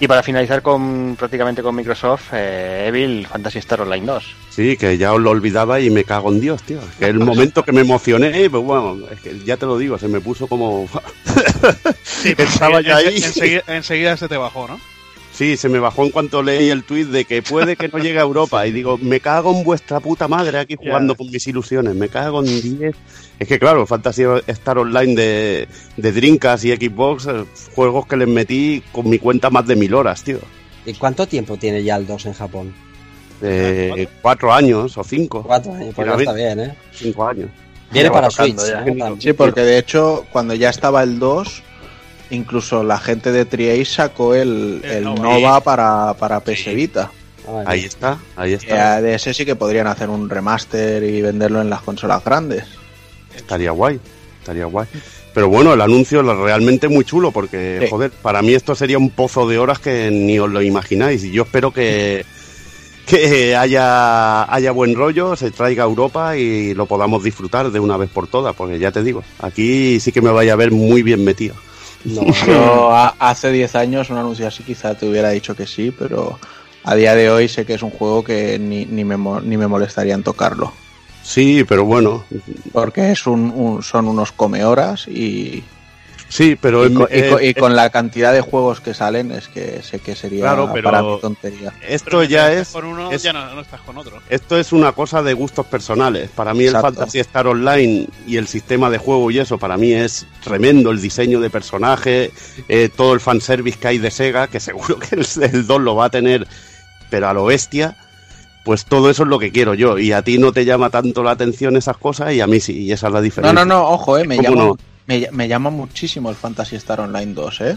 Y 0.00 0.06
para 0.06 0.22
finalizar 0.22 0.60
con 0.62 1.16
prácticamente 1.18 1.62
con 1.62 1.74
Microsoft, 1.74 2.28
eh, 2.32 2.84
Evil 2.88 3.26
Fantasy 3.26 3.58
Star 3.60 3.80
Online 3.80 4.04
2. 4.06 4.24
Sí, 4.50 4.76
que 4.76 4.96
ya 4.98 5.12
os 5.12 5.20
lo 5.20 5.30
olvidaba 5.30 5.80
y 5.80 5.88
me 5.90 6.04
cago 6.04 6.30
en 6.30 6.40
Dios, 6.40 6.62
tío. 6.62 6.80
Que 6.98 7.06
el 7.06 7.18
momento 7.18 7.62
que 7.62 7.72
me 7.72 7.80
emocioné, 7.82 8.48
pues 8.50 8.62
bueno, 8.62 8.98
es 9.10 9.20
que 9.20 9.38
ya 9.44 9.56
te 9.56 9.66
lo 9.66 9.76
digo, 9.78 9.98
se 9.98 10.08
me 10.08 10.20
puso 10.20 10.46
como... 10.46 10.86
Sí, 12.02 12.34
Estaba 12.36 12.80
ya 12.80 12.96
ahí. 12.96 13.16
Enseguida, 13.16 13.62
enseguida 13.68 14.16
se 14.16 14.28
te 14.28 14.36
bajó, 14.36 14.66
¿no? 14.68 14.78
Sí, 15.36 15.58
se 15.58 15.68
me 15.68 15.78
bajó 15.78 16.02
en 16.02 16.10
cuanto 16.12 16.42
leí 16.42 16.70
el 16.70 16.82
tuit 16.82 17.08
de 17.08 17.26
que 17.26 17.42
puede 17.42 17.76
que 17.76 17.88
no 17.88 17.98
llegue 17.98 18.18
a 18.18 18.22
Europa. 18.22 18.66
Y 18.66 18.72
digo, 18.72 18.96
me 18.96 19.20
cago 19.20 19.54
en 19.54 19.64
vuestra 19.64 20.00
puta 20.00 20.28
madre 20.28 20.58
aquí 20.58 20.76
jugando 20.76 21.14
con 21.14 21.30
mis 21.30 21.46
ilusiones. 21.46 21.94
Me 21.94 22.08
cago 22.08 22.42
en 22.42 22.78
10. 22.78 22.96
Es 23.38 23.46
que 23.46 23.58
claro, 23.58 23.86
Fantasy 23.86 24.22
Star 24.46 24.78
Online 24.78 25.14
de, 25.14 25.68
de 25.98 26.12
Dreamcast 26.12 26.64
y 26.64 26.74
Xbox, 26.74 27.26
eh, 27.26 27.44
juegos 27.74 28.06
que 28.06 28.16
les 28.16 28.28
metí 28.28 28.82
con 28.92 29.10
mi 29.10 29.18
cuenta 29.18 29.50
más 29.50 29.66
de 29.66 29.76
mil 29.76 29.92
horas, 29.92 30.24
tío. 30.24 30.38
¿Y 30.86 30.94
cuánto 30.94 31.26
tiempo 31.28 31.58
tiene 31.58 31.82
ya 31.82 31.96
el 31.96 32.06
2 32.06 32.26
en 32.26 32.32
Japón? 32.32 32.74
De 33.42 34.08
cuatro 34.22 34.54
años 34.54 34.96
o 34.96 35.04
cinco. 35.04 35.42
Cuatro 35.42 35.74
años, 35.74 35.92
pues 35.94 36.06
no 36.06 36.18
está 36.18 36.32
bien, 36.32 36.60
¿eh? 36.60 36.74
Cinco 36.92 37.28
años. 37.28 37.50
Viene 37.90 38.10
para 38.10 38.30
Switch. 38.30 38.56
ya. 38.56 38.84
¿eh? 38.86 39.16
Sí, 39.18 39.34
porque 39.34 39.60
de 39.60 39.76
hecho, 39.76 40.24
cuando 40.32 40.54
ya 40.54 40.70
estaba 40.70 41.02
el 41.02 41.18
2, 41.18 41.62
incluso 42.30 42.82
la 42.82 42.98
gente 42.98 43.32
de 43.32 43.44
Triace 43.44 43.84
sacó 43.84 44.34
el, 44.34 44.80
El 44.84 44.92
el 45.06 45.14
Nova. 45.14 45.60
Para, 45.60 46.14
para 46.14 46.40
PS 46.40 46.74
Vita. 46.74 47.10
Ah, 47.48 47.62
Ahí 47.66 47.84
está, 47.84 48.18
ahí 48.36 48.54
está. 48.54 49.00
de 49.00 49.14
ese 49.14 49.32
sí 49.32 49.44
que 49.44 49.54
podrían 49.54 49.86
hacer 49.86 50.10
un 50.10 50.28
remaster 50.28 51.02
y 51.04 51.22
venderlo 51.22 51.60
en 51.60 51.70
las 51.70 51.80
consolas 51.82 52.24
grandes. 52.24 52.64
Estaría 53.36 53.70
guay, 53.70 54.00
estaría 54.40 54.64
guay. 54.64 54.86
Pero 55.32 55.48
bueno, 55.48 55.72
el 55.74 55.80
anuncio 55.80 56.20
es 56.22 56.38
realmente 56.38 56.88
muy 56.88 57.04
chulo 57.04 57.30
porque, 57.30 57.78
Sí. 57.82 57.88
joder, 57.90 58.10
para 58.10 58.42
mí 58.42 58.54
esto 58.54 58.74
sería 58.74 58.98
un 58.98 59.10
pozo 59.10 59.46
de 59.46 59.58
horas 59.58 59.78
que 59.78 60.10
ni 60.10 60.38
os 60.38 60.50
lo 60.50 60.60
imagináis. 60.62 61.22
Y 61.24 61.30
yo 61.30 61.42
espero 61.44 61.70
que, 61.72 62.24
que 63.06 63.54
haya, 63.54 64.52
haya 64.52 64.72
buen 64.72 64.94
rollo, 64.96 65.36
se 65.36 65.50
traiga 65.52 65.84
a 65.84 65.86
Europa 65.86 66.36
y 66.36 66.74
lo 66.74 66.86
podamos 66.86 67.22
disfrutar 67.22 67.70
de 67.70 67.78
una 67.78 67.96
vez 67.96 68.10
por 68.10 68.26
todas. 68.26 68.56
Porque 68.56 68.78
ya 68.80 68.90
te 68.90 69.02
digo, 69.04 69.22
aquí 69.40 70.00
sí 70.00 70.10
que 70.10 70.22
me 70.22 70.30
vaya 70.30 70.54
a 70.54 70.56
ver 70.56 70.72
muy 70.72 71.02
bien 71.02 71.22
metido. 71.22 71.54
No, 72.06 72.22
Yo 72.46 72.92
a- 72.92 73.14
hace 73.18 73.50
10 73.52 73.74
años 73.74 74.10
un 74.10 74.18
anuncio 74.18 74.46
así 74.46 74.62
quizá 74.62 74.94
te 74.94 75.08
hubiera 75.08 75.30
dicho 75.30 75.54
que 75.56 75.66
sí, 75.66 75.90
pero 75.96 76.38
a 76.84 76.94
día 76.94 77.14
de 77.14 77.30
hoy 77.30 77.48
sé 77.48 77.66
que 77.66 77.74
es 77.74 77.82
un 77.82 77.90
juego 77.90 78.22
que 78.24 78.58
ni, 78.58 78.84
ni, 78.86 79.04
me, 79.04 79.16
ni 79.42 79.56
me 79.56 79.66
molestaría 79.66 80.14
en 80.14 80.22
tocarlo. 80.22 80.72
Sí, 81.22 81.64
pero 81.68 81.84
bueno, 81.84 82.24
Porque 82.72 83.10
es 83.10 83.26
un, 83.26 83.50
un- 83.50 83.82
son 83.82 84.06
unos 84.06 84.30
come 84.30 84.64
horas 84.64 85.08
y, 85.08 85.64
sí, 86.28 86.56
pero 86.60 86.86
y, 87.40 87.54
con 87.54 87.76
la 87.76 87.90
cantidad 87.90 88.32
de 88.32 88.40
juegos 88.40 88.80
que 88.80 88.94
salen 88.94 89.32
es 89.32 89.48
que 89.48 89.82
sé 89.82 89.98
que 90.00 90.14
sería 90.16 90.40
Claro, 90.42 90.70
pero- 90.72 90.84
para 90.90 91.02
mí 91.02 91.18
tontería. 91.20 91.72
esto 91.86 92.06
Pero 92.10 92.22
ya 92.24 92.52
es, 92.52 92.68
Con 92.68 92.84
uno, 92.84 93.10
es- 93.12 93.22
ya 93.22 93.32
no, 93.32 93.54
no 93.54 93.60
estás 93.60 93.80
con 93.82 93.96
otro. 93.98 94.20
Esto 94.28 94.58
es 94.58 94.72
una 94.72 94.92
cosa 94.92 95.22
de 95.22 95.34
gustos 95.34 95.66
personales. 95.66 96.30
Para 96.34 96.52
mí 96.54 96.64
el. 96.64 96.72
Fantasy 96.76 97.18
Star 97.20 97.46
Online 97.46 98.08
y 98.26 98.36
el 98.36 98.46
sistema 98.48 98.90
de 98.90 98.98
juego 98.98 99.30
y 99.30 99.38
eso, 99.38 99.58
para 99.58 99.76
mí 99.76 99.92
es 99.92 100.26
tremendo. 100.42 100.90
El 100.90 101.00
diseño 101.00 101.40
de 101.40 101.50
personaje, 101.50 102.30
eh, 102.68 102.88
todo 102.94 103.14
el 103.14 103.20
fanservice 103.20 103.78
que 103.78 103.88
hay 103.88 103.98
de 103.98 104.10
Sega, 104.10 104.46
que 104.48 104.60
seguro 104.60 104.98
que 104.98 105.14
el, 105.16 105.26
el 105.42 105.66
2 105.66 105.80
lo 105.80 105.94
va 105.96 106.06
a 106.06 106.10
tener, 106.10 106.46
pero 107.10 107.28
a 107.28 107.32
lo 107.32 107.44
bestia. 107.46 107.96
Pues 108.64 108.84
todo 108.84 109.10
eso 109.10 109.22
es 109.22 109.28
lo 109.28 109.38
que 109.38 109.52
quiero 109.52 109.74
yo. 109.74 109.96
Y 109.96 110.10
a 110.10 110.22
ti 110.22 110.38
no 110.38 110.52
te 110.52 110.64
llama 110.64 110.90
tanto 110.90 111.22
la 111.22 111.30
atención 111.30 111.76
esas 111.76 111.96
cosas 111.98 112.32
y 112.32 112.40
a 112.40 112.48
mí 112.48 112.58
sí. 112.58 112.82
Y 112.82 112.90
esa 112.90 113.06
es 113.06 113.12
la 113.12 113.20
No, 113.20 113.22
diferencia. 113.22 113.52
no, 113.54 113.64
no, 113.64 113.88
ojo, 113.90 114.18
eh, 114.18 114.26
me, 114.26 114.34
¿Cómo 114.38 114.48
llama, 114.48 114.62
no? 114.64 114.76
Me, 115.06 115.20
ll- 115.20 115.30
me 115.32 115.48
llama 115.48 115.70
muchísimo 115.70 116.30
el 116.30 116.36
Fantasy 116.36 116.76
Star 116.76 117.00
Online 117.00 117.32
2, 117.34 117.60
¿eh? 117.62 117.76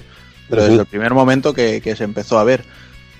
Pero 0.49 0.63
desde 0.63 0.79
el 0.81 0.85
primer 0.87 1.13
momento 1.13 1.53
que, 1.53 1.79
que 1.81 1.95
se 1.95 2.03
empezó 2.03 2.39
a 2.39 2.43
ver. 2.43 2.63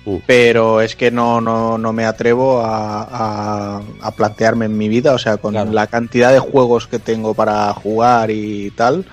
Uh. 0.04 0.18
Pero 0.26 0.80
es 0.80 0.96
que 0.96 1.10
no, 1.10 1.40
no, 1.40 1.76
no 1.78 1.92
me 1.92 2.04
atrevo 2.06 2.60
a, 2.60 3.02
a- 3.02 3.82
a 4.00 4.10
plantearme 4.12 4.64
en 4.66 4.76
mi 4.76 4.88
vida, 4.88 5.12
o 5.14 5.18
sea, 5.18 5.36
con 5.36 5.52
Claro. 5.52 5.72
la 5.72 5.86
cantidad 5.86 6.32
de 6.32 6.38
juegos 6.40 6.86
que 6.88 6.98
tengo 6.98 7.34
para 7.34 7.72
jugar 7.74 8.30
y 8.30 8.70
tal, 8.72 9.04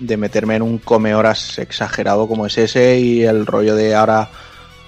de 0.00 0.16
meterme 0.16 0.56
en 0.56 0.62
un 0.62 0.78
come 0.78 1.14
horas 1.14 1.58
exagerado 1.58 2.26
como 2.26 2.46
es 2.46 2.58
ese 2.58 2.98
y 2.98 3.22
el 3.22 3.46
rollo 3.46 3.76
de 3.76 3.94
ahora 3.94 4.28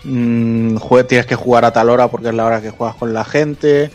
mm, 0.04 0.76
jue- 0.76 1.06
tienes 1.06 1.26
que 1.26 1.36
jugar 1.36 1.64
a 1.64 1.72
tal 1.72 1.90
hora 1.90 2.08
porque 2.08 2.28
es 2.28 2.34
la 2.34 2.44
hora 2.44 2.60
que 2.60 2.70
juegas 2.70 2.96
con 2.96 3.12
la 3.14 3.24
gente. 3.24 3.90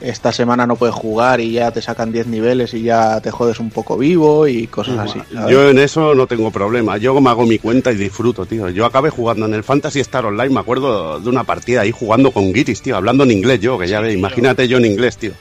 Esta 0.00 0.32
semana 0.32 0.66
no 0.66 0.76
puedes 0.76 0.94
jugar 0.94 1.40
y 1.40 1.52
ya 1.52 1.70
te 1.72 1.82
sacan 1.82 2.10
10 2.10 2.26
niveles 2.28 2.72
y 2.72 2.82
ya 2.82 3.20
te 3.20 3.30
jodes 3.30 3.60
un 3.60 3.68
poco 3.70 3.98
vivo 3.98 4.48
y 4.48 4.66
cosas 4.66 4.98
así. 4.98 5.20
¿sabes? 5.32 5.50
Yo 5.52 5.68
en 5.68 5.78
eso 5.78 6.14
no 6.14 6.26
tengo 6.26 6.50
problema. 6.50 6.96
Yo 6.96 7.20
me 7.20 7.28
hago 7.28 7.44
mi 7.44 7.58
cuenta 7.58 7.92
y 7.92 7.96
disfruto, 7.96 8.46
tío. 8.46 8.70
Yo 8.70 8.86
acabé 8.86 9.10
jugando 9.10 9.44
en 9.44 9.52
el 9.52 9.62
Fantasy 9.62 10.00
Star 10.00 10.24
Online, 10.24 10.54
me 10.54 10.60
acuerdo 10.60 11.20
de 11.20 11.28
una 11.28 11.44
partida 11.44 11.82
ahí 11.82 11.90
jugando 11.92 12.30
con 12.30 12.54
Giris, 12.54 12.80
tío, 12.80 12.96
hablando 12.96 13.24
en 13.24 13.32
inglés 13.32 13.60
yo, 13.60 13.78
que 13.78 13.86
ya 13.88 13.98
Sí, 13.98 14.04
ve, 14.06 14.12
imagínate 14.14 14.66
yo 14.68 14.78
en 14.78 14.86
inglés, 14.86 15.18
tío. 15.18 15.32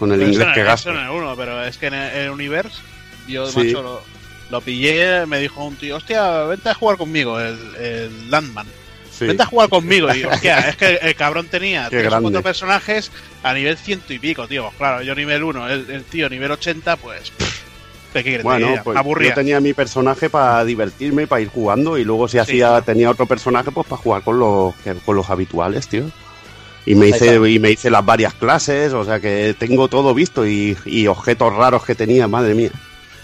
Con 0.00 0.10
el 0.10 0.18
Pero 0.18 0.32
inglés 0.32 0.48
que 0.52 0.60
no- 0.60 0.66
gasto. 0.66 0.92
no 0.92 1.00
es 1.02 1.08
uno, 1.22 1.34
pero 1.36 1.62
es 1.64 1.78
que 1.78 1.86
en 1.86 1.94
el, 1.94 2.10
en 2.16 2.20
el 2.22 2.30
Universe, 2.30 2.78
yo, 3.28 3.46
Sí. 3.50 3.58
macho, 3.66 3.82
lo, 3.82 4.00
lo 4.50 4.60
pillé, 4.62 5.26
me 5.26 5.38
dijo 5.38 5.64
un 5.64 5.76
tío, 5.76 5.96
hostia, 5.96 6.42
vente 6.42 6.68
a 6.70 6.74
jugar 6.74 6.96
conmigo, 6.96 7.38
el, 7.38 7.56
el 7.80 8.30
Landman. 8.32 8.66
Sí. 9.18 9.26
Vente 9.26 9.42
a 9.42 9.46
jugar 9.46 9.68
conmigo. 9.68 10.14
Y, 10.14 10.24
hostia, 10.24 10.58
es 10.68 10.76
que 10.76 10.96
el 10.96 11.14
cabrón 11.14 11.46
tenía 11.46 11.84
Qué 11.84 11.96
tres 11.96 12.06
o 12.06 12.10
grande. 12.10 12.22
cuatro 12.30 12.42
personajes 12.42 13.10
a 13.42 13.54
nivel 13.54 13.76
ciento 13.78 14.12
y 14.12 14.18
pico, 14.18 14.46
tío. 14.46 14.64
Pues 14.64 14.74
claro, 14.76 15.02
yo 15.02 15.14
nivel 15.14 15.42
1, 15.42 15.68
el, 15.70 15.90
el 15.90 16.04
tío 16.04 16.28
nivel 16.28 16.50
80, 16.50 16.96
pues... 16.96 17.30
pff, 17.30 17.62
¿Qué 18.12 18.22
quieres 18.22 18.38
que 18.38 18.42
te 18.42 18.42
Bueno, 18.44 18.68
diga? 18.68 18.82
pues 18.82 18.96
aburría. 18.96 19.28
yo 19.30 19.34
tenía 19.34 19.60
mi 19.60 19.74
personaje 19.74 20.30
para 20.30 20.64
divertirme 20.64 21.24
y 21.24 21.26
para 21.26 21.42
ir 21.42 21.48
jugando 21.48 21.98
y 21.98 22.04
luego 22.04 22.28
si 22.28 22.38
hacía 22.38 22.80
tenía 22.80 23.10
otro 23.10 23.26
personaje 23.26 23.70
pues 23.70 23.86
para 23.86 24.00
jugar 24.00 24.22
con 24.22 24.38
los 24.38 24.74
con 25.04 25.16
los 25.16 25.28
habituales, 25.28 25.86
tío. 25.88 26.04
Y 26.86 26.94
me 26.94 27.08
hice 27.08 27.34
y 27.50 27.58
me 27.58 27.70
hice 27.72 27.90
las 27.90 28.04
varias 28.06 28.32
clases, 28.34 28.92
o 28.94 29.04
sea 29.04 29.18
que 29.20 29.54
tengo 29.58 29.88
todo 29.88 30.14
visto 30.14 30.46
y, 30.46 30.76
y 30.86 31.06
objetos 31.08 31.54
raros 31.54 31.84
que 31.84 31.94
tenía, 31.94 32.26
madre 32.28 32.54
mía. 32.54 32.70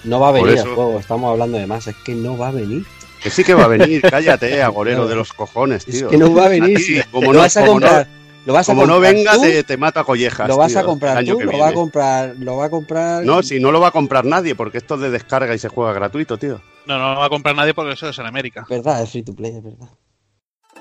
No 0.04 0.20
va 0.20 0.28
a 0.28 0.32
venir 0.32 0.54
eso- 0.54 0.68
el 0.68 0.74
juego, 0.74 0.98
estamos 0.98 1.30
hablando 1.30 1.56
de 1.58 1.66
más, 1.66 1.86
es 1.86 1.94
que 2.04 2.14
no 2.14 2.36
va 2.36 2.48
a 2.48 2.52
venir. 2.52 2.84
Que 3.22 3.30
sí 3.30 3.44
que 3.44 3.54
va 3.54 3.64
a 3.64 3.68
venir, 3.68 4.02
cállate, 4.10 4.62
agorero 4.62 5.02
No. 5.02 5.08
de 5.08 5.14
los 5.14 5.32
cojones, 5.32 5.86
Es 5.86 5.98
tío. 5.98 6.08
que 6.08 6.16
no 6.18 6.34
va 6.34 6.46
a 6.46 6.48
venir. 6.48 6.78
Sí, 6.78 6.96
si- 6.96 7.02
como 7.10 7.26
lo 7.28 7.32
no- 7.34 7.38
vas 7.40 7.56
a 7.56 7.60
como 7.60 7.72
comprar. 7.72 8.06
lo 8.44 8.52
vas 8.52 8.68
a 8.68 8.72
Como 8.72 8.86
no 8.86 8.92
comprar 8.94 9.14
venga, 9.14 9.32
tú, 9.34 9.42
te, 9.42 9.62
te 9.62 9.76
mata 9.76 10.00
a 10.00 10.04
collejas. 10.04 10.48
lo 10.48 10.56
vas 10.56 10.74
a 10.74 10.80
tío, 10.80 10.88
comprar 10.88 11.16
año 11.18 11.34
tú, 11.34 11.38
que 11.38 11.44
lo 11.44 11.58
va 11.58 11.68
a 11.68 11.72
comprar, 11.72 12.34
lo 12.38 12.56
va 12.56 12.64
a 12.64 12.70
comprar. 12.70 13.24
No, 13.24 13.42
si 13.42 13.60
no 13.60 13.70
lo 13.70 13.80
va 13.80 13.88
a 13.88 13.92
comprar 13.92 14.24
nadie, 14.24 14.54
porque 14.56 14.78
esto 14.78 14.96
es 14.96 15.00
de 15.02 15.10
descarga 15.10 15.54
y 15.54 15.58
se 15.60 15.68
juega 15.68 15.92
gratuito, 15.92 16.36
tío. 16.38 16.60
No, 16.86 16.98
no 16.98 17.14
lo 17.14 17.20
va 17.20 17.26
a 17.26 17.28
comprar 17.28 17.54
nadie 17.54 17.74
porque 17.74 17.92
eso 17.92 18.08
es 18.08 18.18
en 18.18 18.26
América. 18.26 18.62
Es 18.62 18.68
verdad, 18.68 19.02
es 19.02 19.10
free 19.10 19.22
to 19.22 19.34
play, 19.34 19.54
es 19.56 19.62
verdad. 19.62 19.88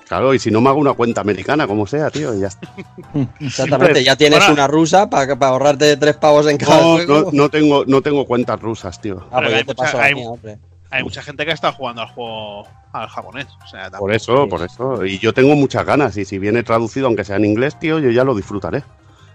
Claro, 0.07 0.33
y 0.33 0.39
si 0.39 0.51
no 0.51 0.59
me 0.59 0.67
hago 0.69 0.79
una 0.79 0.91
cuenta 0.93 1.21
americana, 1.21 1.67
como 1.67 1.85
sea, 1.87 2.09
tío, 2.09 2.33
y 2.35 2.41
ya 2.41 2.47
está. 2.47 2.73
Exactamente, 3.39 4.03
ya 4.03 4.15
tienes 4.17 4.39
Bueno. 4.39 4.53
una 4.55 4.67
rusa 4.67 5.09
para 5.09 5.33
ahorrarte 5.47 5.95
tres 5.97 6.17
pavos 6.17 6.47
en 6.47 6.57
cada 6.57 6.77
No, 6.81 6.93
juego. 6.95 7.21
no, 7.25 7.29
no 7.31 7.49
tengo, 7.49 7.85
no 7.85 8.01
tengo 8.01 8.25
cuentas 8.25 8.59
rusas, 8.59 8.99
tío. 8.99 9.25
Ah, 9.31 9.37
pues 9.39 9.43
Pero 9.45 9.49
ya 9.51 9.57
te 9.59 9.63
mucha- 9.65 9.75
paso 9.83 9.97
la 9.99 10.03
hay- 10.03 10.15
mía, 10.15 10.29
hombre. 10.29 10.57
Hay 10.91 11.03
mucha 11.03 11.21
gente 11.23 11.45
que 11.45 11.51
está 11.51 11.71
jugando 11.71 12.01
al 12.01 12.09
juego 12.09 12.67
al 12.91 13.07
japonés. 13.07 13.47
O 13.63 13.67
sea, 13.67 13.89
Por 13.91 14.13
eso, 14.13 14.47
por 14.49 14.61
eso. 14.61 15.05
Y 15.05 15.17
yo 15.19 15.33
tengo 15.33 15.55
muchas 15.55 15.85
ganas. 15.85 16.17
Y 16.17 16.25
si 16.25 16.37
viene 16.37 16.63
traducido, 16.63 17.07
aunque 17.07 17.23
sea 17.23 17.37
en 17.37 17.45
inglés, 17.45 17.79
tío, 17.79 17.99
yo 17.99 18.11
ya 18.11 18.23
lo 18.25 18.35
disfrutaré. 18.35 18.83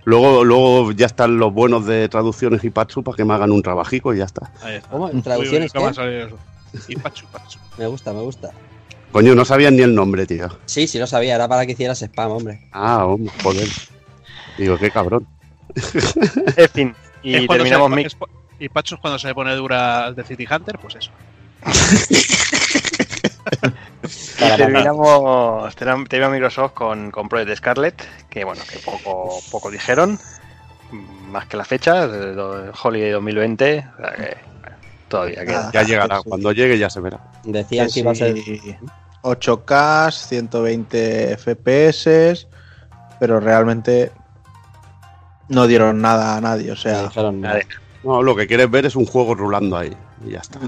Luego, 0.05 0.45
luego 0.45 0.93
ya 0.93 1.07
están 1.07 1.39
los 1.39 1.53
buenos 1.53 1.85
de 1.87 2.09
traducciones 2.09 2.63
y 2.63 2.71
Patsu 2.71 3.03
para 3.03 3.17
que 3.17 3.25
me 3.25 3.35
hagan 3.35 3.51
un 3.51 3.63
trabajico 3.63 4.15
y 4.15 4.19
ya 4.19 4.25
está. 4.25 4.53
Ahí 4.63 4.77
está. 4.77 4.89
¿Cómo? 4.91 5.07
Uy, 5.07 5.13
uy, 5.15 5.23
¿Traducciones. 5.23 5.73
Y 6.89 6.97
Pachu, 6.97 7.27
Pachu. 7.33 7.59
Me 7.79 7.87
gusta, 7.87 8.13
me 8.13 8.21
gusta. 8.21 8.51
Coño, 9.13 9.35
no 9.35 9.45
sabían 9.45 9.77
ni 9.77 9.83
el 9.83 9.95
nombre, 9.95 10.27
tío. 10.27 10.49
Sí, 10.67 10.87
sí 10.87 10.99
lo 10.99 11.07
sabía, 11.07 11.35
era 11.35 11.49
para 11.49 11.65
que 11.67 11.73
hicieras 11.73 12.01
spam, 12.03 12.31
hombre. 12.33 12.69
Ah, 12.73 13.05
hombre, 13.07 13.33
joder. 13.43 13.69
Digo, 14.59 14.79
qué 14.79 14.91
cabrón. 14.91 15.27
En 16.57 16.69
fin, 16.71 16.95
y 17.23 17.47
terminamos 17.47 17.91
se- 17.91 17.97
mi... 17.97 18.07
Y 18.59 18.69
Pachu 18.71 18.95
es 18.95 19.01
cuando 19.01 19.19
se 19.19 19.29
le 19.29 19.35
pone 19.35 19.55
dura 19.55 20.09
el 20.09 20.15
de 20.15 20.25
City 20.25 20.47
Hunter, 20.51 20.79
pues 20.79 20.97
eso. 20.97 21.11
Y 24.39 24.57
terminamos, 24.57 25.75
terminamos 25.77 26.09
Microsoft 26.31 26.73
con, 26.73 27.11
con 27.11 27.29
Project 27.29 27.57
Scarlet, 27.59 28.09
que 28.31 28.45
bueno, 28.45 28.63
que 28.71 28.79
poco, 28.79 29.41
poco 29.51 29.71
dijeron, 29.71 30.19
mm, 30.93 31.31
más 31.31 31.47
que 31.47 31.57
la 31.57 31.65
fecha, 31.65 32.09
Holiday 32.83 33.11
2020, 33.11 33.79
o 33.79 34.01
sea 34.01 34.11
que, 34.15 34.37
bueno, 34.61 34.77
todavía 35.09 35.45
queda. 35.45 35.69
Ah, 35.69 35.71
Ya 35.73 35.83
llegará. 35.83 36.19
sí. 36.19 36.23
Cuando 36.29 36.53
llegue 36.53 36.79
ya 36.79 36.91
se 36.91 37.01
verá. 37.01 37.21
Decían 37.45 37.87
Que 37.89 37.93
que 37.95 38.01
iba 38.01 38.13
a 38.13 38.15
ser. 38.15 38.35
sí, 38.37 38.77
8K, 39.23 40.13
120 40.13 41.37
FPS, 41.39 42.47
pero 43.19 43.41
realmente 43.41 44.13
no 45.49 45.67
dieron 45.67 46.01
nada 46.01 46.37
a 46.37 46.41
nadie. 46.41 46.71
O 46.71 46.77
sea, 46.77 47.05
dijeron, 47.05 47.41
no. 48.05 48.23
Lo 48.23 48.37
que 48.37 48.47
quieres 48.47 48.71
ver 48.71 48.87
es 48.87 48.95
un 48.95 49.07
juego 49.07 49.35
rulando 49.35 49.77
ahí. 49.77 49.97
Y 50.25 50.31
ya 50.33 50.39
está. 50.41 50.61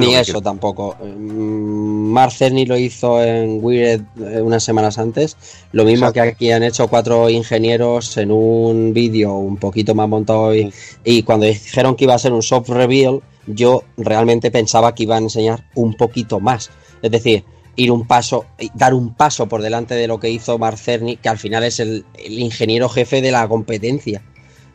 Ni 0.00 0.14
eso 0.14 0.24
quiero. 0.24 0.40
tampoco. 0.42 0.96
Mm, 1.02 2.10
Mark 2.12 2.32
Cerny 2.32 2.66
lo 2.66 2.76
hizo 2.76 3.22
en 3.22 3.58
Wired 3.62 4.00
eh, 4.20 4.40
unas 4.40 4.64
semanas 4.64 4.98
antes. 4.98 5.36
Lo 5.72 5.84
mismo 5.84 6.06
Exacto. 6.08 6.12
que 6.14 6.28
aquí 6.34 6.50
han 6.52 6.62
hecho 6.62 6.88
cuatro 6.88 7.28
ingenieros 7.30 8.16
en 8.16 8.30
un 8.30 8.92
vídeo 8.94 9.34
un 9.34 9.56
poquito 9.56 9.94
más 9.94 10.08
montado. 10.08 10.54
Y, 10.54 10.72
y 11.04 11.22
cuando 11.22 11.46
dijeron 11.46 11.94
que 11.96 12.04
iba 12.04 12.14
a 12.14 12.18
ser 12.18 12.32
un 12.32 12.42
soft 12.42 12.68
reveal, 12.70 13.20
yo 13.46 13.84
realmente 13.96 14.50
pensaba 14.50 14.94
que 14.94 15.02
iban 15.04 15.22
a 15.22 15.26
enseñar 15.26 15.64
un 15.74 15.94
poquito 15.94 16.40
más. 16.40 16.70
Es 17.02 17.10
decir, 17.10 17.44
ir 17.76 17.90
un 17.90 18.06
paso, 18.06 18.46
dar 18.74 18.94
un 18.94 19.14
paso 19.14 19.48
por 19.48 19.62
delante 19.62 19.94
de 19.94 20.06
lo 20.06 20.20
que 20.20 20.30
hizo 20.30 20.58
Mark 20.58 20.78
Cerny, 20.78 21.16
que 21.16 21.28
al 21.28 21.38
final 21.38 21.64
es 21.64 21.80
el, 21.80 22.04
el 22.14 22.38
ingeniero 22.38 22.88
jefe 22.88 23.20
de 23.20 23.30
la 23.30 23.46
competencia. 23.48 24.22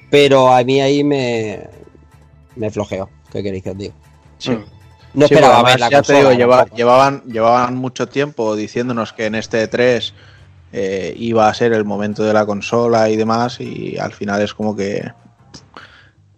Pero 0.10 0.54
a 0.54 0.64
mí 0.64 0.80
ahí 0.82 1.04
me, 1.04 1.60
me 2.56 2.70
flojeó. 2.72 3.10
¿Qué 3.32 3.42
queréis 3.44 3.64
que 3.64 3.70
os 3.72 3.78
diga? 3.78 3.94
sí. 4.38 4.52
No 5.18 5.26
esperaba 5.26 5.64
ver 5.64 5.80
la 5.80 5.90
ya 5.90 6.02
te 6.02 6.14
digo, 6.14 6.32
lleva- 6.32 6.66
llevaban, 6.76 7.24
llevaban 7.26 7.76
mucho 7.76 8.08
tiempo 8.08 8.56
diciéndonos 8.56 9.14
que 9.14 9.26
en 9.26 9.36
este 9.36 9.68
3 9.68 10.14
iba 11.18 11.48
a 11.50 11.54
ser 11.54 11.74
el 11.74 11.86
momento 11.86 12.24
de 12.24 12.34
la 12.34 12.46
consola 12.46 13.10
y 13.10 13.16
demás, 13.16 13.60
y 13.60 13.98
al 13.98 14.14
final 14.14 14.42
es 14.42 14.54
como 14.54 14.76
que 14.76 15.12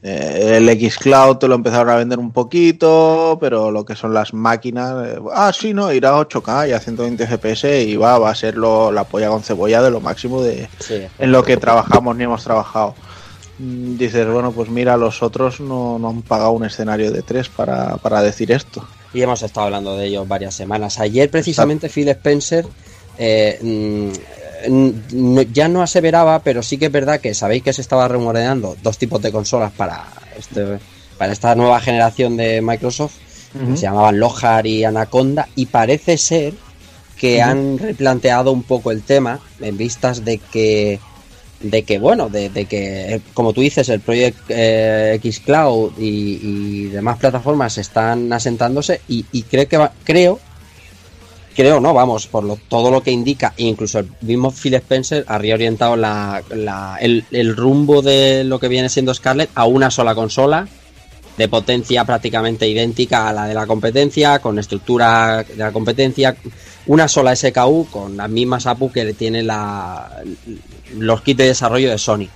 eh, 0.02 0.54
el 0.56 0.70
Xcloud 0.90 1.38
te 1.38 1.48
lo 1.50 1.56
empezaron 1.56 1.90
a 1.90 1.96
vender 1.98 2.20
un 2.20 2.32
poquito, 2.32 3.38
pero 3.42 3.70
lo 3.70 3.84
que 3.84 3.98
son 3.98 4.14
las 4.14 4.34
máquinas, 4.34 4.94
eh, 5.06 5.20
ah, 5.34 5.52
sí, 5.54 5.74
no, 5.74 5.92
irá 5.92 6.12
a 6.12 6.20
8K 6.26 6.70
y 6.70 6.72
a 6.72 6.80
120 6.80 7.26
FPS 7.28 7.82
y 7.84 7.98
va, 7.98 8.18
va 8.18 8.30
a 8.30 8.36
ser 8.36 8.56
lo- 8.56 8.94
la 8.94 9.04
polla 9.04 9.28
con 9.28 9.44
cebolla 9.44 9.82
de 9.82 9.92
lo 9.92 10.00
máximo 10.00 10.42
de, 10.42 10.70
Sí. 10.80 11.02
en 11.18 11.32
lo 11.34 11.44
que 11.44 11.58
trabajamos 11.58 12.16
ni 12.16 12.24
hemos 12.24 12.44
trabajado. 12.46 12.96
Mm, 13.60 13.98
Dices, 13.98 14.28
bueno, 14.28 14.52
pues 14.52 14.70
mira, 14.70 14.98
los 14.98 15.22
otros 15.22 15.60
no, 15.60 16.00
no 16.00 16.10
han 16.10 16.22
pagado 16.22 16.52
un 16.52 16.66
escenario 16.66 17.12
de 17.12 17.22
3 17.22 17.50
para, 17.50 17.98
para 17.98 18.22
decir 18.22 18.52
esto. 18.52 18.88
Y 19.14 19.22
hemos 19.22 19.42
estado 19.44 19.66
hablando 19.66 19.96
de 19.98 20.08
ellos 20.08 20.28
varias 20.28 20.56
semanas. 20.56 21.00
Ayer 21.00 21.30
precisamente 21.30 21.90
Phil 21.90 22.10
Spencer 22.10 22.66
eh, 23.18 23.60
mm, 23.62 25.40
ya 25.52 25.68
no 25.68 25.82
aseveraba, 25.82 26.40
pero 26.40 26.64
sí 26.64 26.78
que 26.78 26.86
es 26.86 26.92
verdad 26.92 27.20
que 27.20 27.34
sabéis 27.34 27.64
que 27.64 27.74
se 27.74 27.82
estaba 27.82 28.08
rumoreando 28.08 28.78
dos 28.82 28.98
tipos 28.98 29.22
de 29.22 29.32
consolas 29.32 29.72
para, 29.72 30.06
este, 30.38 30.80
para 31.18 31.34
esta 31.34 31.56
nueva 31.56 31.80
generación 31.80 32.38
de 32.38 32.62
Microsoft, 32.62 33.16
que 33.54 33.78
se 33.78 33.84
llamaban 33.84 34.20
Lohar 34.20 34.68
y 34.68 34.84
Anaconda, 34.84 35.48
y 35.56 35.66
parece 35.66 36.18
ser 36.18 36.54
que 37.18 37.42
han 37.42 37.78
replanteado 37.78 38.52
un 38.52 38.64
poco 38.64 38.92
el 38.92 39.02
tema 39.02 39.40
en 39.60 39.76
vistas 39.76 40.24
de 40.24 40.38
que 40.38 41.00
de 41.62 41.84
que 41.84 42.00
bueno 42.00 42.30
de, 42.30 42.50
de 42.50 42.66
que 42.66 43.16
eh, 43.16 43.22
como 43.34 43.52
tú 43.54 43.62
dices 43.62 43.90
el 43.90 44.00
Project 44.00 44.38
eh, 44.50 45.14
X 45.16 45.42
Cloud 45.42 45.92
y, 46.00 46.40
y 46.42 46.84
demás 46.86 47.18
plataformas 47.18 47.78
están 47.78 48.32
asentándose 48.32 49.02
y, 49.10 49.26
y 49.32 49.44
creo 49.44 49.68
que 49.68 49.78
va- 49.78 49.92
creo 50.04 50.40
creo 51.56 51.80
no 51.82 51.94
vamos 51.94 52.28
por 52.28 52.44
lo, 52.46 52.56
todo 52.70 52.90
lo 52.92 53.02
que 53.04 53.12
indica 53.12 53.54
e 53.58 53.64
incluso 53.66 54.00
el 54.00 54.10
mismo 54.22 54.52
Phil 54.52 54.76
Spencer 54.76 55.26
ha 55.28 55.38
reorientado 55.38 55.96
la, 55.98 56.42
la- 56.52 56.98
el, 57.02 57.26
el 57.32 57.56
rumbo 57.56 58.02
de 58.02 58.44
lo 58.46 58.60
que 58.60 58.68
viene 58.70 58.88
siendo 58.90 59.14
Scarlett 59.14 59.50
a 59.56 59.66
una 59.66 59.92
sola 59.92 60.16
consola 60.16 60.68
de 61.38 61.48
potencia 61.48 62.04
prácticamente 62.06 62.68
idéntica 62.68 63.30
a 63.30 63.34
la 63.34 63.48
de 63.48 63.54
la 63.54 63.66
competencia, 63.66 64.40
con 64.40 64.60
estructura 64.60 65.44
de 65.44 65.56
la 65.56 65.72
competencia, 65.72 66.36
una 66.88 67.08
sola 67.08 67.34
SKU 67.34 67.88
con 67.90 68.18
las 68.18 68.30
mismas 68.30 68.66
APU 68.68 68.92
que 68.92 69.14
tiene 69.14 69.42
la, 69.44 70.22
los 70.98 71.22
kits 71.22 71.38
de 71.38 71.48
desarrollo 71.48 71.90
de 71.90 71.98
Sony. 71.98 72.28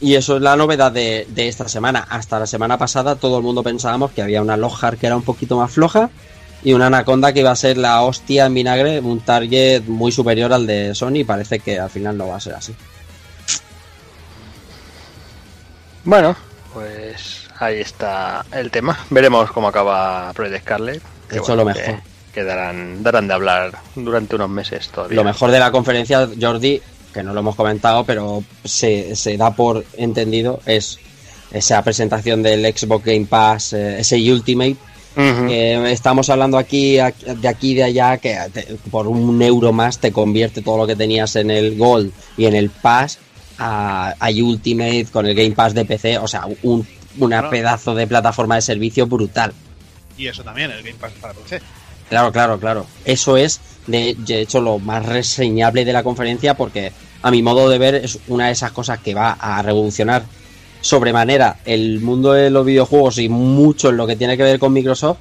Y 0.00 0.14
eso 0.14 0.36
es 0.36 0.42
la 0.42 0.56
novedad 0.56 0.90
de, 0.90 1.26
de 1.30 1.48
esta 1.48 1.68
semana. 1.68 2.06
Hasta 2.08 2.40
la 2.40 2.46
semana 2.46 2.78
pasada 2.78 3.16
todo 3.16 3.38
el 3.38 3.44
mundo 3.44 3.62
pensábamos 3.62 4.10
que 4.12 4.22
había 4.22 4.42
una 4.42 4.56
Lohar 4.56 4.96
que 4.96 5.06
era 5.06 5.16
un 5.16 5.22
poquito 5.22 5.56
más 5.56 5.70
floja 5.70 6.10
y 6.64 6.72
una 6.72 6.86
Anaconda 6.86 7.32
que 7.32 7.40
iba 7.40 7.50
a 7.50 7.56
ser 7.56 7.76
la 7.76 8.02
hostia 8.02 8.46
en 8.46 8.54
vinagre, 8.54 9.00
un 9.00 9.20
target 9.20 9.82
muy 9.84 10.12
superior 10.12 10.52
al 10.52 10.66
de 10.66 10.94
Sony 10.94 11.16
y 11.16 11.24
parece 11.24 11.58
que 11.60 11.78
al 11.78 11.90
final 11.90 12.16
no 12.16 12.28
va 12.28 12.36
a 12.36 12.40
ser 12.40 12.54
así. 12.54 12.74
Bueno, 16.04 16.36
pues 16.72 17.48
ahí 17.58 17.80
está 17.80 18.44
el 18.52 18.70
tema. 18.70 18.98
Veremos 19.10 19.50
cómo 19.52 19.68
acaba 19.68 20.32
Project 20.34 20.64
Scarlet. 20.64 21.02
Eso 21.30 21.52
es 21.52 21.56
lo 21.56 21.64
mejor. 21.64 21.82
Que, 21.82 22.11
que 22.32 22.44
darán, 22.44 23.02
darán 23.02 23.28
de 23.28 23.34
hablar 23.34 23.72
durante 23.94 24.36
unos 24.36 24.48
meses 24.50 24.88
todavía. 24.88 25.16
Lo 25.16 25.24
mejor 25.24 25.50
de 25.50 25.58
la 25.58 25.70
conferencia, 25.70 26.28
Jordi, 26.40 26.80
que 27.12 27.22
no 27.22 27.32
lo 27.34 27.40
hemos 27.40 27.54
comentado, 27.56 28.04
pero 28.04 28.42
se, 28.64 29.14
se 29.16 29.36
da 29.36 29.54
por 29.54 29.84
entendido, 29.96 30.60
es 30.66 30.98
esa 31.52 31.82
presentación 31.82 32.42
del 32.42 32.64
Xbox 32.74 33.04
Game 33.04 33.26
Pass, 33.26 33.74
eh, 33.74 34.00
ese 34.00 34.16
Ultimate, 34.32 34.76
que 35.14 35.92
estamos 35.92 36.30
hablando 36.30 36.56
aquí 36.56 36.94
de 36.94 37.48
aquí 37.48 37.72
y 37.72 37.74
de 37.74 37.82
allá 37.84 38.16
que 38.16 38.34
te- 38.50 38.76
por 38.90 39.06
un 39.06 39.42
euro 39.42 39.70
más 39.70 39.98
te 39.98 40.10
convierte 40.10 40.62
todo 40.62 40.78
lo 40.78 40.86
que 40.86 40.96
tenías 40.96 41.36
en 41.36 41.50
el 41.50 41.76
Gold 41.76 42.10
y 42.38 42.46
en 42.46 42.54
el 42.54 42.70
Pass 42.70 43.18
a, 43.58 44.14
a 44.18 44.30
Ultimate 44.30 45.06
con 45.12 45.26
el 45.26 45.34
Game 45.34 45.50
Pass 45.50 45.74
de 45.74 45.84
PC, 45.84 46.16
o 46.16 46.26
sea, 46.26 46.46
un 46.62 46.86
una 47.18 47.42
pedazo 47.50 47.94
de 47.94 48.06
plataforma 48.06 48.54
de 48.54 48.62
servicio 48.62 49.06
brutal. 49.06 49.52
Y 50.16 50.28
eso 50.28 50.42
también, 50.42 50.70
el 50.70 50.82
Game 50.82 50.96
Pass 50.98 51.12
para 51.20 51.34
PC. 51.34 51.60
Claro, 52.12 52.30
claro, 52.30 52.60
claro. 52.60 52.86
Eso 53.06 53.38
es, 53.38 53.58
de, 53.86 54.14
de 54.18 54.42
hecho, 54.42 54.60
lo 54.60 54.78
más 54.78 55.06
reseñable 55.06 55.82
de 55.86 55.94
la 55.94 56.02
conferencia 56.02 56.52
porque, 56.54 56.92
a 57.22 57.30
mi 57.30 57.42
modo 57.42 57.70
de 57.70 57.78
ver, 57.78 57.94
es 57.94 58.18
una 58.28 58.48
de 58.48 58.52
esas 58.52 58.70
cosas 58.72 58.98
que 58.98 59.14
va 59.14 59.32
a 59.40 59.62
revolucionar 59.62 60.22
sobremanera 60.82 61.56
el 61.64 62.00
mundo 62.00 62.32
de 62.34 62.50
los 62.50 62.66
videojuegos 62.66 63.16
y 63.16 63.30
mucho 63.30 63.88
en 63.88 63.96
lo 63.96 64.06
que 64.06 64.16
tiene 64.16 64.36
que 64.36 64.42
ver 64.42 64.58
con 64.58 64.74
Microsoft. 64.74 65.16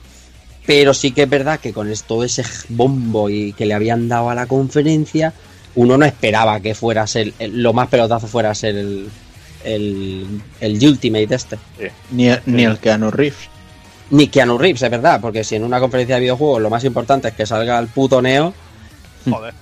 Pero 0.66 0.94
sí 0.94 1.12
que 1.14 1.24
es 1.24 1.30
verdad 1.30 1.62
que 1.62 1.72
con 1.72 1.90
todo 2.06 2.26
ese 2.26 2.44
bombo 2.68 3.30
y 3.30 3.54
que 3.54 3.66
le 3.66 3.74
habían 3.74 4.10
dado 4.10 4.30
a 4.30 4.36
la 4.36 4.46
conferencia, 4.46 5.34
uno 5.76 5.98
no 5.98 6.06
esperaba 6.06 6.60
que 6.60 6.76
fuera 6.76 7.04
a 7.04 7.08
ser, 7.08 7.32
el- 7.40 7.64
lo 7.64 7.72
más 7.72 7.88
pelotazo 7.88 8.28
fuera 8.28 8.52
a 8.52 8.56
ser 8.56 8.76
el, 8.76 9.08
el, 9.64 10.26
el 10.60 10.86
Ultimate 10.86 11.34
este. 11.36 11.58
Ni, 12.12 12.28
ni 12.48 12.64
el 12.66 12.78
Keanu 12.80 13.12
Reeves. 13.12 13.50
Ni 14.12 14.28
Keanu 14.28 14.58
Reeves, 14.58 14.82
es 14.82 14.92
verdad, 14.92 15.20
porque 15.22 15.44
si 15.44 15.56
en 15.56 15.64
una 15.64 15.80
conferencia 15.80 16.16
de 16.16 16.22
videojuegos 16.22 16.62
lo 16.62 16.70
más 16.70 16.84
importante 16.84 17.30
es 17.30 17.34
que 17.34 17.46
salga 17.46 17.80
el 17.80 17.88
puto 17.88 18.22
Neo, 18.22 18.54
Joder. 19.30 19.54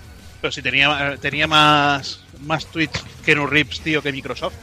Pero 0.42 0.52
si 0.52 0.62
tenía, 0.62 1.18
tenía 1.22 1.46
más, 1.48 2.22
más 2.46 2.66
tweets 2.68 3.04
que 3.26 3.36
no 3.36 3.46
Rips, 3.46 3.82
tío, 3.82 4.02
que 4.02 4.12
Microsoft. 4.12 4.54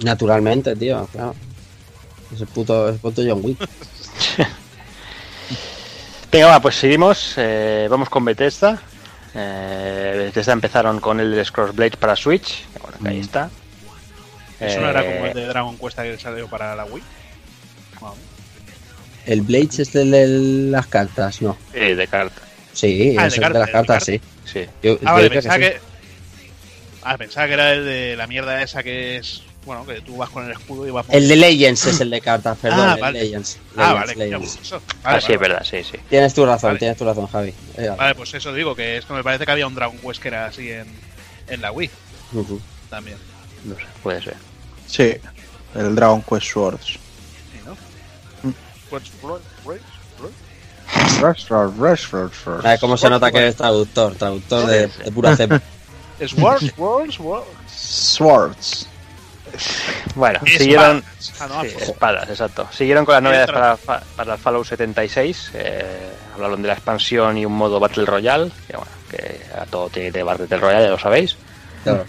naturalmente, 0.00 0.74
tío, 0.76 1.06
claro. 1.12 1.34
Es 2.32 2.40
el 2.40 2.46
puto, 2.46 2.88
el 2.88 2.96
puto 2.96 3.22
John 3.26 3.40
Wick. 3.42 3.58
Venga, 6.30 6.46
va, 6.46 6.60
pues 6.60 6.76
seguimos. 6.76 7.34
eh, 7.36 7.86
vamos 7.90 8.08
con 8.08 8.24
Bethesda. 8.24 8.80
Eh, 9.34 10.14
Bethesda 10.26 10.52
empezaron 10.52 11.00
con 11.00 11.20
el 11.20 11.44
Scrolls 11.44 11.74
Blades 11.74 11.96
para 11.96 12.14
Switch. 12.16 12.64
bueno, 12.82 12.96
que 13.02 13.08
ahí 13.08 13.20
está. 13.20 13.50
Eso 14.60 14.80
no 14.80 14.90
era 14.90 15.02
Eh, 15.02 15.14
como 15.14 15.26
el 15.26 15.34
de 15.34 15.46
Dragon 15.46 15.76
Quest 15.78 15.98
que 15.98 16.18
salió 16.18 16.48
para 16.48 16.74
la 16.76 16.84
Wii. 16.84 17.02
Vamos. 18.00 18.18
El 19.28 19.42
Blades 19.42 19.78
es 19.80 19.94
el 19.94 20.10
de 20.10 20.26
las 20.70 20.86
cartas, 20.86 21.42
¿no? 21.42 21.56
sí, 21.72 21.78
de 21.94 22.06
carta. 22.06 22.40
Sí, 22.72 23.14
Ah, 23.18 23.22
el 23.26 23.28
es 23.28 23.38
de 23.38 23.46
el 23.46 23.52
de 23.52 23.58
las 23.58 23.70
cartas, 23.70 23.72
cartas, 23.72 24.04
sí. 24.04 24.20
Sí. 24.44 24.60
Yo- 24.82 24.98
Ah, 25.04 25.12
vale, 25.12 25.28
pensaba 25.30 25.54
sí. 25.56 25.60
que. 25.60 25.80
Ah, 27.02 27.18
pensaba 27.18 27.46
que 27.46 27.52
era 27.52 27.72
el 27.74 27.84
de 27.84 28.16
la 28.16 28.26
mierda 28.26 28.62
esa 28.62 28.82
que 28.82 29.16
es. 29.18 29.42
Bueno, 29.66 29.84
que 29.84 30.00
tú 30.00 30.16
vas 30.16 30.30
con 30.30 30.46
el 30.46 30.52
escudo 30.52 30.86
y 30.86 30.90
vas. 30.90 31.04
El 31.10 31.28
de 31.28 31.36
Legends 31.36 31.84
es 31.84 32.00
el 32.00 32.08
de 32.08 32.20
cartas, 32.22 32.56
perdón. 32.56 32.88
Ah, 32.88 32.94
el 32.94 33.00
vale. 33.02 33.22
Legends. 33.24 33.58
Ah, 33.76 33.92
vale, 33.92 34.14
Legends. 34.14 34.58
eso. 34.62 34.80
Ah, 35.04 35.10
Vale, 35.12 35.20
sí, 35.20 35.26
vale, 35.26 35.34
es 35.34 35.40
verdad, 35.40 35.64
sí, 35.68 35.84
sí. 35.84 35.98
Tienes 36.08 36.32
tu 36.32 36.46
razón, 36.46 36.70
Vale. 36.70 36.78
tienes 36.78 36.96
tu 36.96 37.04
razón, 37.04 37.26
Javi. 37.26 37.52
Eh, 37.76 37.90
Vale, 37.98 38.14
pues 38.14 38.32
eso 38.32 38.54
digo, 38.54 38.74
que 38.74 38.96
es 38.96 39.04
que 39.04 39.12
me 39.12 39.22
parece 39.22 39.44
que 39.44 39.52
había 39.52 39.66
un 39.66 39.74
Dragon 39.74 39.98
Quest 39.98 40.22
que 40.22 40.28
era 40.28 40.46
así 40.46 40.70
en, 40.70 40.86
en 41.48 41.60
la 41.60 41.70
Wii 41.70 41.90
también. 42.88 43.18
No 43.64 43.74
sé, 43.74 43.82
puede 44.02 44.22
ser. 44.22 44.34
Sí, 44.86 45.14
el 45.74 45.94
Dragon 45.94 46.22
Quest 46.22 46.46
Swords. 46.46 46.98
Cómo 52.78 52.96
se 52.96 53.10
nota 53.10 53.30
que 53.30 53.38
eres 53.38 53.56
traductor, 53.56 54.14
traductor 54.14 54.66
de, 54.66 54.86
de 54.86 55.12
pura 55.12 55.36
cepa. 55.36 55.60
Swords, 56.26 56.72
Swords. 57.68 58.88
Bueno, 60.14 60.40
siguieron. 60.46 61.02
Ah, 61.40 61.46
no, 61.48 61.62
Sí, 61.62 61.68
espadas, 61.80 62.28
exacto. 62.28 62.68
Siguieron 62.72 63.04
con 63.04 63.14
las 63.14 63.22
novedades 63.22 63.50
para, 63.50 64.00
para 64.16 64.34
el 64.34 64.38
Fallout 64.38 64.66
76. 64.66 65.50
eh, 65.54 66.10
hablaron 66.34 66.62
de 66.62 66.68
la 66.68 66.74
expansión 66.74 67.38
y 67.38 67.46
un 67.46 67.52
modo 67.54 67.80
Battle 67.80 68.04
Royale. 68.04 68.50
Que 68.66 68.76
bueno, 68.76 68.90
que 69.10 69.40
a 69.56 69.64
todo 69.66 69.88
tiene 69.88 70.10
que 70.10 70.18
llevar 70.18 70.38
Battle 70.38 70.58
Royale, 70.58 70.84
ya 70.84 70.90
lo 70.90 70.98
sabéis. 70.98 71.36
Claro. 71.84 72.04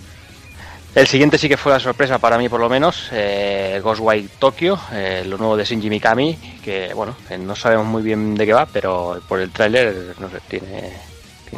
El 1.00 1.08
siguiente 1.08 1.38
sí 1.38 1.48
que 1.48 1.56
fue 1.56 1.72
la 1.72 1.80
sorpresa 1.80 2.20
para 2.20 2.38
mí, 2.38 2.50
por 2.50 2.60
lo 2.60 2.68
menos. 2.70 3.08
Eh, 3.14 3.80
Ghostwire 3.82 4.28
Tokyo, 4.38 4.78
eh, 4.92 5.24
lo 5.26 5.38
nuevo 5.38 5.56
de 5.56 5.64
Shinji 5.64 5.90
Mikami. 5.90 6.38
Que 6.64 6.94
bueno, 6.94 7.16
eh, 7.30 7.38
no 7.38 7.56
sabemos 7.56 7.86
muy 7.86 8.02
bien 8.04 8.36
de 8.36 8.46
qué 8.46 8.52
va, 8.54 8.66
pero 8.66 9.22
por 9.28 9.40
el 9.40 9.50
tráiler, 9.52 10.16
no 10.20 10.30
sé, 10.30 10.38
tiene, 10.50 10.94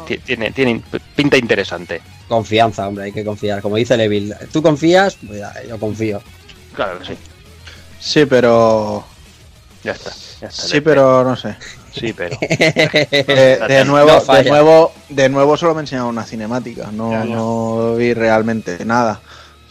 ti- 0.06 0.20
tiene, 0.20 0.52
tiene 0.52 0.82
pinta 1.16 1.38
interesante. 1.38 2.02
Confianza, 2.28 2.88
hombre, 2.88 3.06
hay 3.06 3.12
que 3.12 3.26
confiar. 3.26 3.62
Como 3.64 3.78
dice 3.78 3.98
Levil, 3.98 4.34
¿tú 4.54 4.62
confías? 4.62 5.18
Pues 5.26 5.40
ya, 5.40 5.52
yo 5.68 5.80
confío. 5.80 6.22
Claro 6.76 7.00
que 7.00 7.06
sí, 7.06 7.18
Sí, 8.00 8.26
pero. 8.28 9.04
ya 9.84 9.94
está. 9.94 10.12
ya 10.40 10.48
está. 10.50 10.62
Sí, 10.62 10.82
pero 10.82 11.24
no 11.24 11.36
sé. 11.36 11.56
Sí, 11.94 12.14
pero. 12.14 12.38
Eh, 13.14 13.60
de, 13.68 13.86
nuevo, 13.86 14.22
No 14.28 14.34
de 14.36 14.44
nuevo, 14.44 14.94
de 15.10 15.30
nuevo 15.30 15.58
solo 15.58 15.74
me 15.76 15.82
enseñaron 15.82 16.10
una 16.10 16.24
cinemática, 16.26 16.90
no, 16.92 17.12
Ya, 17.12 17.26
ya. 17.26 17.36
no 17.36 17.96
vi 17.96 18.14
realmente 18.14 18.86
nada. 18.86 19.20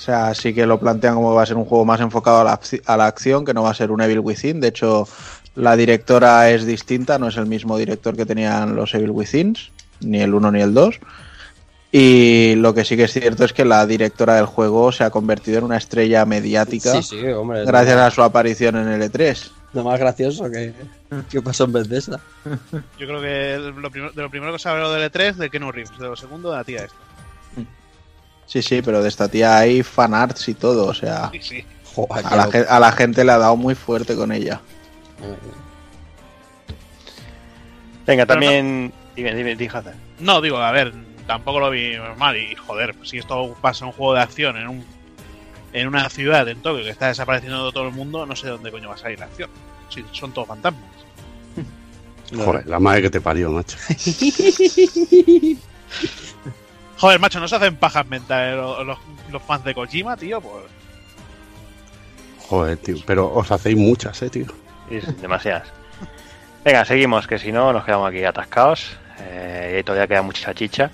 O 0.01 0.03
sea, 0.03 0.33
sí 0.35 0.55
que 0.55 0.65
lo 0.65 0.81
plantean 0.81 1.15
como 1.15 1.29
que 1.29 1.37
va 1.37 1.43
a 1.43 1.47
ser 1.47 1.59
un 1.59 1.67
juego 1.67 1.85
más 1.85 2.01
enfocado 2.01 2.41
a 2.41 2.45
la, 2.45 2.61
a 2.87 2.97
la 2.97 3.05
acción, 3.07 3.45
que 3.45 3.53
no 3.53 3.63
va 3.65 3.71
a 3.71 3.75
ser 3.75 3.91
un 3.91 4.01
Evil 4.01 4.21
Within. 4.21 4.59
De 4.59 4.69
hecho, 4.69 5.07
la 5.57 5.77
directora 5.77 6.49
es 6.49 6.65
distinta, 6.65 7.19
no 7.19 7.29
es 7.29 7.37
el 7.37 7.45
mismo 7.45 7.77
director 7.77 8.17
que 8.17 8.25
tenían 8.25 8.75
los 8.75 8.95
Evil 8.95 9.11
Withins, 9.11 9.71
ni 10.01 10.23
el 10.23 10.33
1 10.33 10.53
ni 10.53 10.63
el 10.63 10.73
2. 10.73 11.01
Y 11.93 12.55
lo 12.55 12.73
que 12.73 12.87
sí 12.87 12.97
que 12.97 13.05
es 13.05 13.13
cierto 13.13 13.45
es 13.45 13.53
que 13.53 13.67
la 13.67 13.85
directora 13.85 14.37
del 14.37 14.47
juego 14.47 14.91
se 14.91 15.05
ha 15.05 15.11
convertido 15.11 15.59
en 15.59 15.65
una 15.65 15.77
estrella 15.77 16.25
mediática 16.25 17.03
Sí, 17.03 17.19
sí, 17.21 17.27
hombre. 17.27 17.67
gracias 17.67 17.97
a 17.99 18.11
su 18.11 18.23
aparición 18.23 18.77
en 18.77 18.89
el 18.89 19.03
E 19.03 19.11
E3. 19.11 19.51
lo 19.75 19.85
más 19.85 20.01
gracioso 20.01 20.51
que, 20.51 20.73
que 21.29 21.43
pasó 21.43 21.65
en 21.65 21.73
Bethesda. 21.73 22.21
yo 22.99 23.07
creo 23.07 23.21
que 23.21 23.59
lo 23.77 23.91
primero, 23.91 24.13
de 24.15 24.23
lo 24.23 24.31
primero 24.31 24.53
que 24.55 24.59
se 24.61 24.69
habló 24.71 24.91
del 24.93 25.11
E3 25.13 25.35
de 25.35 25.51
Kenu 25.51 25.71
Reeves, 25.71 25.99
de 25.99 26.07
lo 26.07 26.17
segundo 26.17 26.51
de 26.53 26.57
la 26.57 26.65
tía 26.65 26.85
esta. 26.85 26.97
Sí, 28.51 28.63
sí, 28.63 28.83
pero 28.83 29.01
de 29.01 29.09
esta 29.09 29.29
tía 29.29 29.59
hay 29.59 29.85
fanarts 29.85 30.49
y 30.49 30.55
todo, 30.55 30.87
o 30.89 30.95
sea, 30.95 31.31
Sí, 31.31 31.41
sí. 31.41 31.65
Joder, 31.95 32.27
a 32.27 32.81
la, 32.81 32.89
a 32.89 32.93
gente 32.93 33.25
le 33.25 33.31
ha 33.31 33.39
dado 33.39 33.55
muy 33.57 33.77
fuerte 33.77 34.17
con 34.17 34.33
ella. 34.33 34.61
loco. 35.21 35.37
Venga, 38.05 38.27
también. 38.27 38.93
Dime, 39.15 39.37
dime, 39.37 39.55
dime, 39.55 39.71
Hazard. 39.73 39.95
No, 40.19 40.41
digo, 40.41 40.59
a 40.59 40.73
ver, 40.73 40.93
tampoco 41.29 41.61
lo 41.61 41.71
vi 41.71 41.93
mal. 42.19 42.37
Y 42.37 42.57
joder, 42.57 42.97
si 43.05 43.19
esto 43.19 43.57
pasa 43.61 43.85
en 43.85 43.91
un 43.91 43.93
juego 43.93 44.15
de 44.15 44.23
acción 44.23 44.57
en 44.57 44.67
un 44.67 44.85
en 45.73 45.87
una 45.87 46.09
ciudad 46.09 46.49
en 46.49 46.61
Tokio 46.61 46.83
que 46.83 46.91
está 46.91 47.07
desapareciendo 47.07 47.71
todo 47.71 47.87
el 47.87 47.95
mundo, 47.95 48.27
no 48.27 48.35
sé 48.35 48.47
de 48.47 48.53
dónde 48.53 48.73
coño 48.73 48.89
va 48.89 48.97
a 48.97 48.99
salir 48.99 49.21
la 49.21 49.27
acción. 49.27 49.49
Sí, 49.91 50.05
son 50.11 50.33
todos 50.33 50.49
fantasmas. 50.49 50.83
Joder, 52.37 52.67
la 52.67 52.81
madre 52.81 53.03
que 53.03 53.11
te 53.11 53.21
parió, 53.21 53.53
macho. 53.53 53.77
Joder, 57.01 57.19
macho, 57.19 57.41
no 57.41 57.49
se 57.49 57.57
hacen 57.57 57.77
pajas 57.77 58.07
mentales 58.07 58.57
los, 58.57 58.87
los- 58.87 58.99
los 59.31 59.43
fans 59.43 59.65
de 59.65 59.75
Kojima, 59.75 60.17
tío. 60.17 60.41
Pues 60.41 60.65
Joder, 62.49 62.77
tío. 62.79 62.97
Pero 63.07 63.33
os 63.33 63.51
hacéis 63.51 63.77
muchas, 63.77 64.21
eh, 64.23 64.29
tío. 64.31 64.47
Y 64.91 64.97
es 64.97 65.21
demasiadas. 65.23 65.69
Venga, 66.65 66.85
seguimos, 66.85 67.27
que 67.27 67.39
si 67.39 67.53
no 67.53 67.73
nos 67.73 67.85
quedamos 67.85 68.09
aquí 68.11 68.23
atascados. 68.25 68.97
Eh, 69.21 69.79
y 69.81 69.85
todavía 69.85 70.07
queda 70.09 70.23
mucha 70.23 70.53
chicha. 70.55 70.91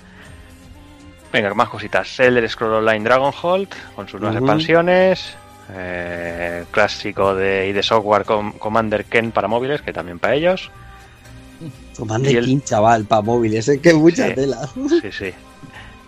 Venga, 1.33 1.53
más 1.53 1.67
cositas. 1.69 2.19
Elder 2.19 2.47
Scroll 2.49 2.73
Online 2.75 3.03
Dragonhold, 3.03 3.69
con 3.95 4.07
sus 4.07 4.21
nuevas 4.21 4.37
expansiones. 4.39 5.35
Eh, 5.73 6.63
clásico 6.71 7.35
de 7.35 7.67
ID 7.67 7.81
Software 7.81 8.23
Com- 8.23 8.53
Commander 8.53 9.03
Ken 9.05 9.31
para 9.33 9.49
móviles, 9.49 9.81
que 9.81 9.91
también 9.91 10.19
para 10.19 10.35
ellos. 10.35 10.71
Commander 11.97 12.31
Y 12.31 12.37
el- 12.37 12.45
King, 12.45 12.61
chaval, 12.63 13.03
para 13.05 13.21
móviles, 13.23 13.67
es 13.67 13.81
que 13.81 13.93
mucha 13.93 14.27
Sí. 14.29 14.35
tela. 14.35 14.69
Sí, 15.01 15.11
sí. 15.11 15.33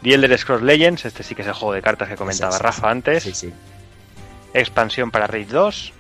The 0.04 0.14
Elder 0.14 0.38
Scrolls 0.38 0.64
Legends, 0.64 1.06
este 1.06 1.24
sí 1.24 1.36
que 1.36 1.42
es 1.42 1.48
el 1.48 1.54
juego 1.54 1.74
de 1.74 1.82
cartas 1.82 2.08
que 2.10 2.16
comentaba 2.16 2.52
Sí, 2.54 2.58
sí, 2.58 2.64
Rafa 2.64 2.90
antes. 2.90 3.24
Sí, 3.24 3.34
sí, 3.34 3.54
Expansión 4.54 5.12
para 5.12 5.28
Rage 5.28 5.46
2. 5.46 5.94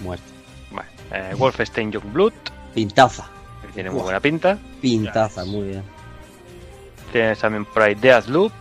muerto. 0.00 0.24
Bueno, 0.70 0.88
eh, 1.12 1.34
Wolfenstein 1.36 1.92
Youngblood, 1.92 2.32
Pintaza, 2.74 3.28
que 3.62 3.68
tiene 3.68 3.90
muy 3.90 4.02
buena 4.02 4.20
pinta. 4.20 4.58
pintaza, 4.80 5.44
muy 5.44 5.68
bien. 5.68 5.82
Tienes 7.12 7.38
también 7.38 7.64
por 7.66 7.82
ahí 7.82 7.94
Deathloop. 7.96 8.52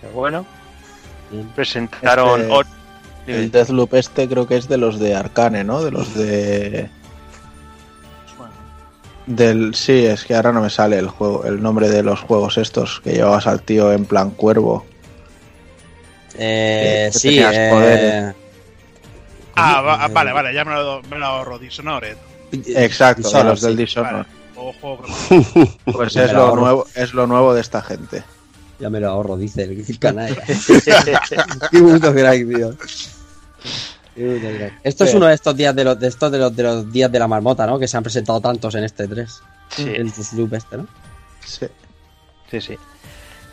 Que 0.00 0.06
bueno. 0.08 0.46
Bien. 1.30 1.48
Presentaron. 1.54 2.42
Este- 2.42 2.66
El 3.26 3.50
Deathloop 3.50 3.94
este 3.94 4.28
creo 4.28 4.46
que 4.46 4.56
es 4.56 4.68
de 4.68 4.76
los 4.76 5.00
de 5.00 5.14
Arcane, 5.16 5.64
¿no? 5.64 5.82
De 5.82 5.90
los 5.90 6.14
de... 6.14 6.88
Del, 9.26 9.74
sí, 9.74 10.06
es 10.06 10.24
que 10.24 10.34
ahora 10.36 10.52
no 10.52 10.60
me 10.60 10.70
sale 10.70 10.98
el 10.98 11.08
juego, 11.08 11.44
el 11.44 11.60
nombre 11.60 11.88
de 11.88 12.02
los 12.04 12.20
juegos 12.20 12.58
estos 12.58 13.00
que 13.00 13.12
llevabas 13.12 13.46
al 13.48 13.62
tío 13.62 13.92
en 13.92 14.04
plan 14.04 14.30
cuervo. 14.30 14.86
Eh, 16.38 17.10
Que 17.12 17.18
sí, 17.18 17.28
tenías 17.30 17.52
eh. 17.54 18.32
Ah, 19.56 19.80
va- 19.80 20.06
Eh, 20.06 20.10
vale, 20.12 20.32
vale, 20.32 20.54
ya 20.54 20.64
me 20.64 20.74
lo, 20.74 21.02
me 21.10 21.18
lo 21.18 21.26
ahorro. 21.26 21.58
Dishonored. 21.58 22.16
Exacto, 22.52 23.22
de 23.22 23.28
Dishonored, 23.28 23.50
los 23.50 23.60
del 23.62 23.72
sí. 23.72 23.78
Dishonored. 23.78 24.26
Vale. 24.26 24.26
Pues 25.92 26.16
es 26.16 26.32
lo 26.32 26.42
ahorro. 26.42 26.60
nuevo, 26.62 26.86
es 26.94 27.12
lo 27.12 27.26
nuevo 27.26 27.52
de 27.54 27.60
esta 27.60 27.82
gente. 27.82 28.22
Ya 28.78 28.90
me 28.90 29.00
lo 29.00 29.08
ahorro, 29.10 29.36
dice 29.36 29.64
el 29.64 29.98
canalla. 29.98 30.36
Qué 31.70 31.78
puto 31.80 32.12
crack, 32.14 32.46
tío. 32.48 32.74
Esto 34.82 35.04
es 35.04 35.14
uno 35.14 35.26
de 35.26 35.34
estos 35.34 35.56
días 35.56 35.74
de 35.76 35.84
los, 35.84 35.98
de 36.00 36.08
estos 36.08 36.32
de 36.32 36.38
los, 36.38 36.56
de 36.56 36.62
los 36.62 36.92
días 36.92 37.12
de 37.12 37.18
la 37.18 37.28
marmota, 37.28 37.66
¿no? 37.66 37.78
Que 37.78 37.86
se 37.86 37.96
han 37.96 38.02
presentado 38.02 38.40
tantos 38.40 38.74
en 38.74 38.84
este 38.84 39.06
3. 39.06 39.42
Sí. 39.68 39.82
El 39.94 40.12
loop 40.36 40.54
este, 40.54 40.78
¿no? 40.78 40.86
Sí. 41.44 41.66
Sí, 42.50 42.60
sí. 42.60 42.78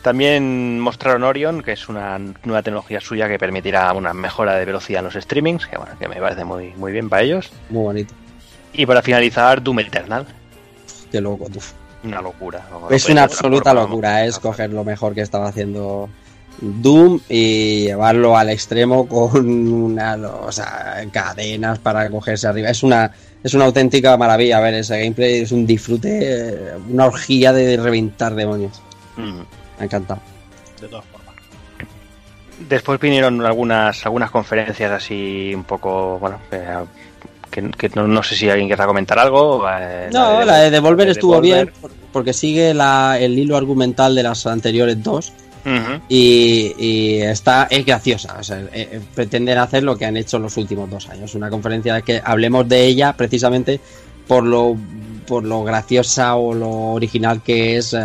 También 0.02 0.78
mostraron 0.80 1.22
Orion, 1.24 1.62
que 1.62 1.72
es 1.72 1.88
una 1.88 2.18
nueva 2.18 2.62
tecnología 2.62 3.00
suya 3.00 3.26
que 3.28 3.38
permitirá 3.38 3.92
una 3.94 4.12
mejora 4.12 4.54
de 4.56 4.64
velocidad 4.64 4.98
en 5.00 5.04
los 5.06 5.14
streamings, 5.14 5.66
que 5.66 5.76
bueno, 5.78 5.92
que 5.98 6.08
me 6.08 6.16
parece 6.16 6.44
muy, 6.44 6.70
muy 6.76 6.92
bien 6.92 7.08
para 7.08 7.22
ellos. 7.22 7.50
Muy 7.70 7.82
bonito. 7.82 8.14
Y 8.72 8.84
para 8.86 9.00
finalizar, 9.02 9.62
Doom 9.62 9.80
Eternal. 9.80 10.26
Qué 11.10 11.20
loco, 11.20 11.48
tú. 11.50 11.60
Una 12.04 12.20
locura. 12.20 12.66
No- 12.70 12.90
Es 12.90 13.08
una 13.08 13.22
absoluta 13.22 13.72
locura, 13.72 14.12
vamos. 14.14 14.28
es 14.28 14.38
coger 14.38 14.70
lo 14.70 14.84
mejor 14.84 15.14
que 15.14 15.22
estaba 15.22 15.48
haciendo 15.48 16.10
Doom 16.60 17.20
y 17.28 17.82
llevarlo 17.84 18.36
al 18.36 18.50
extremo 18.50 19.06
con 19.08 19.46
una, 19.72 20.16
o 20.16 20.52
sea, 20.52 21.04
cadenas 21.12 21.78
para 21.78 22.08
cogerse 22.10 22.46
arriba. 22.46 22.70
Es 22.70 22.82
una, 22.82 23.10
es 23.42 23.54
una 23.54 23.64
auténtica 23.66 24.16
maravilla 24.16 24.60
ver 24.60 24.74
ese 24.74 24.98
gameplay, 24.98 25.40
es 25.40 25.52
un 25.52 25.66
disfrute, 25.66 26.18
eh, 26.22 26.58
una 26.90 27.06
orgía 27.06 27.52
de 27.52 27.76
reventar 27.76 28.34
demonios. 28.34 28.80
Mm. 29.16 29.38
Me 29.40 29.44
ha 29.80 29.84
encantado. 29.84 30.20
De 30.80 30.88
todas 30.88 31.04
formas. 31.06 31.34
Después 32.68 33.00
vinieron 33.00 33.44
algunas 33.44 34.06
algunas 34.06 34.30
conferencias 34.30 34.90
así 34.92 35.52
un 35.54 35.64
poco, 35.64 36.18
bueno, 36.20 36.38
eh, 36.52 36.84
que, 37.50 37.68
que 37.70 37.88
no, 37.90 38.06
no 38.06 38.22
sé 38.22 38.36
si 38.36 38.48
alguien 38.48 38.68
querrá 38.68 38.86
comentar 38.86 39.18
algo. 39.18 39.66
eh, 39.68 40.08
No, 40.12 40.44
la 40.44 40.58
de 40.58 40.70
Devolver 40.70 41.08
estuvo 41.10 41.40
Devolver. 41.40 41.64
bien 41.66 41.74
por- 41.80 41.90
porque 42.12 42.32
sigue 42.32 42.72
la, 42.74 43.18
el 43.18 43.36
hilo 43.36 43.56
argumental 43.56 44.14
de 44.14 44.22
las 44.22 44.46
anteriores 44.46 45.02
dos 45.02 45.32
Y, 46.08 46.74
y 46.78 47.22
está 47.22 47.66
es 47.70 47.84
graciosa. 47.86 48.36
O 48.38 48.42
sea, 48.42 48.60
eh, 48.60 48.68
eh, 48.72 49.00
pretenden 49.14 49.58
hacer 49.58 49.82
lo 49.82 49.96
que 49.96 50.04
han 50.04 50.16
hecho 50.16 50.38
los 50.38 50.56
últimos 50.56 50.90
dos 50.90 51.08
años. 51.08 51.34
Una 51.34 51.50
conferencia 51.50 52.02
que 52.02 52.20
hablemos 52.24 52.68
de 52.68 52.84
ella 52.84 53.14
precisamente 53.14 53.80
por 54.26 54.44
lo 54.44 54.76
por 55.26 55.44
lo 55.44 55.64
graciosa 55.64 56.34
o 56.34 56.52
lo 56.52 56.70
original 56.70 57.42
que 57.42 57.78
es 57.78 57.94
eh, 57.94 58.00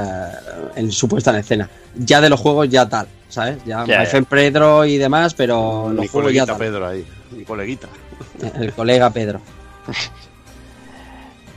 en 0.76 0.92
su 0.92 1.08
puesta 1.08 1.32
en 1.32 1.38
escena. 1.38 1.70
Ya 1.96 2.22
de 2.22 2.30
los 2.30 2.40
juegos 2.40 2.70
ya 2.70 2.88
tal, 2.88 3.08
¿sabes? 3.28 3.58
Ya, 3.66 3.86
ya. 3.86 4.06
Friend 4.06 4.28
Pedro 4.28 4.86
y 4.86 4.98
demás, 4.98 5.34
pero 5.34 5.90
Mi 5.90 5.98
los 5.98 6.10
juegos 6.10 6.34
ya 6.34 6.46
tal. 6.46 6.58
Pedro 6.58 6.88
ahí. 6.88 7.06
Mi 7.32 7.44
coleguita. 7.44 7.88
El 8.58 8.72
colega 8.74 9.10
Pedro. 9.10 9.42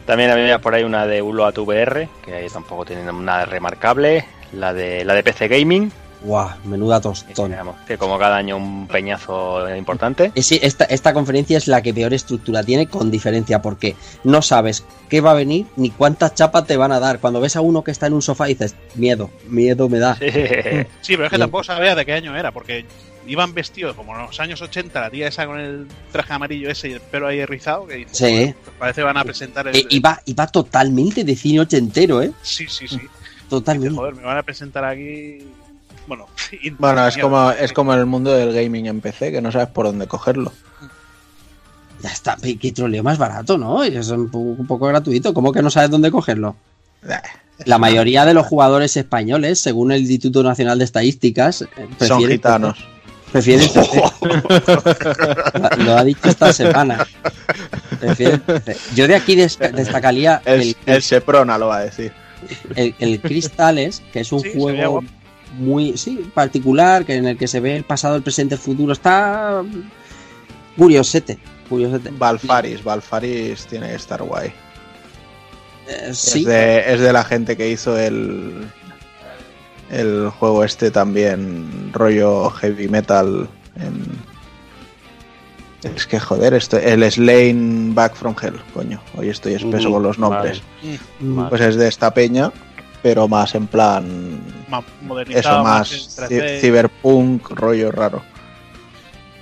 También 0.06 0.30
había 0.30 0.60
por 0.60 0.74
ahí 0.74 0.82
una 0.82 1.06
de 1.06 1.22
Uloat 1.22 1.58
VR, 1.58 2.08
que 2.24 2.34
ahí 2.34 2.48
tampoco 2.48 2.84
tiene 2.84 3.04
nada 3.04 3.44
remarcable. 3.44 4.24
La 4.52 4.72
de 4.74 5.04
la 5.04 5.14
de 5.14 5.22
PC 5.22 5.48
Gaming, 5.48 5.90
Guau, 6.24 6.50
menuda 6.64 6.98
que, 6.98 7.02
tostón. 7.02 7.54
que 7.86 7.98
como 7.98 8.16
cada 8.18 8.36
año 8.36 8.56
un 8.56 8.86
peñazo 8.86 9.74
importante. 9.74 10.30
Sí, 10.40 10.60
esta, 10.62 10.84
esta 10.84 11.12
conferencia 11.12 11.58
es 11.58 11.66
la 11.66 11.82
que 11.82 11.92
peor 11.92 12.14
estructura 12.14 12.62
tiene 12.62 12.86
con 12.86 13.10
diferencia 13.10 13.60
porque 13.60 13.96
no 14.22 14.40
sabes 14.40 14.84
qué 15.08 15.20
va 15.20 15.32
a 15.32 15.34
venir 15.34 15.66
ni 15.76 15.90
cuántas 15.90 16.34
chapas 16.34 16.66
te 16.66 16.76
van 16.76 16.92
a 16.92 17.00
dar. 17.00 17.18
Cuando 17.18 17.40
ves 17.40 17.56
a 17.56 17.60
uno 17.60 17.82
que 17.82 17.90
está 17.90 18.06
en 18.06 18.12
un 18.12 18.22
sofá 18.22 18.44
dices, 18.44 18.76
miedo, 18.94 19.30
miedo 19.48 19.88
me 19.88 19.98
da. 19.98 20.16
Sí, 20.20 20.26
pero 20.30 21.24
es 21.24 21.30
que 21.30 21.36
Bien. 21.36 21.40
tampoco 21.40 21.64
sabía 21.64 21.94
de 21.96 22.06
qué 22.06 22.12
año 22.12 22.36
era, 22.36 22.52
porque 22.52 22.84
iban 23.26 23.52
vestidos 23.54 23.96
como 23.96 24.14
en 24.14 24.22
los 24.22 24.38
años 24.38 24.60
80, 24.62 25.00
la 25.00 25.10
tía 25.10 25.26
esa 25.28 25.46
con 25.46 25.58
el 25.58 25.86
traje 26.12 26.32
amarillo 26.32 26.70
ese 26.70 26.88
y 26.88 26.92
el 26.92 27.00
pelo 27.00 27.26
ahí 27.26 27.44
rizado, 27.44 27.86
que 27.86 28.06
Sí. 28.12 28.24
"Joder, 28.24 28.54
pues 28.64 28.76
parece 28.78 29.00
que 29.00 29.04
van 29.04 29.16
a 29.16 29.24
presentar 29.24 29.66
el... 29.68 29.74
Eh, 29.76 29.86
y, 29.90 29.96
y 30.24 30.34
va 30.34 30.46
totalmente 30.46 31.24
de 31.24 31.34
cine 31.34 31.60
ochentero, 31.60 32.22
¿eh? 32.22 32.30
Sí, 32.42 32.66
sí, 32.68 32.86
sí. 32.86 33.00
Totalmente. 33.52 33.94
Joder, 33.94 34.14
me 34.14 34.22
van 34.22 34.38
a 34.38 34.42
presentar 34.42 34.82
aquí... 34.82 35.46
Bueno, 36.06 36.26
Bueno, 36.78 37.06
es 37.06 37.18
como, 37.18 37.50
es 37.50 37.72
como 37.74 37.92
el 37.92 38.06
mundo 38.06 38.32
del 38.32 38.50
gaming 38.54 38.86
en 38.86 39.02
PC, 39.02 39.30
que 39.30 39.42
no 39.42 39.52
sabes 39.52 39.68
por 39.68 39.84
dónde 39.84 40.06
cogerlo. 40.06 40.50
Ya 42.02 42.08
está, 42.10 42.38
qué 42.58 42.72
troleo 42.72 43.02
más 43.02 43.18
barato, 43.18 43.58
¿no? 43.58 43.84
Y 43.84 43.94
Es 43.94 44.08
un, 44.08 44.30
po- 44.30 44.38
un 44.38 44.66
poco 44.66 44.86
gratuito. 44.86 45.34
¿Cómo 45.34 45.52
que 45.52 45.60
no 45.60 45.68
sabes 45.70 45.90
dónde 45.90 46.10
cogerlo? 46.10 46.56
La 47.66 47.76
mayoría 47.76 48.24
de 48.24 48.32
los 48.32 48.46
jugadores 48.46 48.96
españoles, 48.96 49.60
según 49.60 49.92
el 49.92 50.00
Instituto 50.00 50.42
Nacional 50.42 50.78
de 50.78 50.84
Estadísticas, 50.86 51.60
eh, 51.62 51.68
Son 52.06 52.24
gitanos. 52.26 52.78
Prefieren 53.30 53.68
PC. 53.74 54.02
lo, 55.84 55.96
ha 55.98 56.04
dicho 56.04 56.28
esta 56.28 56.52
semana. 56.54 57.06
Prefieren 58.00 58.40
PC. 58.40 58.76
Yo 58.94 59.06
de 59.06 59.14
aquí 59.14 59.36
des- 59.36 59.58
destacaría 59.74 60.40
El, 60.46 60.60
el, 60.62 60.76
el 60.86 61.02
Seprona 61.02 61.58
lo 61.58 61.68
va 61.68 61.76
a 61.76 61.80
decir. 61.84 62.12
El, 62.76 62.94
el 62.98 63.20
Crystales, 63.20 64.02
que 64.12 64.20
es 64.20 64.32
un 64.32 64.40
Sí, 64.40 64.52
juego 64.56 65.02
muy 65.58 65.96
sí, 65.98 66.30
particular, 66.34 67.04
que 67.04 67.16
en 67.16 67.26
el 67.26 67.36
que 67.36 67.46
se 67.46 67.60
ve 67.60 67.76
el 67.76 67.84
pasado, 67.84 68.16
el 68.16 68.22
presente, 68.22 68.54
el 68.54 68.60
futuro. 68.60 68.92
Está 68.92 69.62
curiosete. 70.76 71.38
curiosete. 71.68 72.10
Valfaris, 72.18 72.82
Valfaris 72.82 73.66
tiene 73.66 73.88
que 73.88 73.94
estar 73.96 74.22
guay. 74.22 74.52
Eh, 75.88 76.10
sí, 76.14 76.40
Es, 76.40 76.44
de, 76.46 76.92
es 76.94 77.00
de 77.00 77.12
la 77.12 77.24
gente 77.24 77.56
que 77.56 77.70
hizo 77.70 77.98
el 77.98 78.66
el 79.90 80.30
juego 80.30 80.64
este 80.64 80.90
también 80.90 81.90
rollo 81.92 82.48
heavy 82.50 82.88
metal 82.88 83.46
en- 83.76 84.31
es 85.82 86.06
que 86.06 86.20
joder 86.20 86.54
esto 86.54 86.78
el 86.78 87.10
Slain 87.10 87.94
Back 87.94 88.14
from 88.14 88.34
Hell 88.40 88.60
coño 88.72 89.00
hoy 89.16 89.28
estoy 89.30 89.54
espeso 89.54 89.90
con 89.90 90.02
los 90.02 90.18
nombres 90.18 90.62
Mm, 91.20 91.48
pues 91.48 91.60
es 91.60 91.76
de 91.76 91.88
esta 91.88 92.12
peña 92.12 92.50
pero 93.02 93.26
más 93.28 93.54
en 93.54 93.66
plan 93.66 94.40
Más 94.68 94.84
modernizado, 95.02 95.56
eso 95.56 95.62
más, 95.64 95.90
más 95.90 95.92
en 95.92 96.38
ci- 96.38 96.40
3D. 96.42 96.60
cyberpunk 96.60 97.50
rollo 97.50 97.90
raro. 97.90 98.22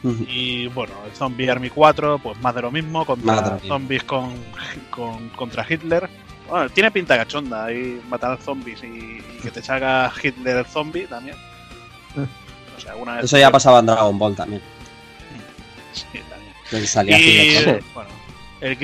Y 0.02 0.66
bueno, 0.68 0.94
el 1.04 1.12
Zombie 1.14 1.50
Army 1.50 1.68
4, 1.68 2.18
pues 2.22 2.40
más 2.40 2.54
de 2.54 2.62
lo 2.62 2.70
mismo, 2.70 3.04
contra 3.04 3.58
zombies 3.68 4.02
con, 4.04 4.32
con- 4.90 5.28
contra 5.30 5.66
Hitler. 5.68 6.08
Bueno, 6.48 6.70
tiene 6.70 6.90
pinta 6.90 7.18
cachonda 7.18 7.66
ahí 7.66 8.00
matar 8.08 8.38
zombies 8.42 8.82
y, 8.82 8.86
y 8.86 9.22
que 9.42 9.50
te 9.50 9.62
salga 9.62 10.10
Hitler 10.22 10.56
el 10.56 10.64
zombie 10.64 11.06
también. 11.06 11.36
O 12.76 12.80
sea, 12.80 12.92
alguna 12.92 13.16
vez 13.16 13.24
Eso 13.26 13.36
ya 13.36 13.50
pasaba 13.50 13.80
en 13.80 13.86
Dragon 13.86 14.18
Ball 14.18 14.34
también. 14.34 14.62
Sí, 15.92 16.06
salía 16.86 17.18
Y 17.18 17.54
de- 17.64 17.82
bueno, 17.94 18.10
el 18.60 18.76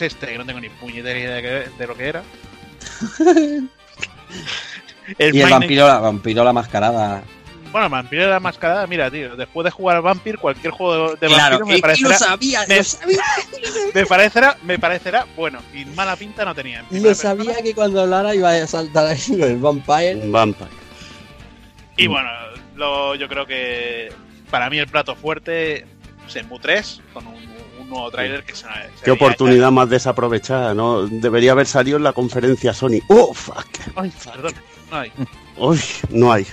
este, 0.00 0.26
que 0.26 0.38
no 0.38 0.44
tengo 0.46 0.60
ni 0.60 0.68
puñetera 0.68 1.18
idea 1.18 1.34
de, 1.76 1.86
lo 1.86 1.96
que 1.96 2.08
era. 2.08 2.22
el 5.18 5.34
Y 5.34 5.40
el 5.40 5.50
vampiro, 5.50 5.86
la, 5.86 5.98
vampiro 5.98 6.44
la 6.44 6.52
mascarada. 6.52 7.22
Bueno, 7.72 7.90
Vampiro 7.90 8.22
de 8.24 8.30
la 8.30 8.40
mascarada, 8.40 8.86
mira, 8.86 9.10
tío, 9.10 9.36
después 9.36 9.64
de 9.64 9.70
jugar 9.70 9.96
al 9.96 10.02
Vampir, 10.02 10.38
cualquier 10.38 10.72
juego 10.72 11.14
de 11.16 11.26
Claro, 11.26 11.58
vampiro 11.58 11.66
me 11.66 11.74
y- 11.74 11.76
y 11.76 11.80
lo 11.80 11.82
parecerá, 11.82 12.18
sabía, 12.18 12.64
me- 12.66 12.76
lo 12.78 12.84
sabía, 12.84 13.22
me 13.92 14.06
parecerá, 14.06 14.56
me 14.62 14.78
parecerá 14.78 15.26
bueno 15.36 15.58
y 15.74 15.84
mala 15.84 16.16
pinta 16.16 16.44
no 16.44 16.54
tenía. 16.54 16.84
Lo 16.90 17.14
sabía 17.14 17.44
persona. 17.44 17.62
que 17.62 17.74
cuando 17.74 18.00
hablara 18.02 18.34
iba 18.34 18.50
a 18.50 18.66
saltar 18.66 19.08
ahí 19.08 19.20
con 19.28 19.42
el 19.42 19.56
vampire. 19.58 20.20
Vampire. 20.26 20.70
Y 21.98 22.06
bueno, 22.06 22.30
lo, 22.76 23.14
yo 23.16 23.28
creo 23.28 23.44
que 23.46 24.10
para 24.50 24.70
mí 24.70 24.78
el 24.78 24.86
plato 24.86 25.14
fuerte 25.16 25.84
Shenmue 26.28 26.58
3 26.60 27.00
con 27.12 27.26
un, 27.26 27.34
un 27.80 27.88
nuevo 27.88 28.10
tráiler 28.10 28.42
que 28.44 28.54
se, 28.54 28.62
se 28.64 29.04
Qué 29.04 29.10
oportunidad 29.10 29.70
más 29.70 29.88
desaprovechada, 29.88 30.74
¿no? 30.74 31.06
Debería 31.06 31.52
haber 31.52 31.66
salido 31.66 31.96
en 31.96 32.02
la 32.02 32.12
conferencia 32.12 32.72
Sony. 32.74 33.00
¡Oh, 33.08 33.32
fuck! 33.34 33.66
Ay, 33.96 34.12
perdón, 34.24 34.52
no 34.90 34.96
hay. 34.98 35.12
Uy, 35.56 35.80
no 36.10 36.32
hay. 36.32 36.46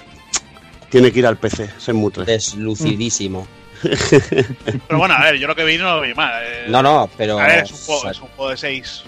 Tiene 0.89 1.11
que 1.11 1.19
ir 1.19 1.27
al 1.27 1.37
PC, 1.37 1.69
Shenmue 1.79 2.11
3. 2.11 2.25
Deslucidísimo. 2.27 3.47
Pero 3.83 4.97
bueno, 4.97 5.13
a 5.15 5.23
ver, 5.23 5.35
yo 5.37 5.47
lo 5.47 5.55
que 5.55 5.63
vi 5.65 5.77
no 5.77 5.95
lo 5.97 6.01
vi 6.01 6.13
mal. 6.13 6.31
eh. 6.45 6.65
No, 6.69 6.81
no, 6.81 7.09
pero. 7.17 7.37
A 7.39 7.47
ver, 7.47 7.63
es 7.65 7.71
un 7.71 7.77
juego, 7.79 8.09
es 8.11 8.21
un 8.21 8.27
juego 8.29 8.51
de 8.51 8.57
6, 8.57 9.03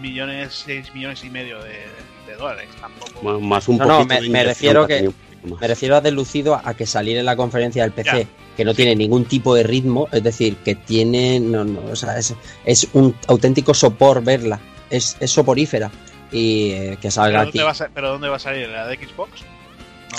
millones, 0.00 0.62
6 0.66 0.94
millones 0.94 1.22
y 1.24 1.30
medio 1.30 1.62
de, 1.62 1.84
de 2.26 2.34
dólares. 2.36 2.68
Tampoco. 2.80 3.22
Más, 3.22 3.40
más 3.40 3.68
un 3.68 3.76
No, 3.78 3.84
no, 3.86 3.98
poquito 3.98 4.14
me- 4.14 4.20
de 4.22 4.28
me 4.30 4.44
refiero 4.44 4.86
que-. 4.86 5.10
Me 5.60 5.68
refiero 5.68 5.94
a 5.94 6.00
deslucido 6.00 6.60
a 6.64 6.74
que 6.74 6.86
salir 6.86 7.18
en 7.18 7.24
la 7.24 7.36
conferencia 7.36 7.84
del 7.84 7.92
PC, 7.92 8.22
Ya. 8.24 8.45
Que 8.56 8.64
no 8.64 8.74
tiene 8.74 8.96
ningún 8.96 9.24
tipo 9.26 9.54
de 9.54 9.62
ritmo, 9.62 10.08
es 10.12 10.22
decir, 10.22 10.56
que 10.64 10.74
tiene. 10.74 11.38
No, 11.40 11.64
no, 11.64 11.80
o 11.92 11.96
sea, 11.96 12.18
es, 12.18 12.34
es 12.64 12.88
un 12.94 13.14
auténtico 13.28 13.74
sopor 13.74 14.22
verla. 14.24 14.58
Es, 14.90 15.16
es 15.20 15.30
soporífera. 15.30 15.90
Y 16.32 16.70
eh, 16.70 16.90
que 16.92 16.96
¿Pero 17.02 17.10
salga 17.12 17.38
dónde, 17.44 17.50
aquí. 17.50 17.58
va 17.64 17.70
a, 17.70 17.74
sa- 17.74 17.90
¿Pero 17.94 18.10
dónde 18.10 18.28
va 18.28 18.36
a 18.36 18.40
salir? 18.40 18.64
¿En 18.64 18.72
la 18.72 18.86
de 18.86 18.96
Xbox? 18.96 19.42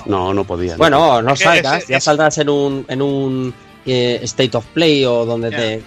No, 0.05 0.33
no 0.33 0.43
podía. 0.43 0.73
no. 0.73 0.77
Bueno, 0.77 1.21
no 1.21 1.35
salgas, 1.35 1.87
ya 1.87 1.99
saldrás 1.99 2.37
en 2.37 2.49
un, 2.49 2.85
en 2.87 3.01
un 3.01 3.53
eh, 3.85 4.19
State 4.23 4.55
of 4.55 4.65
Play 4.67 5.03
o 5.05 5.25
donde 5.25 5.49
te 5.51 5.81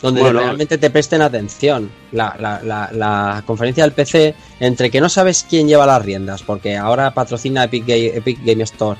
donde 0.00 0.20
Bueno. 0.20 0.40
realmente 0.40 0.78
te 0.78 0.90
presten 0.90 1.22
atención. 1.22 1.88
La, 2.10 2.34
la, 2.40 2.60
la, 2.64 2.90
la 2.92 3.42
conferencia 3.46 3.84
del 3.84 3.92
PC, 3.92 4.34
entre 4.58 4.90
que 4.90 5.00
no 5.00 5.08
sabes 5.08 5.46
quién 5.48 5.68
lleva 5.68 5.86
las 5.86 6.02
riendas, 6.04 6.42
porque 6.42 6.76
ahora 6.76 7.14
patrocina 7.14 7.62
Epic, 7.64 7.86
Ga- 7.86 8.16
Epic 8.16 8.40
Game 8.44 8.64
Store, 8.64 8.98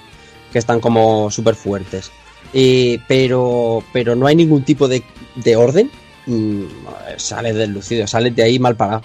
que 0.53 0.61
están 0.61 0.79
como 0.79 1.29
súper 1.31 1.57
fuertes. 1.57 2.13
Y, 2.53 2.99
pero, 3.09 3.83
pero 3.93 4.15
no 4.15 4.27
hay 4.27 4.37
ningún 4.37 4.63
tipo 4.65 4.87
de, 4.89 5.03
de 5.37 5.57
orden. 5.57 5.91
mm, 6.27 6.65
sales 7.17 7.55
deslucido, 7.55 8.07
sales 8.07 8.35
de 8.37 8.43
ahí 8.43 8.59
mal 8.59 8.77
parado. 8.77 9.03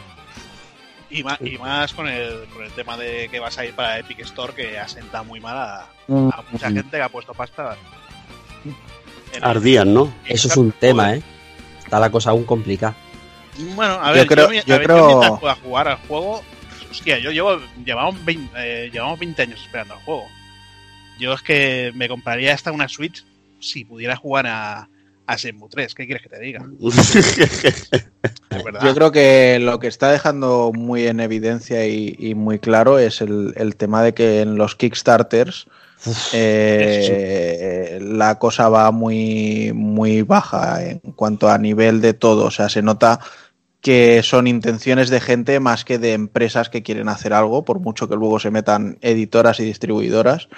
Y 1.10 1.24
más, 1.24 1.40
y 1.41 1.57
más 1.57 1.94
con, 1.94 2.07
el, 2.10 2.45
con 2.53 2.64
el 2.65 2.72
tema 2.72 2.98
de 2.98 3.30
que 3.32 3.40
vas 3.40 3.57
a 3.57 3.65
ir 3.65 3.74
para 3.74 3.98
Epic 3.99 4.19
Store, 4.19 4.53
que 4.53 4.78
asenta 4.78 5.24
muy 5.24 5.40
mal 5.40 5.57
a, 5.57 5.88
Mm. 6.10 6.30
a 6.32 6.44
mucha 6.52 6.72
gente 6.72 6.90
que 6.98 7.02
ha 7.02 7.10
puesto 7.10 7.34
pasta. 7.34 7.76
el- 9.34 9.44
Ardían, 9.44 9.94
¿no? 9.94 10.14
Eso 10.26 10.48
es 10.48 10.56
un 10.57 10.72
tema, 10.72 11.14
¿eh? 11.15 11.22
está 11.84 11.99
la 11.99 12.10
cosa 12.10 12.30
aún 12.32 12.44
complicada. 12.45 12.95
Bueno, 13.76 13.94
a 14.02 14.10
Yo 14.10 14.14
ver, 14.14 14.28
creo- 14.28 14.52
yo, 14.53 14.60
a 14.60 14.64
yo 14.64 14.78
ver, 14.78 14.84
creo- 14.84 15.40
pueda 15.40 15.56
jugar 15.56 15.88
al 15.90 15.98
juego, 16.07 16.44
hostia, 16.90 17.18
yo 17.19 17.32
llevo, 17.32 17.60
llevamos 17.84 18.24
20, 18.24 18.52
eh, 18.57 18.90
llevamos 18.91 19.19
20 19.19 19.41
años 19.41 19.61
esperando 19.61 19.95
al 19.95 19.99
juego. 20.02 20.28
Yo 21.19 21.34
es 21.34 21.41
que 21.41 21.91
me 21.95 22.07
compraría 22.07 22.53
hasta 22.53 22.72
una 22.72 22.88
Switch 22.88 23.26
si 23.59 23.85
pudiera 23.85 24.15
jugar 24.15 24.47
a, 24.47 24.89
a 25.25 25.35
Shenmue 25.35 25.69
3. 25.69 25.93
¿Qué 25.93 26.05
quieres 26.05 26.23
que 26.23 26.29
te 26.29 26.39
diga? 26.39 26.65
Yo 28.84 28.95
creo 28.95 29.11
que 29.11 29.59
lo 29.59 29.79
que 29.79 29.88
está 29.88 30.11
dejando 30.11 30.71
muy 30.73 31.07
en 31.07 31.19
evidencia 31.19 31.85
y, 31.85 32.15
y 32.17 32.35
muy 32.35 32.59
claro 32.59 32.99
es 32.99 33.21
el, 33.21 33.53
el 33.57 33.75
tema 33.75 34.01
de 34.03 34.13
que 34.13 34.41
en 34.41 34.55
los 34.55 34.75
Kickstarters 34.75 35.67
eh, 36.34 37.99
la 38.01 38.38
cosa 38.39 38.69
va 38.69 38.91
muy, 38.91 39.71
muy 39.73 40.21
baja 40.21 40.84
en 40.84 40.99
cuanto 40.99 41.49
a 41.49 41.57
nivel 41.57 42.01
de 42.01 42.13
todo. 42.13 42.45
O 42.45 42.51
sea, 42.51 42.69
se 42.69 42.81
nota 42.81 43.19
que 43.81 44.21
son 44.23 44.47
intenciones 44.47 45.09
de 45.09 45.21
gente 45.21 45.59
más 45.59 45.85
que 45.85 45.97
de 45.97 46.13
empresas 46.13 46.69
que 46.69 46.84
quieren 46.84 47.09
hacer 47.09 47.34
algo, 47.34 47.63
por 47.63 47.79
mucho 47.79 48.07
que 48.09 48.15
luego 48.15 48.39
se 48.39 48.51
metan 48.51 48.97
editoras 49.01 49.59
y 49.59 49.65
distribuidoras. 49.65 50.49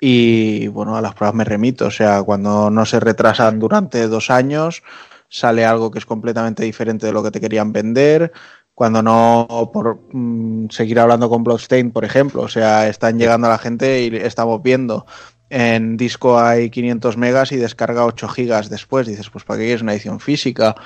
Y 0.00 0.66
bueno, 0.68 0.96
a 0.96 1.02
las 1.02 1.14
pruebas 1.14 1.34
me 1.34 1.44
remito. 1.44 1.86
O 1.86 1.90
sea, 1.90 2.22
cuando 2.22 2.70
no 2.70 2.86
se 2.86 2.98
retrasan 3.00 3.58
durante 3.58 4.08
dos 4.08 4.30
años, 4.30 4.82
sale 5.28 5.64
algo 5.64 5.90
que 5.90 5.98
es 5.98 6.06
completamente 6.06 6.64
diferente 6.64 7.06
de 7.06 7.12
lo 7.12 7.22
que 7.22 7.30
te 7.30 7.40
querían 7.40 7.72
vender. 7.72 8.32
Cuando 8.74 9.02
no, 9.02 9.70
por 9.72 10.00
mm, 10.12 10.70
seguir 10.70 10.98
hablando 11.00 11.28
con 11.28 11.44
Bloodstain, 11.44 11.90
por 11.90 12.04
ejemplo, 12.04 12.42
o 12.42 12.48
sea, 12.48 12.88
están 12.88 13.18
llegando 13.18 13.46
a 13.46 13.50
la 13.50 13.58
gente 13.58 14.02
y 14.02 14.16
estamos 14.16 14.62
viendo 14.62 15.06
en 15.50 15.96
disco 15.96 16.38
hay 16.38 16.70
500 16.70 17.16
megas 17.16 17.50
y 17.50 17.56
descarga 17.56 18.06
8 18.06 18.28
gigas 18.28 18.70
después. 18.70 19.06
Dices, 19.06 19.28
pues 19.30 19.44
¿para 19.44 19.58
qué 19.58 19.64
quieres 19.64 19.82
una 19.82 19.92
edición 19.92 20.20
física? 20.20 20.76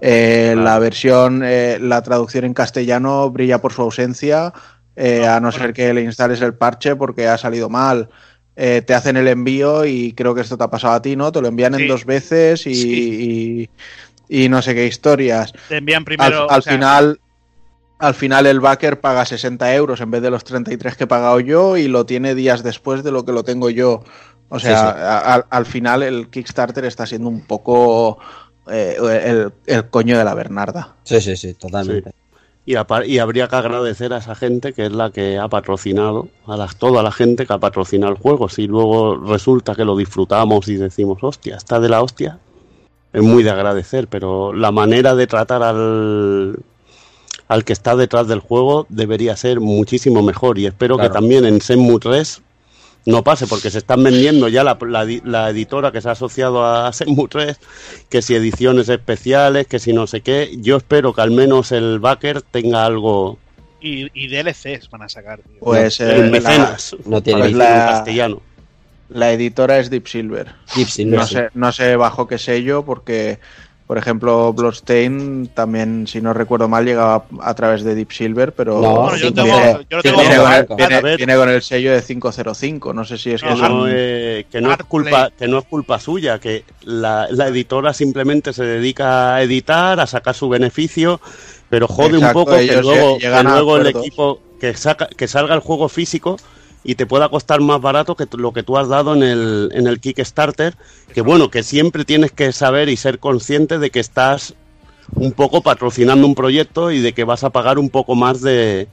Eh, 0.00 0.54
La 0.56 0.78
versión, 0.78 1.42
eh, 1.44 1.78
la 1.80 2.02
traducción 2.02 2.44
en 2.44 2.54
castellano 2.54 3.30
brilla 3.30 3.60
por 3.60 3.72
su 3.72 3.82
ausencia, 3.82 4.52
eh, 4.96 5.26
a 5.26 5.40
no 5.40 5.52
ser 5.52 5.72
que 5.74 5.92
le 5.92 6.02
instales 6.02 6.40
el 6.40 6.54
parche 6.54 6.96
porque 6.96 7.28
ha 7.28 7.36
salido 7.38 7.68
mal. 7.68 8.08
Eh, 8.56 8.82
te 8.86 8.94
hacen 8.94 9.16
el 9.16 9.26
envío 9.28 9.84
y 9.84 10.12
creo 10.12 10.34
que 10.34 10.40
esto 10.42 10.56
te 10.56 10.64
ha 10.64 10.70
pasado 10.70 10.94
a 10.94 11.02
ti, 11.02 11.16
¿no? 11.16 11.32
Te 11.32 11.40
lo 11.40 11.48
envían 11.48 11.74
Sí. 11.74 11.82
en 11.82 11.88
dos 11.88 12.04
veces 12.04 12.66
y, 12.66 12.74
Sí. 12.74 13.68
y, 14.28 14.44
y 14.44 14.48
no 14.48 14.62
sé 14.62 14.74
qué 14.74 14.86
historias. 14.86 15.52
Te 15.68 15.78
envían 15.78 16.04
primero. 16.04 16.48
al 16.50 16.58
o 16.60 16.62
sea, 16.62 16.72
final, 16.74 17.20
al 17.98 18.14
final 18.14 18.46
el 18.46 18.60
backer 18.60 19.00
paga 19.00 19.24
60 19.24 19.74
euros 19.74 20.00
en 20.00 20.10
vez 20.12 20.22
de 20.22 20.30
los 20.30 20.44
33 20.44 20.96
que 20.96 21.04
he 21.04 21.06
pagado 21.08 21.40
yo 21.40 21.76
y 21.76 21.88
lo 21.88 22.06
tiene 22.06 22.34
días 22.36 22.62
después 22.62 23.02
de 23.02 23.10
lo 23.10 23.24
que 23.24 23.32
lo 23.32 23.42
tengo 23.42 23.70
yo. 23.70 24.04
O 24.50 24.60
sea, 24.60 24.76
Sí, 24.76 24.82
sí. 24.82 25.02
a- 25.02 25.18
al- 25.34 25.46
al 25.50 25.66
final 25.66 26.02
el 26.04 26.28
Kickstarter 26.28 26.84
está 26.84 27.06
siendo 27.06 27.28
un 27.28 27.40
poco 27.46 28.18
eh, 28.70 28.96
el, 28.98 29.52
el 29.66 29.90
coño 29.90 30.16
de 30.16 30.24
la 30.24 30.32
Bernarda. 30.34 30.94
Sí, 31.02 31.20
sí, 31.20 31.36
sí, 31.36 31.54
totalmente. 31.54 32.12
Y, 32.66 32.76
habría 32.76 33.48
que 33.48 33.56
agradecer 33.56 34.14
a 34.14 34.18
esa 34.18 34.34
gente 34.34 34.72
que 34.72 34.86
es 34.86 34.92
la 34.92 35.10
que 35.10 35.38
ha 35.38 35.48
patrocinado, 35.48 36.28
a 36.46 36.56
las, 36.56 36.76
toda 36.76 37.02
la 37.02 37.12
gente 37.12 37.46
que 37.46 37.52
ha 37.52 37.58
patrocinado 37.58 38.12
el 38.12 38.18
juego. 38.18 38.48
Si 38.48 38.66
luego 38.66 39.16
resulta 39.16 39.74
que 39.74 39.84
lo 39.84 39.96
disfrutamos 39.96 40.66
y 40.68 40.76
decimos, 40.76 41.18
hostia, 41.22 41.56
está 41.56 41.78
de 41.78 41.90
la 41.90 42.02
hostia, 42.02 42.38
es 43.12 43.22
muy 43.22 43.42
de 43.42 43.50
agradecer, 43.50 44.08
pero 44.08 44.54
la 44.54 44.72
manera 44.72 45.14
de 45.14 45.26
tratar 45.26 45.62
al, 45.62 46.58
al 47.48 47.64
que 47.64 47.74
está 47.74 47.96
detrás 47.96 48.28
del 48.28 48.40
juego 48.40 48.86
debería 48.88 49.36
ser 49.36 49.60
muchísimo 49.60 50.22
mejor. 50.22 50.58
Y 50.58 50.64
espero 50.66 50.96
Claro. 50.96 51.10
que 51.10 51.14
también 51.14 51.44
en 51.44 51.58
Shenmue 51.58 51.98
3 52.00 52.42
no 53.06 53.22
pase, 53.22 53.46
porque 53.46 53.70
se 53.70 53.78
están 53.78 54.02
vendiendo 54.02 54.48
ya 54.48 54.64
la, 54.64 54.78
la 54.80 55.04
di- 55.04 55.20
la 55.24 55.50
editora 55.50 55.92
que 55.92 56.00
se 56.00 56.08
ha 56.08 56.12
asociado 56.12 56.64
a 56.64 56.90
Shenmue 56.90 57.28
3, 57.28 57.58
que 58.08 58.22
si 58.22 58.34
ediciones 58.34 58.88
especiales, 58.88 59.66
que 59.66 59.78
si 59.78 59.92
no 59.92 60.06
sé 60.06 60.22
qué. 60.22 60.50
Yo 60.58 60.76
espero 60.76 61.12
que 61.12 61.20
al 61.20 61.30
menos 61.30 61.70
el 61.72 61.98
backer 61.98 62.40
tenga 62.42 62.84
algo 62.86 63.38
y, 63.80 64.08
y 64.14 64.28
DLCs 64.28 64.88
van 64.90 65.02
a 65.02 65.08
sacar, 65.10 65.40
tío. 65.40 65.58
Pues 65.60 66.00
eh, 66.00 66.16
en 66.16 66.30
la, 66.32 66.38
mecenas, 66.40 66.96
no 67.04 67.22
tiene 67.22 67.40
Pues 67.40 67.52
decirlo 67.52 67.64
en 67.64 67.78
la- 67.78 67.86
castellano. 67.86 68.42
la 69.10 69.32
editora 69.32 69.78
es 69.78 69.90
Deep 69.90 70.06
Silver. 70.08 70.54
Gypsy, 70.74 71.04
No 71.04 71.18
no 71.18 71.26
sé, 71.26 71.48
no 71.52 71.72
sé 71.72 71.96
bajo 71.96 72.26
qué 72.26 72.38
sello, 72.38 72.86
porque, 72.86 73.38
por 73.86 73.98
ejemplo, 73.98 74.52
Bloodstain 74.54 75.50
también, 75.52 76.06
si 76.06 76.20
no 76.22 76.32
recuerdo 76.32 76.68
mal, 76.68 76.86
llegaba 76.86 77.26
a 77.40 77.54
través 77.54 77.84
de 77.84 77.94
Deep 77.94 78.12
Silver, 78.12 78.52
pero 78.54 78.80
No, 78.80 79.02
Bueno, 79.02 79.16
yo 79.16 79.28
sí, 79.28 79.34
tengo, 79.34 79.46
viene, 79.46 79.86
yo 79.90 80.02
tengo 80.02 80.16
con 80.66 80.80
el, 80.80 81.00
viene- 81.02 81.16
viene 81.16 81.36
con 81.36 81.48
el 81.50 81.62
sello 81.62 81.92
de 81.92 82.02
505. 82.02 82.94
No 82.94 83.04
sé 83.04 83.18
si 83.18 83.32
es 83.32 83.42
que 83.42 83.48
No, 83.48 83.54
que 83.54 83.60
son- 83.60 83.78
no, 83.80 83.86
eh, 83.88 84.46
que 84.50 84.60
no 84.62 84.72
es 84.72 84.78
culpa 84.78 85.30
que 85.38 85.48
no 85.48 85.58
es 85.58 85.64
culpa 85.66 86.00
suya 86.00 86.38
que 86.38 86.64
la, 86.82 87.26
la 87.30 87.48
editora 87.48 87.92
simplemente 87.92 88.54
se 88.54 88.64
dedica 88.64 89.34
a 89.34 89.42
editar 89.42 90.00
a 90.00 90.06
sacar 90.06 90.34
su 90.34 90.48
beneficio 90.48 91.20
pero 91.68 91.86
jode 91.86 92.16
Exacto, 92.16 92.26
un 92.38 92.44
poco 92.44 92.56
que 92.56 92.80
luego, 92.80 93.18
que 93.18 93.42
luego 93.42 93.76
el 93.76 93.86
equipo 93.88 94.40
que 94.60 94.74
saca 94.74 95.08
que 95.08 95.28
salga 95.28 95.54
el 95.54 95.60
juego 95.60 95.88
físico 95.90 96.36
y 96.84 96.94
te 96.94 97.06
pueda 97.06 97.28
costar 97.30 97.60
más 97.60 97.80
barato 97.80 98.14
que 98.14 98.26
lo 98.36 98.52
que 98.52 98.62
tú 98.62 98.76
has 98.76 98.88
dado 98.88 99.14
en 99.14 99.22
el, 99.22 99.70
en 99.72 99.86
el 99.86 99.98
Kickstarter 100.00 100.76
que 101.12 101.22
bueno 101.22 101.50
que 101.50 101.62
siempre 101.62 102.04
tienes 102.04 102.30
que 102.30 102.52
saber 102.52 102.88
y 102.90 102.96
ser 102.96 103.18
consciente 103.18 103.78
de 103.78 103.90
que 103.90 104.00
estás 104.00 104.54
un 105.14 105.32
poco 105.32 105.62
patrocinando 105.62 106.26
un 106.26 106.34
proyecto 106.34 106.90
y 106.90 107.00
de 107.00 107.12
que 107.14 107.24
vas 107.24 107.42
a 107.42 107.50
pagar 107.50 107.78
un 107.78 107.88
poco 107.90 108.14
más 108.14 108.40
de, 108.42 108.88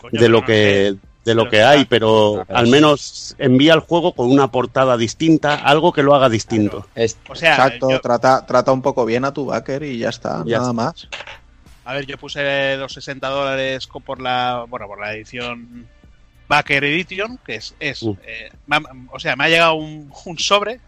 Coño, 0.00 0.20
de 0.20 0.28
lo 0.28 0.44
que 0.44 0.94
de 1.24 1.36
lo 1.36 1.48
que 1.48 1.62
hay, 1.62 1.84
pero 1.84 2.44
al 2.48 2.66
menos 2.66 3.36
envía 3.38 3.74
el 3.74 3.80
juego 3.80 4.12
con 4.12 4.28
una 4.28 4.50
portada 4.50 4.96
distinta, 4.96 5.54
algo 5.54 5.92
que 5.92 6.02
lo 6.02 6.16
haga 6.16 6.28
distinto. 6.28 6.84
Es- 6.96 7.12
sé. 7.12 7.18
O 7.28 7.34
sea, 7.36 7.52
Exacto, 7.52 7.90
yo- 7.90 8.00
trata, 8.00 8.44
trata 8.44 8.72
un 8.72 8.82
poco 8.82 9.04
bien 9.04 9.24
a 9.24 9.32
tu 9.32 9.46
backer 9.46 9.84
y 9.84 9.98
ya 9.98 10.08
está, 10.08 10.42
Ya 10.44 10.58
nada 10.58 10.70
está. 10.70 10.72
más. 10.72 11.08
A 11.84 11.94
ver, 11.94 12.06
yo 12.06 12.18
puse 12.18 12.76
los 12.76 12.92
60 12.92 13.28
dólares 13.28 13.86
por 14.04 14.20
la, 14.20 14.66
bueno, 14.68 14.88
por 14.88 15.00
la 15.00 15.14
edición 15.14 15.86
Backer 16.52 16.84
Edition, 16.84 17.38
que 17.46 17.54
es, 17.54 17.74
es 17.80 18.02
Mm. 18.02 18.10
eh, 18.26 18.50
o 19.10 19.18
sea, 19.18 19.36
me 19.36 19.44
ha 19.44 19.48
llegado 19.48 19.74
un, 19.74 20.12
un 20.26 20.38
sobre, 20.38 20.80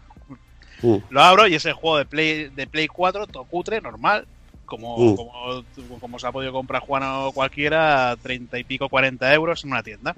Mm. 0.83 0.97
lo 1.09 1.23
abro 1.23 1.47
y 1.47 1.55
es 1.55 1.65
el 1.65 1.73
juego 1.73 1.97
de 1.97 2.05
Play, 2.05 2.49
de 2.49 2.67
Play 2.67 2.85
4, 2.87 3.25
todo 3.25 3.45
cutre, 3.45 3.81
normal, 3.81 4.27
como, 4.65 4.97
Mm. 4.97 5.15
como, 5.15 5.63
como 5.99 6.19
se 6.19 6.27
ha 6.27 6.31
podido 6.31 6.51
comprar 6.53 6.81
Juan 6.81 7.01
o 7.03 7.31
cualquiera, 7.31 8.15
30 8.21 8.59
y 8.59 8.63
pico, 8.63 8.89
40 8.89 9.33
euros 9.33 9.63
en 9.63 9.71
una 9.71 9.81
tienda. 9.81 10.15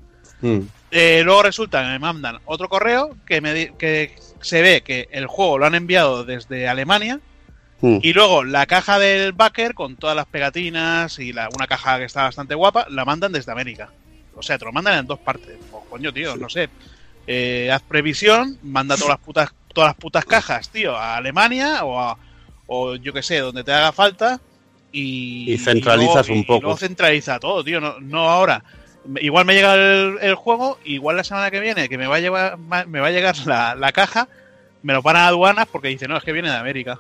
Eh, 0.92 1.22
luego 1.24 1.44
resulta 1.44 1.82
que 1.82 1.88
me 1.88 2.00
mandan 2.00 2.40
otro 2.46 2.68
correo 2.70 3.16
que, 3.26 3.40
me 3.42 3.74
que 3.78 4.16
se 4.42 4.62
ve 4.62 4.82
que 4.82 5.08
el 5.12 5.28
juego 5.28 5.58
lo 5.58 5.66
han 5.66 5.76
enviado 5.76 6.26
desde 6.26 6.68
Alemania 6.68 7.20
y 8.04 8.12
luego 8.14 8.44
la 8.44 8.66
caja 8.66 8.98
del 9.00 9.34
backer 9.34 9.74
con 9.76 9.96
todas 9.96 10.16
las 10.16 10.26
pegatinas 10.26 11.20
y 11.20 11.32
la, 11.34 11.48
una 11.56 11.68
caja 11.68 11.98
que 12.00 12.06
está 12.06 12.24
bastante 12.24 12.56
guapa 12.56 12.88
la 12.90 13.06
mandan 13.06 13.32
desde 13.32 13.52
América. 13.52 13.90
O 14.38 14.44
sea, 14.44 14.58
te 14.58 14.66
lo 14.66 14.72
mandan 14.72 15.00
en 15.00 15.08
dos 15.08 15.20
partes. 15.20 15.58
Pues, 15.72 15.84
coño, 15.90 16.14
tío, 16.14 16.36
no 16.38 16.48
sé. 16.50 16.70
Eh, 17.26 17.70
haz 17.72 17.82
previsión, 17.82 18.58
manda 18.64 18.96
todas 18.96 19.10
las 19.10 19.20
putas, 19.20 19.50
todas 19.74 19.90
las 19.90 19.98
putas 19.98 20.24
cajas, 20.26 20.70
tío, 20.70 20.96
a 20.96 21.18
Alemania 21.18 21.84
o 21.84 22.00
a, 22.00 22.18
o 22.68 22.96
yo 22.96 23.12
que 23.14 23.22
sé, 23.24 23.40
donde 23.40 23.64
te 23.64 23.74
haga 23.74 23.92
falta 23.92 24.40
y, 24.92 25.52
Y 25.52 25.58
centralizas 25.58 26.28
y 26.28 26.30
luego- 26.30 26.40
un 26.40 26.46
poco. 26.46 26.58
Y 26.60 26.62
luego 26.62 26.78
centraliza 26.78 27.40
todo, 27.40 27.64
tío, 27.64 27.82
no, 27.82 28.00
no 28.00 28.30
ahora. 28.30 28.64
Igual 29.22 29.46
me 29.46 29.54
llega 29.56 29.74
el, 29.76 30.18
el 30.22 30.36
juego, 30.36 30.80
igual 30.86 31.16
la 31.18 31.24
semana 31.24 31.50
que 31.52 31.60
viene 31.62 31.88
que 31.90 31.98
me 31.98 32.08
va 32.08 32.18
a 32.18 32.20
llevar, 32.20 32.58
me 32.58 33.00
va 33.00 33.08
a 33.08 33.12
llegar 33.12 33.36
la, 33.46 33.74
la 33.76 33.92
caja, 33.92 34.28
me 34.84 34.94
lo 34.94 35.02
paran 35.04 35.24
a 35.24 35.28
aduanas 35.28 35.68
porque 35.72 35.88
dice, 35.90 36.08
no, 36.08 36.18
es 36.18 36.24
que 36.24 36.32
viene 36.34 36.50
de 36.50 36.56
América. 36.58 37.00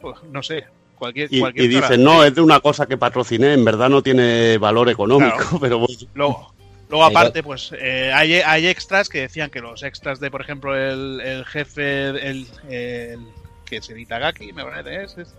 Pues, 0.00 0.16
no 0.30 0.42
sé, 0.42 0.66
cualquier, 0.96 1.28
Y, 1.32 1.40
cualquier 1.40 1.64
y 1.64 1.68
dicen, 1.68 2.02
no, 2.02 2.24
es 2.24 2.34
de 2.34 2.40
una 2.40 2.60
cosa 2.60 2.86
que 2.86 2.96
patrociné, 2.96 3.52
en 3.52 3.64
verdad 3.64 3.88
no 3.88 4.02
tiene 4.02 4.58
valor 4.58 4.88
económico, 4.90 5.36
Claro. 5.36 5.58
pero 5.60 5.78
bueno. 5.78 5.94
Luego, 6.14 6.54
luego 6.88 7.04
aparte, 7.04 7.42
pues 7.42 7.72
eh, 7.78 8.10
hay, 8.12 8.34
hay 8.34 8.66
extras 8.66 9.08
que 9.08 9.20
decían 9.20 9.50
que 9.50 9.60
los 9.60 9.82
extras 9.82 10.18
de, 10.20 10.30
por 10.30 10.40
ejemplo, 10.40 10.76
el, 10.76 11.20
el 11.20 11.44
jefe, 11.44 12.08
el, 12.08 12.46
el 12.68 13.20
que 13.64 13.76
es 13.76 13.88
el 13.90 13.98
Itagaki, 14.00 14.52
me 14.52 14.64
parece, 14.64 15.04
es, 15.04 15.16
es 15.18 15.34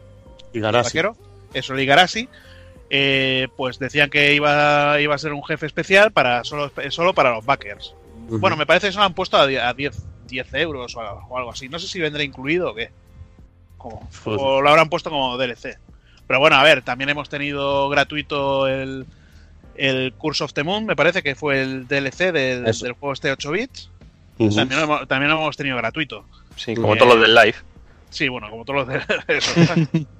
vaquero, 0.87 1.15
eso, 1.53 1.73
el 1.73 1.79
Igarashi, 1.81 2.29
eh, 2.89 3.47
pues 3.57 3.79
decían 3.79 4.09
que 4.09 4.33
iba, 4.33 4.99
iba 5.01 5.13
a 5.15 5.17
ser 5.17 5.33
un 5.33 5.43
jefe 5.43 5.65
especial 5.65 6.11
para 6.11 6.43
solo, 6.43 6.71
solo 6.89 7.13
para 7.13 7.31
los 7.31 7.45
backers. 7.45 7.93
Bueno, 8.29 8.57
me 8.57 8.65
parece 8.65 8.87
que 8.87 8.91
se 8.93 8.97
lo 8.99 9.05
han 9.05 9.13
puesto 9.13 9.37
a 9.37 9.47
die- 9.47 9.59
a 9.59 9.73
10, 9.73 9.95
10 10.27 10.53
euros 10.55 10.95
o 10.97 11.37
algo 11.37 11.51
así. 11.51 11.69
No 11.69 11.79
sé 11.79 11.87
si 11.87 11.99
vendrá 11.99 12.23
incluido 12.23 12.71
o 12.71 12.75
qué. 12.75 12.89
Como- 13.77 14.07
Pues- 14.23 14.37
o 14.41 14.61
lo 14.61 14.69
habrán 14.69 14.89
puesto 14.89 15.09
como 15.09 15.37
DLC. 15.37 15.77
Pero 16.27 16.39
bueno, 16.39 16.55
a 16.57 16.63
ver, 16.63 16.81
también 16.81 17.09
hemos 17.09 17.29
tenido 17.29 17.87
gratuito 17.89 18.67
el, 18.67 19.05
el 19.75 20.13
Curse 20.17 20.43
of 20.43 20.53
the 20.53 20.63
Moon, 20.63 20.85
me 20.85 20.95
parece 20.95 21.23
que 21.23 21.35
fue 21.35 21.61
el 21.61 21.87
DLC 21.87 22.31
del, 22.33 22.63
del 22.65 22.91
juego 22.93 23.13
este 23.13 23.31
8 23.31 23.51
bits. 23.51 23.89
Ujú. 24.39 24.55
También, 24.55 24.79
lo 24.79 24.83
hemos, 24.85 25.07
también 25.07 25.31
lo 25.31 25.37
hemos 25.37 25.55
tenido 25.57 25.77
gratuito. 25.77 26.25
Sí, 26.55 26.75
como 26.75 26.95
Eh, 26.95 26.97
todos 26.97 27.13
los 27.15 27.21
del 27.21 27.33
live. 27.35 27.55
Sí, 28.09 28.27
bueno, 28.29 28.49
como 28.49 28.65
todos 28.65 28.87
los 28.87 28.87
de 28.87 29.01
eso. 29.37 29.51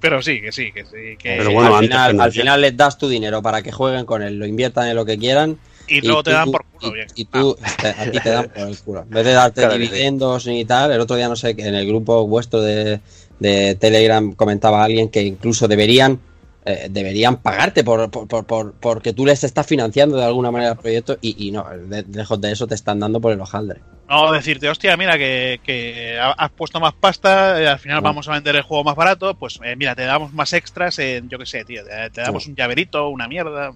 Pero 0.00 0.20
sí, 0.20 0.40
que 0.40 0.52
sí, 0.52 0.70
que 0.72 0.84
sí. 0.84 1.16
Que, 1.18 1.36
Pero 1.38 1.50
bueno, 1.52 1.74
al, 1.76 1.84
final, 1.84 2.20
al 2.20 2.32
final 2.32 2.60
les 2.60 2.76
das 2.76 2.98
tu 2.98 3.08
dinero 3.08 3.40
para 3.42 3.62
que 3.62 3.72
jueguen 3.72 4.04
con 4.04 4.22
él, 4.22 4.38
lo 4.38 4.46
inviertan 4.46 4.88
en 4.88 4.96
lo 4.96 5.04
que 5.06 5.18
quieran 5.18 5.58
Y 5.88 6.00
luego 6.00 6.22
te 6.22 6.30
dan 6.32 6.50
por 6.50 6.64
culo, 6.66 6.90
y- 6.92 6.94
bien. 6.94 7.06
Y, 7.14 7.24
tú, 7.26 7.56
te- 7.80 7.88
a 8.02 8.10
ti 8.10 8.18
te 8.20 8.30
dan 8.30 8.48
por 8.48 8.68
el 8.68 8.78
culo. 8.78 9.02
En 9.02 9.10
vez 9.10 9.24
de 9.24 9.32
darte 9.32 9.60
Claro 9.62 9.74
dividendos 9.78 10.46
y 10.46 10.64
tal, 10.64 10.92
el 10.92 11.00
otro 11.00 11.16
día, 11.16 11.28
no 11.28 11.36
sé, 11.36 11.54
que 11.54 11.66
en 11.66 11.74
el 11.74 11.86
grupo 11.86 12.26
vuestro 12.26 12.60
de, 12.60 13.00
de 13.38 13.74
Telegram 13.76 14.32
comentaba 14.34 14.82
alguien 14.84 15.08
que 15.08 15.22
incluso 15.22 15.68
deberían 15.68 16.20
eh, 16.66 16.88
deberían 16.90 17.36
pagarte 17.42 17.84
por, 17.84 18.10
por, 18.10 18.26
por, 18.26 18.46
por- 18.46 18.72
porque 18.80 19.12
tú 19.12 19.26
les 19.26 19.44
estás 19.44 19.66
financiando 19.66 20.16
de 20.16 20.24
alguna 20.24 20.50
manera 20.50 20.70
el 20.72 20.78
proyecto 20.78 21.18
y, 21.20 21.46
y 21.48 21.50
no, 21.50 21.62
de- 21.68 22.04
lejos 22.10 22.40
de 22.40 22.52
eso 22.52 22.66
te 22.66 22.74
están 22.74 22.98
dando 23.00 23.20
por 23.20 23.32
el 23.32 23.40
hojaldre. 23.42 23.80
No 24.08 24.32
decirte, 24.32 24.70
hostia, 24.70 24.96
mira 24.96 25.18
que, 25.18 25.60
que 25.62 26.18
ha- 26.18 26.32
has 26.32 26.50
puesto 26.52 26.80
más 26.80 26.94
pasta, 26.94 27.60
eh, 27.62 27.68
al 27.68 27.78
final 27.78 27.98
No. 27.98 28.04
vamos 28.04 28.28
a 28.28 28.32
vender 28.32 28.56
el 28.56 28.62
juego 28.62 28.82
más 28.82 28.96
barato, 28.96 29.34
pues 29.34 29.58
eh, 29.62 29.76
mira, 29.76 29.94
te 29.94 30.04
damos 30.04 30.32
más 30.32 30.54
extras 30.54 30.98
en, 31.00 31.28
yo 31.28 31.38
qué 31.38 31.44
sé, 31.44 31.64
tío, 31.66 31.82
te, 31.84 32.08
te 32.08 32.22
damos 32.22 32.46
un 32.46 32.54
llaverito, 32.56 33.10
una 33.10 33.28
mierda. 33.28 33.70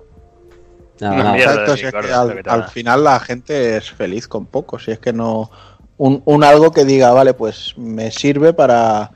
Exacto, 1.01 1.77
si 1.77 1.87
es 1.87 1.93
que 1.93 2.51
al, 2.51 2.69
final 2.69 3.05
la 3.05 3.21
gente 3.21 3.77
es 3.77 3.91
feliz 3.91 4.27
con 4.27 4.47
poco. 4.47 4.79
Si 4.79 4.91
es 4.91 4.99
que 4.99 5.13
no. 5.13 5.51
Un, 5.97 6.23
un 6.25 6.45
algo 6.45 6.71
que 6.71 6.85
diga, 6.85 7.13
vale, 7.13 7.35
pues 7.35 7.75
me 7.77 8.11
sirve 8.11 8.53
para, 8.53 9.11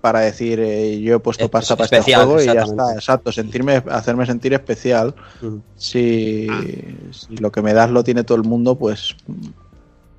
para 0.00 0.20
decir, 0.20 0.60
eh, 0.60 1.00
yo 1.00 1.16
he 1.16 1.18
puesto 1.18 1.44
Es- 1.44 1.50
pasta 1.50 1.74
es 1.74 1.78
para 1.78 1.98
este 1.98 2.14
juego 2.14 2.40
y 2.40 2.46
ya 2.46 2.62
está. 2.62 2.94
Exacto, 2.94 3.32
sentirme, 3.32 3.82
hacerme 3.90 4.24
sentir 4.24 4.54
especial. 4.54 5.14
Ujú. 5.42 5.62
Si, 5.76 6.46
si 7.10 7.36
lo 7.36 7.52
que 7.52 7.62
me 7.62 7.74
das 7.74 7.90
lo 7.90 8.02
tiene 8.04 8.24
todo 8.24 8.38
el 8.38 8.44
mundo, 8.44 8.76
pues. 8.76 9.16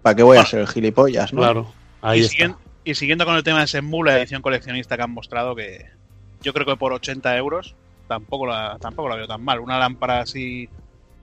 ¿Para 0.01 0.15
qué 0.15 0.23
voy 0.23 0.37
a 0.37 0.45
ser 0.45 0.61
el 0.61 0.67
gilipollas, 0.67 1.33
no? 1.33 1.41
Claro, 1.41 1.73
ahí 2.01 2.19
y, 2.19 2.21
está. 2.21 2.31
siguiendo, 2.31 2.57
y 2.83 2.95
siguiendo 2.95 3.25
con 3.25 3.35
el 3.35 3.43
tema 3.43 3.59
de 3.59 3.65
Shenmue, 3.65 4.05
la 4.05 4.17
edición 4.17 4.41
coleccionista 4.41 4.95
que 4.95 5.03
han 5.03 5.11
mostrado, 5.11 5.55
que 5.55 5.85
yo 6.41 6.53
creo 6.53 6.65
que 6.65 6.77
por 6.77 6.93
80 6.93 7.35
euros 7.35 7.75
tampoco 8.07 8.45
la, 8.45 8.77
tampoco 8.79 9.09
la 9.09 9.15
veo 9.15 9.27
tan 9.27 9.43
mal. 9.43 9.59
Una 9.59 9.77
lámpara 9.79 10.21
así 10.21 10.69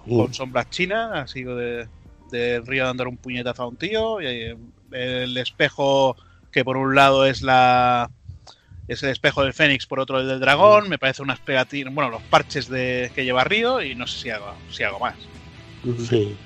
Con 0.08 0.34
sombras 0.34 0.68
chinas, 0.70 1.10
así 1.14 1.42
de, 1.44 1.86
del 2.30 2.66
río 2.66 2.84
dándole 2.84 3.10
un 3.10 3.16
puñetazo 3.16 3.62
a 3.62 3.68
un 3.68 3.76
tío, 3.76 4.20
y 4.20 4.26
eh, 4.26 4.56
el 4.92 5.36
espejo 5.36 6.16
que 6.52 6.64
por 6.64 6.76
un 6.76 6.94
lado 6.94 7.26
es 7.26 7.42
la 7.42 8.10
es 8.86 9.02
el 9.02 9.08
espejo 9.10 9.42
del 9.42 9.54
Fénix, 9.54 9.86
por 9.86 9.98
otro 9.98 10.20
el 10.20 10.28
del 10.28 10.40
dragón, 10.40 10.88
me 10.90 10.98
parece 10.98 11.22
unas 11.22 11.40
pegatinas, 11.40 11.94
bueno, 11.94 12.10
los 12.10 12.22
parches 12.22 12.68
de 12.68 13.10
que 13.14 13.24
lleva 13.24 13.42
Río 13.44 13.80
y 13.82 13.94
no 13.94 14.06
sé 14.06 14.18
si 14.24 14.30
algo, 14.30 14.52
si 14.70 14.82
algo 14.82 15.00
más. 15.00 15.14
Sí. 16.08 16.36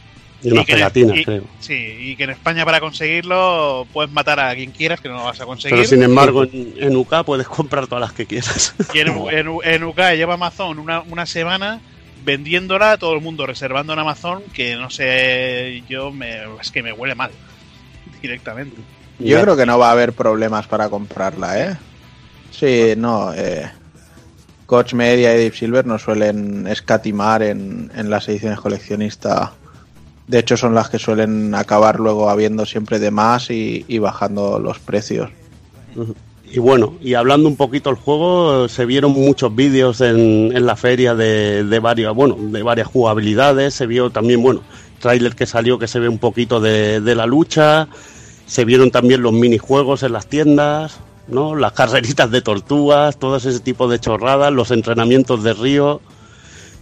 Y 0.41 0.53
unas 0.53 0.69
en- 0.69 0.75
pegatinas, 0.77 1.17
y- 1.17 1.25
creo. 1.25 1.43
Sí, 1.59 1.75
y 1.75 2.17
que 2.17 2.23
en 2.25 2.31
España 2.31 2.65
para 2.65 2.79
conseguirlo 2.79 3.89
puedes 3.93 4.13
matar 4.13 4.39
a 4.39 4.55
quien 4.55 4.71
quieras, 4.71 5.01
que 5.01 5.09
no 5.09 5.17
lo 5.17 5.25
vas 5.25 5.41
a 5.41 5.47
conseguir. 5.47 5.79
Pero 5.79 5.89
sin 5.89 6.03
embargo, 6.05 6.45
en, 6.45 6.75
en 6.77 6.95
UK 6.95 7.25
puedes 7.25 7.49
comprar 7.49 7.89
todas 7.89 8.03
las 8.03 8.13
que 8.13 8.25
quieras. 8.27 8.73
Y 8.95 9.01
en, 9.01 9.09
en, 9.33 9.49
en 9.65 9.83
UK 9.85 9.99
lleva 10.15 10.35
Amazon 10.35 10.79
una, 10.79 11.01
una 11.01 11.27
semana 11.27 11.81
vendiéndola 12.29 12.93
a 12.93 12.99
todo 12.99 13.15
el 13.15 13.23
mundo, 13.23 13.47
reservando 13.47 13.95
en 13.95 14.01
Amazon, 14.01 14.43
que 14.53 14.77
no 14.77 14.91
sé, 14.91 15.83
yo 15.89 16.13
me, 16.13 16.43
es 16.61 16.71
que 16.71 16.83
me 16.83 16.93
huele 16.93 17.15
mal 17.15 17.31
directamente. 18.21 18.77
Yo 19.19 19.41
creo 19.41 19.57
que 19.57 19.65
no 19.65 19.79
va 19.79 19.89
a 19.89 19.93
haber 19.93 20.13
problemas 20.13 20.67
para 20.67 20.91
comprarla, 20.91 21.59
¿eh? 21.59 21.77
Sí, 22.51 22.93
no. 22.99 23.33
Eh, 23.33 23.67
Coach 24.67 24.93
Media 24.93 25.35
y 25.35 25.39
Deep 25.39 25.55
Silver 25.55 25.87
no 25.87 25.99
suelen 25.99 26.67
escatimar 26.67 27.43
en, 27.43 27.91
en 27.95 28.11
las 28.11 28.29
ediciones 28.29 28.61
coleccionistas. 28.61 29.49
De 30.27 30.39
hecho, 30.41 30.59
son 30.59 30.75
las 30.75 30.91
que 30.91 30.99
suelen 30.99 31.55
acabar 31.55 31.99
luego 31.99 32.29
habiendo 32.29 32.67
siempre 32.67 32.99
de 32.99 33.11
más 33.11 33.49
y, 33.51 33.87
y 33.89 33.99
bajando 33.99 34.59
los 34.59 34.79
precios. 34.79 35.31
Y 36.51 36.59
bueno, 36.61 36.95
y 37.03 37.15
hablando 37.15 37.49
un 37.49 37.57
poquito 37.57 37.91
del 37.91 37.99
juego, 37.99 38.69
se 38.69 38.87
vieron 38.87 39.13
muchos 39.13 39.55
vídeos 39.55 40.01
en, 40.01 40.51
en 40.55 40.67
la 40.67 40.77
feria 40.77 41.15
de, 41.15 41.65
de 41.65 41.79
varias, 41.79 42.15
bueno, 42.15 42.37
de 42.39 42.63
varias 42.63 42.89
jugabilidades, 42.89 43.75
se 43.75 43.87
vio 43.87 44.11
también, 44.11 44.43
bueno, 44.43 44.63
tráiler 44.99 45.35
que 45.35 45.45
salió 45.47 45.79
que 45.79 45.87
se 45.87 45.99
ve 45.99 46.09
un 46.09 46.19
poquito 46.19 46.61
de, 46.61 47.01
de 47.01 47.15
la 47.15 47.27
lucha, 47.27 47.89
se 48.47 48.65
vieron 48.65 48.91
también 48.91 49.21
los 49.23 49.33
minijuegos 49.35 50.03
en 50.03 50.13
las 50.13 50.27
tiendas, 50.27 51.01
¿no? 51.29 51.55
Las 51.55 51.73
carreritas 51.73 52.31
de 52.31 52.41
tortugas, 52.41 53.19
todo 53.19 53.37
ese 53.37 53.61
tipo 53.61 53.87
de 53.89 53.99
chorradas, 54.01 54.51
los 54.51 54.71
entrenamientos 54.71 55.43
de 55.43 55.53
Río. 55.53 56.01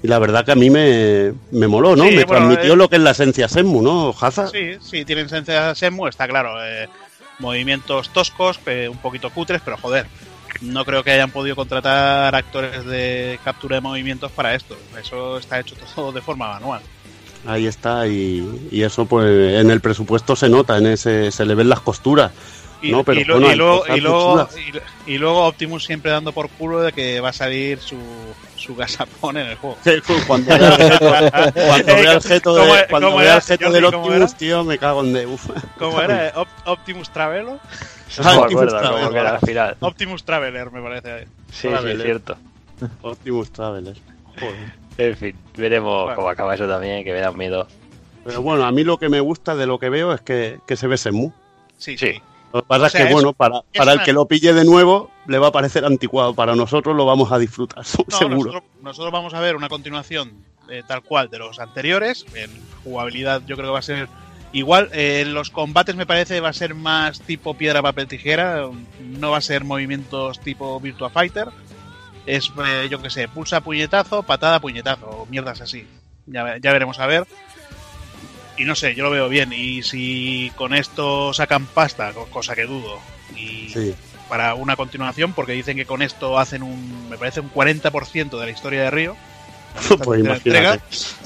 Y 0.03 0.09
la 0.09 0.19
verdad 0.21 0.45
que 0.45 0.53
a 0.53 0.57
mí 0.57 0.71
me, 0.71 1.33
me 1.51 1.67
moló, 1.67 1.97
¿no? 1.97 2.05
Sí, 2.05 2.11
me 2.15 2.25
bueno, 2.25 2.47
transmitió 2.47 2.75
eh, 2.75 2.77
lo 2.77 2.89
que 2.89 2.97
es 2.97 3.03
la 3.03 3.11
esencia 3.11 3.49
Senmu, 3.49 3.83
¿no, 3.83 4.13
Jaza? 4.13 4.47
Sí, 4.47 4.77
sí, 4.81 5.05
tienen 5.05 5.27
esencia 5.27 5.73
Shenmue, 5.73 6.09
está 6.11 6.29
claro. 6.29 6.51
eh, 6.65 6.87
movimientos 7.39 8.11
toscos, 8.11 8.59
un 8.91 8.99
poquito 8.99 9.31
cutres, 9.31 9.61
pero 9.65 9.77
joder. 9.77 10.07
No 10.63 10.87
creo 10.87 11.05
que 11.05 11.11
hayan 11.11 11.31
podido 11.31 11.55
contratar 11.55 12.35
actores 12.35 12.87
de 12.87 13.39
captura 13.45 13.77
de 13.77 13.83
movimientos 13.83 14.33
para 14.33 14.55
esto. 14.55 14.75
Eso 14.99 15.37
está 15.37 15.61
hecho 15.61 15.75
todo 15.95 16.13
de 16.13 16.23
forma 16.23 16.49
manual. 16.49 16.81
Ahí 17.47 17.67
está, 17.67 18.07
y, 18.09 18.69
y 18.71 18.83
eso 18.83 19.05
pues 19.07 19.61
en 19.61 19.71
el 19.71 19.81
presupuesto 19.81 20.35
se 20.35 20.49
nota, 20.49 20.79
en 20.79 20.87
ese 20.87 21.31
se 21.31 21.45
le 21.45 21.55
ven 21.55 21.69
las 21.69 21.81
costuras. 21.81 22.33
Y, 22.83 22.91
No, 22.91 23.05
pero 23.05 23.21
y 23.21 23.25
lo- 23.25 23.35
bueno, 23.35 23.49
y 23.49 23.51
hay 23.51 23.57
luego, 23.57 23.79
cosas 23.81 23.89
y, 23.89 23.93
muy 23.93 24.01
luego, 24.01 24.33
chulas. 24.33 24.57
y- 25.07 25.13
y 25.13 25.19
luego 25.19 25.45
Optimus 25.47 25.85
siempre 25.85 26.11
dando 26.11 26.33
por 26.33 26.49
culo 26.49 26.81
de 26.83 26.93
que 26.93 27.21
va 27.21 27.29
a 27.29 27.33
salir 27.35 27.79
su, 27.79 27.97
su 28.57 28.75
gasapón 28.75 29.37
en 29.39 29.47
el 29.49 29.57
juego. 29.57 29.77
Cuando 30.27 30.49
vea 30.59 30.69
el 30.77 30.83
jeto, 30.91 31.11
cuando 31.55 31.95
vea 31.97 32.13
el 32.13 32.23
jeto, 32.23 32.55
¿Cómo 32.57 32.75
de- 32.75 32.87
cuando 32.89 33.17
vea 33.17 33.37
el 33.37 33.43
jeto 33.43 33.71
del 33.73 33.85
Optimus, 33.87 34.35
tío, 34.37 34.65
me 34.65 34.79
cago 34.79 35.03
en 35.03 35.13
de 35.13 35.27
uf. 35.27 35.49
¿Cómo 35.79 36.01
era? 36.01 36.33
Op- 36.37 36.49
Optimus 36.67 37.11
Travelo? 37.11 37.59
No 38.19 38.25
me 38.25 38.39
Optimus 38.39 38.63
acuerdo 38.73 38.79
cómo 38.89 38.99
Traveler. 39.11 39.21
era 39.27 39.41
final. 39.41 39.77
Optimus 39.81 40.25
Traveler, 40.25 40.71
me 40.71 40.81
parece. 40.83 41.29
Sí, 41.53 41.69
es 41.69 42.03
cierto. 42.03 42.37
Optimus 43.03 43.51
Traveler. 43.53 43.97
Joder. 44.41 44.73
En 44.99 45.17
fin, 45.17 45.37
veremos 45.57 46.03
Bueno. 46.05 46.17
cómo 46.17 46.29
acaba 46.31 46.55
eso 46.55 46.67
también, 46.69 47.05
que 47.05 47.13
me 47.13 47.21
da 47.21 47.31
miedo. 47.33 47.67
Pero 48.25 48.43
bueno, 48.43 48.65
a 48.65 48.73
mí 48.73 48.83
lo 48.85 48.99
que 48.99 49.09
me 49.09 49.21
gusta 49.21 49.55
de 49.55 49.67
lo 49.67 49.79
que 49.79 49.89
veo 49.91 50.13
es 50.13 50.21
que, 50.21 50.59
que 50.67 50.77
se 50.77 50.87
ve 50.87 50.97
Semu. 50.97 51.31
Sí, 51.79 51.97
Sí. 51.99 52.15
sí. 52.15 52.23
Lo 52.57 52.63
que 52.63 52.69
pasa 52.69 52.87
O 52.87 52.91
sea, 52.91 53.01
es 53.03 53.07
que, 53.09 53.13
bueno, 53.13 53.33
para, 53.33 53.61
para 53.77 53.93
el 53.93 53.97
una- 53.99 54.05
que 54.05 54.13
lo 54.13 54.27
pille 54.27 54.53
de 54.53 54.65
nuevo, 54.65 55.11
le 55.27 55.39
va 55.39 55.49
a 55.49 55.53
parecer 55.53 55.85
anticuado. 55.85 56.35
Para 56.35 56.55
nosotros 56.55 56.97
lo 56.97 57.05
vamos 57.07 57.31
a 57.33 57.39
disfrutar, 57.39 57.85
No, 58.09 58.17
seguro. 58.19 58.37
nosotros, 58.37 58.63
nosotros 58.83 59.13
vamos 59.13 59.35
a 59.35 59.41
ver 59.41 59.57
una 59.57 59.69
continuación 59.69 60.33
eh, 60.69 60.83
tal 60.87 61.03
cual 61.03 61.29
de 61.31 61.39
los 61.39 61.59
anteriores. 61.59 62.25
En 62.35 62.51
jugabilidad 62.85 63.43
yo 63.47 63.57
creo 63.57 63.69
que 63.69 63.73
va 63.73 63.79
a 63.79 63.83
ser 63.83 64.09
igual. 64.53 64.89
Eh, 64.93 65.21
en 65.23 65.35
los 65.35 65.51
combates 65.51 65.97
me 65.97 66.07
parece 66.07 66.41
va 66.41 66.49
a 66.49 66.53
ser 66.53 66.75
más 66.75 67.21
tipo 67.21 67.55
piedra, 67.55 67.83
papel, 67.83 68.07
tijera. 68.09 68.63
No 69.01 69.31
va 69.31 69.39
a 69.39 69.43
ser 69.43 69.65
movimientos 69.65 70.41
tipo 70.41 70.81
Virtua 70.81 71.11
Fighter. 71.11 71.49
Es, 72.27 72.51
eh, 72.67 72.89
yo 72.91 73.01
que 73.01 73.11
sé, 73.11 73.29
pulsa 73.29 73.61
puñetazo, 73.61 74.23
patada, 74.25 74.59
puñetazo, 74.61 75.07
o 75.07 75.27
mierdas 75.27 75.61
así. 75.61 75.87
Ya, 76.27 76.57
ya 76.61 76.73
veremos 76.73 76.99
a 76.99 77.07
ver. 77.07 77.25
Y 78.59 78.65
no 78.65 78.75
sé, 78.75 78.95
yo 78.95 79.05
lo 79.05 79.11
veo 79.11 79.29
bien. 79.29 79.53
Y 79.53 79.83
si 79.83 80.51
con 80.57 80.75
esto 80.75 81.33
sacan 81.35 81.67
pasta, 81.67 82.13
co- 82.13 82.27
cosa 82.27 82.55
que 82.55 82.65
dudo, 82.65 82.99
y 83.37 83.69
Sí. 83.69 83.95
para 84.29 84.55
una 84.55 84.77
continuación, 84.77 85.33
porque 85.35 85.53
dicen 85.53 85.77
que 85.77 85.85
con 85.87 86.01
esto 86.03 86.39
hacen 86.39 86.63
un, 86.63 87.09
me 87.11 87.19
parece 87.19 87.41
un 87.41 87.51
40% 87.53 88.39
de 88.39 88.47
la 88.47 88.53
historia 88.53 88.83
de 88.83 88.91
Río. 88.91 89.17
Pues 90.05 90.21
imagínate. 90.21 90.49
entrega. 90.49 90.79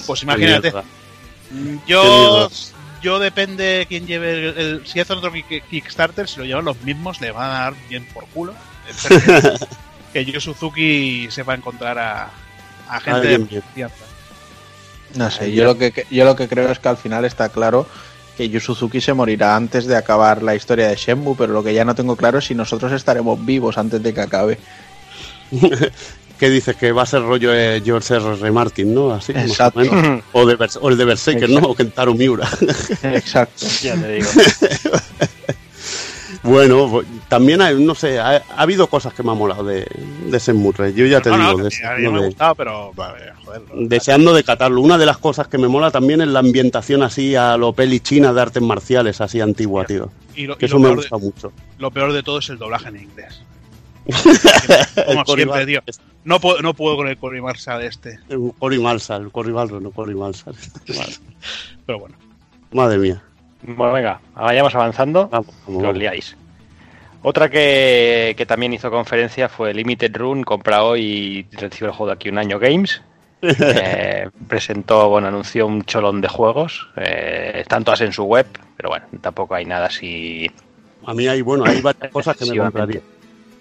Pues 0.07 0.23
imagínate. 0.25 0.73
Mm, 1.53 1.77
Yo, 1.87 2.51
yo 3.03 3.19
depende 3.21 3.87
quién 3.89 4.07
lleve 4.07 4.33
el, 4.33 4.59
el- 4.59 4.87
si 4.87 4.99
hacen 5.01 5.19
otro 5.19 5.33
Kick- 5.33 5.63
Kickstarter, 5.71 6.29
si 6.29 6.39
lo 6.39 6.45
llevan 6.45 6.65
los 6.65 6.81
mismos, 6.83 7.21
le 7.21 7.31
van 7.31 7.49
a 7.51 7.61
dar 7.61 7.75
bien 7.89 8.05
por 8.13 8.27
culo. 8.27 8.55
Que, 10.13 10.25
que 10.25 10.33
Yu 10.33 10.41
Suzuki 10.41 11.29
sepa 11.31 11.55
encontrar 11.55 11.97
a, 11.99 12.31
a 12.89 13.01
gente 13.01 13.29
de 13.29 13.39
confianza. 13.47 14.05
No 15.15 15.31
sé, 15.31 15.53
yo 15.53 15.65
lo 15.65 15.77
que 15.77 16.07
yo 16.11 16.25
lo 16.25 16.37
que 16.37 16.49
creo 16.49 16.71
es 16.71 16.79
que 16.79 16.89
al 16.89 16.97
final 16.97 17.25
está 17.25 17.49
claro 17.49 17.87
que 18.37 18.49
Yu 18.49 18.61
Suzuki 18.61 19.01
se 19.01 19.13
morirá 19.13 19.57
antes 19.57 19.87
de 19.87 19.97
acabar 19.97 20.43
la 20.43 20.55
historia 20.55 20.89
de 20.89 20.97
Shenmue, 20.97 21.35
pero 21.37 21.53
lo 21.53 21.63
que 21.63 21.75
ya 21.75 21.85
no 21.85 21.95
tengo 21.95 22.17
claro 22.17 22.39
es 22.39 22.47
si 22.47 22.55
nosotros 22.55 22.93
estaremos 22.93 23.45
vivos 23.45 23.77
antes 23.77 24.03
de 24.03 24.15
que 24.15 24.21
acabe. 24.21 24.59
¿Qué 26.41 26.49
dices? 26.49 26.75
Que 26.75 26.91
va 26.91 27.03
a 27.03 27.07
ser 27.07 27.23
rollo 27.23 27.51
de 27.51 27.83
George 27.85 28.15
R. 28.15 28.33
R. 28.33 28.51
Martin, 28.51 28.95
¿no? 28.95 29.13
Así, 29.13 29.35
más 29.35 29.61
o 29.61 29.73
menos. 29.75 30.25
O, 30.33 30.47
de 30.47 30.57
o 30.81 30.89
el 30.89 30.97
de 30.97 31.05
Berserker, 31.05 31.51
¿no? 31.51 31.61
O 31.69 31.75
Kentaro 31.75 32.15
Miura. 32.15 32.49
Exacto. 33.03 33.67
Ya 33.83 33.95
te 33.95 34.13
digo. 34.15 34.29
Bueno, 36.43 37.03
también 37.29 37.61
hay, 37.61 37.79
no 37.79 37.95
sé, 37.95 38.19
ha, 38.19 38.37
ha 38.37 38.63
habido 38.63 38.87
cosas 38.87 39.13
que 39.13 39.23
me 39.23 39.31
han 39.31 39.37
molado 39.37 39.63
de, 39.63 39.87
de 40.27 40.39
Shenmue 40.39 40.73
3. 40.73 40.95
Yo 40.95 41.05
ya 41.05 41.21
te 41.21 41.29
No, 41.29 41.37
digo, 41.37 41.69
de- 41.69 41.71
me 41.81 41.87
ha 42.19 42.21
de- 42.23 42.27
gustado, 42.29 42.55
pero 42.55 42.93
vale, 42.95 43.33
joder. 43.45 43.61
no- 43.75 43.89
deseando 43.89 44.33
de 44.33 44.43
catarlo. 44.43 44.81
Una 44.81 44.97
de 44.97 45.05
las 45.05 45.19
cosas 45.19 45.49
que 45.49 45.59
me 45.59 45.69
mola 45.69 45.91
también 45.91 46.23
es 46.23 46.29
la 46.29 46.39
ambientación 46.39 47.03
así 47.03 47.37
a 47.37 47.59
lo 47.59 47.75
peli 47.75 48.01
china 48.01 48.33
de 48.33 48.41
artes 48.41 48.63
marciales, 48.63 49.21
así 49.21 49.39
antigua, 49.41 49.85
tío. 49.85 50.11
y 50.35 50.47
lo, 50.47 50.57
Que 50.57 50.65
y 50.65 50.69
eso 50.69 50.79
me 50.79 50.85
peor 50.85 50.97
de- 50.97 51.03
gusta 51.03 51.19
mucho. 51.19 51.53
lo 51.79 51.91
peor 51.91 52.13
de 52.15 52.23
todo 52.23 52.39
es 52.39 52.49
el 52.49 52.57
doblaje 52.59 52.89
en 52.89 52.97
inglés. 52.97 53.43
El 54.07 55.05
Como 55.05 55.25
siempre, 55.37 55.67
tío. 55.67 55.83
No 56.25 56.41
puedo, 56.41 56.63
no 56.63 56.73
puedo 56.75 56.97
con 56.97 57.07
el 57.09 57.19
Cory 57.19 57.43
Marshall 57.43 57.83
este. 57.83 58.19
el 58.31 58.53
Cory 58.59 58.79
Malsal, 58.79 59.31
Cory 59.31 59.53
no 59.53 59.91
Cory 59.91 60.15
Malsal. 60.15 60.55
Vale. 60.89 61.13
Pero 61.85 61.99
bueno. 62.01 62.17
Madre 62.73 62.97
mía. 62.99 63.23
Bueno, 63.63 63.93
venga, 63.93 64.21
vayamos 64.35 64.75
avanzando. 64.75 65.29
Vamos, 65.29 65.47
vamos, 65.47 65.67
que 65.67 65.73
os 65.77 65.83
vamos. 65.83 65.97
liáis. 65.99 66.37
Otra 67.23 67.51
que, 67.51 68.35
que 68.37 68.47
también 68.47 68.73
hizo 68.73 68.91
conferencia 68.91 69.49
fue 69.49 69.75
Limited 69.75 70.17
Run, 70.17 70.43
compra 70.43 70.83
hoy 70.85 71.47
y 71.51 71.57
recibe 71.57 71.89
el 71.89 71.93
juego 71.93 72.07
de 72.07 72.13
aquí 72.15 72.29
un 72.31 72.39
año 72.39 72.59
Games. 72.59 73.03
Eh, 73.43 74.29
presentó, 74.49 75.09
bueno, 75.09 75.29
anunció 75.29 75.67
un 75.67 75.83
cholón 75.85 76.21
de 76.21 76.29
juegos. 76.29 76.87
eh, 76.97 77.53
están 77.55 77.85
todas 77.85 78.03
en 78.03 78.13
su 78.13 78.25
web, 78.25 78.47
pero 78.77 78.91
bueno, 78.91 79.07
tampoco 79.23 79.55
hay 79.55 79.65
nada 79.65 79.87
así. 79.87 80.51
A 81.07 81.15
mí 81.15 81.27
hay, 81.27 81.41
bueno, 81.41 81.65
hay 81.65 81.81
varias 81.83 82.13
cosas 82.13 82.37
que 82.37 82.45
me 82.45 82.59
compraría. 82.59 83.01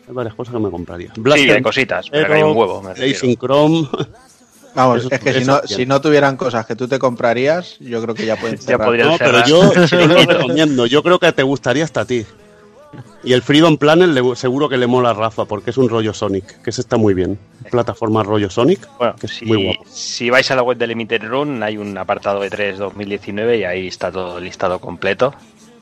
Hay 0.05 0.13
varias 0.13 0.35
cosas 0.35 0.53
que 0.53 0.59
me 0.59 0.69
compraría. 0.69 1.13
Sí, 1.13 1.49
hay 1.49 1.61
cositas, 1.61 2.09
pero 2.09 2.33
hay 2.33 2.43
un 2.43 2.57
huevo. 2.57 2.83
Racing 2.93 3.35
Chrome. 3.37 3.87
Vamos, 4.79 5.07
es 5.11 5.19
que 5.19 5.33
si 5.33 5.45
no, 5.45 5.61
si 5.65 5.85
no 5.85 6.01
tuvieran 6.01 6.37
cosas 6.37 6.65
que 6.65 6.75
tú 6.75 6.87
te 6.87 6.97
comprarías, 6.99 7.77
yo 7.79 8.01
creo 8.01 8.15
que 8.15 8.25
ya 8.25 8.35
pueden 8.37 8.57
Ya 8.57 8.77
podrían 8.77 9.09
No, 9.09 9.17
pero 9.17 9.45
yo 9.45 9.73
yo 9.73 10.07
lo 10.07 10.15
recomiendo. 10.25 10.85
Yo 10.85 11.03
creo 11.03 11.19
que 11.19 11.31
te 11.31 11.43
gustaría 11.43 11.83
hasta 11.83 12.01
a 12.01 12.05
ti. 12.05 12.25
Y 13.23 13.33
el 13.33 13.41
Freedom 13.43 13.77
Planet 13.77 14.09
le- 14.09 14.35
seguro 14.35 14.67
que 14.69 14.77
le 14.77 14.87
mola 14.87 15.11
a 15.11 15.13
Rafa 15.13 15.45
porque 15.45 15.69
es 15.69 15.77
un 15.77 15.89
rollo 15.89 16.13
Sonic, 16.13 16.61
que 16.63 16.69
ese 16.71 16.81
está 16.81 16.97
muy 16.97 17.13
bien. 17.13 17.37
Plataforma 17.69 18.23
rollo 18.23 18.49
Sonic, 18.49 18.87
Bueno, 18.97 19.15
que 19.19 19.27
es 19.27 19.33
si, 19.33 19.45
muy 19.45 19.63
guapo. 19.65 19.83
si 19.87 20.29
vais 20.31 20.49
a 20.49 20.55
la 20.55 20.63
web 20.63 20.77
de 20.77 20.87
Limited 20.87 21.23
Run, 21.23 21.61
hay 21.61 21.77
un 21.77 21.95
apartado 21.97 22.39
de 22.39 22.49
3 22.49 22.77
2019 22.79 23.57
y 23.59 23.63
ahí 23.65 23.87
está 23.87 24.11
todo 24.11 24.39
listado 24.39 24.79
completo. 24.79 25.35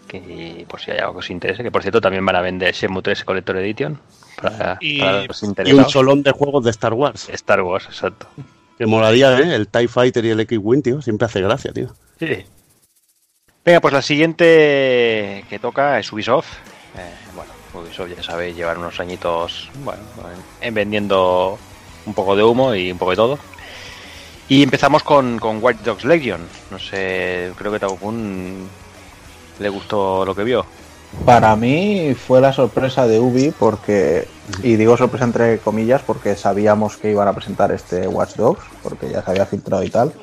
Que 0.08 0.66
por 0.70 0.80
si 0.82 0.92
hay 0.92 0.98
algo 1.00 1.14
que 1.14 1.20
os 1.20 1.30
interese, 1.30 1.64
que 1.64 1.72
por 1.72 1.82
cierto 1.82 2.02
también 2.02 2.26
van 2.26 2.36
a 2.38 2.42
vender 2.42 2.74
Shenmue 2.74 3.02
3 3.02 3.24
Collector 3.24 3.58
Edition 3.58 4.00
para, 4.42 4.78
Y- 4.82 5.00
para 5.00 5.24
los 5.26 5.42
Y 5.42 5.46
un 5.46 5.50
interesados. 5.52 5.92
cholón 5.94 6.24
de 6.24 6.32
juegos 6.32 6.64
de 6.66 6.72
Star 6.72 6.94
Wars. 6.94 7.30
Star 7.30 7.62
Wars, 7.62 7.86
exacto. 7.86 8.26
Que 8.78 8.86
molaría, 8.86 9.40
¿eh? 9.40 9.56
El 9.56 9.68
TIE 9.68 9.88
Fighter 9.88 10.24
y 10.26 10.30
el 10.30 10.40
X-Wing, 10.42 10.82
tío. 10.82 11.02
Siempre 11.02 11.26
hace 11.26 11.42
gracia, 11.42 11.72
tío. 11.74 11.94
Sí. 12.20 12.46
Venga, 13.66 13.82
pues 13.82 13.94
la 13.94 14.02
siguiente 14.02 15.44
que 15.50 15.60
toca 15.60 16.00
es 16.00 16.12
Ubisoft. 16.14 16.54
Eh, 16.96 17.14
bueno, 17.36 17.52
Ubisoft 17.74 18.16
ya 18.16 18.24
sabéis, 18.24 18.56
llevar 18.56 18.78
unos 18.78 19.00
añitos 19.00 19.70
bueno, 19.84 20.02
en, 20.62 20.68
en 20.68 20.74
vendiendo 20.74 21.58
un 22.06 22.14
poco 22.14 22.36
de 22.36 22.44
humo 22.44 22.74
y 22.76 22.92
un 22.92 22.98
poco 22.98 23.12
de 23.12 23.18
todo. 23.18 23.40
Y 24.48 24.64
empezamos 24.64 25.04
con, 25.04 25.40
con 25.40 25.60
White 25.62 25.82
Dogs 25.84 26.06
Legion. 26.06 26.48
No 26.72 26.80
sé, 26.80 27.52
creo 27.58 27.72
que 27.72 27.80
Takukun 27.80 28.70
le 29.60 29.70
gustó 29.70 30.24
lo 30.24 30.34
que 30.34 30.44
vio. 30.44 30.66
Para 31.26 31.56
mí 31.56 32.14
fue 32.16 32.42
la 32.42 32.54
sorpresa 32.54 33.08
de 33.08 33.20
Ubi 33.20 33.54
porque, 33.58 34.28
y 34.64 34.76
digo 34.76 34.98
sorpresa 34.98 35.26
entre 35.26 35.60
comillas 35.60 36.02
porque 36.02 36.36
sabíamos 36.36 36.98
que 36.98 37.12
iban 37.12 37.28
a 37.28 37.34
presentar 37.34 37.72
este 37.72 38.08
Watch 38.08 38.36
Dogs, 38.36 38.64
porque 38.84 39.10
ya 39.10 39.24
se 39.24 39.32
había 39.32 39.46
filtrado 39.46 39.84
y 39.84 39.90
tal, 39.90 40.14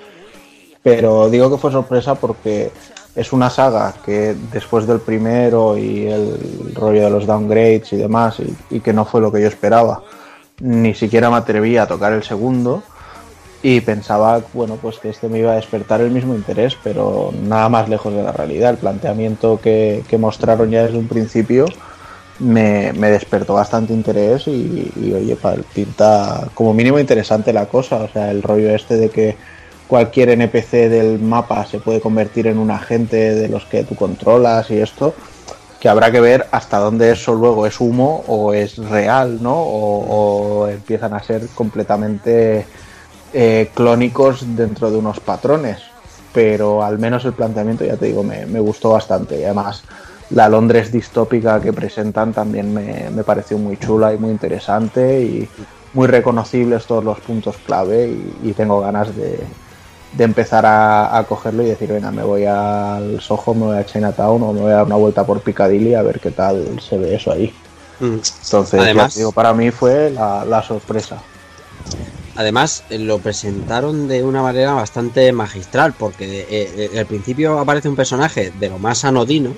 pero 0.82 1.30
digo 1.30 1.50
que 1.50 1.58
fue 1.58 1.72
sorpresa 1.72 2.14
porque 2.14 2.70
es 3.14 3.32
una 3.32 3.48
saga 3.48 3.94
que 4.04 4.34
después 4.52 4.86
del 4.86 5.00
primero 5.00 5.78
y 5.78 6.06
el 6.06 6.74
rollo 6.74 7.04
de 7.04 7.10
los 7.10 7.26
downgrades 7.26 7.92
y 7.92 7.96
demás, 7.96 8.36
y, 8.70 8.80
que 8.80 8.92
no 8.92 9.04
fue 9.04 9.20
lo 9.20 9.30
que 9.30 9.40
yo 9.40 9.48
esperaba, 9.48 10.02
ni 10.60 10.94
siquiera 10.94 11.30
me 11.30 11.36
atreví 11.36 11.76
a 11.76 11.86
tocar 11.86 12.12
el 12.12 12.22
segundo, 12.22 12.82
y 13.64 13.80
pensaba, 13.80 14.42
bueno, 14.52 14.76
pues 14.76 14.98
que 14.98 15.08
este 15.08 15.26
me 15.30 15.38
iba 15.38 15.52
a 15.52 15.54
despertar 15.54 16.02
el 16.02 16.10
mismo 16.10 16.34
interés, 16.34 16.76
pero 16.84 17.32
nada 17.32 17.70
más 17.70 17.88
lejos 17.88 18.12
de 18.12 18.22
la 18.22 18.30
realidad. 18.30 18.68
El 18.68 18.76
planteamiento 18.76 19.58
que, 19.58 20.04
mostraron 20.18 20.70
ya 20.70 20.82
desde 20.82 20.98
un 20.98 21.08
principio 21.08 21.64
me, 22.40 22.92
me 22.92 23.10
despertó 23.10 23.54
bastante 23.54 23.94
interés 23.94 24.46
y, 24.48 24.92
oye, 25.14 25.38
pinta 25.72 26.46
como 26.52 26.74
mínimo 26.74 26.98
interesante 26.98 27.54
la 27.54 27.64
cosa. 27.64 28.02
O 28.02 28.08
sea, 28.08 28.30
el 28.30 28.42
rollo 28.42 28.68
este 28.68 28.98
de 28.98 29.08
que 29.08 29.34
cualquier 29.88 30.28
NPC 30.28 30.90
del 30.90 31.18
mapa 31.18 31.64
se 31.64 31.78
puede 31.78 32.02
convertir 32.02 32.48
en 32.48 32.58
un 32.58 32.70
agente 32.70 33.34
de 33.34 33.48
los 33.48 33.64
que 33.64 33.84
tú 33.84 33.94
controlas 33.94 34.70
y 34.70 34.76
esto, 34.76 35.14
que 35.80 35.88
habrá 35.88 36.12
que 36.12 36.20
ver 36.20 36.48
hasta 36.50 36.76
dónde 36.76 37.10
eso 37.10 37.32
luego 37.32 37.66
es 37.66 37.80
humo 37.80 38.24
o 38.28 38.52
es 38.52 38.76
real, 38.76 39.42
¿no? 39.42 39.54
O 39.56 40.68
empiezan 40.68 41.14
a 41.14 41.22
ser 41.22 41.46
completamente 41.54 42.66
eh, 43.34 43.70
clónicos 43.74 44.56
dentro 44.56 44.90
de 44.90 44.96
unos 44.96 45.20
patrones. 45.20 45.78
Pero 46.32 46.82
al 46.82 46.98
menos 46.98 47.24
el 47.26 47.32
planteamiento, 47.34 47.84
ya 47.84 47.96
te 47.96 48.06
digo, 48.06 48.22
me, 48.22 48.46
me 48.46 48.58
gustó 48.60 48.90
bastante. 48.90 49.38
Y 49.38 49.44
además, 49.44 49.82
la 50.30 50.48
Londres 50.48 50.90
distópica 50.90 51.60
que 51.60 51.72
presentan 51.72 52.32
también 52.32 52.72
me, 52.72 53.10
me 53.10 53.22
pareció 53.22 53.58
muy 53.58 53.76
chula 53.76 54.12
y 54.14 54.18
muy 54.18 54.30
interesante 54.30 55.20
y 55.20 55.48
muy 55.92 56.08
reconocibles 56.08 56.86
todos 56.86 57.04
los 57.04 57.20
puntos 57.20 57.56
clave. 57.66 58.08
Y, 58.08 58.48
y 58.48 58.52
tengo 58.52 58.80
ganas 58.80 59.14
de, 59.14 59.38
de 60.16 60.24
empezar 60.24 60.66
a, 60.66 61.16
a 61.16 61.22
cogerlo 61.24 61.62
y 61.62 61.66
decir, 61.66 61.92
venga, 61.92 62.10
me 62.10 62.24
voy 62.24 62.46
al 62.46 63.20
Soho, 63.20 63.54
me 63.54 63.66
voy 63.66 63.76
a 63.76 63.86
Chinatown 63.86 64.42
o 64.42 64.52
me 64.52 64.60
voy 64.60 64.72
a 64.72 64.76
dar 64.76 64.86
una 64.86 64.96
vuelta 64.96 65.24
por 65.24 65.40
Piccadilly 65.40 65.94
a 65.94 66.02
ver 66.02 66.18
qué 66.18 66.32
tal 66.32 66.80
se 66.80 66.98
ve 66.98 67.14
eso 67.14 67.30
ahí. 67.30 67.54
Mm. 68.00 68.14
Entonces, 68.44 68.80
Además- 68.80 69.14
digo, 69.14 69.30
para 69.30 69.52
mí 69.54 69.70
fue 69.70 70.10
la, 70.10 70.44
la 70.44 70.62
sorpresa. 70.64 71.18
Además, 72.36 72.84
eh, 72.90 72.98
lo 72.98 73.18
presentaron 73.20 74.08
de 74.08 74.22
una 74.22 74.42
manera 74.42 74.72
bastante 74.72 75.32
magistral, 75.32 75.94
porque 75.98 76.40
eh, 76.40 76.90
eh, 76.92 76.98
al 76.98 77.06
principio 77.06 77.58
aparece 77.58 77.88
un 77.88 77.96
personaje 77.96 78.50
de 78.50 78.68
lo 78.68 78.78
más 78.78 79.04
anodino, 79.04 79.54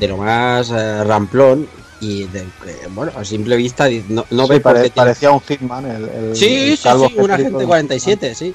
de 0.00 0.08
lo 0.08 0.16
más 0.16 0.70
eh, 0.70 1.04
ramplón, 1.04 1.68
y 2.00 2.26
que, 2.28 2.86
bueno, 2.90 3.12
a 3.14 3.24
simple 3.24 3.56
vista 3.56 3.88
no, 4.08 4.24
no 4.30 4.46
Sí, 4.46 4.60
pare- 4.60 4.80
tiene- 4.80 4.90
parecía 4.94 5.30
un 5.30 5.40
Hitman. 5.40 5.84
El, 5.84 6.08
el- 6.08 6.36
Sí, 6.36 6.70
el 6.70 6.76
sí, 6.76 6.88
sí, 7.08 7.14
un 7.18 7.30
agente 7.30 7.64
47, 7.66 8.34
sí. 8.34 8.54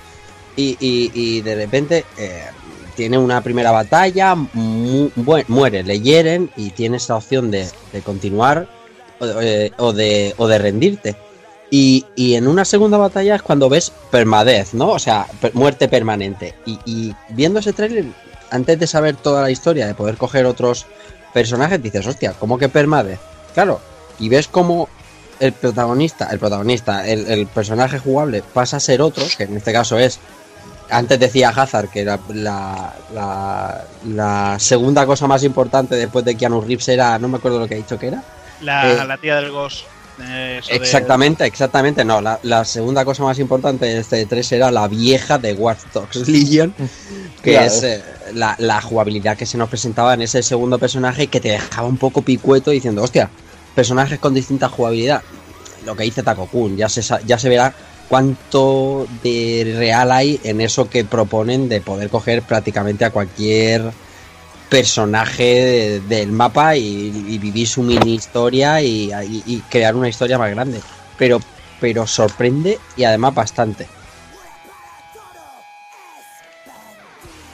Y, 0.57 0.77
y, 0.79 1.11
y 1.13 1.41
de 1.41 1.55
repente 1.55 2.05
eh, 2.17 2.45
tiene 2.95 3.17
una 3.17 3.41
primera 3.41 3.71
batalla, 3.71 4.35
mu- 4.35 5.09
muere, 5.47 5.83
le 5.83 5.99
hieren 5.99 6.49
y 6.55 6.71
tienes 6.71 7.07
la 7.09 7.17
opción 7.17 7.51
de, 7.51 7.69
de 7.91 8.01
continuar 8.01 8.67
o, 9.19 9.25
o 9.25 9.93
de, 9.93 10.33
o 10.37 10.47
de 10.47 10.57
rendirte. 10.57 11.15
Y, 11.71 12.05
y 12.15 12.35
en 12.35 12.47
una 12.47 12.63
segunda 12.63 12.97
batalla 12.97 13.35
es 13.35 13.41
cuando 13.41 13.69
ves 13.69 13.91
permadez, 14.11 14.73
¿no? 14.73 14.89
O 14.89 14.99
sea, 14.99 15.25
per- 15.41 15.53
muerte 15.55 15.87
permanente. 15.87 16.53
Y, 16.65 16.79
y 16.85 17.15
viendo 17.29 17.59
ese 17.59 17.73
trailer, 17.73 18.05
antes 18.51 18.79
de 18.79 18.87
saber 18.87 19.15
toda 19.15 19.41
la 19.41 19.49
historia, 19.51 19.87
de 19.87 19.95
poder 19.95 20.15
coger 20.17 20.45
otros 20.45 20.85
personajes, 21.33 21.81
dices, 21.81 22.05
hostia, 22.07 22.33
¿cómo 22.39 22.57
que 22.57 22.69
permadez? 22.69 23.19
Claro, 23.53 23.81
y 24.19 24.29
ves 24.29 24.47
cómo 24.47 24.87
el 25.39 25.51
protagonista, 25.53 26.29
el 26.31 26.39
protagonista, 26.39 27.05
el, 27.07 27.27
el 27.27 27.47
personaje 27.47 27.99
jugable 27.99 28.41
pasa 28.53 28.77
a 28.77 28.79
ser 28.79 29.01
otro, 29.01 29.23
que 29.37 29.43
en 29.43 29.57
este 29.57 29.73
caso 29.73 29.97
es, 29.99 30.19
antes 30.89 31.19
decía 31.19 31.49
Hazard 31.49 31.89
que 31.89 32.05
la, 32.05 32.19
la, 32.29 32.93
la, 33.13 33.83
la 34.07 34.55
segunda 34.59 35.05
cosa 35.05 35.25
más 35.27 35.43
importante 35.43 35.95
después 35.95 36.23
de 36.23 36.35
Keanu 36.35 36.61
Reeves 36.61 36.87
era, 36.87 37.17
no 37.19 37.27
me 37.27 37.37
acuerdo 37.37 37.59
lo 37.59 37.67
que 37.67 37.73
ha 37.73 37.77
dicho 37.77 37.97
que 37.99 38.07
era. 38.09 38.23
La, 38.61 38.91
Eh, 38.91 39.05
la 39.05 39.17
tía 39.17 39.35
del 39.37 39.51
Ghost. 39.51 39.85
Eh, 40.19 40.61
de- 40.67 40.75
Exactamente, 40.75 41.45
exactamente, 41.45 42.05
no, 42.05 42.21
la, 42.21 42.39
la 42.43 42.63
segunda 42.65 43.03
cosa 43.05 43.23
más 43.23 43.37
importante 43.39 43.85
de 43.85 43.99
este 43.99 44.25
3 44.25 44.51
era 44.53 44.71
la 44.71 44.87
vieja 44.87 45.37
de 45.37 45.53
Watch 45.53 45.79
Dogs 45.93 46.27
Legion, 46.27 46.73
que 47.43 47.55
es 47.65 47.83
eh, 47.83 48.01
la, 48.33 48.55
la 48.59 48.81
jugabilidad 48.81 49.37
que 49.37 49.45
se 49.45 49.57
nos 49.57 49.69
presentaba 49.69 50.13
en 50.13 50.21
ese 50.21 50.41
segundo 50.43 50.79
personaje 50.79 51.23
y 51.23 51.27
que 51.27 51.39
te 51.41 51.49
dejaba 51.49 51.87
un 51.87 51.97
poco 51.97 52.21
picueto 52.21 52.71
diciendo, 52.71 53.03
hostia, 53.03 53.29
personajes 53.75 54.19
con 54.19 54.33
distinta 54.33 54.69
jugabilidad. 54.69 55.21
Lo 55.85 55.95
que 55.95 56.03
dice 56.03 56.23
Taco 56.23 56.47
Kun, 56.47 56.77
ya 56.77 56.89
se, 56.89 57.01
ya 57.25 57.37
se 57.37 57.49
verá 57.49 57.73
cuánto 58.09 59.07
de 59.23 59.73
real 59.77 60.11
hay 60.11 60.39
en 60.43 60.61
eso 60.61 60.89
que 60.89 61.05
proponen 61.05 61.69
de 61.69 61.81
poder 61.81 62.09
coger 62.09 62.41
prácticamente 62.41 63.05
a 63.05 63.11
cualquier 63.11 63.91
personaje 64.69 65.43
de- 65.43 65.99
del 66.01 66.31
mapa 66.31 66.75
y, 66.75 67.07
y 67.27 67.37
vivir 67.37 67.67
su 67.67 67.83
mini 67.83 68.15
historia 68.15 68.81
y, 68.81 69.11
y- 69.11 69.43
y 69.45 69.61
crear 69.69 69.95
una 69.95 70.09
historia 70.09 70.37
más 70.37 70.49
grande. 70.51 70.81
Pero, 71.17 71.39
pero 71.79 72.05
sorprende 72.07 72.79
y 72.97 73.03
además 73.03 73.33
bastante. 73.33 73.87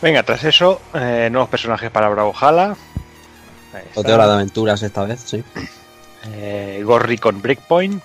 Venga, 0.02 0.24
tras 0.24 0.44
eso, 0.44 0.82
eh, 0.96 1.30
nuevos 1.32 1.50
personajes 1.50 1.92
para 1.92 2.10
Brawlhalla. 2.10 2.76
Hora 3.96 4.28
de 4.28 4.34
aventuras 4.34 4.82
esta 4.82 5.04
vez, 5.06 5.22
sí. 5.26 5.44
Eh, 6.34 6.82
Gorry 6.84 7.18
con 7.18 7.42
Breakpoint. 7.42 8.02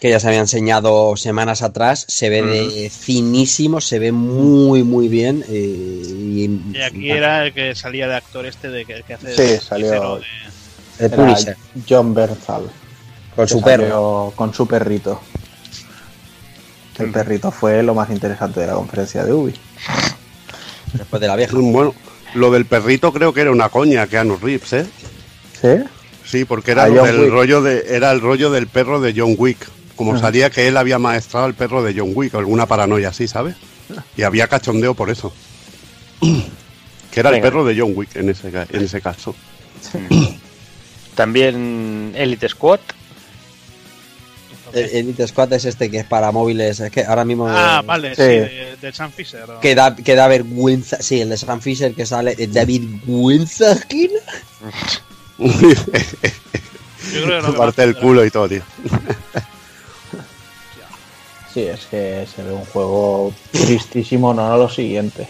Que 0.00 0.10
ya 0.10 0.20
se 0.20 0.28
había 0.28 0.40
enseñado 0.40 1.16
semanas 1.16 1.62
atrás. 1.62 2.04
Se 2.08 2.28
ve 2.28 2.42
de 2.42 2.90
finísimo, 2.90 3.80
se 3.80 3.98
ve 3.98 4.12
muy, 4.12 4.82
muy 4.82 5.08
bien. 5.08 5.42
eh, 5.48 5.52
y, 6.06 6.60
Y 6.76 6.82
aquí 6.82 7.10
era 7.10 7.46
el 7.46 7.54
que 7.54 7.74
salía 7.74 8.06
de 8.06 8.14
actor 8.16 8.44
este 8.46 8.68
de 8.68 8.84
que, 8.84 9.02
que 9.06 9.14
hace 9.14 9.34
Sí, 9.34 9.42
de 9.42 9.60
salió- 9.60 10.16
de- 10.18 10.24
el 11.06 11.10
Punisher, 11.10 11.56
John 11.88 12.14
Bernthal. 12.14 12.64
con 13.34 13.46
que 13.46 13.52
su 13.52 13.60
perro. 13.62 14.32
Con 14.36 14.52
su 14.54 14.66
perrito. 14.66 15.20
El 16.98 17.10
perrito 17.10 17.50
fue 17.50 17.82
lo 17.82 17.94
más 17.94 18.08
interesante 18.10 18.60
de 18.60 18.66
la 18.66 18.72
conferencia 18.74 19.22
de 19.24 19.32
Ubi. 19.32 19.54
Después 20.94 21.20
de 21.20 21.26
la 21.28 21.36
vieja. 21.36 21.54
Bueno, 21.58 21.94
lo 22.34 22.50
del 22.50 22.64
perrito 22.64 23.12
creo 23.12 23.34
que 23.34 23.42
era 23.42 23.50
una 23.50 23.68
coña, 23.68 24.06
Keanu 24.06 24.36
Reeves, 24.38 24.72
¿eh? 24.72 24.86
¿Sí? 25.60 25.68
Sí, 26.24 26.44
porque 26.46 26.70
era 26.72 26.86
Wick. 26.88 27.30
rollo 27.30 27.60
de, 27.62 27.84
era 27.90 28.10
el 28.12 28.20
rollo 28.20 28.50
del 28.50 28.66
perro 28.66 29.00
de 29.00 29.12
John 29.16 29.34
Wick. 29.36 29.58
Como 29.96 30.18
salía 30.18 30.50
que 30.50 30.68
él 30.68 30.76
había 30.76 30.98
maestrado 30.98 31.46
al 31.46 31.54
perro 31.54 31.82
de 31.82 31.94
John 31.98 32.12
Wick, 32.14 32.34
alguna 32.34 32.66
paranoia 32.66 33.08
así, 33.08 33.26
¿sabes? 33.26 33.56
Y 34.16 34.22
había 34.22 34.46
cachondeo 34.46 34.94
por 34.94 35.10
eso. 35.10 35.32
que 37.10 37.20
era 37.20 37.30
el 37.30 37.40
perro 37.40 37.64
de 37.64 37.78
John 37.78 37.92
Wick 37.94 38.14
en 38.16 38.28
ese, 38.30 38.48
en 38.48 38.82
ese 38.82 39.00
caso. 39.00 39.34
También 41.14 42.12
Elite 42.14 42.48
Squad. 42.48 42.80
El 44.72 44.90
Elite 44.90 45.26
Squad 45.28 45.52
es 45.54 45.64
este 45.64 45.90
que 45.90 45.98
es 46.00 46.04
para 46.04 46.30
móviles. 46.32 46.80
Es 46.80 46.90
que 46.90 47.04
ahora 47.04 47.24
mismo. 47.24 47.46
Ah, 47.48 47.80
eh, 47.82 47.86
vale, 47.86 48.08
Sí. 48.10 48.22
sí, 48.22 48.26
de, 48.28 48.76
de 48.80 48.92
Sam 48.92 49.10
Fisher. 49.12 49.50
¿o? 49.50 49.60
Que 49.60 49.74
da, 49.74 49.94
que 49.96 50.14
da 50.14 50.28
vergüenza. 50.28 51.00
Sí, 51.00 51.20
el 51.22 51.30
de 51.30 51.38
Sam 51.38 51.60
Fisher 51.60 51.94
que 51.94 52.04
sale. 52.04 52.34
eh, 52.36 52.48
Da 52.48 52.64
vergüenza. 52.66 53.76
Yo 55.38 57.22
creo 57.22 57.40
que 57.40 57.46
no 57.46 57.54
Parte 57.54 57.82
del 57.82 57.96
culo 57.96 58.24
y 58.24 58.30
todo, 58.30 58.48
tío. 58.48 58.62
Sí, 61.56 61.62
es 61.62 61.86
que 61.86 62.26
se 62.36 62.42
ve 62.42 62.52
un 62.52 62.66
juego 62.66 63.32
tristísimo, 63.50 64.34
no, 64.34 64.46
no 64.46 64.58
lo 64.58 64.68
siguiente. 64.68 65.26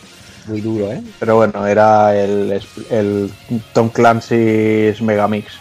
Muy 0.49 0.61
duro, 0.61 0.91
¿eh? 0.91 1.01
Pero 1.21 1.37
bueno, 1.37 1.65
era 1.65 2.17
el, 2.21 2.61
el 2.91 3.33
Tom 3.73 3.91
Clancy's 3.91 5.01
Megamix. 5.01 5.53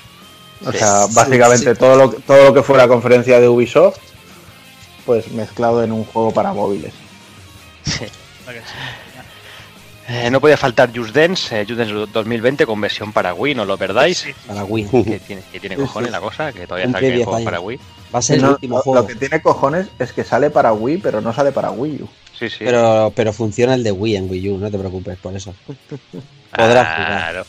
O 0.66 0.72
Sí, 0.72 0.80
sea, 0.80 1.06
básicamente 1.14 1.72
sí. 1.76 1.80
Todo, 1.80 1.96
lo, 1.96 2.10
todo 2.14 2.46
lo 2.46 2.54
que 2.56 2.64
fuera 2.64 2.88
conferencia 2.88 3.40
de 3.40 3.48
Ubisoft, 3.48 3.98
pues 5.06 5.32
mezclado 5.34 5.84
en 5.84 5.92
un 5.92 6.04
juego 6.04 6.32
para 6.32 6.52
móviles. 6.52 6.94
¿verdad 7.86 8.62
que 8.64 8.68
sí? 8.68 8.76
Eh, 10.08 10.30
no 10.30 10.40
podía 10.40 10.56
faltar 10.56 10.96
Just 10.96 11.16
Dance, 11.16 11.62
eh, 11.62 11.66
Just 11.68 11.80
Dance 11.80 11.94
2020 11.94 12.66
con 12.68 12.80
versión 12.80 13.12
para 13.12 13.34
Wii, 13.34 13.56
no 13.56 13.66
lo 13.66 13.76
perdáis. 13.78 14.20
Sí. 14.20 14.34
Para 14.46 14.64
Wii. 14.64 14.86
Que 15.04 15.20
tiene, 15.20 15.42
que 15.52 15.60
tiene 15.60 15.76
cojones 15.76 16.12
la 16.12 16.20
cosa, 16.22 16.54
que 16.54 16.68
todavía 16.68 16.86
Cumple 16.86 17.02
saquen 17.02 17.16
10 17.16 17.26
juegos 17.26 17.38
años. 17.40 17.46
para 17.46 17.60
Wii. 17.60 17.80
Va 18.14 18.20
a 18.20 18.22
ser 18.22 18.38
el 18.38 18.46
último 18.46 18.78
lo, 18.78 18.84
juego. 18.84 19.02
lo 19.02 19.08
que 19.08 19.16
tiene 19.16 19.42
cojones 19.42 19.88
es 19.98 20.14
que 20.14 20.24
sale 20.24 20.52
para 20.52 20.74
Wii, 20.74 20.98
pero 20.98 21.22
no 21.22 21.34
sale 21.34 21.52
para 21.52 21.72
Wii 21.72 22.04
U. 22.04 22.10
Sí, 22.38 22.50
sí. 22.50 22.58
Pero, 22.60 23.12
pero 23.16 23.34
funciona 23.34 23.74
el 23.74 23.84
de 23.84 23.92
Wii 23.92 24.16
en 24.16 24.30
Wii 24.30 24.50
U, 24.50 24.58
no 24.60 24.70
te 24.70 24.78
preocupes 24.78 25.18
por 25.18 25.36
eso. 25.36 25.56
podrás 26.56 26.98
jugar. 26.98 27.32
Claro. 27.32 27.46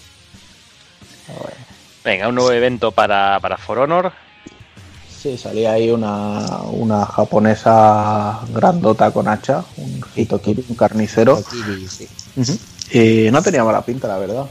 Venga, 2.04 2.28
un 2.28 2.36
nuevo 2.36 2.52
evento 2.52 2.90
para, 2.90 3.38
para 3.40 3.58
For 3.58 3.78
Honor. 3.80 4.12
Sí, 5.10 5.36
salía 5.36 5.72
ahí 5.72 5.90
una, 5.90 6.62
una 6.70 7.04
japonesa 7.04 8.40
grandota 8.48 9.10
con 9.10 9.28
hacha, 9.28 9.64
un 9.76 10.00
hitokiri, 10.14 10.64
un 10.68 10.76
carnicero. 10.76 11.42
Kiri, 11.42 11.88
sí. 11.88 12.08
Y 12.92 13.30
no 13.30 13.42
tenía 13.42 13.64
mala 13.64 13.84
pinta, 13.84 14.08
la 14.08 14.18
verdad. 14.18 14.46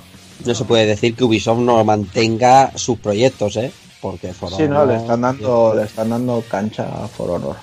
No 0.45 0.55
se 0.55 0.65
puede 0.65 0.85
decir 0.85 1.15
que 1.15 1.23
Ubisoft 1.23 1.59
no 1.59 1.83
mantenga 1.85 2.71
sus 2.75 2.99
proyectos, 2.99 3.55
¿eh? 3.57 3.71
Porque 4.01 4.33
For 4.33 4.49
Sí, 4.49 4.63
no, 4.63 4.85
le 4.85 4.93
Honor- 4.93 4.97
están 4.97 5.21
dando, 5.21 5.73
le 5.75 5.83
están 5.83 6.09
dando 6.09 6.43
cancha 6.49 6.83
a 7.03 7.07
For 7.07 7.29
Honor. 7.31 7.55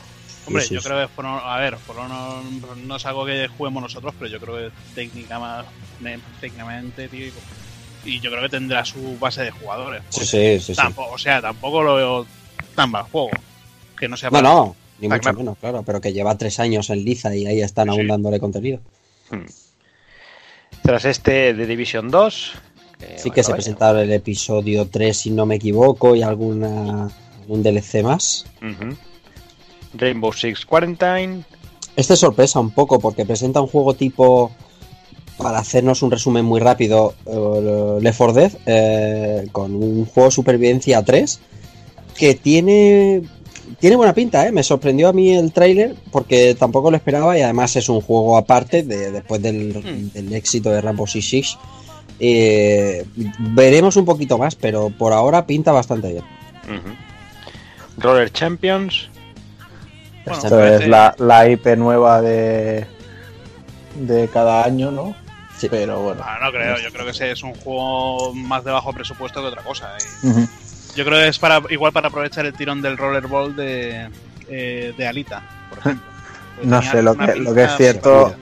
Hombre, 0.46 0.62
Sí, 0.62 0.68
sí, 0.70 0.74
yo 0.74 0.80
sí. 0.80 0.88
creo 0.88 1.06
que 1.06 1.14
For 1.14 1.24
Honor- 1.24 1.42
a 1.44 1.56
ver, 1.58 1.76
For 1.76 1.98
Honor 1.98 2.42
no 2.84 2.96
es 2.96 3.06
algo 3.06 3.24
que 3.26 3.48
juguemos 3.56 3.82
nosotros, 3.82 4.14
pero 4.18 4.30
yo 4.30 4.40
creo 4.40 4.56
que 4.56 4.70
técnica- 4.94 5.64
técnicamente, 6.40 7.08
tío, 7.08 7.26
y 8.04 8.18
yo 8.20 8.30
creo 8.30 8.42
que 8.42 8.48
tendrá 8.48 8.84
su 8.84 9.16
base 9.20 9.42
de 9.42 9.50
jugadores. 9.52 10.02
Sí, 10.08 10.24
sí, 10.26 10.58
sí. 10.58 10.60
sí. 10.60 10.74
Tampoco, 10.74 11.12
o 11.12 11.18
sea, 11.18 11.40
tampoco 11.40 11.82
lo 11.82 11.94
veo 11.96 12.26
tan 12.74 12.90
mal 12.90 13.04
juego. 13.04 13.30
Que 13.98 14.08
no 14.08 14.16
sea 14.16 14.30
No, 14.30 14.38
para- 14.38 14.48
no, 14.48 14.76
ni 14.98 15.06
Está 15.06 15.14
mucho 15.16 15.22
claro. 15.22 15.38
menos, 15.38 15.58
claro, 15.58 15.82
pero 15.84 16.00
que 16.00 16.12
lleva 16.12 16.36
tres 16.36 16.58
años 16.58 16.90
en 16.90 17.04
Liza 17.04 17.36
y 17.36 17.46
ahí 17.46 17.60
están 17.60 17.88
Sí. 17.88 17.90
aún 17.98 18.08
dándole 18.08 18.40
contenido. 18.40 18.80
Tras 20.82 21.04
este 21.04 21.54
de 21.54 21.66
Division 21.66 22.10
2. 22.10 22.52
que, 22.98 23.18
Sí 23.18 23.30
que 23.30 23.42
se 23.42 23.52
presentaron 23.52 24.02
el 24.02 24.12
episodio 24.12 24.88
3, 24.88 25.16
si 25.16 25.30
no 25.30 25.46
me 25.46 25.56
equivoco, 25.56 26.14
y 26.14 26.22
alguna 26.22 27.08
algún 27.42 27.62
DLC 27.62 28.02
más. 28.02 28.46
Rainbow 29.94 30.32
Six 30.32 30.64
Quarantine. 30.64 31.44
Este 31.96 32.16
sorpresa 32.16 32.60
un 32.60 32.70
poco 32.70 32.98
porque 32.98 33.26
presenta 33.26 33.60
un 33.60 33.66
juego 33.66 33.94
tipo, 33.94 34.50
para 35.36 35.58
hacernos 35.58 36.02
un 36.02 36.10
resumen 36.10 36.44
muy 36.44 36.60
rápido, 36.60 37.14
eh, 37.26 37.98
Left 38.00 38.18
4 38.18 38.32
Dead, 38.32 38.52
eh, 38.66 39.48
con 39.52 39.74
un 39.74 40.06
juego 40.06 40.28
de 40.28 40.34
supervivencia 40.34 41.02
3 41.02 41.40
que 42.16 42.34
tiene 42.34 43.22
tiene 43.78 43.96
buena 43.96 44.12
pinta, 44.14 44.46
¿eh? 44.46 44.52
Me 44.52 44.62
sorprendió 44.62 45.08
a 45.08 45.12
mí 45.12 45.30
el 45.34 45.52
tráiler 45.52 45.94
porque 46.10 46.54
tampoco 46.54 46.90
lo 46.90 46.96
esperaba 46.96 47.36
y 47.38 47.42
además 47.42 47.74
es 47.76 47.88
un 47.88 48.00
juego 48.00 48.36
aparte 48.36 48.82
de, 48.82 49.10
después 49.12 49.40
del, 49.42 49.74
Hmm. 49.82 50.08
del 50.12 50.32
éxito 50.34 50.70
de 50.70 50.80
Rainbow 50.80 51.06
Six. 51.06 51.56
Eh, 52.20 53.04
veremos 53.38 53.96
un 53.96 54.04
poquito 54.04 54.38
más, 54.38 54.54
pero 54.54 54.90
por 54.90 55.12
ahora 55.12 55.46
pinta 55.46 55.72
bastante 55.72 56.12
bien. 56.12 56.24
Roller 57.98 58.30
Champions. 58.32 59.08
Bueno, 60.24 60.38
Esto 60.42 60.50
parece- 60.56 60.84
es 60.84 60.88
la, 60.88 61.14
la 61.18 61.48
IP 61.48 61.76
nueva 61.76 62.20
de, 62.22 62.86
de 63.96 64.28
cada 64.28 64.64
año, 64.64 64.90
¿no? 64.90 65.14
Sí. 65.58 65.68
Pero 65.70 66.00
bueno. 66.00 66.22
Ah, 66.24 66.38
no 66.42 66.50
creo, 66.50 66.76
yo 66.78 66.90
creo 66.92 67.04
que 67.04 67.10
ese 67.10 67.30
es 67.32 67.42
un 67.42 67.54
juego 67.54 68.32
más 68.34 68.64
de 68.64 68.70
bajo 68.70 68.92
presupuesto 68.92 69.40
que 69.40 69.46
otra 69.48 69.62
cosa. 69.62 69.90
Ujú. 70.22 70.46
Yo 70.94 71.04
creo 71.04 71.18
que 71.18 71.28
es 71.28 71.38
para 71.38 71.60
igual 71.70 71.92
para 71.92 72.08
aprovechar 72.08 72.44
el 72.46 72.52
tirón 72.52 72.82
del 72.82 72.98
rollerball 72.98 73.54
de, 73.56 74.08
eh, 74.48 74.92
de 74.96 75.06
Alita, 75.06 75.42
por 75.70 75.78
ejemplo. 75.78 76.06
Pues 76.54 76.66
No 76.68 76.82
sé, 76.82 77.02
lo 77.02 77.16
que- 77.16 77.34
lo 77.36 77.54
que 77.54 77.64
es 77.64 77.76
cierto- 77.78 78.34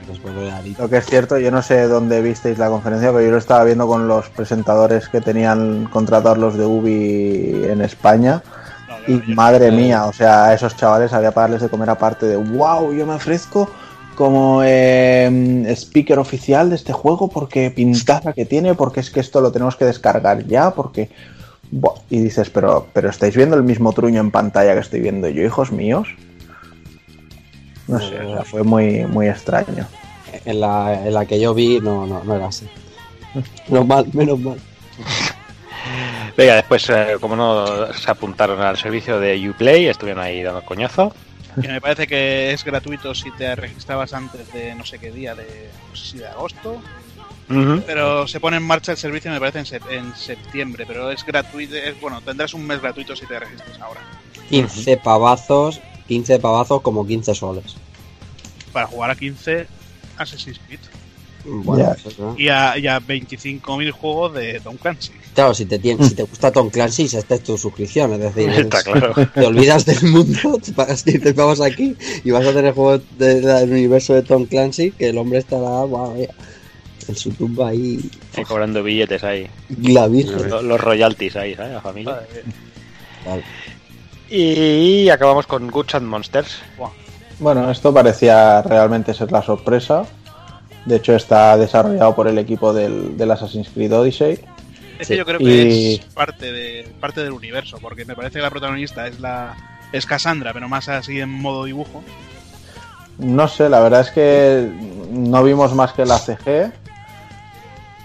Lo 0.78 0.89
que 0.90 0.97
es 0.97 1.06
cierto, 1.06 1.39
yo 1.39 1.52
no 1.52 1.62
sé 1.62 1.86
dónde 1.86 2.20
visteis 2.20 2.59
la 2.59 2.68
conferencia, 2.68 3.10
pero 3.12 3.22
yo 3.24 3.31
lo 3.31 3.39
estaba 3.39 3.62
viendo 3.62 3.86
con 3.86 4.09
los 4.09 4.28
presentadores 4.31 5.09
que 5.09 5.20
tenían 5.20 5.85
contratados 5.85 6.36
los 6.36 6.59
de 6.59 6.66
Ubi 6.66 7.66
en 7.70 7.81
España. 7.82 8.43
No, 8.89 9.14
Y 9.14 9.32
madre 9.35 9.70
mía, 9.70 10.06
o 10.06 10.12
sea, 10.12 10.47
a 10.47 10.55
esos 10.55 10.77
chavales 10.77 11.12
había 11.12 11.31
para 11.31 11.44
darles 11.47 11.62
de 11.62 11.68
comer 11.68 11.89
aparte 11.89 12.27
de 12.27 12.36
wow, 12.36 12.93
yo 12.93 13.06
me 13.06 13.14
ofrezco 13.14 13.70
como 14.16 14.62
eh, 14.64 15.64
speaker 15.77 16.18
oficial 16.18 16.68
de 16.68 16.74
este 16.77 16.93
juego 16.93 17.28
porque 17.28 17.70
pintaza 17.70 18.32
que 18.32 18.44
tiene, 18.44 18.74
porque 18.74 19.01
es 19.01 19.10
que 19.10 19.20
esto 19.20 19.40
lo 19.40 19.52
tenemos 19.52 19.77
que 19.77 19.85
descargar 19.85 20.44
ya, 20.47 20.72
porque... 20.72 21.10
Buah, 21.71 21.95
Y 22.11 22.21
dices, 22.21 22.51
pero, 22.51 22.89
pero 22.93 23.11
estáis 23.11 23.37
viendo 23.37 23.57
el 23.57 23.63
mismo 23.63 23.93
truño 23.93 24.21
en 24.21 24.31
pantalla 24.31 24.75
que 24.75 24.81
estoy 24.81 25.01
viendo 25.01 25.29
yo, 25.29 25.45
hijos 25.45 25.71
míos. 25.71 26.09
No 27.87 27.99
sé, 27.99 28.21
o 28.21 28.35
sea, 28.35 28.45
fue 28.45 28.63
muy, 28.63 29.05
muy 29.07 29.29
extraño. 29.29 29.87
en 30.45 30.61
la, 30.61 31.07
en 31.07 31.15
la 31.15 31.27
que 31.27 31.41
yo 31.41 31.55
vi 31.55 31.81
no, 31.81 32.07
no, 32.07 32.23
no 32.25 32.37
era 32.37 32.47
así. 32.47 32.69
Menos 33.69 33.87
mal, 33.87 34.07
menos 34.13 34.39
mal. 34.39 34.59
Venga, 36.37 36.55
después, 36.57 36.89
eh, 36.91 37.17
como 37.21 37.37
no 37.37 37.93
se 37.93 38.11
apuntaron 38.11 38.61
al 38.61 38.77
servicio 38.77 39.19
de 39.19 39.49
Uplay, 39.49 39.87
estuvieron 39.87 40.23
ahí 40.23 40.43
dando 40.43 40.65
coñazo. 40.65 41.13
que 41.61 41.69
me 41.69 41.81
parece 41.81 42.07
que 42.07 42.53
es 42.53 42.65
gratuito 42.65 43.15
si 43.15 43.31
te 43.33 43.55
registrabas 43.57 44.13
antes 44.15 44.53
de 44.53 44.75
no 44.75 44.85
sé 44.85 44.99
qué 44.99 45.11
día, 45.11 45.35
de, 45.35 45.71
no 45.91 45.97
sé 45.97 46.13
si 46.13 46.19
de 46.19 46.29
agosto. 46.29 46.81
Pero 47.86 48.27
se 48.28 48.39
pone 48.40 48.56
en 48.59 48.62
marcha 48.62 48.93
el 48.93 48.98
servicio, 48.98 49.31
me 49.31 49.40
parece, 49.40 49.59
en, 49.59 49.64
sep- 49.66 49.90
en 49.90 50.14
septiembre. 50.16 50.85
Pero 50.86 51.10
es 51.10 51.24
gratuito, 51.24 51.74
es, 51.77 52.01
bueno, 52.01 52.20
tendrás 52.20 52.55
un 52.55 52.66
mes 52.66 52.81
gratuito 52.81 53.16
si 53.16 53.27
te 53.27 53.39
registras 53.39 53.81
ahora. 53.81 54.01
15 54.48 54.97
pavazos, 54.98 55.81
15 56.09 56.39
pavazos 56.39 56.81
como 56.82 57.06
15 57.06 57.35
soles. 57.35 57.77
Para 58.72 58.86
jugar 58.86 59.10
a 59.10 59.16
15 59.16 59.66
Assassin's 60.16 60.60
Creed. 60.66 60.81
Bueno, 61.44 61.97
pues, 62.02 62.18
¿no? 62.18 62.35
Y 62.39 62.48
a, 62.48 62.77
y 62.77 62.86
a 62.86 63.01
25.000 63.01 63.90
juegos 63.93 64.35
de 64.35 64.60
Tom 64.60 64.77
Clancy. 64.77 65.10
Claro, 65.35 65.55
si 65.55 65.64
te, 65.64 65.81
tien- 65.81 66.01
si 66.06 66.14
te 66.14 66.22
gusta 66.24 66.52
Tom 66.52 66.68
Clancy, 66.68 67.05
esta 67.05 67.35
es 67.36 67.43
tu 67.43 67.56
suscripción. 67.56 68.12
Es 68.12 68.20
decir, 68.35 68.51
Está 68.51 68.78
es- 68.78 68.85
claro. 68.85 69.14
te 69.35 69.47
olvidas 69.47 69.86
del 69.86 70.02
mundo, 70.10 70.59
te 70.64 70.72
pagas 70.72 71.02
15 71.02 71.32
pavos 71.35 71.60
aquí 71.62 71.97
y 72.24 72.31
vas 72.31 72.47
a 72.47 72.52
tener 72.52 72.74
juegos 72.74 73.01
de- 73.18 73.40
del 73.40 73.70
universo 73.72 74.14
de 74.14 74.22
Tom 74.22 74.44
Clancy 74.44 74.93
que 74.93 75.09
el 75.09 75.18
hombre 75.18 75.39
estará 75.39 75.62
guau, 75.85 76.12
vaya, 76.12 76.28
en 77.09 77.16
su 77.16 77.31
tumba 77.32 77.68
ahí. 77.68 77.98
Cobrando 78.47 78.82
billetes 78.82 79.22
ahí. 79.24 79.48
La 79.82 80.06
virgen. 80.09 80.48
Los, 80.48 80.62
los 80.62 80.81
royalties 80.81 81.36
ahí, 81.36 81.55
¿sabes? 81.55 81.72
La 81.72 81.81
familia. 81.81 82.20
Vale. 83.27 83.43
Y 84.28 85.09
acabamos 85.09 85.47
con 85.47 85.68
Goods 85.70 85.94
and 85.97 86.06
Monsters. 86.06 86.62
Bueno, 87.39 87.70
esto 87.70 87.93
parecía 87.93 88.62
realmente 88.62 89.12
ser 89.14 89.32
la 89.32 89.43
sorpresa. 89.43 90.05
De 90.86 90.97
hecho, 90.97 91.14
está 91.14 91.56
desarrollado 91.56 92.14
por 92.14 92.28
el 92.28 92.39
equipo 92.39 92.72
del, 92.72 93.16
del 93.16 93.31
Assassin's 93.31 93.68
Creed 93.70 93.93
Odyssey. 93.93 94.39
Es 94.98 95.06
Sí. 95.09 95.14
que 95.14 95.18
yo 95.18 95.24
creo 95.24 95.39
que 95.39 95.44
Y- 95.44 95.94
es 95.97 96.01
parte, 96.14 96.52
de, 96.52 96.86
parte 97.01 97.22
del 97.22 97.32
universo, 97.32 97.78
porque 97.81 98.05
me 98.05 98.14
parece 98.14 98.35
que 98.35 98.43
la 98.43 98.51
protagonista 98.51 99.06
es 99.06 99.18
la 99.20 99.56
es 99.93 100.06
Cassandra, 100.06 100.52
pero 100.52 100.68
más 100.68 100.89
así 100.89 101.18
en 101.20 101.31
modo 101.31 101.64
dibujo. 101.64 102.02
No 103.18 103.48
sé, 103.48 103.68
la 103.68 103.81
verdad 103.81 104.02
es 104.02 104.10
que 104.10 104.70
no 105.10 105.43
vimos 105.43 105.74
más 105.74 105.93
que 105.93 106.06
la 106.06 106.18
CG, 106.18 106.70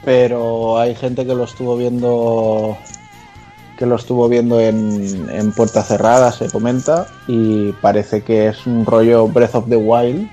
pero 0.05 0.77
hay 0.79 0.95
gente 0.95 1.25
que 1.25 1.33
lo 1.35 1.43
estuvo 1.43 1.75
viendo 1.75 2.77
que 3.77 3.85
lo 3.85 3.95
estuvo 3.97 4.29
viendo 4.29 4.57
en, 4.61 5.29
en 5.29 5.51
puerta 5.51 5.83
cerrada, 5.83 6.31
se 6.31 6.49
comenta, 6.49 7.07
y 7.27 7.73
parece 7.73 8.23
que 8.23 8.47
es 8.47 8.65
un 8.65 8.85
rollo 8.85 9.27
Breath 9.27 9.55
of 9.55 9.67
the 9.67 9.75
Wild. 9.75 10.29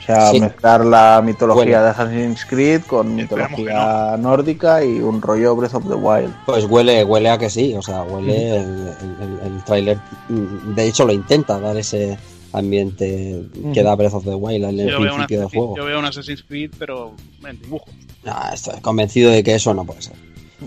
O 0.00 0.02
sea, 0.10 0.30
Sí. 0.32 0.40
mezclar 0.40 0.84
la 0.84 1.22
mitología 1.24 1.62
Bueno. 1.64 1.82
de 1.84 1.88
Assassin's 1.90 2.44
Creed 2.46 2.80
con 2.82 3.14
mitología 3.14 4.16
nórdica 4.18 4.82
y 4.82 4.98
un 5.00 5.20
rollo 5.22 5.54
Breath 5.54 5.74
of 5.74 5.86
the 5.86 5.94
Wild. 5.94 6.34
Pues 6.46 6.64
huele, 6.64 7.04
huele 7.04 7.28
a 7.30 7.38
que 7.38 7.48
sí, 7.50 7.74
o 7.76 7.82
sea, 7.82 8.02
huele 8.02 8.56
el, 8.56 8.64
el, 8.64 9.16
el- 9.22 9.40
el 9.52 9.64
tráiler. 9.64 9.98
De 10.28 10.84
hecho, 10.88 11.04
lo 11.04 11.12
intenta 11.12 11.60
dar 11.60 11.76
ese 11.76 12.18
ambiente 12.52 13.42
que 13.74 13.82
da 13.82 13.94
Breath 13.94 14.14
of 14.14 14.24
the 14.24 14.34
Wild 14.34 14.64
en 14.64 14.80
el 14.80 14.90
Yo 14.90 14.98
principio 15.00 15.40
del 15.40 15.48
juego. 15.48 15.76
yo 15.76 15.84
veo 15.84 15.98
un 15.98 16.04
Assassin's 16.04 16.42
Creed, 16.42 16.70
pero 16.78 17.14
en 17.46 17.60
dibujo. 17.60 17.86
No, 18.24 18.34
estoy 18.52 18.80
convencido 18.80 19.30
de 19.30 19.42
que 19.42 19.54
eso 19.54 19.72
no 19.74 19.84
puede 19.84 20.02
ser. 20.02 20.14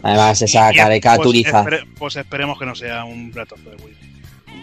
Además, 0.03 0.41
esa 0.41 0.72
caricaturiza. 0.74 1.64
Pues, 1.64 1.74
espere- 1.82 1.94
pues 1.99 2.16
esperemos 2.16 2.58
que 2.60 2.66
no 2.66 2.76
sea 2.76 3.03
un 3.03 3.32
Breath 3.32 3.52
of 3.53 3.60
the 3.64 3.84
Wild. 3.84 3.98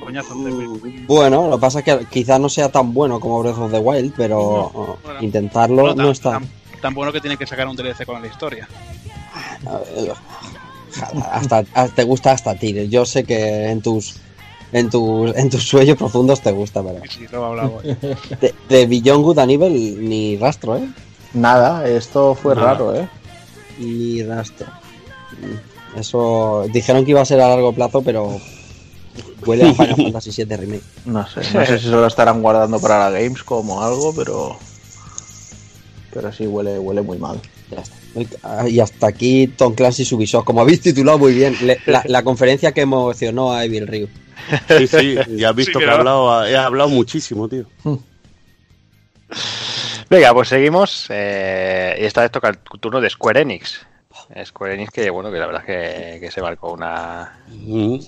Coñazo 0.01 0.35
de 0.45 0.51
Wii. 0.53 1.05
Bueno, 1.09 1.49
lo 1.49 1.57
que 1.57 1.61
pasa 1.61 1.81
es 1.81 1.85
que 1.85 2.07
quizás 2.11 2.39
no 2.40 2.49
sea 2.49 2.70
tan 2.70 2.95
bueno 2.95 3.19
como 3.20 3.40
Breath 3.43 3.59
of 3.59 3.73
the 3.73 3.78
Wild, 3.78 4.15
pero 4.16 4.70
No, 4.74 4.99
bueno. 5.05 5.23
intentarlo 5.23 5.89
tan, 5.95 5.97
no 6.07 6.11
está. 6.12 6.31
tan- 6.32 6.49
tan 6.81 6.95
bueno 6.95 7.12
que 7.12 7.20
tiene 7.20 7.36
que 7.36 7.47
sacar 7.47 7.66
un 7.66 7.77
DLC 7.77 8.07
con 8.07 8.23
la 8.23 8.28
historia. 8.28 8.69
Hasta, 11.31 11.59
hasta- 11.74 11.95
te 11.95 12.03
gusta 12.05 12.32
hasta 12.32 12.55
ti. 12.55 12.89
Yo 12.89 13.05
sé 13.05 13.24
que 13.24 13.66
en 13.70 13.82
tus 13.82 14.16
en 14.73 14.90
tus 14.90 15.35
en 15.36 15.49
tus 15.51 15.62
sueños 15.66 15.97
profundos 15.97 16.40
te 16.43 16.53
gusta, 16.53 16.82
pero 16.82 17.01
Y 17.05 17.09
sí, 17.09 17.27
lo 17.32 17.45
hablamos. 17.47 17.82
de, 18.40 18.55
de 18.69 18.86
Beyond 18.86 19.24
Good 19.24 19.39
and 19.39 19.51
Evil 19.53 20.09
ni 20.09 20.36
rastro, 20.36 20.77
¿eh? 20.77 20.89
Nada, 21.35 21.86
esto 21.89 22.35
fue 22.35 22.55
Nada. 22.55 22.66
raro, 22.74 22.95
¿eh? 22.97 23.09
Ni 23.78 24.23
rastro. 24.23 24.66
Eso 25.97 26.66
dijeron 26.73 27.05
que 27.05 27.12
iba 27.12 27.20
a 27.20 27.24
ser 27.24 27.40
a 27.40 27.49
largo 27.49 27.73
plazo, 27.73 28.03
pero 28.03 28.40
huele 29.47 29.69
a 29.69 29.74
Final 29.74 29.97
Fantasy 30.12 30.31
VII 30.45 30.57
Remake. 30.57 30.82
No 31.07 31.27
sé, 31.28 31.40
no 31.55 31.66
sé 31.66 31.78
si 31.78 31.85
se 31.85 31.90
lo 31.90 32.07
estarán 32.07 32.43
guardando 32.43 32.78
para 32.81 32.99
la 33.11 33.19
Gamescom 33.19 33.69
o 33.70 33.82
algo, 33.82 34.12
pero. 34.15 34.57
Pero 36.12 36.32
sí 36.32 36.47
huele, 36.47 36.78
huele 36.78 37.03
muy 37.03 37.19
mal. 37.19 37.40
Ya 37.70 37.81
está. 37.81 37.97
El- 38.65 38.70
Y 38.73 38.81
hasta 38.81 39.07
aquí 39.09 39.47
Tom 39.49 39.74
Clancy 39.74 40.07
y 40.11 40.15
Ubisoft, 40.15 40.45
como 40.45 40.61
habéis 40.62 40.81
titulado 40.81 41.19
muy 41.19 41.35
bien, 41.35 41.55
la, 41.86 42.03
la 42.07 42.23
conferencia 42.23 42.73
que 42.73 42.81
emocionó 42.82 43.53
a 43.53 43.65
Evil 43.65 43.86
Ryu. 43.86 44.09
Sí, 44.68 44.86
sí, 44.86 45.16
ya 45.36 45.50
has 45.50 45.54
visto 45.56 45.78
Sí, 45.78 45.84
que 45.84 45.90
he 45.90 45.94
hablado, 45.94 46.46
he 46.46 46.56
hablado 46.56 46.88
muchísimo, 46.88 47.48
tío. 47.48 47.64
Venga, 50.10 50.32
pues 50.32 50.48
seguimos. 50.48 51.06
eh, 51.10 51.96
y 52.00 52.04
esta 52.04 52.22
vez 52.22 52.30
toca 52.30 52.48
el 52.48 52.58
turno 52.58 53.00
de 53.00 53.10
Square 53.10 53.42
Enix. 53.42 53.86
Square 54.44 54.74
Enix 54.74 54.90
que, 54.90 55.10
bueno, 55.10 55.30
que 55.30 55.38
la 55.38 55.46
verdad 55.46 55.62
es 55.66 55.66
que, 55.66 56.20
que 56.20 56.30
se 56.30 56.40
marcó 56.42 56.72
una, 56.72 57.40
Mm. 57.48 57.98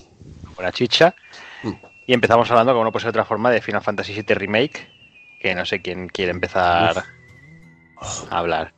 una 0.59 0.73
chicha. 0.73 1.15
Mm. 1.63 1.73
Y 2.07 2.13
empezamos 2.15 2.51
hablando, 2.51 2.73
como 2.73 2.85
no 2.85 2.93
puede 2.93 3.03
ser 3.05 3.13
de 3.13 3.19
otra 3.21 3.25
forma, 3.29 3.51
de 3.51 3.61
Final 3.61 3.83
Fantasy 3.83 4.13
VII 4.15 4.35
Remake. 4.35 4.89
Que 5.41 5.55
no 5.55 5.65
sé 5.65 5.81
quién 5.81 6.09
quiere 6.09 6.31
empezar 6.33 7.03
a 8.31 8.39
hablar. 8.39 8.73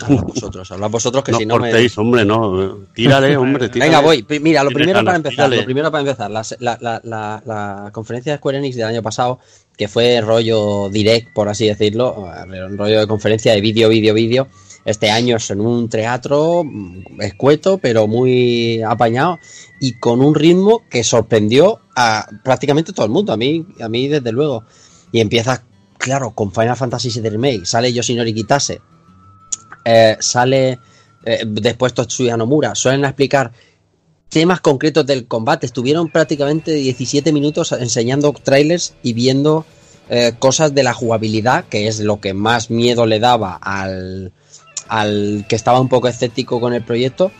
Hablad 0.00 0.22
vosotros, 0.34 0.70
hablad 0.70 0.90
vosotros 0.90 1.24
que 1.24 1.32
No 1.32 1.38
si 1.38 1.46
no 1.46 1.56
me... 1.58 1.70
cortéis, 1.70 1.98
hombre, 1.98 2.24
no. 2.24 2.78
Tírale, 2.94 3.36
hombre, 3.36 3.68
tírale. 3.68 3.90
Venga, 3.90 4.00
voy. 4.00 4.24
Mira, 4.40 4.62
lo 4.64 4.70
primero 4.70 5.04
para 5.04 5.16
empezar, 5.16 5.46
tírale. 5.46 5.56
lo 5.58 5.64
primero 5.64 5.90
para 5.90 6.00
empezar, 6.02 6.30
la, 6.30 6.42
la- 6.60 7.00
la- 7.44 7.90
conferencia 7.92 8.32
de 8.32 8.38
Square 8.38 8.58
Enix 8.58 8.76
del 8.76 8.86
año 8.86 9.02
pasado, 9.02 9.38
que 9.76 9.88
fue 9.88 10.20
rollo 10.20 10.88
direct, 10.90 11.32
por 11.34 11.48
así 11.48 11.66
decirlo, 11.66 12.26
un 12.68 12.78
rollo 12.78 13.00
de 13.00 13.06
conferencia 13.06 13.52
de 13.52 13.60
vídeo, 13.60 13.88
vídeo, 13.88 14.14
vídeo. 14.14 14.48
Este 14.84 15.10
año 15.10 15.36
es 15.36 15.50
en 15.50 15.60
un 15.60 15.88
teatro 15.90 16.62
mm, 16.64 17.20
escueto, 17.20 17.76
pero 17.78 18.06
muy 18.06 18.80
apañado 18.82 19.38
y 19.80 19.98
con 19.98 20.22
un 20.22 20.34
ritmo 20.34 20.82
que 20.88 21.04
sorprendió 21.04 21.80
a 21.94 22.26
prácticamente 22.42 22.92
todo 22.92 23.04
el 23.04 23.12
mundo, 23.12 23.32
a 23.32 23.36
mí, 23.36 23.66
a 23.80 23.88
mí 23.88 24.08
desde 24.08 24.32
luego. 24.32 24.64
Y 25.12 25.20
empieza, 25.20 25.62
claro, 25.98 26.30
con 26.30 26.52
Final 26.52 26.76
Fantasy 26.76 27.10
VII 27.10 27.28
Remake, 27.30 27.66
sale 27.66 27.92
Yoshinori 27.92 28.32
Kitase, 28.32 28.80
eh, 29.90 30.18
sale 30.20 30.78
eh, 31.24 31.44
después 31.46 31.94
Totsuya 31.94 32.36
Nomura, 32.36 32.74
suelen 32.74 33.06
explicar 33.06 33.52
temas 34.28 34.60
concretos 34.60 35.06
del 35.06 35.26
combate. 35.26 35.64
Estuvieron 35.64 36.10
prácticamente 36.10 36.74
17 36.74 37.32
minutos 37.32 37.72
enseñando 37.72 38.34
trailers 38.34 38.94
y 39.02 39.14
viendo 39.14 39.64
eh, 40.10 40.34
cosas 40.38 40.74
de 40.74 40.82
la 40.82 40.92
jugabilidad, 40.92 41.64
que 41.70 41.88
es 41.88 42.00
lo 42.00 42.20
que 42.20 42.34
más 42.34 42.70
miedo 42.70 43.06
le 43.06 43.18
daba 43.18 43.54
al, 43.54 44.32
al 44.88 45.46
que 45.48 45.56
estaba 45.56 45.80
un 45.80 45.88
poco 45.88 46.08
escéptico 46.08 46.60
con 46.60 46.74
el 46.74 46.84
proyecto, 46.84 47.32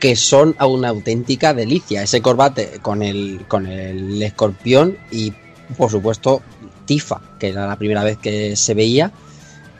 que 0.00 0.16
son 0.16 0.56
una 0.60 0.88
auténtica 0.88 1.54
delicia. 1.54 2.02
Ese 2.02 2.20
combate 2.20 2.80
con 2.82 3.04
el, 3.04 3.44
con 3.46 3.68
el 3.68 4.20
escorpión 4.20 4.98
y, 5.12 5.32
por 5.76 5.92
supuesto, 5.92 6.42
Tifa, 6.86 7.20
que 7.38 7.50
era 7.50 7.68
la 7.68 7.76
primera 7.76 8.02
vez 8.02 8.18
que 8.18 8.56
se 8.56 8.74
veía. 8.74 9.12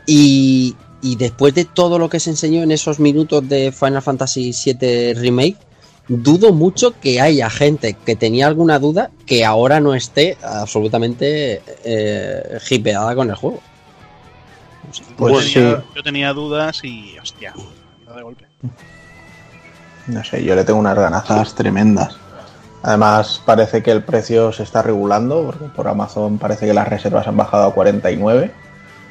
Y, 0.07 0.77
y 1.05 1.17
después 1.17 1.55
de 1.55 1.67
todo 1.67 1.99
lo 1.99 2.09
que 2.09 2.19
se 2.19 2.31
enseñó 2.31 2.63
en 2.63 2.71
esos 2.71 2.99
minutos 2.99 3.47
de 3.47 3.71
Final 3.73 4.01
Fantasy 4.01 4.53
VII 4.53 5.13
Remake, 5.13 5.59
dudo 6.09 6.55
mucho 6.55 6.99
que 6.99 7.21
haya 7.21 7.51
gente 7.51 7.93
que 7.93 8.17
tenía 8.17 8.47
alguna 8.47 8.79
duda 8.79 9.11
que 9.27 9.45
ahora 9.45 9.81
no 9.81 9.95
esté 9.95 10.39
absolutamente 10.43 11.61
eh, 11.85 12.59
hipeada 12.71 13.15
con 13.15 13.29
el 13.29 13.37
juego. 13.37 13.61
Pues 15.19 15.35
yo, 15.35 15.41
sí. 15.43 15.55
tenía, 15.55 15.85
yo 15.95 16.03
tenía 16.03 16.33
dudas 16.33 16.81
y, 16.83 17.19
hostia, 17.19 17.53
no 18.07 18.15
de 18.15 18.23
golpe. 18.23 18.47
No 20.07 20.25
sé, 20.25 20.43
yo 20.43 20.55
le 20.55 20.65
tengo 20.65 20.79
unas 20.79 20.97
ganazas 20.97 21.55
tremendas. 21.55 22.17
Además, 22.83 23.43
parece 23.45 23.83
que 23.83 23.91
el 23.91 24.03
precio 24.03 24.53
se 24.53 24.63
está 24.63 24.81
regulando, 24.81 25.45
porque 25.45 25.67
por 25.67 25.87
Amazon 25.87 26.39
parece 26.39 26.67
que 26.67 26.73
las 26.73 26.89
reservas 26.89 27.29
han 27.29 27.37
bajado 27.37 27.65
a 27.65 27.75
49. 27.75 28.51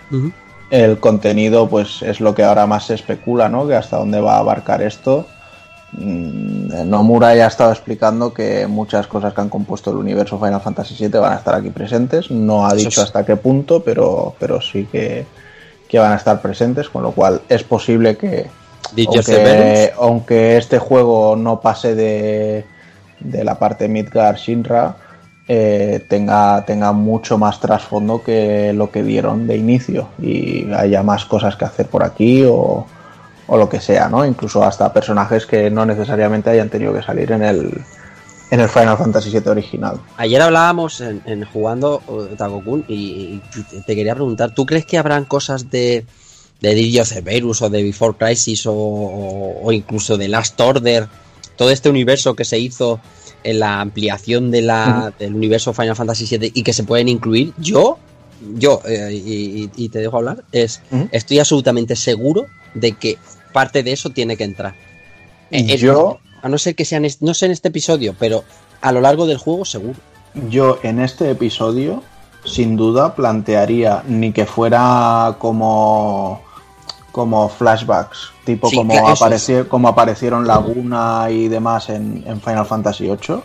Ujú. 0.10 0.32
El 0.74 1.00
contenido, 1.00 1.70
pues 1.70 2.02
es 2.02 2.20
lo 2.20 2.34
que 2.34 2.44
ahora 2.44 2.66
más 2.66 2.88
se 2.88 2.96
especula, 2.96 3.48
¿no? 3.48 3.68
Que 3.68 3.76
hasta 3.76 3.98
dónde 3.98 4.20
va 4.20 4.38
a 4.38 4.40
abarcar 4.40 4.82
esto. 4.82 5.28
Mm, 5.92 6.90
Nomura 6.90 7.36
ya 7.36 7.46
ha 7.46 7.48
estado 7.48 7.72
explicando 7.72 8.34
que 8.34 8.66
muchas 8.66 9.06
cosas 9.06 9.36
que 9.36 9.42
han 9.42 9.50
compuesto 9.50 9.92
el 9.92 9.98
universo 9.98 10.40
Final 10.40 10.62
Fantasy 10.62 10.96
VII 10.96 11.20
van 11.20 11.34
a 11.34 11.36
estar 11.36 11.54
aquí 11.54 11.70
presentes. 11.70 12.32
No 12.32 12.66
ha 12.66 12.74
dicho 12.74 12.90
sí. 12.90 13.02
hasta 13.02 13.24
qué 13.24 13.36
punto, 13.36 13.84
pero, 13.84 14.34
pero 14.40 14.60
sí 14.62 14.88
que, 14.92 15.28
que 15.88 16.00
van 16.00 16.14
a 16.14 16.16
estar 16.16 16.42
presentes, 16.42 16.90
con 16.90 17.04
lo 17.04 17.12
cual 17.12 17.42
es 17.50 17.64
posible 17.64 18.18
que, 18.18 18.48
aunque, 19.06 19.94
aunque 19.96 20.58
este 20.58 20.80
juego 20.80 21.36
no 21.36 21.62
pase 21.62 21.94
de, 21.94 22.66
de 23.20 23.44
la 23.44 23.60
parte 23.60 23.88
Midgar 23.88 24.38
Shinra, 24.38 24.96
eh, 25.48 26.06
tenga, 26.08 26.64
tenga 26.66 26.94
mucho 26.94 27.38
más 27.38 27.60
trasfondo 27.60 28.24
que 28.24 28.72
lo 28.74 28.92
que 28.92 29.04
dieron 29.04 29.46
de 29.46 29.58
inicio 29.58 30.08
y 30.22 30.72
haya 30.72 31.04
más 31.04 31.26
cosas 31.26 31.56
que 31.58 31.66
hacer 31.66 31.88
por 31.88 32.04
aquí 32.04 32.44
o, 32.46 32.88
o 33.48 33.58
lo 33.58 33.68
que 33.68 33.82
sea, 33.82 34.08
¿no? 34.08 34.26
Incluso 34.26 34.64
hasta 34.64 34.94
personajes 34.94 35.46
que 35.46 35.70
no 35.70 35.86
necesariamente 35.86 36.50
hayan 36.50 36.70
tenido 36.70 36.94
que 36.94 37.02
salir 37.02 37.32
en 37.34 37.44
el, 37.44 37.82
en 38.52 38.60
el 38.62 38.70
Final 38.70 38.98
Fantasy 38.98 39.32
VII 39.32 39.50
original. 39.50 40.00
Ayer 40.16 40.42
hablábamos 40.42 41.02
en, 41.02 41.44
jugando 41.44 42.02
Tagokun 42.38 42.86
y, 42.88 42.96
y 42.96 43.42
te 43.86 43.96
quería 43.96 44.16
preguntar, 44.16 44.52
¿tú 44.52 44.66
crees 44.66 44.86
que 44.86 44.98
habrán 44.98 45.26
cosas 45.26 45.70
de, 45.70 46.06
de 46.62 46.74
Didio 46.74 47.04
o 47.04 47.70
de 47.70 47.84
Before 47.84 48.16
Crisis 48.18 48.64
o 48.66 49.70
incluso 49.74 50.18
de 50.18 50.30
Last 50.30 50.60
Order? 50.62 51.10
Todo 51.58 51.70
este 51.70 51.90
universo 51.90 52.36
que 52.36 52.46
se 52.46 52.60
hizo 52.60 53.00
en 53.44 53.60
la 53.60 53.82
ampliación 53.82 54.52
de 54.52 54.62
la, 54.62 55.14
del 55.20 55.36
universo 55.36 55.74
Final 55.74 55.96
Fantasy 55.96 56.26
VII 56.38 56.52
y 56.54 56.64
que 56.64 56.74
se 56.74 56.84
pueden 56.84 57.10
incluir. 57.10 57.54
Yo, 57.58 57.98
yo, 58.56 58.82
eh, 58.86 59.14
y, 59.14 59.70
y- 59.76 59.90
te 59.90 60.00
dejo 60.00 60.18
hablar, 60.18 60.44
es 60.52 60.82
estoy 61.12 61.40
absolutamente 61.40 61.96
seguro 61.96 62.46
de 62.74 62.94
que 62.94 63.18
parte 63.52 63.84
de 63.84 63.92
eso 63.92 64.10
tiene 64.10 64.36
que 64.38 64.44
entrar. 64.46 64.74
Eh, 65.52 65.78
Yo- 65.78 66.20
a 66.42 66.50
no 66.50 66.58
ser 66.58 66.76
que 66.76 66.84
sean, 66.86 67.06
no 67.22 67.34
sé 67.34 67.46
en 67.46 67.52
este 67.54 67.68
episodio, 67.70 68.16
pero 68.20 68.44
a 68.82 68.92
lo 68.92 69.00
largo 69.02 69.26
del 69.28 69.38
juego 69.38 69.64
seguro. 69.64 69.96
Yo 70.50 70.80
en 70.84 71.00
este 71.00 71.30
episodio, 71.32 72.02
sin 72.44 72.76
duda, 72.76 73.16
plantearía 73.16 74.04
ni 74.08 74.34
que 74.34 74.46
fuera 74.46 75.38
como 75.40 76.42
como 77.14 77.48
flashbacks, 77.48 78.32
tipo 78.44 78.68
Sí, 78.68 78.76
como, 78.76 78.96
como 79.70 79.88
aparecieron 79.88 80.48
Laguna 80.48 81.28
y 81.30 81.48
demás 81.48 81.90
en, 81.90 82.24
en 82.26 82.42
Final 82.42 82.66
Fantasy 82.66 83.04
VIII, 83.06 83.44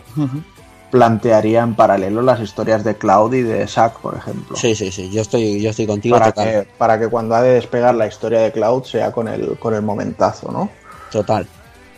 plantearía 0.89 1.61
en 1.61 1.75
paralelo 1.75 2.23
las 2.23 2.39
historias 2.39 2.83
de 2.83 2.97
Cloud 2.97 3.31
y 3.35 3.43
de 3.43 3.67
Zack, 3.67 3.99
por 3.99 4.17
ejemplo. 4.17 4.57
Sí, 4.57 4.73
sí, 4.73 4.91
sí, 4.91 5.11
yo 5.11 5.21
estoy, 5.21 5.61
yo 5.61 5.69
estoy 5.69 5.85
contigo 5.85 6.17
para, 6.17 6.31
total. 6.31 6.45
que, 6.47 6.67
para 6.79 6.99
que 6.99 7.07
cuando 7.09 7.35
ha 7.35 7.43
de 7.43 7.51
despegar 7.51 7.93
la 7.93 8.07
historia 8.07 8.39
de 8.39 8.51
Cloud 8.51 8.85
sea 8.85 9.11
con 9.11 9.27
el, 9.27 9.55
con 9.59 9.75
el 9.75 9.83
momentazo, 9.83 10.51
¿no? 10.51 10.71
Total. 11.11 11.47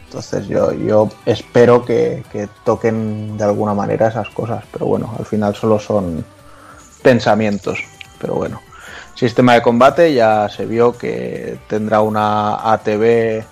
Entonces 0.07 0.47
yo, 0.49 0.73
yo 0.73 1.07
espero 1.25 1.85
que, 1.85 2.25
que 2.33 2.49
toquen 2.65 3.37
de 3.37 3.45
alguna 3.45 3.73
manera 3.73 4.09
esas 4.09 4.27
cosas, 4.31 4.65
pero 4.73 4.87
bueno, 4.87 5.15
al 5.17 5.25
final 5.25 5.55
solo 5.55 5.79
son 5.79 6.25
pensamientos, 7.01 7.79
pero 8.19 8.35
bueno. 8.35 8.59
Sistema 9.21 9.53
de 9.53 9.61
combate 9.61 10.15
ya 10.15 10.49
se 10.49 10.65
vio 10.65 10.97
que 10.97 11.59
tendrá 11.67 12.01
una 12.01 12.55
ATV 12.73 13.43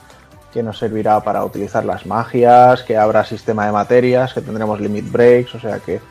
que 0.52 0.64
nos 0.64 0.80
servirá 0.80 1.24
para 1.24 1.46
utilizar 1.46 1.86
las 1.86 2.08
magias, 2.08 2.82
que 2.82 2.98
habrá 2.98 3.24
sistema 3.24 3.68
de 3.68 3.72
materias, 3.72 4.34
que 4.34 4.41
tendremos 4.41 4.82
limit 4.82 5.12
breaks, 5.12 5.54
o 5.54 5.60
sea 5.60 5.78
que 5.78 6.02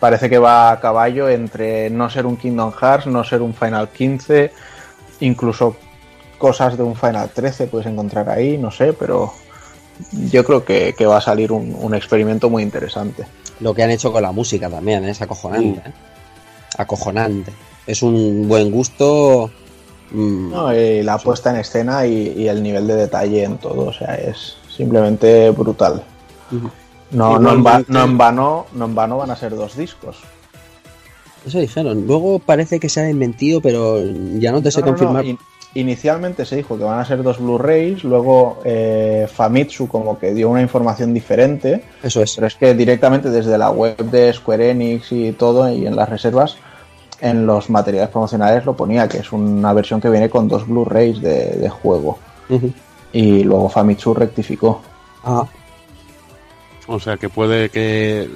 parece 0.00 0.28
que 0.28 0.40
va 0.40 0.72
a 0.72 0.80
caballo 0.80 1.28
entre 1.28 1.90
no 1.90 2.10
ser 2.10 2.26
un 2.26 2.36
Kingdom 2.36 2.72
Hearts, 2.72 3.06
no 3.06 3.22
ser 3.22 3.40
un 3.40 3.54
Final 3.54 3.88
15, 3.90 4.50
incluso 5.20 5.76
cosas 6.36 6.76
de 6.76 6.82
un 6.82 6.96
Final 6.96 7.30
13 7.30 7.68
puedes 7.68 7.86
encontrar 7.86 8.28
ahí, 8.28 8.58
no 8.58 8.72
sé, 8.72 8.94
pero 8.94 9.32
yo 10.28 10.42
creo 10.42 10.64
que, 10.64 10.96
que 10.98 11.06
va 11.06 11.18
a 11.18 11.20
salir 11.20 11.52
un, 11.52 11.72
un 11.80 11.94
experimento 11.94 12.50
muy 12.50 12.64
interesante. 12.64 13.28
Lo 13.60 13.72
que 13.72 13.84
han 13.84 13.90
hecho 13.90 14.10
con 14.10 14.22
la 14.22 14.32
música 14.32 14.68
también 14.68 15.04
es 15.04 15.22
acojonante. 15.22 15.88
¿eh? 15.88 15.92
Acojonante. 16.78 17.52
Es 17.88 18.02
un 18.02 18.46
buen 18.46 18.70
gusto. 18.70 19.50
mm, 20.12 20.50
¿no? 20.50 20.74
Y 20.74 21.02
la 21.02 21.18
puesta 21.18 21.50
en 21.50 21.56
escena 21.56 22.06
y, 22.06 22.34
y 22.36 22.46
el 22.48 22.62
nivel 22.62 22.86
de 22.86 22.94
detalle 22.94 23.44
en 23.44 23.58
todo, 23.58 23.86
o 23.86 23.92
sea, 23.92 24.14
es 24.14 24.56
simplemente 24.74 25.50
brutal. 25.50 26.02
No, 27.10 27.38
no, 27.38 27.52
en 27.52 27.56
va- 27.58 27.80
Igualmente- 27.80 27.92
no 27.92 28.04
en 28.04 28.18
vano, 28.18 28.66
no 28.74 28.84
en 28.84 28.94
vano 28.94 29.16
van 29.18 29.30
a 29.30 29.36
ser 29.36 29.54
dos 29.56 29.76
discos. 29.76 30.18
Eso 31.46 31.58
dijeron. 31.58 32.06
Luego 32.06 32.38
parece 32.40 32.78
que 32.78 32.88
se 32.88 33.00
ha 33.00 33.04
desmentido, 33.04 33.60
pero 33.62 34.02
ya 34.38 34.52
no 34.52 34.60
te 34.62 34.70
sé 34.70 34.80
No, 34.80 34.86
confirmar. 34.88 35.24
in- 35.24 35.38
Inicialmente 35.74 36.46
se 36.46 36.56
dijo 36.56 36.78
que 36.78 36.84
van 36.84 36.98
a 36.98 37.04
ser 37.04 37.22
dos 37.22 37.38
Blu-rays, 37.38 38.02
luego 38.02 38.58
eh, 38.64 39.28
Famitsu 39.30 39.86
como 39.86 40.18
que 40.18 40.32
dio 40.32 40.48
una 40.48 40.62
información 40.62 41.12
diferente, 41.12 41.84
Eso 42.02 42.22
es. 42.22 42.34
pero 42.36 42.46
es 42.46 42.54
que 42.54 42.72
directamente 42.72 43.28
desde 43.28 43.56
la 43.58 43.70
web 43.70 43.96
de 43.98 44.32
Square 44.32 44.70
Enix 44.70 45.12
y 45.12 45.32
todo 45.32 45.70
y 45.70 45.86
en 45.86 45.94
las 45.94 46.08
reservas, 46.08 46.56
en 47.20 47.46
los 47.46 47.68
materiales 47.70 48.10
promocionales 48.10 48.64
lo 48.64 48.74
ponía, 48.76 49.08
que 49.08 49.18
es 49.18 49.32
una 49.32 49.72
versión 49.72 50.00
que 50.00 50.10
viene 50.10 50.30
con 50.30 50.46
dos 50.48 50.66
Blu-rays 50.66 51.20
de, 51.20 51.50
de 51.56 51.68
juego. 51.68 52.18
Y 53.12 53.42
luego 53.44 53.68
Famitsu 53.68 54.14
rectificó. 54.14 54.80
Ah, 55.24 55.44
O 56.86 56.98
sea 57.00 57.16
que 57.16 57.28
puede 57.28 57.68
que 57.70 58.28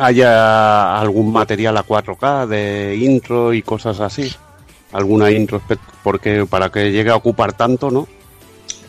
haya 0.00 0.98
algún 0.98 1.32
material 1.32 1.76
a 1.76 1.84
4K 1.84 2.46
de 2.46 2.96
intro 2.96 3.52
y 3.52 3.62
cosas 3.62 4.00
así. 4.00 4.32
Alguna 4.92 5.30
intro, 5.30 5.60
porque 6.02 6.44
para 6.48 6.70
que 6.70 6.90
llegue 6.92 7.10
a 7.10 7.16
ocupar 7.16 7.52
tanto, 7.54 7.90
¿no? 7.90 8.06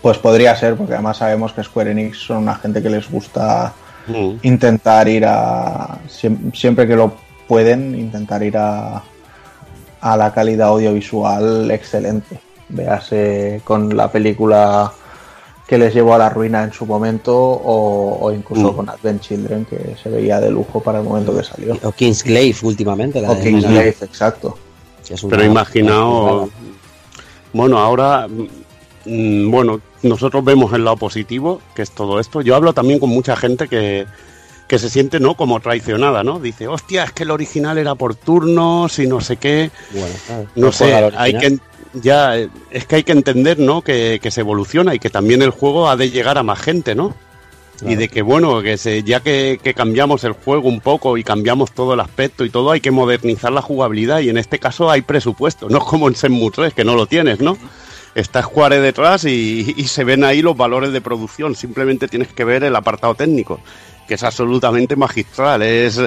Pues 0.01 0.17
podría 0.17 0.53
ser, 0.55 0.75
porque 0.75 0.93
además 0.93 1.17
sabemos 1.17 1.53
que 1.53 1.63
Square 1.63 1.91
Enix 1.91 2.17
son 2.17 2.37
una 2.39 2.55
gente 2.55 2.81
que 2.81 2.89
les 2.89 3.09
gusta 3.09 3.73
Mm. 4.05 4.31
intentar 4.41 5.07
ir 5.07 5.23
a. 5.25 5.97
siem- 6.09 6.53
Siempre 6.53 6.85
que 6.85 6.93
lo 6.97 7.13
pueden, 7.47 7.97
intentar 7.99 8.43
ir 8.43 8.57
a, 8.57 9.03
a 10.01 10.17
la 10.17 10.33
calidad 10.33 10.69
audiovisual 10.69 11.69
excelente. 11.71 12.39
Véase 12.69 13.61
con 13.63 13.95
la 13.95 14.11
película 14.11 14.91
que 15.67 15.77
les 15.77 15.93
llevó 15.93 16.13
a 16.13 16.17
la 16.17 16.29
ruina 16.29 16.63
en 16.63 16.73
su 16.73 16.85
momento, 16.85 17.35
o, 17.35 18.17
o 18.19 18.31
incluso 18.31 18.71
Mm. 18.71 18.75
con 18.75 18.89
Advent 18.89 19.21
Children, 19.21 19.65
que 19.65 19.95
se 20.01 20.09
veía 20.09 20.39
de 20.39 20.49
lujo 20.51 20.81
para 20.81 20.99
el 20.99 21.05
momento 21.05 21.35
que 21.35 21.43
salió. 21.43 21.77
o 21.83 21.91
Kingsglaive 21.91 22.57
últimamente. 22.63 23.21
La 23.21 23.31
O 23.31 23.39
Kingsglaive, 23.39 23.95
exacto. 24.01 24.57
Pero 25.29 25.43
imaginaos, 25.43 26.49
bueno, 27.53 27.77
ahora, 27.79 28.27
mm, 29.05 29.51
bueno, 29.51 29.79
nosotros 30.01 30.43
vemos 30.43 30.73
el 30.73 30.83
lado 30.83 30.97
positivo, 30.97 31.61
que 31.75 31.81
es 31.81 31.91
todo 31.91 32.19
esto. 32.19 32.41
Yo 32.41 32.55
hablo 32.55 32.73
también 32.73 32.99
con 32.99 33.09
mucha 33.09 33.35
gente 33.35 33.67
que, 33.67 34.05
que 34.67 34.79
se 34.79 34.89
siente, 34.89 35.19
¿no? 35.19 35.35
Como 35.35 35.59
traicionada, 35.59 36.23
¿no? 36.23 36.39
Dice, 36.39 36.67
hostia, 36.67 37.03
es 37.03 37.11
que 37.11 37.23
el 37.23 37.31
original 37.31 37.77
era 37.77 37.95
por 37.95 38.15
turnos 38.15 38.97
y 38.99 39.07
no 39.07 39.21
sé 39.21 39.37
qué. 39.37 39.71
Bueno, 39.91 40.15
claro, 40.25 40.47
No 40.55 40.71
juega 40.71 41.09
sé, 41.09 41.17
hay 41.17 41.37
que 41.37 41.57
ya 41.93 42.35
es 42.71 42.85
que 42.87 42.95
hay 42.95 43.03
que 43.03 43.11
entender, 43.11 43.59
¿no? 43.59 43.81
Que, 43.81 44.19
que 44.21 44.31
se 44.31 44.41
evoluciona 44.41 44.95
y 44.95 44.99
que 44.99 45.09
también 45.09 45.41
el 45.41 45.51
juego 45.51 45.89
ha 45.89 45.95
de 45.95 46.09
llegar 46.09 46.37
a 46.37 46.43
más 46.43 46.59
gente, 46.59 46.95
¿no? 46.95 47.15
Y 47.85 47.95
de 47.95 48.07
que 48.07 48.21
bueno, 48.21 48.61
que 48.61 48.77
se, 48.77 49.03
ya 49.03 49.19
que, 49.19 49.59
que 49.61 49.73
cambiamos 49.73 50.23
el 50.23 50.31
juego 50.33 50.69
un 50.69 50.79
poco 50.79 51.17
y 51.17 51.23
cambiamos 51.23 51.73
todo 51.73 51.95
el 51.95 51.99
aspecto 51.99 52.45
y 52.45 52.49
todo, 52.49 52.71
hay 52.71 52.79
que 52.79 52.91
modernizar 52.91 53.51
la 53.51 53.61
jugabilidad 53.61 54.19
y 54.21 54.29
en 54.29 54.37
este 54.37 54.57
caso 54.57 54.89
hay 54.89 55.01
presupuesto, 55.01 55.67
no 55.67 55.79
es 55.79 55.83
como 55.83 56.07
en 56.07 56.13
Shenmue 56.13 56.51
3 56.51 56.73
que 56.73 56.85
no 56.85 56.95
lo 56.95 57.07
tienes, 57.07 57.41
¿no? 57.41 57.57
Está 58.15 58.43
Square 58.43 58.79
detrás 58.79 59.25
y, 59.25 59.73
y 59.75 59.83
se 59.85 60.03
ven 60.05 60.23
ahí 60.23 60.41
los 60.41 60.55
valores 60.55 60.93
de 60.93 61.01
producción, 61.01 61.55
simplemente 61.55 62.07
tienes 62.07 62.31
que 62.31 62.45
ver 62.45 62.63
el 62.63 62.75
apartado 62.75 63.15
técnico, 63.15 63.59
que 64.13 64.15
es 64.15 64.23
absolutamente 64.23 64.95
magistral, 64.95 65.63
es 65.63 65.99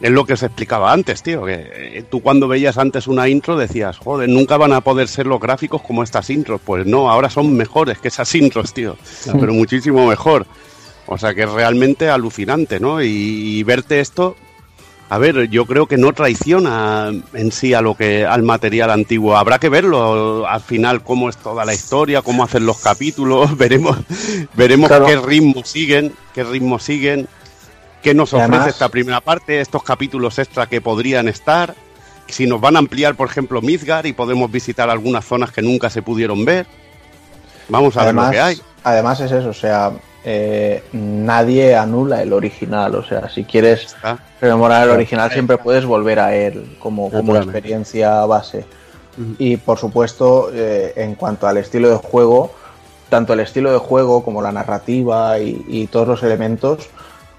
es 0.00 0.10
lo 0.10 0.26
que 0.26 0.34
os 0.34 0.42
explicaba 0.42 0.92
antes, 0.92 1.22
tío. 1.22 1.44
Que 1.44 1.54
eh, 1.54 2.04
tú 2.10 2.20
cuando 2.20 2.48
veías 2.48 2.76
antes 2.76 3.06
una 3.06 3.28
intro 3.28 3.56
decías, 3.56 3.96
joder, 3.98 4.28
nunca 4.28 4.56
van 4.56 4.72
a 4.72 4.80
poder 4.80 5.06
ser 5.08 5.26
los 5.26 5.40
gráficos 5.40 5.80
como 5.80 6.02
estas 6.02 6.28
intros. 6.28 6.60
Pues 6.64 6.84
no, 6.86 7.08
ahora 7.08 7.30
son 7.30 7.56
mejores 7.56 7.98
que 7.98 8.08
esas 8.08 8.34
intros, 8.34 8.74
tío. 8.74 8.96
Pero 9.40 9.54
muchísimo 9.54 10.06
mejor. 10.06 10.46
O 11.06 11.16
sea 11.16 11.34
que 11.34 11.44
es 11.44 11.50
realmente 11.50 12.10
alucinante, 12.10 12.80
¿no? 12.80 13.00
Y, 13.00 13.06
y 13.06 13.62
verte 13.62 14.00
esto, 14.00 14.36
a 15.08 15.18
ver, 15.18 15.48
yo 15.48 15.66
creo 15.66 15.86
que 15.86 15.96
no 15.96 16.12
traiciona 16.12 17.12
en 17.32 17.52
sí 17.52 17.74
a 17.74 17.80
lo 17.80 17.94
que 17.94 18.26
al 18.26 18.42
material 18.42 18.90
antiguo. 18.90 19.36
Habrá 19.36 19.60
que 19.60 19.68
verlo 19.68 20.46
al 20.48 20.60
final 20.60 21.04
cómo 21.04 21.28
es 21.28 21.36
toda 21.36 21.64
la 21.64 21.74
historia, 21.74 22.22
cómo 22.22 22.42
hacen 22.42 22.66
los 22.66 22.78
capítulos, 22.80 23.56
veremos, 23.58 23.96
veremos 24.54 24.88
Claro. 24.88 25.06
qué 25.06 25.16
ritmo 25.16 25.64
siguen, 25.64 26.12
qué 26.34 26.42
ritmo 26.42 26.80
siguen, 26.80 27.28
qué 28.02 28.14
nos 28.14 28.32
ofrece 28.32 28.52
además- 28.52 28.68
esta 28.68 28.88
primera 28.88 29.20
parte, 29.20 29.60
estos 29.60 29.82
capítulos 29.82 30.38
extra 30.38 30.66
que 30.66 30.80
podrían 30.80 31.28
estar, 31.28 31.74
si 32.28 32.46
nos 32.46 32.60
van 32.60 32.76
a 32.76 32.80
ampliar, 32.80 33.14
por 33.14 33.28
ejemplo, 33.28 33.62
Midgar 33.62 34.06
y 34.06 34.12
podemos 34.12 34.50
visitar 34.50 34.90
algunas 34.90 35.24
zonas 35.24 35.52
que 35.52 35.62
nunca 35.62 35.90
se 35.90 36.02
pudieron 36.02 36.44
ver. 36.44 36.66
Vamos 37.68 37.96
a 37.96 38.04
ver 38.04 38.14
lo 38.14 38.30
que 38.30 38.40
hay. 38.40 38.60
además 38.84 39.20
es 39.20 39.32
eso, 39.32 39.48
o 39.48 39.54
sea, 39.54 39.92
eh, 40.24 40.82
nadie 40.92 41.76
anula 41.76 42.22
el 42.22 42.32
original. 42.32 42.94
O 42.96 43.04
sea, 43.04 43.28
si 43.28 43.44
quieres 43.44 43.96
rememorar 44.40 44.84
el 44.84 44.90
original, 44.90 45.30
siempre 45.30 45.58
puedes 45.58 45.84
volver 45.84 46.18
a 46.20 46.34
él 46.34 46.76
como, 46.78 47.10
como 47.10 47.36
experiencia 47.36 48.24
base. 48.26 48.64
Y 49.38 49.56
por 49.56 49.78
supuesto, 49.78 50.50
eh, 50.52 50.92
en 50.96 51.14
cuanto 51.14 51.46
al 51.46 51.56
estilo 51.56 51.88
de 51.88 51.96
juego, 51.96 52.52
tanto 53.08 53.32
el 53.32 53.40
estilo 53.40 53.72
de 53.72 53.78
juego 53.78 54.22
como 54.24 54.42
la 54.42 54.52
narrativa 54.52 55.38
y, 55.38 55.64
y 55.68 55.86
todos 55.86 56.06
los 56.06 56.22
elementos, 56.22 56.88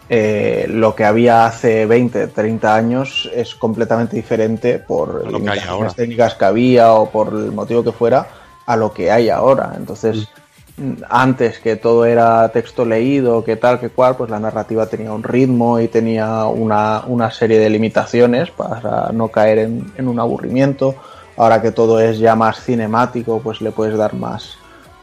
eh, 0.09 0.65
lo 0.69 0.95
que 0.95 1.03
había 1.03 1.45
hace 1.45 1.85
20, 1.85 2.27
30 2.27 2.75
años 2.75 3.29
es 3.33 3.55
completamente 3.55 4.15
diferente 4.15 4.79
por 4.79 5.29
lo 5.29 5.39
que 5.39 5.49
hay 5.49 5.59
limitaciones 5.59 5.69
ahora. 5.69 5.89
técnicas 5.91 6.35
que 6.35 6.45
había 6.45 6.93
o 6.93 7.09
por 7.09 7.29
el 7.29 7.51
motivo 7.51 7.83
que 7.83 7.91
fuera 7.91 8.25
a 8.65 8.75
lo 8.77 8.93
que 8.93 9.11
hay 9.11 9.29
ahora. 9.29 9.73
Entonces, 9.75 10.29
mm, 10.77 11.03
antes 11.09 11.59
que 11.59 11.75
todo 11.75 12.05
era 12.05 12.47
texto 12.53 12.85
leído, 12.85 13.43
que 13.43 13.57
tal, 13.57 13.81
que 13.81 13.89
cual, 13.89 14.15
pues 14.15 14.29
la 14.29 14.39
narrativa 14.39 14.85
tenía 14.85 15.11
un 15.11 15.23
ritmo 15.23 15.77
y 15.79 15.89
tenía 15.89 16.45
una, 16.45 17.03
una 17.05 17.29
serie 17.29 17.59
de 17.59 17.69
limitaciones 17.69 18.49
para 18.51 19.11
no 19.11 19.27
caer 19.27 19.57
en, 19.59 19.91
en 19.97 20.07
un 20.07 20.21
aburrimiento. 20.21 20.95
Ahora 21.35 21.61
que 21.61 21.71
todo 21.71 21.99
es 21.99 22.17
ya 22.17 22.35
más 22.35 22.63
cinemático, 22.63 23.41
pues 23.43 23.59
le 23.59 23.71
puedes 23.71 23.97
dar 23.97 24.13
más, 24.13 24.57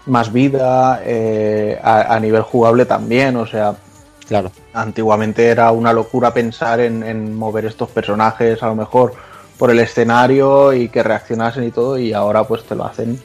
más 0.07 0.33
vida 0.33 1.03
eh, 1.05 1.79
a, 1.83 2.15
a 2.15 2.21
nivel 2.21 2.43
jugable 2.43 2.87
también. 2.87 3.37
O 3.37 3.47
sea, 3.47 3.77
Claro. 4.29 4.51
antiguamente 4.73 5.47
era 5.47 5.71
una 5.71 5.93
locura 5.93 6.33
pensar 6.33 6.81
en, 6.81 7.03
en 7.03 7.35
mover 7.35 7.67
estos 7.67 7.91
personajes 7.91 8.63
a 8.63 8.67
lo 8.69 8.75
mejor 8.75 9.13
por 9.59 9.71
el 9.71 9.79
escenario 9.81 10.73
y 10.73 10.89
que 10.89 11.03
reaccionasen 11.03 11.65
y 11.65 11.71
todo 11.71 11.99
y 11.99 12.13
ahora 12.13 12.45
pues 12.45 12.65
te 12.65 12.75
lo 12.75 12.85
hacen 12.85 13.21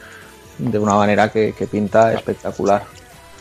de 0.58 0.78
una 0.78 0.96
manera 0.96 1.32
que, 1.32 1.54
que 1.58 1.68
pinta 1.68 2.14
espectacular. 2.14 2.84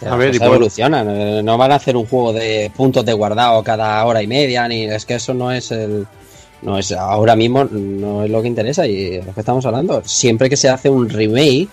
A 0.08 0.14
ver, 0.14 0.32
y 0.32 0.38
evolucionan. 0.42 1.08
eh, 1.10 1.42
No 1.42 1.58
van 1.58 1.72
a 1.72 1.74
hacer 1.74 1.96
un 1.96 2.06
juego 2.06 2.32
de 2.32 2.70
puntos 2.76 3.04
de 3.04 3.12
guardado 3.12 3.62
cada 3.64 4.04
hora 4.06 4.22
y 4.22 4.28
media, 4.28 4.68
ni 4.68 4.84
es 4.84 5.04
que 5.04 5.16
eso 5.16 5.34
no 5.34 5.50
es 5.50 5.72
el. 5.72 6.06
No 6.62 6.78
es 6.78 6.92
ahora 6.92 7.34
mismo, 7.34 7.64
no 7.64 8.22
es 8.24 8.30
lo 8.30 8.40
que 8.40 8.46
interesa 8.48 8.86
y 8.86 9.16
es 9.16 9.26
lo 9.26 9.34
que 9.34 9.40
estamos 9.40 9.66
hablando. 9.66 10.00
Siempre 10.04 10.48
que 10.48 10.56
se 10.56 10.68
hace 10.68 10.88
un 10.88 11.08
remake 11.08 11.68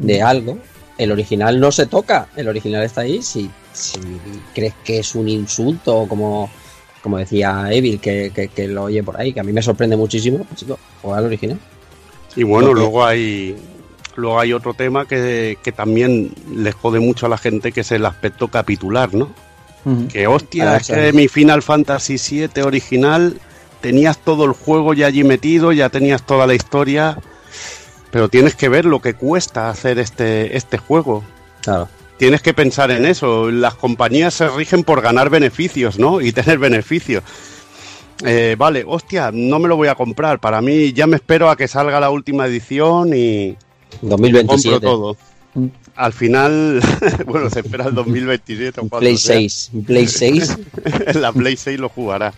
de 0.00 0.20
algo, 0.22 0.58
el 0.98 1.12
original 1.12 1.60
no 1.60 1.70
se 1.70 1.86
toca. 1.86 2.26
El 2.36 2.48
original 2.48 2.82
está 2.82 3.02
ahí. 3.02 3.22
Si, 3.22 3.48
si 3.78 4.00
crees 4.54 4.74
que 4.84 4.98
es 5.00 5.14
un 5.14 5.28
insulto, 5.28 6.06
como, 6.08 6.50
como 7.02 7.18
decía 7.18 7.68
Evil, 7.70 8.00
que, 8.00 8.32
que- 8.34 8.48
que 8.48 8.68
lo 8.68 8.84
oye 8.84 9.02
por 9.02 9.18
ahí, 9.20 9.32
que 9.32 9.40
a 9.40 9.44
mí 9.44 9.52
me 9.52 9.62
sorprende 9.62 9.96
muchísimo, 9.96 10.38
pues, 10.44 10.60
chico, 10.60 10.78
juega 11.02 11.18
al 11.18 11.24
original. 11.26 11.58
Y 12.36 12.42
bueno, 12.42 12.68
Porque- 12.68 12.80
luego 12.80 13.04
hay 13.04 13.56
luego 14.16 14.40
hay 14.40 14.52
otro 14.52 14.74
tema 14.74 15.06
que, 15.06 15.58
que 15.62 15.70
también 15.70 16.32
les 16.52 16.74
jode 16.74 16.98
mucho 16.98 17.26
a 17.26 17.28
la 17.28 17.38
gente, 17.38 17.70
que 17.70 17.82
es 17.82 17.92
el 17.92 18.04
aspecto 18.04 18.48
capitular, 18.48 19.14
¿no? 19.14 19.30
Que 20.12 20.26
hostia, 20.26 20.72
Ah, 20.72 20.76
es 20.78 20.86
sí. 20.86 20.92
que 20.92 21.12
mi 21.14 21.28
Final 21.28 21.62
Fantasy 21.62 22.16
VII 22.18 22.62
original 22.62 23.40
tenías 23.80 24.18
todo 24.18 24.44
el 24.44 24.52
juego 24.52 24.92
ya 24.92 25.06
allí 25.06 25.22
metido, 25.24 25.70
ya 25.72 25.88
tenías 25.88 26.26
toda 26.26 26.46
la 26.48 26.54
historia, 26.54 27.16
pero 28.10 28.28
tienes 28.28 28.54
que 28.56 28.68
ver 28.68 28.84
lo 28.84 29.00
que 29.00 29.14
cuesta 29.14 29.70
hacer 29.70 29.98
este, 30.00 30.56
este 30.56 30.78
juego. 30.78 31.22
Claro. 31.62 31.88
Tienes 32.18 32.42
que 32.42 32.52
pensar 32.52 32.90
en 32.90 33.06
eso. 33.06 33.50
Las 33.50 33.74
compañías 33.74 34.34
se 34.34 34.48
rigen 34.48 34.82
por 34.82 35.00
ganar 35.00 35.30
beneficios, 35.30 35.98
¿no? 35.98 36.20
Y 36.20 36.32
tener 36.32 36.58
beneficios. 36.58 37.22
Eh, 38.24 38.56
vale, 38.58 38.84
hostia, 38.86 39.30
no 39.32 39.60
me 39.60 39.68
lo 39.68 39.76
voy 39.76 39.88
a 39.88 39.94
comprar. 39.94 40.40
Para 40.40 40.60
mí 40.60 40.92
ya 40.92 41.06
me 41.06 41.16
espero 41.16 41.48
a 41.48 41.56
que 41.56 41.68
salga 41.68 42.00
la 42.00 42.10
última 42.10 42.46
edición 42.46 43.12
y 43.14 43.56
compro 44.00 44.10
2027. 44.10 44.80
todo. 44.80 45.16
Al 45.94 46.12
final, 46.12 46.80
bueno, 47.26 47.50
se 47.50 47.60
espera 47.60 47.86
el 47.86 47.94
2027 47.94 48.80
o 48.80 48.82
Un 48.82 48.88
cuando 48.88 49.04
Play 49.04 49.16
sea. 49.16 49.36
6. 49.36 49.70
Un 49.74 49.84
Play 49.84 50.06
6. 50.08 50.58
la 51.14 51.32
Play 51.32 51.56
6 51.56 51.78
lo 51.78 51.88
jugará. 51.88 52.34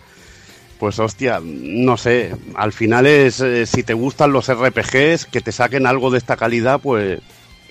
Pues 0.79 0.97
hostia, 0.99 1.39
no 1.43 1.95
sé, 1.97 2.35
al 2.55 2.73
final 2.73 3.05
es, 3.05 3.39
eh, 3.39 3.67
si 3.67 3.83
te 3.83 3.93
gustan 3.93 4.33
los 4.33 4.51
RPGs, 4.51 5.25
que 5.25 5.41
te 5.41 5.51
saquen 5.51 5.85
algo 5.85 6.09
de 6.09 6.17
esta 6.17 6.37
calidad, 6.37 6.79
pues 6.79 7.19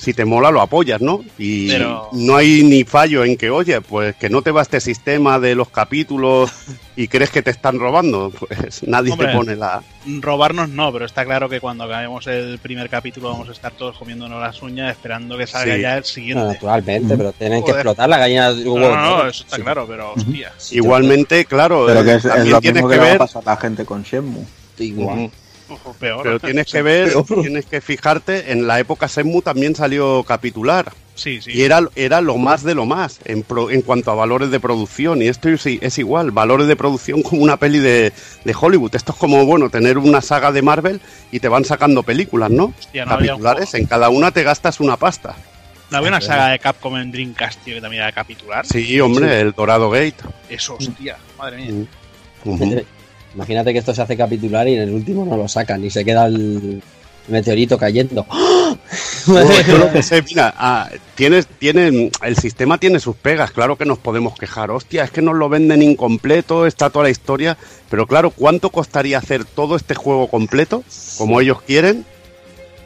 si 0.01 0.15
te 0.15 0.25
mola 0.25 0.51
lo 0.51 0.61
apoyas, 0.63 1.01
¿no? 1.01 1.23
Y 1.39 1.69
Pero- 1.69 2.09
no 2.13 2.37
hay 2.37 2.63
ni 2.63 2.85
fallo 2.85 3.25
en 3.25 3.37
que, 3.37 3.51
oye, 3.51 3.81
pues 3.83 4.17
que 4.17 4.31
no 4.31 4.41
te 4.43 4.51
va 4.51 4.63
este 4.63 4.81
sistema 4.81 5.39
de 5.39 5.55
los 5.55 5.69
capítulos 5.69 6.51
y 6.97 7.07
crees 7.09 7.31
que 7.31 7.43
te 7.43 7.51
están 7.51 7.79
robando, 7.79 8.33
pues 8.39 8.83
nadie 8.87 9.13
Hombre. 9.13 9.29
te 9.29 9.35
pone 9.37 9.57
la... 9.57 9.83
Robarnos 10.21 10.69
no, 10.71 10.91
pero 10.93 11.05
está 11.05 11.25
claro 11.27 11.49
que 11.49 11.61
cuando 11.61 11.85
acabemos 11.85 12.27
el 12.27 12.59
primer 12.59 12.89
capítulo 12.89 13.29
vamos 13.31 13.49
a 13.51 13.53
estar 13.53 13.73
todos 13.73 13.99
comiéndonos 13.99 14.41
las 14.41 14.63
uñas 14.63 14.91
esperando 14.91 15.37
que 15.37 15.47
salga 15.47 15.75
Sí. 15.77 15.83
ya 15.83 15.95
el 15.95 16.01
No, 16.01 16.07
siguiente. 16.07 16.45
naturalmente, 16.45 17.17
pero 17.17 17.33
tienen 17.33 17.63
que 17.65 17.71
explotar 17.73 18.09
la 18.09 18.19
gallina 18.19 18.53
de 18.53 18.65
No, 18.65 18.73
huevo. 18.73 18.97
no, 18.97 19.19
no, 19.19 19.27
eso 19.29 19.45
está 19.45 19.59
claro, 19.59 19.87
pero 19.87 20.15
hostia. 20.15 20.53
Igualmente, 20.71 21.45
claro, 21.45 21.85
Pero 21.87 22.03
que 22.05 22.11
eh, 22.13 22.15
es, 22.17 22.25
es 22.25 22.31
también 22.33 22.51
lo 22.53 22.61
tienes 22.61 22.83
mismo 22.83 22.89
que 22.89 22.95
que, 22.95 23.01
le 23.01 23.03
va 23.03 23.07
a 23.07 23.11
ver... 23.13 23.19
pasar 23.19 23.43
a 23.45 23.51
la 23.51 23.57
gente 23.61 23.85
con 23.85 24.03
Shenmue. 24.03 24.45
Igual. 24.79 25.31
Ojo, 25.71 25.95
peor. 25.99 26.23
Pero 26.23 26.41
tienes 26.41 26.67
que 26.71 26.83
ver, 26.83 27.13
tienes 27.43 27.65
que 27.67 27.81
fijarte, 27.81 28.53
en 28.53 28.67
la 28.67 28.79
época 28.81 29.09
Senmu 29.09 29.41
también 29.43 29.75
salió 29.75 30.23
capitular. 30.25 30.93
Sí, 31.15 31.41
sí. 31.43 31.51
Y 31.53 31.63
era, 31.63 31.83
era 31.97 32.21
lo 32.23 32.39
más 32.39 32.63
de 32.63 32.75
lo 32.75 32.87
más 32.87 33.21
en, 33.27 33.43
pro- 33.43 33.71
en 33.71 33.83
cuanto 33.83 34.11
a 34.11 34.15
valores 34.15 34.51
de 34.51 34.59
producción. 34.59 35.21
Y 35.21 35.29
esto 35.29 35.49
es, 35.51 35.67
es 35.67 35.99
igual, 35.99 36.31
valores 36.31 36.67
de 36.67 36.77
producción 36.77 37.23
como 37.23 37.43
una 37.43 37.59
peli 37.59 37.79
de, 37.79 38.13
de 38.45 38.57
Hollywood. 38.59 38.95
Esto 38.95 39.13
es 39.13 39.19
como, 39.19 39.45
bueno, 39.45 39.69
tener 39.69 39.99
una 39.99 40.23
saga 40.23 40.51
de 40.51 40.63
Marvel 40.63 41.01
y 41.31 41.41
te 41.41 41.49
van 41.49 41.65
sacando 41.67 42.03
películas, 42.03 42.51
¿no? 42.51 42.73
Hostia, 42.79 43.05
no 43.05 43.19
Capitulares, 43.19 43.75
en 43.75 43.85
cada 43.87 44.09
una 44.09 44.31
te 44.31 44.43
gastas 44.43 44.81
una 44.81 44.97
pasta. 44.97 45.37
¿No 45.91 45.99
había 45.99 46.09
una 46.11 46.21
saga 46.21 46.49
de 46.49 46.59
Capcom 46.61 46.97
en 46.97 47.11
Dreamcast, 47.13 47.65
tío, 47.65 47.75
que 47.75 47.81
también 47.81 48.03
era 48.05 48.13
capitular? 48.13 48.65
Sí, 48.65 48.99
hombre, 49.01 49.41
el 49.41 49.53
Dorado 49.53 49.91
Gate. 49.91 50.15
Eso, 50.49 50.77
hostia, 50.77 51.19
madre 51.37 51.57
mía. 51.59 51.87
Ujú. 52.45 52.85
Imagínate 53.35 53.73
que 53.73 53.79
esto 53.79 53.95
se 53.95 54.03
hace 54.03 54.17
capitular 54.17 54.67
y 54.69 54.75
en 54.75 54.83
el 54.83 54.91
último 54.91 55.25
no 55.25 55.37
lo 55.37 55.49
sacan 55.49 55.85
y 55.85 55.91
se 55.91 56.05
queda 56.05 56.27
el 56.27 56.83
meteorito 57.29 57.79
cayendo. 57.79 58.27
No, 59.27 59.63
yo 59.63 59.77
lo 59.77 59.93
que 59.93 60.03
sé, 60.03 60.23
mira, 60.23 60.55
ah, 60.57 60.89
tienes, 61.15 61.47
tiene, 61.47 62.11
el 62.23 62.37
sistema 62.37 62.79
tiene 62.79 62.99
sus 62.99 63.15
pegas, 63.15 63.51
claro 63.51 63.77
que 63.77 63.85
nos 63.85 63.99
podemos 63.99 64.35
quejar. 64.35 64.71
Hostia, 64.71 65.05
es 65.05 65.11
que 65.11 65.21
nos 65.21 65.35
lo 65.35 65.51
venden 65.51 65.83
incompleto, 65.83 66.65
está 66.65 66.89
toda 66.89 67.05
la 67.05 67.11
historia. 67.11 67.59
Pero 67.91 68.07
claro, 68.07 68.31
¿cuánto 68.31 68.71
costaría 68.71 69.19
hacer 69.19 69.45
todo 69.45 69.77
este 69.77 69.95
juego 69.95 70.29
completo, 70.29 70.83
como 71.19 71.41
ellos 71.41 71.61
quieren? 71.61 72.07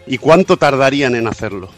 ¿Y 0.09 0.19
cuánto 0.19 0.57
tardarían 0.57 1.15
en 1.15 1.29
hacerlo? 1.29 1.71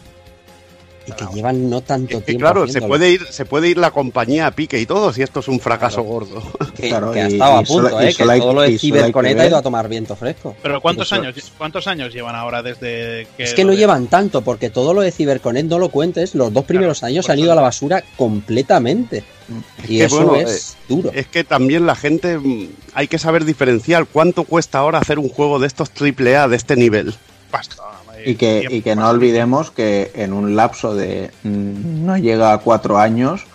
Y 1.06 1.12
que 1.12 1.24
llevan 1.34 1.70
no 1.70 1.80
tanto 1.82 2.18
Es 2.18 2.24
que, 2.24 2.32
tiempo. 2.32 2.40
claro, 2.42 2.66
se 2.68 2.82
puede, 2.82 3.10
ir, 3.12 3.26
se 3.30 3.44
puede 3.44 3.68
ir 3.68 3.78
la 3.78 3.90
compañía 3.92 4.46
a 4.48 4.50
pique 4.50 4.80
y 4.80 4.86
todo 4.86 5.12
si 5.12 5.22
esto 5.22 5.40
es 5.40 5.48
un 5.48 5.60
fracaso 5.60 6.02
Claro. 6.02 6.10
gordo. 6.10 6.42
Que, 6.76 6.88
Claro, 6.88 7.12
que 7.12 7.20
ha 7.22 7.30
y- 7.30 7.32
estado 7.34 7.56
a 7.58 7.62
y 7.62 7.64
punto, 7.64 8.02
y 8.02 8.04
¿eh? 8.06 8.14
Que 8.14 8.24
todo 8.38 8.52
lo 8.52 8.66
y 8.66 8.72
de 8.72 8.78
Ciberconeta 8.78 9.42
ha 9.42 9.46
ido 9.46 9.56
a 9.56 9.62
tomar 9.62 9.88
viento 9.88 10.14
fresco. 10.16 10.54
Pero 10.62 10.80
¿cuántos 10.82 11.06
Eso- 11.10 11.14
años, 11.22 11.52
¿cuántos 11.56 11.86
años 11.86 12.12
llevan 12.12 12.34
ahora 12.34 12.62
desde 12.62 13.26
que... 13.36 13.44
Es 13.44 13.54
que 13.54 13.64
no 13.64 13.70
de- 13.70 13.76
llevan 13.78 14.08
tanto, 14.08 14.42
porque 14.42 14.68
todo 14.68 14.92
lo 14.92 15.00
de 15.00 15.10
Ciberconnect 15.12 15.68
no 15.70 15.78
lo 15.78 15.88
cuentes, 15.90 16.34
los 16.34 16.52
dos 16.52 16.64
primeros 16.64 16.98
Claro, 16.98 17.12
años 17.12 17.30
han 17.30 17.38
ido 17.38 17.52
a 17.52 17.54
la 17.54 17.62
basura 17.62 18.02
completamente. 18.16 19.24
y 19.88 19.98
que, 19.98 20.04
eso 20.04 20.26
bueno, 20.26 20.48
es 20.48 20.76
duro. 20.88 21.10
Es 21.14 21.26
que 21.28 21.44
también 21.44 21.86
la 21.86 21.94
gente 21.94 22.36
mm, 22.38 22.68
hay 22.94 23.06
que 23.08 23.18
saber 23.18 23.44
diferenciar 23.44 24.06
cuánto 24.06 24.44
cuesta 24.44 24.78
ahora 24.80 24.98
hacer 24.98 25.18
un 25.18 25.28
juego 25.28 25.58
de 25.58 25.66
estos 25.68 25.90
triple 25.90 26.36
A 26.36 26.48
de 26.48 26.56
este 26.56 26.76
nivel. 26.76 27.14
Pasta, 27.50 27.76
Y 28.26 28.34
que, 28.34 28.66
y 28.68 28.82
que 28.82 28.96
no 28.96 29.08
olvidemos 29.08 29.70
que 29.70 30.10
en 30.14 30.32
un 30.32 30.56
lapso 30.56 30.94
de 30.96 31.30
mm, 31.44 32.04
no 32.04 32.18
llega 32.18 32.52
a 32.52 32.58
cuatro 32.58 32.98
años 32.98 33.46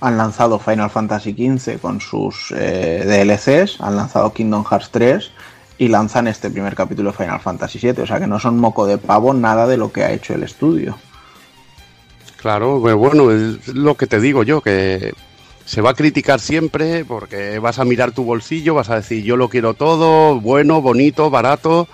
han 0.00 0.16
lanzado 0.16 0.58
Final 0.58 0.90
Fantasy 0.90 1.32
XV 1.32 1.78
con 1.78 2.00
sus 2.00 2.52
eh, 2.56 3.04
DLCs, 3.06 3.80
han 3.80 3.96
lanzado 3.96 4.32
Kingdom 4.32 4.64
Hearts 4.64 4.90
3 4.90 5.30
y 5.78 5.88
lanzan 5.88 6.28
este 6.28 6.50
primer 6.50 6.74
capítulo 6.74 7.10
de 7.10 7.16
Final 7.16 7.40
Fantasy 7.40 7.78
VII. 7.78 8.02
O 8.02 8.06
sea 8.06 8.18
que 8.18 8.26
no 8.26 8.38
son 8.38 8.58
moco 8.58 8.86
de 8.86 8.98
pavo 8.98 9.34
nada 9.34 9.66
de 9.66 9.76
lo 9.76 9.92
que 9.92 10.04
ha 10.04 10.12
hecho 10.12 10.34
el 10.34 10.42
estudio. 10.42 10.96
Claro, 12.36 12.78
pues 12.80 12.94
bueno, 12.94 13.30
es 13.30 13.68
lo 13.68 13.94
que 13.96 14.06
te 14.06 14.20
digo 14.20 14.42
yo, 14.42 14.60
que 14.60 15.14
se 15.64 15.80
va 15.80 15.90
a 15.90 15.94
criticar 15.94 16.40
siempre 16.40 17.04
porque 17.04 17.58
vas 17.58 17.78
a 17.78 17.84
mirar 17.84 18.12
tu 18.12 18.24
bolsillo, 18.24 18.74
vas 18.74 18.90
a 18.90 18.96
decir 18.96 19.24
yo 19.24 19.36
lo 19.36 19.48
quiero 19.48 19.74
todo, 19.74 20.40
bueno, 20.40 20.82
bonito, 20.82 21.30
barato. 21.30 21.88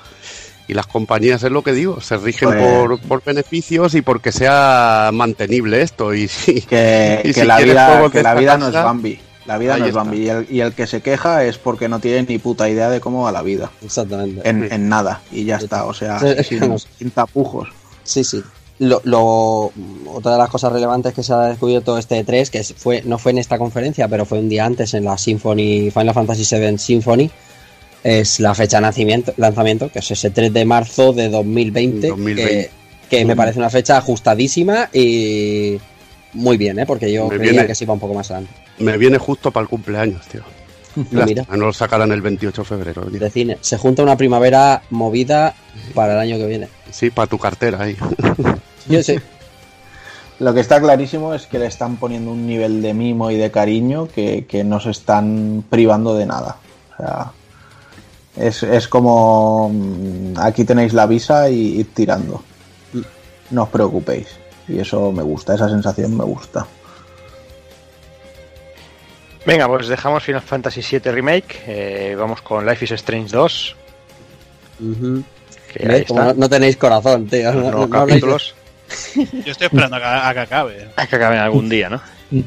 Y 0.70 0.74
las 0.74 0.86
compañías 0.86 1.42
es 1.42 1.50
lo 1.50 1.62
que 1.64 1.72
digo, 1.72 2.00
se 2.00 2.16
rigen 2.16 2.50
Pues- 2.50 2.62
por, 2.62 3.00
por 3.00 3.24
beneficios 3.24 3.94
y 3.96 4.02
porque 4.02 4.30
sea 4.30 5.10
mantenible 5.12 5.82
esto. 5.82 6.14
Y 6.14 6.28
sí, 6.28 6.60
Que, 6.62 7.20
Y 7.24 7.32
que 7.32 7.40
si 7.40 7.46
la 7.46 7.58
vida, 7.58 8.08
que 8.12 8.22
la 8.22 8.34
vida 8.34 8.56
no 8.56 8.68
es 8.68 8.74
Bambi. 8.74 9.18
La 9.46 9.58
vida 9.58 9.76
no 9.78 9.86
es. 9.86 9.92
Bambi. 9.92 10.18
Y 10.18 10.28
el, 10.28 10.46
y 10.48 10.60
el 10.60 10.72
que 10.72 10.86
se 10.86 11.00
queja 11.00 11.42
es 11.44 11.58
porque 11.58 11.88
no 11.88 11.98
tiene 11.98 12.22
ni 12.28 12.38
puta 12.38 12.68
idea 12.68 12.88
de 12.88 13.00
cómo 13.00 13.22
va 13.24 13.32
la 13.32 13.42
vida. 13.42 13.70
Exactamente. 13.84 14.48
En, 14.48 14.72
en 14.72 14.88
nada. 14.88 15.22
Y 15.32 15.44
ya 15.44 15.56
está. 15.56 15.86
O 15.86 15.92
sea, 15.94 16.20
Sí, 16.44 16.60
sin, 16.98 17.10
tapujos. 17.10 17.68
Sí, 18.04 18.22
sí. 18.22 18.40
Lo, 18.78 19.00
lo- 19.02 19.72
otra 20.06 20.32
de 20.32 20.38
las 20.38 20.48
cosas 20.50 20.72
relevantes 20.72 21.12
que 21.14 21.22
se 21.24 21.32
ha 21.32 21.40
descubierto 21.46 21.98
este 21.98 22.24
E3, 22.24 22.48
que 22.48 22.58
es- 22.58 22.74
fue, 22.76 23.02
no 23.04 23.18
fue 23.18 23.32
en 23.32 23.38
esta 23.38 23.58
conferencia, 23.58 24.06
pero 24.06 24.24
fue 24.24 24.38
un 24.38 24.48
día 24.48 24.64
antes 24.64 24.94
en 24.94 25.04
la 25.04 25.18
Symphony, 25.18 25.90
Final 25.90 26.14
Fantasy 26.14 26.46
VII 26.56 26.78
Symphony, 26.78 27.28
es 28.02 28.40
la 28.40 28.54
fecha 28.54 28.78
de 28.78 28.82
nacimiento, 28.82 29.32
lanzamiento, 29.36 29.90
que 29.90 29.98
es 29.98 30.10
ese 30.10 30.30
3 30.30 30.52
de 30.52 30.64
marzo 30.64 31.12
de 31.12 31.28
2020, 31.28 32.08
2020. 32.08 32.70
que, 33.08 33.16
que 33.18 33.24
me 33.24 33.36
parece 33.36 33.58
una 33.58 33.70
fecha 33.70 33.96
ajustadísima 33.98 34.88
y 34.92 35.78
muy 36.32 36.56
bien, 36.56 36.78
¿eh? 36.78 36.86
porque 36.86 37.12
yo 37.12 37.28
Me 37.28 37.36
creía 37.36 37.52
viene- 37.52 37.66
que 37.66 37.74
se 37.74 37.84
iba 37.84 37.92
un 37.94 38.00
poco 38.00 38.14
más 38.14 38.30
adelante. 38.30 38.54
me 38.78 38.96
viene 38.96 39.18
justo 39.18 39.50
para 39.50 39.62
el 39.62 39.68
cumpleaños, 39.68 40.26
tío. 40.28 40.42
Pues 40.94 41.06
mira, 41.12 41.26
Lástima, 41.42 41.56
no 41.56 41.66
lo 41.66 41.72
sacarán 41.72 42.10
el 42.10 42.20
28 42.20 42.62
de 42.62 42.68
febrero. 42.68 43.02
tío. 43.02 43.20
de 43.20 43.30
cine. 43.30 43.58
Se 43.60 43.76
junta 43.78 44.02
una 44.02 44.16
primavera 44.16 44.82
movida 44.90 45.54
para 45.94 46.14
el 46.14 46.18
año 46.18 46.36
que 46.36 46.46
viene. 46.46 46.68
Sí, 46.90 47.10
para 47.10 47.28
tu 47.28 47.38
cartera 47.38 47.82
ahí. 47.82 47.96
Yo 48.88 49.00
sé. 49.02 49.20
Lo 50.40 50.54
que 50.54 50.60
está 50.60 50.80
clarísimo 50.80 51.34
es 51.34 51.46
que 51.46 51.58
le 51.58 51.66
están 51.66 51.96
poniendo 51.96 52.32
un 52.32 52.46
nivel 52.46 52.80
de 52.80 52.94
mimo 52.94 53.30
y 53.30 53.36
de 53.36 53.50
cariño 53.50 54.08
que, 54.08 54.46
que 54.46 54.64
no 54.64 54.80
se 54.80 54.90
están 54.90 55.62
privando 55.68 56.14
de 56.16 56.26
nada. 56.26 56.56
O 56.98 57.02
sea, 57.02 57.32
es, 58.40 58.62
es 58.62 58.88
como 58.88 59.70
mm, 59.72 60.38
aquí 60.38 60.64
tenéis 60.64 60.92
la 60.92 61.06
visa 61.06 61.48
y 61.50 61.80
ir 61.80 61.94
tirando. 61.94 62.42
No 63.50 63.64
os 63.64 63.68
preocupéis. 63.68 64.28
Y 64.68 64.78
eso 64.78 65.10
me 65.12 65.22
gusta, 65.22 65.54
esa 65.54 65.68
sensación 65.68 66.16
me 66.16 66.24
gusta. 66.24 66.66
Venga, 69.46 69.66
pues 69.68 69.88
dejamos 69.88 70.22
Final 70.22 70.42
Fantasy 70.42 70.80
VII 70.82 71.10
Remake. 71.12 71.62
eh, 71.66 72.14
vamos 72.18 72.42
con 72.42 72.66
Life 72.66 72.84
is 72.84 72.90
Strange 72.92 73.30
2. 73.34 73.76
Ujú. 74.80 75.22
Que 75.72 75.86
¿Ves? 75.86 75.96
ahí 76.00 76.04
Como 76.04 76.20
está. 76.20 76.32
no, 76.34 76.40
no 76.40 76.48
tenéis 76.48 76.76
corazón, 76.76 77.26
tío. 77.26 77.52
Los 77.52 77.72
No- 77.72 77.86
no 77.86 77.90
capítulos. 77.90 78.54
Yo 79.14 79.52
estoy 79.52 79.66
esperando 79.66 79.96
a 79.96 80.00
que, 80.00 80.04
a 80.06 80.32
que 80.34 80.40
acabe. 80.40 80.88
Hay 80.96 81.06
que 81.06 81.16
acaben 81.16 81.38
algún 81.38 81.68
día, 81.68 81.88
¿no? 81.88 82.00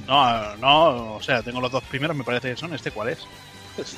No, 0.08 0.56
no, 0.58 1.16
o 1.16 1.22
sea, 1.22 1.42
tengo 1.42 1.60
los 1.62 1.72
dos 1.72 1.84
primeros, 1.86 2.16
me 2.16 2.24
parece 2.24 2.52
que 2.52 2.58
son. 2.58 2.74
¿Este 2.74 2.92
cuál 2.92 3.10
es? 3.10 3.20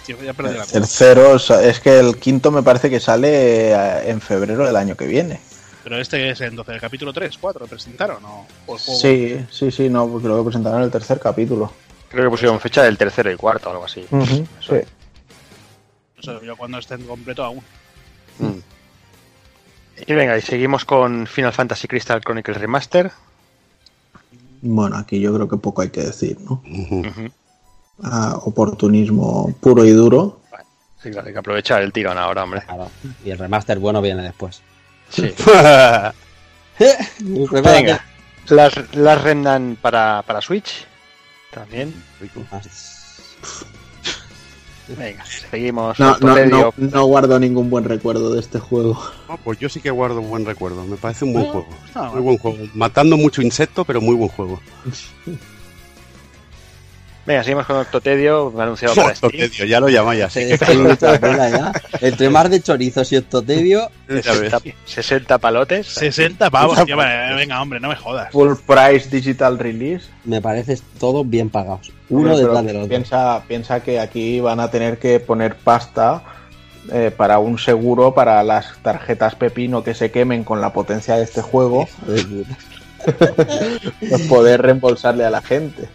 Tío, 0.06 0.22
ya 0.24 0.34
perdí 0.34 0.52
la 0.52 0.58
cuenta. 0.60 0.72
Tercero, 0.72 1.36
es 1.36 1.80
que 1.80 2.00
el 2.00 2.18
quinto 2.18 2.52
me 2.52 2.64
parece 2.64 2.90
que 2.90 3.00
sale 3.00 3.72
eh, 3.72 4.10
en 4.10 4.22
febrero 4.22 4.66
del 4.66 4.76
año 4.76 4.96
que 4.96 5.06
viene. 5.06 5.40
Pero 5.84 6.00
este 6.00 6.30
es 6.30 6.42
entonces 6.42 6.76
el 6.76 6.82
capítulo 6.82 7.14
3, 7.14 7.38
4, 7.38 7.68
¿presentaron 7.68 8.24
o, 8.26 8.48
o 8.66 8.76
el 8.76 8.82
juego? 8.82 9.00
Sí, 9.00 9.46
sí, 9.52 9.72
sí, 9.72 9.90
no, 9.90 10.08
porque 10.08 10.28
lo 10.28 10.44
presentaron 10.44 10.80
en 10.80 10.86
el 10.86 10.92
tercer 10.92 11.20
capítulo. 11.20 11.72
Creo 12.10 12.24
que 12.24 12.30
pusieron 12.30 12.60
fecha 12.60 12.84
del 12.84 12.98
tercero 12.98 13.32
y 13.32 13.36
cuarto 13.36 13.70
o 13.70 13.74
algo 13.74 13.86
así. 13.86 14.00
Eso. 14.02 14.36
Sí. 14.62 14.82
No 16.18 16.24
sé, 16.24 16.46
yo 16.46 16.56
cuando 16.56 16.78
esté 16.80 16.96
en 16.96 17.06
completo 17.06 17.44
aún. 17.44 17.62
Mm. 18.40 18.60
Y 20.08 20.14
venga, 20.14 20.38
y 20.38 20.42
seguimos 20.42 20.86
con 20.86 21.28
Final 21.28 21.54
Fantasy 21.54 21.88
Crystal 21.88 22.22
Chronicles 22.22 22.58
Remaster. 22.58 23.12
Bueno, 24.62 24.98
aquí 24.98 25.20
yo 25.20 25.34
creo 25.34 25.48
que 25.48 25.58
poco 25.58 25.82
hay 25.82 25.90
que 25.90 26.02
decir, 26.02 26.38
¿no? 26.40 26.62
Ah, 28.04 28.38
oportunismo 28.44 29.54
puro 29.60 29.86
y 29.86 29.92
duro. 29.92 30.40
Sí, 31.02 31.12
claro, 31.12 31.28
hay 31.28 31.34
que 31.34 31.40
aprovechar 31.40 31.82
el 31.82 31.94
tirón 31.94 32.18
ahora, 32.18 32.44
hombre. 32.44 32.62
Claro. 32.66 32.90
Y 33.24 33.30
el 33.30 33.38
remaster 33.38 33.80
bueno 33.80 34.02
viene 34.02 34.24
después. 34.24 34.62
Sí. 35.10 35.34
Venga, 37.64 38.04
las, 38.50 38.96
las 38.96 39.24
Remnant 39.24 39.80
para, 39.80 40.24
para 40.24 40.42
Switch. 40.42 40.86
También. 41.52 41.94
Venga, 44.88 45.24
seguimos. 45.26 46.00
No, 46.00 46.18
no, 46.20 46.46
no, 46.46 46.74
no 46.78 47.06
guardo 47.06 47.40
ningún 47.40 47.70
buen 47.70 47.86
recuerdo 47.86 48.34
de 48.34 48.40
este 48.40 48.60
juego. 48.60 49.02
No, 49.28 49.38
pues 49.38 49.58
yo 49.58 49.70
sí 49.70 49.80
que 49.80 49.90
guardo 49.90 50.20
un 50.20 50.30
buen 50.30 50.46
recuerdo. 50.46 50.84
Me 50.86 50.98
parece 50.98 51.26
un 51.26 51.34
buen 51.34 51.46
No, 51.46 51.52
juego. 51.54 51.70
está 51.86 52.10
Muy 52.12 52.22
buen 52.22 52.38
juego. 52.38 52.58
Matando 52.76 53.18
mucho 53.18 53.42
insecto, 53.42 53.86
pero 53.86 54.02
muy 54.02 54.16
buen 54.16 54.30
juego. 54.30 54.60
Venga, 57.26 57.44
seguimos 57.44 57.66
con 57.66 57.78
Octotedio, 57.78 58.54
anunciado 58.60 58.94
para 58.94 59.16
Steam. 59.16 59.32
Octotedio, 59.34 59.66
ya 59.66 59.80
lo 59.80 59.90
llamáis 59.90 60.24
así. 60.24 60.42
Está 60.42 60.72
ya. 61.50 61.72
Entre 62.02 62.30
mar 62.30 62.50
de 62.50 62.62
chorizos 62.62 63.12
y 63.12 63.18
octotedio, 63.18 63.90
Ya 64.08 64.34
ves. 64.34 64.52
60, 64.52 64.60
60 64.86 65.38
palotes. 65.40 65.88
60 65.88 66.50
pavos, 66.52 66.86
tío, 66.86 66.96
venga, 66.98 67.62
hombre, 67.62 67.80
no 67.80 67.90
me 67.90 67.96
jodas. 67.96 68.32
Full 68.32 68.54
price 68.68 69.10
digital 69.10 69.58
release. 69.58 70.06
me 70.24 70.40
parece 70.40 70.78
todos 71.00 71.28
bien 71.28 71.50
pagados. 71.50 71.92
Uno 72.10 72.38
detrás 72.38 72.64
del 72.64 72.78
otro. 72.78 72.90
Piensa, 72.90 73.44
piensa 73.48 73.82
que 73.82 74.00
aquí 74.00 74.40
van 74.40 74.60
a 74.60 74.70
tener 74.70 75.00
que 75.00 75.20
poner 75.20 75.56
pasta 75.56 76.22
eh, 76.92 77.12
para 77.16 77.40
un 77.40 77.58
seguro 77.58 78.14
para 78.14 78.44
las 78.44 78.78
tarjetas 78.84 79.34
pepino 79.34 79.84
que 79.84 79.96
se 79.96 80.12
quemen 80.12 80.44
con 80.44 80.62
la 80.62 80.72
potencia 80.72 81.16
de 81.18 81.24
este 81.24 81.42
juego. 81.42 81.88
No 84.02 84.20
poder 84.30 84.62
reembolsarle 84.62 85.26
a 85.26 85.32
la 85.32 85.42
gente. 85.42 85.90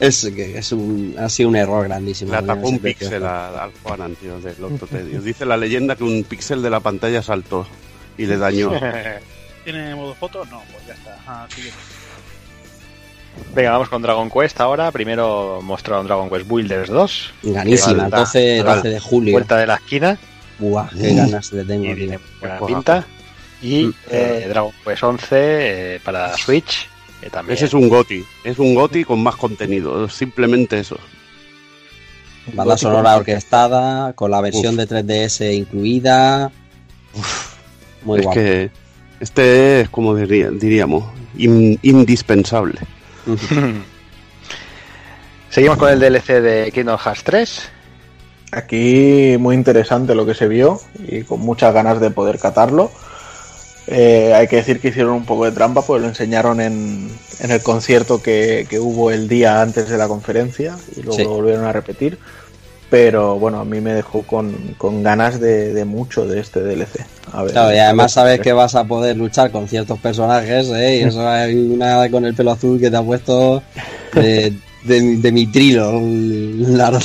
Es, 0.00 0.30
que 0.34 0.58
es 0.58 0.70
un, 0.72 1.16
ha 1.18 1.28
sido 1.28 1.48
un 1.48 1.56
error 1.56 1.84
grandísimo. 1.88 2.30
Le 2.32 2.38
poner 2.38 2.54
tapó 2.56 2.68
un 2.68 2.78
píxel 2.78 3.24
al 3.26 3.72
Juanan, 3.82 4.14
tío, 4.14 4.38
del 4.40 4.62
Octotedio. 4.64 5.20
Dice 5.20 5.44
la 5.44 5.56
leyenda 5.56 5.96
que 5.96 6.04
un 6.04 6.22
píxel 6.24 6.62
de 6.62 6.70
la 6.70 6.80
pantalla 6.80 7.20
saltó 7.22 7.66
y 8.16 8.26
le 8.26 8.36
dañó. 8.36 8.70
¿Tiene 9.64 9.94
modo 9.94 10.14
foto? 10.14 10.44
No, 10.46 10.62
pues 10.72 10.86
ya 10.86 10.94
está. 10.94 11.16
Ah. 11.26 11.46
Venga, 13.54 13.72
vamos 13.72 13.88
con 13.88 14.02
Dragon 14.02 14.30
Quest 14.30 14.60
ahora. 14.60 14.90
Primero 14.92 15.60
mostraron 15.62 16.06
Dragon 16.06 16.28
Quest 16.28 16.48
Builders 16.48 16.88
2. 16.90 17.32
Ganísima, 17.44 18.02
Falta- 18.04 18.18
12, 18.20 18.56
falta 18.58 18.74
12 18.76 18.88
de 18.88 19.00
julio. 19.00 19.32
Vuelta 19.32 19.56
de 19.58 19.66
la 19.66 19.74
esquina. 19.76 20.18
Buah, 20.58 20.88
qué 20.90 21.14
ganas 21.14 21.52
le 21.52 21.64
tengo, 21.64 21.84
Y 21.86 21.94
tío. 21.94 22.20
buena 22.40 22.58
pinta. 22.66 23.06
Y 23.62 23.84
Mm. 23.86 23.94
eh, 24.10 24.46
Dragon 24.48 24.72
Quest 24.84 25.02
11 25.02 25.26
eh, 25.96 26.00
para 26.04 26.36
Switch. 26.36 26.88
Que 27.28 27.34
también. 27.34 27.54
Ese 27.56 27.66
es 27.66 27.74
un 27.74 27.88
GOTI. 27.88 28.24
Es 28.44 28.58
un 28.58 28.74
GOTI 28.74 29.04
con 29.04 29.22
más 29.22 29.36
contenido. 29.36 30.08
Simplemente 30.08 30.78
eso. 30.80 30.96
Banda 32.54 32.78
sonora 32.78 33.16
orquestada, 33.16 34.12
con 34.14 34.30
la 34.30 34.40
versión 34.40 34.76
de 34.76 34.88
3DS 34.88 35.52
incluida. 35.54 36.50
Uf, 37.14 37.54
muy 38.04 38.20
es 38.20 38.24
guapo. 38.24 38.40
que 38.40 38.70
este 39.20 39.80
es, 39.82 39.90
como 39.90 40.14
diría- 40.14 40.50
diríamos, 40.50 41.04
in- 41.36 41.78
indispensable. 41.82 42.78
Seguimos 45.50 45.78
con 45.78 45.90
el 45.90 45.98
DLC 46.00 46.40
de 46.40 46.70
Kingdom 46.72 46.98
Hearts 46.98 47.24
3. 47.24 47.68
Aquí 48.52 49.36
muy 49.38 49.54
interesante 49.54 50.14
lo 50.14 50.24
que 50.24 50.34
se 50.34 50.48
vio 50.48 50.80
y 51.06 51.22
con 51.22 51.40
muchas 51.40 51.72
ganas 51.74 52.00
de 52.00 52.10
poder 52.10 52.38
catarlo. 52.38 52.90
Eh, 53.90 54.34
hay 54.34 54.46
que 54.48 54.56
decir 54.56 54.80
que 54.80 54.88
hicieron 54.88 55.12
un 55.14 55.24
poco 55.24 55.46
de 55.46 55.52
trampa, 55.52 55.80
pues 55.82 56.02
lo 56.02 56.08
enseñaron 56.08 56.60
en, 56.60 57.08
en 57.40 57.50
el 57.50 57.62
concierto 57.62 58.20
que, 58.20 58.66
que 58.68 58.78
hubo 58.78 59.10
el 59.10 59.28
día 59.28 59.62
antes 59.62 59.88
de 59.88 59.96
la 59.96 60.08
conferencia 60.08 60.76
y 60.94 61.00
luego 61.02 61.16
Sí. 61.16 61.24
lo 61.24 61.30
volvieron 61.30 61.64
a 61.64 61.72
repetir. 61.72 62.18
Pero 62.90 63.38
bueno, 63.38 63.60
a 63.60 63.64
mí 63.66 63.80
me 63.82 63.92
dejó 63.92 64.22
con, 64.22 64.74
con 64.78 65.02
ganas 65.02 65.38
de, 65.40 65.74
de 65.74 65.84
mucho 65.84 66.26
de 66.26 66.40
este 66.40 66.60
DLC. 66.60 67.04
A 67.32 67.42
ver, 67.42 67.52
Claro, 67.52 67.74
y 67.74 67.78
además 67.78 68.12
sabes 68.12 68.40
que 68.40 68.52
vas 68.54 68.74
a 68.74 68.84
poder 68.84 69.14
luchar 69.16 69.50
con 69.50 69.68
ciertos 69.68 69.98
personajes, 69.98 70.68
¿eh? 70.68 71.00
Y 71.00 71.02
eso 71.04 71.26
hay 71.28 71.54
una 71.54 72.10
con 72.10 72.24
el 72.24 72.34
pelo 72.34 72.52
azul 72.52 72.80
que 72.80 72.90
te 72.90 72.96
ha 72.96 73.02
puesto 73.02 73.62
de, 74.14 74.54
de, 74.84 75.16
de 75.18 75.32
mi 75.32 75.46
trilo, 75.46 76.00
largo. 76.02 77.00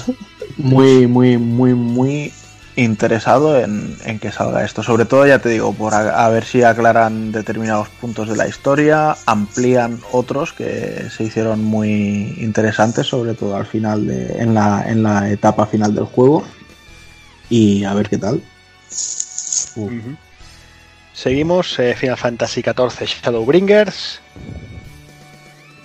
muy, 0.58 1.06
muy, 1.08 1.38
muy, 1.38 1.74
muy 1.74 2.32
interesado 2.76 3.60
en, 3.60 3.95
en 4.06 4.20
que 4.20 4.32
salga 4.32 4.64
esto. 4.64 4.84
Sobre 4.84 5.06
todo, 5.06 5.26
ya 5.28 5.40
te 5.40 5.50
digo, 5.50 5.74
por 5.74 5.94
a, 5.94 6.26
a 6.26 6.30
ver 6.30 6.44
si 6.45 6.64
aclaran 6.64 7.32
determinados 7.32 7.90
puntos 7.90 8.30
de 8.30 8.36
la 8.36 8.48
historia, 8.48 9.16
amplían 9.26 10.00
otros 10.12 10.54
que 10.54 11.08
se 11.16 11.24
hicieron 11.24 11.64
muy 11.64 12.36
interesantes, 12.40 13.08
sobre 13.08 13.34
todo 13.34 13.56
al 13.56 13.66
final 13.66 14.08
de, 14.08 14.41
en 14.41 14.54
la, 14.54 14.84
en 14.88 15.04
la 15.04 15.30
etapa 15.30 15.66
final 15.66 15.94
del 15.94 16.06
juego. 16.06 16.44
Y 17.50 17.84
a 17.84 17.94
ver 17.94 18.10
qué 18.10 18.18
tal. 18.18 18.41
Seguimos 21.14 21.78
eh, 21.80 21.95
Final 21.95 22.18
Fantasy 22.18 22.62
XIV 22.62 23.06
Shadowbringers. 23.06 24.20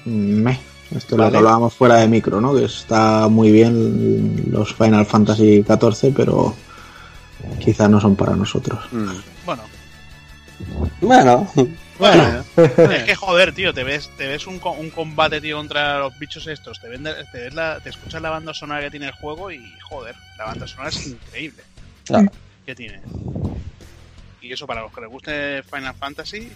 Me. 0.04 0.58
Esto 0.94 1.16
es 1.16 1.18
lo 1.20 1.30
que 1.30 1.36
hablábamos 1.36 1.74
fuera 1.74 1.96
de 1.96 2.08
micro, 2.08 2.40
¿no? 2.40 2.54
Que 2.54 2.64
está 2.64 3.28
muy 3.28 3.52
bien 3.52 4.46
los 4.50 4.74
Final 4.74 5.04
Fantasy 5.04 5.62
XIV, 5.62 6.14
pero 6.16 6.54
quizá 7.60 7.88
no 7.88 8.00
son 8.00 8.16
para 8.16 8.34
nosotros. 8.36 8.84
Mm. 8.92 9.10
Bueno, 9.44 9.62
Bueno, 11.00 11.48
Bueno, 11.98 12.44
es 12.56 13.04
que 13.04 13.14
joder, 13.14 13.52
tío, 13.52 13.72
te 13.74 13.84
ves, 13.84 14.10
te 14.16 14.26
ves 14.26 14.46
un, 14.46 14.58
co- 14.58 14.72
un 14.72 14.90
combate, 14.90 15.40
tío, 15.40 15.56
contra 15.56 15.98
los 16.00 16.16
bichos 16.18 16.46
estos, 16.46 16.80
te, 16.80 16.88
ven 16.88 17.02
de- 17.04 17.24
te, 17.32 17.42
ves 17.44 17.54
la, 17.54 17.80
te 17.80 17.90
escuchas 17.90 18.20
la 18.22 18.30
banda 18.30 18.52
sonora 18.54 18.80
que 18.82 18.90
tiene 18.90 19.06
el 19.06 19.12
juego 19.12 19.50
y, 19.50 19.62
joder, 19.82 20.14
la 20.36 20.44
banda 20.46 20.66
sonora 20.66 20.90
es 20.90 21.06
increíble. 21.06 21.62
Claro. 22.04 22.28
Que 22.66 22.74
tiene. 22.74 23.00
Y 24.40 24.52
eso, 24.52 24.66
para 24.66 24.82
los 24.82 24.92
que 24.92 25.00
les 25.00 25.10
guste 25.10 25.62
Final 25.64 25.94
Fantasy, 25.94 26.50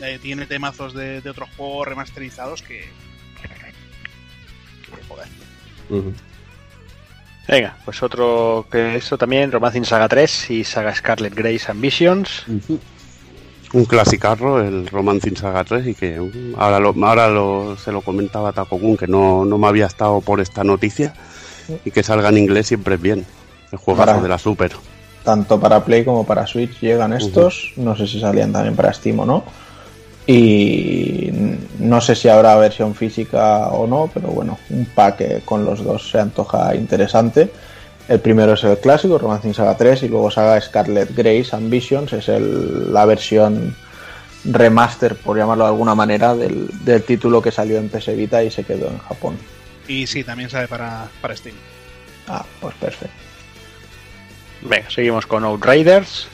eh, 0.00 0.18
tiene 0.22 0.46
temazos 0.46 0.94
de, 0.94 1.20
de 1.20 1.30
otros 1.30 1.48
juegos 1.56 1.88
remasterizados 1.88 2.62
que... 2.62 2.88
que, 3.40 5.02
joder. 5.08 5.26
Venga, 7.50 7.76
pues 7.84 8.02
otro 8.02 8.66
que 8.70 8.96
eso 8.96 9.18
también, 9.18 9.50
Romancing 9.50 9.84
Saga 9.84 10.08
3 10.08 10.50
y 10.50 10.64
Saga 10.64 10.94
Scarlet 10.94 11.34
Grace 11.34 11.70
Ambitions. 11.70 12.44
Un 13.72 13.84
clasicarro, 13.84 14.60
el 14.60 14.86
Romancing 14.86 15.36
Saga 15.36 15.64
3, 15.64 15.86
y 15.88 15.94
que 15.94 16.18
um, 16.20 16.30
ahora, 16.56 16.80
lo, 16.80 16.94
ahora 17.06 17.28
lo, 17.28 17.76
se 17.76 17.92
lo 17.92 18.00
comentaba 18.02 18.52
Takokun, 18.52 18.96
que 18.96 19.06
no, 19.06 19.44
no 19.44 19.58
me 19.58 19.66
había 19.68 19.86
estado 19.86 20.20
por 20.20 20.40
esta 20.40 20.64
noticia, 20.64 21.14
y 21.84 21.90
que 21.90 22.02
salga 22.02 22.28
en 22.30 22.38
inglés 22.38 22.66
siempre 22.68 22.96
es 22.96 23.00
bien. 23.00 23.24
El 23.70 23.78
juegazo 23.78 24.06
Para- 24.06 24.20
de 24.22 24.28
la 24.28 24.38
Super. 24.38 24.72
tanto 25.24 25.60
para 25.60 25.84
Play 25.84 26.04
como 26.04 26.26
para 26.26 26.46
Switch 26.46 26.80
llegan 26.80 27.12
estos. 27.12 27.72
No 27.76 27.94
sé 27.96 28.06
si 28.08 28.18
salían 28.20 28.52
también 28.52 28.74
para 28.74 28.92
Steam 28.92 29.20
o 29.20 29.26
no. 29.26 29.44
Y 30.26 31.30
no 31.78 32.00
sé 32.00 32.14
si 32.14 32.28
habrá 32.28 32.56
versión 32.56 32.94
física 32.94 33.68
o 33.68 33.86
no, 33.86 34.10
pero 34.12 34.28
bueno, 34.28 34.58
un 34.70 34.84
pack 34.86 35.20
eh, 35.22 35.42
con 35.44 35.64
los 35.64 35.82
dos 35.82 36.10
se 36.10 36.20
antoja 36.20 36.74
interesante. 36.74 37.50
El 38.08 38.20
primero 38.20 38.54
es 38.54 38.64
el 38.64 38.78
clásico, 38.78 39.18
Romancing 39.18 39.54
Saga 39.54 39.76
3, 39.76 40.02
y 40.04 40.08
luego 40.08 40.30
Saga 40.30 40.60
Scarlet 40.60 41.14
Grace 41.14 41.54
Ambitions, 41.54 42.12
es 42.12 42.28
el- 42.28 42.92
la 42.92 43.04
versión 43.06 43.74
remaster, 44.44 45.16
por 45.16 45.36
llamarlo 45.36 45.64
de 45.64 45.70
alguna 45.70 45.94
manera, 45.94 46.34
del, 46.34 46.68
del 46.84 47.02
título 47.02 47.40
que 47.42 47.50
salió 47.52 47.78
en 47.78 47.88
PS 47.88 48.14
Vita 48.16 48.42
y 48.42 48.50
se 48.50 48.64
quedó 48.64 48.88
en 48.88 48.98
Japón. 48.98 49.36
Y 49.86 50.06
sí, 50.06 50.24
también 50.24 50.48
sale 50.50 50.66
para, 50.68 51.08
para 51.20 51.36
Steam. 51.36 51.54
Ah, 52.28 52.44
pues 52.60 52.74
perfecto. 52.76 53.14
Venga, 54.62 54.88
seguimos 54.90 55.26
con 55.26 55.44
Outriders. 55.44 56.26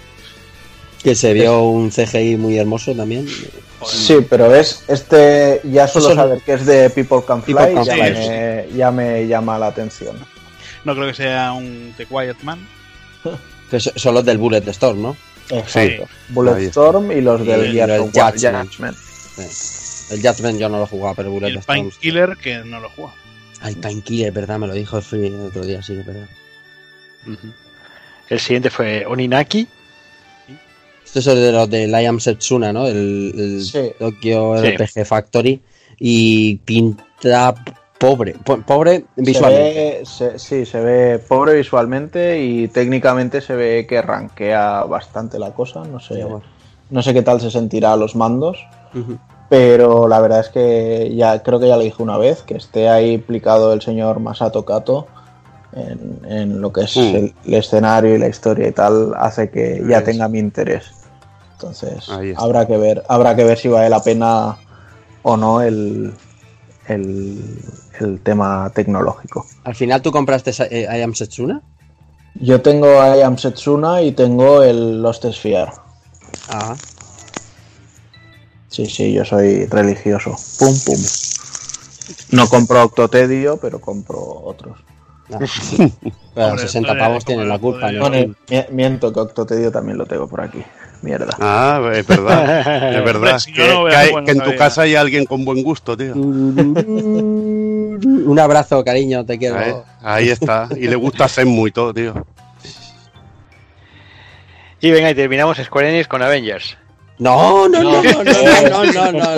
Que 1.02 1.14
se 1.14 1.32
vio 1.34 1.62
un 1.62 1.90
CGI 1.90 2.36
muy 2.36 2.58
hermoso 2.58 2.94
también. 2.94 3.26
Sí, 3.86 4.16
pero 4.28 4.54
es 4.54 4.82
este 4.88 5.60
ya 5.64 5.86
solo 5.86 6.06
Eso- 6.06 6.14
saber 6.16 6.40
que 6.40 6.54
es 6.54 6.66
de 6.66 6.90
People 6.90 7.18
Can 7.26 7.42
Fly, 7.42 7.54
People 7.54 7.74
Can 7.74 7.84
ya, 7.84 7.94
Fly, 7.94 8.12
me, 8.12 8.66
ya 8.74 8.90
me 8.90 9.26
llama 9.28 9.58
la 9.58 9.68
atención. 9.68 10.16
No 10.84 10.94
creo 10.94 11.06
que 11.08 11.14
sea 11.14 11.52
un 11.52 11.92
The 11.96 12.06
Quiet 12.06 12.42
Man. 12.42 12.66
Que 13.70 13.80
so- 13.80 13.92
son 13.96 14.14
los 14.14 14.24
del 14.24 14.38
Bullet 14.38 14.62
Storm, 14.68 15.02
¿no? 15.02 15.16
Exacto. 15.50 16.02
Ahí 16.02 16.08
Bulletstorm 16.30 17.10
y 17.12 17.20
los 17.20 17.44
del 17.44 17.66
Y 17.70 17.72
Gears 17.74 17.92
el 17.94 18.00
of 18.00 18.14
War 18.16 18.32
Judgment. 18.32 18.96
El 20.10 20.22
Judgment 20.22 20.58
yo 20.60 20.68
no 20.68 20.78
lo 20.78 20.86
jugaba, 20.86 21.14
pero 21.14 21.28
Y 21.28 21.32
Bullet 21.32 21.48
el 21.48 21.56
Storm. 21.58 21.80
Painkiller, 21.90 22.36
que 22.36 22.58
no 22.58 22.78
lo 22.80 22.88
juega. 22.90 23.12
Ay, 23.60 23.74
Painkiller, 23.74 24.32
verdad, 24.32 24.58
me 24.60 24.66
lo 24.68 24.72
dijo 24.74 24.96
el 24.98 25.02
Free 25.02 25.26
el 25.26 25.40
otro 25.46 25.64
día, 25.66 25.82
sí, 25.82 25.94
es 25.98 26.06
verdad. 26.06 26.28
El 28.28 28.40
siguiente 28.40 28.70
fue 28.70 29.04
Oninaki. 29.06 29.66
Esto 31.18 31.32
es 31.32 31.38
de 31.40 31.52
los 31.52 31.70
de 31.70 31.86
Liam 31.86 32.20
Setsuna, 32.20 32.72
¿no? 32.72 32.86
El, 32.86 33.32
el 33.36 33.62
Sí. 33.62 33.92
Tokyo 33.98 34.58
Sí. 34.58 34.66
RPG 34.76 35.04
Factory. 35.06 35.62
Y 35.98 36.56
pinta 36.56 37.54
pobre. 37.98 38.34
po- 38.44 38.58
Pobre 38.60 39.04
Se 39.16 39.22
visualmente. 39.22 39.98
ve, 40.00 40.04
se- 40.04 40.38
sí, 40.38 40.66
se 40.66 40.80
ve 40.80 41.18
pobre 41.18 41.54
visualmente 41.54 42.42
y 42.44 42.68
técnicamente 42.68 43.40
se 43.40 43.54
ve 43.56 43.86
que 43.88 44.02
rankea 44.02 44.84
bastante 44.84 45.38
la 45.38 45.52
cosa. 45.54 45.84
No 45.84 46.00
sé, 46.00 46.16
Sí, 46.16 46.20
bueno. 46.22 46.42
no 46.90 47.02
sé 47.02 47.14
qué 47.14 47.22
tal 47.22 47.40
se 47.40 47.50
sentirá 47.50 47.94
a 47.94 47.96
los 47.96 48.14
mandos. 48.14 48.58
Pero 49.48 50.08
la 50.08 50.20
verdad 50.20 50.40
es 50.40 50.48
que 50.48 51.14
ya 51.14 51.42
creo 51.42 51.60
que 51.60 51.68
ya 51.68 51.76
lo 51.76 51.82
dije 51.82 52.02
una 52.02 52.18
vez, 52.18 52.42
que 52.42 52.56
esté 52.56 52.88
ahí 52.88 53.12
implicado 53.12 53.72
el 53.72 53.80
señor 53.80 54.20
Masato 54.20 54.64
Kato 54.64 55.06
en, 55.72 56.20
en 56.28 56.60
lo 56.60 56.72
que 56.72 56.82
es 56.82 56.96
Mm. 56.96 57.00
el, 57.16 57.34
el 57.46 57.54
escenario 57.54 58.14
y 58.14 58.18
la 58.18 58.28
historia 58.28 58.66
y 58.68 58.72
tal, 58.72 59.12
hace 59.16 59.50
que 59.50 59.82
ya 59.88 59.98
Es. 59.98 60.04
tenga 60.04 60.28
mi 60.28 60.38
interés. 60.40 60.90
Entonces 61.58 62.08
habrá 62.36 62.66
que 62.66 62.76
ver, 62.76 63.02
habrá 63.08 63.34
que 63.34 63.44
ver 63.44 63.56
si 63.58 63.68
vale 63.68 63.88
la 63.88 64.02
pena 64.02 64.56
o 65.22 65.36
no 65.36 65.62
el, 65.62 66.12
el, 66.86 67.58
el 67.98 68.20
tema 68.20 68.70
tecnológico. 68.74 69.46
Al 69.64 69.74
final 69.74 70.02
tú 70.02 70.12
compraste 70.12 70.52
eh, 70.70 70.86
I 70.98 71.02
Am 71.02 71.14
Setsuna. 71.14 71.62
Yo 72.34 72.60
tengo 72.60 72.86
I 72.86 73.22
Am 73.22 73.38
Setsuna 73.38 74.02
y 74.02 74.12
tengo 74.12 74.62
el 74.62 75.00
Lost 75.02 75.24
Sphere. 75.32 75.72
Ah, 76.48 76.76
Sí, 78.68 78.84
sí, 78.84 79.10
yo 79.10 79.24
soy 79.24 79.64
religioso. 79.66 80.36
Pum, 80.58 80.78
pum. 80.84 81.00
No 82.32 82.46
compro 82.46 82.82
Octotedio, 82.84 83.56
pero 83.56 83.80
compro 83.80 84.20
otros. 84.20 84.78
no. 85.30 85.38
Pero 86.34 86.48
Hombre, 86.48 86.66
60 86.66 86.90
hombre, 86.90 87.02
pavos 87.02 87.24
tienen 87.24 87.48
la 87.48 87.58
culpa. 87.58 87.88
miento 88.70 89.10
que 89.10 89.20
Octotedio 89.20 89.72
también 89.72 89.96
lo 89.96 90.04
tengo 90.04 90.28
por 90.28 90.42
aquí. 90.42 90.62
Mierda. 91.02 91.36
Ah, 91.40 91.90
es 91.94 92.06
verdad. 92.06 92.94
Es 92.96 93.04
verdad. 93.04 93.38
si 93.38 93.52
que, 93.52 93.68
no 93.68 93.84
veo 93.84 93.90
que 93.90 93.96
hay- 93.96 94.10
bueno, 94.10 94.26
que 94.26 94.32
en 94.32 94.40
tu 94.40 94.56
casa 94.56 94.82
hay 94.82 94.94
alguien 94.94 95.24
con 95.24 95.44
buen 95.44 95.62
gusto, 95.62 95.96
tío. 95.96 96.14
Un 96.14 96.78
abrazo, 98.38 98.84
cariño, 98.84 99.24
te 99.24 99.38
quiero. 99.38 99.56
Ahí, 99.56 99.72
ahí 100.02 100.28
está. 100.30 100.68
Y 100.76 100.88
le 100.88 100.96
gusta 100.96 101.28
Senmu 101.28 101.66
y 101.66 101.70
todo, 101.70 101.94
tío. 101.94 102.26
Y 104.80 104.90
venga, 104.90 105.10
y 105.10 105.14
terminamos 105.14 105.56
Square 105.58 105.90
Enix 105.90 106.08
con 106.08 106.22
Avengers. 106.22 106.76
No, 107.18 107.66
no, 107.68 107.82
no, 107.82 108.02
no, 108.02 108.24
no, 108.24 108.24
no, 108.24 108.84
no, 108.84 108.92
no, 108.92 109.12
no, 109.12 109.28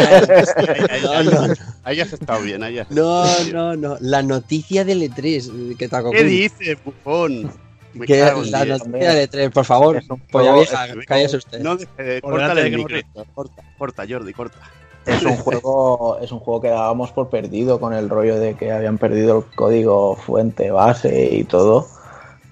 Ahí 0.91 1.01
no, 1.03 1.23
no, 1.23 1.55
ahí 1.85 2.01
has 2.01 2.13
estado 2.13 2.43
bien, 2.43 2.65
ahí 2.65 2.81
has 2.81 2.91
no, 2.91 3.25
no, 3.53 3.77
no. 3.77 3.97
La 4.01 4.23
noticia 4.23 4.85
del 4.85 5.03
E3 5.03 5.77
que 5.77 5.89
te 5.89 5.97
ha 5.97 6.03
¿Qué 6.11 6.25
dices, 6.25 6.77
bufón? 6.85 7.53
Me 7.99 8.07
Que 8.07 8.21
cago 8.21 8.43
en 8.43 8.51
la 8.51 8.65
diez. 8.65 8.87
noticia 8.87 9.15
del 9.15 9.31
E3, 9.31 9.51
por 9.53 9.65
favor. 9.65 10.03
Polla 10.07 10.51
juego- 10.53 10.57
vieja, 10.59 10.87
es- 10.87 11.07
cállese 11.07 11.37
usted. 11.37 11.61
No, 11.61 11.75
eh, 11.99 12.21
el 12.23 12.55
de 12.71 12.71
micro. 12.77 12.99
Corta, 13.35 13.63
corta, 13.77 14.05
Jordi, 14.09 14.33
corta. 14.33 14.59
Es 15.07 15.23
un 15.23 15.37
juego, 15.37 16.19
es 16.21 16.31
un 16.33 16.39
juego 16.41 16.61
que 16.61 16.69
dábamos 16.69 17.13
por 17.13 17.29
perdido 17.31 17.81
con 17.81 17.93
el 17.95 18.09
rollo 18.11 18.39
de 18.39 18.55
que 18.57 18.71
habían 18.73 18.99
perdido 18.99 19.39
el 19.39 19.55
código 19.57 20.17
fuente, 20.17 20.71
base 20.71 21.29
y 21.33 21.45
todo. 21.45 21.87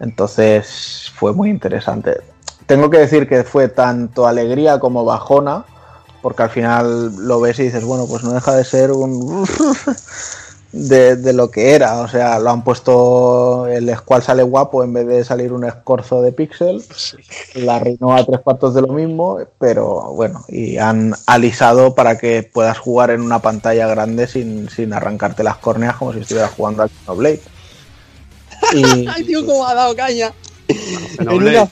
Entonces 0.00 1.10
fue 1.14 1.32
muy 1.32 1.50
interesante. 1.50 2.18
Tengo 2.66 2.90
que 2.90 2.98
decir 2.98 3.28
que 3.28 3.44
fue 3.44 3.68
tanto 3.68 4.26
alegría 4.26 4.78
como 4.78 5.04
bajona, 5.04 5.64
porque 6.22 6.42
al 6.42 6.50
final 6.50 7.14
lo 7.26 7.40
ves 7.40 7.58
y 7.60 7.64
dices, 7.64 7.84
bueno, 7.84 8.06
pues 8.08 8.22
no 8.24 8.32
deja 8.32 8.54
de 8.56 8.64
ser 8.64 8.90
un 8.92 9.46
de, 10.72 11.16
de 11.16 11.32
lo 11.32 11.50
que 11.50 11.74
era. 11.74 12.00
O 12.00 12.08
sea, 12.08 12.38
lo 12.38 12.50
han 12.50 12.64
puesto 12.64 13.66
el 13.66 13.94
Squall 13.94 14.22
sale 14.22 14.42
guapo 14.42 14.84
en 14.84 14.92
vez 14.92 15.06
de 15.06 15.24
salir 15.24 15.52
un 15.52 15.64
escorzo 15.64 16.22
de 16.22 16.32
pixel. 16.32 16.82
La 17.54 17.76
a 17.76 18.24
tres 18.24 18.40
cuartos 18.40 18.74
de 18.74 18.82
lo 18.82 18.88
mismo, 18.88 19.38
pero 19.58 20.12
bueno, 20.14 20.44
y 20.48 20.78
han 20.78 21.14
alisado 21.26 21.94
para 21.94 22.18
que 22.18 22.42
puedas 22.42 22.78
jugar 22.78 23.10
en 23.10 23.20
una 23.20 23.40
pantalla 23.40 23.86
grande 23.86 24.26
sin, 24.26 24.68
sin 24.68 24.92
arrancarte 24.92 25.42
las 25.42 25.56
córneas 25.58 25.96
como 25.96 26.12
si 26.12 26.20
estuvieras 26.20 26.52
jugando 26.52 26.82
al 26.82 26.90
Xenoblade. 26.90 27.40
Y, 28.72 29.06
Ay, 29.14 29.24
tío, 29.24 29.44
cómo 29.44 29.66
ha 29.66 29.74
dado 29.74 29.94
caña. 29.94 30.32
Una 31.20 31.32
en 31.32 31.42
una 31.42 31.66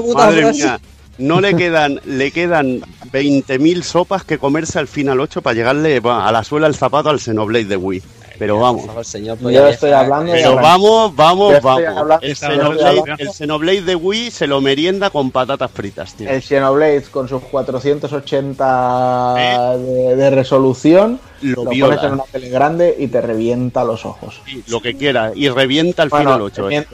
puta 0.00 0.26
madre 0.26 0.42
frase. 0.42 0.62
mía, 0.62 0.80
no 1.18 1.40
le 1.40 1.56
quedan, 1.56 2.00
le 2.04 2.30
quedan 2.30 2.80
20.000 3.12 3.82
sopas 3.82 4.22
que 4.22 4.38
comerse 4.38 4.78
al 4.78 4.86
final 4.86 5.20
8 5.20 5.42
para 5.42 5.54
llegarle 5.54 6.00
a 6.04 6.30
la 6.30 6.44
suela 6.44 6.68
del 6.68 6.76
zapato 6.76 7.10
al 7.10 7.18
Xenoblade 7.18 7.64
de 7.64 7.76
Wii. 7.76 8.02
Pero 8.38 8.60
vamos. 8.60 8.86
Favor, 8.86 9.04
señor, 9.04 9.38
Yo 9.40 9.66
estoy 9.66 9.90
hablando 9.90 10.32
Pero 10.32 10.54
vamos, 10.54 11.14
vamos, 11.16 11.60
vamos. 11.60 11.82
El 12.22 12.36
Xenoblade, 12.36 13.02
el 13.18 13.32
Xenoblade 13.32 13.82
de 13.82 13.96
Wii 13.96 14.30
se 14.30 14.46
lo 14.46 14.60
merienda 14.60 15.10
con 15.10 15.30
patatas 15.30 15.70
fritas, 15.70 16.14
tío. 16.14 16.28
el 16.30 16.42
Xenoblade 16.42 17.02
con 17.10 17.28
sus 17.28 17.42
480 17.42 19.76
de, 19.76 20.16
de 20.16 20.30
resolución 20.30 21.20
Lo 21.42 21.64
pones 21.64 22.02
en 22.02 22.12
una 22.12 22.24
tele 22.30 22.48
grande 22.48 22.94
y 22.98 23.08
te 23.08 23.20
revienta 23.20 23.84
los 23.84 24.04
ojos. 24.06 24.40
Sí, 24.46 24.62
lo 24.68 24.80
que 24.80 24.96
quiera. 24.96 25.32
Y 25.34 25.48
revienta 25.48 26.02
al 26.02 26.08
Bueno, 26.08 26.30
final 26.34 26.42
8. 26.42 26.62
revienta. 26.62 26.90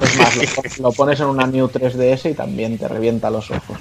Es 0.00 0.16
más, 0.16 0.36
lo, 0.78 0.82
lo 0.84 0.92
pones 0.92 1.18
en 1.20 1.26
una 1.26 1.46
New 1.46 1.66
3DS 1.68 2.30
y 2.30 2.34
también 2.34 2.78
te 2.78 2.86
revienta 2.86 3.30
los 3.30 3.50
ojos. 3.50 3.78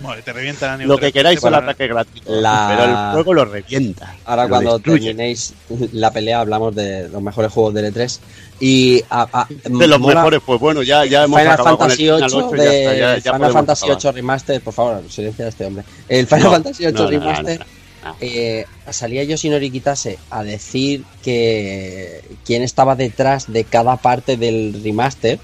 Bueno, 0.00 0.22
te 0.22 0.32
revientan 0.32 0.80
a 0.80 0.84
Lo 0.84 0.98
que 0.98 1.12
queráis 1.12 1.36
el 1.38 1.42
Bueno, 1.42 1.56
ataque 1.58 1.86
gratuito. 1.88 2.30
La- 2.32 2.66
Pero 2.76 2.84
el 2.90 3.12
juego 3.14 3.34
lo 3.34 3.44
revienta. 3.44 4.14
Ahora 4.24 4.44
lo 4.44 4.48
cuando 4.50 4.72
destruye. 4.74 5.06
terminéis 5.06 5.54
la 5.92 6.10
pelea 6.10 6.40
hablamos 6.40 6.74
de 6.74 7.08
los 7.08 7.22
mejores 7.22 7.52
juegos 7.52 7.74
del 7.74 7.92
E3 7.94 8.20
y 8.60 9.02
a- 9.10 9.28
a- 9.32 9.46
De 9.48 9.86
los 9.86 10.00
mola- 10.00 10.16
mejores, 10.16 10.40
pues 10.44 10.60
bueno, 10.60 10.82
ya, 10.82 11.04
ya 11.04 11.24
hemos 11.24 11.38
Final 11.40 11.54
acabado 11.54 11.78
con 11.78 11.90
el 11.90 11.96
Fantasy 11.96 12.04
Final 12.04 12.22
8 12.24 12.36
8, 12.48 12.56
ya 12.56 12.62
de 12.62 12.78
está, 12.84 12.94
ya- 12.96 13.18
ya 13.18 13.32
Final 13.34 13.52
Fantasy 13.52 13.84
acabar. 13.84 13.96
8 13.98 14.12
Remaster, 14.12 14.60
por 14.60 14.72
favor, 14.74 15.02
silencia 15.10 15.44
a 15.44 15.48
este 15.48 15.64
hombre. 15.66 15.84
El 16.08 16.26
Final 16.26 16.44
No, 16.44 16.50
Fantasy 16.52 16.86
8 16.86 16.94
no, 16.96 17.04
no, 17.04 17.10
Remaster 17.10 17.58
no, 18.04 18.08
no. 18.10 18.16
eh, 18.20 18.66
salía 18.90 19.24
Yoshinori 19.24 19.70
Kitase 19.70 20.18
a 20.30 20.42
decir 20.42 21.04
que 21.22 22.22
quién 22.44 22.62
estaba 22.62 22.94
detrás 22.96 23.52
de 23.52 23.64
cada 23.64 23.96
parte 23.96 24.36
del 24.36 24.80
remaster 24.82 25.38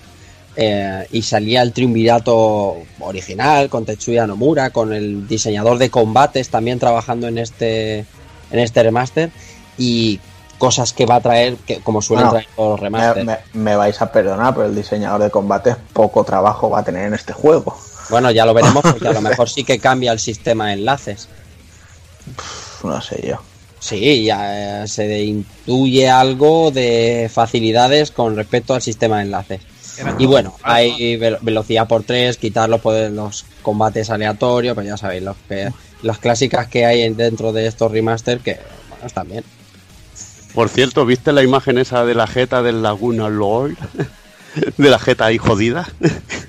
eh, 0.60 1.06
y 1.12 1.22
salía 1.22 1.62
el 1.62 1.72
triunvirato 1.72 2.78
original 2.98 3.68
con 3.68 3.84
Tetsuya 3.84 4.26
Nomura, 4.26 4.70
con 4.70 4.92
el 4.92 5.28
diseñador 5.28 5.78
de 5.78 5.88
combates 5.88 6.48
también 6.48 6.80
trabajando 6.80 7.28
en 7.28 7.38
este 7.38 8.00
en 8.50 8.58
este 8.58 8.82
remaster 8.82 9.30
y 9.78 10.18
cosas 10.58 10.92
que 10.92 11.06
va 11.06 11.16
a 11.16 11.20
traer 11.20 11.54
que 11.58 11.76
como 11.80 12.02
suelen 12.02 12.26
Bueno, 12.26 12.40
traer 12.40 12.48
los 12.58 12.80
remasters. 12.80 13.24
me- 13.24 13.38
me 13.52 13.76
vais 13.76 14.02
a 14.02 14.10
perdonar, 14.10 14.52
pero 14.54 14.66
el 14.66 14.74
diseñador 14.74 15.22
de 15.22 15.30
combates 15.30 15.76
poco 15.92 16.24
trabajo 16.24 16.68
va 16.70 16.80
a 16.80 16.84
tener 16.84 17.06
en 17.06 17.14
este 17.14 17.32
juego. 17.32 17.78
Bueno, 18.10 18.32
ya 18.32 18.44
lo 18.44 18.52
veremos 18.52 18.82
porque 18.90 19.06
a 19.06 19.12
lo 19.12 19.20
mejor 19.20 19.48
sí 19.48 19.62
que 19.62 19.78
cambia 19.78 20.10
el 20.10 20.18
sistema 20.18 20.66
de 20.68 20.72
enlaces. 20.72 21.28
No 22.82 23.00
sé 23.00 23.24
yo. 23.26 23.36
Sí, 23.80 24.24
ya 24.24 24.82
eh, 24.82 24.88
se 24.88 25.22
intuye 25.22 26.08
algo 26.10 26.72
de 26.72 27.30
facilidades 27.32 28.10
con 28.10 28.34
respecto 28.34 28.74
al 28.74 28.82
sistema 28.82 29.18
de 29.18 29.22
enlaces. 29.24 29.60
Y 30.18 30.26
bueno, 30.26 30.54
hay 30.62 31.16
ve- 31.16 31.38
velocidad 31.40 31.86
por 31.88 32.02
3, 32.04 32.36
quitar 32.36 32.68
los, 32.68 32.80
poderes- 32.80 33.12
los 33.12 33.44
combates 33.62 34.10
aleatorios, 34.10 34.74
pues 34.74 34.86
ya 34.86 34.96
sabéis, 34.96 35.22
los 35.22 35.36
que, 35.48 35.70
las 36.02 36.18
clásicas 36.18 36.66
que 36.68 36.84
hay 36.86 37.02
en- 37.02 37.16
dentro 37.16 37.52
de 37.52 37.66
estos 37.66 37.90
remaster 37.92 38.40
que, 38.40 38.58
bueno, 38.88 39.06
están 39.06 39.28
bien. 39.28 39.44
Por 40.54 40.68
cierto, 40.68 41.04
¿viste 41.06 41.32
la 41.32 41.42
imagen 41.42 41.78
esa 41.78 42.04
de 42.04 42.14
la 42.14 42.26
jeta 42.26 42.62
del 42.62 42.82
Laguna 42.82 43.28
Lord? 43.28 43.76
De 44.76 44.88
la 44.90 44.98
jeta 44.98 45.26
ahí 45.26 45.38
jodida. 45.38 45.86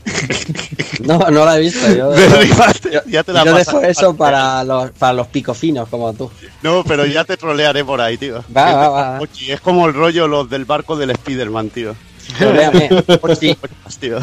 No, 1.02 1.18
no 1.30 1.46
la 1.46 1.58
he 1.58 1.62
visto. 1.62 1.88
Yo, 1.94 2.14
yo- 2.92 3.02
ya 3.08 3.24
te 3.24 3.32
la 3.34 3.46
yo 3.46 3.54
dejo 3.56 3.82
eso 3.82 4.16
para 4.16 4.64
los, 4.64 4.92
para 4.92 5.14
los 5.14 5.28
picofinos 5.28 5.88
como 5.90 6.12
tú. 6.14 6.30
No, 6.62 6.84
pero 6.84 7.06
ya 7.06 7.24
te 7.24 7.38
trolearé 7.38 7.86
por 7.86 8.02
ahí, 8.02 8.18
tío. 8.18 8.44
Va, 8.56 8.90
va, 8.90 9.20
es 9.48 9.62
como 9.62 9.88
el 9.88 9.94
rollo 9.94 10.28
los 10.28 10.50
del 10.50 10.66
barco 10.66 10.96
del 10.98 11.12
Spider-Man, 11.12 11.70
tío. 11.70 11.96
Sí. 13.40 13.56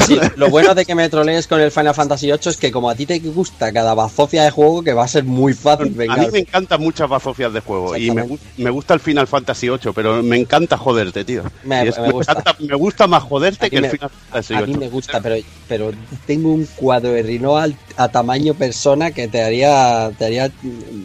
Sí, 0.06 0.18
lo 0.36 0.48
bueno 0.50 0.74
de 0.74 0.84
que 0.84 0.94
me 0.94 1.08
trolees 1.08 1.46
con 1.46 1.60
el 1.60 1.70
Final 1.70 1.94
Fantasy 1.94 2.26
VIII 2.26 2.38
es 2.46 2.56
que 2.56 2.70
como 2.70 2.88
a 2.90 2.94
ti 2.94 3.06
te 3.06 3.18
gusta 3.18 3.72
cada 3.72 3.94
bazofia 3.94 4.44
de 4.44 4.50
juego, 4.50 4.82
que 4.82 4.92
va 4.92 5.04
a 5.04 5.08
ser 5.08 5.24
muy 5.24 5.54
fácil 5.54 5.92
A 5.94 5.96
vengar. 5.98 6.20
mí 6.20 6.26
me 6.32 6.38
encantan 6.40 6.80
muchas 6.80 7.08
bazofias 7.08 7.52
de 7.52 7.60
juego 7.60 7.96
y 7.96 8.10
me, 8.10 8.38
me 8.58 8.70
gusta 8.70 8.94
el 8.94 9.00
Final 9.00 9.26
Fantasy 9.26 9.68
VIII, 9.68 9.92
pero 9.94 10.22
me 10.22 10.36
encanta 10.36 10.76
joderte, 10.76 11.24
tío. 11.24 11.42
Me- 11.64 11.84
Y 11.84 11.88
es- 11.88 11.98
me 11.98 12.10
gusta. 12.10 12.32
encanta- 12.32 12.56
me 12.60 12.74
gusta 12.76 13.06
más 13.06 13.22
A 13.22 13.26
joderte 13.26 13.70
que 13.70 13.76
el 13.78 13.90
Final 13.90 14.10
Fantasy 14.10 14.54
A 14.54 14.60
mí 14.60 14.66
VIII. 14.66 14.76
me 14.78 14.88
gusta, 14.88 15.20
pero, 15.20 15.36
pero 15.68 15.90
tengo 16.26 16.52
un 16.52 16.66
cuadro 16.76 17.10
de 17.12 17.22
Rhino 17.22 17.56
al- 17.56 17.76
a 17.96 18.08
tamaño 18.08 18.54
persona 18.54 19.10
que 19.10 19.28
te 19.28 19.42
haría, 19.42 20.10
te 20.18 20.24
haría, 20.26 20.50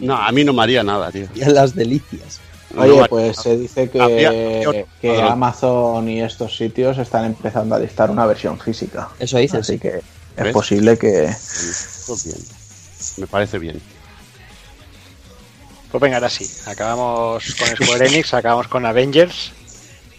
No, 0.00 0.16
a 0.16 0.30
mí 0.32 0.44
no 0.44 0.52
me 0.52 0.62
haría 0.62 0.82
nada, 0.82 1.10
tío. 1.10 1.26
haría 1.30 1.48
las 1.48 1.74
delicias. 1.74 2.40
Oye, 2.76 2.96
No 3.00 3.06
pues 3.06 3.36
se 3.36 3.56
dice 3.56 3.90
que, 3.90 4.84
que. 5.00 5.22
Amazon 5.22 6.08
y 6.08 6.22
estos 6.22 6.56
sitios 6.56 6.98
están 6.98 7.24
empezando 7.26 7.74
a 7.74 7.78
listar 7.78 8.10
una 8.10 8.26
versión 8.26 8.58
física. 8.58 9.08
Eso 9.18 9.38
dicen, 9.38 9.60
Así 9.60 9.74
sí. 9.74 9.78
que 9.78 9.98
es 10.36 10.44
¿Ves? 10.44 10.52
posible 10.52 10.96
que... 10.96 11.30
Pues 12.06 12.24
bien. 12.24 12.38
Me 13.18 13.26
parece 13.26 13.58
bien. 13.58 13.80
Pues 15.90 16.00
venga, 16.00 16.16
ahora 16.16 16.30
sí. 16.30 16.50
Acabamos 16.66 17.54
con 17.54 17.68
Square 17.68 18.06
Enix, 18.06 18.32
acabamos 18.32 18.68
con 18.68 18.86
Avengers. 18.86 19.52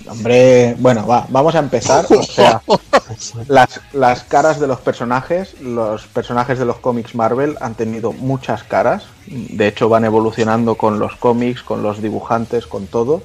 Hombre, 0.08 0.76
bueno, 0.80 1.08
va, 1.08 1.26
vamos 1.30 1.56
a 1.56 1.60
empezar. 1.60 2.06
O 2.10 2.24
sea, 2.24 2.62
las, 3.48 3.80
las 3.94 4.24
caras 4.24 4.60
de 4.60 4.68
los 4.68 4.80
personajes, 4.80 5.60
los 5.62 6.06
personajes 6.08 6.60
de 6.60 6.66
los 6.66 6.78
cómics 6.78 7.16
Marvel 7.16 7.56
han 7.62 7.76
tenido 7.76 8.12
muchas 8.12 8.64
caras. 8.64 9.06
De 9.28 9.68
hecho, 9.68 9.90
van 9.90 10.06
evolucionando 10.06 10.76
con 10.76 11.00
los 11.00 11.16
cómics, 11.16 11.64
con 11.64 11.84
los 11.84 12.02
dibujantes, 12.02 12.68
con 12.68 12.88
todo. 12.88 13.24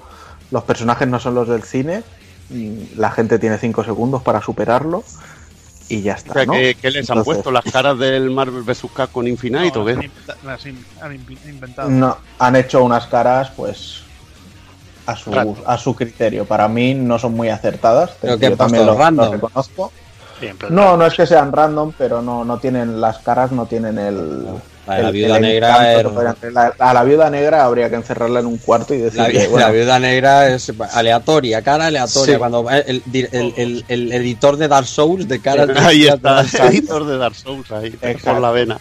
Los 0.51 0.65
personajes 0.65 1.09
no 1.09 1.19
son 1.19 1.35
los 1.35 1.49
del 1.49 1.63
cine. 1.65 2.03
La 2.97 3.11
gente 3.11 3.39
tiene 3.39 3.59
5 3.59 3.85
segundos 3.85 4.23
para 4.23 4.41
superarlo. 4.41 5.05
Y 5.91 6.03
ya 6.03 6.15
está. 6.15 6.31
O 6.31 6.35
sea, 6.35 6.47
¿no? 6.47 6.53
¿qué, 6.53 6.77
qué 6.81 6.91
les 6.91 7.09
han 7.11 7.25
puesto? 7.25 7.51
¿Las 7.51 7.65
caras 7.65 7.99
del 7.99 8.31
Marvel 8.31 8.63
vs. 8.63 8.83
Capcom 8.95 9.27
Infinite 9.27 9.73
No, 9.75 9.85
las 9.87 9.99
qué? 9.99 10.11
las 10.45 10.67
in- 10.67 10.85
han 11.01 11.15
inventado. 11.15 11.89
No, 11.89 12.19
han 12.39 12.57
hecho 12.57 12.85
unas 12.85 13.07
caras, 13.07 13.51
pues. 13.57 14.03
A 15.09 15.17
su, 15.17 15.33
a 15.67 15.79
su 15.79 15.95
criterio. 15.97 16.45
Para 16.45 16.69
mí 16.69 16.93
no 16.95 17.19
son 17.19 17.33
muy 17.35 17.49
acertadas. 17.49 18.11
Pero 18.21 18.39
que 18.39 18.51
también 18.51 18.83
puesto 18.85 18.93
lo, 18.93 18.99
random. 18.99 19.27
lo 19.27 19.33
reconozco. 19.33 19.93
Bien, 20.41 20.57
No, 20.71 20.97
no 20.97 21.07
es 21.07 21.15
que 21.15 21.27
sean 21.27 21.51
random, 21.51 21.93
pero 21.97 22.23
no, 22.23 22.45
no 22.45 22.59
tienen 22.59 23.01
las 23.01 23.19
caras, 23.19 23.51
no 23.51 23.67
tienen 23.67 23.99
el. 23.99 24.45
La 24.87 25.01
la 25.03 25.11
viuda 25.11 25.37
el 25.37 25.43
negra 25.43 25.93
era- 25.93 26.35
que. 26.41 26.51
La- 26.51 26.73
a 26.79 26.95
la 26.95 27.05
viuda 27.05 27.29
negra 27.29 27.65
habría 27.65 27.91
que 27.91 27.97
encerrarla 27.97 28.41
en 28.41 28.47
un 28.47 28.57
cuarto 28.59 28.95
y 28.95 28.99
La, 28.99 29.05
decirle, 29.05 29.29
vi- 29.41 29.47
bueno, 29.49 29.67
la 29.67 29.73
viuda 29.73 29.99
negra 29.99 30.49
es 30.49 30.73
aleatoria, 30.93 31.61
cara 31.63 31.87
aleatoria. 31.87 32.35
Sí. 32.35 32.39
Cuando 32.39 32.71
el, 32.71 33.03
el- 33.13 33.29
el- 33.33 33.55
el- 33.57 33.85
el 33.89 34.13
editor 34.13 34.57
de 34.57 34.69
Dark 34.69 34.87
Souls 34.87 35.27
de 35.27 35.41
cara 35.41 35.67
Ahí 35.87 36.07
está, 36.07 36.41
el 36.43 36.49
editor 36.73 37.05
de 37.07 37.19
Dark 37.19 37.35
Souls 37.35 37.71
ahí, 37.73 37.91
por 38.23 38.41
la 38.41 38.51
vena. 38.51 38.79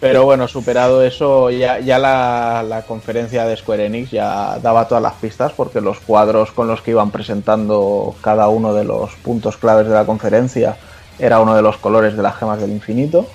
Pero 0.00 0.24
bueno, 0.24 0.48
superado 0.48 1.02
eso, 1.02 1.50
ya, 1.50 1.78
ya 1.80 1.98
la, 1.98 2.62
la 2.68 2.82
conferencia 2.82 3.46
de 3.46 3.56
Square 3.56 3.86
Enix 3.86 4.10
ya 4.10 4.58
daba 4.58 4.86
todas 4.86 5.02
las 5.02 5.14
pistas 5.14 5.52
porque 5.52 5.80
los 5.80 5.98
cuadros 6.00 6.52
con 6.52 6.66
los 6.66 6.82
que 6.82 6.90
iban 6.90 7.10
presentando 7.10 8.14
cada 8.20 8.48
uno 8.48 8.74
de 8.74 8.84
los 8.84 9.14
puntos 9.16 9.56
claves 9.56 9.86
de 9.88 9.94
la 9.94 10.04
conferencia 10.04 10.76
era 11.18 11.40
uno 11.40 11.54
de 11.54 11.62
los 11.62 11.78
colores 11.78 12.16
de 12.16 12.22
las 12.22 12.36
gemas 12.36 12.60
del 12.60 12.70
infinito. 12.70 13.26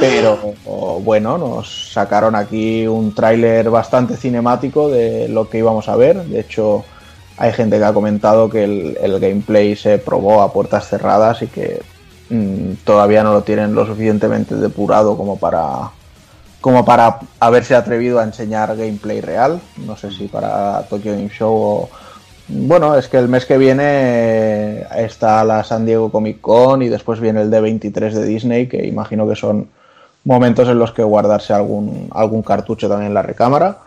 Pero 0.00 0.38
bueno, 1.00 1.38
nos 1.38 1.92
sacaron 1.92 2.34
aquí 2.34 2.86
un 2.86 3.14
tráiler 3.14 3.70
bastante 3.70 4.18
cinemático 4.18 4.90
de 4.90 5.28
lo 5.28 5.48
que 5.48 5.58
íbamos 5.58 5.88
a 5.88 5.96
ver. 5.96 6.24
De 6.24 6.40
hecho, 6.40 6.84
hay 7.38 7.52
gente 7.52 7.78
que 7.78 7.84
ha 7.84 7.94
comentado 7.94 8.50
que 8.50 8.64
el, 8.64 8.98
el 9.00 9.18
gameplay 9.18 9.76
se 9.76 9.96
probó 9.96 10.42
a 10.42 10.52
puertas 10.52 10.88
cerradas 10.88 11.40
y 11.40 11.46
que 11.46 11.80
mm, 12.30 12.72
todavía 12.84 13.22
no 13.22 13.32
lo 13.32 13.42
tienen 13.42 13.74
lo 13.74 13.86
suficientemente 13.86 14.54
depurado 14.54 15.16
como 15.16 15.38
para 15.38 15.90
como 16.60 16.84
para 16.84 17.20
haberse 17.38 17.74
atrevido 17.74 18.18
a 18.18 18.24
enseñar 18.24 18.76
gameplay 18.76 19.20
real. 19.20 19.60
No 19.86 19.96
sé 19.96 20.10
si 20.10 20.26
para 20.26 20.82
Tokyo 20.88 21.12
Game 21.12 21.28
Show 21.28 21.54
o... 21.54 21.90
Bueno, 22.48 22.96
es 22.96 23.08
que 23.08 23.18
el 23.18 23.28
mes 23.28 23.44
que 23.44 23.58
viene 23.58 23.82
eh, 23.84 24.86
está 24.96 25.44
la 25.44 25.62
San 25.64 25.84
Diego 25.84 26.10
Comic 26.10 26.40
Con 26.40 26.82
y 26.82 26.88
después 26.88 27.20
viene 27.20 27.42
el 27.42 27.50
D23 27.50 28.10
de 28.10 28.24
Disney, 28.24 28.66
que 28.68 28.86
imagino 28.86 29.28
que 29.28 29.36
son 29.36 29.68
momentos 30.24 30.68
en 30.68 30.78
los 30.78 30.92
que 30.92 31.02
guardarse 31.02 31.52
algún, 31.52 32.08
algún 32.10 32.42
cartucho 32.42 32.88
también 32.88 33.08
en 33.08 33.14
la 33.14 33.22
recámara. 33.22 33.78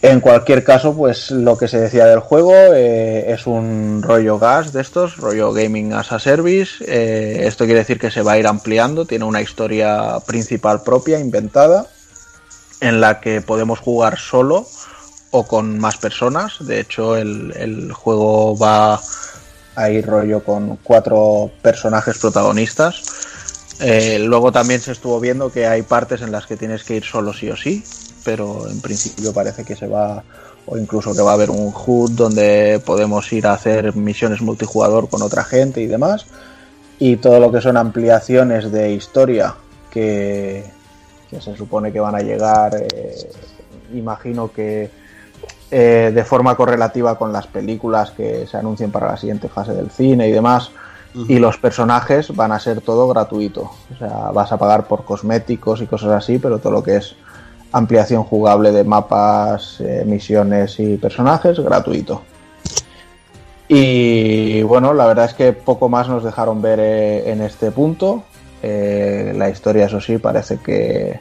En 0.00 0.20
cualquier 0.20 0.62
caso, 0.62 0.94
pues 0.94 1.32
lo 1.32 1.58
que 1.58 1.66
se 1.66 1.80
decía 1.80 2.06
del 2.06 2.20
juego 2.20 2.52
eh, 2.54 3.32
es 3.32 3.48
un 3.48 4.00
rollo 4.00 4.38
gas 4.38 4.72
de 4.72 4.80
estos, 4.80 5.16
rollo 5.16 5.52
gaming 5.52 5.92
as 5.92 6.12
a 6.12 6.20
service. 6.20 6.84
Eh, 6.86 7.46
esto 7.48 7.64
quiere 7.64 7.80
decir 7.80 7.98
que 7.98 8.12
se 8.12 8.22
va 8.22 8.32
a 8.32 8.38
ir 8.38 8.46
ampliando, 8.46 9.06
tiene 9.06 9.24
una 9.24 9.42
historia 9.42 10.18
principal 10.24 10.82
propia, 10.82 11.18
inventada, 11.18 11.88
en 12.80 13.00
la 13.00 13.18
que 13.18 13.40
podemos 13.40 13.80
jugar 13.80 14.18
solo 14.18 14.68
o 15.32 15.46
con 15.48 15.80
más 15.80 15.96
personas. 15.96 16.58
De 16.60 16.78
hecho, 16.78 17.16
el, 17.16 17.52
el 17.56 17.92
juego 17.92 18.56
va 18.56 19.00
a 19.74 19.90
ir 19.90 20.06
rollo 20.06 20.44
con 20.44 20.76
cuatro 20.76 21.50
personajes 21.60 22.18
protagonistas. 22.18 23.02
Eh, 23.80 24.18
luego 24.20 24.50
también 24.50 24.80
se 24.80 24.92
estuvo 24.92 25.20
viendo 25.20 25.52
que 25.52 25.66
hay 25.66 25.82
partes 25.82 26.20
en 26.22 26.32
las 26.32 26.46
que 26.46 26.56
tienes 26.56 26.82
que 26.82 26.96
ir 26.96 27.04
solo 27.04 27.32
sí 27.32 27.48
o 27.50 27.56
sí, 27.56 27.84
pero 28.28 28.68
en 28.68 28.78
principio 28.82 29.32
parece 29.32 29.64
que 29.64 29.74
se 29.74 29.86
va, 29.86 30.22
o 30.66 30.76
incluso 30.76 31.14
que 31.14 31.22
va 31.22 31.30
a 31.30 31.32
haber 31.32 31.48
un 31.48 31.72
HUD 31.72 32.10
donde 32.10 32.78
podemos 32.84 33.32
ir 33.32 33.46
a 33.46 33.54
hacer 33.54 33.96
misiones 33.96 34.42
multijugador 34.42 35.08
con 35.08 35.22
otra 35.22 35.44
gente 35.44 35.80
y 35.80 35.86
demás. 35.86 36.26
Y 36.98 37.16
todo 37.16 37.40
lo 37.40 37.50
que 37.50 37.62
son 37.62 37.78
ampliaciones 37.78 38.70
de 38.70 38.92
historia 38.92 39.54
que, 39.90 40.62
que 41.30 41.40
se 41.40 41.56
supone 41.56 41.90
que 41.90 42.00
van 42.00 42.16
a 42.16 42.20
llegar, 42.20 42.76
eh, 42.76 43.30
imagino 43.94 44.52
que 44.52 44.90
eh, 45.70 46.12
de 46.14 46.24
forma 46.24 46.54
correlativa 46.54 47.16
con 47.16 47.32
las 47.32 47.46
películas 47.46 48.10
que 48.10 48.46
se 48.46 48.58
anuncien 48.58 48.90
para 48.90 49.06
la 49.06 49.16
siguiente 49.16 49.48
fase 49.48 49.72
del 49.72 49.90
cine 49.90 50.28
y 50.28 50.32
demás. 50.32 50.70
Y 51.28 51.38
los 51.38 51.56
personajes 51.56 52.36
van 52.36 52.52
a 52.52 52.60
ser 52.60 52.82
todo 52.82 53.08
gratuito. 53.08 53.70
O 53.94 53.96
sea, 53.98 54.30
vas 54.34 54.52
a 54.52 54.58
pagar 54.58 54.86
por 54.86 55.06
cosméticos 55.06 55.80
y 55.80 55.86
cosas 55.86 56.10
así, 56.10 56.38
pero 56.38 56.58
todo 56.58 56.74
lo 56.74 56.82
que 56.82 56.96
es 56.96 57.16
ampliación 57.72 58.24
jugable 58.24 58.72
de 58.72 58.84
mapas, 58.84 59.80
eh, 59.80 60.04
misiones 60.06 60.78
y 60.80 60.96
personajes, 60.96 61.58
gratuito. 61.58 62.22
Y 63.68 64.62
bueno, 64.62 64.94
la 64.94 65.06
verdad 65.06 65.26
es 65.26 65.34
que 65.34 65.52
poco 65.52 65.88
más 65.88 66.08
nos 66.08 66.24
dejaron 66.24 66.62
ver 66.62 66.80
eh, 66.80 67.30
en 67.30 67.42
este 67.42 67.70
punto. 67.70 68.22
Eh, 68.62 69.34
la 69.36 69.50
historia, 69.50 69.86
eso 69.86 70.00
sí, 70.00 70.18
parece 70.18 70.58
que 70.58 71.20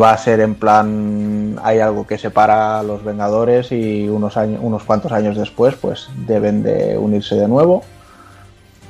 va 0.00 0.12
a 0.12 0.18
ser 0.18 0.40
en 0.40 0.54
plan. 0.54 1.58
Hay 1.62 1.80
algo 1.80 2.06
que 2.06 2.18
separa 2.18 2.78
a 2.78 2.82
los 2.82 3.02
Vengadores 3.02 3.72
y 3.72 4.08
unos, 4.08 4.36
unos 4.36 4.84
cuantos 4.84 5.10
años 5.10 5.36
después, 5.36 5.74
pues 5.74 6.08
deben 6.26 6.62
de 6.62 6.96
unirse 6.96 7.34
de 7.34 7.48
nuevo. 7.48 7.82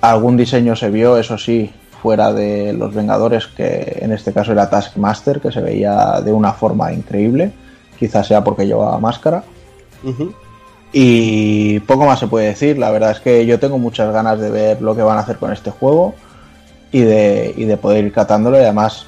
Algún 0.03 0.37
diseño 0.37 0.77
se 0.77 0.91
vio, 0.91 1.17
eso 1.17 1.39
sí, 1.39 1.73
fuera 2.03 2.33
de 2.33 2.73
los 2.73 2.95
Vengadores, 2.95 3.47
que 3.47 3.99
en 4.01 4.13
este 4.13 4.33
caso 4.33 4.53
era 4.53 4.71
Taskmaster, 4.71 5.41
que 5.41 5.53
se 5.53 5.61
veía 5.61 6.21
de 6.25 6.33
una 6.33 6.53
forma 6.53 6.93
increíble. 6.93 7.53
Quizás 7.99 8.27
sea 8.27 8.45
porque 8.45 8.67
llevaba 8.67 8.99
máscara. 8.99 9.43
Y 10.93 11.81
poco 11.81 12.07
más 12.07 12.19
se 12.19 12.27
puede 12.27 12.47
decir. 12.47 12.79
La 12.79 12.91
verdad 12.91 13.13
es 13.13 13.21
que 13.21 13.45
yo 13.47 13.59
tengo 13.59 13.79
muchas 13.79 14.13
ganas 14.13 14.39
de 14.39 14.51
ver 14.51 14.83
lo 14.83 14.95
que 14.95 15.03
van 15.03 15.19
a 15.19 15.21
hacer 15.21 15.37
con 15.37 15.53
este 15.53 15.71
juego 15.71 16.15
y 16.93 17.01
de, 17.01 17.55
y 17.57 17.65
de 17.65 17.77
poder 17.77 18.05
ir 18.05 18.13
catándolo. 18.13 18.59
Y 18.59 18.63
además 18.63 19.07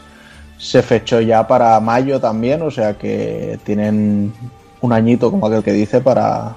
se 0.58 0.83
fechó 0.83 1.20
ya 1.20 1.47
para 1.47 1.78
mayo 1.81 2.20
también, 2.20 2.62
o 2.62 2.70
sea 2.70 2.94
que 2.99 3.58
tienen 3.65 4.33
un 4.81 4.92
añito, 4.92 5.31
como 5.31 5.47
aquel 5.47 5.62
que 5.62 5.73
dice, 5.73 6.00
para, 6.00 6.57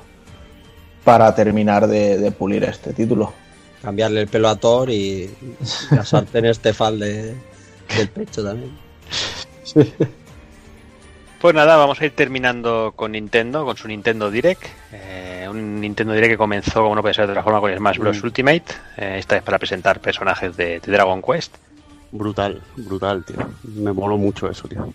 para 1.03 1.33
terminar 1.35 1.87
de, 1.87 2.17
de 2.17 2.31
pulir 2.31 2.63
este 2.63 2.93
título. 2.93 3.33
Cambiarle 3.81 4.21
el 4.21 4.27
pelo 4.27 4.49
a 4.49 4.55
Thor 4.55 4.89
y 4.89 5.29
la 5.91 6.05
sartén 6.05 6.45
Estefan 6.45 6.99
de, 6.99 7.35
del 7.97 8.09
pecho 8.09 8.43
también. 8.43 8.77
Pues 11.41 11.55
nada, 11.55 11.75
vamos 11.75 11.99
a 11.99 12.05
ir 12.05 12.11
terminando 12.11 12.93
con 12.95 13.13
Nintendo, 13.13 13.65
con 13.65 13.75
su 13.75 13.87
Nintendo 13.87 14.29
Direct. 14.29 14.63
Eh, 14.91 15.47
un 15.49 15.81
Nintendo 15.81 16.13
Direct 16.13 16.33
que 16.33 16.37
comenzó, 16.37 16.83
como 16.83 16.93
no 16.93 17.01
puede 17.01 17.15
ser 17.15 17.25
de 17.25 17.31
otra 17.31 17.43
forma, 17.43 17.59
con 17.59 17.75
Smash 17.75 17.97
Bros. 17.97 18.21
Ultimate. 18.21 18.65
Eh, 18.97 19.15
esta 19.17 19.37
es 19.37 19.43
para 19.43 19.57
presentar 19.57 19.99
personajes 19.99 20.55
de, 20.55 20.79
de 20.79 20.91
Dragon 20.91 21.19
Quest. 21.21 21.55
Brutal, 22.11 22.61
brutal, 22.75 23.23
tío. 23.25 23.37
Me 23.63 23.91
moló 23.91 24.17
mucho 24.17 24.49
eso, 24.49 24.67
tío. 24.67 24.93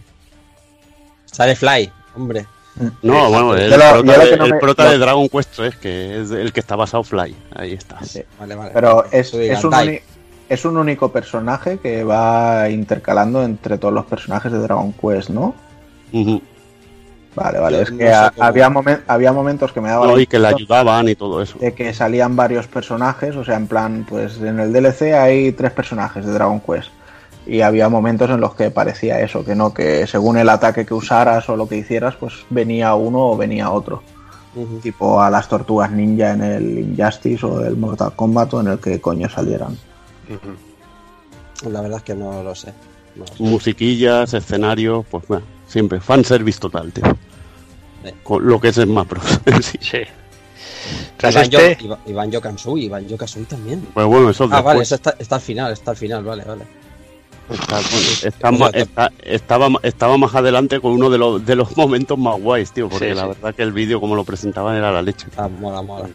Sale 1.25 1.57
Fly, 1.57 1.91
hombre. 2.15 2.47
No, 3.03 3.31
bueno, 3.31 3.55
el 3.55 3.71
Yo 3.71 3.77
lo- 3.79 3.85
prota, 4.03 4.15
yo 4.15 4.21
de, 4.25 4.31
que 4.31 4.37
no 4.37 4.45
el 4.47 4.53
me- 4.53 4.59
prota 4.59 4.85
lo- 4.85 4.91
de 4.91 4.99
Dragon 4.99 5.29
Quest 5.29 5.51
3, 5.57 5.77
que 5.77 6.21
es 6.23 6.31
el 6.31 6.53
que 6.53 6.61
está 6.61 6.77
basado 6.77 7.03
Fly. 7.03 7.35
Ahí 7.55 7.73
está. 7.73 8.03
Sí. 8.05 8.23
Vale, 8.39 8.55
vale. 8.55 8.71
Pero 8.75 9.05
es, 9.11 9.33
un 9.65 9.99
es 10.49 10.65
un 10.65 10.77
único 10.77 11.11
personaje 11.11 11.79
que 11.79 12.05
va 12.05 12.69
intercalando 12.69 13.43
entre 13.43 13.79
todos 13.79 13.95
los 13.95 14.05
personajes 14.07 14.53
de 14.53 14.59
Dragon 14.59 14.93
Quest, 14.93 15.31
¿no? 15.31 15.55
Vale, 17.35 17.59
vale. 17.59 17.77
Yo 17.79 17.83
Es 17.83 17.93
no 17.93 17.99
que 17.99 18.13
había, 18.41 18.71
momen- 18.71 19.03
había 19.07 19.33
momentos 19.33 19.71
que 19.73 19.81
me 19.81 19.89
daban 19.91 20.09
No, 20.09 20.19
y 20.19 20.27
que 20.27 20.39
le 20.39 20.49
ayudaban 20.49 21.07
y 21.09 21.15
todo 21.15 21.43
eso. 21.43 21.59
de 21.59 21.75
que 21.75 21.93
salían 21.93 22.35
varios 22.35 22.67
personajes, 22.67 23.37
o 23.37 23.45
sea, 23.45 23.57
en 23.57 23.67
plan, 23.67 24.07
pues 24.09 24.39
en 24.41 24.59
el 24.59 24.73
DLC 24.73 25.13
hay 25.15 25.53
tres 25.53 25.73
personajes 25.73 26.25
de 26.25 26.33
Dragon 26.33 26.61
Quest. 26.61 26.89
Y 27.47 27.61
había 27.61 27.89
momentos 27.89 28.29
en 28.31 28.41
los 28.41 28.55
que 28.55 28.71
parecía 28.71 29.21
eso, 29.21 29.45
que 29.45 29.55
no, 29.55 29.73
que 29.73 30.07
según 30.07 30.37
el 30.37 30.49
ataque 30.49 30.85
que 30.85 30.95
usaras 30.95 31.49
o 31.49 31.57
lo 31.57 31.69
que 31.69 31.77
hicieras, 31.77 32.17
pues 32.17 32.35
venía 32.51 32.95
uno 32.95 33.29
o 33.31 33.37
venía 33.37 33.71
otro. 33.71 34.03
Tipo 34.83 35.21
a 35.21 35.29
las 35.31 35.49
tortugas 35.49 35.91
ninja 35.93 36.33
en 36.33 36.43
el 36.43 36.79
Injustice 36.79 37.45
o 37.45 37.61
el 37.63 37.77
Mortal 37.77 38.15
Kombat 38.17 38.55
o 38.55 38.61
en 38.63 38.69
el 38.69 38.79
que 38.79 39.01
coño 39.01 39.29
salieran. 39.29 39.77
La 41.71 41.83
verdad 41.83 41.99
es 41.99 42.03
que 42.05 42.15
no 42.15 42.43
lo 42.43 42.55
sé. 42.55 42.73
No 43.17 43.25
lo 43.25 43.37
sé. 43.37 43.43
Musiquillas, 43.43 44.33
escenarios, 44.33 45.05
pues 45.11 45.27
bueno, 45.29 45.45
siempre. 45.67 46.01
Fanservice 46.01 46.59
total, 46.59 46.91
tío. 46.91 47.05
Sí. 48.03 48.11
Con 48.23 48.47
lo 48.47 48.59
que 48.59 48.69
es 48.69 48.77
Bros. 48.87 49.41
en 49.45 49.63
sí. 49.63 49.79
Sí. 49.81 49.99
Tras 51.17 51.35
Iván 51.35 51.45
este, 51.45 51.77
Yo- 51.87 51.99
Iván 52.07 52.31
Yo 52.31 52.41
Kansui, 52.41 52.85
Iván 52.85 53.07
también. 53.49 53.87
Pues 53.93 54.07
bueno, 54.07 54.31
eso 54.31 54.49
Ah, 54.51 54.63
vale, 54.63 54.83
eso 54.83 54.95
está, 54.95 55.15
está 55.19 55.35
al 55.37 55.41
final, 55.43 55.73
está 55.73 55.91
al 55.91 55.97
final, 55.97 56.25
vale, 56.25 56.45
vale. 56.45 56.65
Está- 57.51 57.81
está 57.81 58.51
está- 58.79 59.13
estaba, 59.23 59.69
estaba 59.83 60.19
más 60.19 60.35
adelante 60.35 60.81
con 60.81 60.93
uno 60.93 61.11
de 61.11 61.19
los, 61.19 61.45
de 61.47 61.55
los 61.57 61.77
momentos 61.77 62.19
más 62.19 62.41
guays, 62.41 62.73
tío, 62.73 62.89
porque 62.89 63.11
Sí, 63.11 63.15
la 63.15 63.23
sí. 63.23 63.29
verdad 63.29 63.55
que 63.55 63.63
el 63.63 63.73
vídeo 63.73 64.01
como 64.01 64.15
lo 64.17 64.25
presentaban 64.25 64.77
era 64.77 64.91
la 64.93 65.03
leche. 65.03 65.27
Ah, 65.37 65.49
mola, 65.49 65.83
mola. 65.83 66.09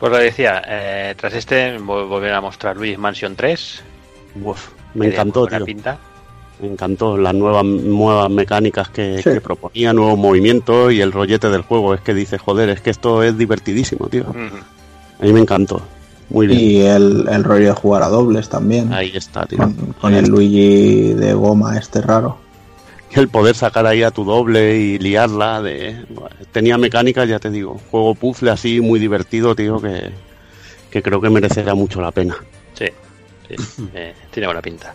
pues 0.00 0.10
lo 0.10 0.18
decía, 0.18 0.62
eh, 0.66 1.14
tras 1.16 1.32
este 1.34 1.78
vol- 1.78 2.08
volvieron 2.08 2.38
a 2.38 2.40
mostrar 2.40 2.76
Luigi's 2.76 2.98
Mansion 2.98 3.36
3. 3.36 3.82
Uf, 4.42 4.68
me 4.94 5.06
encantó, 5.06 5.46
tío. 5.46 5.64
pinta. 5.64 5.98
Me 6.60 6.68
encantó 6.68 7.16
las 7.16 7.34
nuevas, 7.34 7.64
nuevas 7.64 8.30
mecánicas 8.30 8.88
que, 8.88 9.18
Sí. 9.22 9.30
que 9.30 9.40
proponía, 9.40 9.92
nuevos 9.92 10.18
movimientos 10.18 10.92
y 10.92 11.00
el 11.00 11.12
rollete 11.12 11.50
del 11.50 11.62
juego. 11.62 11.94
Es 11.94 12.00
que 12.00 12.14
dice, 12.14 12.38
joder, 12.38 12.68
es 12.68 12.80
que 12.80 12.90
esto 12.90 13.22
es 13.22 13.36
divertidísimo, 13.38 14.08
tío. 14.08 14.26
A 14.28 15.24
mí 15.24 15.32
me 15.32 15.40
encantó. 15.40 15.82
Muy 16.32 16.46
bien. 16.46 16.60
Y 16.60 16.80
el, 16.80 17.28
el 17.28 17.44
rollo 17.44 17.66
de 17.66 17.72
jugar 17.72 18.02
a 18.02 18.08
dobles 18.08 18.48
también. 18.48 18.92
Ahí 18.92 19.12
está, 19.14 19.44
tío. 19.44 19.58
Con, 19.58 19.74
con 20.00 20.14
el 20.14 20.28
Luigi 20.28 21.12
de 21.12 21.34
goma 21.34 21.76
este 21.78 22.00
raro. 22.00 22.38
Y 23.14 23.18
el 23.18 23.28
poder 23.28 23.54
sacar 23.54 23.86
ahí 23.86 24.02
a 24.02 24.10
tu 24.10 24.24
doble 24.24 24.78
y 24.78 24.98
liarla. 24.98 25.60
de 25.60 26.06
Tenía 26.50 26.78
mecánicas, 26.78 27.28
ya 27.28 27.38
te 27.38 27.50
digo. 27.50 27.78
Juego 27.90 28.14
puzzle 28.14 28.50
así, 28.50 28.80
muy 28.80 28.98
divertido, 28.98 29.54
tío, 29.54 29.80
que, 29.80 30.10
que 30.90 31.02
creo 31.02 31.20
que 31.20 31.28
merecerá 31.28 31.74
mucho 31.74 32.00
la 32.00 32.10
pena. 32.10 32.36
Sí, 32.72 32.86
sí, 33.48 33.54
eh, 33.94 34.14
tiene 34.30 34.46
buena 34.46 34.62
pinta. 34.62 34.94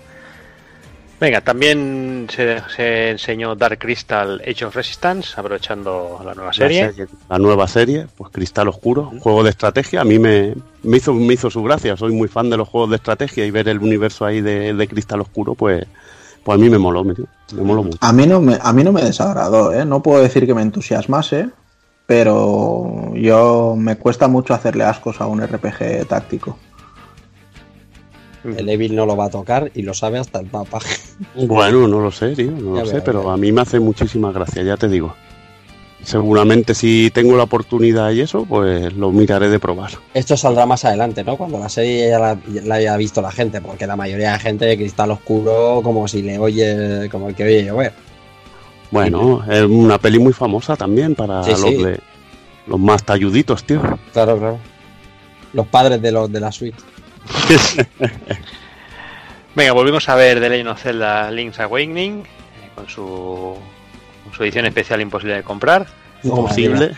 Venga, 1.19 1.41
también 1.41 2.27
se, 2.29 2.61
se 2.75 3.09
enseñó 3.09 3.55
Dark 3.55 3.79
Crystal 3.79 4.39
Age 4.47 4.65
of 4.65 4.75
Resistance, 4.75 5.29
aprovechando 5.35 6.21
la 6.23 6.35
nueva 6.35 6.53
serie. 6.53 6.83
La, 6.83 6.89
serie- 6.93 7.07
la 7.27 7.39
nueva 7.39 7.67
serie, 7.67 8.05
pues 8.15 8.31
Cristal 8.31 8.67
Oscuro, 8.67 9.11
juego 9.19 9.43
de 9.43 9.49
estrategia. 9.49 10.01
A 10.01 10.03
mí 10.03 10.19
me, 10.19 10.53
me, 10.83 10.97
hizo, 10.97 11.13
me 11.13 11.33
hizo 11.33 11.49
su 11.49 11.63
gracia. 11.63 11.97
Soy 11.97 12.13
muy 12.13 12.27
fan 12.27 12.51
de 12.51 12.57
los 12.57 12.67
juegos 12.69 12.91
de 12.91 12.97
estrategia 12.97 13.45
y 13.45 13.51
ver 13.51 13.67
el 13.67 13.79
universo 13.79 14.25
ahí 14.25 14.41
de, 14.41 14.75
de 14.75 14.87
Cristal 14.87 15.21
Oscuro, 15.21 15.55
pues, 15.55 15.85
pues 16.43 16.55
a 16.55 16.61
mí 16.61 16.69
me 16.69 16.77
moló, 16.77 17.03
me, 17.03 17.15
me 17.53 17.61
moló 17.63 17.81
mucho. 17.83 17.97
A 18.01 18.13
mí 18.13 18.27
no 18.27 18.39
me, 18.39 18.59
a 18.61 18.71
mí 18.71 18.83
no 18.83 18.91
me 18.91 19.01
desagradó, 19.01 19.73
¿eh? 19.73 19.85
No 19.85 20.03
puedo 20.03 20.21
decir 20.21 20.45
que 20.45 20.53
me 20.53 20.61
entusiasmase, 20.61 21.49
pero 22.05 23.11
yo 23.15 23.75
me 23.75 23.97
cuesta 23.97 24.27
mucho 24.27 24.53
hacerle 24.53 24.83
ascos 24.83 25.19
a 25.19 25.25
un 25.25 25.41
RPG 25.45 26.07
táctico. 26.07 26.59
El 28.55 28.69
Evil 28.69 28.95
no 28.95 29.05
lo 29.05 29.17
va 29.17 29.25
a 29.25 29.29
tocar 29.29 29.71
y 29.75 29.81
lo 29.81 29.93
sabe 29.93 30.19
hasta 30.19 30.39
el 30.39 30.47
mapa. 30.51 30.79
Bueno, 31.35 31.87
no 31.87 31.99
lo 31.99 32.11
sé, 32.11 32.35
tío, 32.35 32.51
no 32.51 32.75
Ya 32.77 32.83
lo 32.83 32.89
sé, 32.89 33.01
pero 33.01 33.29
a 33.31 33.37
mí 33.37 33.51
me 33.51 33.61
hace 33.61 33.79
muchísima 33.79 34.31
gracia, 34.31 34.61
ya 34.63 34.77
te 34.77 34.87
digo. 34.87 35.15
seguramente 36.03 36.73
si 36.75 37.11
tengo 37.13 37.35
la 37.35 37.43
oportunidad 37.43 38.11
y 38.11 38.21
eso, 38.21 38.45
pues 38.45 38.93
lo 38.93 39.11
miraré 39.11 39.49
de 39.49 39.59
probar. 39.59 39.91
Esto 40.13 40.37
saldrá 40.37 40.65
más 40.65 40.85
adelante, 40.85 41.23
¿no? 41.23 41.35
Cuando 41.37 41.59
la 41.59 41.69
serie 41.69 42.09
ya 42.09 42.19
la, 42.19 42.37
ya 42.53 42.61
la 42.61 42.75
haya 42.75 42.95
visto 42.97 43.21
la 43.21 43.31
gente, 43.31 43.61
porque 43.61 43.87
la 43.87 43.95
mayoría 43.95 44.33
de 44.33 44.39
gente 44.39 44.65
de 44.65 44.77
Cristal 44.77 45.11
Oscuro 45.11 45.81
como 45.83 46.07
si 46.07 46.21
le 46.21 46.37
oye, 46.39 47.09
como 47.11 47.29
el 47.29 47.35
que 47.35 47.43
oye 47.43 47.65
llover. 47.65 47.93
Bueno, 48.91 49.43
es 49.51 49.63
una 49.63 49.97
peli 49.97 50.17
muy 50.19 50.31
famosa 50.33 50.75
también 50.77 51.13
para 51.15 51.43
Sí, 51.43 51.51
los 51.51 51.59
sí. 51.61 51.83
de 51.83 51.99
los 52.67 52.79
más 52.79 53.03
talluditos, 53.03 53.63
tío. 53.65 53.81
Claro, 54.13 54.37
claro. 54.37 54.59
Los 55.53 55.67
padres 55.67 56.01
de 56.01 56.11
los 56.11 56.31
de 56.31 56.39
la 56.39 56.51
suite. 56.51 56.77
Venga, 59.55 59.71
volvimos 59.73 60.07
a 60.09 60.15
ver 60.15 60.39
The 60.39 60.49
Legend 60.49 60.69
of 60.69 60.81
Zelda 60.81 61.31
Link's 61.31 61.59
Awakening 61.59 62.19
eh, 62.21 62.69
con 62.75 62.87
su, 62.87 63.55
con 64.23 64.33
su 64.33 64.43
edición 64.43 64.65
especial 64.65 65.01
imposible 65.01 65.35
de 65.35 65.43
comprar. 65.43 65.87
Imposible. 66.23 66.91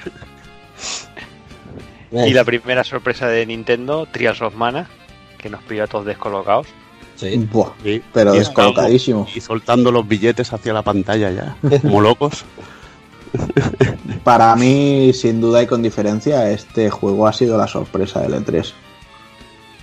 Y 2.12 2.32
la 2.34 2.44
primera 2.44 2.84
sorpresa 2.84 3.28
de 3.28 3.46
Nintendo, 3.46 4.08
Trials 4.12 4.42
of 4.42 4.56
Mana, 4.56 4.90
que 5.38 5.50
nos 5.50 5.62
pilló 5.64 5.84
a 5.84 5.88
todos 5.88 6.06
descolocados. 6.06 6.68
sí. 7.16 7.38
Buah, 7.52 7.72
Sí. 7.84 8.02
pero 8.12 8.34
Y 8.36 8.40
descolocadísimo. 8.40 9.28
Y 9.34 9.40
soltando 9.42 9.92
los 9.92 10.08
billetes 10.08 10.52
hacia 10.52 10.74
la 10.74 10.82
pantalla 10.82 11.30
ya, 11.32 11.56
como 11.82 12.02
locos. 12.02 12.44
Para 14.24 14.56
mí, 14.56 15.12
sin 15.14 15.40
duda 15.40 15.62
y 15.62 15.68
con 15.68 15.84
diferencia, 15.84 16.50
este 16.50 16.90
juego 16.90 17.28
ha 17.28 17.34
sido 17.34 17.58
la 17.58 17.68
sorpresa 17.68 18.22
del 18.22 18.34
E3. 18.44 18.74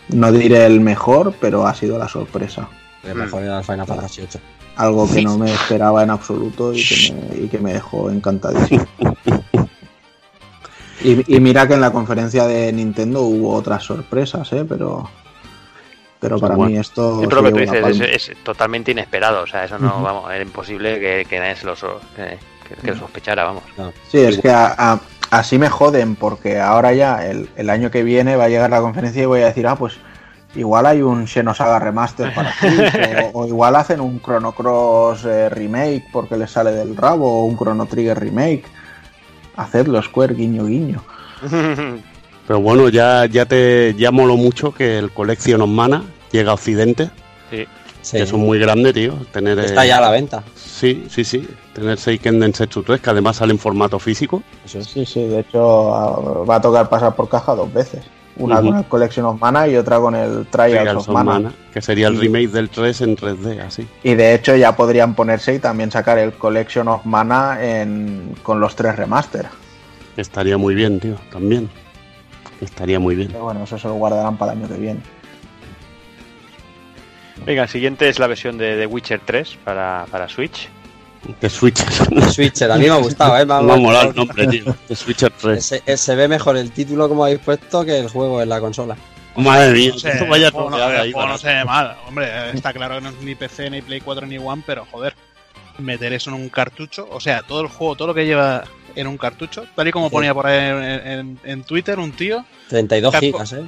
No 0.08 0.30
diré 0.32 0.64
el 0.66 0.80
mejor, 0.80 1.34
pero 1.40 1.66
ha 1.66 1.74
sido 1.74 1.98
la 1.98 2.08
sorpresa. 2.08 2.68
El 3.02 3.14
mejor 3.16 3.42
era 3.42 3.58
el 3.58 3.64
Final 3.64 3.86
Fantasy 3.86 4.20
VIII. 4.22 4.40
Algo 4.76 5.08
que 5.10 5.22
no 5.22 5.38
me 5.38 5.52
esperaba 5.52 6.02
en 6.02 6.10
absoluto 6.10 6.72
y 6.74 6.82
que 6.84 7.12
me, 7.12 7.44
y 7.44 7.48
que 7.48 7.58
me 7.58 7.72
dejó 7.72 8.10
encantadísimo. 8.10 8.86
Y, 11.04 11.36
y 11.36 11.40
mira 11.40 11.68
que 11.68 11.74
en 11.74 11.82
la 11.82 11.92
conferencia 11.92 12.46
de 12.46 12.72
Nintendo 12.72 13.20
hubo 13.22 13.54
otras 13.54 13.84
sorpresas, 13.84 14.50
¿eh? 14.54 14.64
pero, 14.66 15.08
pero 16.18 16.38
para 16.40 16.56
Bueno. 16.56 16.70
mí 16.72 16.78
esto... 16.78 17.22
Lo 17.22 17.30
se 17.30 17.42
que 17.42 17.50
tú 17.52 17.58
dices 17.58 18.00
es, 18.00 18.28
es 18.30 18.36
totalmente 18.42 18.92
inesperado. 18.92 19.42
O 19.42 19.46
sea, 19.46 19.64
eso 19.66 19.78
no, 19.78 20.02
vamos, 20.02 20.32
era 20.32 20.42
imposible 20.42 20.98
que, 20.98 21.26
que 21.28 21.38
nadie 21.38 21.54
se 21.56 21.66
lo, 21.66 21.76
so- 21.76 22.00
que, 22.16 22.38
que- 22.66 22.80
que 22.80 22.90
lo 22.92 22.96
sospechara, 22.98 23.44
vamos. 23.44 23.62
Sí, 24.10 24.18
es 24.18 24.38
que 24.40 24.48
a- 24.50 24.74
a- 24.94 25.00
así 25.30 25.58
me 25.58 25.68
joden, 25.68 26.16
porque 26.16 26.60
ahora 26.60 26.92
ya 26.92 27.26
el, 27.26 27.48
el 27.56 27.70
año 27.70 27.90
que 27.90 28.02
viene 28.02 28.36
va 28.36 28.44
a 28.44 28.48
llegar 28.48 28.70
la 28.70 28.80
conferencia 28.80 29.22
y 29.22 29.26
voy 29.26 29.42
a 29.42 29.46
decir, 29.46 29.66
ah, 29.66 29.76
pues 29.76 29.98
igual 30.54 30.86
hay 30.86 31.02
un 31.02 31.26
Xenosaga 31.26 31.78
Remaster 31.78 32.34
para 32.34 32.52
Switch, 32.58 33.32
o, 33.32 33.40
o 33.40 33.46
igual 33.46 33.76
hacen 33.76 34.00
un 34.00 34.20
Chrono 34.20 34.52
Cross 34.52 35.24
eh, 35.24 35.48
remake 35.48 36.04
porque 36.12 36.36
les 36.36 36.50
sale 36.50 36.72
del 36.72 36.96
rabo, 36.96 37.42
o 37.42 37.44
un 37.44 37.56
Chrono 37.56 37.86
Trigger 37.86 38.18
remake. 38.18 38.64
Hacedlo, 39.56 40.02
Square, 40.02 40.34
guiño, 40.34 40.66
guiño. 40.66 41.02
Pero 42.46 42.60
bueno, 42.60 42.88
ya, 42.88 43.26
ya 43.26 43.46
te 43.46 43.94
ya 43.94 44.12
moló 44.12 44.36
mucho 44.36 44.72
que 44.72 44.98
el 44.98 45.10
Collection 45.10 45.62
of 45.62 45.68
Mana 45.68 46.04
llega 46.30 46.52
a 46.52 46.54
Occidente. 46.54 47.10
Sí. 47.50 47.66
Sí. 48.06 48.18
Que 48.18 48.22
es 48.22 48.32
muy 48.32 48.60
grande, 48.60 48.92
tío. 48.92 49.14
Tener, 49.32 49.58
Está 49.58 49.84
eh, 49.84 49.88
ya 49.88 49.98
a 49.98 50.00
la 50.00 50.10
venta. 50.10 50.44
Sí, 50.54 51.06
sí, 51.10 51.24
sí. 51.24 51.44
Tener 51.72 51.98
Seiken 51.98 52.38
Densetsu 52.38 52.84
3, 52.84 53.00
que 53.00 53.10
además 53.10 53.34
sale 53.34 53.52
en 53.52 53.58
formato 53.58 53.98
físico. 53.98 54.44
Eso 54.64 54.78
es. 54.78 54.86
Sí, 54.86 55.04
sí, 55.04 55.24
de 55.24 55.40
hecho 55.40 55.92
ah, 55.92 56.44
va 56.48 56.54
a 56.54 56.60
tocar 56.60 56.88
pasar 56.88 57.16
por 57.16 57.28
caja 57.28 57.56
dos 57.56 57.72
veces. 57.72 58.04
Una 58.36 58.62
con 58.62 58.76
el 58.76 58.84
Collection 58.84 59.26
of 59.26 59.40
Mana 59.40 59.66
y 59.66 59.74
otra 59.74 59.98
con 59.98 60.14
el 60.14 60.46
Trials 60.46 60.82
Trials 60.82 60.96
of 60.98 61.08
of 61.08 61.14
Mana. 61.14 61.32
Mana, 61.32 61.52
que 61.74 61.82
sería 61.82 62.06
el 62.06 62.20
remake 62.20 62.48
del 62.50 62.70
3 62.70 63.00
en 63.00 63.16
3D, 63.16 63.60
así. 63.60 63.88
Y 64.04 64.14
de 64.14 64.34
hecho 64.34 64.54
ya 64.54 64.76
podrían 64.76 65.16
ponerse 65.16 65.54
y 65.54 65.58
también 65.58 65.90
sacar 65.90 66.16
el 66.18 66.34
Collection 66.34 66.86
of 66.86 67.04
Mana 67.06 67.58
en, 67.60 68.36
con 68.44 68.60
los 68.60 68.76
tres 68.76 68.94
remaster. 68.94 69.46
Estaría 70.16 70.56
muy 70.56 70.76
bien, 70.76 71.00
tío, 71.00 71.16
también. 71.32 71.68
Estaría 72.60 73.00
muy 73.00 73.16
bien. 73.16 73.32
Pero 73.32 73.44
bueno, 73.44 73.64
eso 73.64 73.76
se 73.76 73.88
lo 73.88 73.94
guardarán 73.94 74.36
para 74.36 74.52
el 74.52 74.58
año 74.58 74.68
que 74.68 74.78
viene. 74.78 75.00
Venga, 77.44 77.64
el 77.64 77.68
siguiente 77.68 78.08
es 78.08 78.18
la 78.18 78.26
versión 78.26 78.58
de 78.58 78.76
The 78.76 78.86
Witcher 78.86 79.20
3 79.24 79.58
para, 79.64 80.06
para 80.10 80.28
Switch. 80.28 80.68
The 81.40 81.50
Switcher. 81.50 81.86
Switcher, 82.32 82.70
a 82.70 82.76
mí 82.76 82.84
me 82.86 82.90
ha 82.92 82.96
gustado, 82.96 83.36
¿eh? 83.38 83.44
Me 83.46 83.54
ha- 83.54 83.60
No 83.60 83.76
mola 83.76 84.02
el 84.02 84.14
nombre, 84.14 84.46
tío. 84.46 84.74
The 84.88 84.96
Switcher 84.96 85.32
3. 85.32 85.64
Se, 85.84 85.96
se 85.96 86.14
ve 86.14 86.28
mejor 86.28 86.56
el 86.56 86.70
título 86.72 87.08
como 87.08 87.24
habéis 87.24 87.40
puesto 87.40 87.84
que 87.84 87.98
el 87.98 88.08
juego 88.08 88.40
en 88.42 88.48
la 88.48 88.60
consola. 88.60 88.96
Madre 89.36 89.72
mía, 89.72 89.90
No 89.92 89.98
sé, 89.98 90.10
esto 90.12 90.26
vaya 90.26 90.50
juego 90.50 90.70
no, 90.70 90.76
ahí. 90.82 91.12
ve 91.12 91.64
mal. 91.64 91.94
Hombre, 92.08 92.50
está 92.54 92.72
claro 92.72 92.94
que 92.96 93.00
no 93.02 93.08
es 93.10 93.16
ni 93.20 93.34
PC, 93.34 93.68
ni 93.68 93.82
Play 93.82 94.00
4, 94.00 94.26
ni 94.26 94.38
One, 94.38 94.62
pero 94.66 94.86
joder, 94.90 95.14
meter 95.78 96.14
eso 96.14 96.30
en 96.30 96.36
un 96.36 96.48
cartucho, 96.48 97.06
o 97.10 97.20
sea, 97.20 97.42
todo 97.42 97.60
el 97.60 97.66
juego, 97.68 97.96
todo 97.96 98.08
lo 98.08 98.14
que 98.14 98.24
lleva 98.24 98.64
en 98.94 99.06
un 99.06 99.18
cartucho, 99.18 99.66
tal 99.74 99.88
y 99.88 99.90
como 99.92 100.08
Sí. 100.08 100.14
ponía 100.14 100.32
por 100.32 100.46
ahí 100.46 100.58
en, 100.70 100.82
en- 101.10 101.38
en 101.44 101.64
Twitter 101.64 101.98
un 101.98 102.12
tío, 102.12 102.46
32 102.70 103.12
Capcom. 103.12 103.26
gigas, 103.30 103.52
¿eh? 103.52 103.62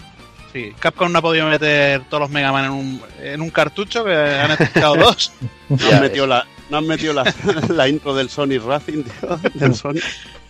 Sí, 0.58 0.74
Capcom 0.78 1.10
no 1.12 1.18
ha 1.18 1.22
podido 1.22 1.46
meter 1.48 2.02
todos 2.08 2.22
los 2.22 2.30
Mega 2.30 2.52
Man 2.52 2.64
en 2.66 2.70
un, 2.70 3.02
en 3.22 3.40
un 3.40 3.50
cartucho, 3.50 4.04
que 4.04 4.14
han 4.14 4.50
necesitado 4.50 4.96
dos. 5.04 5.32
No 5.68 5.76
han 5.92 6.00
metido, 6.02 6.26
la, 6.26 6.46
no 6.70 6.78
han 6.78 6.86
metido 6.86 7.12
la, 7.12 7.34
la 7.68 7.88
intro 7.88 8.14
del 8.14 8.28
Sony 8.28 8.58
Racing, 8.64 9.04
tío. 9.04 9.36
Del 9.54 9.74
Sony. 9.74 9.98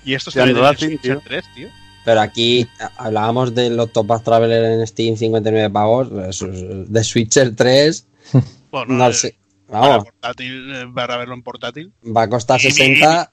Y 0.04 0.14
esto 0.14 0.30
ve 0.34 0.52
de 0.52 0.60
Racing, 0.60 0.98
tío. 0.98 1.20
3, 1.24 1.44
tío. 1.54 1.68
Pero 2.04 2.20
aquí 2.22 2.66
hablábamos 2.96 3.54
de 3.54 3.68
los 3.70 3.92
Top 3.92 4.22
Traveler 4.24 4.64
en 4.64 4.86
Steam 4.86 5.16
59 5.16 5.68
pavos, 5.70 6.08
es- 6.28 6.44
de 6.90 7.04
Switcher 7.04 7.54
3, 7.54 8.06
Bueno, 8.70 8.94
no 8.94 9.08
eh, 9.08 9.12
sé. 9.14 9.36
para, 9.68 9.80
Vamos, 9.88 10.04
portátil, 10.04 10.74
eh, 10.74 10.86
para 10.94 11.16
verlo 11.18 11.34
en 11.34 11.42
portátil. 11.42 11.92
va 12.04 12.22
a 12.22 12.28
costar 12.28 12.58
60. 12.60 13.32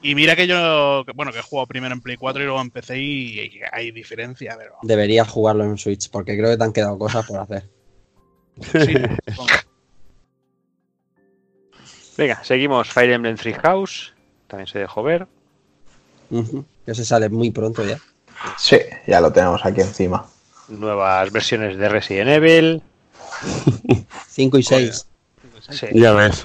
Y 0.00 0.14
mira 0.14 0.36
que 0.36 0.46
yo, 0.46 1.04
bueno, 1.14 1.32
que 1.32 1.40
he 1.40 1.42
jugado 1.42 1.66
primero 1.66 1.92
en 1.92 2.00
Play 2.00 2.16
4 2.16 2.42
y 2.42 2.44
luego 2.46 2.60
en 2.60 2.70
PC 2.70 2.98
y, 2.98 3.40
y 3.40 3.60
hay 3.72 3.90
diferencia, 3.90 4.54
pero 4.56 4.76
Deberías 4.82 5.28
jugarlo 5.28 5.64
en 5.64 5.76
Switch, 5.76 6.08
porque 6.10 6.36
creo 6.36 6.50
que 6.50 6.56
te 6.56 6.64
han 6.64 6.72
quedado 6.72 6.96
cosas 6.98 7.26
por 7.26 7.40
hacer. 7.40 7.68
sí. 8.60 8.94
Venga, 12.18 12.42
seguimos 12.42 12.90
Fire 12.90 13.12
Emblem 13.12 13.36
Three 13.36 13.54
House. 13.54 14.12
También 14.48 14.66
se 14.66 14.80
dejó 14.80 15.04
ver. 15.04 15.28
Que 16.84 16.94
se 16.94 17.04
sale 17.04 17.28
muy 17.28 17.52
pronto 17.52 17.84
ya. 17.84 17.96
Sí, 18.56 18.76
ya 19.06 19.20
lo 19.20 19.32
tenemos 19.32 19.64
aquí 19.64 19.82
encima. 19.82 20.26
Nuevas 20.68 21.30
versiones 21.30 21.78
de 21.78 21.88
Resident 21.88 22.28
Evil. 22.30 22.82
5 24.28 24.58
y 24.58 24.62
6. 24.64 25.06
Sí. 25.70 25.86
Ya 25.92 26.12
ves. 26.12 26.44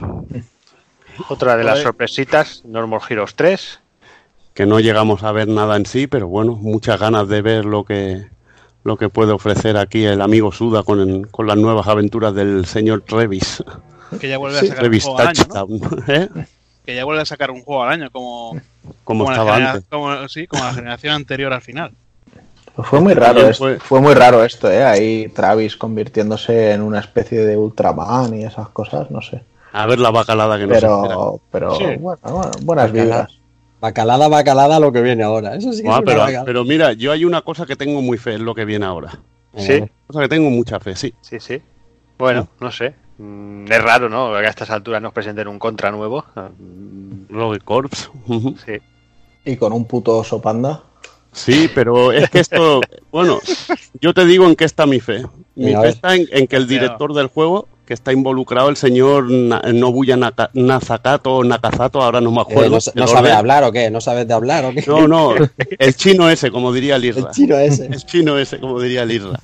Otra 1.30 1.56
de 1.58 1.64
las 1.64 1.82
sorpresitas, 1.82 2.64
Normal 2.66 3.00
Heroes 3.10 3.36
3. 3.36 3.80
Que 4.54 4.66
no 4.66 4.80
llegamos 4.80 5.24
a 5.24 5.32
ver 5.32 5.48
nada 5.48 5.76
en 5.78 5.86
sí, 5.86 6.08
pero 6.08 6.28
bueno, 6.28 6.54
muchas 6.56 7.00
ganas 7.00 7.28
de 7.28 7.42
ver 7.42 7.66
lo 7.66 7.84
que 7.86 8.28
lo 8.84 8.98
que 8.98 9.08
puede 9.08 9.32
ofrecer 9.32 9.78
aquí 9.78 10.04
el 10.04 10.22
amigo 10.22 10.52
Suda 10.52 10.84
con, 10.84 11.00
el- 11.00 11.28
con 11.30 11.48
las 11.48 11.56
nuevas 11.56 11.88
aventuras 11.88 12.36
del 12.36 12.66
señor 12.66 13.02
Trevis. 13.02 13.64
Que 14.20 14.28
ya 14.28 14.38
vuelve 14.38 14.58
a 14.58 14.60
Sí, 14.60 14.68
sacar 14.68 14.84
un 14.84 14.90
Trevis 14.90 15.04
juego 15.06 15.20
al 15.20 15.28
año. 15.30 16.04
¿eh? 16.10 16.30
Que 16.86 16.96
ya 16.96 17.06
vuelve 17.06 17.22
a 17.22 17.26
sacar 17.26 17.50
un 17.50 17.62
juego 17.64 17.82
al 17.84 17.94
año, 17.94 18.12
como, 18.12 18.60
Como 19.06 19.32
estaba 19.32 19.56
antes. 19.56 19.86
como- 19.90 20.28
sí, 20.28 20.48
como 20.48 20.66
la 20.66 20.74
generación 20.74 21.14
anterior 21.16 21.54
al 21.54 21.62
final. 21.62 21.94
Pues 22.76 22.88
fue 22.88 23.00
muy 23.00 23.14
raro 23.14 23.40
esto, 23.48 23.64
fue- 23.64 23.80
fue 23.80 24.02
muy 24.02 24.14
raro 24.16 24.44
esto, 24.44 24.70
¿eh? 24.70 24.84
Ahí 24.84 25.30
Travis 25.30 25.78
convirtiéndose 25.78 26.72
en 26.72 26.82
una 26.82 27.00
especie 27.00 27.46
de 27.46 27.56
Ultraman 27.56 28.34
y 28.38 28.44
esas 28.44 28.68
cosas, 28.70 29.10
no 29.10 29.22
sé. 29.22 29.42
A 29.74 29.86
ver 29.88 30.00
la 30.00 30.12
bacalada 30.12 30.58
que 30.58 30.68
nos 30.68 30.78
espera. 30.78 31.02
Pero, 31.02 31.42
pero 31.52 31.76
Sí. 31.76 31.84
bueno, 32.00 32.20
bueno, 32.24 32.52
buenas 32.62 32.92
vibras. 32.92 33.32
Bacalada, 33.82 34.28
bacalada, 34.30 34.80
lo 34.80 34.92
que 34.94 35.02
viene 35.02 35.24
ahora. 35.24 35.56
Eso 35.56 35.74
sí 35.74 35.84
que 35.84 35.90
Ah, 35.90 36.00
es 36.02 36.04
una 36.14 36.26
pero, 36.26 36.46
pero 36.46 36.64
mira, 36.64 36.94
yo 36.94 37.12
hay 37.12 37.26
una 37.26 37.42
cosa 37.42 37.66
que 37.66 37.76
tengo 37.76 38.02
muy 38.02 38.18
fe 38.18 38.36
en 38.36 38.46
lo 38.46 38.56
que 38.56 38.64
viene 38.66 38.86
ahora. 38.86 39.20
Sí, 39.58 39.84
Cosa 40.08 40.22
que 40.22 40.30
tengo 40.30 40.50
mucha 40.50 40.80
fe, 40.80 40.96
sí. 40.96 41.14
sí, 41.22 41.40
sí. 41.40 41.62
Bueno, 42.18 42.48
no 42.60 42.72
sé. 42.72 42.94
Mm, 43.18 43.66
Es 43.72 43.84
raro, 43.84 44.08
¿no? 44.10 44.32
Que 44.32 44.46
a 44.48 44.50
estas 44.50 44.70
alturas 44.70 45.02
nos 45.02 45.12
presenten 45.14 45.48
un 45.48 45.60
contra 45.60 45.92
nuevo. 45.92 46.24
Mm, 46.36 47.26
Rogue 47.30 47.60
Corps. 47.60 48.10
ujú. 48.28 48.56
Sí. 48.66 48.74
Y 49.46 49.58
con 49.58 49.74
un 49.74 49.86
puto 49.86 50.18
oso 50.18 50.42
panda. 50.42 50.82
Sí, 51.32 51.70
pero 51.74 52.12
es 52.12 52.30
que 52.30 52.40
esto, 52.40 52.80
bueno, 53.12 53.40
yo 54.00 54.14
te 54.14 54.26
digo 54.26 54.46
en 54.46 54.56
qué 54.56 54.66
está 54.66 54.86
mi 54.86 55.00
fe. 55.00 55.26
Mi 55.56 55.74
a 55.74 55.82
fe 55.82 55.90
está 55.90 56.16
en, 56.16 56.28
en 56.32 56.48
que 56.48 56.56
el 56.56 56.68
director 56.68 57.14
del 57.14 57.28
juego, 57.28 57.68
que 57.86 57.94
está 57.94 58.14
involucrado, 58.14 58.70
el 58.70 58.78
señor 58.78 59.30
Nobuya 59.30 60.16
Naka- 60.16 60.50
Nazakato 60.54 61.36
o 61.36 61.44
Nakazato, 61.44 62.02
ahora 62.02 62.22
no 62.22 62.32
me 62.32 62.38
Eh, 62.38 62.42
acuerdo. 62.42 62.70
¿No, 62.70 63.02
no 63.02 63.08
sabe 63.08 63.32
hablar 63.32 63.64
o 63.66 63.72
qué? 63.72 63.90
¿No 63.92 64.00
sabes 64.00 64.28
de 64.28 64.34
hablar 64.34 64.64
o 64.66 64.72
qué? 64.74 64.84
No, 64.88 65.08
no, 65.08 65.34
el 65.80 65.96
chino 65.96 66.30
ese, 66.30 66.50
como 66.52 66.72
diría 66.72 66.96
el 66.96 67.04
El 67.06 67.28
chino 67.32 67.58
ese. 67.58 67.88
El 67.88 68.06
chino 68.06 68.38
ese, 68.38 68.60
como 68.60 68.80
diría 68.80 69.04
el 69.04 69.12
Irra. 69.12 69.40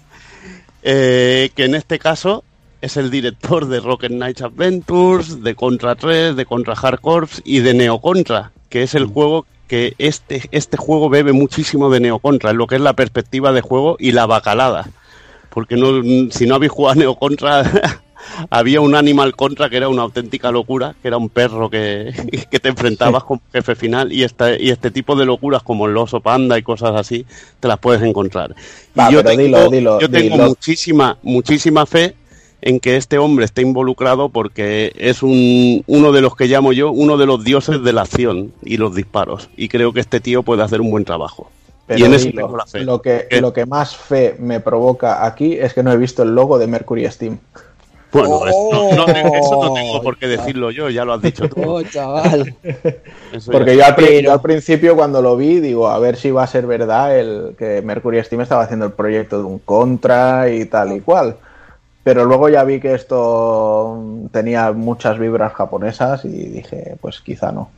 Eh, 0.83 1.49
que 1.55 1.65
en 1.65 1.75
este 1.75 1.99
caso 1.99 2.43
es 2.81 2.95
el 2.95 3.11
director 3.11 3.67
de 3.67 3.81
Rocket 3.81 4.11
Knight 4.11 4.41
Adventures, 4.41 5.43
de 5.43 5.53
Contra 5.55 5.95
3, 5.95 6.35
de 6.37 6.45
Contra 6.45 6.73
Hard 6.81 7.01
Corps 7.01 7.41
y 7.43 7.59
de 7.59 7.73
Neo 7.73 7.99
Contra, 7.99 8.51
que 8.69 8.83
es 8.83 8.95
el 8.95 9.05
juego 9.05 9.45
que 9.67 9.93
este, 9.97 10.43
este 10.51 10.77
juego 10.77 11.09
bebe 11.09 11.33
muchísimo 11.33 11.89
de 11.89 11.99
Neo 11.99 12.19
Contra, 12.19 12.51
en 12.51 12.57
lo 12.57 12.67
que 12.67 12.75
es 12.75 12.81
la 12.81 12.93
perspectiva 12.93 13.51
de 13.51 13.59
juego 13.61 13.97
y 13.99 14.13
la 14.13 14.25
bacalada. 14.25 14.87
Porque 15.49 15.75
no, 15.75 16.01
si 16.31 16.47
no 16.47 16.55
habéis 16.55 16.71
jugado 16.71 16.93
a 16.93 16.95
Neo 16.95 17.15
Contra, 17.15 17.63
había 18.49 18.81
un 18.81 18.95
Animal 18.95 19.35
Contra 19.35 19.69
que 19.69 19.77
era 19.77 19.89
una 19.89 20.03
auténtica 20.03 20.51
locura, 20.51 20.95
que 21.01 21.07
era 21.07 21.17
un 21.17 21.29
perro 21.29 21.69
que, 21.69 22.13
que 22.51 22.59
te 22.59 22.69
enfrentabas 22.69 23.23
con 23.23 23.41
jefe 23.51 23.75
final 23.75 24.11
y 24.11 24.23
este, 24.23 24.61
y 24.61 24.69
este 24.69 24.91
tipo 24.91 25.15
de 25.15 25.25
locuras 25.25 25.63
como 25.63 25.87
el 25.87 25.97
oso 25.97 26.19
panda 26.19 26.57
y 26.57 26.63
cosas 26.63 26.95
así, 26.95 27.25
te 27.59 27.67
las 27.67 27.79
puedes 27.79 28.01
encontrar. 28.01 28.55
Y 28.95 29.13
yo 29.13 29.23
tengo, 29.23 29.41
dilo, 29.41 29.69
dilo, 29.69 29.99
yo 29.99 30.09
tengo 30.09 30.35
dilo. 30.35 30.47
muchísima, 30.49 31.17
muchísima 31.23 31.85
fe 31.85 32.15
en 32.61 32.79
que 32.79 32.97
este 32.97 33.17
hombre 33.17 33.45
esté 33.45 33.61
involucrado 33.61 34.29
porque 34.29 34.91
es 34.95 35.23
un, 35.23 35.83
uno 35.87 36.11
de 36.11 36.21
los 36.21 36.35
que 36.35 36.47
llamo 36.47 36.73
yo, 36.73 36.91
uno 36.91 37.17
de 37.17 37.25
los 37.25 37.43
dioses 37.43 37.83
de 37.83 37.93
la 37.93 38.01
acción 38.01 38.53
y 38.61 38.77
los 38.77 38.95
disparos. 38.95 39.49
Y 39.55 39.69
creo 39.69 39.93
que 39.93 40.01
este 40.01 40.19
tío 40.19 40.43
puede 40.43 40.63
hacer 40.63 40.81
un 40.81 40.91
buen 40.91 41.05
trabajo. 41.05 41.49
Pero 41.87 42.01
y 42.01 42.03
en 42.03 42.13
eso 42.13 42.25
dilo, 42.27 42.43
tengo 42.43 42.57
la 42.57 42.65
fe. 42.65 42.81
lo, 42.81 43.01
que, 43.01 43.27
¿Qué? 43.29 43.41
lo 43.41 43.53
que 43.53 43.65
más 43.65 43.95
fe 43.95 44.35
me 44.39 44.59
provoca 44.59 45.25
aquí 45.25 45.53
es 45.53 45.73
que 45.73 45.83
no 45.83 45.91
he 45.91 45.97
visto 45.97 46.23
el 46.23 46.35
logo 46.35 46.59
de 46.59 46.67
Mercury 46.67 47.09
Steam. 47.09 47.39
Bueno, 48.11 48.47
es- 48.47 48.55
no, 48.55 48.95
no 48.95 49.05
tengo- 49.05 49.35
eso 49.35 49.51
no 49.51 49.71
Oh, 49.71 49.73
tengo 49.73 50.01
por 50.01 50.17
qué 50.17 50.27
decirlo 50.27 50.71
yo, 50.71 50.89
ya 50.89 51.05
lo 51.05 51.13
has 51.13 51.21
dicho 51.21 51.47
tú. 51.47 51.61
Oh, 51.63 51.83
chaval. 51.83 52.55
Porque 53.51 53.77
yo 53.77 53.85
al, 53.85 53.95
pri- 53.95 54.05
Pero- 54.07 54.19
yo 54.21 54.31
al 54.33 54.41
principio 54.41 54.95
cuando 54.95 55.21
lo 55.21 55.37
vi, 55.37 55.59
digo, 55.59 55.87
a 55.87 55.99
ver 55.99 56.15
si 56.15 56.31
va 56.31 56.43
a 56.43 56.47
ser 56.47 56.65
verdad 56.65 57.17
el 57.19 57.55
que 57.57 57.81
Mercury 57.83 58.23
Steam 58.23 58.41
estaba 58.41 58.63
haciendo 58.63 58.85
el 58.87 58.93
proyecto 58.93 59.37
de 59.37 59.43
un 59.43 59.59
contra 59.59 60.49
y 60.49 60.65
tal 60.65 60.93
y 60.93 61.01
cual. 61.01 61.35
Pero 62.03 62.25
luego 62.25 62.49
ya 62.49 62.63
vi 62.63 62.79
que 62.79 62.95
esto 62.95 64.01
tenía 64.31 64.71
muchas 64.71 65.19
vibras 65.19 65.53
japonesas 65.53 66.25
y 66.25 66.29
dije, 66.29 66.95
pues 67.01 67.19
quizá 67.19 67.51
no. 67.51 67.69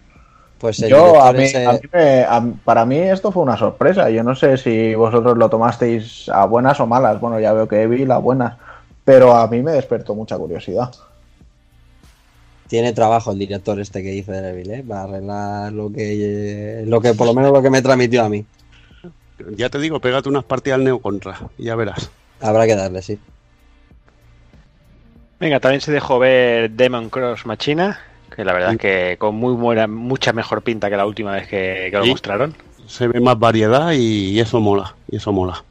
Pues 0.59 0.77
Yo, 0.77 1.21
a 1.21 1.33
mí, 1.33 1.43
ese- 1.43 1.65
a 1.65 1.73
mí 1.73 1.79
me- 1.91 2.21
a- 2.23 2.43
para 2.63 2.85
mí 2.85 2.97
esto 2.99 3.31
fue 3.31 3.41
una 3.43 3.57
sorpresa. 3.57 4.09
Yo 4.11 4.23
no 4.23 4.35
sé 4.35 4.57
si 4.57 4.93
vosotros 4.93 5.35
lo 5.37 5.49
tomasteis 5.49 6.29
a 6.29 6.45
buenas 6.45 6.79
o 6.79 6.85
malas. 6.85 7.19
Bueno, 7.19 7.39
ya 7.39 7.51
veo 7.51 7.67
que 7.67 7.87
vi 7.87 8.05
las 8.05 8.21
buenas. 8.21 8.53
Pero 9.03 9.35
a 9.35 9.47
mí 9.47 9.61
me 9.61 9.71
despertó 9.71 10.15
mucha 10.15 10.37
curiosidad. 10.37 10.91
tiene 12.67 12.93
trabajo 12.93 13.31
el 13.33 13.39
director 13.39 13.79
este 13.81 14.01
que 14.01 14.13
hizo 14.13 14.31
de 14.31 14.41
Devil, 14.41 14.71
¿eh? 14.71 14.83
Para 14.87 15.03
arreglar 15.03 15.73
lo 15.73 15.91
que, 15.91 16.83
lo 16.87 17.01
que, 17.01 17.13
por 17.13 17.27
lo 17.27 17.33
menos 17.33 17.51
lo 17.51 17.61
que 17.61 17.69
me 17.69 17.81
transmitió 17.81 18.23
a 18.23 18.29
mí. 18.29 18.45
ya 19.57 19.69
te 19.69 19.77
digo, 19.79 19.99
pégate 19.99 20.29
unas 20.29 20.45
partidas 20.45 20.77
al 20.77 20.85
Neo 20.85 20.99
Contra 20.99 21.37
y 21.57 21.65
ya 21.65 21.75
verás. 21.75 22.09
Habrá 22.39 22.65
que 22.65 22.75
darle, 22.75 23.01
sí. 23.01 23.19
Venga, 25.39 25.59
también 25.59 25.81
se 25.81 25.91
dejó 25.91 26.17
ver 26.19 26.71
Demon 26.71 27.09
Cross 27.09 27.45
Machina, 27.45 27.99
que 28.33 28.45
la 28.45 28.53
verdad 28.53 28.73
es 28.73 28.77
que 28.79 29.15
con 29.17 29.35
muy 29.35 29.53
buena, 29.53 29.87
mucha 29.87 30.31
mejor 30.33 30.61
pinta 30.61 30.89
que 30.89 30.95
la 30.95 31.05
última 31.05 31.33
vez 31.33 31.47
que, 31.47 31.89
que 31.91 31.97
lo 31.97 32.03
Sí. 32.05 32.11
mostraron. 32.11 32.55
Se 32.87 33.07
ve 33.07 33.19
más 33.19 33.37
variedad 33.37 33.91
y 33.93 34.39
eso 34.39 34.59
mola, 34.61 34.95
y 35.09 35.17
eso 35.17 35.31
mola. 35.33 35.63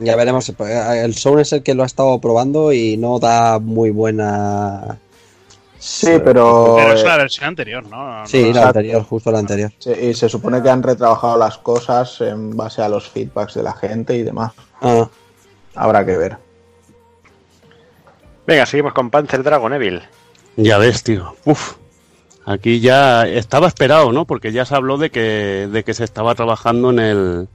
Ya 0.00 0.16
veremos. 0.16 0.52
El 0.58 1.14
Sound 1.14 1.40
es 1.40 1.52
el 1.52 1.62
que 1.62 1.74
lo 1.74 1.82
ha 1.82 1.86
estado 1.86 2.18
probando 2.20 2.72
y 2.72 2.96
no 2.96 3.18
da 3.18 3.58
muy 3.58 3.90
buena. 3.90 4.98
Sí, 5.78 6.08
pero, 6.22 6.74
Pero 6.76 6.92
es 6.92 7.04
la 7.04 7.16
versión 7.16 7.46
anterior, 7.48 7.82
¿no? 7.88 8.20
No, 8.20 8.26
Sí, 8.26 8.44
no, 8.52 8.60
la 8.60 8.66
anterior, 8.66 9.02
justo 9.02 9.30
la 9.30 9.38
anterior. 9.38 9.72
y 10.02 10.12
se 10.12 10.28
supone 10.28 10.62
que 10.62 10.68
han 10.68 10.82
retrabajado 10.82 11.38
las 11.38 11.56
cosas 11.58 12.20
en 12.20 12.54
base 12.56 12.82
a 12.82 12.88
los 12.88 13.08
feedbacks 13.08 13.54
de 13.54 13.62
la 13.62 13.72
gente 13.72 14.14
y 14.16 14.22
demás. 14.22 14.52
Ah, 14.82 15.08
Habrá 15.74 16.04
que 16.04 16.16
ver. 16.16 16.36
Venga, 18.46 18.66
seguimos 18.66 18.92
con 18.92 19.10
Panzer 19.10 19.42
Dragon 19.42 19.72
Evil. 19.72 20.02
Ya 20.56 20.78
ves, 20.78 21.02
tío. 21.02 21.34
Uf. 21.44 21.74
Aquí 22.44 22.80
ya 22.80 23.26
estaba 23.26 23.68
esperado, 23.68 24.12
¿no? 24.12 24.24
Porque 24.26 24.50
ya 24.52 24.64
se 24.64 24.74
habló 24.74 24.98
de 24.98 25.10
que, 25.10 25.68
de 25.70 25.84
que 25.84 25.94
se 25.94 26.04
estaba 26.04 26.34
trabajando 26.34 26.90
en 26.90 26.98
el, 26.98 27.48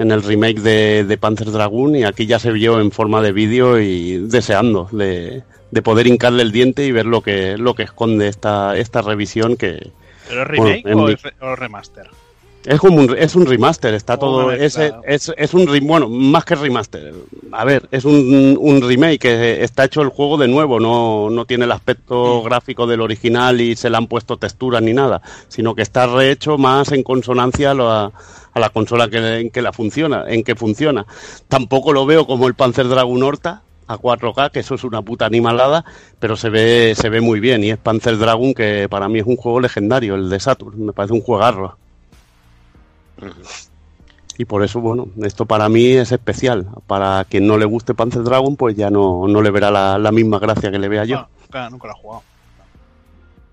en 0.00 0.10
el 0.10 0.22
remake 0.22 0.60
de, 0.60 1.04
de 1.04 1.16
Panzer 1.18 1.50
Dragoon 1.50 1.94
y 1.96 2.04
aquí 2.04 2.26
ya 2.26 2.38
se 2.38 2.50
vio 2.52 2.80
en 2.80 2.90
forma 2.90 3.20
de 3.22 3.32
vídeo 3.32 3.78
y 3.80 4.18
deseando 4.18 4.88
de, 4.92 5.42
de 5.70 5.82
poder 5.82 6.06
hincarle 6.06 6.42
el 6.42 6.52
diente 6.52 6.84
y 6.86 6.92
ver 6.92 7.06
lo 7.06 7.20
que, 7.20 7.56
lo 7.58 7.74
que 7.74 7.84
esconde 7.84 8.28
esta, 8.28 8.76
esta 8.76 9.02
revisión 9.02 9.56
que 9.56 9.92
¿Pero 10.28 10.42
es 10.42 10.48
remake 10.48 10.82
Bueno, 10.82 11.04
o, 11.04 11.06
mi- 11.08 11.16
o 11.40 11.56
remaster? 11.56 12.08
Es 12.64 12.78
como 12.78 12.98
un, 12.98 13.16
es 13.16 13.34
un 13.36 13.46
remaster, 13.46 13.94
está 13.94 14.18
todo, 14.18 14.52
ese, 14.52 14.92
es, 15.04 15.32
es 15.36 15.54
un 15.54 15.66
bueno, 15.82 16.08
más 16.08 16.44
que 16.44 16.54
remaster, 16.54 17.14
a 17.52 17.64
ver, 17.64 17.88
es 17.90 18.04
un, 18.04 18.58
un 18.60 18.82
remake 18.82 19.62
está 19.62 19.84
hecho 19.84 20.02
el 20.02 20.08
juego 20.08 20.36
de 20.36 20.46
nuevo, 20.46 20.78
no, 20.78 21.30
no 21.30 21.46
tiene 21.46 21.64
el 21.64 21.72
aspecto 21.72 22.42
gráfico 22.42 22.86
del 22.86 23.00
original 23.00 23.60
y 23.60 23.76
se 23.76 23.88
le 23.88 23.96
han 23.96 24.06
puesto 24.06 24.36
texturas 24.36 24.82
ni 24.82 24.92
nada, 24.92 25.22
sino 25.48 25.74
que 25.74 25.82
está 25.82 26.06
rehecho 26.06 26.58
más 26.58 26.92
en 26.92 27.02
consonancia 27.02 27.70
a 27.70 27.74
la, 27.74 28.12
a 28.52 28.60
la 28.60 28.68
consola 28.70 29.08
que, 29.08 29.38
en 29.38 29.50
que 29.50 29.62
la 29.62 29.72
funciona, 29.72 30.24
en 30.28 30.44
que 30.44 30.54
funciona. 30.54 31.06
Tampoco 31.48 31.92
lo 31.92 32.04
veo 32.04 32.26
como 32.26 32.46
el 32.46 32.54
Panzer 32.54 32.88
Dragoon 32.88 33.22
Horta 33.22 33.62
a 33.86 33.96
4K, 33.96 34.50
que 34.50 34.60
eso 34.60 34.74
es 34.74 34.84
una 34.84 35.02
puta 35.02 35.26
animalada, 35.26 35.84
pero 36.18 36.36
se 36.36 36.50
ve, 36.50 36.94
se 36.94 37.08
ve 37.08 37.20
muy 37.20 37.40
bien 37.40 37.64
y 37.64 37.70
es 37.70 37.78
Panzer 37.78 38.18
Dragoon 38.18 38.54
que 38.54 38.86
para 38.88 39.08
mí 39.08 39.18
es 39.18 39.26
un 39.26 39.36
juego 39.36 39.60
legendario, 39.60 40.14
el 40.14 40.28
de 40.28 40.38
Saturn, 40.38 40.86
me 40.86 40.92
parece 40.92 41.14
un 41.14 41.22
juegarro. 41.22 41.76
Y 44.38 44.44
por 44.46 44.64
eso, 44.64 44.80
bueno, 44.80 45.08
esto 45.22 45.44
para 45.44 45.68
mí 45.68 45.92
es 45.92 46.12
especial. 46.12 46.66
Para 46.86 47.24
quien 47.28 47.46
no 47.46 47.58
le 47.58 47.66
guste 47.66 47.94
Panzer 47.94 48.22
Dragon, 48.22 48.56
pues 48.56 48.74
ya 48.74 48.90
no, 48.90 49.28
no 49.28 49.42
le 49.42 49.50
verá 49.50 49.70
la, 49.70 49.98
la 49.98 50.12
misma 50.12 50.38
gracia 50.38 50.70
que 50.70 50.78
le 50.78 50.88
vea 50.88 51.04
yo. 51.04 51.16
No, 51.16 51.28
nunca, 51.42 51.70
nunca 51.70 51.88
lo 51.88 51.92
he 51.92 51.96
jugado. 51.96 52.22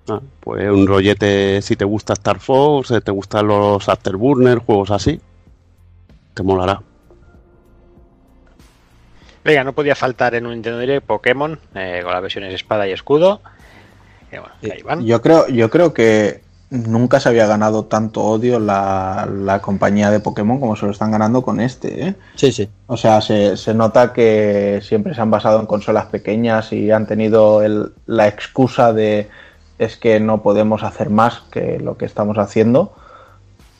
Ah, 0.10 0.22
pues 0.40 0.70
un 0.70 0.88
rollete, 0.88 1.62
si 1.62 1.76
te 1.76 1.84
gusta 1.84 2.14
Star 2.14 2.40
Fox, 2.40 2.88
si 2.88 3.02
te 3.02 3.12
gustan 3.12 3.48
los 3.48 3.90
Afterburner, 3.90 4.60
juegos 4.60 4.92
así, 4.92 5.20
te 6.34 6.44
molará. 6.44 6.82
Venga, 9.44 9.66
no 9.66 9.74
podía 9.74 9.96
faltar 9.96 10.36
en 10.36 10.46
un 10.46 10.54
Nintendo 10.54 10.80
Direct 10.80 11.06
Pokémon 11.06 11.60
eh, 11.76 12.00
con 12.04 12.14
las 12.14 12.22
versiones 12.22 12.54
espada 12.54 12.88
y 12.88 12.92
escudo. 12.92 13.42
Y 14.32 14.38
bueno, 14.38 14.54
ahí 14.62 14.82
van. 14.82 15.06
Yo 15.06 15.22
creo, 15.22 15.48
yo 15.48 15.70
creo 15.70 15.94
que 15.94 16.42
nunca 16.70 17.20
se 17.20 17.30
había 17.30 17.48
ganado 17.48 17.86
tanto 17.86 18.24
odio 18.24 18.60
la, 18.60 19.28
la 19.32 19.60
compañía 19.62 20.12
de 20.12 20.20
Pokémon 20.20 20.60
como 20.60 20.76
se 20.76 20.86
lo 20.86 20.92
están 20.92 21.12
ganando 21.12 21.42
con 21.42 21.60
este. 21.62 22.08
¿eh? 22.10 22.16
sí, 22.36 22.52
sí. 22.52 22.70
O 22.88 22.98
sea, 22.98 23.22
se, 23.22 23.56
se 23.58 23.74
nota 23.74 24.12
que 24.14 24.80
siempre 24.84 25.14
se 25.14 25.22
han 25.22 25.32
basado 25.32 25.60
en 25.60 25.66
consolas 25.66 26.08
pequeñas 26.08 26.74
y 26.74 26.92
han 26.92 27.08
tenido 27.08 27.62
el- 27.64 27.94
la 28.06 28.28
excusa 28.28 28.92
de 28.94 29.30
es 29.80 29.96
que 29.98 30.20
no 30.20 30.42
podemos 30.42 30.84
hacer 30.84 31.10
más 31.10 31.42
que 31.52 31.80
lo 31.80 31.98
que 31.98 32.06
estamos 32.06 32.38
haciendo. 32.38 32.94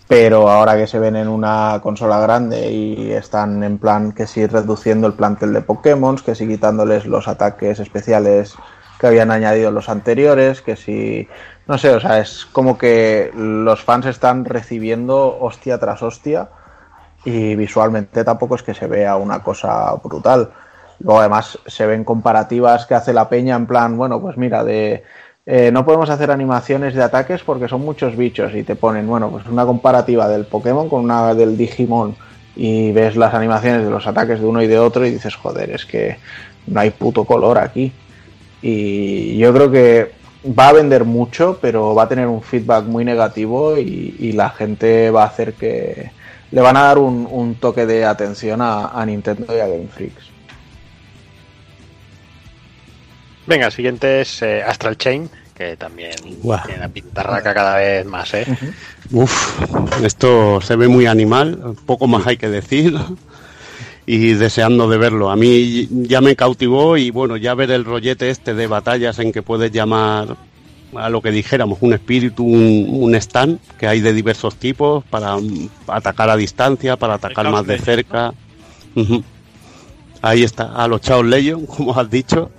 Pero 0.08 0.50
ahora 0.50 0.78
que 0.78 0.88
se 0.88 1.00
ven 1.00 1.18
en 1.18 1.28
una 1.28 1.82
consola 1.84 2.20
grande 2.22 2.72
y 2.72 3.12
están 3.12 3.62
en 3.64 3.78
plan 3.78 4.14
que 4.14 4.26
sí 4.26 4.46
reduciendo 4.46 5.06
el 5.08 5.14
plantel 5.14 5.52
de 5.52 5.62
Pokémon, 5.62 6.16
que 6.16 6.34
sí 6.34 6.48
quitándoles 6.48 7.06
los 7.06 7.28
ataques 7.28 7.80
especiales 7.80 8.54
que 9.02 9.08
habían 9.08 9.32
añadido 9.32 9.70
los 9.72 9.90
anteriores, 9.90 10.62
que 10.62 10.78
sí, 10.78 11.28
no 11.68 11.78
sé, 11.78 11.90
o 11.90 12.00
sea, 12.00 12.20
es 12.20 12.46
como 12.52 12.78
que 12.78 13.32
los 13.36 13.84
fans 13.84 14.06
están 14.06 14.46
recibiendo 14.46 15.38
hostia 15.40 15.78
tras 15.78 16.02
hostia 16.02 16.50
y 17.26 17.56
visualmente 17.56 18.24
tampoco 18.24 18.56
es 18.56 18.64
que 18.64 18.74
se 18.74 18.88
vea 18.88 19.18
una 19.18 19.44
cosa 19.44 19.94
brutal. 20.04 20.50
Luego 21.00 21.20
además 21.20 21.60
se 21.66 21.86
ven 21.86 22.04
comparativas 22.04 22.86
que 22.86 22.96
hace 22.96 23.14
la 23.14 23.30
peña 23.30 23.56
en 23.56 23.68
plan, 23.68 23.98
bueno, 23.98 24.22
pues 24.22 24.38
mira, 24.38 24.64
de 24.64 25.04
eh, 25.46 25.72
no 25.72 25.86
podemos 25.86 26.10
hacer 26.10 26.32
animaciones 26.32 26.94
de 26.94 27.04
ataques 27.04 27.44
porque 27.44 27.68
son 27.68 27.82
muchos 27.82 28.16
bichos 28.16 28.54
y 28.56 28.64
te 28.64 28.76
ponen, 28.76 29.06
bueno, 29.08 29.30
pues 29.30 29.46
una 29.46 29.66
comparativa 29.66 30.28
del 30.28 30.46
Pokémon 30.46 30.90
con 30.90 31.04
una 31.04 31.34
del 31.34 31.58
Digimon 31.58 32.16
y 32.56 32.92
ves 32.92 33.16
las 33.16 33.34
animaciones 33.34 33.84
de 33.84 33.90
los 33.90 34.08
ataques 34.08 34.40
de 34.40 34.46
uno 34.46 34.62
y 34.62 34.68
de 34.68 34.80
otro 34.80 35.06
y 35.06 35.12
dices, 35.12 35.36
joder, 35.36 35.70
es 35.72 35.86
que 35.86 36.18
no 36.66 36.80
hay 36.80 36.90
puto 36.90 37.24
color 37.26 37.60
aquí. 37.60 37.92
Y 38.62 39.38
yo 39.38 39.54
creo 39.54 39.70
que 39.70 40.17
va 40.48 40.70
a 40.70 40.74
vender 40.74 41.04
mucho, 41.04 41.58
pero 41.62 41.94
va 41.96 42.04
a 42.04 42.10
tener 42.10 42.28
un 42.28 42.42
feedback 42.42 42.86
muy 42.86 43.04
negativo 43.04 43.78
y, 43.78 44.16
y 44.20 44.32
la 44.34 44.50
gente 44.50 45.12
va 45.12 45.24
a 45.24 45.28
hacer 45.28 45.54
que 45.54 46.12
le 46.52 46.62
van 46.62 46.78
a 46.78 46.84
dar 46.84 46.98
un, 46.98 47.28
un 47.30 47.56
toque 47.56 47.86
de 47.86 48.06
atención 48.06 48.62
a, 48.62 48.88
a 48.90 49.06
Nintendo 49.06 49.46
y 49.56 49.60
a 49.60 49.68
Game 49.68 49.88
Freaks. 49.88 50.26
Venga, 53.46 53.68
el 53.68 53.72
siguiente 53.72 54.22
es 54.22 54.42
eh, 54.42 54.62
Astral 54.62 54.98
Chain, 54.98 55.30
que 55.56 55.78
también 55.78 56.16
tiene 56.22 56.78
una 56.78 56.90
pintarraca 56.90 57.54
cada 57.54 57.78
vez 57.78 58.06
más, 58.06 58.34
¿eh? 58.34 58.46
Uf, 59.12 59.62
esto 60.04 60.62
se 60.62 60.76
ve 60.76 60.88
muy 60.88 61.06
animal, 61.06 61.76
poco 61.86 62.08
más 62.08 62.28
hay 62.28 62.38
que 62.38 62.50
decir. 62.50 62.96
Y 64.08 64.34
deseando 64.34 64.90
de 64.90 64.98
verlo. 64.98 65.30
A 65.30 65.36
mí 65.36 65.88
ya 65.92 66.22
me 66.22 66.36
cautivó 66.36 66.98
y 66.98 67.12
bueno, 67.12 67.38
ya 67.38 67.54
ver 67.54 67.72
el 67.72 67.86
rollete 67.86 68.30
este 68.30 68.56
de 68.56 68.66
batallas 68.66 69.20
en 69.20 69.32
que 69.32 69.44
puedes 69.44 69.72
llamar 69.72 70.38
a 70.96 71.10
lo 71.10 71.22
que 71.22 71.32
dijéramos, 71.32 71.80
un 71.82 71.94
espíritu, 71.94 72.44
un, 72.44 72.88
un 72.90 73.16
stand 73.16 73.60
que 73.78 73.88
hay 73.88 74.00
de 74.00 74.14
diversos 74.14 74.56
tipos 74.56 75.04
para 75.06 75.36
atacar 75.88 76.30
a 76.30 76.38
distancia, 76.38 76.96
para 76.96 77.16
atacar 77.16 77.50
más 77.52 77.68
de 77.68 77.78
cerca. 77.78 78.34
Ahí 80.22 80.44
está, 80.44 80.74
a 80.74 80.88
los 80.88 81.02
Chaos 81.02 81.26
Legion, 81.26 81.66
como 81.68 81.98
has 81.98 82.10
dicho. 82.10 82.50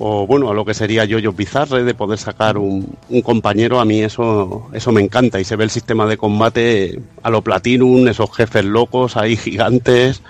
O 0.00 0.28
bueno, 0.28 0.48
a 0.48 0.54
lo 0.54 0.64
que 0.64 0.74
sería 0.74 1.04
Yoyo 1.04 1.32
Bizarre, 1.32 1.82
de 1.82 1.92
poder 1.92 2.18
sacar 2.18 2.56
un, 2.56 2.96
un 3.08 3.20
compañero, 3.20 3.80
a 3.80 3.84
mí 3.84 4.00
eso, 4.00 4.68
eso 4.72 4.92
me 4.92 5.00
encanta. 5.00 5.40
Y 5.40 5.44
se 5.44 5.56
ve 5.56 5.64
el 5.64 5.70
sistema 5.70 6.06
de 6.06 6.16
combate 6.16 7.00
a 7.20 7.30
lo 7.30 7.42
Platinum, 7.42 8.06
esos 8.06 8.30
jefes 8.34 8.64
locos 8.64 9.16
ahí 9.16 9.36
gigantes. 9.36 10.22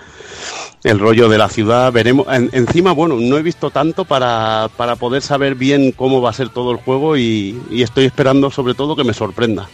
El 0.85 0.99
rollo 0.99 1.29
de 1.29 1.39
la 1.39 1.49
ciudad, 1.49 1.93
veremos. 1.93 2.27
En- 2.29 2.51
encima, 2.53 2.93
bueno, 2.93 3.17
no 3.19 3.37
he 3.37 3.43
visto 3.43 3.71
tanto 3.71 4.05
para, 4.05 4.69
para 4.77 4.97
poder 4.97 5.23
saber 5.23 5.55
bien 5.55 5.93
cómo 5.93 6.21
va 6.21 6.31
a 6.31 6.35
ser 6.35 6.49
todo 6.51 6.71
el 6.73 6.79
juego 6.79 7.17
y, 7.17 7.61
y 7.71 7.83
estoy 7.83 8.05
esperando 8.07 8.51
sobre 8.51 8.75
todo 8.75 8.97
que 8.97 9.05
me 9.05 9.15
sorprenda. 9.15 9.69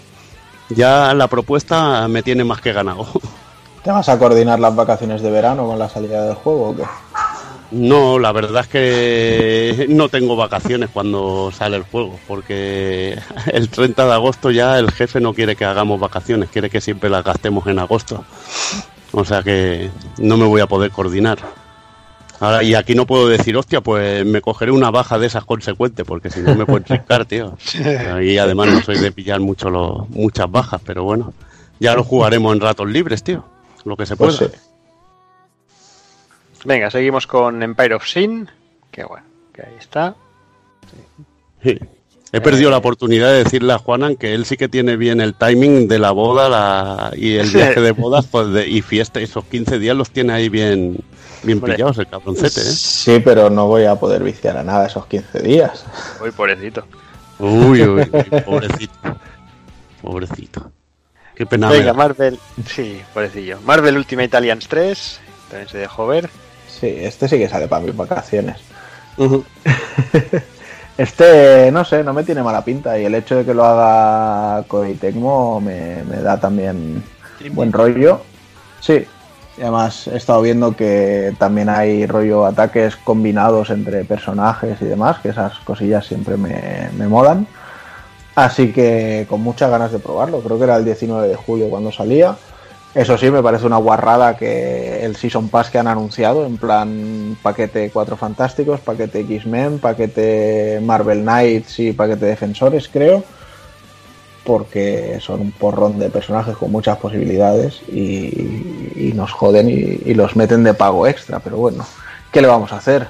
Ya 0.70 1.12
la 1.14 1.28
propuesta 1.28 2.08
me 2.08 2.22
tiene 2.22 2.44
más 2.44 2.60
que 2.60 2.72
ganado. 2.72 3.06
¿Te 3.84 3.90
vas 3.90 4.08
a 4.08 4.18
coordinar 4.18 4.58
las 4.60 4.74
vacaciones 4.74 5.20
de 5.20 5.30
verano 5.30 5.66
con 5.66 5.78
la 5.78 5.90
salida 5.90 6.24
del 6.24 6.34
juego 6.36 6.70
o 6.70 6.76
qué? 6.76 6.84
No, 7.70 8.18
la 8.18 8.32
verdad 8.32 8.62
es 8.62 8.68
que 8.68 9.86
no 9.88 10.08
tengo 10.08 10.36
vacaciones 10.36 10.90
cuando 10.92 11.50
sale 11.52 11.76
el 11.76 11.82
juego, 11.82 12.18
porque 12.26 13.18
el 13.52 13.68
30 13.68 14.06
de 14.06 14.12
agosto 14.12 14.50
ya 14.50 14.78
el 14.78 14.90
jefe 14.92 15.20
no 15.20 15.34
quiere 15.34 15.56
que 15.56 15.64
hagamos 15.64 15.98
vacaciones, 16.00 16.48
quiere 16.50 16.70
que 16.70 16.80
siempre 16.80 17.10
las 17.10 17.24
gastemos 17.24 17.66
en 17.66 17.78
agosto. 17.78 18.24
O 19.14 19.24
sea 19.24 19.42
que 19.42 19.90
no 20.18 20.36
me 20.36 20.44
voy 20.44 20.60
a 20.60 20.66
poder 20.66 20.90
coordinar. 20.90 21.38
Ahora, 22.40 22.62
y 22.64 22.74
aquí 22.74 22.94
no 22.94 23.06
puedo 23.06 23.28
decir, 23.28 23.56
hostia, 23.56 23.80
pues 23.80 24.26
me 24.26 24.40
cogeré 24.42 24.72
una 24.72 24.90
baja 24.90 25.18
de 25.18 25.28
esas 25.28 25.44
consecuentes, 25.44 26.04
porque 26.04 26.30
si 26.30 26.40
no 26.40 26.54
me 26.54 26.66
pueden 26.66 26.82
trincar, 26.82 27.24
tío. 27.26 27.56
Y 28.20 28.38
además 28.38 28.68
no 28.68 28.82
soy 28.82 28.98
de 28.98 29.12
pillar 29.12 29.40
mucho 29.40 29.70
los, 29.70 30.08
muchas 30.10 30.50
bajas, 30.50 30.80
pero 30.84 31.04
bueno, 31.04 31.32
ya 31.78 31.94
lo 31.94 32.02
jugaremos 32.02 32.52
en 32.52 32.60
ratos 32.60 32.90
libres, 32.90 33.22
tío. 33.22 33.44
Lo 33.84 33.96
que 33.96 34.04
se 34.04 34.16
pueda. 34.16 34.36
Pues 34.36 34.50
sí. 34.50 34.58
Venga, 36.64 36.90
seguimos 36.90 37.26
con 37.26 37.62
Empire 37.62 37.94
of 37.94 38.06
Sin. 38.06 38.50
Que 38.90 39.04
bueno, 39.04 39.26
que 39.52 39.62
ahí 39.62 39.74
está. 39.78 40.14
Sí. 41.62 41.78
He 42.36 42.40
perdido 42.40 42.70
la 42.70 42.78
oportunidad 42.78 43.28
de 43.30 43.44
decirle 43.44 43.72
a 43.72 43.78
Juanan 43.78 44.16
que 44.16 44.34
él 44.34 44.44
sí 44.44 44.56
que 44.56 44.68
tiene 44.68 44.96
bien 44.96 45.20
el 45.20 45.34
timing 45.34 45.86
de 45.88 45.98
la 45.98 46.10
boda 46.10 46.48
la- 46.48 47.12
y 47.16 47.34
el 47.36 47.50
viaje 47.52 47.80
de 47.80 47.92
bodas 47.92 48.26
pues 48.26 48.48
de- 48.52 48.68
y 48.68 48.82
fiesta. 48.82 49.20
Esos 49.20 49.44
15 49.44 49.78
días 49.78 49.96
los 49.96 50.10
tiene 50.10 50.32
ahí 50.32 50.48
bien, 50.48 50.98
bien 51.42 51.60
pillados 51.60 51.98
el 51.98 52.08
cabroncete, 52.08 52.60
¿eh? 52.60 52.64
Sí, 52.64 53.20
pero 53.24 53.50
no 53.50 53.66
voy 53.68 53.84
a 53.84 53.94
poder 53.94 54.22
viciar 54.22 54.56
a 54.56 54.62
nada 54.64 54.86
esos 54.86 55.06
15 55.06 55.40
días. 55.40 55.84
Uy, 56.22 56.30
pobrecito. 56.32 56.84
Uy, 57.38 57.82
uy, 57.82 58.04
pobrecito. 58.44 59.16
Pobrecito. 60.02 60.70
Qué 61.34 61.46
pena. 61.46 61.68
Venga. 61.70 61.92
Marvel. 61.92 62.38
Sí, 62.68 63.00
pobrecillo. 63.12 63.60
Marvel 63.64 63.96
Ultimate 63.96 64.36
Alliance 64.36 64.66
3. 64.68 65.20
También 65.50 65.68
se 65.68 65.78
dejó 65.78 66.06
ver. 66.06 66.28
Sí, 66.68 66.86
este 66.98 67.28
sí 67.28 67.38
que 67.38 67.48
sale 67.48 67.66
para 67.68 67.84
mis 67.84 67.96
vacaciones. 67.96 68.56
Este, 70.96 71.72
no 71.72 71.84
sé, 71.84 72.04
no 72.04 72.12
me 72.12 72.22
tiene 72.22 72.42
mala 72.42 72.64
pinta 72.64 72.98
y 72.98 73.04
el 73.04 73.14
hecho 73.16 73.36
de 73.36 73.44
que 73.44 73.54
lo 73.54 73.64
haga 73.64 74.62
Koei 74.68 74.94
Tecmo 74.94 75.60
me, 75.60 76.04
me 76.04 76.18
da 76.18 76.38
también 76.38 77.02
buen 77.52 77.72
rollo. 77.72 78.20
Sí, 78.80 79.04
y 79.56 79.62
además 79.62 80.06
he 80.06 80.16
estado 80.16 80.42
viendo 80.42 80.76
que 80.76 81.34
también 81.38 81.68
hay 81.68 82.06
rollo 82.06 82.46
ataques 82.46 82.96
combinados 82.96 83.70
entre 83.70 84.04
personajes 84.04 84.80
y 84.80 84.84
demás, 84.84 85.18
que 85.20 85.30
esas 85.30 85.58
cosillas 85.60 86.06
siempre 86.06 86.36
me, 86.36 86.90
me 86.96 87.08
molan. 87.08 87.46
Así 88.36 88.72
que 88.72 89.26
con 89.28 89.42
muchas 89.42 89.70
ganas 89.70 89.92
de 89.92 90.00
probarlo, 90.00 90.40
creo 90.40 90.58
que 90.58 90.64
era 90.64 90.76
el 90.76 90.84
19 90.84 91.28
de 91.28 91.36
julio 91.36 91.70
cuando 91.70 91.92
salía. 91.92 92.36
Eso 92.94 93.18
sí, 93.18 93.28
me 93.28 93.42
parece 93.42 93.66
una 93.66 93.78
guarrada 93.78 94.36
que 94.36 95.04
el 95.04 95.16
Season 95.16 95.48
Pass 95.48 95.68
que 95.68 95.78
han 95.78 95.88
anunciado, 95.88 96.46
en 96.46 96.56
plan 96.58 97.36
paquete 97.42 97.90
4 97.92 98.16
Fantásticos, 98.16 98.78
paquete 98.78 99.20
X-Men, 99.20 99.80
paquete 99.80 100.80
Marvel 100.80 101.22
Knights 101.22 101.80
y 101.80 101.92
paquete 101.92 102.26
Defensores, 102.26 102.88
creo, 102.88 103.24
porque 104.44 105.18
son 105.20 105.40
un 105.40 105.50
porrón 105.50 105.98
de 105.98 106.08
personajes 106.08 106.56
con 106.56 106.70
muchas 106.70 106.98
posibilidades 106.98 107.82
y, 107.88 108.92
y 108.94 109.12
nos 109.12 109.32
joden 109.32 109.68
y, 109.68 110.08
y 110.08 110.14
los 110.14 110.36
meten 110.36 110.62
de 110.62 110.74
pago 110.74 111.08
extra, 111.08 111.40
pero 111.40 111.56
bueno, 111.56 111.84
¿qué 112.30 112.40
le 112.40 112.46
vamos 112.46 112.72
a 112.72 112.76
hacer? 112.76 113.08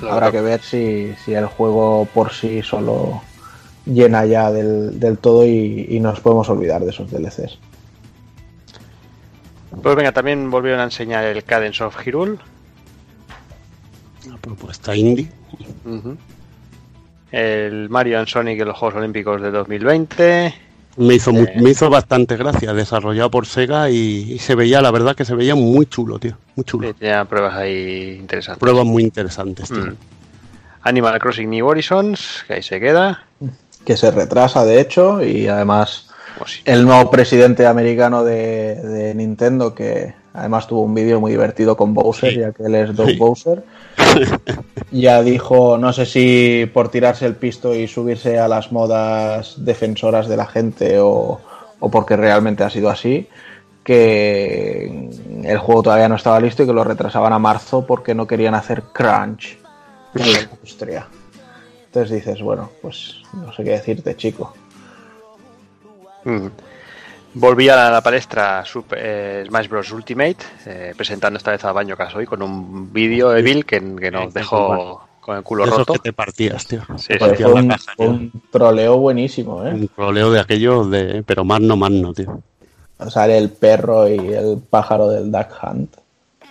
Lo 0.00 0.12
Habrá 0.12 0.30
que 0.30 0.38
que 0.38 0.42
ver 0.42 0.62
si, 0.62 1.14
si 1.22 1.34
el 1.34 1.46
juego 1.46 2.08
por 2.14 2.32
sí 2.32 2.62
solo 2.62 3.20
llena 3.84 4.24
ya 4.24 4.50
del, 4.50 4.98
del 4.98 5.18
todo 5.18 5.44
y, 5.44 5.88
y 5.90 6.00
nos 6.00 6.20
podemos 6.20 6.48
olvidar 6.48 6.82
de 6.82 6.90
esos 6.90 7.10
DLCs. 7.10 7.58
Pues 9.82 9.96
venga, 9.96 10.12
también 10.12 10.50
volvieron 10.50 10.80
a 10.80 10.84
enseñar 10.84 11.24
el 11.24 11.44
Cadence 11.44 11.82
of 11.84 11.96
Hyrule. 12.04 12.38
Una 14.26 14.38
propuesta 14.38 14.94
indie. 14.96 15.28
El 17.30 17.88
Mario 17.90 18.18
and 18.18 18.28
Sonic 18.28 18.60
en 18.60 18.68
los 18.68 18.76
Juegos 18.78 18.96
Olímpicos 18.98 19.42
de 19.42 19.50
2020. 19.50 20.54
Me 20.96 21.14
hizo, 21.14 21.32
Eh. 21.32 21.54
me 21.60 21.70
hizo 21.70 21.90
bastante 21.90 22.36
gracia, 22.36 22.72
desarrollado 22.72 23.28
por 23.30 23.46
Sega 23.46 23.90
y, 23.90 24.34
y 24.34 24.38
se 24.38 24.54
veía, 24.54 24.80
la 24.80 24.92
verdad 24.92 25.16
que 25.16 25.24
se 25.24 25.34
veía 25.34 25.56
muy 25.56 25.86
chulo, 25.86 26.20
tío. 26.20 26.36
Muy 26.54 26.64
chulo. 26.64 26.86
Sí, 26.88 26.94
tenía 26.94 27.24
pruebas 27.24 27.54
ahí 27.54 28.16
interesantes. 28.20 28.60
Pruebas 28.60 28.84
muy 28.86 29.02
interesantes, 29.02 29.68
tío. 29.68 29.86
Mm. 29.86 29.96
Animal 30.82 31.18
Crossing 31.18 31.50
New 31.50 31.66
Horizons, 31.66 32.44
que 32.46 32.54
ahí 32.54 32.62
se 32.62 32.78
queda. 32.78 33.24
Que 33.84 33.96
se 33.96 34.10
retrasa, 34.12 34.64
de 34.64 34.80
hecho, 34.80 35.24
y 35.24 35.48
además 35.48 36.10
el 36.64 36.84
nuevo 36.84 37.10
presidente 37.10 37.66
americano 37.66 38.24
de, 38.24 38.74
de 38.76 39.14
Nintendo, 39.14 39.74
que 39.74 40.14
además 40.32 40.66
tuvo 40.66 40.82
un 40.82 40.94
vídeo 40.94 41.20
muy 41.20 41.30
divertido 41.30 41.76
con 41.76 41.94
Bowser, 41.94 42.32
Sí. 42.32 42.40
ya 42.40 42.52
que 42.52 42.64
él 42.64 42.74
es 42.74 42.94
Doug 42.96 43.10
Sí. 43.10 43.16
Bowser, 43.16 43.62
ya 44.90 45.22
dijo, 45.22 45.78
no 45.78 45.92
sé 45.92 46.06
si 46.06 46.68
por 46.72 46.88
tirarse 46.90 47.26
el 47.26 47.36
pisto 47.36 47.74
y 47.74 47.86
subirse 47.88 48.38
a 48.38 48.48
las 48.48 48.72
modas 48.72 49.54
defensoras 49.64 50.28
de 50.28 50.36
la 50.36 50.46
gente 50.46 50.98
o, 51.00 51.40
o 51.80 51.90
porque 51.90 52.16
realmente 52.16 52.64
ha 52.64 52.70
sido 52.70 52.90
así, 52.90 53.28
que 53.84 55.10
el 55.44 55.58
juego 55.58 55.82
todavía 55.82 56.08
no 56.08 56.16
estaba 56.16 56.40
listo 56.40 56.62
y 56.62 56.66
que 56.66 56.72
lo 56.72 56.84
retrasaban 56.84 57.32
a 57.32 57.38
marzo 57.38 57.86
porque 57.86 58.14
no 58.14 58.26
querían 58.26 58.54
hacer 58.54 58.82
crunch 58.92 59.58
en 60.14 60.32
la 60.32 60.40
industria. 60.40 61.06
Entonces 61.86 62.10
dices, 62.10 62.42
bueno, 62.42 62.70
pues 62.82 63.16
no 63.34 63.52
sé 63.52 63.62
qué 63.62 63.70
decirte, 63.70 64.16
chico. 64.16 64.54
Mm. 66.24 66.46
Volvía 67.36 67.88
a 67.88 67.90
la 67.90 68.00
palestra 68.00 68.64
Super, 68.64 68.98
eh, 69.02 69.44
Smash 69.48 69.68
Bros. 69.68 69.90
Ultimate, 69.90 70.36
eh, 70.66 70.92
presentando 70.96 71.36
esta 71.36 71.50
vez 71.50 71.64
a 71.64 71.72
Baño 71.72 71.96
Kazooie 71.96 72.26
con 72.26 72.42
un 72.42 72.92
vídeo 72.92 73.30
de 73.30 73.42
Bill 73.42 73.64
que, 73.66 73.80
que 73.96 74.10
nos 74.10 74.32
dejó 74.32 75.04
con 75.20 75.36
el 75.38 75.42
culo 75.42 75.64
De 75.64 75.68
esos 75.70 75.78
roto. 75.80 75.92
que 75.94 75.98
te 75.98 76.12
partías, 76.12 76.64
tío. 76.66 76.82
Sí, 76.96 77.08
Te 77.08 77.14
sí. 77.14 77.18
Partías 77.18 77.50
fue 77.50 77.54
la 77.60 77.62
un, 77.62 77.68
caja, 77.68 77.92
fue 77.96 78.06
tío. 78.06 78.14
un 78.14 78.42
troleo 78.52 78.96
buenísimo, 78.98 79.66
¿eh? 79.66 79.70
Un 79.74 79.88
troleo 79.88 80.30
de 80.30 80.40
aquellos 80.40 80.88
de. 80.90 81.24
Pero 81.26 81.44
más 81.44 81.60
no, 81.60 81.76
más 81.76 81.90
no, 81.90 82.12
tío. 82.12 82.40
Sale 83.08 83.36
el 83.36 83.50
perro 83.50 84.06
y 84.08 84.16
el 84.32 84.62
pájaro 84.70 85.08
del 85.08 85.32
Duck 85.32 85.48
Hunt. 85.62 85.96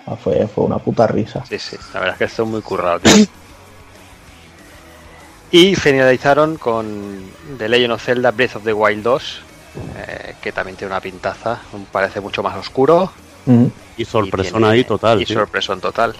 Ah, 0.06 0.18
Fue, 0.18 0.45
fue 0.48 0.66
una 0.66 0.80
puta 0.80 1.08
risa. 1.08 1.45
Sí, 1.45 1.58
sí, 1.60 1.77
la 1.93 2.00
verdad 2.02 2.16
es 2.16 2.18
que 2.18 2.24
esto 2.26 2.43
es 2.43 2.50
muy 2.50 2.61
currado, 2.61 3.00
tío. 3.00 3.26
Y 5.52 5.76
finalizaron 5.76 6.58
con 6.58 7.22
The 7.58 7.69
Legend 7.69 7.93
of 7.93 8.03
Zelda 8.03 8.32
Breath 8.32 8.56
of 8.58 8.64
the 8.64 8.74
Wild 8.74 9.03
2, 9.03 9.42
eh, 9.98 10.35
que 10.42 10.52
también 10.52 10.76
tiene 10.77 10.92
una 10.93 11.02
pintaza, 11.02 11.60
parece 11.92 12.19
mucho 12.22 12.42
más 12.43 12.56
oscuro. 12.58 13.11
Y 13.98 14.06
sorpresón 14.06 14.61
tiene- 14.61 14.68
ahí 14.74 14.84
total, 14.84 15.22
Y 15.22 15.26
tío. 15.26 15.38
sorpresón 15.40 15.82
total. 15.82 16.16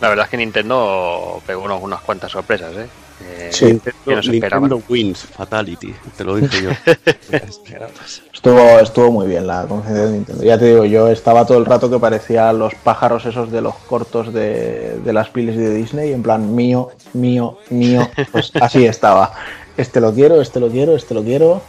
La 0.00 0.08
verdad 0.08 0.24
es 0.26 0.30
que 0.30 0.36
Nintendo 0.38 1.42
pegó 1.46 1.62
unos- 1.62 1.82
unas 1.82 2.00
cuantas 2.00 2.32
sorpresas, 2.32 2.72
¿eh? 2.76 2.86
Eh, 3.22 3.50
Sí. 3.52 3.78
que 4.06 4.16
Nintendo, 4.16 4.66
no 4.68 4.82
wins 4.88 5.18
Fatality, 5.24 5.94
te 6.16 6.24
lo 6.24 6.36
dije 6.36 6.62
yo. 6.62 6.70
Estuvo, 8.32 8.60
estuvo 8.78 9.10
muy 9.10 9.26
bien 9.26 9.46
la 9.46 9.66
conferencia 9.66 10.06
de 10.06 10.12
Nintendo. 10.12 10.42
Ya 10.42 10.58
te 10.58 10.66
digo, 10.66 10.84
yo 10.86 11.08
estaba 11.08 11.44
todo 11.46 11.58
el 11.58 11.66
rato 11.66 11.90
que 11.90 11.98
parecía 11.98 12.52
los 12.52 12.74
pájaros 12.76 13.26
esos 13.26 13.52
de 13.52 13.60
los 13.60 13.74
cortos 13.74 14.32
de, 14.32 14.98
de 15.04 15.12
las 15.12 15.28
piles 15.28 15.56
de 15.56 15.74
Disney, 15.74 16.12
en 16.12 16.22
plan 16.22 16.54
mío, 16.54 16.88
mío, 17.12 17.58
mío. 17.68 18.08
Pues 18.32 18.52
así 18.60 18.86
estaba. 18.86 19.34
Este 19.76 20.00
lo 20.00 20.12
quiero, 20.14 20.40
este 20.40 20.58
lo 20.60 20.68
quiero, 20.70 20.96
este 20.96 21.12
lo 21.14 21.22
quiero. 21.22 21.60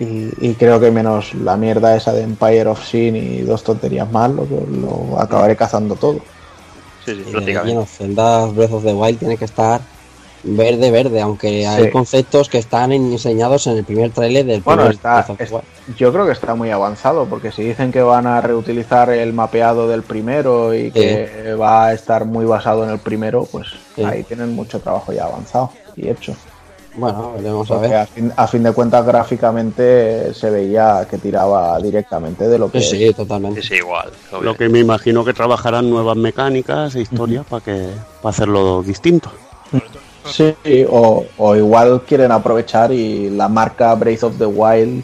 Y, 0.00 0.30
y 0.40 0.54
creo 0.54 0.80
que 0.80 0.90
menos 0.90 1.34
la 1.34 1.56
mierda 1.56 1.94
esa 1.94 2.12
de 2.12 2.22
Empire 2.22 2.66
of 2.68 2.82
Sin 2.84 3.14
y 3.14 3.42
dos 3.42 3.62
tonterías 3.62 4.10
más, 4.10 4.30
lo, 4.30 4.46
lo 4.46 5.20
acabaré 5.20 5.54
cazando 5.56 5.94
todo. 5.94 6.20
Sí, 7.04 7.14
sí, 7.14 7.22
de 7.24 7.30
prácticamente. 7.30 7.86
Zelda 7.86 8.46
Breath 8.46 8.72
of 8.72 8.84
the 8.84 8.94
Wild 8.94 9.18
tiene 9.18 9.36
que 9.36 9.44
estar 9.44 9.80
verde, 10.42 10.90
verde, 10.90 11.20
aunque 11.20 11.66
hay 11.66 11.84
Sí. 11.84 11.90
conceptos 11.90 12.48
que 12.48 12.56
están 12.56 12.92
enseñados 12.92 13.66
en 13.66 13.76
el 13.76 13.84
primer 13.84 14.10
trailer 14.10 14.46
del 14.46 14.62
Bueno, 14.62 14.82
primer 14.84 14.94
está, 14.96 15.14
Breath 15.16 15.30
of 15.30 15.36
the 15.36 15.44
es- 15.44 15.50
Wild. 15.52 15.64
yo 15.98 16.12
creo 16.14 16.24
que 16.24 16.32
está 16.32 16.54
muy 16.54 16.70
avanzado, 16.70 17.26
porque 17.26 17.52
si 17.52 17.62
dicen 17.62 17.92
que 17.92 18.00
van 18.00 18.26
a 18.26 18.40
reutilizar 18.40 19.10
el 19.10 19.34
mapeado 19.34 19.86
del 19.86 20.02
primero 20.02 20.72
y 20.74 20.90
que 20.92 21.54
va 21.60 21.86
a 21.88 21.92
estar 21.92 22.24
muy 22.24 22.46
basado 22.46 22.84
en 22.84 22.90
el 22.90 22.98
primero, 23.00 23.46
pues 23.52 23.66
Sí. 23.94 24.02
ahí 24.02 24.22
tienen 24.22 24.54
mucho 24.54 24.80
trabajo 24.80 25.12
ya 25.12 25.24
avanzado 25.24 25.72
y 25.94 26.08
hecho. 26.08 26.34
Bueno, 27.00 27.32
veremos 27.34 27.70
a 27.70 27.78
ver. 27.78 27.94
a 27.94 28.06
fin, 28.06 28.32
a 28.36 28.46
fin 28.46 28.62
de 28.62 28.72
cuentas 28.72 29.04
gráficamente 29.06 30.34
se 30.34 30.50
veía 30.50 31.06
que 31.10 31.18
tiraba 31.18 31.78
directamente 31.80 32.46
de 32.46 32.58
lo 32.58 32.70
que 32.70 32.80
Sí, 32.80 32.96
sí, 32.98 33.14
totalmente. 33.14 33.62
Sí, 33.62 33.74
igual. 33.74 34.10
Lo 34.42 34.54
que 34.54 34.68
me 34.68 34.80
imagino 34.80 35.24
que 35.24 35.32
trabajarán 35.32 35.88
nuevas 35.90 36.16
mecánicas 36.16 36.94
e 36.94 37.00
historias 37.00 37.44
para 37.46 37.62
que 37.64 37.88
para 38.20 38.30
hacerlo 38.30 38.82
distinto. 38.82 39.30
Sí, 40.24 40.54
o, 40.90 41.24
o 41.38 41.56
igual 41.56 42.02
quieren 42.02 42.30
aprovechar 42.32 42.92
y 42.92 43.30
la 43.30 43.48
marca 43.48 43.94
Breath 43.94 44.24
of 44.24 44.38
the 44.38 44.46
Wild 44.46 45.02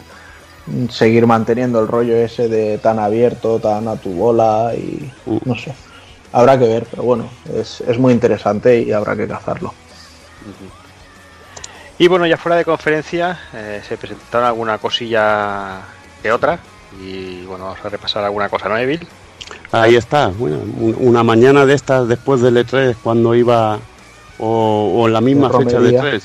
mm, 0.67 0.89
seguir 0.89 1.25
manteniendo 1.25 1.79
el 1.79 1.87
rollo 1.87 2.15
ese 2.15 2.47
de 2.47 2.77
tan 2.77 2.99
abierto, 2.99 3.57
tan 3.59 3.87
a 3.87 3.95
tu 3.95 4.11
bola 4.11 4.73
y 4.75 5.11
Mm. 5.25 5.37
no 5.45 5.55
sé. 5.55 5.73
Habrá 6.33 6.59
que 6.59 6.67
ver, 6.67 6.85
pero 6.91 7.03
bueno, 7.03 7.29
es, 7.55 7.81
es 7.81 7.97
muy 7.97 8.13
interesante 8.13 8.81
y 8.81 8.91
habrá 8.91 9.15
que 9.15 9.27
cazarlo. 9.27 9.73
Y 11.99 12.07
bueno, 12.07 12.25
ya 12.27 12.37
fuera 12.37 12.55
de 12.57 12.65
conferencia 12.65 13.39
eh, 13.53 13.81
se 13.87 13.97
presentaron 13.97 14.47
alguna 14.47 14.77
cosilla 14.77 15.81
que 16.21 16.31
otra. 16.31 16.59
Y 17.01 17.43
bueno, 17.45 17.65
vamos 17.65 17.79
a 17.83 17.89
repasar 17.89 18.23
alguna 18.23 18.49
cosa, 18.49 18.69
¿no, 18.69 18.77
Evil? 18.77 19.05
Ahí 19.71 19.95
está, 19.95 20.27
bueno, 20.27 20.57
un- 20.57 20.95
una 20.99 21.23
mañana 21.23 21.65
de 21.65 21.73
estas 21.73 22.07
después 22.07 22.41
del 22.41 22.57
E3, 22.57 22.95
cuando 23.03 23.33
iba, 23.35 23.79
o, 24.39 24.93
o 24.95 25.07
en 25.07 25.13
la 25.13 25.21
misma 25.21 25.49
De 25.49 25.57
fecha 25.65 25.79
de 25.79 25.91
romería. 25.91 26.03
E3, 26.03 26.21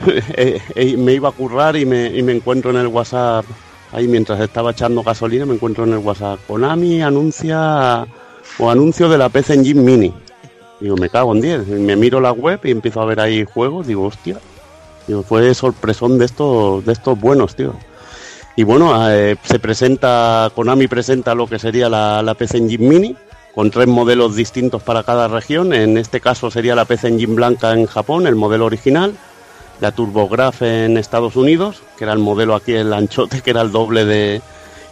eh, 0.36 0.60
eh, 0.74 0.96
me 0.96 1.14
iba 1.14 1.28
a 1.28 1.32
currar 1.32 1.76
y 1.76 1.84
me, 1.86 2.06
y 2.06 2.22
me 2.22 2.32
encuentro 2.32 2.70
en 2.70 2.76
el 2.76 2.86
WhatsApp, 2.88 3.44
ahí 3.92 4.06
mientras 4.06 4.38
estaba 4.40 4.70
echando 4.70 5.02
gasolina, 5.02 5.46
me 5.46 5.54
encuentro 5.54 5.84
en 5.84 5.92
el 5.94 5.98
WhatsApp, 5.98 6.38
Konami 6.46 7.02
anuncia, 7.02 8.06
o 8.58 8.70
anuncio 8.70 9.08
de 9.08 9.18
la 9.18 9.28
PC 9.28 9.54
Engine 9.54 9.80
Mini. 9.82 10.14
Digo, 10.80 10.96
me 10.96 11.08
cago 11.10 11.34
en 11.34 11.40
10, 11.40 11.68
y 11.68 11.72
me 11.72 11.96
miro 11.96 12.20
la 12.20 12.30
web 12.32 12.60
y 12.62 12.70
empiezo 12.70 13.00
a 13.00 13.04
ver 13.06 13.18
ahí 13.20 13.44
juegos, 13.44 13.86
digo, 13.88 14.04
hostia, 14.06 14.36
digo, 15.08 15.24
fue 15.24 15.52
sorpresón 15.54 16.18
de 16.18 16.26
estos, 16.26 16.84
de 16.84 16.92
estos 16.92 17.18
buenos, 17.18 17.56
tío. 17.56 17.74
Y 18.54 18.62
bueno, 18.62 19.10
eh, 19.10 19.36
se 19.42 19.58
presenta, 19.58 20.50
Konami 20.54 20.86
presenta 20.86 21.34
lo 21.34 21.46
que 21.46 21.58
sería 21.58 21.88
la, 21.88 22.22
la 22.22 22.34
PC 22.34 22.58
Engine 22.58 22.88
Mini, 22.88 23.16
con 23.54 23.70
tres 23.70 23.88
modelos 23.88 24.36
distintos 24.36 24.82
para 24.82 25.02
cada 25.02 25.26
región. 25.26 25.72
En 25.72 25.96
este 25.98 26.20
caso 26.20 26.50
sería 26.50 26.74
la 26.74 26.84
PC 26.84 27.08
Engine 27.08 27.34
blanca 27.34 27.72
en 27.72 27.86
Japón, 27.86 28.26
el 28.26 28.36
modelo 28.36 28.66
original, 28.66 29.14
la 29.80 29.92
TurboGrafx 29.92 30.62
en 30.62 30.96
Estados 30.96 31.36
Unidos, 31.36 31.82
que 31.96 32.04
era 32.04 32.12
el 32.12 32.18
modelo 32.18 32.54
aquí, 32.54 32.72
el 32.72 32.92
anchote, 32.92 33.40
que 33.40 33.50
era 33.50 33.62
el 33.62 33.72
doble 33.72 34.04
de 34.04 34.42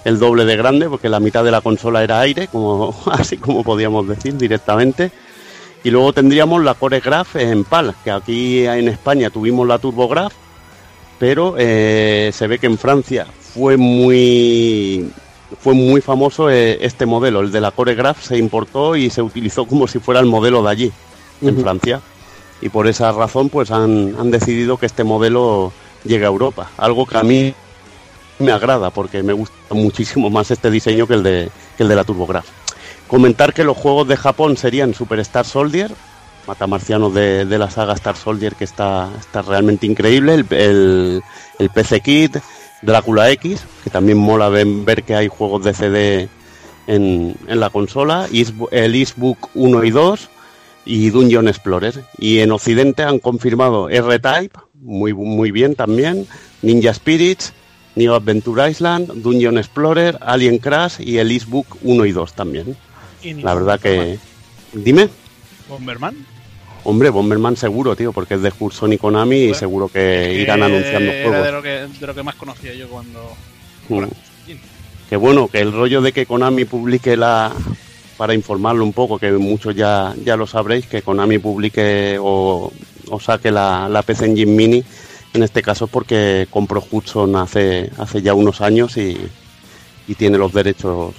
el 0.04 0.20
doble 0.20 0.44
de 0.44 0.56
grande, 0.56 0.88
porque 0.88 1.08
la 1.08 1.18
mitad 1.18 1.42
de 1.42 1.50
la 1.50 1.60
consola 1.60 2.04
era 2.04 2.20
aire, 2.20 2.46
como 2.46 2.94
así 3.10 3.36
como 3.36 3.64
podíamos 3.64 4.06
decir 4.06 4.36
directamente. 4.36 5.10
Y 5.86 5.90
luego 5.92 6.12
tendríamos 6.12 6.64
la 6.64 6.74
CoreGraph 6.74 7.36
en 7.36 7.62
PAL, 7.62 7.94
que 8.02 8.10
aquí 8.10 8.66
en 8.66 8.88
España 8.88 9.30
tuvimos 9.30 9.68
la 9.68 9.78
TurboGrafx, 9.78 10.34
pero 11.16 11.54
eh, 11.56 12.32
se 12.34 12.48
ve 12.48 12.58
que 12.58 12.66
en 12.66 12.76
Francia 12.76 13.24
fue 13.54 13.76
muy 13.76 15.08
fue 15.60 15.74
muy 15.74 16.00
famoso 16.00 16.50
eh, 16.50 16.78
este 16.80 17.06
modelo, 17.06 17.38
el 17.38 17.52
de 17.52 17.60
la 17.60 17.70
CoreGraph 17.70 18.20
se 18.20 18.36
importó 18.36 18.96
y 18.96 19.10
se 19.10 19.22
utilizó 19.22 19.64
como 19.64 19.86
si 19.86 20.00
fuera 20.00 20.18
el 20.18 20.26
modelo 20.26 20.60
de 20.64 20.70
allí, 20.70 20.92
en. 21.40 21.60
Francia. 21.60 22.00
Y 22.60 22.68
por 22.68 22.88
esa 22.88 23.12
razón 23.12 23.48
pues 23.48 23.70
han, 23.70 24.16
han 24.18 24.32
decidido 24.32 24.78
que 24.78 24.86
este 24.86 25.04
modelo 25.04 25.72
llegue 26.02 26.24
a 26.24 26.28
Europa, 26.30 26.68
algo 26.78 27.06
que 27.06 27.16
a 27.16 27.22
mí 27.22 27.54
me 28.40 28.50
agrada 28.50 28.90
porque 28.90 29.22
me 29.22 29.34
gusta 29.34 29.54
muchísimo 29.70 30.30
más 30.30 30.50
este 30.50 30.68
diseño 30.68 31.06
que 31.06 31.14
el 31.14 31.22
de, 31.22 31.48
que 31.76 31.84
el 31.84 31.88
de 31.88 31.94
la 31.94 32.02
TurboGrafx. 32.02 32.55
Comentar 33.08 33.54
que 33.54 33.64
los 33.64 33.76
juegos 33.76 34.08
de 34.08 34.16
Japón 34.16 34.56
serían 34.56 34.94
Superstar 34.94 35.44
Soldier, 35.44 35.92
matamarcianos 36.46 37.14
de, 37.14 37.44
de 37.44 37.58
la 37.58 37.70
saga 37.70 37.94
Star 37.94 38.16
Soldier 38.16 38.54
que 38.54 38.64
está, 38.64 39.10
está 39.18 39.42
realmente 39.42 39.86
increíble, 39.86 40.34
el, 40.34 41.22
el, 41.58 41.70
PC 41.70 42.00
Kit, 42.00 42.36
Drácula 42.82 43.30
X, 43.30 43.64
que 43.84 43.90
también 43.90 44.18
mola 44.18 44.48
ver, 44.48 45.02
que 45.04 45.14
hay 45.14 45.28
juegos 45.28 45.64
de 45.64 45.74
CD 45.74 46.28
en, 46.86 47.36
en 47.46 47.60
la 47.60 47.70
consola, 47.70 48.28
el 48.32 48.94
Eastbook 48.94 49.50
1 49.54 49.84
y 49.84 49.90
2 49.90 50.28
y 50.84 51.10
Dungeon 51.10 51.48
Explorer. 51.48 52.04
Y 52.18 52.38
en 52.38 52.52
Occidente 52.52 53.02
han 53.02 53.18
confirmado 53.18 53.88
R-Type, 53.88 54.58
muy, 54.74 55.12
muy 55.12 55.50
bien 55.50 55.74
también, 55.74 56.26
Ninja 56.62 56.94
Spirits, 56.94 57.52
Neo 57.96 58.14
Adventure 58.14 58.70
Island, 58.70 59.10
Dungeon 59.22 59.58
Explorer, 59.58 60.18
Alien 60.20 60.58
Crash 60.58 61.00
y 61.00 61.18
el 61.18 61.32
Eastbook 61.32 61.66
1 61.82 62.04
y 62.04 62.12
2 62.12 62.32
también. 62.34 62.76
La 63.42 63.54
verdad 63.54 63.80
que... 63.80 64.18
Dime. 64.72 65.08
Bomberman. 65.68 66.16
Hombre, 66.84 67.10
Bomberman 67.10 67.56
seguro, 67.56 67.96
tío, 67.96 68.12
porque 68.12 68.34
es 68.34 68.42
de 68.42 68.52
Hudson 68.58 68.92
y 68.92 68.98
Konami 68.98 69.36
y 69.36 69.54
seguro 69.54 69.88
que 69.88 70.34
irán 70.34 70.62
anunciando 70.62 71.10
Era 71.10 71.18
de 71.18 71.24
juegos. 71.24 71.52
lo, 71.52 71.62
que, 71.62 71.68
de 71.98 72.06
lo 72.06 72.14
que 72.14 72.22
más 72.22 72.34
conocía 72.36 72.74
yo 72.74 72.88
cuando. 72.88 73.32
Mm. 73.88 74.04
Que 75.08 75.16
bueno, 75.16 75.48
que 75.48 75.60
el 75.60 75.72
rollo 75.72 76.00
de 76.00 76.12
que 76.12 76.26
Konami 76.26 76.64
publique 76.64 77.16
la... 77.16 77.52
Para 78.16 78.34
informarlo 78.34 78.82
un 78.82 78.94
poco, 78.94 79.18
que 79.18 79.30
muchos 79.32 79.74
ya, 79.74 80.14
ya 80.24 80.36
lo 80.36 80.46
sabréis, 80.46 80.86
que 80.86 81.02
Konami 81.02 81.38
publique 81.38 82.16
o, 82.18 82.72
o 83.10 83.20
saque 83.20 83.50
la, 83.50 83.88
la 83.90 84.02
PC 84.02 84.24
Engine 84.24 84.52
Mini, 84.52 84.82
en 85.34 85.42
este 85.42 85.60
caso 85.60 85.86
porque 85.86 86.46
compró 86.48 86.82
Hudson 86.90 87.36
hace, 87.36 87.90
hace 87.98 88.22
ya 88.22 88.32
unos 88.32 88.62
años 88.62 88.96
y, 88.96 89.18
y 90.08 90.14
tiene 90.14 90.38
los 90.38 90.54
derechos 90.54 91.14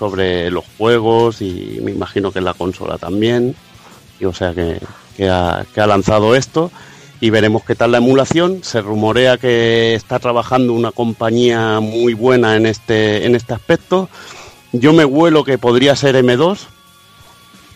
sobre 0.00 0.50
los 0.50 0.64
juegos 0.78 1.42
y 1.42 1.78
me 1.84 1.92
imagino 1.92 2.32
que 2.32 2.40
la 2.40 2.54
consola 2.54 2.98
también. 2.98 3.54
Y 4.18 4.24
o 4.24 4.32
sea 4.32 4.52
que, 4.52 4.80
que 5.16 5.28
ha 5.28 5.86
lanzado 5.86 6.34
esto 6.34 6.72
y 7.20 7.30
veremos 7.30 7.64
qué 7.64 7.74
tal 7.74 7.92
la 7.92 7.98
emulación. 7.98 8.64
Se 8.64 8.80
rumorea 8.80 9.36
que 9.36 9.94
está 9.94 10.18
trabajando 10.18 10.72
una 10.72 10.90
compañía 10.90 11.80
muy 11.80 12.14
buena 12.14 12.56
en 12.56 12.66
este, 12.66 13.26
en 13.26 13.34
este 13.36 13.54
aspecto. 13.54 14.08
Yo 14.72 14.92
me 14.92 15.04
huelo 15.04 15.44
que 15.44 15.58
podría 15.58 15.94
ser 15.96 16.16
M2, 16.16 16.60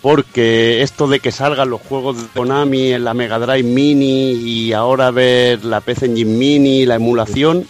porque 0.01 0.83
esto 0.83 1.09
de 1.09 1.21
que 1.21 1.33
salgan 1.33 1.71
los 1.71 1.83
juegos 1.83 2.17
de 2.21 2.29
Konami 2.29 2.93
en 2.93 3.05
la 3.05 3.15
Mega 3.15 3.39
Drive 3.39 3.69
Mini 3.69 4.33
y 4.33 4.73
ahora 4.73 5.11
ver 5.11 5.65
la 5.65 5.81
PC 5.81 6.07
Engine 6.07 6.37
Mini, 6.37 6.87
la 6.87 6.95
emulación, 6.95 7.67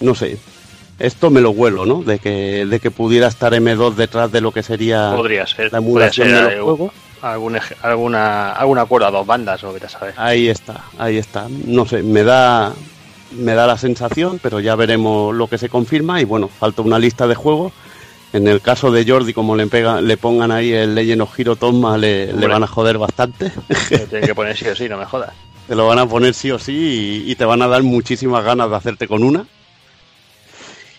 no 0.00 0.14
sé. 0.14 0.38
Esto 0.98 1.30
me 1.30 1.40
lo 1.40 1.50
huelo, 1.50 1.86
¿no? 1.86 2.02
De 2.02 2.18
que, 2.18 2.66
de 2.66 2.80
que 2.80 2.90
pudiera 2.90 3.26
estar 3.26 3.52
M2 3.52 3.94
detrás 3.94 4.30
de 4.30 4.40
lo 4.40 4.52
que 4.52 4.62
sería 4.62 5.12
Podría 5.16 5.46
ser. 5.46 5.72
la 5.72 5.78
emulación 5.78 6.28
ser 6.28 6.36
de 6.36 6.42
los 6.42 6.52
eh, 6.52 6.60
juegos. 6.60 6.92
algún, 7.22 7.58
alguna, 7.82 8.52
algún 8.52 8.78
acuerdo 8.78 9.06
a 9.06 9.10
dos 9.10 9.26
bandas 9.26 9.64
o 9.64 9.74
saber. 9.88 10.14
Ahí 10.16 10.48
está, 10.48 10.84
ahí 10.98 11.18
está. 11.18 11.48
No 11.66 11.86
sé, 11.86 12.02
me 12.02 12.22
da 12.22 12.72
me 13.32 13.54
da 13.54 13.66
la 13.66 13.78
sensación, 13.78 14.38
pero 14.42 14.60
ya 14.60 14.76
veremos 14.76 15.34
lo 15.34 15.46
que 15.46 15.58
se 15.58 15.68
confirma 15.68 16.20
y 16.20 16.24
bueno, 16.24 16.48
falta 16.48 16.82
una 16.82 16.98
lista 16.98 17.26
de 17.26 17.34
juegos. 17.34 17.72
En 18.32 18.48
el 18.48 18.62
caso 18.62 18.90
de 18.90 19.04
Jordi, 19.06 19.34
como 19.34 19.56
le 19.56 19.66
pega, 19.66 20.00
le 20.00 20.16
pongan 20.16 20.52
ahí 20.52 20.72
el 20.72 20.94
Legend 20.94 21.22
of 21.22 21.38
Hero 21.38 21.56
Toma, 21.56 21.98
le, 21.98 22.32
van 22.32 22.62
a 22.62 22.66
joder 22.66 22.96
bastante. 22.96 23.52
Lo 23.90 23.98
tienen 24.06 24.26
que 24.26 24.34
poner 24.34 24.56
sí 24.56 24.66
o 24.68 24.74
sí, 24.74 24.88
no 24.88 24.96
me 24.96 25.04
jodas. 25.04 25.32
te 25.68 25.74
lo 25.74 25.86
van 25.86 25.98
a 25.98 26.06
poner 26.06 26.32
sí 26.32 26.50
o 26.50 26.58
sí 26.58 27.24
y, 27.26 27.30
y 27.30 27.34
te 27.34 27.44
van 27.44 27.60
a 27.60 27.68
dar 27.68 27.82
muchísimas 27.82 28.42
ganas 28.42 28.70
de 28.70 28.76
hacerte 28.76 29.06
con 29.06 29.22
una. 29.22 29.46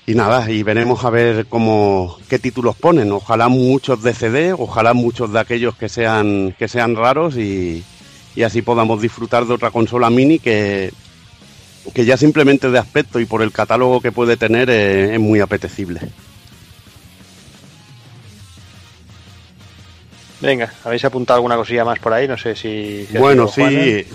Y 0.05 0.15
nada, 0.15 0.51
y 0.51 0.63
veremos 0.63 1.05
a 1.05 1.09
ver 1.09 1.45
cómo 1.45 2.17
qué 2.27 2.37
títulos 2.37 2.75
ponen. 2.75 3.11
Ojalá 3.11 3.47
muchos 3.47 4.03
de 4.03 4.13
CD, 4.13 4.53
ojalá 4.53 4.93
muchos 4.93 5.31
de 5.31 5.39
aquellos 5.39 5.75
que 5.75 5.87
sean 5.87 6.53
que 6.59 6.67
sean 6.67 6.95
raros 6.95 7.37
y, 7.37 7.83
y 8.35 8.43
así 8.43 8.61
podamos 8.61 9.01
disfrutar 9.01 9.45
de 9.45 9.53
otra 9.53 9.71
consola 9.71 10.09
mini 10.09 10.39
que 10.39 10.91
que 11.93 12.05
ya 12.05 12.17
simplemente 12.17 12.69
de 12.69 12.79
aspecto 12.79 13.19
y 13.19 13.25
por 13.25 13.41
el 13.41 13.51
catálogo 13.51 14.01
que 14.01 14.11
puede 14.11 14.35
tener 14.35 14.69
eh, 14.69 15.13
es 15.13 15.19
muy 15.19 15.39
apetecible. 15.39 16.01
Venga, 20.41 20.73
¿habéis 20.83 21.05
apuntado 21.05 21.37
alguna 21.37 21.55
cosilla 21.55 21.85
más 21.85 21.99
por 21.99 22.11
ahí? 22.11 22.27
No 22.27 22.37
sé 22.37 22.53
si... 22.53 23.07
Bueno, 23.17 23.47
sí, 23.47 24.05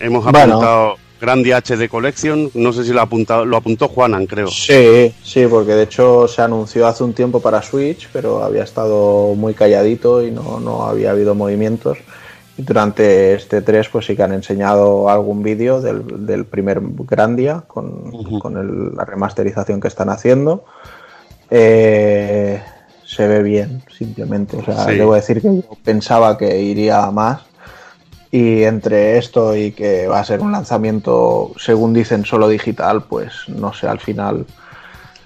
hemos 0.00 0.24
Bueno. 0.24 0.96
Grandi 1.20 1.50
HD 1.52 1.88
Collection, 1.88 2.50
no 2.54 2.72
sé 2.72 2.84
si 2.84 2.92
lo 2.92 3.00
apuntado, 3.00 3.44
lo 3.46 3.56
apuntó 3.56 3.88
Juanan, 3.88 4.26
creo. 4.26 4.48
Sí, 4.48 5.14
sí, 5.22 5.46
porque 5.48 5.72
de 5.72 5.84
hecho 5.84 6.28
se 6.28 6.42
anunció 6.42 6.86
hace 6.86 7.04
un 7.04 7.14
tiempo 7.14 7.40
para 7.40 7.62
Switch, 7.62 8.08
pero 8.12 8.42
había 8.44 8.62
estado 8.64 9.34
muy 9.34 9.54
calladito 9.54 10.22
y 10.22 10.30
no, 10.30 10.60
no 10.60 10.82
había 10.84 11.12
habido 11.12 11.34
movimientos. 11.34 11.98
Y 12.58 12.62
durante 12.62 13.34
este 13.34 13.60
3 13.62 13.88
pues 13.90 14.06
sí 14.06 14.16
que 14.16 14.22
han 14.22 14.32
enseñado 14.32 15.08
algún 15.10 15.42
vídeo 15.42 15.80
del, 15.80 16.26
del 16.26 16.44
primer 16.46 16.80
Grandia 16.82 17.62
con, 17.66 18.38
con 18.38 18.56
el- 18.56 18.94
la 18.96 19.04
remasterización 19.04 19.80
que 19.80 19.88
están 19.88 20.08
haciendo. 20.10 20.64
Eh, 21.50 22.60
se 23.04 23.26
ve 23.28 23.42
bien, 23.42 23.82
simplemente. 23.96 24.56
O 24.56 24.64
sea, 24.64 24.84
Sí. 24.86 24.96
debo 24.96 25.14
decir 25.14 25.40
que 25.40 25.48
yo 25.56 25.62
pensaba 25.84 26.36
que 26.36 26.60
iría 26.60 27.04
a 27.04 27.10
más. 27.10 27.42
Y 28.36 28.64
entre 28.64 29.16
esto 29.16 29.56
y 29.56 29.72
que 29.72 30.08
va 30.08 30.20
a 30.20 30.24
ser 30.24 30.40
un 30.40 30.52
lanzamiento, 30.52 31.52
según 31.58 31.94
dicen, 31.94 32.26
solo 32.26 32.48
digital, 32.48 33.02
pues 33.08 33.32
no 33.48 33.72
sé, 33.72 33.86
al 33.88 33.98
final 33.98 34.44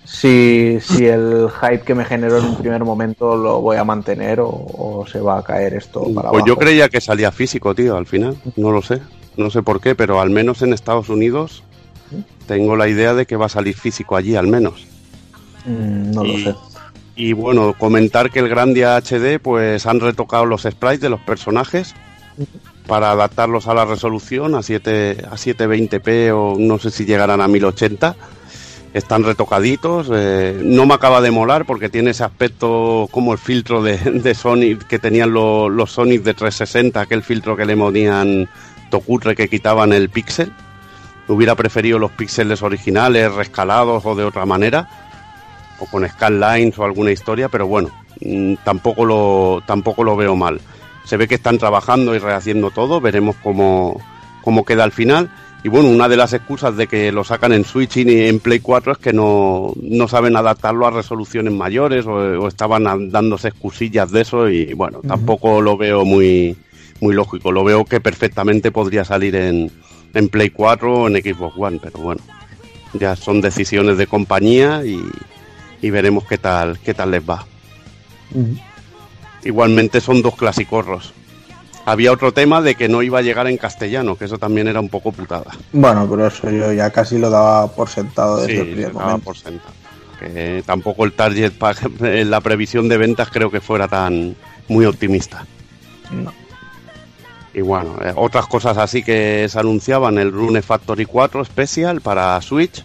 si, 0.05 0.78
si 0.80 1.06
el 1.06 1.48
hype 1.60 1.80
que 1.80 1.94
me 1.97 2.05
generó 2.05 2.39
en 2.39 2.44
un 2.44 2.56
primer 2.56 2.84
momento 2.84 3.36
lo 3.36 3.60
voy 3.60 3.78
a 3.78 3.84
mantener 3.84 4.39
o, 4.39 4.48
o 4.48 5.05
se 5.10 5.20
va 5.20 5.39
a 5.39 5.42
caer 5.42 5.74
esto 5.74 6.02
para 6.14 6.30
Pues 6.30 6.44
yo 6.44 6.52
abajo. 6.52 6.60
creía 6.66 6.89
que 6.89 7.00
salía 7.00 7.32
físico, 7.32 7.74
tío, 7.74 7.97
al 7.97 8.06
final. 8.06 8.36
No 8.56 8.70
lo 8.70 8.80
sé. 8.80 9.00
No 9.36 9.50
sé 9.50 9.62
por 9.62 9.80
qué, 9.80 9.97
pero 9.97 10.20
al 10.20 10.30
menos 10.30 10.62
en 10.62 10.72
Estados 10.72 11.08
Unidos 11.08 11.64
tengo 12.47 12.76
la 12.76 12.86
idea 12.89 13.14
de 13.14 13.26
que 13.26 13.36
va 13.36 13.47
a 13.47 13.48
salir 13.48 13.76
físico 13.76 14.14
allí, 14.16 14.36
al 14.36 14.47
menos. 14.47 14.86
Mm, 15.64 16.12
no 16.12 16.22
lo 16.24 16.39
sé. 16.39 16.55
Y 17.16 17.32
bueno, 17.32 17.74
comentar 17.76 18.30
que 18.30 18.39
el 18.39 18.48
Grandia 18.48 18.97
HD, 18.97 19.40
pues 19.42 19.86
han 19.86 19.98
retocado 19.98 20.47
los 20.47 20.62
sprites 20.62 21.00
de 21.00 21.10
los 21.10 21.20
personajes 21.20 21.94
para 22.86 23.10
adaptarlos 23.12 23.68
a 23.68 23.75
la 23.75 23.84
resolución 23.84 24.55
a 24.55 24.62
7 24.62 25.25
a 25.31 25.36
720p 25.36 26.33
o 26.34 26.57
no 26.59 26.78
sé 26.78 26.91
si 26.91 27.05
llegarán 27.05 27.41
a 27.41 27.49
1080. 27.49 28.17
están 28.92 29.23
retocaditos. 29.23 30.09
eh, 30.12 30.60
no 30.65 30.84
me 30.86 30.94
acaba 30.94 31.20
de 31.20 31.31
molar 31.31 31.65
porque 31.65 31.89
tiene 31.89 32.10
ese 32.10 32.25
aspecto 32.25 33.09
como 33.12 33.33
el 33.33 33.39
filtro 33.39 33.83
de, 33.83 33.97
de 33.99 34.78
que 34.89 34.99
tenían 34.99 35.33
lo- 35.33 35.68
los 35.68 35.92
Sonic 35.92 36.23
de 36.25 36.34
360, 36.34 37.00
aquel 37.00 37.23
filtro 37.23 37.57
que 37.57 37.65
le 37.67 37.76
ponían 37.76 38.49
Tokutre 38.91 39.36
que 39.36 39.49
quitaban 39.49 39.92
el 39.92 40.09
píxel. 40.09 40.52
Hubiera 41.28 41.55
preferido 41.55 42.00
los 42.00 42.10
píxeles 42.10 42.60
originales, 42.62 43.33
rescalados 43.33 44.05
o 44.05 44.17
de 44.17 44.25
otra 44.25 44.44
manera, 44.44 44.89
o 45.78 45.86
con 45.86 46.05
scanlines 46.09 46.76
o 46.76 46.83
alguna 46.84 47.12
historia, 47.12 47.49
pero 47.49 47.68
bueno, 47.68 47.91
mm, 48.20 48.55
tampoco 48.65 49.05
lo, 49.05 49.62
tampoco 49.65 50.02
lo 50.02 50.17
veo 50.17 50.34
mal. 50.34 50.60
Se 51.05 51.17
ve 51.17 51.29
que 51.29 51.35
están 51.37 51.59
trabajando 51.59 52.15
y 52.15 52.19
rehaciendo 52.19 52.70
todo, 52.70 53.01
veremos 53.01 53.37
cómo, 53.43 54.01
cómo 54.43 54.65
queda 54.65 54.85
al 54.85 54.93
final. 54.93 55.31
Y 55.62 55.69
bueno, 55.69 55.89
una 55.89 56.09
de 56.09 56.17
las 56.17 56.33
excusas 56.33 56.77
de 56.77 56.87
que 56.87 57.12
lo 57.12 57.23
sacan 57.23 57.53
en 57.53 57.65
Switch 57.65 57.99
y 57.99 58.27
en 58.27 58.41
Play 58.41 58.61
4 58.61 58.93
es 58.93 58.99
que 58.99 59.12
no, 59.12 59.73
no 59.83 60.09
saben 60.09 60.37
adaptarlo 60.37 60.87
a 60.87 60.91
resoluciones 60.91 61.53
mayores 61.53 62.07
o, 62.07 62.15
o 62.15 62.49
estaban 62.49 63.11
dándose 63.11 63.49
excusillas 63.49 64.11
de 64.11 64.23
eso 64.23 64.49
y 64.49 64.73
bueno, 64.73 65.01
tampoco 65.07 65.61
lo 65.61 65.77
veo 65.77 66.05
muy, 66.07 66.57
muy 67.01 67.15
lógico. 67.15 67.53
Lo 67.53 67.62
veo 67.62 67.85
que 67.85 68.01
perfectamente 68.01 68.70
podría 68.70 69.05
salir 69.05 69.37
en, 69.37 69.70
en 70.15 70.29
Play 70.29 70.51
4 70.51 71.03
o 71.03 71.09
en 71.09 71.23
Xbox 71.23 71.55
One, 71.59 71.81
pero 71.83 71.99
bueno, 71.99 72.23
ya 72.95 73.15
son 73.17 73.41
decisiones 73.41 73.99
de 73.99 74.07
compañía 74.07 74.83
y, 74.85 75.01
y 75.83 75.91
veremos 75.91 76.25
qué 76.25 76.39
tal, 76.39 76.79
qué 76.79 76.95
tal 76.95 77.11
les 77.11 77.29
va. 77.29 77.45
Igualmente 79.44 80.01
son 80.01 80.23
dos 80.23 80.36
clasicorros. 80.36 81.12
Había 81.86 82.12
otro 82.12 82.33
tema 82.33 82.60
de 82.60 82.75
que 82.75 82.89
no 82.89 83.02
iba 83.02 83.19
a 83.19 83.23
llegar 83.23 83.47
en 83.47 83.57
castellano, 83.57 84.17
que 84.17 84.27
eso 84.27 84.39
también 84.39 84.69
era 84.69 84.81
un 84.81 84.89
poco 84.91 85.12
putada. 85.12 85.51
Bueno, 85.73 86.07
pero 86.09 86.27
eso 86.27 86.51
yo 86.51 86.73
ya 86.73 86.91
casi 86.91 87.19
lo 87.19 87.31
daba 87.31 87.69
por 87.69 87.89
sentado 87.89 88.36
desde 88.36 88.52
Sí, 88.52 88.59
el 88.59 88.67
primer 88.75 88.93
daba 88.93 89.05
momento. 89.07 89.25
por 89.25 89.36
sentado. 89.36 89.73
Que 90.19 90.62
tampoco 90.67 91.05
el 91.07 91.12
target 91.15 91.52
la 92.01 92.41
previsión 92.43 92.89
de 92.89 92.99
ventas 92.99 93.31
creo 93.33 93.51
que 93.51 93.60
fuera 93.62 93.89
tan 93.89 94.36
muy 94.69 94.85
optimista. 94.85 95.47
No. 96.10 96.33
Y 97.55 97.62
bueno, 97.62 97.97
eh, 98.05 98.12
otras 98.15 98.47
cosas 98.47 98.77
así 98.77 99.02
que 99.02 99.49
se 99.49 99.59
anunciaban, 99.59 100.19
el 100.19 100.31
Rune 100.31 100.62
Factory 100.62 101.07
4 101.07 101.44
Special 101.47 102.01
para 102.02 102.41
Switch, 102.43 102.85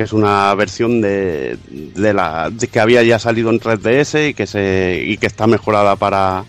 que 0.00 0.04
es 0.04 0.14
una 0.14 0.54
versión 0.54 1.02
de, 1.02 1.58
de 1.68 2.14
la 2.14 2.50
que 2.72 2.80
había 2.80 3.02
ya 3.02 3.18
salido 3.18 3.50
en 3.50 3.60
3DS 3.60 4.30
y 4.30 4.32
que 4.32 4.46
se 4.46 5.04
y 5.06 5.18
que 5.18 5.26
está 5.26 5.46
mejorada 5.46 5.94
para, 5.96 6.46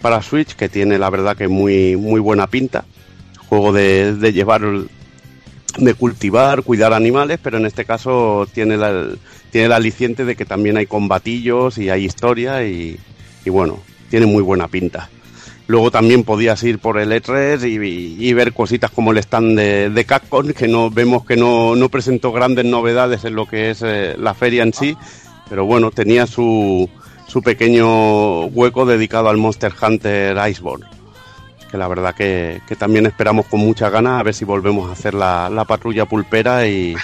para 0.00 0.22
Switch, 0.22 0.54
que 0.54 0.68
tiene 0.68 1.00
la 1.00 1.10
verdad 1.10 1.36
que 1.36 1.48
muy 1.48 1.96
muy 1.96 2.20
buena 2.20 2.46
pinta. 2.46 2.84
Juego 3.48 3.72
de, 3.72 4.14
de 4.14 4.32
llevar 4.32 4.62
de 5.78 5.94
cultivar, 5.94 6.62
cuidar 6.62 6.92
animales, 6.92 7.40
pero 7.42 7.58
en 7.58 7.66
este 7.66 7.84
caso 7.84 8.46
tiene 8.54 8.76
la, 8.76 9.08
tiene 9.50 9.66
el 9.66 9.72
aliciente 9.72 10.24
de 10.24 10.36
que 10.36 10.44
también 10.44 10.76
hay 10.76 10.86
combatillos 10.86 11.78
y 11.78 11.90
hay 11.90 12.04
historia 12.04 12.64
y, 12.64 13.00
y 13.44 13.50
bueno, 13.50 13.80
tiene 14.10 14.26
muy 14.26 14.44
buena 14.44 14.68
pinta. 14.68 15.10
Luego 15.68 15.90
también 15.90 16.24
podías 16.24 16.62
ir 16.64 16.78
por 16.78 16.98
el 16.98 17.12
E3 17.12 17.62
y, 17.68 18.28
y 18.28 18.32
ver 18.32 18.52
cositas 18.52 18.90
como 18.90 19.12
el 19.12 19.18
stand 19.18 19.56
de, 19.56 19.90
de 19.90 20.04
Capcom, 20.04 20.52
que 20.52 20.68
no 20.68 20.90
vemos 20.90 21.24
que 21.24 21.36
no, 21.36 21.76
no 21.76 21.88
presentó 21.88 22.32
grandes 22.32 22.64
novedades 22.64 23.24
en 23.24 23.34
lo 23.34 23.46
que 23.46 23.70
es 23.70 23.82
eh, 23.82 24.16
la 24.18 24.34
feria 24.34 24.64
en 24.64 24.72
sí, 24.72 24.96
pero 25.48 25.64
bueno, 25.64 25.90
tenía 25.90 26.26
su, 26.26 26.88
su 27.28 27.42
pequeño 27.42 28.46
hueco 28.46 28.86
dedicado 28.86 29.28
al 29.28 29.36
Monster 29.36 29.72
Hunter 29.80 30.36
Iceborne 30.48 30.86
que 31.72 31.78
la 31.78 31.88
verdad 31.88 32.14
que, 32.14 32.60
que 32.68 32.76
también 32.76 33.06
esperamos 33.06 33.46
con 33.46 33.60
mucha 33.60 33.88
ganas 33.88 34.20
a 34.20 34.22
ver 34.22 34.34
si 34.34 34.44
volvemos 34.44 34.90
a 34.90 34.92
hacer 34.92 35.14
la, 35.14 35.48
la 35.48 35.64
patrulla 35.64 36.04
pulpera 36.04 36.66
y, 36.68 36.94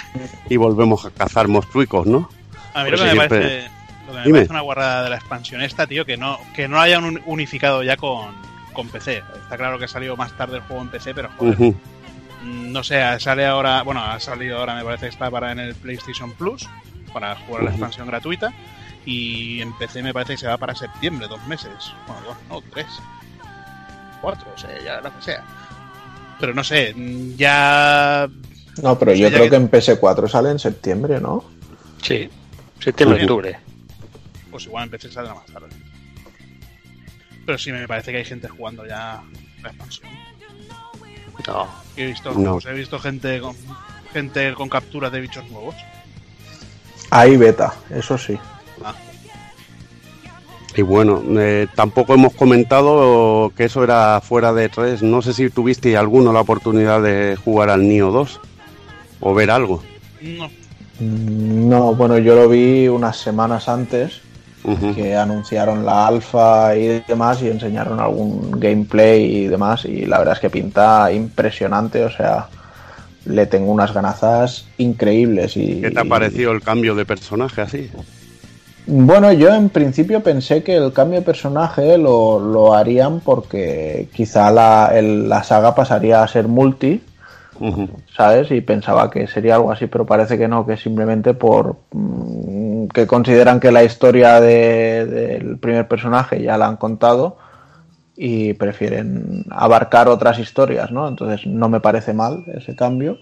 y 0.47 0.57
volvemos 0.57 1.05
a 1.05 1.09
cazar 1.09 1.47
monstruicos, 1.47 2.05
¿no? 2.05 2.29
A 2.75 2.83
mí 2.83 2.91
lo 2.91 2.97
que, 2.97 3.03
me 3.05 3.27
parece, 3.27 3.67
lo 4.09 4.13
que 4.13 4.19
me 4.19 4.25
Dime. 4.25 4.37
parece 4.39 4.51
una 4.53 4.61
guarrada 4.61 5.03
de 5.03 5.09
la 5.09 5.15
expansión 5.17 5.61
esta, 5.61 5.87
tío, 5.87 6.05
que 6.05 6.17
no, 6.17 6.39
que 6.55 6.67
no 6.67 6.79
hayan 6.79 7.03
un- 7.03 7.21
unificado 7.25 7.83
ya 7.83 7.95
con, 7.97 8.33
con 8.73 8.87
PC. 8.89 9.23
Está 9.41 9.57
claro 9.57 9.77
que 9.79 9.85
ha 9.85 9.89
salido 9.89 10.15
más 10.17 10.31
tarde 10.33 10.57
el 10.57 10.63
juego 10.63 10.81
en 10.83 10.89
PC, 10.89 11.13
pero 11.13 11.29
joder, 11.37 11.57
mm, 11.59 12.71
no 12.71 12.83
sé, 12.83 13.01
sale 13.19 13.45
ahora, 13.45 13.81
bueno, 13.83 14.03
ha 14.03 14.19
salido 14.19 14.57
ahora, 14.59 14.75
me 14.75 14.83
parece 14.83 15.05
que 15.07 15.11
está 15.13 15.29
para 15.31 15.51
en 15.51 15.59
el 15.59 15.75
PlayStation 15.75 16.31
Plus, 16.33 16.67
para 17.13 17.35
jugar 17.35 17.63
la 17.63 17.69
Ujú. 17.69 17.77
expansión 17.77 18.07
gratuita. 18.07 18.53
Y 19.05 19.61
en 19.61 19.73
PC 19.77 20.03
me 20.03 20.13
parece 20.13 20.33
que 20.33 20.37
se 20.39 20.47
va 20.47 20.57
para 20.57 20.75
septiembre, 20.75 21.27
dos 21.27 21.43
meses. 21.47 21.71
Bueno, 22.05 22.21
dos, 22.27 22.37
no, 22.49 22.61
tres. 22.71 22.85
Cuatro, 24.21 24.47
o 24.53 24.57
sea, 24.57 24.69
ya 24.83 24.99
lo 25.01 25.15
que 25.15 25.21
sea. 25.21 25.43
Pero 26.39 26.53
no 26.53 26.63
sé, 26.63 26.93
mm, 26.95 27.35
ya 27.35 28.27
No, 28.83 28.97
pero 28.99 29.13
yo 29.13 29.29
creo 29.29 29.43
que- 29.43 29.49
que 29.51 29.55
en 29.55 29.69
PS4 29.69 30.27
sale 30.27 30.51
en 30.51 30.59
septiembre, 30.59 31.19
¿no? 31.19 31.43
Sí, 32.01 32.29
septiembre, 32.79 33.23
Ujú. 33.25 33.33
octubre. 33.33 33.59
Pues 34.51 34.65
igual 34.65 34.85
en 34.85 34.89
PC 34.91 35.11
saldrá 35.11 35.33
más 35.35 35.45
tarde. 35.45 35.67
Pero 37.45 37.57
sí 37.57 37.71
me 37.71 37.87
parece 37.87 38.11
que 38.11 38.17
hay 38.19 38.25
gente 38.25 38.47
jugando 38.47 38.85
ya 38.85 39.21
la 39.63 39.69
expansión. 39.69 40.09
No. 41.47 41.67
He 41.95 42.05
visto, 42.07 42.33
No. 42.33 42.53
pues 42.53 42.65
he 42.65 42.73
visto 42.73 42.99
gente 42.99 43.39
con 43.39 43.55
gente 44.13 44.53
con 44.53 44.67
capturas 44.69 45.11
de 45.11 45.21
bichos 45.21 45.49
nuevos. 45.49 45.75
Hay 47.11 47.37
beta, 47.37 47.73
eso 47.89 48.17
sí. 48.17 48.37
Y 50.75 50.81
bueno, 50.83 51.21
eh, 51.39 51.67
tampoco 51.75 52.13
hemos 52.13 52.33
comentado 52.35 53.51
que 53.57 53.65
eso 53.65 53.83
era 53.83 54.21
fuera 54.21 54.53
de 54.53 54.69
3. 54.69 55.01
No 55.01 55.21
sé 55.21 55.33
si 55.33 55.49
tuviste 55.49 55.97
alguno 55.97 56.31
la 56.31 56.41
oportunidad 56.41 57.01
de 57.01 57.35
jugar 57.43 57.69
al 57.69 57.87
Nio 57.87 58.11
2 58.11 58.39
o 59.21 59.33
ver 59.33 59.51
algo. 59.51 59.83
No, 60.21 60.49
Mm, 61.01 61.69
No, 61.69 61.95
bueno, 61.95 62.17
yo 62.17 62.35
lo 62.35 62.49
vi 62.49 62.87
unas 62.89 63.15
semanas 63.17 63.69
antes 63.69 64.21
Que 64.93 65.15
anunciaron 65.15 65.85
la 65.85 66.05
alfa 66.07 66.75
y 66.75 67.01
demás 67.07 67.41
y 67.41 67.47
enseñaron 67.47 67.99
algún 67.99 68.51
gameplay 68.59 69.23
y 69.43 69.47
demás 69.47 69.85
y 69.85 70.05
la 70.05 70.19
verdad 70.19 70.33
es 70.35 70.39
que 70.41 70.49
pinta 70.49 71.11
impresionante, 71.11 72.03
o 72.03 72.09
sea, 72.11 72.47
le 73.25 73.45
tengo 73.45 73.71
unas 73.71 73.93
ganazas 73.93 74.65
increíbles 74.77 75.55
y 75.57 75.81
¿Qué 75.81 75.91
te 75.91 75.99
ha 75.99 76.05
parecido 76.05 76.51
el 76.51 76.61
cambio 76.61 76.93
de 76.95 77.05
personaje 77.05 77.61
así? 77.61 77.89
Bueno, 78.85 79.31
yo 79.33 79.53
en 79.53 79.69
principio 79.69 80.21
pensé 80.23 80.63
que 80.63 80.75
el 80.75 80.91
cambio 80.91 81.19
de 81.19 81.25
personaje 81.25 81.97
lo, 81.97 82.39
lo 82.39 82.73
harían 82.73 83.19
porque 83.19 84.07
quizá 84.13 84.49
la, 84.51 84.91
el- 84.93 85.29
la 85.29 85.43
saga 85.43 85.75
pasaría 85.75 86.23
a 86.23 86.27
ser 86.27 86.47
multi, 86.47 87.01
¿sabes? 88.15 88.51
Y 88.51 88.61
pensaba 88.61 89.09
que 89.09 89.27
sería 89.27 89.55
algo 89.55 89.71
así, 89.71 89.87
pero 89.87 90.05
parece 90.05 90.37
que 90.37 90.47
no, 90.47 90.65
que 90.65 90.77
simplemente 90.77 91.33
por 91.33 91.77
mm, 91.91 92.87
que 92.87 93.05
consideran 93.07 93.59
que 93.59 93.71
la 93.71 93.83
historia 93.83 94.39
de- 94.41 95.05
del 95.05 95.57
primer 95.59 95.87
personaje 95.87 96.41
ya 96.41 96.57
la 96.57 96.67
han 96.67 96.77
contado 96.77 97.37
y 98.15 98.53
prefieren 98.53 99.45
abarcar 99.49 100.07
otras 100.09 100.39
historias, 100.39 100.91
¿no? 100.91 101.07
Entonces 101.07 101.45
no 101.47 101.69
me 101.69 101.79
parece 101.79 102.13
mal 102.13 102.43
ese 102.47 102.75
cambio, 102.75 103.17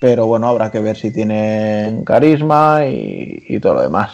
pero 0.00 0.26
bueno, 0.26 0.48
habrá 0.48 0.70
que 0.70 0.80
ver 0.80 0.96
si 0.96 1.12
tienen 1.12 2.04
carisma 2.04 2.86
y, 2.86 3.44
y 3.48 3.60
todo 3.60 3.74
lo 3.74 3.82
demás. 3.82 4.12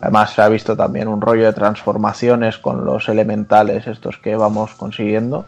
Además 0.00 0.32
se 0.32 0.42
ha 0.42 0.48
visto 0.48 0.76
también 0.76 1.08
un 1.08 1.20
rollo 1.20 1.44
de 1.46 1.52
transformaciones 1.52 2.58
con 2.58 2.84
los 2.84 3.08
elementales 3.08 3.86
estos 3.86 4.18
que 4.18 4.34
vamos 4.36 4.74
consiguiendo, 4.74 5.44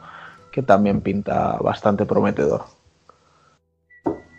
que 0.50 0.62
también 0.62 1.00
pinta 1.00 1.56
bastante 1.60 2.04
prometedor. 2.04 2.64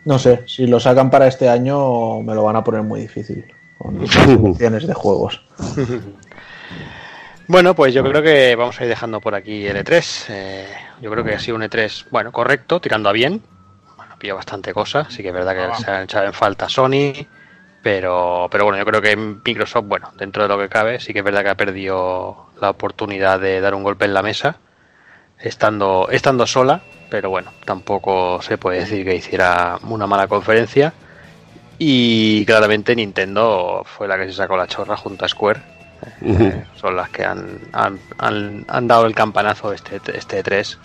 No 0.04 0.18
sé, 0.18 0.42
si 0.46 0.66
lo 0.66 0.78
sacan 0.80 1.10
para 1.10 1.26
este 1.26 1.48
año 1.48 2.20
me 2.22 2.34
lo 2.34 2.42
van 2.44 2.56
a 2.56 2.64
poner 2.64 2.82
muy 2.82 3.00
difícil 3.00 3.44
con 3.78 3.98
opciones 4.50 4.86
de 4.86 4.94
juegos. 4.94 5.40
Bueno, 7.46 7.74
pues 7.74 7.92
yo 7.92 8.02
creo 8.02 8.22
que 8.22 8.56
vamos 8.56 8.80
a 8.80 8.84
ir 8.84 8.88
dejando 8.88 9.20
por 9.20 9.34
aquí 9.34 9.66
el 9.66 9.76
E3. 9.76 10.24
Eh, 10.30 10.66
yo 11.02 11.10
creo 11.10 11.22
que 11.22 11.34
ha 11.34 11.38
sido 11.38 11.56
un 11.56 11.62
E3, 11.62 12.06
bueno, 12.10 12.32
correcto, 12.32 12.80
tirando 12.80 13.10
a 13.10 13.12
bien. 13.12 13.42
Bueno, 13.98 14.16
pillado 14.18 14.38
bastante 14.38 14.72
cosa. 14.72 15.06
Sí 15.10 15.20
que 15.22 15.28
es 15.28 15.34
verdad 15.34 15.52
que 15.54 15.60
Ah. 15.60 15.74
se 15.74 15.90
han 15.90 16.02
echado 16.04 16.24
en 16.24 16.32
falta 16.32 16.70
Sony. 16.70 17.12
Pero, 17.82 18.48
pero 18.50 18.64
bueno, 18.64 18.78
yo 18.78 18.86
creo 18.86 19.02
que 19.02 19.14
Microsoft, 19.14 19.84
bueno, 19.86 20.10
dentro 20.16 20.42
de 20.44 20.48
lo 20.48 20.58
que 20.58 20.70
cabe, 20.70 21.00
sí 21.00 21.12
que 21.12 21.18
es 21.18 21.24
verdad 21.24 21.42
que 21.42 21.50
ha 21.50 21.54
perdido 21.54 22.46
la 22.62 22.70
oportunidad 22.70 23.38
de 23.38 23.60
dar 23.60 23.74
un 23.74 23.82
golpe 23.82 24.06
en 24.06 24.14
la 24.14 24.22
mesa, 24.22 24.56
estando, 25.38 26.08
estando 26.10 26.46
sola, 26.46 26.80
pero 27.14 27.30
bueno, 27.30 27.52
tampoco 27.64 28.42
se 28.42 28.58
puede 28.58 28.80
decir 28.80 29.04
que 29.04 29.14
hiciera 29.14 29.78
una 29.84 30.04
mala 30.04 30.26
conferencia. 30.26 30.92
Y 31.78 32.44
claramente 32.44 32.96
Nintendo 32.96 33.84
fue 33.86 34.08
la 34.08 34.18
que 34.18 34.26
se 34.26 34.32
sacó 34.32 34.56
la 34.56 34.66
chorra 34.66 34.96
junto 34.96 35.24
a 35.24 35.28
Square. 35.28 35.60
Eh, 36.22 36.64
son 36.74 36.96
las 36.96 37.10
que 37.10 37.24
han, 37.24 37.60
han, 37.72 38.00
han- 38.18 38.64
han 38.66 38.88
dado 38.88 39.06
el 39.06 39.14
campanazo 39.14 39.72
este, 39.72 40.00
este 40.12 40.42
3 40.42 40.76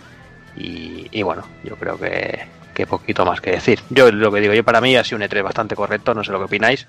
y, 0.56 1.08
y 1.12 1.24
bueno, 1.24 1.42
yo 1.64 1.76
creo 1.78 1.98
que, 1.98 2.42
que 2.76 2.86
poquito 2.86 3.26
más 3.26 3.42
que 3.42 3.50
decir. 3.54 3.80
Yo 3.90 4.12
lo 4.12 4.32
que 4.32 4.40
digo, 4.42 4.54
yo 4.54 4.64
para 4.64 4.82
mí 4.82 4.96
ha 4.96 5.04
sido 5.04 5.18
un 5.18 5.24
E3 5.24 5.42
bastante 5.42 5.76
correcto, 5.76 6.14
no 6.14 6.24
sé 6.24 6.32
lo 6.32 6.38
que 6.38 6.46
opináis. 6.46 6.86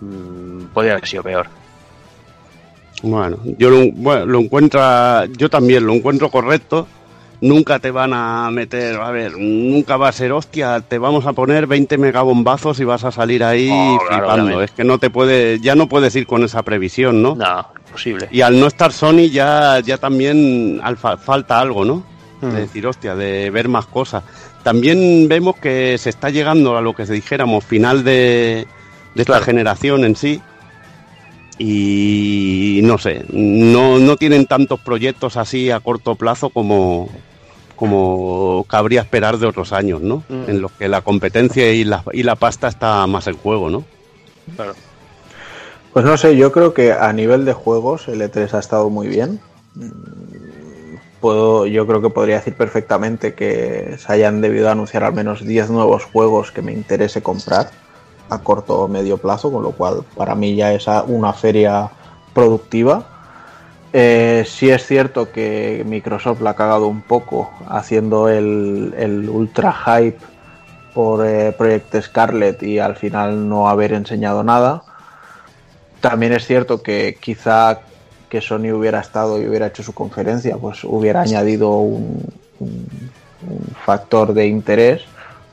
Mm, 0.00 0.64
podría 0.74 0.94
haber 0.94 1.06
sido 1.06 1.22
peor. 1.22 1.46
Bueno, 3.04 3.38
yo 3.56 3.70
lo, 3.70 3.92
bueno, 3.92 4.26
lo 4.26 4.40
encuentra, 4.40 5.26
yo 5.26 5.48
también 5.48 5.86
lo 5.86 5.92
encuentro 5.92 6.28
correcto. 6.28 6.88
Nunca 7.44 7.78
te 7.78 7.90
van 7.90 8.12
a 8.14 8.50
meter, 8.50 8.96
a 8.96 9.10
ver, 9.10 9.36
nunca 9.38 9.96
va 9.96 10.08
a 10.08 10.12
ser 10.12 10.32
hostia, 10.32 10.80
te 10.80 10.98
vamos 10.98 11.26
a 11.26 11.32
poner 11.34 11.66
20 11.66 11.98
megabombazos 11.98 12.80
y 12.80 12.84
vas 12.84 13.04
a 13.04 13.12
salir 13.12 13.44
ahí 13.44 13.68
Oh, 13.70 13.98
flipando. 14.08 14.62
Es 14.62 14.70
que 14.70 14.82
no 14.84 14.98
te 14.98 15.10
puede, 15.10 15.60
ya 15.60 15.74
no 15.74 15.88
puedes 15.88 16.16
ir 16.16 16.26
con 16.26 16.42
esa 16.42 16.62
previsión, 16.62 17.22
¿no? 17.22 17.34
No, 17.34 17.66
imposible. 17.86 18.28
Y 18.30 18.40
al 18.40 18.58
no 18.58 18.66
estar 18.66 18.92
Sony 18.92 19.28
ya, 19.30 19.78
ya 19.80 19.98
también 19.98 20.80
al 20.82 20.96
fa- 20.96 21.16
falta 21.18 21.60
algo, 21.60 21.84
¿no? 21.84 22.02
Mm. 22.40 22.48
De 22.50 22.60
decir, 22.62 22.86
hostia, 22.86 23.14
de 23.14 23.50
ver 23.50 23.68
más 23.68 23.86
cosas. 23.86 24.24
También 24.62 25.28
vemos 25.28 25.56
que 25.56 25.98
se 25.98 26.08
está 26.10 26.30
llegando 26.30 26.76
a 26.76 26.80
lo 26.80 26.94
que 26.94 27.04
dijéramos, 27.04 27.64
final 27.64 28.02
de, 28.04 28.66
de 29.14 29.22
esta 29.22 29.40
generación 29.40 30.04
en 30.04 30.16
sí. 30.16 30.40
Y 31.58 32.80
no 32.82 32.98
sé, 32.98 33.24
no, 33.30 33.98
no 34.00 34.16
tienen 34.16 34.46
tantos 34.46 34.80
proyectos 34.80 35.36
así 35.36 35.70
a 35.70 35.78
corto 35.80 36.16
plazo 36.16 36.50
como, 36.50 37.08
como 37.84 38.64
cabría 38.68 39.02
esperar 39.02 39.38
de 39.38 39.46
otros 39.46 39.72
años, 39.72 40.00
¿no? 40.00 40.22
Mm. 40.28 40.48
En 40.48 40.60
los 40.60 40.72
que 40.72 40.88
la 40.88 41.02
competencia 41.02 41.70
y 41.72 41.84
la, 41.84 42.02
y 42.12 42.22
la 42.22 42.36
pasta 42.36 42.68
está 42.68 43.06
más 43.06 43.26
en 43.26 43.36
juego, 43.36 43.70
¿no? 43.70 43.84
Claro. 44.56 44.74
Pues 45.92 46.04
no 46.04 46.16
sé, 46.16 46.36
yo 46.36 46.50
creo 46.50 46.74
que 46.74 46.92
a 46.92 47.12
nivel 47.12 47.44
de 47.44 47.52
juegos 47.52 48.08
el 48.08 48.20
E3 48.20 48.54
ha 48.54 48.58
estado 48.58 48.90
muy 48.90 49.08
bien. 49.08 49.40
Mm, 49.74 50.24
Puedo, 51.24 51.66
yo 51.66 51.86
creo 51.86 52.02
que 52.02 52.10
podría 52.10 52.34
decir 52.34 52.54
perfectamente 52.54 53.32
que 53.32 53.96
se 53.96 54.12
hayan 54.12 54.42
debido 54.42 54.68
anunciar 54.68 55.04
al 55.04 55.14
menos 55.14 55.42
10 55.42 55.70
nuevos 55.70 56.04
juegos 56.04 56.52
que 56.52 56.60
me 56.60 56.70
interese 56.70 57.22
comprar 57.22 57.70
a 58.28 58.40
corto 58.40 58.80
o 58.80 58.88
medio 58.88 59.16
plazo, 59.16 59.50
con 59.50 59.62
lo 59.62 59.70
cual 59.70 60.04
para 60.16 60.34
mí 60.34 60.54
ya 60.54 60.74
es 60.74 60.86
una 61.06 61.32
feria 61.32 61.90
productiva. 62.34 63.13
Eh, 63.96 64.44
sí 64.44 64.70
es 64.70 64.84
cierto 64.84 65.30
que 65.30 65.84
Microsoft 65.86 66.40
la 66.40 66.50
ha 66.50 66.56
cagado 66.56 66.88
un 66.88 67.00
poco 67.02 67.52
haciendo 67.68 68.28
el, 68.28 69.30
ultra 69.32 69.72
hype 69.72 70.18
por 70.92 71.24
eh, 71.24 71.52
Project 71.52 72.02
Scarlet 72.02 72.60
y 72.64 72.80
al 72.80 72.96
final 72.96 73.48
no 73.48 73.68
haber 73.68 73.92
enseñado 73.92 74.42
nada. 74.42 74.82
También 76.00 76.32
es 76.32 76.44
cierto 76.44 76.82
que 76.82 77.16
quizá 77.20 77.82
que 78.28 78.40
Sony 78.40 78.72
hubiera 78.74 78.98
estado 78.98 79.40
y 79.40 79.46
hubiera 79.46 79.68
hecho 79.68 79.84
su 79.84 79.94
conferencia, 79.94 80.56
pues 80.56 80.82
hubiera 80.82 81.20
añadido 81.20 81.70
un 81.78 82.32
factor 83.84 84.34
de 84.34 84.48
interés, 84.48 85.02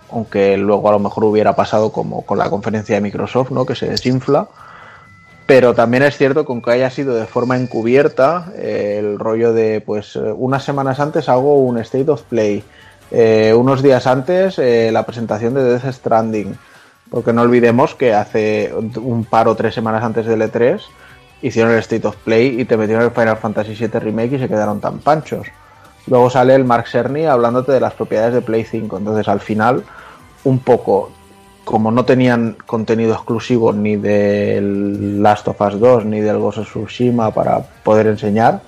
aunque 0.10 0.58
luego 0.58 0.90
a 0.90 0.94
lo 0.94 1.00
mejor 1.00 1.26
hubiera 1.26 1.56
pasado 1.56 1.92
como 1.92 2.24
con 2.24 2.40
la 2.40 2.50
conferencia 2.50 2.96
de 2.96 3.02
Microsoft, 3.02 3.52
¿no? 3.52 3.68
que 3.68 3.76
se 3.76 3.88
desinfla. 3.88 4.48
Pero 5.52 5.74
también 5.74 6.04
es 6.04 6.16
cierto 6.16 6.46
que 6.46 6.52
aunque 6.54 6.72
haya 6.72 6.90
sido 6.90 7.14
de 7.14 7.26
forma 7.26 7.58
encubierta, 7.58 8.54
eh, 8.56 8.96
el 9.00 9.20
rollo 9.20 9.52
de, 9.52 9.82
pues, 9.82 10.16
eh, 10.16 10.32
unas 10.34 10.64
semanas 10.64 11.02
antes 11.02 11.28
hago 11.28 11.60
un 11.60 11.78
State 11.80 12.10
of 12.10 12.22
Play, 12.22 12.64
eh, 13.12 13.54
unos 13.54 13.84
días 13.84 14.08
antes 14.08 14.58
la 14.58 15.06
presentación 15.06 15.54
de 15.54 15.66
Death 15.66 15.92
Stranding, 15.92 16.58
porque 17.10 17.34
no 17.34 17.42
olvidemos 17.42 17.96
que 17.96 18.14
hace 18.14 18.74
un 18.74 19.26
par 19.26 19.50
o 19.50 19.56
tres 19.56 19.76
semanas 19.76 20.06
antes 20.06 20.26
del 20.26 20.42
E3 20.42 20.80
hicieron 21.42 21.74
el 21.74 21.80
State 21.80 22.08
of 22.08 22.16
Play 22.24 22.62
y 22.62 22.64
te 22.64 22.78
metieron 22.78 23.04
el 23.04 23.12
Final 23.12 23.36
Fantasy 23.36 23.76
VII 23.76 24.00
Remake 24.00 24.38
y 24.38 24.40
se 24.40 24.48
quedaron 24.48 24.80
tan 24.80 25.00
panchos. 25.00 25.48
Luego 26.08 26.30
sale 26.30 26.56
el 26.56 26.64
Mark 26.64 26.88
Cerny 26.88 27.26
hablándote 27.26 27.74
de 27.74 27.82
las 27.82 27.92
propiedades 27.92 28.34
de 28.34 28.42
Play 28.42 28.64
5. 28.64 29.00
Entonces 29.00 29.28
al 29.28 29.42
final, 29.42 29.84
un 30.46 30.60
poco, 30.60 31.12
como 31.64 31.92
no 31.92 32.06
tenían 32.06 32.58
contenido 32.66 33.14
exclusivo 33.14 33.72
ni 33.72 33.96
del 33.96 35.22
Last 35.22 35.48
of 35.48 35.62
Us 35.62 35.80
2 35.80 36.06
ni 36.06 36.20
del 36.20 36.40
Ghost 36.40 36.60
of 36.60 36.70
Tsushima 36.70 37.32
para 37.32 37.62
poder 37.84 38.08
enseñar, 38.08 38.62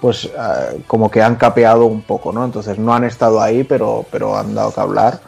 pues 0.00 0.26
eh, 0.26 0.82
como 0.86 1.10
que 1.10 1.22
han 1.22 1.36
capeado 1.36 1.86
un 1.86 2.02
poco, 2.02 2.32
¿no? 2.32 2.44
Entonces 2.44 2.78
no 2.78 2.94
han 2.94 3.04
estado 3.04 3.40
ahí, 3.40 3.64
pero, 3.64 4.04
pero 4.10 4.36
han 4.36 4.54
dado 4.54 4.72
que 4.72 4.80
hablar. 4.80 5.20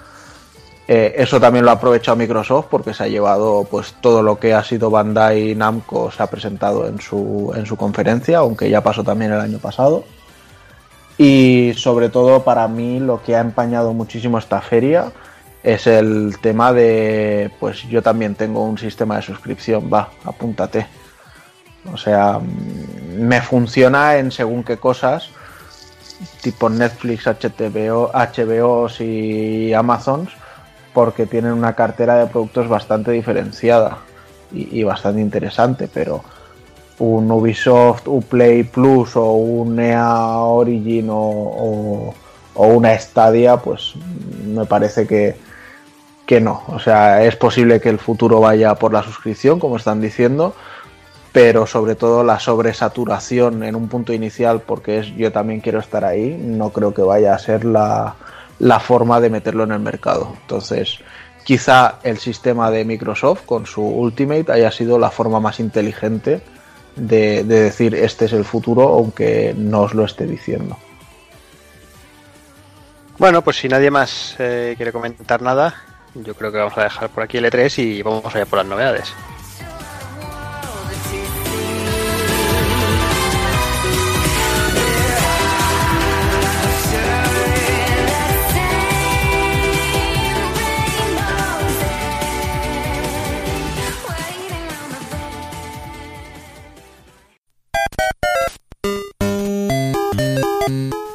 Eh, 0.86 1.14
eso 1.18 1.38
también 1.38 1.64
lo 1.64 1.70
ha 1.70 1.74
aprovechado 1.74 2.16
Microsoft 2.16 2.66
porque 2.70 2.94
se 2.94 3.04
ha 3.04 3.08
llevado 3.08 3.66
pues 3.70 3.94
todo 4.00 4.22
lo 4.22 4.38
que 4.38 4.54
ha 4.54 4.64
sido 4.64 4.88
Bandai 4.88 5.54
Namco 5.54 6.10
se 6.10 6.22
ha 6.22 6.26
presentado 6.28 6.86
en 6.86 6.98
su, 6.98 7.52
en 7.54 7.66
su 7.66 7.76
conferencia, 7.76 8.38
aunque 8.38 8.70
ya 8.70 8.82
pasó 8.82 9.04
también 9.04 9.32
el 9.32 9.40
año 9.40 9.58
pasado. 9.58 10.04
Y 11.18 11.72
sobre 11.76 12.08
todo 12.08 12.44
para 12.44 12.68
mí 12.68 13.00
lo 13.00 13.22
que 13.22 13.36
ha 13.36 13.40
empañado 13.40 13.92
muchísimo 13.92 14.38
esta 14.38 14.60
feria 14.60 15.12
es 15.74 15.86
el 15.86 16.36
tema 16.40 16.72
de 16.72 17.50
pues 17.60 17.82
yo 17.82 18.02
también 18.02 18.34
tengo 18.34 18.64
un 18.64 18.78
sistema 18.78 19.16
de 19.16 19.22
suscripción, 19.22 19.90
va, 19.92 20.08
apúntate. 20.24 20.86
O 21.92 21.97
sea, 21.97 22.38
mm, 22.38 23.20
me 23.20 23.40
funciona 23.42 24.16
en 24.16 24.30
según 24.32 24.64
qué 24.64 24.78
cosas, 24.78 25.28
tipo 26.42 26.68
Netflix, 26.70 27.26
HBO, 27.26 28.10
HBOs 28.14 29.00
y 29.02 29.74
Amazons, 29.74 30.30
porque 30.94 31.26
tienen 31.26 31.52
una 31.52 31.74
cartera 31.74 32.16
de 32.16 32.26
productos 32.26 32.66
bastante 32.68 33.10
diferenciada 33.12 33.98
y, 34.50 34.82
bastante 34.82 35.20
interesante, 35.20 35.88
pero 35.92 36.24
un 36.98 37.30
Ubisoft 37.30 38.08
Uplay 38.08 38.62
Plus 38.64 39.14
o 39.16 39.32
un 39.32 39.78
EA 39.78 40.38
Origin 40.38 41.10
o, 41.10 41.16
o- 41.18 42.14
o 42.55 42.66
una 42.68 42.98
Stadia, 42.98 43.58
pues 43.58 43.92
me 44.47 44.64
parece 44.64 45.06
que, 45.06 45.36
que 46.28 46.42
no. 46.42 46.62
O 46.66 46.78
sea, 46.78 47.24
es 47.24 47.36
posible 47.36 47.81
que 47.81 47.89
el 47.89 47.98
futuro 47.98 48.39
vaya 48.39 48.74
por 48.74 48.92
la 48.92 49.02
suscripción, 49.02 49.58
como 49.58 49.78
están 49.78 50.02
diciendo, 50.02 50.55
pero 51.32 51.66
sobre 51.66 51.94
todo 51.94 52.23
la 52.23 52.39
sobresaturación 52.39 53.62
en 53.62 53.74
un 53.74 53.89
punto 53.89 54.12
inicial, 54.12 54.60
porque 54.60 54.98
es 54.98 55.16
yo 55.16 55.32
también 55.32 55.60
quiero 55.60 55.78
estar 55.78 56.05
ahí, 56.05 56.39
no 56.39 56.68
creo 56.68 56.92
que 56.92 57.00
vaya 57.00 57.34
a 57.34 57.39
ser 57.39 57.65
la, 57.65 58.15
la 58.58 58.78
forma 58.78 59.23
de 59.23 59.31
meterlo 59.31 59.65
en 59.65 59.73
el 59.73 59.81
mercado. 59.81 60.34
Entonces, 60.42 60.98
quizá 61.44 61.98
el 62.02 62.18
sistema 62.18 62.70
de 62.70 62.84
Microsoft 62.84 63.47
con 63.47 63.65
su 63.65 63.81
Ultimate 63.81 64.52
haya 64.52 64.70
sido 64.70 64.98
la 64.98 65.10
forma 65.10 65.40
más 65.40 65.60
inteligente 65.60 66.42
de, 66.94 67.42
de 67.42 67.60
decir 67.62 67.94
este 67.94 68.26
es 68.26 68.34
el 68.34 68.44
futuro, 68.44 68.82
aunque 68.86 69.55
no 69.57 69.81
os 69.81 69.94
lo 69.94 70.05
esté 70.05 70.26
diciendo. 70.26 70.76
Bueno, 73.16 73.42
pues 73.42 73.57
si 73.57 73.66
nadie 73.66 73.90
más 73.90 74.36
eh, 74.39 74.74
quiere 74.76 74.92
comentar 74.92 75.40
nada, 75.40 75.88
yo 76.14 76.34
creo 76.34 76.52
que 76.52 76.58
vamos 76.58 76.76
a 76.78 76.84
dejar 76.84 77.08
por 77.10 77.22
aquí 77.22 77.38
el 77.38 77.44
E3 77.44 77.78
y 77.78 78.02
vamos 78.02 78.24
allá 78.34 78.46
por 78.46 78.58
las 78.58 78.66
novedades. 78.66 79.14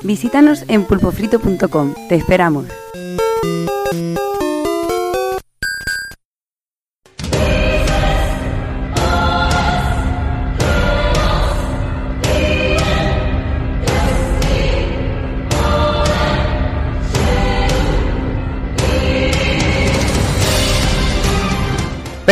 Visítanos 0.04 0.66
en 0.68 0.84
pulpofrito.com. 0.84 1.96
Te 2.10 2.16
esperamos. 2.16 2.68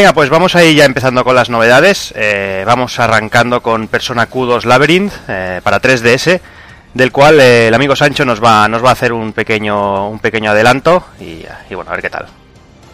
Pues 0.02 0.32
vamos 0.32 0.56
a 0.56 0.64
ir 0.64 0.76
ya 0.76 0.86
empezando 0.86 1.24
con 1.24 1.36
las 1.36 1.50
novedades. 1.52 2.12
Eh, 2.18 2.64
vamos 2.66 3.00
arrancando 3.00 3.62
con 3.62 3.88
Persona 3.88 4.28
Q2 4.28 4.66
Labyrinth 4.66 5.14
eh, 5.28 5.62
para 5.64 5.80
3DS, 5.80 6.40
del 6.94 7.12
cual 7.12 7.40
eh, 7.40 7.68
el 7.68 7.74
amigo 7.74 7.96
Sancho 7.96 8.26
nos 8.26 8.44
va, 8.44 8.68
nos 8.68 8.84
va 8.84 8.90
a 8.90 8.92
hacer 8.94 9.14
un 9.14 9.32
pequeño, 9.32 10.10
un 10.10 10.18
pequeño 10.18 10.52
adelanto 10.52 11.04
y, 11.20 11.46
y 11.70 11.76
bueno, 11.76 11.92
a 11.92 11.94
ver 11.94 12.02
qué 12.02 12.10
tal. 12.10 12.26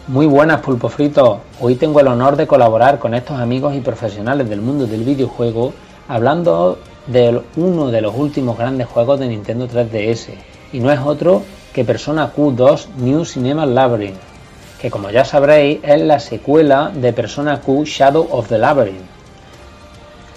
Muy 0.06 0.26
buenas 0.26 0.60
pulpo 0.60 0.90
frito. 0.90 1.40
Hoy 1.60 1.76
tengo 1.76 1.98
el 2.00 2.08
honor 2.08 2.36
de 2.36 2.46
colaborar 2.46 2.98
con 2.98 3.14
estos 3.14 3.40
amigos 3.40 3.74
y 3.74 3.80
profesionales 3.80 4.48
del 4.48 4.60
mundo 4.60 4.86
del 4.86 5.02
videojuego 5.02 5.72
hablando 6.08 6.78
de 7.06 7.40
uno 7.56 7.90
de 7.90 8.02
los 8.02 8.14
últimos 8.14 8.58
grandes 8.58 8.86
juegos 8.86 9.18
de 9.18 9.28
Nintendo 9.28 9.66
3DS 9.66 10.28
y 10.74 10.80
no 10.80 10.92
es 10.92 11.00
otro 11.00 11.42
que 11.72 11.84
Persona 11.84 12.30
Q2 12.36 12.88
New 12.98 13.24
Cinema 13.24 13.64
Labyrinth, 13.64 14.18
que 14.80 14.90
como 14.90 15.10
ya 15.10 15.24
sabréis 15.24 15.80
es 15.82 16.00
la 16.00 16.20
secuela 16.20 16.90
de 16.94 17.12
Persona 17.12 17.60
Q 17.60 17.84
Shadow 17.84 18.28
of 18.30 18.48
the 18.48 18.58
Labyrinth. 18.58 19.06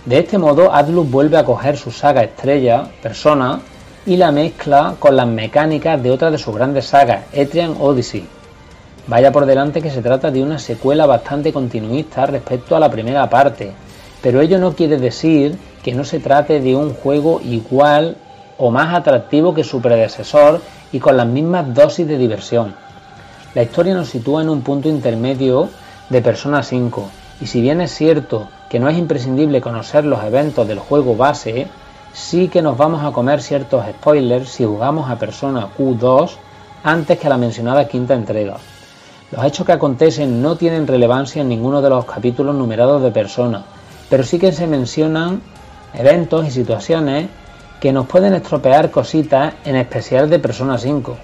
De 0.06 0.18
este 0.18 0.40
modo, 0.40 0.74
Atlus 0.74 1.10
vuelve 1.10 1.38
a 1.38 1.45
coger 1.45 1.78
su 1.78 1.92
saga 1.92 2.24
estrella, 2.24 2.86
Persona, 3.03 3.60
y 4.06 4.18
la 4.18 4.32
mezcla 4.32 4.95
con 4.98 5.16
las 5.16 5.28
mecánicas 5.28 6.02
de 6.02 6.10
otra 6.10 6.32
de 6.32 6.40
sus 6.40 6.56
grandes 6.56 6.86
sagas, 6.86 7.26
Etrian 7.34 7.76
Odyssey. 7.80 8.28
Vaya 9.06 9.32
por 9.32 9.45
delante 9.45 9.82
que 9.82 9.92
se 9.92 10.02
trata 10.02 10.32
de 10.32 10.42
una 10.42 10.58
secuela 10.58 11.06
bastante 11.06 11.53
continuista 11.53 12.26
respecto 12.26 12.76
a 12.76 12.80
la 12.80 12.90
primera 12.90 13.30
parte, 13.30 13.74
pero 14.24 14.42
ello 14.42 14.58
no 14.58 14.74
quiere 14.74 14.98
decir 14.98 15.56
que 15.84 15.94
no 15.94 16.03
se 16.03 16.20
trate 16.20 16.60
de 16.60 16.76
un 16.76 16.94
juego 16.94 17.42
igual 17.44 18.18
o 18.58 18.72
más 18.72 18.94
atractivo 18.94 19.53
que 19.53 19.64
su 19.64 19.82
predecesor 19.82 20.61
y 20.92 21.00
con 21.00 21.16
las 21.18 21.28
mismas 21.28 21.74
dosis 21.74 22.08
de 22.08 22.18
diversión. 22.18 22.76
La 23.54 23.64
historia 23.64 23.94
nos 23.94 24.08
sitúa 24.08 24.42
en 24.42 24.48
un 24.48 24.62
punto 24.62 24.88
intermedio 24.88 25.70
de 26.10 26.22
Persona 26.22 26.64
5, 26.64 27.10
y 27.42 27.48
si 27.48 27.60
bien 27.60 27.82
es 27.82 27.94
cierto 27.94 28.48
que 28.70 28.80
no 28.80 28.88
es 28.88 28.98
imprescindible 28.98 29.60
conocer 29.60 30.06
los 30.06 30.24
eventos 30.24 30.66
del 30.66 30.80
juego 30.80 31.18
base, 31.18 31.68
sí 32.14 32.48
que 32.48 32.62
nos 32.62 32.78
vamos 32.78 33.04
a 33.04 33.12
comer 33.12 33.42
ciertos 33.42 33.86
spoilers 33.86 34.48
si 34.48 34.64
jugamos 34.64 35.12
a 35.12 35.20
Persona 35.20 35.68
Q2 35.78 36.32
antes 36.82 37.20
que 37.20 37.28
a 37.28 37.30
la 37.30 37.38
mencionada 37.38 37.90
quinta 37.90 38.14
entrega. 38.14 38.56
Los 39.32 39.44
hechos 39.44 39.66
que 39.66 39.74
acontecen 39.74 40.42
no 40.42 40.56
tienen 40.56 40.88
relevancia 40.88 41.42
en 41.42 41.50
ninguno 41.50 41.82
de 41.82 41.90
los 41.90 42.06
capítulos 42.06 42.56
numerados 42.56 43.04
de 43.04 43.12
Persona, 43.12 43.66
pero 44.10 44.24
sí 44.24 44.40
que 44.40 44.54
se 44.54 44.66
mencionan 44.66 45.42
eventos 45.94 46.48
y 46.48 46.52
situaciones 46.52 47.28
que 47.82 47.92
nos 47.92 48.08
pueden 48.08 48.34
estropear 48.34 48.92
cositas, 48.92 49.56
en 49.66 49.76
especial 49.76 50.30
de 50.30 50.40
Persona 50.40 50.78
5. 50.78 51.18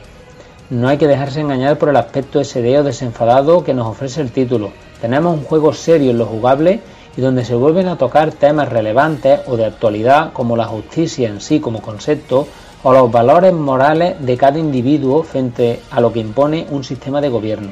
No 0.69 0.89
hay 0.89 0.97
que 0.97 1.07
dejarse 1.07 1.39
engañar 1.39 1.77
por 1.77 1.87
el 1.87 1.95
aspecto 1.95 2.43
SD 2.43 2.79
o 2.79 2.83
desenfadado 2.83 3.63
que 3.63 3.73
nos 3.73 3.87
ofrece 3.87 4.19
el 4.19 4.31
título. 4.31 4.71
Tenemos 4.99 5.33
un 5.33 5.45
juego 5.45 5.71
serio 5.71 6.11
en 6.11 6.17
lo 6.17 6.25
jugable 6.25 6.81
y 7.15 7.21
donde 7.21 7.45
se 7.45 7.55
vuelven 7.55 7.87
a 7.87 7.97
tocar 7.97 8.33
temas 8.33 8.67
relevantes 8.67 9.39
o 9.47 9.55
de 9.55 9.65
actualidad 9.65 10.33
como 10.33 10.57
la 10.57 10.65
justicia 10.65 11.29
en 11.29 11.39
sí 11.39 11.61
como 11.61 11.81
concepto 11.81 12.49
o 12.83 12.91
los 12.91 13.09
valores 13.09 13.53
morales 13.53 14.17
de 14.19 14.35
cada 14.35 14.59
individuo 14.59 15.23
frente 15.23 15.79
a 15.89 16.01
lo 16.01 16.11
que 16.11 16.19
impone 16.19 16.67
un 16.69 16.83
sistema 16.83 17.21
de 17.21 17.29
gobierno. 17.29 17.69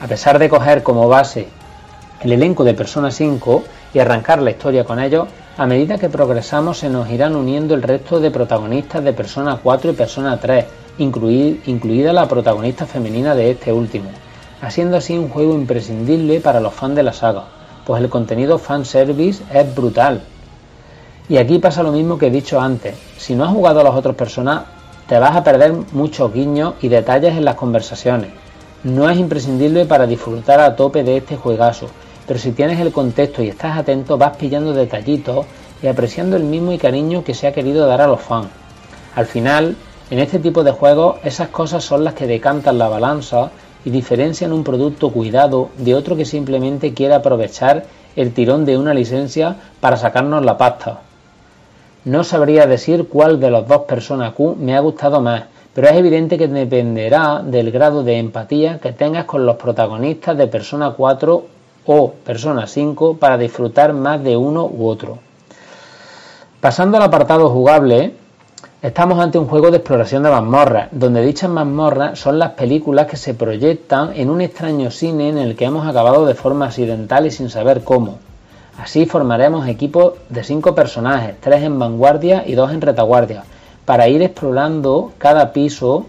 A 0.00 0.08
pesar 0.08 0.40
de 0.40 0.48
coger 0.48 0.82
como 0.82 1.08
base 1.08 1.46
el 2.22 2.32
elenco 2.32 2.64
de 2.64 2.74
Persona 2.74 3.12
5 3.12 3.62
y 3.94 4.00
arrancar 4.00 4.42
la 4.42 4.50
historia 4.50 4.82
con 4.82 4.98
ellos, 4.98 5.28
a 5.56 5.66
medida 5.66 5.96
que 5.96 6.08
progresamos 6.08 6.78
se 6.78 6.90
nos 6.90 7.08
irán 7.08 7.36
uniendo 7.36 7.76
el 7.76 7.82
resto 7.82 8.18
de 8.18 8.32
protagonistas 8.32 9.04
de 9.04 9.12
Persona 9.12 9.60
4 9.62 9.92
y 9.92 9.94
Persona 9.94 10.38
3, 10.38 10.64
incluid- 10.98 11.60
incluida 11.66 12.12
la 12.12 12.28
protagonista 12.28 12.86
femenina 12.86 13.34
de 13.34 13.50
este 13.50 13.72
último, 13.72 14.10
haciendo 14.60 14.96
así 14.96 15.16
un 15.16 15.28
juego 15.28 15.54
imprescindible 15.54 16.40
para 16.40 16.60
los 16.60 16.74
fans 16.74 16.96
de 16.96 17.02
la 17.02 17.12
saga, 17.12 17.44
pues 17.86 18.02
el 18.02 18.08
contenido 18.08 18.58
fanservice 18.58 19.42
es 19.52 19.74
brutal. 19.74 20.22
Y 21.28 21.36
aquí 21.36 21.58
pasa 21.58 21.82
lo 21.82 21.92
mismo 21.92 22.18
que 22.18 22.28
he 22.28 22.30
dicho 22.30 22.60
antes, 22.60 22.94
si 23.16 23.34
no 23.34 23.44
has 23.44 23.50
jugado 23.52 23.80
a 23.80 23.84
los 23.84 23.94
otros 23.94 24.16
personas, 24.16 24.62
te 25.06 25.18
vas 25.18 25.36
a 25.36 25.44
perder 25.44 25.72
muchos 25.92 26.32
guiños 26.32 26.74
y 26.82 26.88
detalles 26.88 27.34
en 27.34 27.44
las 27.44 27.54
conversaciones. 27.54 28.30
No 28.84 29.08
es 29.08 29.18
imprescindible 29.18 29.86
para 29.86 30.06
disfrutar 30.06 30.60
a 30.60 30.76
tope 30.76 31.02
de 31.02 31.16
este 31.16 31.36
juegazo, 31.36 31.88
pero 32.26 32.38
si 32.38 32.52
tienes 32.52 32.78
el 32.78 32.92
contexto 32.92 33.42
y 33.42 33.48
estás 33.48 33.78
atento 33.78 34.18
vas 34.18 34.36
pillando 34.36 34.72
detallitos 34.74 35.46
y 35.82 35.86
apreciando 35.86 36.36
el 36.36 36.44
mismo 36.44 36.72
y 36.72 36.78
cariño 36.78 37.24
que 37.24 37.34
se 37.34 37.46
ha 37.46 37.52
querido 37.52 37.86
dar 37.86 38.02
a 38.02 38.06
los 38.06 38.20
fans. 38.20 38.48
Al 39.14 39.26
final, 39.26 39.76
en 40.10 40.18
este 40.18 40.38
tipo 40.38 40.64
de 40.64 40.72
juegos, 40.72 41.16
esas 41.22 41.48
cosas 41.48 41.84
son 41.84 42.02
las 42.02 42.14
que 42.14 42.26
decantan 42.26 42.78
la 42.78 42.88
balanza 42.88 43.50
y 43.84 43.90
diferencian 43.90 44.52
un 44.52 44.64
producto 44.64 45.10
cuidado 45.10 45.68
de 45.76 45.94
otro 45.94 46.16
que 46.16 46.24
simplemente 46.24 46.94
quiere 46.94 47.14
aprovechar 47.14 47.84
el 48.16 48.32
tirón 48.32 48.64
de 48.64 48.78
una 48.78 48.94
licencia 48.94 49.56
para 49.80 49.96
sacarnos 49.96 50.44
la 50.44 50.56
pasta. 50.56 51.00
No 52.04 52.24
sabría 52.24 52.66
decir 52.66 53.06
cuál 53.08 53.38
de 53.38 53.50
los 53.50 53.68
dos 53.68 53.82
Persona 53.82 54.32
Q 54.32 54.56
me 54.58 54.74
ha 54.74 54.80
gustado 54.80 55.20
más, 55.20 55.44
pero 55.74 55.88
es 55.88 55.94
evidente 55.94 56.38
que 56.38 56.48
dependerá 56.48 57.42
del 57.44 57.70
grado 57.70 58.02
de 58.02 58.18
empatía 58.18 58.78
que 58.80 58.92
tengas 58.92 59.26
con 59.26 59.44
los 59.44 59.56
protagonistas 59.56 60.36
de 60.38 60.46
Persona 60.46 60.94
4 60.96 61.44
o 61.86 62.12
Persona 62.24 62.66
5 62.66 63.18
para 63.18 63.36
disfrutar 63.36 63.92
más 63.92 64.22
de 64.24 64.36
uno 64.36 64.64
u 64.66 64.86
otro. 64.86 65.18
Pasando 66.60 66.96
al 66.96 67.04
apartado 67.04 67.50
jugable, 67.50 68.14
estamos 68.80 69.18
ante 69.18 69.38
un 69.38 69.48
juego 69.48 69.72
de 69.72 69.78
exploración 69.78 70.22
de 70.22 70.30
mazmorras, 70.30 70.88
donde 70.92 71.24
dichas 71.24 71.50
mazmorras 71.50 72.18
son 72.18 72.38
las 72.38 72.50
películas 72.52 73.06
que 73.06 73.16
se 73.16 73.34
proyectan 73.34 74.12
en 74.14 74.30
un 74.30 74.40
extraño 74.40 74.92
cine 74.92 75.28
en 75.28 75.38
el 75.38 75.56
que 75.56 75.64
hemos 75.64 75.86
acabado 75.86 76.26
de 76.26 76.34
forma 76.34 76.66
accidental 76.66 77.26
y 77.26 77.32
sin 77.32 77.50
saber 77.50 77.82
cómo. 77.82 78.18
Así 78.80 79.06
formaremos 79.06 79.66
equipos 79.66 80.14
de 80.28 80.44
cinco 80.44 80.76
personajes, 80.76 81.34
tres 81.40 81.64
en 81.64 81.78
vanguardia 81.78 82.44
y 82.46 82.54
dos 82.54 82.72
en 82.72 82.80
retaguardia, 82.80 83.42
para 83.84 84.06
ir 84.06 84.22
explorando 84.22 85.12
cada 85.18 85.52
piso 85.52 86.06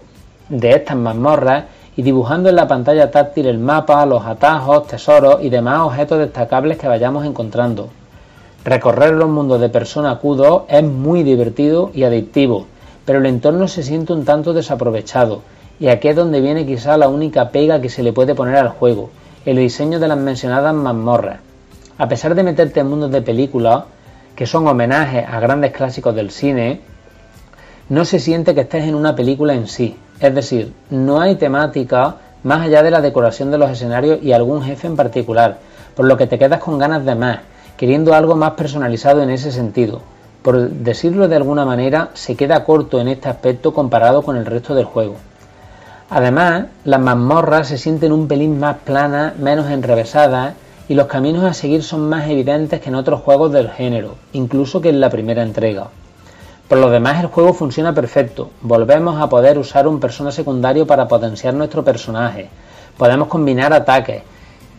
de 0.48 0.70
estas 0.70 0.96
mazmorras 0.96 1.64
y 1.96 2.02
dibujando 2.02 2.50
en 2.50 2.56
la 2.56 2.68
pantalla 2.68 3.10
táctil 3.10 3.46
el 3.46 3.58
mapa, 3.58 4.06
los 4.06 4.24
atajos, 4.24 4.86
tesoros 4.86 5.42
y 5.42 5.50
demás 5.50 5.80
objetos 5.80 6.20
destacables 6.20 6.78
que 6.78 6.86
vayamos 6.86 7.26
encontrando. 7.26 7.88
Recorrer 8.64 9.14
los 9.14 9.30
mundos 9.30 9.58
de 9.58 9.70
Persona 9.70 10.20
Q2 10.20 10.64
es 10.68 10.84
muy 10.84 11.22
divertido 11.22 11.90
y 11.94 12.04
adictivo, 12.04 12.66
pero 13.06 13.18
el 13.18 13.24
entorno 13.24 13.66
se 13.68 13.82
siente 13.82 14.12
un 14.12 14.26
tanto 14.26 14.52
desaprovechado, 14.52 15.40
y 15.78 15.88
aquí 15.88 16.08
es 16.08 16.16
donde 16.16 16.42
viene 16.42 16.66
quizá 16.66 16.98
la 16.98 17.08
única 17.08 17.48
pega 17.52 17.80
que 17.80 17.88
se 17.88 18.02
le 18.02 18.12
puede 18.12 18.34
poner 18.34 18.56
al 18.56 18.68
juego, 18.68 19.08
el 19.46 19.56
diseño 19.56 19.98
de 19.98 20.08
las 20.08 20.18
mencionadas 20.18 20.74
mazmorras. 20.74 21.40
A 21.96 22.06
pesar 22.06 22.34
de 22.34 22.42
meterte 22.42 22.80
en 22.80 22.90
mundos 22.90 23.10
de 23.10 23.22
películas, 23.22 23.84
que 24.36 24.44
son 24.46 24.68
homenajes 24.68 25.26
a 25.26 25.40
grandes 25.40 25.72
clásicos 25.72 26.14
del 26.14 26.30
cine, 26.30 26.82
no 27.88 28.04
se 28.04 28.18
siente 28.18 28.54
que 28.54 28.60
estés 28.60 28.84
en 28.84 28.94
una 28.94 29.16
película 29.16 29.54
en 29.54 29.68
sí. 29.68 29.96
Es 30.20 30.34
decir, 30.34 30.74
no 30.90 31.18
hay 31.18 31.36
temática 31.36 32.16
más 32.42 32.60
allá 32.60 32.82
de 32.82 32.90
la 32.90 33.00
decoración 33.00 33.50
de 33.50 33.56
los 33.56 33.70
escenarios 33.70 34.22
y 34.22 34.32
algún 34.32 34.62
jefe 34.62 34.86
en 34.86 34.96
particular, 34.96 35.58
por 35.96 36.04
lo 36.04 36.18
que 36.18 36.26
te 36.26 36.38
quedas 36.38 36.60
con 36.60 36.78
ganas 36.78 37.06
de 37.06 37.14
más, 37.14 37.38
queriendo 37.80 38.12
algo 38.12 38.36
más 38.36 38.50
personalizado 38.50 39.22
en 39.22 39.30
ese 39.30 39.50
sentido. 39.50 40.02
Por 40.42 40.68
decirlo 40.68 41.28
de 41.28 41.36
alguna 41.36 41.64
manera, 41.64 42.10
se 42.12 42.36
queda 42.36 42.62
corto 42.62 43.00
en 43.00 43.08
este 43.08 43.30
aspecto 43.30 43.72
comparado 43.72 44.20
con 44.20 44.36
el 44.36 44.44
resto 44.44 44.74
del 44.74 44.84
juego. 44.84 45.16
Además, 46.10 46.66
las 46.84 47.00
mazmorras 47.00 47.68
se 47.68 47.78
sienten 47.78 48.12
un 48.12 48.28
pelín 48.28 48.60
más 48.60 48.76
planas, 48.84 49.34
menos 49.38 49.70
enrevesadas, 49.70 50.56
y 50.90 50.94
los 50.94 51.06
caminos 51.06 51.42
a 51.44 51.54
seguir 51.54 51.82
son 51.82 52.06
más 52.06 52.28
evidentes 52.28 52.82
que 52.82 52.90
en 52.90 52.96
otros 52.96 53.22
juegos 53.22 53.50
del 53.50 53.70
género, 53.70 54.16
incluso 54.34 54.82
que 54.82 54.90
en 54.90 55.00
la 55.00 55.08
primera 55.08 55.42
entrega. 55.42 55.86
Por 56.68 56.76
lo 56.76 56.90
demás 56.90 57.18
el 57.20 57.28
juego 57.28 57.54
funciona 57.54 57.94
perfecto, 57.94 58.50
volvemos 58.60 59.18
a 59.18 59.30
poder 59.30 59.56
usar 59.56 59.88
un 59.88 60.00
persona 60.00 60.32
secundario 60.32 60.86
para 60.86 61.08
potenciar 61.08 61.54
nuestro 61.54 61.82
personaje, 61.82 62.50
podemos 62.98 63.28
combinar 63.28 63.72
ataques, 63.72 64.22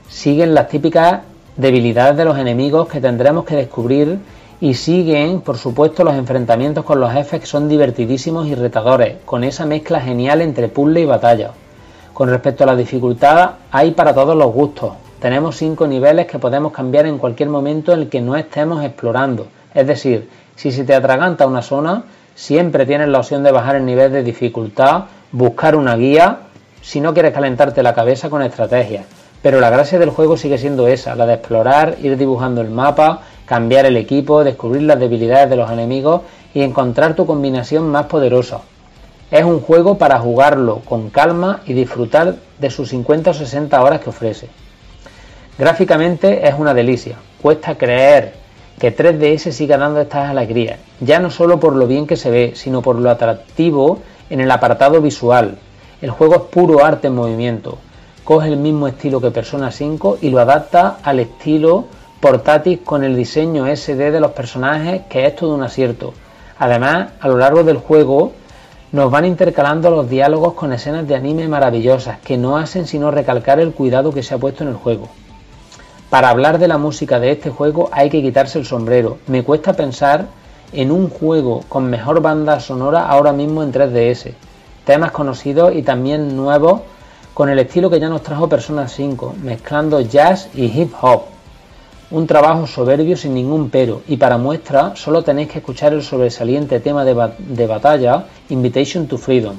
siguen 0.07 0.53
las 0.53 0.67
típicas 0.67 1.21
debilidades 1.57 2.17
de 2.17 2.25
los 2.25 2.37
enemigos 2.37 2.87
que 2.87 3.01
tendremos 3.01 3.45
que 3.45 3.55
descubrir 3.55 4.19
y 4.61 4.75
siguen, 4.75 5.41
por 5.41 5.57
supuesto, 5.57 6.03
los 6.03 6.13
enfrentamientos 6.13 6.85
con 6.85 6.99
los 6.99 7.11
jefes 7.11 7.41
que 7.41 7.47
son 7.47 7.67
divertidísimos 7.67 8.47
y 8.47 8.55
retadores, 8.55 9.17
con 9.25 9.43
esa 9.43 9.65
mezcla 9.65 9.99
genial 9.99 10.41
entre 10.41 10.67
puzzle 10.67 11.01
y 11.01 11.05
batalla. 11.05 11.51
Con 12.13 12.29
respecto 12.29 12.63
a 12.63 12.67
la 12.67 12.75
dificultad, 12.75 13.51
hay 13.71 13.91
para 13.91 14.13
todos 14.13 14.35
los 14.35 14.53
gustos. 14.53 14.93
Tenemos 15.19 15.55
cinco 15.55 15.87
niveles 15.87 16.27
que 16.27 16.39
podemos 16.39 16.71
cambiar 16.71 17.07
en 17.07 17.17
cualquier 17.17 17.49
momento 17.49 17.93
en 17.93 18.01
el 18.01 18.09
que 18.09 18.21
no 18.21 18.35
estemos 18.35 18.83
explorando. 18.83 19.47
Es 19.73 19.87
decir, 19.87 20.29
si 20.55 20.71
se 20.71 20.83
te 20.83 20.93
atraganta 20.93 21.47
una 21.47 21.63
zona, 21.63 22.03
siempre 22.35 22.85
tienes 22.85 23.07
la 23.07 23.19
opción 23.19 23.41
de 23.43 23.51
bajar 23.51 23.75
el 23.77 23.85
nivel 23.85 24.11
de 24.11 24.23
dificultad, 24.23 25.05
buscar 25.31 25.75
una 25.75 25.95
guía, 25.95 26.39
si 26.81 27.01
no 27.01 27.13
quieres 27.13 27.33
calentarte 27.33 27.81
la 27.81 27.93
cabeza 27.93 28.29
con 28.29 28.43
estrategias. 28.43 29.05
Pero 29.41 29.59
la 29.59 29.69
gracia 29.69 29.97
del 29.97 30.11
juego 30.11 30.37
sigue 30.37 30.57
siendo 30.57 30.87
esa, 30.87 31.15
la 31.15 31.25
de 31.25 31.33
explorar, 31.33 31.97
ir 32.01 32.15
dibujando 32.17 32.61
el 32.61 32.69
mapa, 32.69 33.21
cambiar 33.45 33.85
el 33.85 33.97
equipo, 33.97 34.43
descubrir 34.43 34.83
las 34.83 34.99
debilidades 34.99 35.49
de 35.49 35.55
los 35.55 35.71
enemigos 35.71 36.21
y 36.53 36.61
encontrar 36.61 37.15
tu 37.15 37.25
combinación 37.25 37.89
más 37.89 38.05
poderosa. 38.05 38.61
Es 39.31 39.43
un 39.43 39.61
juego 39.61 39.97
para 39.97 40.19
jugarlo 40.19 40.81
con 40.85 41.09
calma 41.09 41.61
y 41.65 41.73
disfrutar 41.73 42.35
de 42.59 42.69
sus 42.69 42.89
50 42.89 43.31
o 43.31 43.33
60 43.33 43.81
horas 43.81 44.01
que 44.01 44.09
ofrece. 44.09 44.49
Gráficamente 45.57 46.47
es 46.47 46.53
una 46.57 46.73
delicia, 46.73 47.17
cuesta 47.41 47.77
creer 47.77 48.33
que 48.77 48.95
3DS 48.95 49.51
siga 49.51 49.77
dando 49.77 50.01
estas 50.01 50.29
alegrías, 50.29 50.79
ya 50.99 51.19
no 51.19 51.29
solo 51.29 51.59
por 51.59 51.75
lo 51.75 51.87
bien 51.87 52.07
que 52.07 52.17
se 52.17 52.31
ve, 52.31 52.53
sino 52.55 52.81
por 52.81 52.95
lo 52.95 53.09
atractivo 53.09 53.99
en 54.29 54.39
el 54.41 54.51
apartado 54.51 55.01
visual. 55.01 55.57
El 56.01 56.09
juego 56.09 56.35
es 56.35 56.41
puro 56.43 56.83
arte 56.83 57.07
en 57.07 57.15
movimiento, 57.15 57.77
coge 58.23 58.47
el 58.47 58.57
mismo 58.57 58.87
estilo 58.87 59.19
que 59.19 59.31
Persona 59.31 59.71
5 59.71 60.19
y 60.21 60.29
lo 60.29 60.39
adapta 60.39 60.97
al 61.03 61.19
estilo 61.19 61.85
portátil 62.19 62.81
con 62.83 63.03
el 63.03 63.15
diseño 63.15 63.65
SD 63.65 64.11
de 64.11 64.19
los 64.19 64.31
personajes, 64.31 65.01
que 65.09 65.25
es 65.25 65.35
todo 65.35 65.55
un 65.55 65.63
acierto. 65.63 66.13
Además, 66.59 67.09
a 67.19 67.27
lo 67.27 67.37
largo 67.37 67.63
del 67.63 67.77
juego 67.77 68.33
nos 68.91 69.09
van 69.09 69.25
intercalando 69.25 69.89
los 69.89 70.09
diálogos 70.09 70.53
con 70.53 70.73
escenas 70.73 71.07
de 71.07 71.15
anime 71.15 71.47
maravillosas 71.47 72.19
que 72.19 72.37
no 72.37 72.57
hacen 72.57 72.85
sino 72.85 73.09
recalcar 73.09 73.59
el 73.59 73.73
cuidado 73.73 74.13
que 74.13 74.21
se 74.21 74.35
ha 74.35 74.37
puesto 74.37 74.63
en 74.63 74.69
el 74.69 74.75
juego. 74.75 75.07
Para 76.09 76.29
hablar 76.29 76.59
de 76.59 76.67
la 76.67 76.77
música 76.77 77.19
de 77.19 77.31
este 77.31 77.49
juego 77.49 77.89
hay 77.93 78.09
que 78.09 78.21
quitarse 78.21 78.59
el 78.59 78.65
sombrero. 78.65 79.17
Me 79.27 79.43
cuesta 79.43 79.73
pensar 79.73 80.27
en 80.73 80.91
un 80.91 81.09
juego 81.09 81.63
con 81.69 81.89
mejor 81.89 82.21
banda 82.21 82.59
sonora 82.59 83.07
ahora 83.07 83.31
mismo 83.31 83.63
en 83.63 83.71
3DS. 83.71 84.33
Temas 84.85 85.11
conocidos 85.11 85.73
y 85.73 85.83
también 85.83 86.35
nuevos 86.35 86.81
con 87.33 87.49
el 87.49 87.59
estilo 87.59 87.89
que 87.89 87.99
ya 87.99 88.09
nos 88.09 88.23
trajo 88.23 88.49
Persona 88.49 88.87
5, 88.87 89.35
mezclando 89.41 90.01
jazz 90.01 90.49
y 90.53 90.65
hip 90.65 90.93
hop. 91.01 91.23
Un 92.11 92.27
trabajo 92.27 92.67
soberbio 92.67 93.15
sin 93.15 93.33
ningún 93.33 93.69
pero, 93.69 94.01
y 94.07 94.17
para 94.17 94.37
muestra 94.37 94.95
solo 94.97 95.23
tenéis 95.23 95.47
que 95.49 95.59
escuchar 95.59 95.93
el 95.93 96.03
sobresaliente 96.03 96.79
tema 96.81 97.05
de, 97.05 97.13
ba- 97.13 97.33
de 97.37 97.67
batalla 97.67 98.25
Invitation 98.49 99.07
to 99.07 99.17
Freedom. 99.17 99.55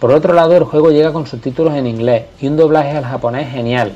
Por 0.00 0.10
otro 0.10 0.32
lado, 0.32 0.56
el 0.56 0.64
juego 0.64 0.90
llega 0.90 1.12
con 1.12 1.26
subtítulos 1.26 1.74
en 1.74 1.86
inglés 1.86 2.24
y 2.40 2.46
un 2.48 2.56
doblaje 2.56 2.96
al 2.96 3.04
japonés 3.04 3.50
genial, 3.50 3.92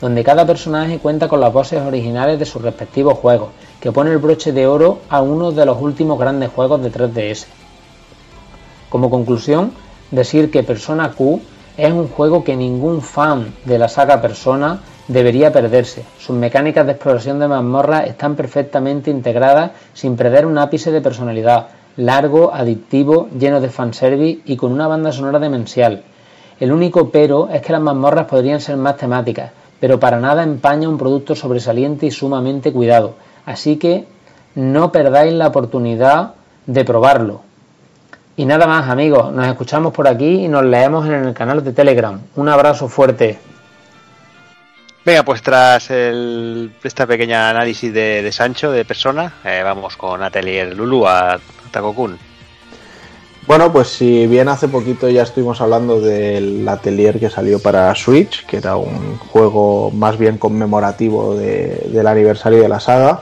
donde 0.00 0.22
cada 0.22 0.46
personaje 0.46 0.98
cuenta 0.98 1.28
con 1.28 1.40
las 1.40 1.52
voces 1.52 1.80
originales 1.82 2.38
de 2.38 2.44
sus 2.46 2.60
respectivos 2.62 3.18
juegos, 3.18 3.48
que 3.80 3.90
pone 3.90 4.10
el 4.10 4.18
broche 4.18 4.52
de 4.52 4.66
oro 4.66 4.98
a 5.08 5.22
uno 5.22 5.50
de 5.50 5.64
los 5.64 5.80
últimos 5.80 6.18
grandes 6.18 6.50
juegos 6.50 6.82
de 6.82 6.92
3DS. 6.92 7.46
Como 8.90 9.08
conclusión, 9.10 9.72
decir 10.10 10.50
que 10.50 10.62
Persona 10.62 11.12
Q 11.12 11.40
es 11.76 11.92
un 11.92 12.08
juego 12.08 12.44
que 12.44 12.56
ningún 12.56 13.00
fan 13.00 13.54
de 13.64 13.78
la 13.78 13.88
saga 13.88 14.20
Persona 14.20 14.80
debería 15.08 15.52
perderse. 15.52 16.04
Sus 16.18 16.36
mecánicas 16.36 16.86
de 16.86 16.92
exploración 16.92 17.38
de 17.40 17.48
mazmorras 17.48 18.06
están 18.06 18.36
perfectamente 18.36 19.10
integradas 19.10 19.72
sin 19.92 20.16
perder 20.16 20.46
un 20.46 20.58
ápice 20.58 20.92
de 20.92 21.00
personalidad. 21.00 21.68
Largo, 21.96 22.54
adictivo, 22.54 23.28
lleno 23.36 23.60
de 23.60 23.70
fanservice 23.70 24.42
y 24.44 24.56
con 24.56 24.72
una 24.72 24.86
banda 24.86 25.10
sonora 25.10 25.38
demencial. 25.38 26.02
El 26.60 26.72
único 26.72 27.10
pero 27.10 27.48
es 27.48 27.62
que 27.62 27.72
las 27.72 27.80
mazmorras 27.80 28.26
podrían 28.26 28.60
ser 28.60 28.76
más 28.76 28.96
temáticas, 28.96 29.50
pero 29.80 29.98
para 29.98 30.20
nada 30.20 30.42
empaña 30.42 30.88
un 30.88 30.98
producto 30.98 31.34
sobresaliente 31.34 32.06
y 32.06 32.10
sumamente 32.10 32.72
cuidado. 32.72 33.14
Así 33.46 33.76
que 33.76 34.06
no 34.54 34.92
perdáis 34.92 35.32
la 35.32 35.48
oportunidad 35.48 36.34
de 36.66 36.84
probarlo. 36.84 37.49
Y 38.36 38.44
nada 38.46 38.66
más 38.66 38.88
amigos, 38.88 39.32
nos 39.32 39.46
escuchamos 39.46 39.92
por 39.92 40.08
aquí 40.08 40.44
y 40.44 40.48
nos 40.48 40.64
leemos 40.64 41.06
en 41.06 41.12
el 41.26 41.34
canal 41.34 41.62
de 41.62 41.72
Telegram. 41.72 42.18
Un 42.36 42.48
abrazo 42.48 42.88
fuerte. 42.88 43.38
Venga, 45.04 45.22
pues 45.24 45.42
tras 45.42 45.90
el, 45.90 46.72
esta 46.82 47.06
pequeña 47.06 47.50
análisis 47.50 47.92
de, 47.92 48.22
de 48.22 48.32
Sancho, 48.32 48.70
de 48.70 48.84
persona, 48.84 49.34
eh, 49.44 49.60
vamos 49.64 49.96
con 49.96 50.22
Atelier 50.22 50.74
Lulu 50.74 51.06
a 51.06 51.38
Takokun. 51.70 52.18
Bueno, 53.46 53.72
pues 53.72 53.88
si 53.88 54.26
bien 54.26 54.48
hace 54.48 54.68
poquito 54.68 55.08
ya 55.08 55.22
estuvimos 55.22 55.60
hablando 55.60 56.00
del 56.00 56.68
Atelier 56.68 57.18
que 57.18 57.30
salió 57.30 57.58
para 57.60 57.92
Switch, 57.94 58.44
que 58.46 58.58
era 58.58 58.76
un 58.76 59.18
juego 59.18 59.90
más 59.90 60.18
bien 60.18 60.38
conmemorativo 60.38 61.34
de- 61.34 61.88
del 61.90 62.06
aniversario 62.06 62.60
de 62.62 62.68
la 62.68 62.78
saga, 62.78 63.20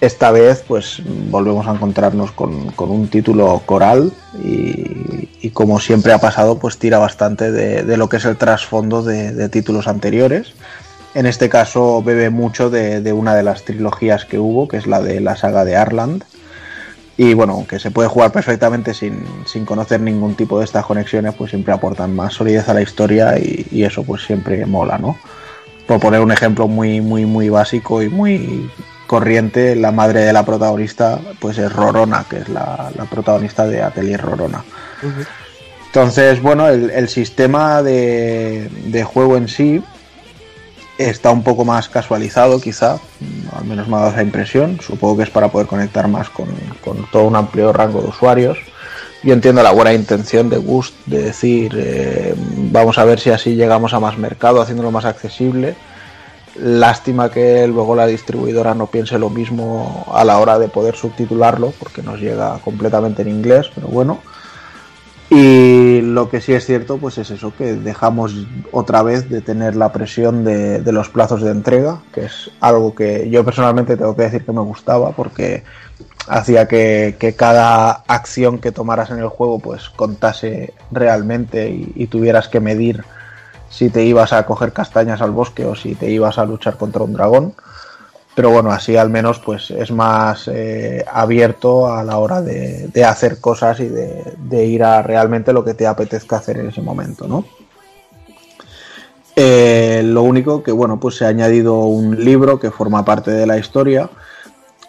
esta 0.00 0.30
vez 0.30 0.64
pues 0.66 1.02
volvemos 1.30 1.66
a 1.66 1.72
encontrarnos 1.72 2.32
con, 2.32 2.70
con 2.72 2.90
un 2.90 3.08
título 3.08 3.62
coral 3.64 4.12
y, 4.42 5.50
como 5.52 5.78
siempre 5.78 6.12
ha 6.12 6.18
pasado 6.18 6.58
pues 6.58 6.78
tira 6.78 6.98
bastante 6.98 7.52
de, 7.52 7.82
de 7.82 7.96
lo 7.96 8.08
que 8.08 8.16
es 8.16 8.24
el 8.24 8.36
trasfondo 8.36 9.02
de, 9.02 9.32
de 9.32 9.48
títulos 9.48 9.86
anteriores. 9.86 10.54
En 11.14 11.26
este 11.26 11.48
caso 11.48 12.02
bebe 12.02 12.30
mucho 12.30 12.70
de, 12.70 13.00
de 13.00 13.12
una 13.12 13.34
de 13.34 13.44
las 13.44 13.64
trilogías 13.64 14.24
que 14.24 14.38
hubo, 14.38 14.66
que 14.66 14.78
es 14.78 14.86
la 14.86 15.00
de 15.00 15.20
la 15.20 15.36
saga 15.36 15.64
de 15.64 15.76
Arland. 15.76 16.24
Y 17.16 17.34
bueno, 17.34 17.52
aunque 17.52 17.78
se 17.78 17.92
puede 17.92 18.08
jugar 18.08 18.32
perfectamente 18.32 18.94
sin, 18.94 19.24
sin 19.46 19.64
conocer 19.64 20.00
ningún 20.00 20.34
tipo 20.34 20.58
de 20.58 20.64
estas 20.64 20.84
conexiones, 20.84 21.34
pues 21.34 21.50
siempre 21.50 21.72
aportan 21.72 22.16
más 22.16 22.34
solidez 22.34 22.68
a 22.68 22.74
la 22.74 22.82
historia 22.82 23.38
y, 23.38 23.66
y 23.70 23.84
eso 23.84 24.02
pues 24.02 24.22
siempre 24.24 24.66
mola, 24.66 24.98
¿no? 24.98 25.16
Por 25.86 26.00
poner 26.00 26.20
un 26.20 26.32
ejemplo 26.32 26.66
muy, 26.66 27.00
muy, 27.00 27.26
muy 27.26 27.48
básico 27.50 28.02
y 28.02 28.08
muy 28.08 28.68
corriente, 29.06 29.76
la 29.76 29.92
madre 29.92 30.20
de 30.20 30.32
la 30.32 30.44
protagonista 30.44 31.20
pues 31.38 31.58
es 31.58 31.72
Rorona, 31.72 32.24
que 32.28 32.38
es 32.38 32.48
la, 32.48 32.90
la 32.96 33.04
protagonista 33.04 33.66
de 33.66 33.82
Atelier 33.82 34.20
Rorona. 34.20 34.64
Entonces, 35.86 36.42
bueno, 36.42 36.68
el, 36.68 36.90
el 36.90 37.08
sistema 37.08 37.82
de, 37.82 38.68
de 38.86 39.04
juego 39.04 39.36
en 39.36 39.48
sí 39.48 39.82
está 40.98 41.30
un 41.30 41.42
poco 41.42 41.64
más 41.64 41.88
casualizado 41.88 42.60
quizá, 42.60 42.98
al 43.56 43.64
menos 43.64 43.88
me 43.88 43.96
ha 43.96 44.00
dado 44.00 44.12
esa 44.12 44.22
impresión, 44.22 44.80
supongo 44.80 45.16
que 45.18 45.22
es 45.24 45.30
para 45.30 45.48
poder 45.48 45.66
conectar 45.66 46.06
más 46.08 46.30
con, 46.30 46.46
con 46.84 47.08
todo 47.10 47.24
un 47.24 47.36
amplio 47.36 47.72
rango 47.72 48.00
de 48.00 48.08
usuarios. 48.08 48.58
Yo 49.22 49.32
entiendo 49.32 49.62
la 49.62 49.72
buena 49.72 49.92
intención 49.92 50.50
de 50.50 50.58
Gust 50.58 50.94
de 51.06 51.22
decir, 51.22 51.74
eh, 51.76 52.34
vamos 52.36 52.98
a 52.98 53.04
ver 53.04 53.18
si 53.18 53.30
así 53.30 53.54
llegamos 53.54 53.94
a 53.94 54.00
más 54.00 54.18
mercado, 54.18 54.60
haciéndolo 54.60 54.90
más 54.90 55.06
accesible. 55.06 55.74
Lástima 56.56 57.30
que 57.30 57.66
luego 57.66 57.96
la 57.96 58.06
distribuidora 58.06 58.74
no 58.74 58.86
piense 58.86 59.18
lo 59.18 59.28
mismo 59.28 60.06
a 60.12 60.24
la 60.24 60.38
hora 60.38 60.58
de 60.58 60.68
poder 60.68 60.94
subtitularlo, 60.94 61.72
porque 61.78 62.02
nos 62.02 62.20
llega 62.20 62.58
completamente 62.64 63.22
en 63.22 63.28
inglés, 63.28 63.70
pero 63.74 63.88
bueno. 63.88 64.20
Y 65.30 66.00
lo 66.02 66.30
que 66.30 66.40
sí 66.40 66.52
es 66.52 66.64
cierto, 66.64 66.98
pues 66.98 67.18
es 67.18 67.30
eso, 67.30 67.52
que 67.56 67.74
dejamos 67.74 68.46
otra 68.70 69.02
vez 69.02 69.28
de 69.28 69.40
tener 69.40 69.74
la 69.74 69.90
presión 69.90 70.44
de, 70.44 70.80
los 70.92 71.08
plazos 71.08 71.42
de 71.42 71.50
entrega, 71.50 72.02
que 72.12 72.26
es 72.26 72.50
algo 72.60 72.94
que 72.94 73.28
yo 73.30 73.44
personalmente 73.44 73.96
tengo 73.96 74.14
que 74.14 74.22
decir 74.22 74.44
que 74.44 74.52
me 74.52 74.60
gustaba, 74.60 75.10
porque 75.10 75.64
hacía 76.28 76.68
que, 76.68 77.34
cada 77.36 78.04
acción 78.06 78.58
que 78.58 78.70
tomaras 78.70 79.10
en 79.10 79.18
el 79.18 79.28
juego 79.28 79.58
pues 79.58 79.90
contase 79.90 80.72
realmente 80.92 81.68
y 81.68 82.06
tuvieras 82.06 82.48
que 82.48 82.60
medir 82.60 83.04
si 83.74 83.90
te 83.90 84.04
ibas 84.04 84.32
a 84.32 84.46
coger 84.46 84.72
castañas 84.72 85.20
al 85.20 85.32
bosque 85.32 85.64
o 85.64 85.74
si 85.74 85.94
te 85.94 86.10
ibas 86.10 86.38
a 86.38 86.44
luchar 86.44 86.76
contra 86.76 87.02
un 87.02 87.12
dragón 87.12 87.54
pero 88.34 88.50
bueno, 88.50 88.72
así 88.72 88.96
al 88.96 89.10
menos 89.10 89.38
pues 89.38 89.70
es 89.70 89.92
más 89.92 90.48
eh, 90.48 91.04
abierto 91.10 91.92
a 91.92 92.02
la 92.02 92.18
hora 92.18 92.42
de, 92.42 93.04
hacer 93.04 93.40
cosas 93.40 93.78
y 93.80 93.86
de, 93.86 94.34
de 94.38 94.64
ir 94.66 94.82
a 94.82 95.02
realmente 95.02 95.52
lo 95.52 95.64
que 95.64 95.74
te 95.74 95.86
apetezca 95.86 96.36
hacer 96.36 96.58
en 96.58 96.68
ese 96.68 96.82
momento, 96.82 97.28
¿no? 97.28 97.44
Eh, 99.36 100.02
lo 100.04 100.22
único 100.22 100.62
que 100.62 100.72
bueno, 100.72 100.98
pues 100.98 101.16
se 101.16 101.24
ha 101.24 101.28
añadido 101.28 101.80
un 101.80 102.24
libro 102.24 102.58
que 102.60 102.70
forma 102.70 103.04
parte 103.04 103.30
de 103.30 103.46
la 103.46 103.58
historia 103.58 104.08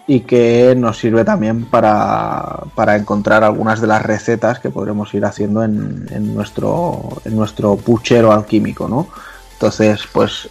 y 0.07 0.19
que 0.21 0.75
nos 0.77 0.99
sirve 0.99 1.23
también 1.25 1.65
para, 1.65 2.59
para 2.75 2.95
encontrar 2.95 3.43
algunas 3.43 3.81
de 3.81 3.87
las 3.87 4.03
recetas 4.03 4.59
que 4.59 4.69
podremos 4.69 5.13
ir 5.15 5.25
haciendo 5.25 5.63
en, 5.63 6.05
en 6.11 6.35
nuestro, 6.35 6.99
en 7.25 7.35
nuestro 7.35 7.75
puchero 7.75 8.31
alquímico, 8.31 8.87
¿no? 8.87 9.07
Entonces, 9.53 10.01
pues 10.11 10.47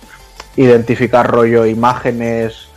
identificar 0.56 1.30
rollo 1.30 1.66
imágenes, 1.66 2.68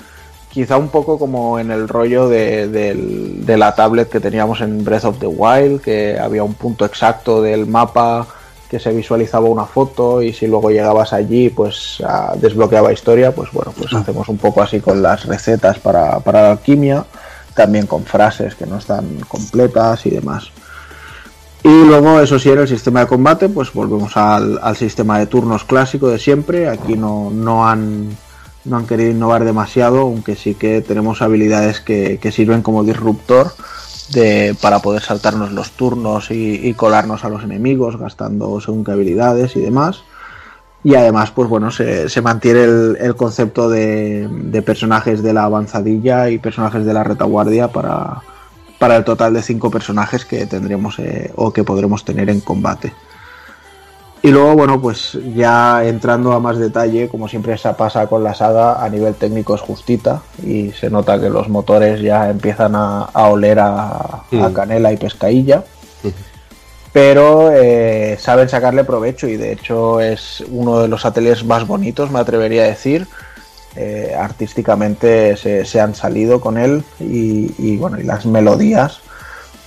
quizá 0.51 0.77
un 0.77 0.89
poco 0.89 1.17
como 1.17 1.57
en 1.57 1.71
el 1.71 1.87
rollo 1.87 2.29
de, 2.29 2.67
del- 2.67 3.45
de 3.45 3.57
la 3.57 3.73
tablet 3.73 4.09
que 4.09 4.19
teníamos 4.19 4.61
en 4.61 4.83
Breath 4.83 5.05
of 5.05 5.19
the 5.19 5.27
Wild, 5.27 5.81
que 5.81 6.19
había 6.19 6.43
un 6.43 6.53
punto 6.53 6.85
exacto 6.85 7.41
del 7.41 7.65
mapa 7.65 8.27
que 8.69 8.79
se 8.79 8.91
visualizaba 8.91 9.47
una 9.47 9.65
foto 9.65 10.21
y 10.21 10.33
si 10.33 10.47
luego 10.47 10.69
llegabas 10.69 11.13
allí 11.13 11.49
pues 11.49 12.03
ah, 12.05 12.33
desbloqueaba 12.35 12.91
historia, 12.91 13.33
pues 13.33 13.51
bueno, 13.51 13.73
pues 13.77 13.93
hacemos 13.93 14.27
un 14.29 14.37
poco 14.37 14.61
así 14.61 14.79
con 14.79 15.01
las 15.01 15.25
recetas 15.25 15.79
para, 15.79 16.19
para 16.19 16.41
la 16.41 16.51
alquimia, 16.51 17.05
también 17.53 17.87
con 17.87 18.03
frases 18.03 18.55
que 18.55 18.65
no 18.65 18.77
están 18.77 19.19
completas 19.27 20.05
y 20.05 20.09
demás. 20.11 20.51
Y 21.63 21.83
luego, 21.83 22.19
eso 22.19 22.39
sí, 22.39 22.49
en 22.49 22.59
el 22.59 22.67
sistema 22.67 23.01
de 23.01 23.07
combate, 23.07 23.49
pues 23.49 23.73
volvemos 23.73 24.15
al, 24.15 24.59
al 24.61 24.77
sistema 24.77 25.19
de 25.19 25.25
turnos 25.25 25.63
clásico 25.63 26.07
de 26.07 26.19
siempre. 26.19 26.69
Aquí 26.69 26.95
no, 26.95 27.29
no, 27.29 27.67
han, 27.67 28.15
no 28.63 28.77
han 28.77 28.85
querido 28.85 29.09
innovar 29.09 29.43
demasiado, 29.43 30.01
aunque 30.01 30.35
sí 30.35 30.53
que 30.53 30.81
tenemos 30.81 31.21
habilidades 31.21 31.81
que, 31.81 32.19
que 32.21 32.31
sirven 32.31 32.61
como 32.61 32.83
disruptor 32.83 33.53
de, 34.09 34.55
para 34.61 34.79
poder 34.79 35.01
saltarnos 35.01 35.51
los 35.51 35.71
turnos 35.71 36.31
y, 36.31 36.73
colarnos 36.73 37.23
a 37.23 37.29
los 37.29 37.43
enemigos, 37.43 37.97
gastando 37.97 38.59
según 38.61 38.83
qué 38.83 38.91
habilidades 38.91 39.55
y 39.55 39.61
demás. 39.61 40.03
Y 40.83 40.95
además, 40.95 41.31
pues 41.31 41.49
bueno, 41.49 41.71
se, 41.71 42.07
se 42.07 42.21
mantiene 42.21 42.63
el, 42.63 42.97
el 42.99 43.15
concepto 43.15 43.69
de, 43.69 44.27
de 44.29 44.61
personajes 44.61 45.21
de 45.23 45.33
la 45.33 45.43
avanzadilla 45.43 46.29
y 46.29 46.37
personajes 46.37 46.85
de 46.85 46.93
la 46.93 47.03
retaguardia 47.03 47.69
para, 47.69 48.21
para 48.79 48.95
el 48.95 49.03
total 49.03 49.33
de 49.33 49.41
cinco 49.41 49.71
personajes 49.71 50.25
que 50.25 50.45
tendremos 50.45 50.99
eh, 50.99 51.31
o 51.35 51.51
que 51.51 51.63
podremos 51.63 52.05
tener 52.05 52.29
en 52.29 52.41
combate. 52.41 52.93
Y 54.27 54.31
luego, 54.31 54.55
bueno, 54.55 54.81
pues 54.81 55.17
ya 55.35 55.83
entrando 55.85 56.33
a 56.33 56.39
más 56.39 56.57
detalle, 56.57 57.07
como 57.07 57.27
siempre 57.27 57.57
se 57.57 57.71
pasa 57.73 58.07
con 58.07 58.23
la 58.23 58.33
saga, 58.33 58.83
a 58.83 58.89
nivel 58.89 59.15
técnico 59.15 59.55
es 59.55 59.61
justita 59.61 60.21
y 60.43 60.71
se 60.71 60.89
nota 60.89 61.19
que 61.19 61.29
los 61.29 61.49
motores 61.49 62.01
ya 62.01 62.29
empiezan 62.29 62.75
a, 62.75 63.03
a 63.03 63.29
oler 63.29 63.59
a, 63.59 63.87
a 63.87 64.23
Mm. 64.31 64.53
canela 64.53 64.91
y 64.91 64.97
pescadilla. 64.97 65.63
Pero 66.93 67.51
eh, 67.53 68.17
saben 68.19 68.49
sacarle 68.49 68.83
provecho 68.83 69.27
y 69.27 69.37
de 69.37 69.51
hecho 69.51 69.99
es 70.01 70.43
uno 70.49 70.79
de 70.79 70.87
los 70.87 71.05
ateliers 71.05 71.43
más 71.45 71.67
bonitos, 71.67 72.09
me 72.09 72.19
atrevería 72.19 72.63
a 72.63 72.67
decir. 72.67 73.07
Eh, 73.75 74.15
artísticamente 74.19 75.37
se, 75.37 75.63
se 75.63 75.79
han 75.79 75.93
salido 75.93 76.41
con 76.41 76.57
él 76.57 76.83
y, 76.99 77.51
y, 77.59 77.77
bueno, 77.77 77.99
y 77.99 78.03
las 78.03 78.25
melodías. 78.25 79.01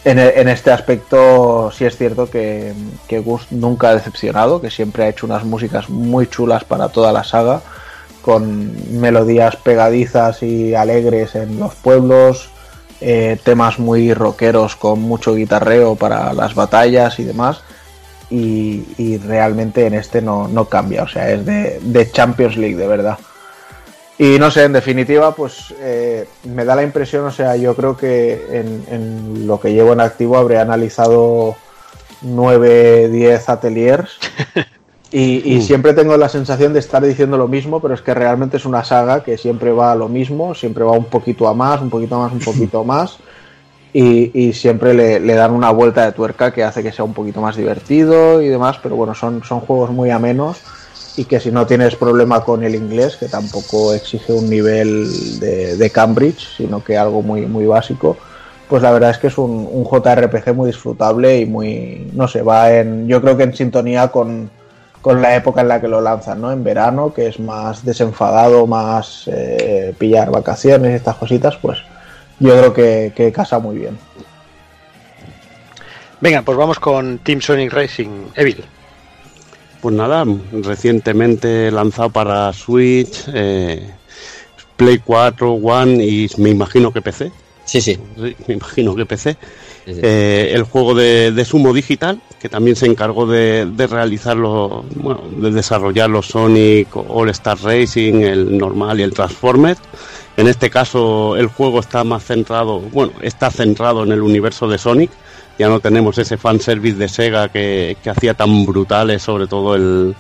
En, 0.03 0.49
este 0.49 0.71
aspecto 0.71 1.71
sí 1.73 1.85
es 1.85 1.97
cierto 1.97 2.31
que, 2.31 2.73
que 3.07 3.19
Gus 3.19 3.47
nunca 3.51 3.91
ha 3.91 3.95
decepcionado, 3.95 4.61
que 4.61 4.71
siempre 4.71 5.05
ha 5.05 5.09
hecho 5.09 5.27
unas 5.27 5.45
músicas 5.45 5.91
muy 5.91 6.27
chulas 6.27 6.65
para 6.65 6.89
toda 6.89 7.13
la 7.13 7.23
saga, 7.23 7.61
con 8.23 8.73
melodías 8.99 9.57
pegadizas 9.57 10.43
y 10.43 10.75
alegres 10.75 11.35
en 11.35 11.59
los 11.59 11.75
pueblos, 11.75 12.49
eh, 13.03 13.39
temas 13.45 13.79
muy 13.79 14.15
rockeros 14.15 14.75
con 14.77 15.01
mucho 15.01 15.35
guitarreo 15.35 15.97
para 15.97 16.33
las 16.33 16.55
batallas 16.55 17.19
y 17.19 17.25
demás. 17.25 17.61
Y, 18.31 18.85
y 18.97 19.19
realmente 19.19 19.87
en 19.87 19.95
este 19.95 20.23
no, 20.23 20.47
no 20.49 20.67
cambia, 20.67 21.03
o 21.03 21.09
sea, 21.09 21.31
es 21.31 21.45
de, 21.45 21.81
de 21.83 22.11
Champions 22.11 22.57
League, 22.57 22.77
de 22.77 22.87
verdad. 22.87 23.19
Y 24.21 24.39
no 24.39 24.51
sé, 24.51 24.65
en 24.65 24.75
definitiva, 24.75 25.35
pues 25.35 25.75
eh, 25.81 26.29
me 26.45 26.67
da 26.67 26.77
la 26.77 26.83
impresión, 26.83 27.25
o 27.25 27.31
sea, 27.31 27.57
yo 27.57 27.75
creo 27.75 27.97
que 27.97 28.49
en, 28.53 28.85
en 28.91 29.47
lo 29.47 29.59
que 29.59 29.73
llevo 29.73 29.95
en 29.95 30.01
activo 30.03 30.37
habré 30.37 30.59
analizado 30.59 31.57
9, 32.21 33.09
10 33.09 33.49
ateliers. 33.49 34.19
Y, 35.13 35.57
y 35.57 35.61
siempre 35.61 35.93
tengo 35.93 36.17
la 36.17 36.29
sensación 36.29 36.73
de 36.73 36.79
estar 36.79 37.05
diciendo 37.05 37.37
lo 37.37 37.49
mismo, 37.49 37.81
pero 37.81 37.95
es 37.95 38.01
que 38.01 38.15
realmente 38.15 38.59
es 38.59 38.65
una 38.65 38.85
saga 38.85 39.25
que 39.25 39.37
siempre 39.37 39.73
va 39.73 39.91
a 39.91 39.97
lo 39.97 40.09
mismo, 40.09 40.55
siempre 40.55 40.85
va 40.85 40.93
un 40.93 41.07
poquito 41.07 41.49
a 41.49 41.53
más, 41.53 41.83
un 41.83 41.91
poquito 41.91 42.17
más, 42.17 42.31
un 42.31 42.39
poquito 42.39 42.85
más. 42.85 43.19
Y, 43.93 44.31
y 44.41 44.53
siempre 44.53 44.95
le, 44.95 45.19
le 45.19 45.35
dan 45.35 45.51
una 45.51 45.73
vuelta 45.73 46.05
de 46.05 46.13
tuerca 46.13 46.53
que 46.53 46.63
hace 46.63 46.85
que 46.85 46.93
sea 46.93 47.05
un 47.05 47.13
poquito 47.13 47.41
más 47.41 47.57
divertido 47.57 48.41
y 48.41 48.47
demás, 48.47 48.79
pero 48.81 48.95
bueno, 48.95 49.13
son, 49.17 49.43
son 49.43 49.59
juegos 49.59 49.91
muy 49.91 50.11
amenos 50.11 50.63
y 51.17 51.25
que 51.25 51.41
si 51.41 51.51
no 51.51 51.67
tienes 51.67 51.97
problema 51.97 52.45
con 52.45 52.63
el 52.63 52.75
inglés, 52.75 53.17
que 53.17 53.29
tampoco 53.29 53.95
exige 53.95 54.33
un 54.33 54.49
nivel 54.49 55.41
de, 55.41 55.77
de 55.77 55.91
Cambridge, 55.91 56.57
sino 56.57 56.83
que 56.83 56.97
algo 56.97 57.23
muy, 57.23 57.43
muy 57.43 57.67
básico, 57.67 58.17
pues 58.69 58.83
la 58.83 58.93
verdad 58.93 59.11
es 59.11 59.19
que 59.19 59.27
es 59.27 59.37
un, 59.37 59.69
un 59.71 59.85
JRPG 59.85 60.55
muy 60.55 60.69
disfrutable 60.69 61.39
y 61.39 61.47
muy, 61.47 62.09
no 62.15 62.29
sé, 62.29 62.43
va 62.43 62.73
en, 62.73 63.09
yo 63.09 63.21
creo 63.21 63.37
que 63.37 63.43
en 63.43 63.55
sintonía 63.55 64.09
con, 64.09 64.49
con 65.03 65.21
la 65.21 65.35
época 65.35 65.61
en 65.63 65.69
la 65.69 65.81
que 65.81 65.89
lo 65.89 66.01
lanzan, 66.01 66.41
¿no? 66.41 66.53
En 66.53 66.63
verano, 66.63 67.13
que 67.13 67.27
es 67.27 67.41
más 67.41 67.85
desenfadado, 67.85 68.67
más 68.67 69.25
eh, 69.27 69.95
pillar 69.99 70.31
vacaciones 70.31 70.93
y 70.93 70.95
estas 70.95 71.17
cositas, 71.17 71.57
pues 71.57 71.79
yo 72.39 72.57
creo 72.57 72.73
que, 72.73 73.13
que 73.15 73.33
casa 73.33 73.59
muy 73.59 73.77
bien. 73.77 73.99
Venga, 76.21 76.43
pues 76.43 76.57
vamos 76.57 76.79
con 76.79 77.19
Team 77.19 77.41
Sonic 77.41 77.73
Racing. 77.73 78.29
Evil. 78.37 78.65
Pues 79.81 79.95
nada, 79.95 80.25
recientemente 80.53 81.71
lanzado 81.71 82.11
para 82.11 82.53
Switch, 82.53 83.25
eh, 83.33 83.91
Play 84.77 84.99
4, 84.99 85.53
One 85.53 86.05
y 86.05 86.29
me 86.37 86.51
imagino 86.51 86.93
que 86.93 87.01
PC. 87.01 87.33
Sí, 87.65 87.81
sí. 87.81 87.99
Sí, 88.17 88.37
me 88.47 88.55
imagino 88.55 88.95
que 88.95 89.07
PC. 89.07 89.37
Sí, 89.87 89.95
sí. 89.95 90.01
Eh, 90.03 90.51
el 90.55 90.65
juego 90.65 90.95
de, 90.95 91.33
de 91.33 91.45
Sumo 91.45 91.73
Digital, 91.73 92.21
que 92.41 92.49
también 92.49 92.77
se 92.77 92.87
encargó 92.87 93.27
de, 93.27 93.67
de 93.67 93.87
realizarlo, 93.87 94.85
bueno, 94.97 95.23
de 95.37 95.51
desarrollar 95.51 96.11
los 96.11 96.27
Sonic 96.27 96.89
All 96.95 97.31
Star 97.31 97.59
Racing, 97.63 98.23
el 98.23 98.59
normal 98.59 99.01
y 99.01 99.03
el 99.03 99.13
Transformer. 99.13 99.77
En 100.37 100.49
este 100.49 100.71
caso, 100.71 101.37
el 101.37 101.49
juego 101.49 101.81
está 101.81 102.03
más 102.03 102.25
centrado, 102.25 102.81
bueno, 102.81 103.13
está 103.21 103.51
centrado 103.51 104.05
en 104.05 104.13
el 104.13 104.23
universo 104.23 104.69
de 104.69 104.79
Sonic. 104.79 105.11
Ya 105.61 105.69
no 105.69 105.79
tenemos 105.79 106.17
ese 106.17 106.39
fanservice 106.39 106.97
de 106.97 107.07
Sega 107.07 107.51
que, 107.51 107.95
que 108.03 108.09
hacía 108.09 108.33
tan 108.33 108.65
brutales, 108.65 109.21
sobre 109.21 109.47
todo 109.47 109.75
el, 109.75 110.15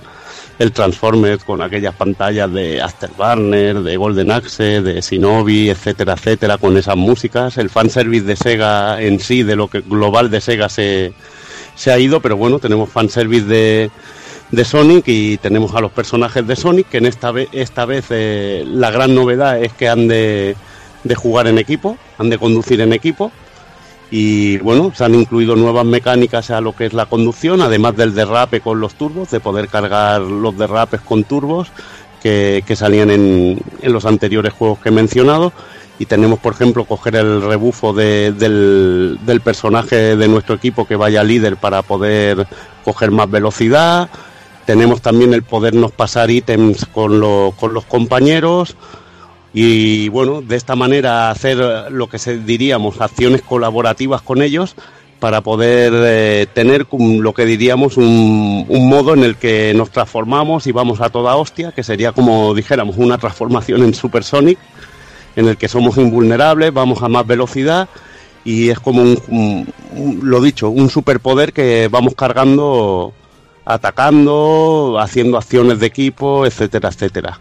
el 0.59 0.70
Transformer 0.70 1.39
con 1.39 1.62
aquellas 1.62 1.94
pantallas 1.94 2.52
de 2.52 2.83
Afterburner, 2.83 3.81
de 3.81 3.97
Golden 3.97 4.33
Axe, 4.33 4.83
de 4.83 5.01
Shinobi, 5.01 5.70
etcétera, 5.70 6.12
etcétera, 6.12 6.59
con 6.59 6.77
esas 6.77 6.99
músicas. 6.99 7.57
El 7.57 7.70
fanservice 7.70 8.27
de 8.27 8.36
Sega 8.36 9.01
en 9.01 9.19
sí, 9.19 9.43
de 9.43 9.57
lo 9.57 9.69
que 9.69 9.81
global 9.81 10.28
de 10.28 10.43
Sega 10.43 10.69
se, 10.69 11.15
se 11.75 11.91
ha 11.91 11.99
ido, 11.99 12.20
pero 12.20 12.36
bueno, 12.36 12.59
tenemos 12.59 12.91
fanservice 12.91 13.47
de, 13.47 13.91
de 14.51 14.65
Sonic 14.67 15.05
y 15.07 15.39
tenemos 15.39 15.75
a 15.75 15.81
los 15.81 15.91
personajes 15.91 16.47
de 16.47 16.55
Sonic, 16.55 16.91
que 16.91 16.99
en 16.99 17.07
esta 17.07 17.31
vez, 17.31 17.49
esta 17.52 17.86
vez 17.86 18.05
eh, 18.10 18.62
la 18.67 18.91
gran 18.91 19.15
novedad 19.15 19.59
es 19.59 19.73
que 19.73 19.89
han 19.89 20.07
de, 20.07 20.55
de 21.02 21.15
jugar 21.15 21.47
en 21.47 21.57
equipo, 21.57 21.97
han 22.19 22.28
de 22.28 22.36
conducir 22.36 22.83
en 22.83 22.93
equipo. 22.93 23.33
Y 24.10 24.58
bueno, 24.58 24.92
se 24.94 25.05
han 25.05 25.14
incluido 25.14 25.55
nuevas 25.55 25.84
mecánicas 25.84 26.50
a 26.50 26.60
lo 26.60 26.74
que 26.74 26.86
es 26.86 26.92
la 26.92 27.06
conducción, 27.06 27.60
además 27.62 27.97
del 27.97 28.14
derrape 28.14 28.60
con 28.60 28.80
los 28.80 28.94
turbos, 28.94 29.30
de 29.30 29.39
poder 29.40 29.68
cargar 29.68 30.20
los 30.22 30.56
derrapes 30.58 31.00
con 31.00 31.22
turbos 31.24 31.68
que, 32.22 32.64
que 32.66 32.74
salían 32.74 33.10
en, 33.10 33.60
en 33.80 33.92
los 33.92 34.05
anteriores 34.06 34.52
juegos 34.52 34.80
que 34.80 34.89
he 34.89 34.92
mencionado. 34.92 35.52
Y 36.00 36.06
tenemos, 36.06 36.39
por 36.40 36.55
ejemplo, 36.55 36.86
coger 36.86 37.14
el 37.16 37.42
rebufo 37.42 37.92
de- 37.92 38.32
del, 38.32 39.18
del 39.24 39.40
personaje 39.42 40.16
de 40.16 40.28
nuestro 40.28 40.55
equipo 40.55 40.86
que 40.86 40.97
vaya 40.97 41.22
líder 41.22 41.56
para 41.56 41.82
poder 41.82 42.47
coger 42.84 43.10
más 43.10 43.30
velocidad. 43.30 44.08
Tenemos 44.64 45.02
también 45.02 45.34
el 45.34 45.42
podernos 45.42 45.92
pasar 45.92 46.30
ítems 46.30 46.86
con, 46.86 47.20
lo- 47.20 47.52
con 47.60 47.74
los 47.74 47.84
compañeros 47.84 48.76
y 49.52 50.08
bueno, 50.10 50.42
de 50.42 50.56
esta 50.56 50.76
manera 50.76 51.30
hacer 51.30 51.58
lo 51.90 52.08
que 52.08 52.18
se 52.18 52.38
diríamos 52.38 53.00
acciones 53.00 53.42
colaborativas 53.42 54.22
con 54.22 54.42
ellos 54.42 54.76
para 55.18 55.40
poder 55.42 55.92
eh, 55.96 56.46
tener 56.54 56.86
lo 56.90 57.34
que 57.34 57.44
diríamos 57.44 57.96
un, 57.96 58.64
un 58.68 58.88
modo 58.88 59.12
en 59.12 59.22
el 59.24 59.36
que 59.36 59.74
nos 59.74 59.90
transformamos 59.90 60.66
y 60.66 60.72
vamos 60.72 61.00
a 61.00 61.10
toda 61.10 61.36
hostia, 61.36 61.72
que 61.72 61.82
sería 61.82 62.12
como 62.12 62.54
dijéramos 62.54 62.96
una 62.96 63.18
transformación 63.18 63.82
en 63.82 63.92
Supersonic, 63.92 64.58
en 65.36 65.48
el 65.48 65.56
que 65.58 65.68
somos 65.68 65.98
invulnerables, 65.98 66.72
vamos 66.72 67.02
a 67.02 67.08
más 67.08 67.26
velocidad 67.26 67.88
y 68.44 68.70
es 68.70 68.80
como 68.80 69.02
un- 69.02 69.68
lo 70.22 70.40
dicho, 70.40 70.70
un 70.70 70.88
superpoder 70.88 71.52
que 71.52 71.88
vamos 71.90 72.14
cargando, 72.14 73.12
atacando, 73.66 74.96
haciendo 75.00 75.36
acciones 75.36 75.78
de 75.80 75.86
equipo, 75.86 76.46
etcétera, 76.46 76.88
etcétera. 76.88 77.38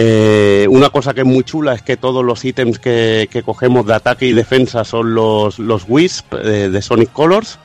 Eh, 0.00 0.68
una 0.70 0.90
cosa 0.90 1.12
que 1.12 1.22
es 1.22 1.26
muy 1.26 1.42
chula 1.42 1.74
es 1.74 1.82
que 1.82 1.96
todos 1.96 2.24
los 2.24 2.44
ítems 2.44 2.78
que, 2.78 3.28
cogemos 3.44 3.84
de 3.84 3.94
ataque 3.94 4.26
y 4.26 4.32
defensa 4.32 4.84
son 4.84 5.12
los, 5.12 5.58
los 5.58 5.86
Wisp 5.88 6.34
eh, 6.34 6.68
de 6.68 6.82
Sonic 6.82 7.12
Colors. 7.12 7.58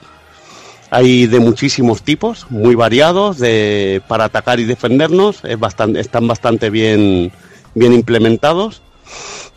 Hay 0.90 1.28
de 1.28 1.40
muchísimos 1.40 2.02
tipos, 2.02 2.48
muy 2.50 2.74
variados, 2.74 3.38
de, 3.38 4.02
para 4.08 4.26
atacar 4.26 4.60
y 4.60 4.64
defendernos. 4.64 5.46
Es 5.46 5.60
bastante, 5.60 6.00
están 6.00 6.28
bastante 6.28 6.72
bien, 6.72 7.32
bien 7.76 7.94
implementados. 7.94 8.82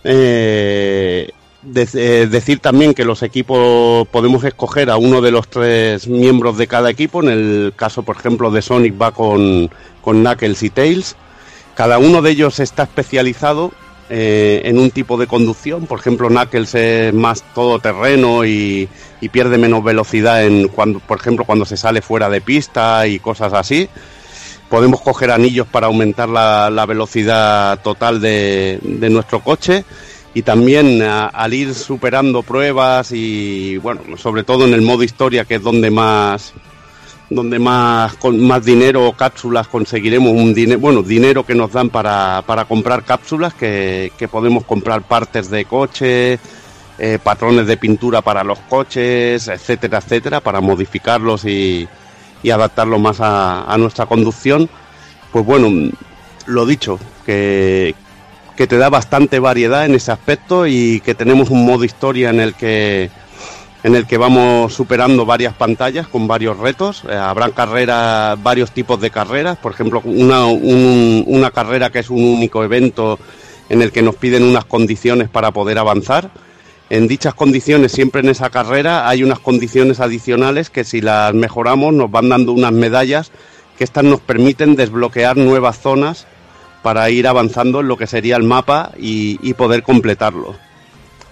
Eh, 0.05 1.31
decir 1.63 2.59
también 2.59 2.93
que 2.93 3.07
los 3.07 3.23
equipos 3.23 4.07
podemos 4.09 4.45
escoger 4.45 4.91
a 4.91 4.99
uno 4.99 5.23
de 5.23 5.31
los 5.31 5.49
tres 5.49 6.09
miembros 6.09 6.59
de 6.59 6.67
cada 6.67 6.91
equipo. 6.91 7.23
En 7.23 7.31
el 7.31 7.73
caso, 7.75 8.03
por 8.03 8.17
ejemplo, 8.17 8.51
de 8.51 8.61
Sonic 8.61 9.01
va 9.01 9.13
con, 9.13 9.71
con 10.03 10.21
Knuckles 10.21 10.63
y 10.63 10.69
Tails. 10.69 11.17
Cada 11.77 11.99
uno 11.99 12.23
de 12.23 12.31
ellos 12.31 12.59
está 12.59 12.85
especializado 12.85 13.71
eh, 14.09 14.63
en 14.65 14.79
un 14.79 14.91
tipo 14.91 15.19
de 15.19 15.27
conducción. 15.27 15.87
Por 15.87 16.01
ejemplo, 16.01 16.29
Knuckles 16.29 16.75
es 16.75 17.13
más 17.13 17.45
todoterreno 17.55 18.47
y, 18.47 18.89
y 19.21 19.29
pierde 19.29 19.59
menos 19.59 19.85
velocidad 19.85 20.45
en 20.45 20.69
cuando, 20.69 21.01
por 21.01 21.19
ejemplo, 21.19 21.45
cuando 21.45 21.67
se 21.67 21.77
sale 21.77 22.01
fuera 22.01 22.31
de 22.31 22.41
pista 22.41 23.07
y 23.07 23.19
cosas 23.19 23.53
así. 23.53 23.91
Podemos 24.71 25.03
coger 25.03 25.31
anillos 25.31 25.67
para 25.67 25.87
aumentar 25.87 26.31
la, 26.31 26.87
velocidad 26.87 27.81
total 27.83 28.21
de, 28.21 28.81
nuestro 29.11 29.41
coche 29.41 29.85
y 30.35 30.43
también 30.43 31.03
al 31.03 31.55
ir 31.55 31.75
superando 31.75 32.43
pruebas 32.43 33.13
y 33.13 33.77
bueno, 33.77 34.01
sobre 34.17 34.45
todo 34.45 34.67
en 34.67 34.73
el 34.73 34.83
modo 34.83 35.03
historia 35.03 35.45
que 35.45 35.57
es 35.57 35.63
donde 35.63 35.91
más 35.91 36.53
donde 37.29 37.59
más 37.59 38.15
con 38.17 38.39
más 38.41 38.65
dinero 38.65 39.07
o 39.07 39.13
cápsulas 39.13 39.67
conseguiremos 39.67 40.31
un 40.31 40.55
dinero 40.55 40.79
bueno 40.79 41.03
dinero 41.03 41.45
que 41.45 41.55
nos 41.57 41.73
dan 41.73 41.91
para, 41.91 42.43
para 42.47 42.67
comprar 42.67 43.03
cápsulas 43.05 43.53
que, 43.53 44.13
que 44.17 44.29
podemos 44.29 44.65
comprar 44.65 45.03
partes 45.03 45.51
de 45.51 45.65
coche 45.65 46.39
eh, 46.99 47.19
patrones 47.23 47.67
de 47.67 47.77
pintura 47.77 48.23
para 48.23 48.45
los 48.45 48.59
coches 48.61 49.49
etcétera 49.49 49.99
etcétera 49.99 50.41
para 50.41 50.61
modificarlos 50.61 51.45
y, 51.45 51.89
y 52.43 52.51
adaptarlo 52.51 52.99
más 52.99 53.21
a, 53.21 53.65
a 53.65 53.77
nuestra 53.79 54.07
conducción. 54.07 54.69
Pues 55.33 55.45
bueno 55.45 55.91
lo 56.47 56.65
dicho 56.65 56.99
que, 57.25 57.95
que 58.57 58.67
te 58.67 58.79
da 58.79 58.89
bastante 58.89 59.39
variedad 59.41 59.85
en 59.85 59.95
ese 59.95 60.13
aspecto 60.13 60.67
y 60.67 61.01
que 61.01 61.15
tenemos 61.15 61.51
un 61.51 61.67
modo 61.67 61.85
historia 61.85 62.31
en 62.31 62.41
el 62.41 62.55
que 62.55 63.11
en 63.83 63.95
el 63.95 64.07
que 64.07 64.17
vamos 64.17 64.75
superando 64.75 65.25
varias 65.27 65.55
pantallas 65.55 66.09
con 66.09 66.27
varios 66.27 66.59
retos. 66.59 67.05
Eh, 67.09 67.15
habrán 67.15 67.53
carreras, 67.53 68.43
varios 68.43 68.73
tipos 68.73 69.01
de 69.01 69.11
carreras, 69.11 69.59
por 69.59 69.73
ejemplo, 69.73 70.01
una, 70.05 70.47
un- 70.47 71.25
una 71.27 71.51
carrera 71.51 71.91
que 71.91 72.01
es 72.01 72.11
un 72.11 72.23
único 72.25 72.65
evento 72.65 73.19
en 73.69 73.83
el 73.83 73.93
que 73.93 74.03
nos 74.03 74.17
piden 74.17 74.43
unas 74.45 74.65
condiciones 74.65 75.29
para 75.29 75.51
poder 75.53 75.79
avanzar. 75.79 76.31
En 76.89 77.09
dichas 77.09 77.35
condiciones, 77.35 77.91
siempre 77.93 78.21
en 78.21 78.29
esa 78.29 78.49
carrera, 78.51 79.09
hay 79.09 79.25
unas 79.25 79.41
condiciones 79.41 79.99
adicionales 80.01 80.71
que 80.71 80.85
si 80.85 81.01
las 81.01 81.35
mejoramos 81.35 81.93
nos 81.93 82.11
van 82.11 82.29
dando 82.29 82.53
unas 82.53 82.73
medallas 82.73 83.33
que 83.77 83.85
estas 83.85 84.05
nos 84.05 84.21
permiten 84.21 84.77
desbloquear 84.77 85.37
nuevas 85.37 85.81
zonas 85.81 86.27
para 86.83 87.11
ir 87.11 87.27
avanzando 87.27 87.81
en 87.81 87.89
lo 87.89 87.97
que 87.97 88.07
sería 88.07 88.37
el 88.37 88.45
mapa 88.45 88.93
y 88.99 89.53
poder 89.55 89.83
completarlo. 89.83 90.55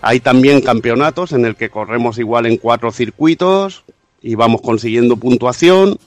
Hay 0.06 0.20
también 0.20 0.60
campeonatos 0.60 1.32
en 1.32 1.44
el 1.46 1.56
que 1.56 1.70
corremos 1.70 2.18
igual 2.18 2.46
en 2.46 2.58
cuatro 2.58 2.92
circuitos 2.92 3.84
y 4.22 4.34
vamos 4.34 4.60
consiguiendo 4.60 5.16
puntuación. 5.16 5.98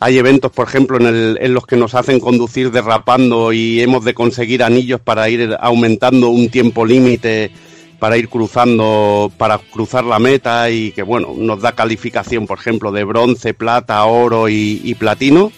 Hay 0.00 0.18
eventos, 0.18 0.50
por 0.50 0.66
ejemplo, 0.66 0.96
en, 0.98 1.06
el- 1.06 1.38
en 1.40 1.54
los 1.54 1.66
que 1.66 1.76
nos 1.76 1.94
hacen 1.94 2.20
conducir 2.20 2.70
derrapando 2.70 3.52
y 3.52 3.80
hemos 3.80 4.04
de 4.04 4.14
conseguir 4.14 4.62
anillos 4.62 5.00
para 5.00 5.28
ir 5.28 5.56
aumentando 5.60 6.28
un 6.30 6.48
tiempo 6.48 6.84
límite 6.86 7.50
para 7.98 8.16
ir 8.18 8.28
cruzando, 8.28 9.32
para 9.38 9.56
cruzar 9.58 10.04
la 10.04 10.18
meta 10.18 10.68
y 10.68 10.92
que, 10.92 11.02
bueno, 11.02 11.32
nos 11.36 11.62
da 11.62 11.72
calificación, 11.72 12.46
por 12.46 12.58
ejemplo, 12.58 12.92
de 12.92 13.04
bronce, 13.04 13.54
plata, 13.54 14.04
oro 14.04 14.48
y, 14.48 14.80
y 14.84 14.94
platino. 14.94 15.52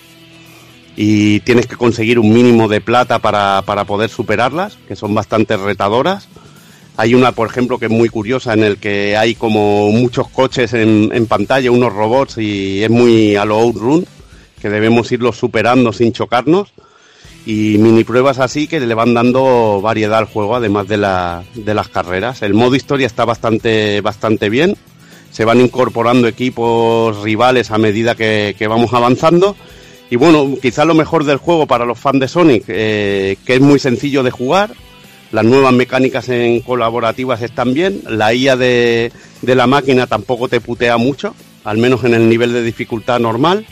y 0.97 1.41
tienes 1.41 1.67
que 1.67 1.77
conseguir 1.77 2.19
un 2.19 2.33
mínimo 2.33 2.69
de 2.69 2.81
plata 2.81 3.19
para, 3.19 3.63
para 3.67 3.85
poder 3.85 4.09
superarlas, 4.11 4.79
que 4.89 4.97
son 4.97 5.15
bastante 5.15 5.57
retadoras. 5.57 6.29
Hay 6.99 7.15
una, 7.15 7.33
por 7.33 7.49
ejemplo, 7.49 7.79
que 7.79 7.87
es 7.87 7.91
muy 7.93 8.09
curiosa, 8.09 8.55
en 8.55 8.63
el 8.63 8.79
que 8.79 9.17
hay 9.17 9.35
como 9.35 9.91
muchos 9.93 10.29
coches 10.29 10.73
en, 10.73 11.27
pantalla, 11.27 11.71
unos 11.71 11.93
robots, 11.93 12.39
y 12.39 12.83
es 12.83 12.91
muy 12.91 13.37
a 13.37 13.45
lo 13.45 13.57
Outrun, 13.57 14.07
que 14.61 14.71
debemos 14.71 15.13
irlos 15.13 15.37
superando 15.37 15.93
sin 15.93 16.13
chocarnos. 16.13 16.73
Y 17.45 17.77
mini 17.79 18.03
pruebas 18.03 18.41
así 18.41 18.67
que 18.67 18.81
le 18.81 18.95
van 18.95 19.15
dando 19.15 19.81
variedad 19.81 20.19
al 20.19 20.25
juego, 20.25 20.57
además 20.57 20.89
de, 20.89 20.97
la, 20.97 21.45
de 21.55 21.75
las 21.75 21.89
carreras. 21.89 22.43
El 22.43 22.55
modo 22.55 22.75
historia 22.75 23.07
está 23.07 23.25
bastante, 23.25 24.01
bastante 24.01 24.49
bien. 24.49 24.77
Se 25.31 25.45
van 25.45 25.61
incorporando 25.61 26.27
equipos 26.27 27.23
rivales 27.23 27.71
a 27.71 27.79
medida 27.79 28.15
que, 28.15 28.67
vamos 28.69 28.95
avanzando. 28.95 29.55
Y 30.11 30.17
bueno, 30.17 30.57
quizá 30.61 30.85
lo 30.85 30.95
mejor 30.95 31.25
del 31.25 31.37
juego 31.37 31.67
para 31.67 31.85
los 31.85 31.99
fans 31.99 32.21
de 32.21 32.29
Sonic, 32.29 32.65
eh, 32.69 33.37
que 33.45 33.55
es 33.57 33.61
muy 33.61 33.79
sencillo 33.79 34.23
de 34.23 34.31
jugar, 34.31 34.71
las 35.33 35.45
nuevas 35.45 35.73
mecánicas 35.73 36.29
en 36.29 36.61
colaborativas 36.61 37.43
están 37.43 37.75
bien, 37.75 38.03
la 38.09 38.33
IA 38.35 38.57
de, 38.57 39.13
de 39.43 39.55
la 39.55 39.67
máquina 39.67 40.07
tampoco 40.07 40.49
te 40.49 40.61
putea 40.61 40.97
mucho, 40.97 41.35
al 41.65 41.79
menos 41.79 42.05
en 42.05 42.15
el 42.15 42.29
nivel 42.29 42.53
de 42.53 42.63
dificultad 42.63 43.19
normal, 43.19 43.67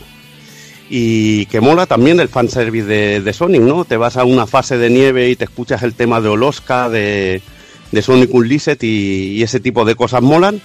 y 0.89 1.45
que 1.47 1.61
mola 1.61 1.85
también 1.85 2.19
el 2.19 2.29
fanservice 2.29 2.85
de, 2.85 3.21
de 3.21 3.33
Sonic, 3.33 3.61
¿no? 3.61 3.85
Te 3.85 3.97
vas 3.97 4.17
a 4.17 4.23
una 4.23 4.45
fase 4.45 4.77
de 4.77 4.89
nieve 4.89 5.29
y 5.29 5.35
te 5.35 5.45
escuchas 5.45 5.81
el 5.83 5.95
tema 5.95 6.21
de 6.21 6.29
Oloska, 6.29 6.89
de, 6.89 7.41
de 7.91 8.01
Sonic 8.01 8.33
Unleashed 8.33 8.77
y, 8.83 9.31
y 9.31 9.43
ese 9.43 9.59
tipo 9.59 9.83
de 9.85 9.95
cosas 9.95 10.21
molan. 10.21 10.61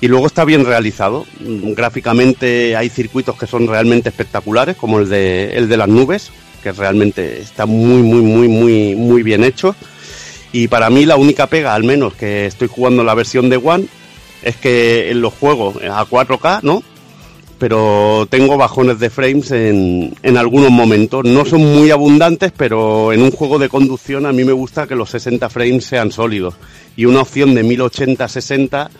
Y 0.00 0.08
luego 0.08 0.26
está 0.26 0.44
bien 0.44 0.64
realizado. 0.64 1.26
Gráficamente 1.38 2.74
hay 2.74 2.88
circuitos 2.88 3.38
que 3.38 3.46
son 3.46 3.68
realmente 3.68 4.08
espectaculares, 4.08 4.76
como 4.76 4.98
el 4.98 5.08
de, 5.08 5.52
el 5.52 5.68
de 5.68 5.76
las 5.76 5.86
nubes, 5.86 6.32
que 6.60 6.72
realmente 6.72 7.40
está 7.40 7.66
muy, 7.66 8.02
muy, 8.02 8.20
muy, 8.20 8.48
muy, 8.48 8.96
muy 8.96 9.22
bien 9.22 9.44
hecho. 9.44 9.76
Y 10.52 10.68
para 10.68 10.90
mí 10.90 11.06
la 11.06 11.16
única 11.16 11.46
pega, 11.46 11.74
al 11.74 11.84
menos 11.84 12.14
que 12.14 12.46
estoy 12.46 12.68
jugando 12.68 13.02
la 13.02 13.14
versión 13.14 13.48
de 13.48 13.56
One, 13.56 13.86
es 14.42 14.56
que 14.56 15.10
en 15.10 15.20
los 15.20 15.32
juegos 15.32 15.76
a 15.76 16.04
4K, 16.04 16.60
¿no? 16.62 16.82
Pero 17.58 18.26
tengo 18.28 18.56
bajones 18.56 18.98
de 18.98 19.08
frames 19.08 19.50
en, 19.52 20.14
en 20.22 20.36
algunos 20.36 20.70
momentos. 20.70 21.24
No 21.24 21.44
son 21.44 21.60
muy 21.60 21.90
abundantes, 21.90 22.52
pero 22.56 23.12
en 23.12 23.22
un 23.22 23.30
juego 23.30 23.58
de 23.58 23.68
conducción 23.68 24.26
a 24.26 24.32
mí 24.32 24.44
me 24.44 24.52
gusta 24.52 24.86
que 24.86 24.96
los 24.96 25.10
60 25.10 25.48
frames 25.48 25.84
sean 25.84 26.10
sólidos. 26.10 26.54
Y 26.96 27.04
una 27.04 27.20
opción 27.20 27.54
de 27.54 27.64
1080-60 27.64 28.90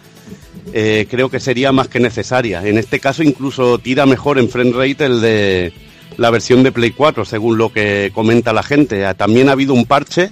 eh, 0.72 1.06
creo 1.10 1.28
que 1.28 1.40
sería 1.40 1.72
más 1.72 1.88
que 1.88 2.00
necesaria. 2.00 2.66
En 2.66 2.78
este 2.78 3.00
caso 3.00 3.22
incluso 3.22 3.78
tira 3.78 4.06
mejor 4.06 4.38
en 4.38 4.48
frame 4.48 4.72
rate 4.72 5.04
el 5.04 5.20
de 5.20 5.72
la 6.16 6.30
versión 6.30 6.62
de 6.62 6.72
Play 6.72 6.92
4, 6.92 7.24
según 7.24 7.58
lo 7.58 7.72
que 7.72 8.10
comenta 8.14 8.52
la 8.52 8.62
gente. 8.62 9.02
También 9.14 9.48
ha 9.48 9.52
habido 9.52 9.74
un 9.74 9.86
parche 9.86 10.30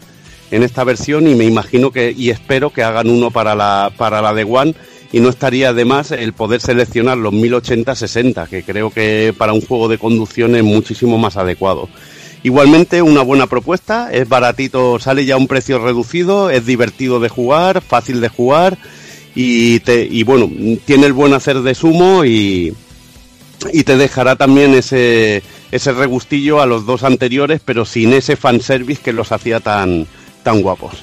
en 0.51 0.63
esta 0.63 0.85
versión 0.85 1.27
y 1.29 1.35
me 1.35 1.45
imagino 1.45 1.91
que 1.91 2.15
y 2.17 2.31
espero 2.31 2.71
que 2.71 2.83
hagan 2.83 3.09
uno 3.09 3.31
para 3.31 3.55
la 3.55 3.93
para 3.97 4.21
la 4.21 4.35
de 4.35 4.45
One 4.45 4.75
y 5.13 5.21
no 5.21 5.29
estaría 5.29 5.73
de 5.73 5.85
más 5.85 6.13
el 6.13 6.33
poder 6.33 6.61
seleccionar 6.61 7.19
los 7.19 7.35
1080-60, 7.35 8.49
que 8.49 8.63
creo 8.63 8.91
que 8.91 9.35
para 9.37 9.53
un 9.53 9.61
juego 9.61 9.89
de 9.89 9.99
conducción 9.99 10.55
es 10.55 10.63
muchísimo 10.63 11.19
más 11.19 11.37
adecuado. 11.37 11.89
Igualmente 12.43 13.03
una 13.03 13.23
buena 13.23 13.47
propuesta, 13.47 14.11
es 14.13 14.29
baratito, 14.29 14.99
sale 14.99 15.27
ya 15.27 15.35
a 15.35 15.39
un 15.39 15.49
precio 15.49 15.79
reducido, 15.79 16.49
es 16.49 16.65
divertido 16.65 17.21
de 17.21 17.29
jugar, 17.29 17.83
fácil 17.83 18.21
de 18.21 18.29
jugar 18.29 18.79
y, 19.35 19.81
te, 19.81 20.07
y 20.11 20.23
bueno, 20.23 20.49
tiene 20.85 21.07
el 21.07 21.13
buen 21.13 21.35
hacer 21.35 21.61
de 21.61 21.75
sumo 21.75 22.25
y, 22.25 22.73
y 23.73 23.85
te 23.85 23.97
dejará 23.97 24.37
también 24.37 24.75
ese, 24.75 25.43
ese 25.71 25.93
regustillo 25.93 26.63
a 26.63 26.67
los 26.67 26.87
dos 26.87 27.03
anteriores, 27.03 27.61
pero 27.65 27.85
sin 27.85 28.13
ese 28.13 28.37
fanservice 28.37 29.03
que 29.03 29.13
los 29.13 29.33
hacía 29.33 29.61
tan, 29.61 30.07
tan 30.43 30.63
guapos. 30.63 31.03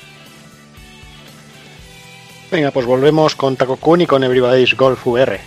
Venga, 2.51 2.71
pues 2.71 2.85
volvemos 2.85 3.35
con 3.35 3.57
Taco 3.57 3.75
Kun 3.75 4.01
y 4.01 4.07
con 4.07 4.23
Everybody's 4.23 4.75
Golf 4.75 5.05
VR. 5.05 5.39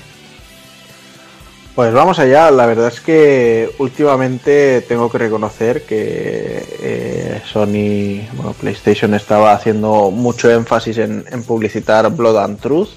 Pues 1.75 1.94
vamos 1.94 2.19
allá, 2.19 2.51
la 2.51 2.67
verdad 2.67 2.89
es 2.89 3.01
que 3.01 3.70
últimamente 3.78 4.83
tengo 4.83 5.10
que 5.10 5.19
reconocer 5.19 5.85
que 5.86 6.62
eh, 6.83 7.43
Sony, 7.51 8.27
bueno, 8.35 8.52
PlayStation 8.60 9.15
estaba 9.15 9.52
haciendo 9.52 10.10
mucho 10.10 10.51
énfasis 10.51 10.99
en, 10.99 11.25
en 11.31 11.43
publicitar 11.43 12.10
Blood 12.10 12.39
and 12.39 12.60
Truth 12.60 12.91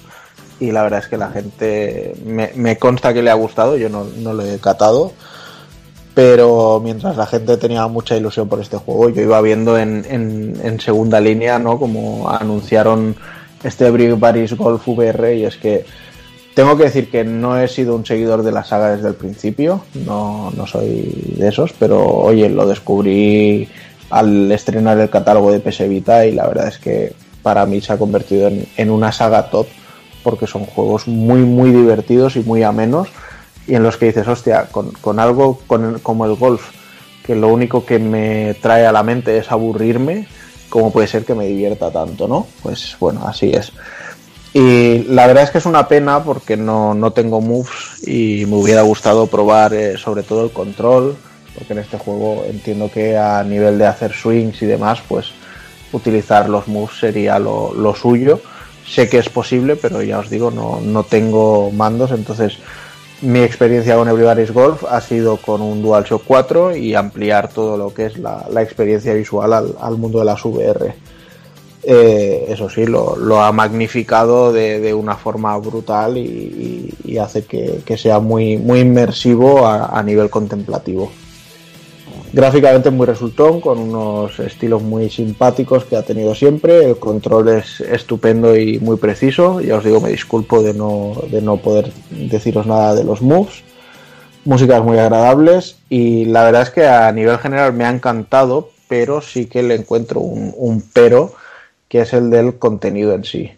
y 0.60 0.72
la 0.72 0.84
verdad 0.84 1.00
es 1.00 1.08
que 1.08 1.18
la 1.18 1.30
gente 1.30 2.16
me, 2.26 2.52
me 2.56 2.78
consta 2.78 3.14
que 3.14 3.22
le 3.22 3.30
ha 3.30 3.36
gustado, 3.36 3.78
yo 3.78 3.90
no, 3.90 4.06
no 4.18 4.34
lo 4.34 4.44
he 4.44 4.60
catado, 4.60 5.14
pero 6.14 6.80
mientras 6.83 7.17
la 7.17 7.25
gente 7.25 7.58
tenía 7.58 7.88
mucha 7.88 8.16
ilusión 8.16 8.48
por 8.48 8.61
este 8.61 8.77
juego, 8.77 9.09
yo 9.09 9.22
iba 9.22 9.42
viendo 9.42 9.77
en, 9.77 10.06
en, 10.09 10.80
segunda 10.80 11.19
línea, 11.19 11.58
¿no? 11.58 11.80
Como 11.80 12.30
anunciaron 12.30 13.16
este 13.64 13.88
Everybody's 13.88 14.53
Golf 14.53 14.88
VR 14.88 15.35
y 15.35 15.45
es 15.45 15.58
que 15.58 15.85
tengo 16.53 16.77
que 16.77 16.83
decir 16.83 17.09
que 17.09 17.24
no 17.24 17.58
he 17.58 17.67
sido 17.67 17.95
un 17.95 18.06
seguidor 18.06 18.43
de 18.43 18.51
la 18.51 18.64
saga 18.64 18.95
desde 18.95 19.08
el 19.08 19.16
principio, 19.16 19.83
no, 20.06 20.51
no 20.56 20.67
soy 20.67 21.33
de 21.38 21.48
esos, 21.48 21.74
pero 21.74 22.06
oye, 22.06 22.48
lo 22.50 22.67
descubrí 22.67 23.67
al 24.11 24.51
estrenar 24.51 25.00
el 25.00 25.09
catálogo 25.09 25.51
de 25.51 25.59
PS 25.59 25.90
Vita 25.90 26.27
y 26.27 26.33
la 26.33 26.45
verdad 26.45 26.67
es 26.67 26.77
que 26.77 27.14
para 27.42 27.66
mí 27.66 27.82
se 27.82 27.93
ha 27.93 27.98
convertido 27.98 28.50
en, 28.50 28.67
en 28.77 28.92
una 28.92 29.11
saga 29.11 29.50
top 29.50 29.66
porque 30.22 30.45
son 30.45 30.66
juegos 30.66 31.08
muy 31.08 31.42
muy 31.42 31.72
divertidos 31.72 32.35
y 32.35 32.42
muy 32.42 32.61
amenos 32.61 33.09
y 33.67 33.75
en 33.75 33.83
los 33.83 33.98
que 33.98 34.08
dices, 34.08 34.27
hostia, 34.27 34.67
con, 34.72 34.92
con 34.92 35.19
algo 35.19 35.59
con, 35.67 36.00
como 36.00 36.25
el 36.25 36.35
golf, 36.35 36.72
que 37.25 37.35
lo 37.35 37.48
único 37.48 37.85
que 37.85 38.00
me 38.00 38.56
trae 38.56 38.85
a 38.85 38.92
la 38.92 39.03
mente 39.03 39.38
es 39.38 39.51
aburrirme, 39.51 40.27
¿cómo 40.69 40.92
puede 40.92 41.08
ser 41.08 41.24
que 41.25 41.35
me 41.35 41.45
divierta 41.45 41.92
tanto, 41.92 42.27
no? 42.27 42.48
Pues 42.61 42.98
bueno, 43.00 43.25
así 43.25 43.51
es. 43.51 43.72
Y 44.53 45.03
la 45.06 45.25
verdad 45.25 45.43
es 45.43 45.51
que 45.51 45.58
es 45.58 45.66
una 45.66 45.88
pena 45.88 46.24
porque 46.24 46.58
no, 46.58 46.93
no 46.93 47.11
tengo 47.11 47.42
moves 47.42 48.08
y 48.08 48.45
me 48.45 48.58
hubiera 48.58 48.83
gustado 48.83 49.25
probar 49.27 49.74
eh, 49.74 49.98
sobre 49.98 50.22
todo 50.24 50.43
el 50.43 50.51
control, 50.51 51.16
porque 51.56 51.74
en 51.74 51.80
este 51.80 51.98
juego 51.98 52.43
entiendo 52.48 52.92
que 52.92 53.17
a 53.17 53.43
nivel 53.43 53.80
de 53.80 53.88
hacer 53.88 54.14
swings 54.14 54.61
y 54.61 54.66
demás, 54.66 55.00
pues 55.08 55.32
utilizar 55.92 56.50
los 56.50 56.67
moves 56.67 57.00
sería 57.00 57.40
lo, 57.40 57.74
lo 57.74 57.95
suyo. 57.95 58.42
Sé 58.85 59.09
que 59.09 59.17
es 59.17 59.30
posible, 59.30 59.75
pero 59.75 60.03
ya 60.03 60.19
os 60.19 60.30
digo, 60.30 60.51
no, 60.51 60.82
no 60.82 61.03
tengo 61.03 61.72
mandos, 61.72 62.11
entonces 62.11 62.58
mi 63.24 63.40
experiencia 63.40 63.95
con 63.95 64.08
Everybody's 64.10 64.52
Golf 64.52 64.84
ha 64.84 65.00
sido 65.00 65.38
con 65.38 65.61
un 65.61 65.82
DualShock 65.82 66.24
4 66.26 66.76
y 66.76 66.93
ampliar 66.93 67.48
todo 67.48 67.77
lo 67.77 67.93
que 67.93 68.08
es 68.08 68.18
la, 68.18 68.45
experiencia 68.61 69.14
visual 69.14 69.53
al, 69.53 69.98
mundo 69.98 70.19
de 70.19 70.26
las 70.26 70.43
VR. 70.43 70.93
Eh, 71.84 72.45
eso 72.50 72.69
sí, 72.69 72.85
lo, 72.85 73.42
ha 73.42 73.52
magnificado 73.53 74.52
de, 74.52 74.93
una 74.93 75.16
forma 75.16 75.58
brutal 75.58 76.18
y, 76.18 77.18
hace 77.18 77.45
que, 77.45 77.98
sea 77.98 78.19
muy, 78.19 78.58
muy 78.58 78.82
inmersivo 78.82 79.66
a, 79.66 80.03
nivel 80.03 80.30
contemplativo. 80.30 81.10
Gráficamente 82.34 82.90
muy 82.90 83.06
resultón, 83.06 83.62
con 83.62 83.78
unos 83.78 84.40
estilos 84.40 84.82
muy 84.82 85.08
simpáticos 85.12 85.86
que 85.86 85.95
ha 85.95 86.02
tenido 86.02 86.34
siempre. 86.34 86.84
El 86.84 86.98
control 86.98 87.50
es 87.50 87.80
estupendo 87.80 88.58
y 88.58 88.80
muy 88.80 88.98
preciso. 88.98 89.62
Ya 89.62 89.78
os 89.78 89.84
digo, 89.84 90.02
me 90.02 90.10
disculpo 90.10 90.64
de 90.64 90.74
no, 90.74 91.14
de 91.30 91.44
no 91.44 91.58
poder 91.58 91.92
deciros 92.10 92.66
nada 92.66 92.95
de 92.95 93.03
los 93.03 93.22
moves. 93.22 93.64
Músicas 94.45 94.84
muy 94.84 94.98
agradables 94.98 95.78
y 95.90 96.26
la 96.26 96.44
verdad 96.44 96.64
es 96.64 96.72
que 96.72 96.88
a 96.88 97.12
nivel 97.12 97.38
general 97.38 97.72
me 97.74 97.86
ha 97.86 97.92
encantado, 97.92 98.72
pero 98.88 99.22
sí 99.22 99.45
que 99.45 99.62
le 99.62 99.76
encuentro 99.76 100.20
un, 100.20 100.56
un 100.58 100.82
pero 100.92 101.34
que 101.88 102.02
es 102.02 102.14
el 102.14 102.32
del 102.32 102.58
contenido 102.58 103.14
en 103.14 103.26
sí. 103.26 103.52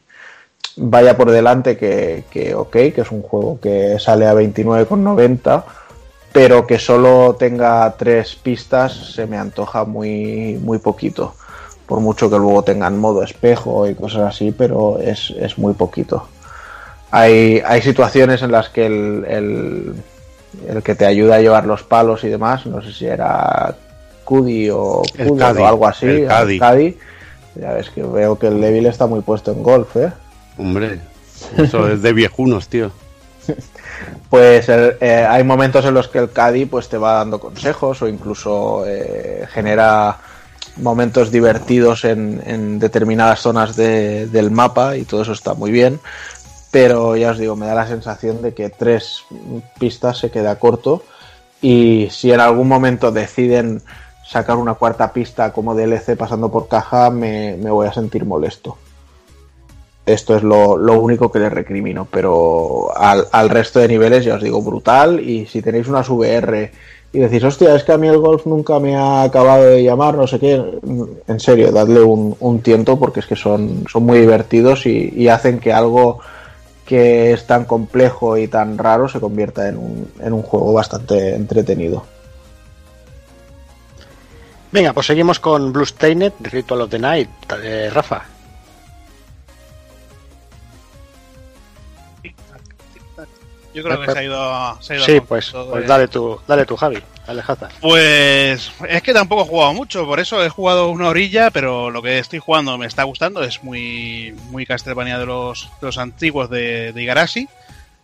Vaya 0.76 1.16
por 1.16 1.32
delante 1.32 1.78
que, 1.78 2.26
que 2.30 2.54
ok, 2.54 2.72
que 2.72 3.02
es 3.02 3.12
un 3.12 3.22
juego 3.22 3.58
que 3.62 3.98
sale 4.00 4.28
a 4.28 4.34
29,90, 4.34 5.64
pero 6.36 6.68
que 6.68 6.80
solo 6.80 7.38
tenga 7.40 7.96
tres 7.98 8.36
pistas 8.36 8.92
se 9.14 9.26
me 9.26 9.38
antoja 9.38 9.86
muy, 9.86 10.60
muy 10.62 10.80
poquito. 10.80 11.34
Por 11.86 12.02
mucho 12.02 12.30
que 12.30 12.38
luego 12.38 12.62
tengan 12.62 13.00
modo 13.00 13.24
espejo 13.24 13.88
y 13.88 13.96
cosas 13.96 14.36
así, 14.36 14.52
pero 14.52 15.00
es, 15.00 15.34
es 15.40 15.58
muy 15.58 15.74
poquito. 15.76 16.28
Hay, 17.10 17.62
hay, 17.66 17.82
situaciones 17.82 18.42
en 18.42 18.52
las 18.52 18.68
que 18.68 18.86
el, 18.86 19.26
el, 19.30 19.96
el, 20.68 20.84
que 20.84 20.96
te 20.96 21.06
ayuda 21.06 21.36
a 21.36 21.40
llevar 21.40 21.66
los 21.66 21.84
palos 21.84 22.26
y 22.26 22.28
demás, 22.28 22.66
no 22.66 22.82
sé 22.82 22.92
si 22.92 23.06
era 23.06 23.74
Cudi 24.26 24.70
o, 24.70 25.04
Cudi 25.18 25.42
o 25.42 25.66
algo 25.66 25.88
así, 25.88 26.06
el 26.06 26.28
Cadi. 26.28 26.60
Cadi 26.60 26.98
ya 27.56 27.72
ves 27.72 27.90
que 27.92 28.04
veo 28.04 28.38
que 28.38 28.48
el 28.48 28.60
débil 28.60 28.88
está 28.88 29.08
muy 29.08 29.22
puesto 29.22 29.54
en 29.54 29.64
golf, 29.64 29.96
¿eh? 29.96 30.12
Hombre, 30.58 31.00
eso 31.58 31.88
es 31.88 32.02
de 32.02 32.12
viejunos, 32.12 32.68
tío. 32.68 32.92
pues 34.30 34.70
hay 34.70 35.44
momentos 35.44 35.86
en 35.86 35.94
los 35.94 36.08
que 36.08 36.20
el 36.20 36.32
Caddy 36.32 36.66
pues 36.66 36.90
te 36.90 36.98
va 36.98 37.14
dando 37.14 37.40
consejos 37.40 38.02
o 38.02 38.08
incluso 38.08 38.84
eh, 38.86 39.48
genera 39.52 40.18
momentos 40.78 41.32
divertidos 41.32 42.04
en, 42.06 42.80
determinadas 42.80 43.40
zonas 43.40 43.76
de, 43.76 44.28
del 44.28 44.52
mapa 44.52 44.98
y 44.98 45.04
todo 45.04 45.22
eso 45.22 45.32
está 45.32 45.54
muy 45.54 45.72
bien. 45.72 46.00
Pero 46.72 47.16
ya 47.16 47.32
os 47.32 47.38
digo, 47.38 47.56
me 47.56 47.68
da 47.68 47.76
la 47.76 47.88
sensación 47.88 48.42
de 48.42 48.54
que 48.54 48.70
tres 48.70 49.24
pistas 49.80 50.18
se 50.18 50.30
queda 50.30 50.60
corto 50.60 51.04
Y 51.62 52.10
si 52.12 52.34
en 52.34 52.42
algún 52.42 52.68
momento 52.68 53.14
deciden 53.14 53.82
sacar 54.28 54.58
una 54.58 54.74
cuarta 54.74 55.14
pista 55.14 55.54
como 55.54 55.74
DLC 55.74 56.18
pasando 56.18 56.52
por 56.52 56.68
caja, 56.68 57.10
me 57.10 57.56
voy 57.56 57.88
a 57.88 57.94
sentir 57.94 58.26
molesto. 58.26 58.78
Esto 60.06 60.36
es 60.36 60.44
lo, 60.44 60.78
lo 60.78 61.00
único 61.00 61.32
que 61.32 61.40
les 61.40 61.52
recrimino, 61.52 62.08
pero 62.10 62.96
al, 62.96 63.28
al 63.32 63.50
resto 63.50 63.80
de 63.80 63.88
niveles 63.88 64.24
ya 64.24 64.36
os 64.36 64.44
digo 64.44 64.62
brutal. 64.62 65.20
Y 65.20 65.48
si 65.48 65.62
tenéis 65.62 65.88
unas 65.88 66.10
VR 66.10 66.72
y 67.16 67.20
decís, 67.20 67.44
hostia, 67.46 67.74
es 67.76 67.84
que 67.86 67.94
a 67.94 67.98
mí 67.98 68.10
el 68.10 68.18
golf 68.18 68.46
nunca 68.46 68.78
me 68.78 68.96
ha 68.98 69.24
acabado 69.24 69.64
de 69.64 69.82
llamar, 69.82 70.16
no 70.16 70.28
sé 70.28 70.38
qué, 70.38 70.62
en 71.28 71.40
serio, 71.40 71.72
dadle 71.72 72.02
un, 72.02 72.36
un 72.42 72.62
tiento 72.62 73.00
porque 73.00 73.22
es 73.22 73.26
que 73.26 73.38
son, 73.38 73.86
son 73.90 74.04
muy 74.04 74.20
divertidos 74.20 74.86
y, 74.86 75.30
hacen 75.30 75.60
que 75.60 75.72
algo 75.72 76.20
que 76.86 77.32
es 77.32 77.48
tan 77.48 77.64
complejo 77.64 78.38
y 78.38 78.50
tan 78.50 78.78
raro 78.78 79.08
se 79.08 79.22
convierta 79.22 79.70
en 79.70 79.78
un, 79.78 80.12
en 80.20 80.34
un 80.34 80.42
juego 80.42 80.74
bastante 80.74 81.36
entretenido. 81.36 82.04
Venga, 84.74 84.92
pues 84.92 85.08
seguimos 85.08 85.40
con 85.40 85.72
Bluestained, 85.72 86.34
The 86.42 86.50
Ritual 86.50 86.82
of 86.82 86.90
the 86.90 87.00
Night. 87.00 87.30
Eh, 87.64 87.90
Rafa. 87.94 88.26
Yo 93.76 93.84
creo 93.84 94.00
que 94.02 94.12
se 94.12 94.20
ha 94.20 94.24
ido, 94.24 94.82
se 94.82 94.94
ha 94.94 94.96
ido 94.96 95.06
Sí, 95.06 95.20
pues, 95.20 95.52
pues 95.52 95.82
de- 95.82 95.88
dale 95.88 96.08
tú, 96.08 96.40
dale 96.48 96.66
tú, 96.66 96.76
Javi. 96.78 96.98
Dale, 97.28 97.42
Hazard. 97.46 97.72
Pues 97.82 98.72
es 98.88 99.02
que 99.02 99.14
tampoco 99.14 99.42
he 99.44 99.48
jugado 99.48 99.74
mucho, 99.74 100.06
por 100.06 100.20
eso 100.20 100.44
he 100.44 100.50
jugado 100.50 100.90
una 100.90 101.10
orilla, 101.10 101.50
pero 101.52 101.90
lo 101.92 102.02
que 102.02 102.20
estoy 102.20 102.40
jugando 102.40 102.78
me 102.78 102.86
está 102.86 103.04
gustando, 103.04 103.44
es 103.44 103.64
muy 103.64 104.34
muy 104.52 104.66
Castlevania 104.66 105.18
de 105.20 105.26
los, 105.26 105.70
de 105.82 105.88
los 105.88 105.98
antiguos 105.98 106.50
de, 106.50 106.94
de 106.94 107.04
Igarashi. 107.04 107.50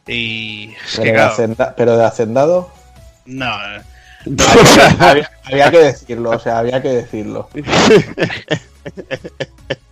Y 0.08 0.72
es 0.86 0.96
Pero, 0.98 1.04
que 1.04 1.10
de, 1.10 1.14
claro, 1.16 1.32
hacenda- 1.34 1.74
pero 1.78 1.96
de 1.98 2.06
hacendado, 2.06 2.70
no, 3.26 3.46
eh, 3.76 3.82
había, 5.00 5.32
había 5.46 5.72
que 5.72 5.78
decirlo, 5.80 6.32
o 6.32 6.40
sea, 6.40 6.58
había 6.60 6.82
que 6.82 6.90
decirlo. 6.90 7.48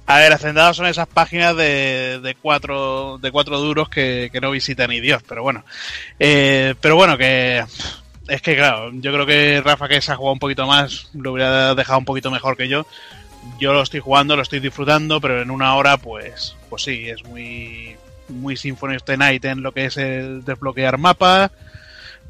A 0.09 0.17
ver, 0.17 0.33
Hacendados 0.33 0.75
son 0.75 0.87
esas 0.87 1.07
páginas 1.07 1.55
de, 1.55 2.19
de 2.19 2.33
cuatro 2.33 3.19
de 3.19 3.31
cuatro 3.31 3.59
duros 3.59 3.89
que, 3.89 4.31
no 4.41 4.49
visita 4.49 4.87
ni 4.87 4.99
Dios, 4.99 5.21
pero 5.27 5.43
bueno. 5.43 5.63
Eh, 6.17 6.73
pero 6.81 6.95
bueno, 6.95 7.15
que 7.15 7.63
es 8.27 8.41
que 8.41 8.55
claro, 8.55 8.89
yo 8.91 9.13
creo 9.13 9.27
que 9.27 9.61
Rafa 9.61 9.87
que 9.87 10.01
se 10.01 10.11
ha 10.11 10.15
jugado 10.15 10.33
un 10.33 10.39
poquito 10.39 10.65
más, 10.65 11.11
lo 11.13 11.33
hubiera 11.33 11.75
dejado 11.75 11.99
un 11.99 12.05
poquito 12.05 12.31
mejor 12.31 12.57
que 12.57 12.67
yo. 12.67 12.87
Yo 13.59 13.71
lo 13.71 13.83
estoy 13.83 13.99
jugando, 13.99 14.35
lo 14.35 14.41
estoy 14.41 14.59
disfrutando, 14.59 15.21
pero 15.21 15.43
en 15.43 15.51
una 15.51 15.75
hora, 15.75 15.97
pues, 15.97 16.55
pues 16.71 16.81
sí, 16.81 17.07
es 17.07 17.23
muy, 17.25 17.95
muy 18.29 18.57
Symphony 18.57 18.95
of 18.95 19.03
the 19.03 19.15
Night 19.15 19.45
en 19.45 19.61
lo 19.61 19.73
que 19.73 19.85
es 19.85 19.97
el 19.97 20.43
desbloquear 20.43 20.97
mapa. 20.97 21.51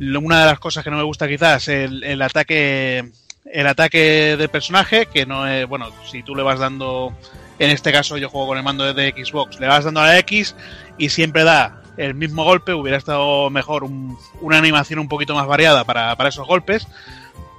Una 0.02 0.42
de 0.42 0.46
las 0.48 0.60
cosas 0.60 0.84
que 0.84 0.92
no 0.92 0.98
me 0.98 1.04
gusta 1.04 1.30
quizás 1.30 1.70
el, 1.70 2.04
el 2.04 2.22
ataque 2.22 3.10
el 3.46 3.68
ataque 3.68 4.36
del 4.38 4.50
personaje, 4.50 5.06
que 5.06 5.26
no 5.26 5.48
es, 5.48 5.66
bueno, 5.66 5.90
si 6.12 6.24
tú 6.24 6.36
le 6.36 6.44
vas 6.44 6.60
dando, 6.60 7.16
en 7.60 7.70
este 7.72 7.92
caso 7.92 8.18
yo 8.18 8.30
juego 8.30 8.48
con 8.48 8.58
el 8.58 8.64
mando 8.64 8.92
de 8.94 9.12
Xbox, 9.12 9.60
le 9.60 9.68
vas 9.68 9.84
dando 9.86 10.00
a 10.02 10.08
la 10.08 10.18
X 10.20 10.56
y 10.98 11.10
siempre 11.10 11.44
da 11.44 11.82
el 11.98 12.16
mismo 12.16 12.44
golpe, 12.46 12.74
hubiera 12.74 12.98
estado 12.98 13.50
mejor 13.50 13.84
un- 13.84 14.18
una 14.42 14.58
animación 14.58 15.00
un 15.00 15.10
poquito 15.10 15.36
más 15.36 15.46
variada 15.48 15.84
para, 15.84 16.16
para 16.16 16.30
esos 16.30 16.48
golpes. 16.48 16.88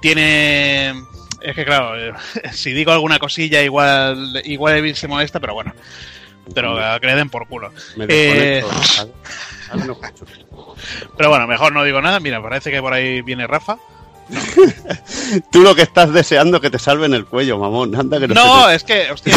Tiene, 0.01 0.89
es 1.41 1.55
que 1.55 1.63
claro, 1.65 1.95
eh, 1.99 2.13
si 2.51 2.71
digo 2.71 2.91
alguna 2.91 3.19
cosilla 3.19 3.61
igual, 3.61 4.41
igual 4.45 4.77
Evil 4.77 4.95
se 4.95 5.07
molesta, 5.07 5.39
pero 5.39 5.53
bueno, 5.53 5.73
pero 6.55 6.75
que 6.99 7.07
le 7.07 7.15
den 7.15 7.29
por 7.29 7.47
culo. 7.47 7.71
Me 7.97 8.05
Eh, 8.09 8.63
pero 11.17 11.29
bueno, 11.29 11.47
mejor 11.47 11.71
no 11.73 11.83
digo 11.83 12.01
nada, 12.01 12.19
mira, 12.19 12.41
parece 12.41 12.71
que 12.71 12.81
por 12.81 12.93
ahí 12.93 13.21
viene 13.21 13.45
Rafa. 13.47 13.77
Tú 15.51 15.61
lo 15.61 15.75
que 15.75 15.81
estás 15.83 16.11
deseando 16.13 16.57
es 16.57 16.61
que 16.61 16.69
te 16.69 16.79
salven 16.79 17.13
el 17.13 17.25
cuello, 17.25 17.57
mamón. 17.57 17.95
Anda 17.95 18.19
que 18.19 18.27
no, 18.27 18.69
es 18.69 18.83
que, 18.83 19.11
hostia, 19.11 19.35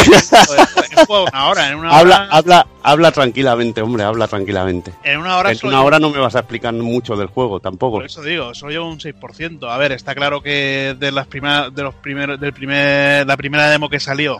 una 1.07 1.47
hora, 1.47 1.69
en 1.69 1.75
una 1.77 1.89
Habla, 1.97 2.15
hora, 2.15 2.27
habla, 2.31 2.67
habla 2.83 3.11
tranquilamente, 3.11 3.81
hombre, 3.81 4.03
habla 4.03 4.27
tranquilamente. 4.27 4.93
en 5.03 5.19
una 5.19 5.37
hora 5.37 5.51
En 5.51 5.57
una 5.63 5.77
llevo- 5.77 5.85
hora 5.85 5.99
no 5.99 6.09
me 6.09 6.19
vas 6.19 6.35
a 6.35 6.39
explicar 6.39 6.73
mucho 6.73 7.15
del 7.15 7.27
juego 7.27 7.59
tampoco. 7.59 7.97
Por 7.97 8.05
eso 8.05 8.21
digo, 8.21 8.53
solo 8.53 8.71
llevo 8.71 8.89
un 8.89 8.99
6%. 8.99 9.69
A 9.69 9.77
ver, 9.77 9.91
está 9.91 10.15
claro 10.15 10.41
que 10.41 10.95
de 10.99 11.11
las 11.11 11.27
primeras, 11.27 11.73
de 11.73 11.83
los 11.83 11.95
primeros, 11.95 12.39
del 12.39 12.53
primer, 12.53 13.25
la 13.27 13.37
primera 13.37 13.69
demo 13.69 13.89
que 13.89 13.99
salió, 13.99 14.39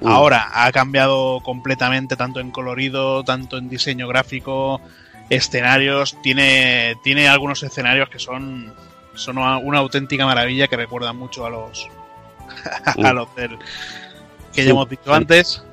Mm. 0.00 0.08
ahora 0.08 0.50
ha 0.52 0.70
cambiado 0.72 1.40
completamente, 1.44 2.16
tanto 2.16 2.40
en 2.40 2.50
colorido, 2.50 3.22
tanto 3.24 3.56
en 3.56 3.68
diseño 3.70 4.08
gráfico, 4.08 4.80
escenarios. 5.30 6.16
Tiene, 6.22 6.96
tiene 7.02 7.28
algunos 7.28 7.62
escenarios 7.62 8.08
que 8.10 8.18
son, 8.18 8.72
son 9.14 9.38
una, 9.38 9.58
una 9.58 9.78
auténtica 9.78 10.26
maravilla 10.26 10.68
que 10.68 10.76
recuerdan 10.76 11.16
mucho 11.16 11.46
a 11.46 11.50
los, 11.50 11.88
a 12.86 12.94
Mm. 13.12 13.14
los 13.14 13.34
del, 13.36 13.58
que 14.52 14.64
ya 14.64 14.70
hemos 14.70 14.88
dicho 14.88 15.02
sí. 15.06 15.12
antes. 15.12 15.64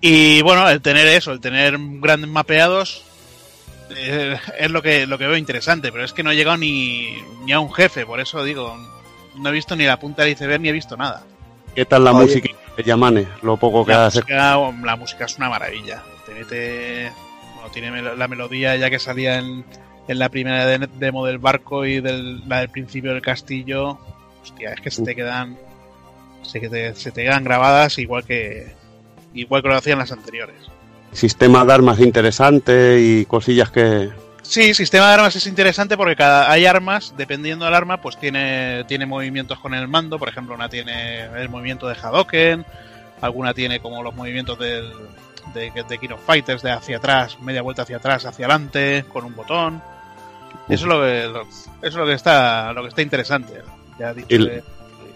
Y 0.00 0.42
bueno, 0.42 0.68
el 0.68 0.80
tener 0.80 1.06
eso, 1.06 1.32
el 1.32 1.40
tener 1.40 1.76
grandes 1.78 2.28
mapeados 2.30 3.04
eh, 3.96 4.36
es 4.58 4.70
lo 4.70 4.82
que, 4.82 5.06
lo 5.06 5.18
que 5.18 5.26
veo 5.26 5.36
interesante, 5.36 5.92
pero 5.92 6.04
es 6.04 6.12
que 6.12 6.22
no 6.22 6.30
he 6.30 6.36
llegado 6.36 6.56
ni, 6.56 7.14
ni 7.44 7.52
a 7.52 7.60
un 7.60 7.72
jefe, 7.72 8.04
por 8.06 8.20
eso 8.20 8.42
digo, 8.44 8.76
no 9.36 9.48
he 9.48 9.52
visto 9.52 9.76
ni 9.76 9.84
la 9.84 9.98
punta 9.98 10.22
del 10.22 10.32
iceberg 10.32 10.60
ni 10.60 10.68
he 10.68 10.72
visto 10.72 10.96
nada. 10.96 11.22
¿Qué 11.74 11.84
tal 11.84 12.04
la 12.04 12.12
Oye. 12.12 12.26
música 12.26 12.48
de 12.76 12.82
Yamane? 12.82 13.28
Lo 13.42 13.56
poco 13.56 13.84
que 13.84 13.92
La 13.92 14.06
hace. 14.06 14.18
música, 14.20 14.56
la 14.84 14.96
música 14.96 15.24
es 15.24 15.36
una 15.36 15.48
maravilla. 15.48 16.02
Te 16.26 16.34
mete, 16.34 17.12
bueno, 17.54 17.70
tiene 17.70 18.02
la 18.16 18.28
melodía 18.28 18.76
ya 18.76 18.90
que 18.90 18.98
salía 18.98 19.38
en, 19.38 19.64
en 20.08 20.18
la 20.18 20.28
primera 20.28 20.66
de- 20.66 20.88
demo 20.98 21.24
del 21.26 21.38
barco 21.38 21.84
y 21.86 22.00
del, 22.00 22.46
la 22.48 22.60
del 22.60 22.68
principio 22.68 23.12
del 23.12 23.22
castillo. 23.22 23.98
Hostia, 24.42 24.72
es 24.72 24.80
que 24.80 24.90
se 24.90 25.02
te 25.04 25.14
quedan, 25.14 25.56
se 26.42 26.60
te, 26.60 26.94
se 26.94 27.12
te 27.12 27.22
quedan 27.24 27.44
grabadas 27.44 27.98
igual 27.98 28.24
que, 28.24 28.74
igual 29.34 29.62
que 29.62 29.68
lo 29.68 29.76
hacían 29.76 29.98
las 29.98 30.12
anteriores. 30.12 30.56
Sistema 31.12 31.64
de 31.64 31.72
armas 31.72 32.00
interesante 32.00 32.98
y 33.00 33.24
cosillas 33.26 33.70
que. 33.70 34.10
Sí, 34.42 34.74
sistema 34.74 35.06
de 35.08 35.14
armas 35.14 35.36
es 35.36 35.46
interesante 35.46 35.96
porque 35.96 36.16
cada 36.16 36.50
hay 36.50 36.66
armas, 36.66 37.14
dependiendo 37.16 37.64
del 37.64 37.74
arma, 37.74 38.00
pues 38.00 38.18
tiene, 38.18 38.82
tiene 38.88 39.06
movimientos 39.06 39.58
con 39.60 39.72
el 39.74 39.86
mando. 39.86 40.18
Por 40.18 40.28
ejemplo, 40.28 40.54
una 40.54 40.68
tiene 40.68 41.24
el 41.36 41.48
movimiento 41.48 41.86
de 41.86 41.94
Hadoken, 41.94 42.64
alguna 43.20 43.54
tiene 43.54 43.78
como 43.78 44.02
los 44.02 44.14
movimientos 44.14 44.58
del, 44.58 44.90
de, 45.54 45.70
de 45.88 45.98
King 45.98 46.10
of 46.14 46.24
Fighters, 46.26 46.62
de 46.62 46.72
hacia 46.72 46.96
atrás, 46.96 47.38
media 47.40 47.62
vuelta 47.62 47.82
hacia 47.82 47.98
atrás, 47.98 48.24
hacia 48.26 48.46
adelante, 48.46 49.04
con 49.12 49.24
un 49.24 49.36
botón. 49.36 49.80
Eso 50.74 50.84
es 50.84 50.88
lo 50.88 51.00
que, 51.02 51.26
lo- 51.28 51.42
eso 51.42 51.66
es 51.82 51.94
lo 51.94 52.06
que 52.06 52.12
está, 52.14 52.72
lo 52.72 52.82
que 52.82 52.88
está 52.88 53.02
interesante. 53.02 53.62
Ya 53.98 54.14
dicho 54.14 54.26
El- 54.30 54.48
que 54.48 54.62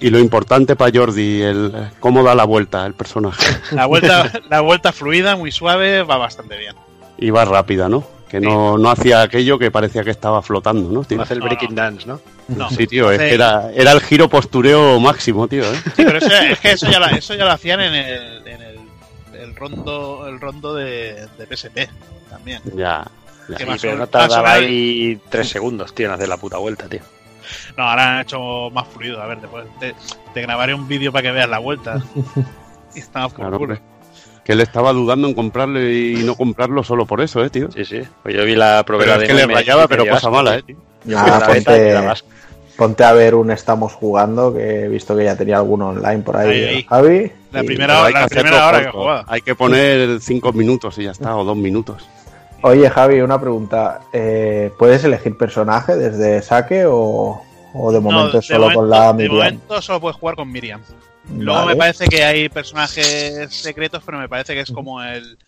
Y 0.00 0.10
lo 0.10 0.18
importante 0.18 0.76
para 0.76 0.92
Jordi, 0.96 1.40
el 1.42 1.72
cómo 2.00 2.22
da 2.22 2.34
la 2.34 2.44
vuelta 2.44 2.84
el 2.86 2.92
personaje. 2.94 3.44
la 3.72 3.86
vuelta, 3.86 4.30
la 4.50 4.60
vuelta 4.60 4.92
fluida, 4.92 5.36
muy 5.36 5.50
suave, 5.52 6.02
va 6.02 6.16
bastante 6.18 6.56
bien. 6.58 6.74
Y 7.18 7.30
va 7.30 7.44
rápida, 7.46 7.88
¿no? 7.88 8.04
Que 8.28 8.40
no, 8.40 8.76
no 8.76 8.90
hacía 8.90 9.22
aquello 9.22 9.56
que 9.58 9.70
parecía 9.70 10.02
que 10.02 10.10
estaba 10.10 10.42
flotando, 10.42 10.90
¿no, 10.90 11.04
tío? 11.04 11.16
No 11.16 11.22
hace 11.22 11.34
el 11.34 11.38
No, 11.40 11.46
breaking 11.46 11.70
no. 11.70 11.74
dance, 11.76 12.06
¿no? 12.06 12.20
No, 12.48 12.68
Sí, 12.70 12.86
tío, 12.88 13.10
es 13.10 13.18
hace- 13.20 13.28
que 13.28 13.34
era, 13.36 13.70
era 13.72 13.92
el 13.92 14.00
giro 14.00 14.28
postureo 14.28 14.98
máximo, 15.00 15.46
tío, 15.48 15.62
¿eh? 15.64 15.76
Sí, 15.94 16.02
pero 16.04 16.18
eso, 16.18 16.32
es 16.32 16.58
que 16.58 16.72
eso 16.72 16.90
ya, 16.90 16.98
lo- 16.98 17.06
eso 17.06 17.34
ya 17.34 17.44
lo 17.44 17.52
hacían 17.52 17.80
en 17.80 17.94
el, 17.94 18.46
en 18.48 18.62
el, 18.62 18.78
el 19.40 19.56
rondo, 19.56 20.26
el 20.26 20.40
rondo 20.40 20.74
de, 20.74 21.26
de 21.38 21.46
PSP 21.56 21.88
también. 22.28 22.60
Ya. 22.74 23.06
Sí, 23.48 23.64
pero 23.80 23.96
no 23.96 24.04
o 24.04 24.06
tardaba 24.06 24.52
ahí 24.52 25.20
tres 25.28 25.48
segundos, 25.48 25.94
tío, 25.94 26.06
en 26.06 26.12
hacer 26.12 26.28
la 26.28 26.36
puta 26.36 26.58
vuelta, 26.58 26.88
tío. 26.88 27.00
No, 27.76 27.84
ahora 27.84 28.14
han 28.16 28.22
hecho 28.22 28.70
más 28.70 28.88
fluido. 28.88 29.22
A 29.22 29.26
ver, 29.26 29.40
después 29.40 29.66
te, 29.78 29.94
te 30.34 30.42
grabaré 30.42 30.74
un 30.74 30.88
vídeo 30.88 31.12
para 31.12 31.22
que 31.22 31.30
veas 31.32 31.48
la 31.48 31.58
vuelta. 31.58 32.02
y 32.94 32.98
estaba 32.98 33.28
por 33.28 33.36
Claro, 33.38 33.58
culo. 33.58 33.78
Que 34.44 34.52
él 34.52 34.60
estaba 34.60 34.92
dudando 34.92 35.26
en 35.28 35.34
comprarlo 35.34 35.80
y 35.80 36.22
no 36.24 36.36
comprarlo 36.36 36.82
solo 36.84 37.04
por 37.06 37.20
eso, 37.20 37.44
¿eh, 37.44 37.50
tío? 37.50 37.70
Sí, 37.72 37.84
sí. 37.84 38.00
Pues 38.22 38.34
yo 38.34 38.44
vi 38.44 38.54
la 38.54 38.80
es 38.80 39.18
de 39.20 39.26
que 39.26 39.34
le 39.34 39.46
rayaba, 39.46 39.88
pero 39.88 40.06
cosa 40.06 40.30
mala, 40.30 40.56
¿eh, 40.56 40.62
tío? 40.62 40.76
Yo 41.04 41.18
Ah, 41.18 41.38
la 41.40 41.46
ponte- 41.46 41.92
la 41.92 42.16
Ponte 42.76 43.04
a 43.04 43.12
ver 43.12 43.34
un 43.34 43.50
Estamos 43.50 43.94
jugando, 43.94 44.52
que 44.52 44.84
he 44.84 44.88
visto 44.88 45.16
que 45.16 45.24
ya 45.24 45.34
tenía 45.34 45.56
alguno 45.56 45.88
online 45.88 46.18
por 46.22 46.36
ahí, 46.36 46.50
Ahí, 46.50 46.64
ahí. 46.64 46.86
Javi. 46.88 47.32
La 47.50 47.62
primera- 47.62 48.04
hay 48.04 48.12
la 48.12 48.28
primera 48.28 48.68
hora 48.68 48.90
que. 48.92 49.22
Hay 49.28 49.40
que 49.40 49.54
poner 49.54 50.20
cinco 50.20 50.52
minutos 50.52 50.98
y 50.98 51.04
ya 51.04 51.12
está, 51.12 51.36
o 51.36 51.44
dos 51.44 51.56
minutos. 51.56 52.06
Oye, 52.62 52.90
Javi, 52.90 53.20
una 53.20 53.40
pregunta. 53.40 54.00
Eh, 54.12 54.72
¿Puedes 54.78 55.04
elegir 55.04 55.36
personaje 55.36 55.96
desde 55.96 56.42
saque 56.42 56.84
o, 56.86 57.42
o 57.74 57.92
de 57.92 58.00
momento 58.00 58.36
No, 58.36 58.42
solo 58.42 58.72
con 58.72 58.90
la 58.90 59.12
de 59.12 59.24
Miriam? 59.28 59.36
momento 59.36 59.82
solo 59.82 60.00
puedes 60.00 60.16
jugar 60.16 60.36
con 60.36 60.50
Miriam. 60.50 60.80
Luego 61.36 61.66
me 61.66 61.76
parece 61.76 62.06
que 62.06 62.24
hay 62.24 62.48
personajes 62.48 63.52
secretos, 63.52 64.02
pero 64.04 64.18
me 64.18 64.28
parece 64.28 64.54
que 64.54 64.60
es 64.60 64.70
como 64.70 65.02
el 65.02 65.38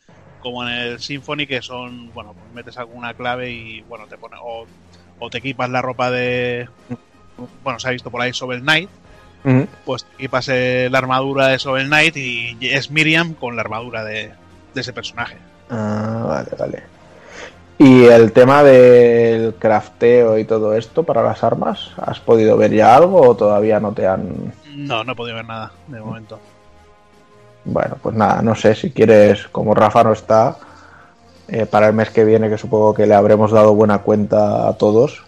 como 0.41 0.63
en 0.63 0.73
el 0.73 1.01
Symphony 1.01 1.47
que 1.49 1.63
son, 1.63 2.13
bueno, 2.15 2.33
pues 2.33 2.53
metes 2.55 2.79
alguna 2.79 3.13
clave 3.15 3.51
y 3.51 3.81
bueno, 3.83 4.07
te 4.07 4.17
pone 4.17 4.37
o, 4.41 4.67
o 5.19 5.31
te 5.31 5.39
equipas 5.39 5.69
la 5.69 5.83
ropa 5.83 6.11
de 6.13 6.69
bueno, 7.65 7.81
se 7.81 7.89
ha 7.89 7.91
visto 7.91 8.11
por 8.11 8.21
ahí 8.21 8.33
Sovel 8.33 8.61
Knight, 8.63 8.89
Ujú. 9.45 9.67
pues 9.85 10.05
te 10.05 10.15
equipas 10.15 10.49
eh, 10.49 10.89
la 10.91 10.99
armadura 10.99 11.49
de 11.49 11.59
Sovel 11.59 11.87
Knight 11.89 12.17
y 12.17 12.57
es 12.63 12.91
Miriam 12.91 13.35
con 13.35 13.57
la 13.57 13.63
armadura 13.63 14.05
de, 14.05 14.31
de 14.75 14.81
ese 14.81 14.93
personaje. 14.93 15.37
Ah, 15.71 16.25
vale, 16.27 16.51
vale. 16.59 16.83
Y 17.79 18.05
el 18.07 18.33
tema 18.33 18.65
del 18.65 19.55
crafteo 19.55 20.37
y 20.37 20.45
todo 20.45 20.75
esto 20.75 21.05
para 21.05 21.23
las 21.23 21.45
armas, 21.45 21.93
¿has 21.97 22.19
podido 22.19 22.57
ver 22.57 22.73
ya 22.73 22.97
algo 22.97 23.21
o 23.21 23.37
todavía 23.37 23.79
no 23.79 23.93
te 23.93 24.07
han... 24.07 24.53
No, 24.75 25.05
no 25.05 25.13
he 25.13 25.15
podido 25.15 25.37
ver 25.37 25.45
nada 25.45 25.71
de 25.87 26.01
momento. 26.01 26.41
Bueno, 27.65 27.97
pues 28.03 28.17
nada, 28.17 28.43
no 28.43 28.57
sé 28.57 28.75
si 28.75 28.91
quieres, 28.91 29.47
como 29.49 29.75
Rafa 29.75 30.03
no 30.03 30.13
está, 30.13 30.57
eh, 31.47 31.67
para 31.67 31.87
el 31.87 31.93
mes 31.93 32.11
que 32.11 32.25
viene, 32.25 32.49
que 32.49 32.59
supongo 32.59 32.95
que 32.95 33.07
le 33.07 33.15
habremos 33.15 33.53
dado 33.53 33.75
buena 33.75 33.99
cuenta 33.99 34.69
a 34.69 34.73
todos, 34.77 35.23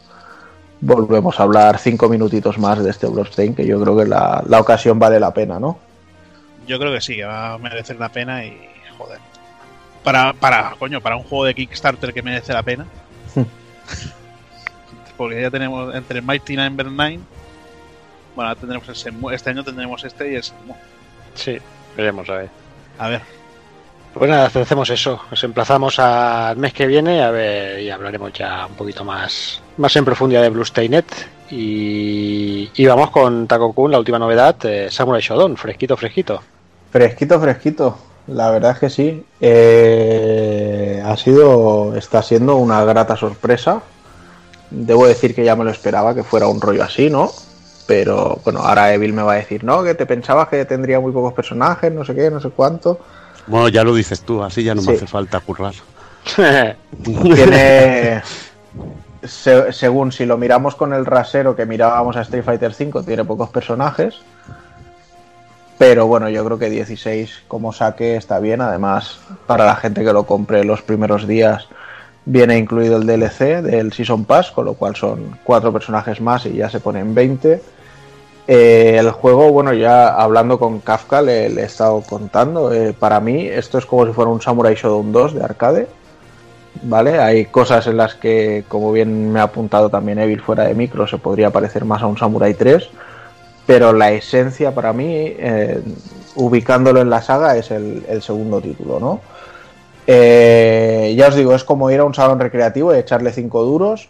volvemos 0.81 1.39
a 1.39 1.45
hablar 1.45 1.79
cinco 1.79 2.09
minutitos 2.09 2.59
más 2.59 2.83
de 2.83 2.91
este 2.91 3.07
Bloodstained, 3.07 3.55
que 3.55 3.67
yo 3.67 3.81
creo 3.81 3.97
que 3.97 4.07
la, 4.07 4.43
la 4.49 4.61
ocasión 4.61 4.99
vale 4.99 5.21
la 5.21 5.33
pena, 5.33 5.61
¿no? 5.61 5.79
Yo 6.67 6.79
creo 6.79 6.93
que 6.93 7.01
sí, 7.01 7.17
que 7.17 7.25
va 7.25 7.55
a 7.55 7.59
merecer 7.59 7.97
la 7.97 8.09
pena 8.09 8.45
y. 8.45 8.57
Para, 10.05 10.33
para, 10.33 10.75
coño, 10.79 11.01
para 11.01 11.17
un 11.17 11.23
juego 11.25 11.45
de 11.45 11.55
Kickstarter 11.55 12.13
que 12.15 12.23
merece 12.23 12.53
la 12.53 12.63
pena. 12.63 12.87
Porque 15.17 15.43
ya 15.43 15.51
tenemos 15.51 15.95
entre 15.95 16.23
Mighty 16.23 16.57
Number 16.57 16.87
9. 16.87 17.21
Bueno, 18.35 18.57
tendremos 18.57 18.89
el 18.89 18.95
Shenmue- 18.95 19.35
este 19.35 19.51
año 19.51 19.63
tendremos 19.65 20.03
este 20.05 20.33
y 20.33 20.37
el 20.37 20.43
Shenmue. 20.43 20.77
Sí, 21.35 21.59
veremos 21.97 22.29
a 22.31 22.35
ver. 22.37 22.49
A 22.99 23.09
ver, 23.09 23.21
Pues 24.15 24.31
nada, 24.31 24.47
hacemos 24.47 24.89
eso. 24.91 25.21
Nos 25.31 25.45
emplazamos 25.45 25.99
al 25.99 26.57
mes 26.57 26.73
que 26.73 26.87
viene 26.87 27.23
a 27.23 27.31
ver 27.31 27.81
y 27.81 27.91
hablaremos 27.91 28.33
ya 28.33 28.67
un 28.67 28.75
poquito 28.75 29.05
más, 29.05 29.61
más 29.77 29.95
en 29.97 30.05
profundidad 30.05 30.43
de 30.43 30.49
Bluestainet. 30.49 31.07
Y, 31.51 32.71
y 32.75 32.87
vamos 32.87 33.11
con 33.11 33.47
Taco 33.47 33.73
Kun, 33.73 33.91
la 33.91 33.99
última 33.99 34.19
novedad, 34.19 34.57
eh, 34.65 34.89
Samurai 34.91 35.21
Shodown, 35.21 35.57
fresquito, 35.57 35.97
fresquito. 35.97 36.41
Fresquito, 36.93 37.41
fresquito. 37.41 37.99
La 38.27 38.51
verdad 38.51 38.73
es 38.73 38.79
que 38.79 38.91
sí. 38.91 39.25
Eh, 39.41 41.03
ha 41.05 41.17
sido, 41.17 41.97
está 41.97 42.23
siendo 42.23 42.57
una 42.57 42.85
grata 42.85 43.17
sorpresa. 43.17 43.81
Debo 44.71 45.07
decir 45.07 45.35
que 45.35 45.45
ya 45.45 45.57
me 45.57 45.65
lo 45.65 45.71
esperaba 45.71 46.15
que 46.15 46.23
fuera 46.23 46.47
un 46.47 46.61
rollo 46.61 46.85
así, 46.85 47.11
¿no? 47.11 47.31
Pero 47.87 48.39
bueno, 48.45 48.61
ahora 48.61 48.93
Evil 48.95 49.13
me 49.13 49.23
va 49.23 49.33
a 49.33 49.37
decir, 49.37 49.65
no, 49.65 49.83
que 49.83 49.95
te 49.95 50.07
pensabas 50.07 50.47
que 50.49 50.65
tendría 50.65 51.01
muy 51.01 51.11
pocos 51.11 51.33
personajes, 51.33 51.93
no 51.93 52.05
sé 52.05 52.15
qué, 52.15 52.31
no 52.31 52.41
sé 52.41 52.51
cuánto. 52.51 53.01
Bueno, 53.49 53.69
ya 53.69 53.83
lo 53.83 53.93
dices 53.95 54.21
tú, 54.21 54.45
así 54.45 54.63
ya 54.63 54.77
no 54.77 54.83
Sí. 54.83 54.91
me 54.91 54.95
hace 54.97 55.07
falta 55.09 55.41
currar. 55.41 55.75
Tiene, 57.03 58.23
se- 59.25 59.73
según 59.73 60.13
si 60.13 60.25
lo 60.25 60.37
miramos 60.39 60.77
con 60.77 60.93
el 60.93 61.05
rasero 61.05 61.57
que 61.57 61.67
mirábamos 61.67 62.15
a 62.17 62.21
Street 62.21 62.45
Fighter 62.45 62.73
V, 62.79 63.03
tiene 63.03 63.25
pocos 63.25 63.49
personajes. 63.51 64.15
Pero 65.81 66.07
bueno, 66.07 66.29
yo 66.29 66.45
creo 66.45 66.59
que 66.59 66.69
16 66.69 67.45
como 67.49 67.73
saque 67.73 68.15
está 68.15 68.39
bien. 68.39 68.61
Además, 68.61 69.19
para 69.47 69.65
la 69.65 69.77
gente 69.77 70.05
que 70.05 70.13
lo 70.13 70.25
compre 70.25 70.63
los 70.63 70.83
primeros 70.83 71.27
días, 71.27 71.69
viene 72.27 72.59
incluido 72.59 72.99
el 72.99 73.07
DLC 73.07 73.63
del 73.63 73.91
Season 73.91 74.27
Pass, 74.27 74.51
con 74.51 74.67
lo 74.67 74.75
cual 74.75 74.95
son 74.95 75.39
cuatro 75.43 75.73
personajes 75.73 76.21
más 76.21 76.45
y 76.45 76.53
ya 76.53 76.69
se 76.69 76.81
ponen 76.81 77.15
20. 77.15 77.63
Eh, 78.47 78.97
el 78.99 79.11
juego, 79.11 79.51
bueno, 79.53 79.73
ya 79.73 80.09
hablando 80.09 80.59
con 80.59 80.81
Kafka 80.81 81.23
le, 81.23 81.47
he 81.47 81.65
estado 81.65 82.03
contando. 82.03 82.75
eh, 82.75 82.93
para 82.93 83.19
mí, 83.19 83.47
esto 83.47 83.79
es 83.79 83.87
como 83.87 84.05
si 84.05 84.13
fuera 84.13 84.31
un 84.31 84.43
Samurai 84.43 84.75
Shodown 84.75 85.13
2 85.13 85.35
de 85.35 85.45
arcade. 85.45 85.89
¿Vale? 86.83 87.21
Hay 87.21 87.47
cosas 87.47 87.87
en 87.87 87.97
las 87.97 88.17
que, 88.17 88.65
como 88.69 88.93
bien 88.93 89.33
me 89.33 89.41
ha 89.41 89.45
apuntado 89.45 89.89
también 89.89 90.19
Evil 90.19 90.43
fuera 90.43 90.65
de 90.65 90.75
micro, 90.75 91.07
se 91.07 91.17
podría 91.17 91.49
parecer 91.49 91.87
más 91.87 92.03
a 92.03 92.07
un 92.07 92.19
Samurai 92.19 92.53
3. 92.53 92.91
Pero 93.71 93.93
la 93.93 94.11
esencia 94.11 94.75
para 94.75 94.93
mí, 94.93 95.15
eh, 95.15 95.81
ubicándolo 96.35 97.01
en 97.03 97.09
la 97.09 97.23
saga, 97.23 97.57
es 97.57 97.71
el, 97.71 98.21
segundo 98.21 98.61
título, 98.61 98.99
¿no? 98.99 99.21
Eh, 100.09 101.15
ya 101.17 101.29
os 101.29 101.37
digo, 101.37 101.55
es 101.55 101.63
como 101.63 101.89
ir 101.89 102.01
a 102.01 102.05
un 102.05 102.13
salón 102.13 102.41
recreativo 102.41 102.93
y 102.93 102.99
echarle 102.99 103.33
cinco 103.33 103.63
duros 103.63 104.09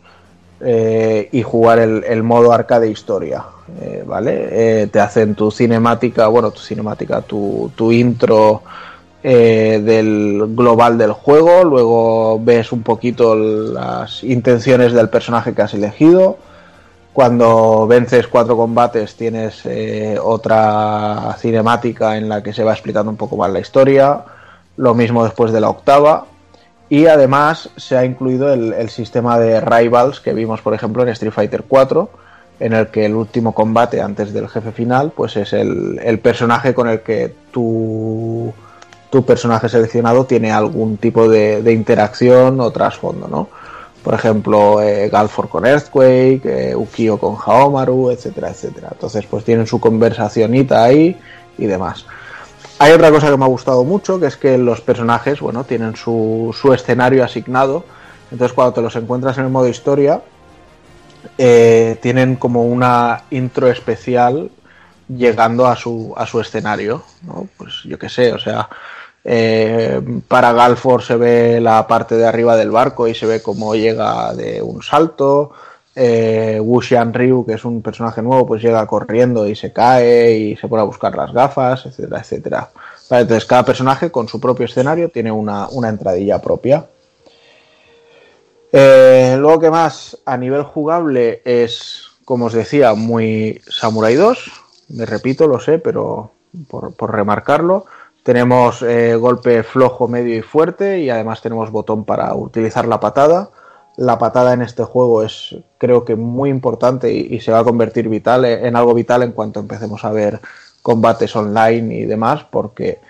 eh, 0.62 1.28
y 1.30 1.42
jugar 1.42 1.78
el, 1.78 2.05
el 2.05 2.22
modo 2.22 2.55
arcade 2.55 2.89
historia, 2.89 3.44
¿vale? 4.06 4.86
Te 4.86 4.98
hacen 4.98 5.34
tu 5.34 5.50
cinemática, 5.50 6.26
bueno, 6.28 6.52
tu 6.52 6.60
cinemática, 6.60 7.20
tu, 7.20 7.70
tu 7.76 7.92
intro 7.92 8.62
del 9.22 10.42
global 10.56 10.97
del 10.97 11.12
juego, 11.12 11.64
luego 11.64 12.40
ves 12.42 12.72
un 12.72 12.82
poquito 12.82 13.34
las 13.34 14.24
intenciones 14.24 14.94
del 14.94 15.10
personaje 15.10 15.52
que 15.52 15.60
has 15.60 15.74
elegido. 15.74 16.39
Cuando 17.20 17.86
vences 17.86 18.28
cuatro 18.28 18.57
combates 18.57 19.15
tienes 19.15 19.60
eh, 19.66 20.18
otra 20.18 21.36
cinemática 21.39 22.16
en 22.16 22.31
la 22.31 22.42
que 22.42 22.55
se 22.55 22.65
va 22.65 22.73
explicando 22.73 23.10
un 23.10 23.18
poco 23.18 23.36
más 23.36 23.50
la 23.50 23.60
historia. 23.60 24.24
Lo 24.78 24.94
mismo 24.94 25.23
después 25.23 25.52
de 25.52 25.60
la 25.60 25.68
octava. 25.68 26.24
Y 26.89 27.05
además 27.05 27.68
se 27.76 27.99
ha 27.99 28.07
incluido 28.07 28.50
el, 28.55 28.89
sistema 28.89 29.39
de 29.39 29.60
rivals 29.60 30.18
que 30.20 30.32
vimos, 30.32 30.62
por 30.62 30.73
ejemplo, 30.73 31.02
en 31.02 31.10
Street 31.10 31.31
Fighter 31.31 31.65
4, 31.68 32.08
en 32.58 32.73
el 32.73 32.86
que 32.86 33.05
el 33.05 33.15
último 33.15 33.52
combate 33.52 34.00
antes 34.00 34.32
del 34.32 34.49
jefe 34.49 34.73
final, 34.73 35.12
pues 35.15 35.36
es 35.36 35.52
el, 35.52 36.00
el 36.02 36.20
personaje 36.20 36.73
con 36.73 36.89
el 36.89 37.02
que 37.02 37.34
tu, 37.52 38.50
tu 39.10 39.26
personaje 39.26 39.68
seleccionado 39.68 40.24
tiene 40.24 40.52
algún 40.52 40.97
tipo 40.97 41.28
de, 41.28 41.62
de 41.62 41.73
interacción 41.74 42.58
o 42.62 42.70
trasfondo, 42.70 43.28
¿no? 43.28 43.59
Por 44.02 44.14
ejemplo, 44.14 44.80
eh, 44.80 45.08
Galfor 45.10 45.48
con 45.48 45.66
Earthquake, 45.66 46.40
eh, 46.44 46.74
Ukio 46.74 47.18
con 47.18 47.36
Haomaru, 47.36 48.10
etcétera, 48.10 48.50
etcétera. 48.50 48.88
Entonces, 48.92 49.26
pues 49.26 49.44
tienen 49.44 49.66
su 49.66 49.78
conversacionita 49.78 50.82
ahí 50.82 51.18
y 51.58 51.66
demás. 51.66 52.06
Hay 52.78 52.92
otra 52.92 53.10
cosa 53.10 53.30
que 53.30 53.36
me 53.36 53.44
ha 53.44 53.48
gustado 53.48 53.84
mucho, 53.84 54.18
que 54.18 54.26
es 54.26 54.38
que 54.38 54.56
los 54.56 54.80
personajes, 54.80 55.40
bueno, 55.40 55.64
tienen 55.64 55.96
su, 55.96 56.56
su 56.58 56.72
escenario 56.72 57.22
asignado. 57.22 57.84
Entonces, 58.30 58.54
cuando 58.54 58.72
te 58.72 58.80
los 58.80 58.96
encuentras 58.96 59.36
en 59.36 59.44
el 59.44 59.50
modo 59.50 59.68
historia, 59.68 60.22
eh, 61.36 61.98
tienen 62.00 62.36
como 62.36 62.64
una 62.64 63.24
intro 63.30 63.68
especial 63.68 64.50
llegando 65.08 65.66
a 65.66 65.76
su, 65.76 66.14
a 66.16 66.26
su 66.26 66.40
escenario, 66.40 67.02
¿no? 67.22 67.48
Pues 67.56 67.82
yo 67.84 67.98
qué 67.98 68.08
sé, 68.08 68.32
o 68.32 68.38
sea, 68.38 68.68
eh, 69.24 70.00
para 70.28 70.52
Galfor 70.52 71.02
se 71.02 71.16
ve 71.16 71.60
la 71.60 71.86
parte 71.86 72.16
de 72.16 72.26
arriba 72.26 72.57
del 72.57 72.70
barco 72.70 73.07
y 73.07 73.15
se 73.15 73.26
ve 73.26 73.42
cómo 73.42 73.74
llega 73.74 74.32
de 74.34 74.62
un 74.62 74.82
salto. 74.82 75.52
Eh, 75.94 76.60
Ryu, 76.60 77.44
que 77.44 77.55
es 77.55 77.65
un 77.65 77.82
personaje 77.82 78.23
nuevo, 78.23 78.47
pues 78.47 78.62
llega 78.62 78.86
corriendo 78.86 79.47
y 79.47 79.55
se 79.55 79.73
cae 79.73 80.32
y 80.39 80.57
se 80.57 80.68
pone 80.68 80.82
a 80.82 80.86
buscar 80.86 81.15
las 81.15 81.32
gafas, 81.32 81.84
etcétera, 81.86 82.20
etcétera. 82.20 82.70
Entonces 83.10 83.44
cada 83.44 83.65
personaje 83.65 84.10
con 84.10 84.28
su 84.28 84.40
propio 84.40 84.66
escenario 84.66 85.10
tiene 85.10 85.32
una, 85.32 85.68
una 85.68 85.89
entradilla 85.89 86.40
propia. 86.40 86.86
Eh, 88.73 89.36
luego 89.39 89.58
que 89.58 89.70
más 89.70 90.16
a 90.24 90.36
nivel 90.36 90.62
jugable 90.62 91.42
es, 91.44 92.05
como 92.24 92.47
os 92.47 92.52
decía, 92.52 92.94
muy 92.94 93.60
Samurai 93.68 94.15
2. 94.15 94.52
Me 94.90 95.07
repito, 95.07 95.49
lo 95.49 95.58
sé, 95.58 95.78
pero 95.81 96.31
por, 96.68 96.94
por 96.94 97.12
remarcarlo. 97.12 97.86
Tenemos 98.23 98.82
eh, 98.82 99.16
golpe 99.16 99.62
flojo, 99.62 100.07
medio 100.07 100.36
y 100.36 100.42
fuerte 100.42 101.00
y 101.00 101.08
además 101.10 101.40
tenemos 101.40 101.70
botón 101.70 102.05
para 102.05 102.34
utilizar 102.34 102.86
la 102.86 103.00
patada. 103.00 103.50
La 103.97 104.18
patada 104.18 104.52
en 104.52 104.62
este 104.62 104.84
juego 104.84 105.23
es 105.23 105.57
creo 105.78 106.05
que 106.05 106.16
muy 106.16 106.50
importante 106.50 107.12
y, 107.12 107.40
se 107.40 107.50
va 107.52 107.60
a 107.60 107.65
convertir 107.65 108.08
vital 108.08 108.44
eh, 108.44 108.66
en 108.66 108.76
algo 108.76 108.94
vital 108.94 109.23
en 109.23 109.32
cuanto 109.32 109.60
empecemos 109.60 110.05
a 110.05 110.12
ver 110.12 110.40
combates 110.82 111.34
online 111.34 111.94
y 111.94 112.05
demás 112.05 112.44
porque 112.50 113.00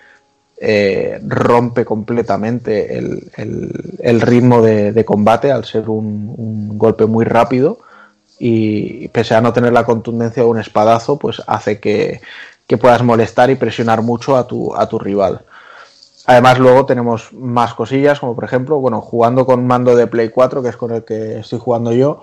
eh, 0.57 1.19
rompe 1.27 1.85
completamente 1.85 2.97
el, 2.97 3.31
el- 3.37 4.21
ritmo 4.21 4.61
de, 4.61 4.91
de 4.91 5.05
combate 5.05 5.51
al 5.51 5.65
ser 5.65 5.89
un, 5.89 6.33
un 6.37 6.77
golpe 6.77 7.05
muy 7.05 7.25
rápido 7.25 7.79
y 8.39 9.07
pese 9.09 9.35
a 9.35 9.41
no 9.41 9.53
tener 9.53 9.73
la 9.73 9.85
contundencia 9.85 10.43
de 10.43 10.49
un 10.49 10.59
espadazo, 10.59 11.17
pues 11.19 11.41
hace 11.47 11.79
que, 11.79 12.21
que 12.71 12.77
puedas 12.77 13.03
molestar 13.03 13.49
y 13.49 13.55
presionar 13.55 14.01
mucho 14.01 14.37
a 14.37 14.47
tu, 14.47 14.73
a 14.73 14.87
tu 14.87 14.97
rival. 14.97 15.41
Además, 16.25 16.57
luego 16.57 16.85
tenemos 16.85 17.33
más 17.33 17.73
cosillas, 17.73 18.21
como 18.21 18.33
por 18.33 18.45
ejemplo, 18.45 18.79
bueno, 18.79 19.01
jugando 19.01 19.45
con 19.45 19.67
mando 19.67 19.93
de 19.93 20.07
Play 20.07 20.29
4, 20.29 20.63
que 20.63 20.69
es 20.69 20.77
con 20.77 20.93
el 20.93 21.03
que 21.03 21.39
estoy 21.39 21.59
jugando 21.59 21.91
yo, 21.91 22.21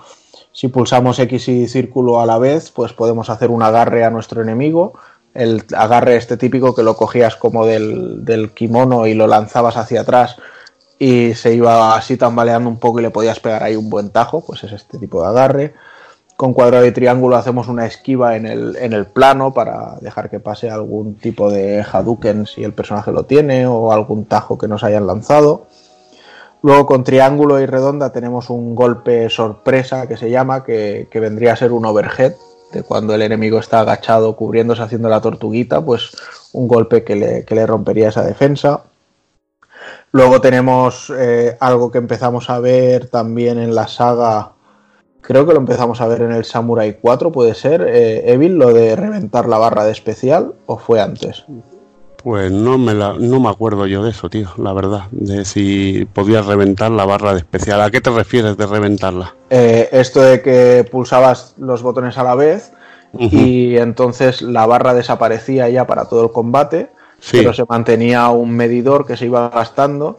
si 0.52 0.68
pulsamos 0.68 1.18
X 1.18 1.48
y 1.48 1.68
círculo 1.68 2.18
a 2.18 2.24
la 2.24 2.38
vez, 2.38 2.70
pues 2.70 2.94
podemos 2.94 3.28
hacer 3.28 3.50
un 3.50 3.62
agarre 3.62 4.06
a 4.06 4.10
nuestro 4.10 4.40
enemigo. 4.40 4.94
El 5.34 5.64
agarre 5.76 6.16
este 6.16 6.38
típico 6.38 6.74
que 6.74 6.82
lo 6.82 6.96
cogías 6.96 7.36
como 7.36 7.66
del, 7.66 8.24
del 8.24 8.52
kimono 8.52 9.06
y 9.06 9.12
lo 9.12 9.26
lanzabas 9.26 9.76
hacia 9.76 10.00
atrás 10.00 10.36
y 10.98 11.34
se 11.34 11.52
iba 11.52 11.94
así 11.94 12.16
tambaleando 12.16 12.70
un 12.70 12.78
poco 12.78 13.00
y 13.00 13.02
le 13.02 13.10
podías 13.10 13.38
pegar 13.38 13.64
ahí 13.64 13.76
un 13.76 13.90
buen 13.90 14.08
tajo, 14.08 14.42
pues 14.46 14.64
es 14.64 14.72
este 14.72 14.96
tipo 14.96 15.20
de 15.20 15.28
agarre. 15.28 15.74
Con 16.38 16.52
cuadrado 16.54 16.86
y 16.86 16.92
triángulo 16.92 17.34
hacemos 17.34 17.66
una 17.66 17.84
esquiva 17.84 18.36
en 18.36 18.46
el, 18.46 18.76
en 18.76 18.92
el 18.92 19.06
plano 19.06 19.52
para 19.52 19.96
dejar 20.00 20.30
que 20.30 20.38
pase 20.38 20.70
algún 20.70 21.16
tipo 21.16 21.50
de 21.50 21.82
Hadouken 21.82 22.46
si 22.46 22.62
el 22.62 22.72
personaje 22.72 23.10
lo 23.10 23.24
tiene 23.24 23.66
o 23.66 23.90
algún 23.90 24.24
tajo 24.24 24.56
que 24.56 24.68
nos 24.68 24.84
hayan 24.84 25.08
lanzado. 25.08 25.66
Luego 26.62 26.86
con 26.86 27.02
triángulo 27.02 27.58
y 27.58 27.66
redonda 27.66 28.12
tenemos 28.12 28.50
un 28.50 28.76
golpe 28.76 29.28
sorpresa 29.30 30.06
que 30.06 30.16
se 30.16 30.30
llama, 30.30 30.62
que, 30.62 31.08
que 31.10 31.18
vendría 31.18 31.54
a 31.54 31.56
ser 31.56 31.72
un 31.72 31.84
overhead, 31.84 32.34
de 32.70 32.84
cuando 32.84 33.16
el 33.16 33.22
enemigo 33.22 33.58
está 33.58 33.80
agachado 33.80 34.36
cubriéndose 34.36 34.82
haciendo 34.82 35.08
la 35.08 35.20
tortuguita, 35.20 35.84
pues 35.84 36.12
un 36.52 36.68
golpe 36.68 37.02
que 37.02 37.16
le, 37.16 37.44
que 37.44 37.56
le 37.56 37.66
rompería 37.66 38.10
esa 38.10 38.22
defensa. 38.22 38.84
Luego 40.12 40.40
tenemos 40.40 41.12
eh, 41.18 41.56
algo 41.58 41.90
que 41.90 41.98
empezamos 41.98 42.48
a 42.48 42.60
ver 42.60 43.08
también 43.08 43.58
en 43.58 43.74
la 43.74 43.88
saga. 43.88 44.52
Creo 45.20 45.46
que 45.46 45.52
lo 45.52 45.58
empezamos 45.58 46.00
a 46.00 46.08
ver 46.08 46.22
en 46.22 46.32
el 46.32 46.44
Samurai 46.44 46.98
4, 47.00 47.32
puede 47.32 47.54
ser. 47.54 47.84
Eh, 47.86 48.32
Evil, 48.32 48.56
lo 48.56 48.72
de 48.72 48.96
reventar 48.96 49.48
la 49.48 49.58
barra 49.58 49.84
de 49.84 49.92
especial, 49.92 50.54
o 50.66 50.78
fue 50.78 51.00
antes. 51.00 51.44
Pues 52.22 52.50
no 52.50 52.78
me, 52.78 52.94
la, 52.94 53.14
no 53.14 53.38
me 53.38 53.48
acuerdo 53.48 53.86
yo 53.86 54.02
de 54.02 54.10
eso, 54.10 54.28
tío, 54.30 54.48
la 54.56 54.72
verdad. 54.72 55.02
De 55.10 55.44
si 55.44 56.06
podías 56.12 56.46
reventar 56.46 56.90
la 56.90 57.04
barra 57.04 57.32
de 57.32 57.38
especial. 57.38 57.80
¿A 57.80 57.90
qué 57.90 58.00
te 58.00 58.10
refieres 58.10 58.56
de 58.56 58.66
reventarla? 58.66 59.34
Eh, 59.50 59.88
esto 59.92 60.20
de 60.20 60.40
que 60.42 60.86
pulsabas 60.90 61.54
los 61.58 61.82
botones 61.82 62.16
a 62.18 62.24
la 62.24 62.34
vez 62.34 62.72
y 63.18 63.76
entonces 63.78 64.42
la 64.42 64.66
barra 64.66 64.92
desaparecía 64.94 65.68
ya 65.70 65.86
para 65.86 66.04
todo 66.06 66.24
el 66.24 66.30
combate, 66.32 66.90
Sí. 67.20 67.38
pero 67.38 67.52
se 67.54 67.64
mantenía 67.68 68.28
un 68.28 68.50
medidor 68.50 69.06
que 69.06 69.16
se 69.16 69.24
iba 69.26 69.48
gastando 69.48 70.18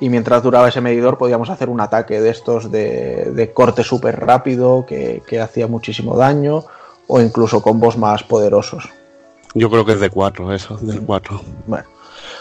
y 0.00 0.08
mientras 0.08 0.42
duraba 0.42 0.68
ese 0.68 0.80
medidor 0.80 1.18
podíamos 1.18 1.50
hacer 1.50 1.68
un 1.68 1.80
ataque 1.80 2.20
de 2.20 2.30
estos 2.30 2.70
de, 2.72 3.30
de 3.32 3.52
corte 3.52 3.84
súper 3.84 4.18
rápido 4.18 4.86
que, 4.86 5.22
que 5.26 5.40
hacía 5.40 5.66
muchísimo 5.66 6.16
daño 6.16 6.64
o 7.06 7.20
incluso 7.20 7.62
combos 7.62 7.98
más 7.98 8.22
poderosos. 8.22 8.88
Yo 9.54 9.68
creo 9.70 9.84
que 9.84 9.92
es 9.92 10.00
de 10.00 10.10
4, 10.10 10.52
eso, 10.54 10.76
del 10.78 11.02
4. 11.02 11.40
Bueno, 11.66 11.84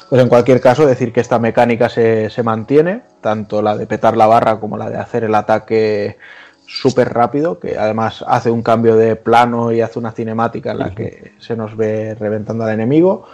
pues 0.10 0.22
en 0.22 0.30
cualquier 0.30 0.62
caso, 0.62 0.86
decir 0.86 1.12
que 1.12 1.20
esta 1.20 1.40
mecánica 1.40 1.90
se, 1.90 2.30
se 2.30 2.44
mantiene, 2.44 3.02
tanto 3.22 3.62
la 3.62 3.76
de 3.76 3.88
petar 3.88 4.16
la 4.16 4.28
barra 4.28 4.60
como 4.60 4.78
la 4.78 4.90
de 4.90 4.98
hacer 4.98 5.24
el 5.24 5.36
ataque 5.36 6.18
súper 6.66 7.14
rápido, 7.14 7.60
que 7.60 7.78
además 7.78 8.24
hace 8.28 8.52
un 8.52 8.62
cambio 8.62 8.96
de 8.96 9.16
plano 9.16 9.72
y 9.72 9.82
hace 9.82 9.98
una 9.98 10.12
cinemática 10.12 10.72
en 10.72 10.80
la 10.80 10.92
que 10.92 11.34
se 11.40 11.56
nos 11.56 11.76
ve 11.76 12.16
reventando 12.16 12.64
al 12.64 12.72
enemigo. 12.72 13.26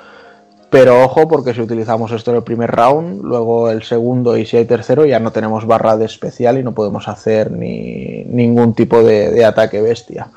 Pero 0.69 1.03
ojo, 1.03 1.27
porque 1.27 1.53
si 1.53 1.61
utilizamos 1.61 2.11
esto 2.11 2.31
en 2.31 2.37
el 2.37 2.43
primer 2.43 2.71
round, 2.71 3.23
luego 3.23 3.69
el 3.69 3.83
segundo 3.83 4.35
y 4.37 4.45
si 4.45 4.57
hay 4.57 4.65
tercero, 4.65 5.05
ya 5.05 5.19
no 5.19 5.31
tenemos 5.31 5.65
barra 5.65 5.95
de 5.95 6.05
especial 6.05 6.57
y 6.57 6.63
no 6.63 6.73
podemos 6.73 7.07
hacer 7.07 7.51
ni 7.51 8.23
ningún 8.25 8.73
tipo 8.73 9.03
de, 9.03 9.45
ataque 9.45 9.81
bestia. 9.81 10.31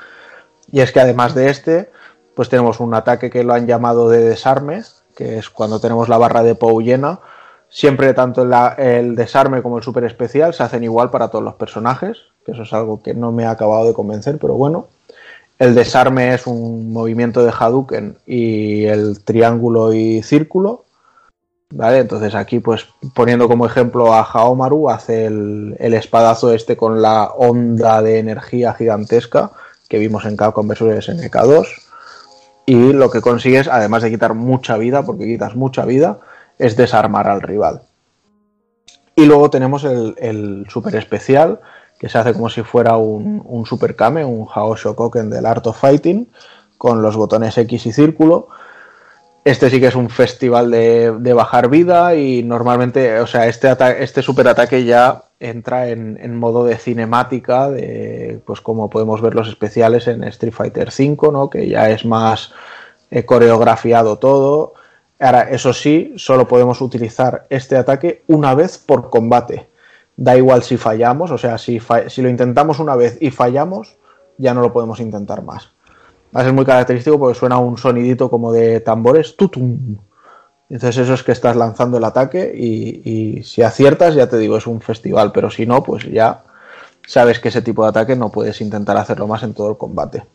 Y 0.71 0.81
es 0.81 0.93
que 0.93 1.01
además 1.01 1.35
de 1.35 1.51
este, 1.51 1.91
pues 2.35 2.49
tenemos 2.49 2.81
un 2.81 2.95
ataque 2.95 3.31
que 3.31 3.43
lo 3.43 3.55
han 3.55 3.67
llamado 3.67 4.09
de 4.09 4.21
desarme, 4.21 4.83
que 5.17 5.39
es 5.39 5.49
cuando 5.51 5.81
tenemos 5.81 6.09
la 6.09 6.19
barra 6.19 6.43
de 6.43 6.55
Pou 6.55 6.81
llena. 6.81 7.21
Siempre 7.71 8.15
tanto 8.15 8.47
el 8.79 9.15
desarme 9.15 9.63
como 9.63 9.79
el 9.79 9.85
super 9.85 10.05
especial 10.05 10.55
se 10.55 10.63
hacen 10.63 10.85
igual 10.85 11.11
para 11.11 11.29
todos 11.29 11.45
los 11.45 11.55
personajes, 11.55 12.19
que 12.45 12.53
eso 12.53 12.63
es 12.63 12.73
algo 12.73 13.03
que 13.03 13.13
no 13.15 13.33
me 13.33 13.45
ha 13.45 13.51
acabado 13.51 13.87
de 13.87 13.95
convencer, 13.95 14.39
pero 14.39 14.55
bueno. 14.55 14.87
El 15.59 15.75
desarme 15.75 16.35
es 16.35 16.47
un 16.47 16.93
movimiento 16.93 17.45
de 17.45 17.53
Hadouken 17.57 18.19
y 18.27 18.85
el 18.85 19.25
triángulo 19.25 19.93
y 19.93 20.23
círculo. 20.23 20.85
¿Vale? 21.71 21.99
Entonces 21.99 22.35
aquí, 22.35 22.61
pues 22.61 22.87
poniendo 23.15 23.47
como 23.47 23.67
ejemplo 23.67 24.15
a 24.15 24.23
Haomaru, 24.23 24.89
hace 24.89 25.27
el, 25.27 25.77
espadazo 25.79 26.55
este 26.55 26.79
con 26.79 27.03
la 27.03 27.25
onda 27.25 28.01
de 28.01 28.19
energía 28.19 28.73
gigantesca 28.73 29.51
que 29.87 29.99
vimos 29.99 30.25
en 30.25 30.37
Capcom 30.37 30.67
vs 30.67 30.81
SNK2 30.81 31.67
y 32.65 32.93
lo 32.93 33.11
que 33.11 33.21
consigues, 33.21 33.69
además 33.69 34.03
de 34.03 34.11
quitar 34.11 34.35
mucha 34.35 34.79
vida, 34.79 35.05
porque 35.05 35.27
quitas 35.27 35.57
mucha 35.57 35.85
vida, 35.85 36.21
es 36.59 36.77
desarmar 36.77 37.29
al 37.29 37.43
rival. 37.43 37.83
Y 39.15 39.27
luego 39.27 39.51
tenemos 39.51 39.85
el, 39.85 40.15
el 40.19 40.67
super 40.71 40.95
especial, 40.95 41.61
que 41.99 42.09
se 42.09 42.19
hace 42.19 42.33
como 42.33 42.49
si 42.49 42.63
fuera 42.63 42.97
un, 42.97 43.43
un 43.45 43.67
super 43.67 43.97
Kame, 43.97 44.25
un 44.25 44.47
Hao 44.53 44.77
Shokoken 44.77 45.31
del 45.31 45.47
Art 45.47 45.67
of 45.67 45.81
Fighting, 45.81 46.29
con 46.77 47.03
los 47.03 47.17
botones 47.17 47.59
X 47.59 47.87
y 47.87 47.93
círculo. 47.93 48.49
Este 49.45 49.71
sí 49.71 49.81
que 49.81 49.87
es 49.87 49.95
un 49.95 50.11
festival 50.11 50.71
de, 50.71 51.13
de 51.19 51.33
bajar 51.33 51.69
vida 51.69 52.15
y 52.15 52.43
normalmente, 52.43 53.19
o 53.21 53.27
sea, 53.27 53.47
este, 53.47 53.75
este 54.03 54.23
super 54.23 54.47
ataque 54.47 54.85
ya 54.85 55.23
entra 55.41 55.89
en, 55.89 56.19
en 56.21 56.37
modo 56.37 56.65
de 56.65 56.77
cinemática, 56.77 57.71
de, 57.71 58.41
pues 58.45 58.61
como 58.61 58.91
podemos 58.91 59.23
ver 59.23 59.35
los 59.35 59.49
especiales 59.49 60.07
en 60.07 60.25
Street 60.25 60.53
Fighter 60.53 60.89
V, 60.89 61.33
¿no? 61.33 61.49
que 61.49 61.69
ya 61.69 61.89
es 61.91 62.05
más 62.05 62.53
eh, 63.11 63.25
coreografiado 63.25 64.19
todo. 64.19 64.75
Ahora, 65.19 65.49
eso 65.51 65.73
sí, 65.73 66.15
solo 66.17 66.47
podemos 66.47 66.81
utilizar 66.81 67.47
este 67.51 67.77
ataque 67.77 68.23
una 68.27 68.55
vez 68.55 68.79
por 68.79 69.11
combate. 69.11 69.67
Da 70.19 70.37
igual 70.37 70.65
si 70.65 70.77
fallamos, 70.77 71.31
o 71.31 71.39
sea, 71.39 71.59
si, 71.59 71.81
si 72.09 72.23
lo 72.23 72.29
intentamos 72.29 72.81
una 72.81 72.97
vez 72.97 73.19
y 73.21 73.31
fallamos, 73.31 73.97
ya 74.37 74.53
no 74.53 74.61
lo 74.61 74.73
podemos 74.73 74.99
intentar 74.99 75.43
más. 75.43 75.71
Va 76.37 76.41
a 76.41 76.45
ser 76.45 76.53
muy 76.53 76.65
característico 76.65 77.21
porque 77.21 77.39
suena 77.39 77.59
un 77.59 77.79
sonidito 77.79 78.29
como 78.29 78.53
de 78.53 78.81
tambores, 78.81 79.37
tutum. 79.37 79.97
Entonces 80.69 81.05
eso 81.05 81.15
es 81.15 81.23
que 81.23 81.31
estás 81.31 81.55
lanzando 81.55 81.99
el 81.99 82.05
ataque 82.05 82.53
y, 82.53 83.39
y 83.39 83.45
si 83.45 83.63
aciertas, 83.63 84.17
ya 84.17 84.29
te 84.29 84.39
digo, 84.39 84.57
es 84.57 84.67
un 84.67 84.81
festival, 84.81 85.31
pero 85.31 85.51
si 85.51 85.67
no, 85.67 85.85
pues 85.85 86.05
ya 86.11 86.43
sabes 87.07 87.39
que 87.39 87.51
ese 87.51 87.63
tipo 87.63 87.85
de 87.85 87.91
ataque 87.91 88.17
no 88.17 88.31
puedes 88.31 88.61
intentar 88.61 88.97
hacerlo 88.97 89.29
más 89.29 89.45
en 89.45 89.55
todo 89.55 89.71
el 89.71 89.77
combate. 89.77 90.27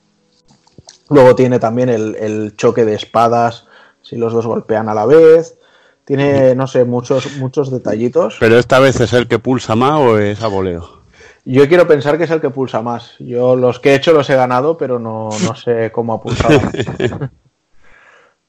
Luego 1.09 1.35
tiene 1.35 1.59
también 1.59 1.89
el 1.89 2.55
choque 2.55 2.85
de 2.85 2.95
espadas, 2.95 3.67
si 4.01 4.15
los 4.15 4.31
dos 4.31 4.47
golpean 4.47 4.87
a 4.87 4.93
la 4.93 5.05
vez. 5.05 5.57
Tiene, 6.05 6.53
no 6.55 6.67
sé, 6.67 6.83
muchos, 6.83 7.37
muchos 7.37 7.71
detallitos. 7.71 8.37
Pero 8.39 8.57
esta 8.57 8.79
vez 8.79 8.99
es 8.99 9.13
el 9.13 9.27
que 9.27 9.39
pulsa 9.39 9.75
más 9.75 9.99
o 9.99 10.19
es 10.19 10.41
a 10.41 10.47
voleo. 10.47 11.03
Yo 11.45 11.67
quiero 11.67 11.87
pensar 11.87 12.17
que 12.17 12.23
es 12.23 12.31
el 12.31 12.41
que 12.41 12.49
pulsa 12.49 12.81
más. 12.81 13.15
Yo 13.19 13.55
los 13.55 13.79
que 13.79 13.91
he 13.91 13.95
hecho 13.95 14.13
los 14.13 14.29
he 14.29 14.35
ganado, 14.35 14.77
pero 14.77 14.99
no, 14.99 15.29
no 15.45 15.55
sé 15.55 15.91
cómo 15.91 16.13
ha 16.13 16.21
pulsado. 16.21 16.59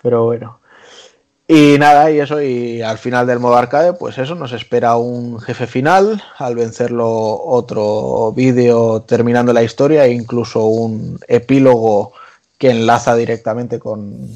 pero 0.03 0.25
bueno. 0.25 0.61
Y 1.47 1.77
nada, 1.79 2.11
y 2.11 2.21
eso, 2.21 2.41
y 2.41 2.81
al 2.81 2.97
final 2.97 3.27
del 3.27 3.39
modo 3.39 3.57
arcade, 3.57 3.93
pues 3.93 4.17
eso, 4.17 4.35
nos 4.35 4.53
espera 4.53 4.97
un 4.97 5.39
jefe 5.41 5.67
final, 5.67 6.23
al 6.39 6.55
vencerlo 6.55 7.07
otro 7.07 8.33
vídeo 8.33 9.03
terminando 9.03 9.53
la 9.53 9.63
historia 9.63 10.07
e 10.07 10.13
incluso 10.13 10.65
un 10.65 11.19
epílogo 11.29 12.15
que 12.65 12.71
enlaza 12.71 13.15
directamente 13.15 13.79
con, 13.79 14.27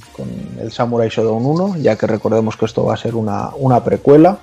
el 0.61 0.71
Samurai 0.71 1.09
Shodown 1.09 1.47
1, 1.47 1.77
ya 1.79 1.97
que 1.97 2.07
recordemos 2.07 2.59
que 2.59 2.67
esto 2.67 2.85
va 2.85 2.93
a 2.93 2.99
ser 2.99 3.15
una, 3.15 3.53
una 3.57 3.83
precuela. 3.83 4.37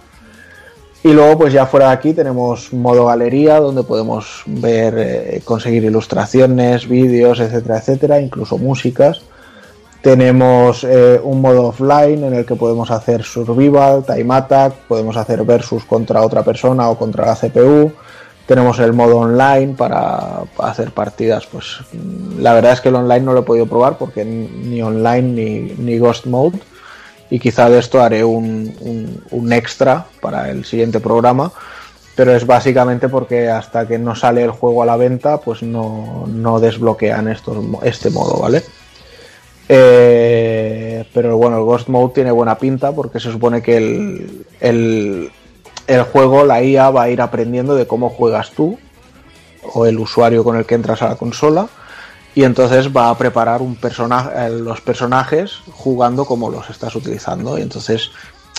Y 1.04 1.14
luego, 1.14 1.38
pues 1.38 1.54
ya 1.54 1.68
fuera 1.68 1.90
de 1.90 1.94
aquí 1.94 2.14
tenemos 2.14 2.74
modo 2.74 3.06
galería, 3.06 3.60
donde 3.60 3.84
podemos 3.84 4.42
ver, 4.48 4.96
eh, 4.98 5.42
conseguir 5.46 5.84
ilustraciones, 5.84 6.88
vídeos, 6.88 7.40
etcétera, 7.40 7.78
etcétera, 7.78 8.20
incluso 8.20 8.58
músicas. 8.58 9.22
Tenemos 10.02 10.84
eh, 10.84 11.22
un 11.24 11.42
modo 11.42 11.68
offline 11.68 12.24
en 12.24 12.34
el 12.34 12.44
que 12.44 12.56
podemos 12.56 12.90
hacer 12.90 13.22
survival, 13.22 14.04
time 14.04 14.34
attack, 14.34 14.74
podemos 14.88 15.16
hacer 15.16 15.44
versus 15.44 15.86
contra 15.86 16.24
otra 16.24 16.42
persona 16.42 16.90
o 16.90 16.98
contra 16.98 17.28
la 17.28 17.36
CPU. 17.36 17.92
Tenemos 18.46 18.78
el 18.80 18.94
modo 18.94 19.18
online 19.18 19.74
para 19.76 20.44
hacer 20.60 20.92
partidas. 20.92 21.48
Pues 21.48 21.78
mm, 21.94 22.42
la 22.42 22.54
verdad 22.54 22.74
es 22.74 22.82
que 22.82 22.90
el 22.90 22.96
online 22.96 23.22
no 23.22 23.34
lo 23.34 23.40
he 23.40 23.44
podido 23.44 23.66
probar 23.66 23.98
porque 23.98 24.24
ni 24.24 24.82
online 24.82 25.74
ni, 25.78 25.98
Ghost 25.98 26.26
Mode 26.28 26.60
y 27.30 27.40
quizá 27.40 27.70
de 27.70 27.80
esto 27.80 28.02
haré 28.04 28.24
un, 28.24 29.20
un- 29.32 29.54
extra 29.54 30.06
para 30.22 30.52
el 30.52 30.64
siguiente 30.64 31.00
programa, 31.00 31.52
pero 32.16 32.36
es 32.36 32.46
básicamente 32.46 33.10
porque 33.10 33.50
hasta 33.50 33.88
que 33.88 33.98
no 33.98 34.16
sale 34.16 34.44
el 34.44 34.52
juego 34.52 34.84
a 34.84 34.86
la 34.86 34.96
venta, 34.96 35.40
pues 35.40 35.64
no, 35.64 36.26
no 36.28 36.60
desbloquean 36.60 37.28
estos, 37.28 37.58
este 37.84 38.12
modo, 38.12 38.40
¿vale? 38.42 38.64
Eh, 39.68 41.04
pero 41.14 41.38
bueno, 41.38 41.58
el 41.58 41.64
Ghost 41.64 41.88
Mode 41.88 42.14
tiene 42.14 42.32
buena 42.32 42.58
pinta 42.58 42.92
porque 42.92 43.20
se 43.20 43.32
supone 43.32 43.62
que 43.64 43.78
el, 44.60 45.32
el 45.88 46.04
juego, 46.04 46.46
la 46.46 46.64
IA, 46.64 46.90
va 46.90 47.04
a 47.04 47.10
ir 47.10 47.22
aprendiendo 47.22 47.76
de 47.76 47.88
cómo 47.88 48.10
juegas 48.10 48.52
tú 48.52 48.78
o 49.74 49.86
el 49.86 50.00
usuario 50.00 50.44
con 50.44 50.56
el 50.56 50.66
que 50.66 50.76
entras 50.76 51.02
a 51.02 51.10
la 51.10 51.16
consola 51.16 51.68
y 52.34 52.44
entonces 52.44 52.96
va 52.96 53.10
a 53.10 53.18
preparar 53.18 53.62
un 53.62 53.76
personaje, 53.76 54.50
los 54.50 54.82
personajes 54.82 55.60
jugando 55.72 56.26
como 56.26 56.50
los 56.50 56.70
estás 56.70 56.96
utilizando 56.96 57.58
y 57.58 57.62
entonces 57.62 58.12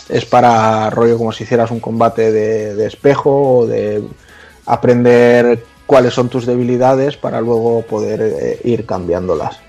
es 0.08 0.24
para 0.24 0.88
rollo 0.90 1.18
como 1.18 1.32
si 1.32 1.44
hicieras 1.44 1.70
un 1.70 1.80
combate 1.80 2.32
de, 2.32 2.86
espejo 2.86 3.58
o 3.58 3.66
de 3.66 4.02
aprender 4.64 5.64
cuáles 5.84 6.14
son 6.14 6.28
tus 6.28 6.46
debilidades 6.46 7.16
para 7.16 7.40
luego 7.40 7.82
poder 7.82 8.20
eh, 8.22 8.60
ir 8.64 8.86
cambiándolas 8.86 9.60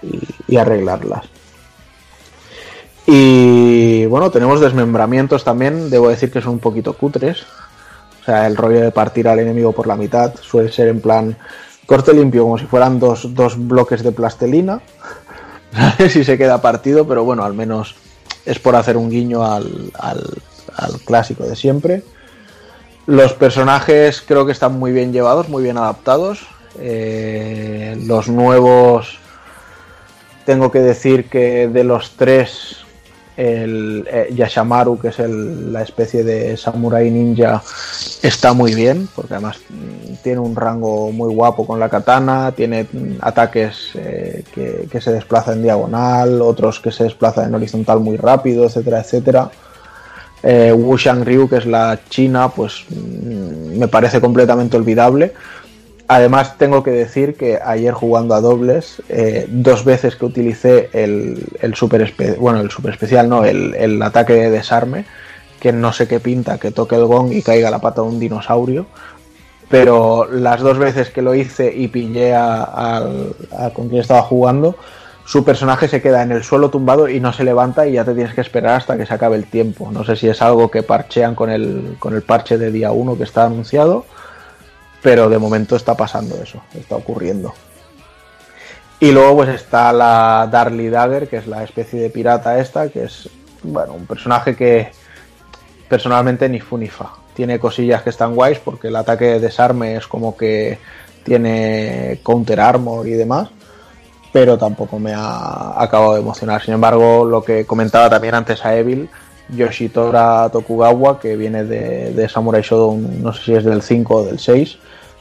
y 0.47 0.57
arreglarlas. 0.57 1.25
Y 3.07 4.05
bueno, 4.07 4.29
tenemos 4.29 4.59
desmembramientos 4.59 5.43
también, 5.43 5.89
debo 5.89 6.09
decir 6.09 6.29
que 6.29 6.41
son 6.41 6.53
un 6.53 6.59
poquito 6.59 6.93
cutres. 6.93 7.43
O 8.21 8.25
sea, 8.25 8.45
el 8.45 8.57
rollo 8.57 8.81
de 8.81 8.91
partir 8.91 9.27
al 9.27 9.39
enemigo 9.39 9.71
por 9.71 9.87
la 9.87 9.95
mitad 9.95 10.35
suele 10.41 10.71
ser 10.71 10.89
en 10.89 10.99
plan 10.99 11.37
corte 11.85 12.13
limpio, 12.13 12.43
como 12.43 12.57
si 12.57 12.65
fueran 12.65 12.99
dos, 12.99 13.33
dos 13.33 13.55
bloques 13.67 14.03
de 14.03 14.11
plastelina. 14.11 14.81
si 16.09 16.23
se 16.23 16.37
queda 16.37 16.61
partido, 16.61 17.07
pero 17.07 17.23
bueno, 17.23 17.43
al 17.43 17.53
menos 17.53 17.95
es 18.45 18.59
por 18.59 18.75
hacer 18.75 18.97
un 18.97 19.09
guiño 19.09 19.43
al, 19.43 19.91
al, 19.97 20.23
al 20.75 20.99
clásico 21.05 21.45
de 21.45 21.55
siempre. 21.55 22.03
Los 23.05 23.31
personajes 23.31 24.21
creo 24.21 24.45
que 24.45 24.51
están 24.51 24.77
muy 24.77 24.91
bien 24.91 25.13
llevados, 25.13 25.47
muy 25.47 25.63
bien 25.63 25.77
adaptados. 25.77 26.45
Eh, 26.79 27.97
los 28.05 28.27
nuevos, 28.27 29.19
tengo 30.45 30.71
que 30.71 30.79
decir 30.79 31.29
que 31.29 31.67
de 31.67 31.83
los 31.83 32.11
tres, 32.11 32.85
El 33.37 34.07
eh, 34.11 34.33
Yashamaru, 34.35 34.97
que 34.97 35.09
es 35.09 35.19
la 35.19 35.83
especie 35.83 36.23
de 36.23 36.57
samurai 36.57 37.11
ninja, 37.11 37.61
está 38.23 38.53
muy 38.53 38.73
bien, 38.73 39.07
porque 39.15 39.35
además 39.35 39.59
mm, 39.69 40.15
tiene 40.23 40.39
un 40.39 40.55
rango 40.55 41.11
muy 41.11 41.31
guapo 41.31 41.67
con 41.67 41.79
la 41.79 41.87
katana, 41.87 42.51
tiene 42.53 42.85
mm, 42.91 43.17
ataques 43.21 43.91
eh, 43.93 44.43
que, 44.53 44.99
se 44.99 45.13
desplazan 45.13 45.57
en 45.57 45.63
diagonal, 45.63 46.41
otros 46.41 46.79
que 46.79 46.91
se 46.91 47.03
desplazan 47.03 47.49
en 47.49 47.55
horizontal 47.55 47.99
muy 47.99 48.17
rápido, 48.17 48.65
etcétera, 48.65 49.01
etcétera. 49.01 49.51
Eh, 50.41 50.73
Ryu, 50.73 51.47
que 51.47 51.57
es 51.57 51.67
la 51.67 51.99
china, 52.09 52.49
pues 52.49 52.85
mm, 52.89 53.77
me 53.77 53.87
parece 53.87 54.19
completamente 54.19 54.77
olvidable. 54.77 55.33
Además, 56.07 56.57
tengo 56.57 56.83
que 56.83 56.91
decir 56.91 57.35
que 57.35 57.59
ayer 57.63 57.93
jugando 57.93 58.33
a 58.33 58.41
dobles, 58.41 59.01
eh, 59.09 59.45
dos 59.49 59.83
veces 59.83 60.15
que 60.15 60.25
utilicé 60.25 60.89
el, 60.93 61.43
el 61.59 61.75
super 61.75 62.13
bueno, 62.39 62.61
el 62.61 62.71
super 62.71 62.91
especial, 62.91 63.27
no, 63.27 63.43
el, 63.43 63.75
el 63.75 64.01
ataque 64.01 64.33
de 64.33 64.49
desarme, 64.49 65.05
que 65.59 65.73
no 65.73 65.91
sé 65.91 66.07
qué 66.07 66.19
pinta, 66.19 66.59
que 66.59 66.71
toque 66.71 66.95
el 66.95 67.05
gong 67.05 67.33
y 67.33 67.41
caiga 67.41 67.69
la 67.69 67.79
pata 67.79 68.01
de 68.01 68.07
un 68.07 68.19
dinosaurio. 68.19 68.85
Pero 69.69 70.29
las 70.31 70.61
dos 70.61 70.77
veces 70.77 71.09
que 71.09 71.21
lo 71.21 71.35
hice 71.35 71.73
y 71.75 71.89
pillé 71.89 72.33
a 72.33 73.03
con 73.73 73.89
quien 73.89 73.99
estaba 73.99 74.21
jugando, 74.21 74.77
su 75.27 75.43
personaje 75.43 75.89
se 75.89 76.01
queda 76.01 76.23
en 76.23 76.31
el 76.31 76.41
suelo 76.41 76.69
tumbado 76.69 77.09
y 77.09 77.19
no 77.19 77.33
se 77.33 77.43
levanta 77.43 77.85
y 77.85 77.91
ya 77.91 78.05
te 78.05 78.13
tienes 78.13 78.33
que 78.33 78.39
esperar 78.39 78.75
hasta 78.75 78.95
que 78.95 79.05
se 79.05 79.13
acabe 79.13 79.35
el 79.35 79.45
tiempo. 79.45 79.91
No 79.91 80.05
sé 80.05 80.15
si 80.15 80.29
es 80.29 80.41
algo 80.41 80.71
que 80.71 80.83
parchean 80.83 81.35
con 81.35 81.49
el, 81.49 81.97
con 81.99 82.15
el 82.15 82.21
parche 82.21 82.57
de 82.57 82.71
día 82.71 82.93
1 82.93 83.17
que 83.17 83.25
está 83.25 83.43
anunciado, 83.43 84.05
pero 85.01 85.29
de 85.29 85.37
momento 85.37 85.75
está 85.75 85.95
pasando 85.95 86.35
eso, 86.41 86.61
está 86.73 86.95
ocurriendo. 86.95 87.53
Y 88.99 89.11
luego 89.11 89.37
pues 89.37 89.49
está 89.49 89.93
la 89.93 90.47
Darly 90.51 90.89
Dagger, 90.89 91.27
que 91.27 91.37
es 91.37 91.47
la 91.47 91.63
especie 91.63 92.01
de 92.01 92.09
pirata 92.09 92.59
esta, 92.59 92.89
que 92.89 93.03
es 93.03 93.29
bueno, 93.63 93.93
un 93.93 94.07
personaje 94.07 94.55
que 94.55 94.91
personalmente 95.87 96.49
ni 96.49 96.59
fu 96.59 96.77
ni 96.77 96.87
fa. 96.87 97.11
Tiene 97.33 97.59
cosillas 97.59 98.01
que 98.01 98.09
están 98.09 98.33
guays 98.33 98.59
porque 98.59 98.87
el 98.87 98.95
ataque 98.95 99.25
de 99.25 99.39
desarme 99.39 99.95
es 99.95 100.07
como 100.07 100.35
que 100.35 100.79
tiene 101.23 102.19
counter 102.23 102.59
armor 102.59 103.07
y 103.07 103.11
demás, 103.11 103.49
pero 104.31 104.57
tampoco 104.57 104.97
me 104.97 105.13
ha 105.13 105.81
acabado 105.81 106.13
de 106.13 106.21
emocionar. 106.21 106.63
Sin 106.63 106.73
embargo, 106.73 107.25
lo 107.25 107.43
que 107.43 107.65
comentaba 107.65 108.09
también 108.09 108.33
antes 108.33 108.65
a 108.65 108.75
Evil, 108.75 109.09
Yoshitora 109.49 110.49
Tokugawa, 110.51 111.19
que 111.19 111.35
viene 111.35 111.63
de, 111.63 112.11
de 112.11 112.29
Samurai 112.29 112.61
Shodown, 112.61 113.21
no 113.23 113.33
sé 113.33 113.43
si 113.43 113.53
es 113.53 113.63
del 113.63 113.81
5 113.81 114.15
o 114.15 114.23
del 114.25 114.39
6, 114.39 114.77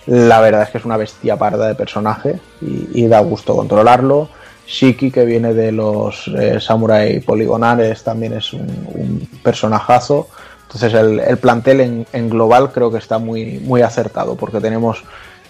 la 0.07 0.41
verdad 0.41 0.63
es 0.63 0.71
que 0.71 0.79
es 0.79 0.85
una 0.85 0.97
bestia 0.97 1.37
parda 1.37 1.67
de 1.67 1.75
personaje 1.75 2.39
y, 2.61 3.07
da 3.07 3.21
gusto 3.21 3.57
controlarlo. 3.57 4.29
Shiki, 4.67 5.11
que 5.11 5.25
viene 5.25 5.55
de 5.55 5.73
los 5.73 6.29
eh, 6.29 6.61
Samurai 6.61 7.21
Poligonales, 7.21 8.03
también 8.03 8.33
es 8.33 8.53
un, 8.53 9.29
personajazo. 9.43 10.29
Entonces 10.63 10.95
el, 10.95 11.21
el 11.21 11.39
plantel 11.39 11.81
en, 11.81 12.07
en 12.13 12.29
global 12.29 12.73
creo 12.73 12.91
que 12.91 12.99
está 12.99 13.19
muy, 13.19 13.61
muy 13.61 13.83
acertado 13.83 14.35
porque 14.37 14.61
tenemos 14.61 15.05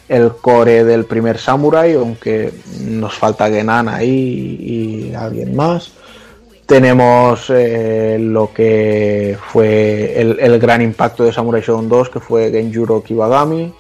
el 0.09 0.33
core 0.37 0.85
del 0.85 1.05
primer 1.05 1.39
Samurai, 1.39 1.95
aunque 1.95 2.53
nos 2.81 3.15
falta 3.15 3.49
Genan 3.49 3.89
ahí 3.89 4.59
y, 4.61 5.11
y 5.11 5.15
alguien 5.15 5.55
más. 5.57 5.91
Tenemos 6.67 7.49
eh, 7.49 8.19
lo 8.21 8.53
que 8.53 9.39
fue 9.53 10.21
el, 10.21 10.59
gran 10.59 10.83
impacto 10.83 11.23
de 11.23 11.33
Samurai 11.33 11.63
Shodown 11.63 11.89
2, 11.89 12.11
que 12.11 12.21
fue 12.21 12.51
Genjuro 12.51 13.05
Kibagami. 13.05 13.73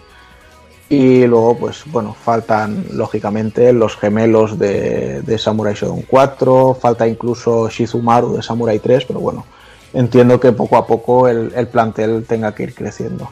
Y 0.88 1.26
luego, 1.26 1.58
pues 1.58 1.82
bueno, 1.86 2.14
faltan 2.14 2.84
lógicamente 2.92 3.72
los 3.72 3.96
gemelos 3.96 4.56
de, 4.56 5.36
Samurai 5.36 5.74
Shodown 5.74 6.02
4, 6.02 6.78
falta 6.80 7.08
incluso 7.08 7.68
Shizumaru 7.68 8.36
de 8.36 8.42
Samurai 8.42 8.78
3, 8.78 9.04
pero 9.04 9.18
bueno, 9.18 9.44
entiendo 9.92 10.38
que 10.38 10.52
poco 10.52 10.76
a 10.76 10.86
poco 10.86 11.26
el, 11.26 11.52
el 11.56 11.66
plantel 11.66 12.24
tenga 12.24 12.54
que 12.54 12.62
ir 12.62 12.74
creciendo. 12.74 13.28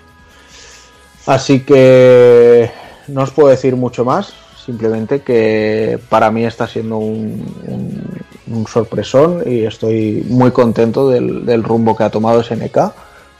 Así 1.26 1.60
que 1.60 2.73
no 3.07 3.23
os 3.23 3.31
puedo 3.31 3.50
decir 3.50 3.76
mucho 3.76 4.05
más, 4.05 4.34
simplemente 4.65 5.23
que 5.23 5.99
para 6.08 6.31
mí 6.31 6.44
está 6.44 6.66
siendo 6.66 6.99
un, 6.99 8.13
un 8.47 8.66
sorpresón 8.66 9.42
y 9.47 9.64
estoy 9.64 10.24
muy 10.28 10.50
contento 10.50 11.08
del, 11.08 11.62
rumbo 11.62 11.97
que 11.97 12.05
ha 12.05 12.10
tomado 12.10 12.42
SNK, 12.42 12.78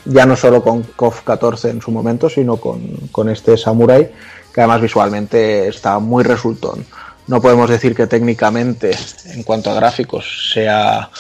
ya 0.07 0.27
no 0.27 0.37
solo 0.37 0.63
con 0.63 0.83
KOF 0.83 1.23
14 1.23 1.71
en 1.71 1.81
su 1.81 1.91
momento, 1.91 2.29
sino 2.29 2.57
con, 2.57 2.81
con 3.11 3.29
este 3.29 3.57
Samurai, 3.57 4.11
que 4.53 4.61
además 4.61 4.81
visualmente 4.81 5.69
está 5.69 5.99
muy 5.99 6.25
resultón. 6.25 6.85
No 7.27 7.41
podemos 7.41 7.71
decir 7.71 7.95
que 7.95 8.07
técnicamente, 8.07 8.95
en 9.27 9.43
cuanto 9.43 9.71
a 9.71 9.75
gráficos, 9.75 10.51
sea 10.53 11.11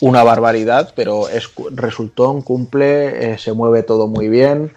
una 0.00 0.22
barbaridad, 0.22 0.92
pero 0.94 1.28
es 1.28 1.50
resultón, 1.72 2.42
cumple, 2.42 3.32
eh, 3.32 3.38
se 3.38 3.52
mueve 3.52 3.82
todo 3.82 4.06
muy 4.06 4.28
bien. 4.28 4.72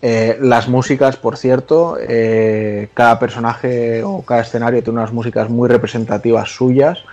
Eh, 0.00 0.38
las 0.40 0.68
músicas, 0.68 1.16
por 1.16 1.36
cierto, 1.36 1.98
eh, 2.00 2.88
cada 2.94 3.18
personaje 3.18 4.02
o 4.02 4.22
cada 4.22 4.42
escenario 4.42 4.82
tiene 4.82 5.00
unas 5.00 5.12
músicas 5.12 5.50
muy 5.50 5.68
representativas 5.68 6.50
suyas 6.50 7.04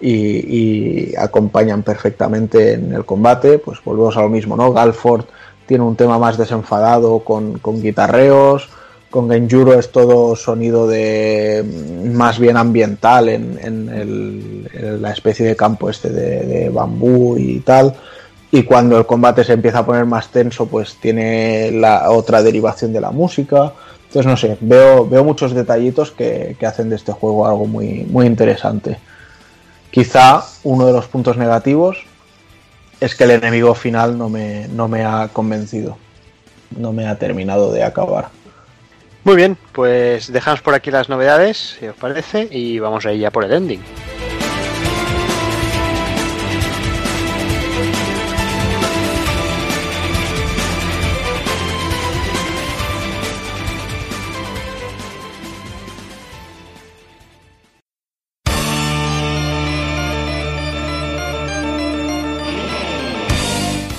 y, 0.00 1.14
acompañan 1.16 1.82
perfectamente 1.82 2.74
en 2.74 2.92
el 2.92 3.04
combate. 3.04 3.58
Pues 3.58 3.78
volvemos 3.84 4.16
a 4.16 4.22
lo 4.22 4.28
mismo, 4.28 4.56
¿no? 4.56 4.72
Galford 4.72 5.24
tiene 5.66 5.84
un 5.84 5.96
tema 5.96 6.18
más 6.18 6.36
desenfadado 6.36 7.20
con, 7.20 7.58
con 7.58 7.80
guitarreos. 7.80 8.68
Con 9.10 9.28
Genjuro 9.28 9.76
es 9.76 9.90
todo 9.90 10.36
sonido 10.36 10.86
de 10.86 11.64
más 12.14 12.38
bien 12.38 12.56
ambiental 12.56 13.28
en, 13.28 13.58
en 13.60 15.02
la 15.02 15.10
especie 15.10 15.44
de 15.44 15.56
campo 15.56 15.90
este 15.90 16.10
de, 16.10 16.46
de 16.46 16.68
bambú 16.68 17.36
y 17.36 17.58
tal 17.58 17.96
y 18.52 18.64
cuando 18.64 18.98
el 18.98 19.06
combate 19.06 19.44
se 19.44 19.52
empieza 19.52 19.80
a 19.80 19.86
poner 19.86 20.06
más 20.06 20.28
tenso 20.28 20.66
pues 20.66 20.96
tiene 21.00 21.70
la 21.70 22.10
otra 22.10 22.42
derivación 22.42 22.92
de 22.92 23.00
la 23.00 23.10
música 23.10 23.72
entonces 24.06 24.26
no 24.26 24.36
sé 24.36 24.56
veo, 24.60 25.06
veo 25.06 25.24
muchos 25.24 25.54
detallitos 25.54 26.10
que, 26.10 26.56
que, 26.58 26.66
hacen 26.66 26.90
de 26.90 26.96
este 26.96 27.12
juego 27.12 27.46
algo 27.46 27.66
muy, 27.66 28.06
muy 28.10 28.26
interesante 28.26 28.98
quizá 29.90 30.44
uno 30.62 30.86
de 30.86 30.92
los 30.92 31.06
puntos 31.06 31.36
negativos 31.36 32.04
es 33.00 33.14
que 33.14 33.24
el 33.24 33.30
enemigo 33.30 33.74
final 33.74 34.16
no 34.18 34.28
me, 34.28 34.68
no 34.68 34.88
me 34.88 35.04
ha 35.04 35.28
convencido 35.28 35.96
no 36.76 36.92
me 36.92 37.06
ha 37.06 37.16
terminado 37.16 37.72
de 37.72 37.82
acabar. 37.82 38.28
Muy 39.24 39.36
bien 39.36 39.58
pues 39.72 40.32
dejamos 40.32 40.62
por 40.62 40.74
aquí 40.74 40.90
las 40.90 41.08
novedades 41.08 41.76
si 41.78 41.86
os 41.86 41.96
parece 41.96 42.48
y 42.50 42.78
vamos 42.78 43.04
a 43.04 43.12
ir 43.12 43.20
ya 43.20 43.30
por 43.30 43.44
el 43.44 43.52
ending 43.52 43.80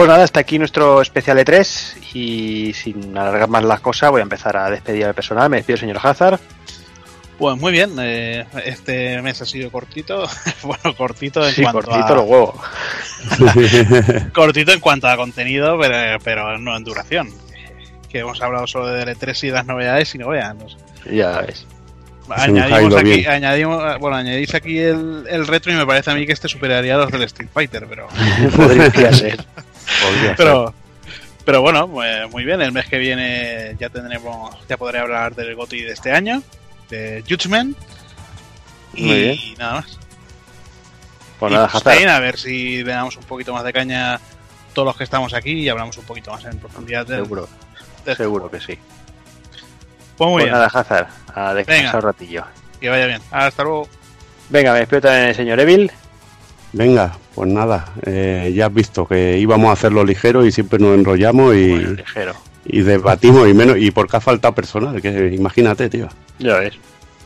Pues 0.00 0.08
nada, 0.08 0.24
hasta 0.24 0.40
aquí 0.40 0.58
nuestro 0.58 1.02
especial 1.02 1.36
E3 1.36 2.14
y 2.14 2.72
sin 2.72 3.18
alargar 3.18 3.50
más 3.50 3.62
las 3.62 3.80
cosas 3.80 4.10
voy 4.10 4.20
a 4.20 4.22
empezar 4.22 4.56
a 4.56 4.70
despedir 4.70 5.04
al 5.04 5.12
personal. 5.12 5.50
Me 5.50 5.58
despido, 5.58 5.76
señor 5.76 5.98
Hazard. 6.02 6.40
Pues 7.38 7.58
muy 7.58 7.70
bien, 7.70 7.90
eh, 8.00 8.46
este 8.64 9.20
mes 9.20 9.42
ha 9.42 9.44
sido 9.44 9.70
cortito, 9.70 10.26
bueno, 10.62 10.96
cortito 10.96 11.46
en 11.46 11.52
sí, 11.52 11.60
cuanto 11.60 11.82
cortito 11.82 12.14
a... 12.14 12.16
los 12.16 12.24
huevos. 12.24 12.54
cortito 14.32 14.72
en 14.72 14.80
cuanto 14.80 15.06
a 15.06 15.18
contenido, 15.18 15.78
pero, 15.78 16.18
pero, 16.24 16.56
no 16.56 16.74
en 16.74 16.82
duración. 16.82 17.28
Que 18.08 18.20
hemos 18.20 18.40
hablado 18.40 18.66
solo 18.66 18.86
de 18.86 19.04
E3 19.04 19.48
y 19.48 19.50
las 19.50 19.66
novedades 19.66 20.14
y 20.14 20.18
no 20.18 20.28
vean. 20.28 20.56
No 20.60 20.68
sé. 20.70 20.78
Ya 21.14 21.42
ves. 21.42 21.66
Añadimos 22.30 22.96
aquí, 22.96 23.26
añadimos, 23.26 23.98
bueno, 23.98 24.16
añadís 24.16 24.54
aquí 24.54 24.78
el, 24.78 25.26
el, 25.28 25.46
retro 25.46 25.72
y 25.72 25.74
me 25.76 25.84
parece 25.84 26.10
a 26.10 26.14
mí 26.14 26.24
que 26.24 26.32
este 26.32 26.48
superaría 26.48 26.94
a 26.94 26.98
los 26.98 27.10
del 27.10 27.24
Street 27.24 27.50
Fighter, 27.52 27.86
pero... 27.86 28.08
Podría 28.56 29.12
ser. 29.12 29.44
Pero, 30.36 30.74
pero 31.44 31.60
bueno, 31.62 31.86
muy 31.86 32.44
bien, 32.44 32.60
el 32.62 32.72
mes 32.72 32.86
que 32.86 32.98
viene 32.98 33.76
ya 33.78 33.88
tendremos, 33.88 34.56
ya 34.68 34.76
podré 34.76 34.98
hablar 35.00 35.34
del 35.34 35.54
GOTI 35.54 35.82
de 35.82 35.92
este 35.92 36.12
año, 36.12 36.42
de 36.88 37.24
Judgment 37.28 37.76
y 38.94 39.54
nada 39.58 39.74
más. 39.80 39.98
Pues 41.38 41.52
y 41.52 41.54
nada, 41.54 41.66
Hazard. 41.66 41.80
Stein, 41.80 42.08
a 42.08 42.20
ver 42.20 42.38
si 42.38 42.82
le 42.82 42.92
damos 42.92 43.16
un 43.16 43.24
poquito 43.24 43.52
más 43.52 43.64
de 43.64 43.72
caña 43.72 44.20
todos 44.74 44.86
los 44.86 44.96
que 44.96 45.04
estamos 45.04 45.32
aquí 45.34 45.52
y 45.52 45.68
hablamos 45.68 45.96
un 45.96 46.04
poquito 46.04 46.30
más 46.30 46.44
en 46.44 46.58
profundidad 46.58 47.06
del, 47.06 47.22
Seguro, 47.22 47.48
del 48.04 48.16
seguro 48.16 48.50
que 48.50 48.60
sí. 48.60 48.78
Pues 50.16 50.30
muy 50.30 50.42
Pues 50.42 50.44
bien, 50.44 50.52
nada, 50.52 50.66
Hazard, 50.66 51.08
a 51.34 51.54
descansar 51.54 51.84
Venga. 51.84 51.96
un 51.98 52.02
ratillo. 52.02 52.44
que 52.80 52.88
vaya 52.90 53.06
bien. 53.06 53.22
Hasta 53.30 53.62
luego. 53.62 53.88
Venga, 54.50 54.72
me 54.74 54.80
despido 54.80 55.00
también 55.02 55.28
el 55.28 55.34
señor 55.34 55.60
Evil. 55.60 55.90
Venga, 56.72 57.16
pues 57.34 57.48
nada, 57.50 57.86
eh, 58.06 58.52
ya 58.54 58.66
has 58.66 58.74
visto 58.74 59.06
que 59.06 59.38
íbamos 59.38 59.70
a 59.70 59.72
hacerlo 59.72 60.04
ligero 60.04 60.46
y 60.46 60.52
siempre 60.52 60.78
nos 60.78 60.96
enrollamos 60.96 61.54
y, 61.56 61.70
Bueno, 61.70 61.90
ligero. 61.92 62.34
y 62.64 62.80
debatimos 62.82 63.48
y 63.48 63.54
menos 63.54 63.76
y 63.78 63.90
porque 63.90 64.16
ha 64.16 64.20
faltado 64.20 64.54
personal, 64.54 65.02
que 65.02 65.32
imagínate, 65.34 65.88
tío. 65.88 66.08
Ya 66.38 66.58
ves. 66.58 66.74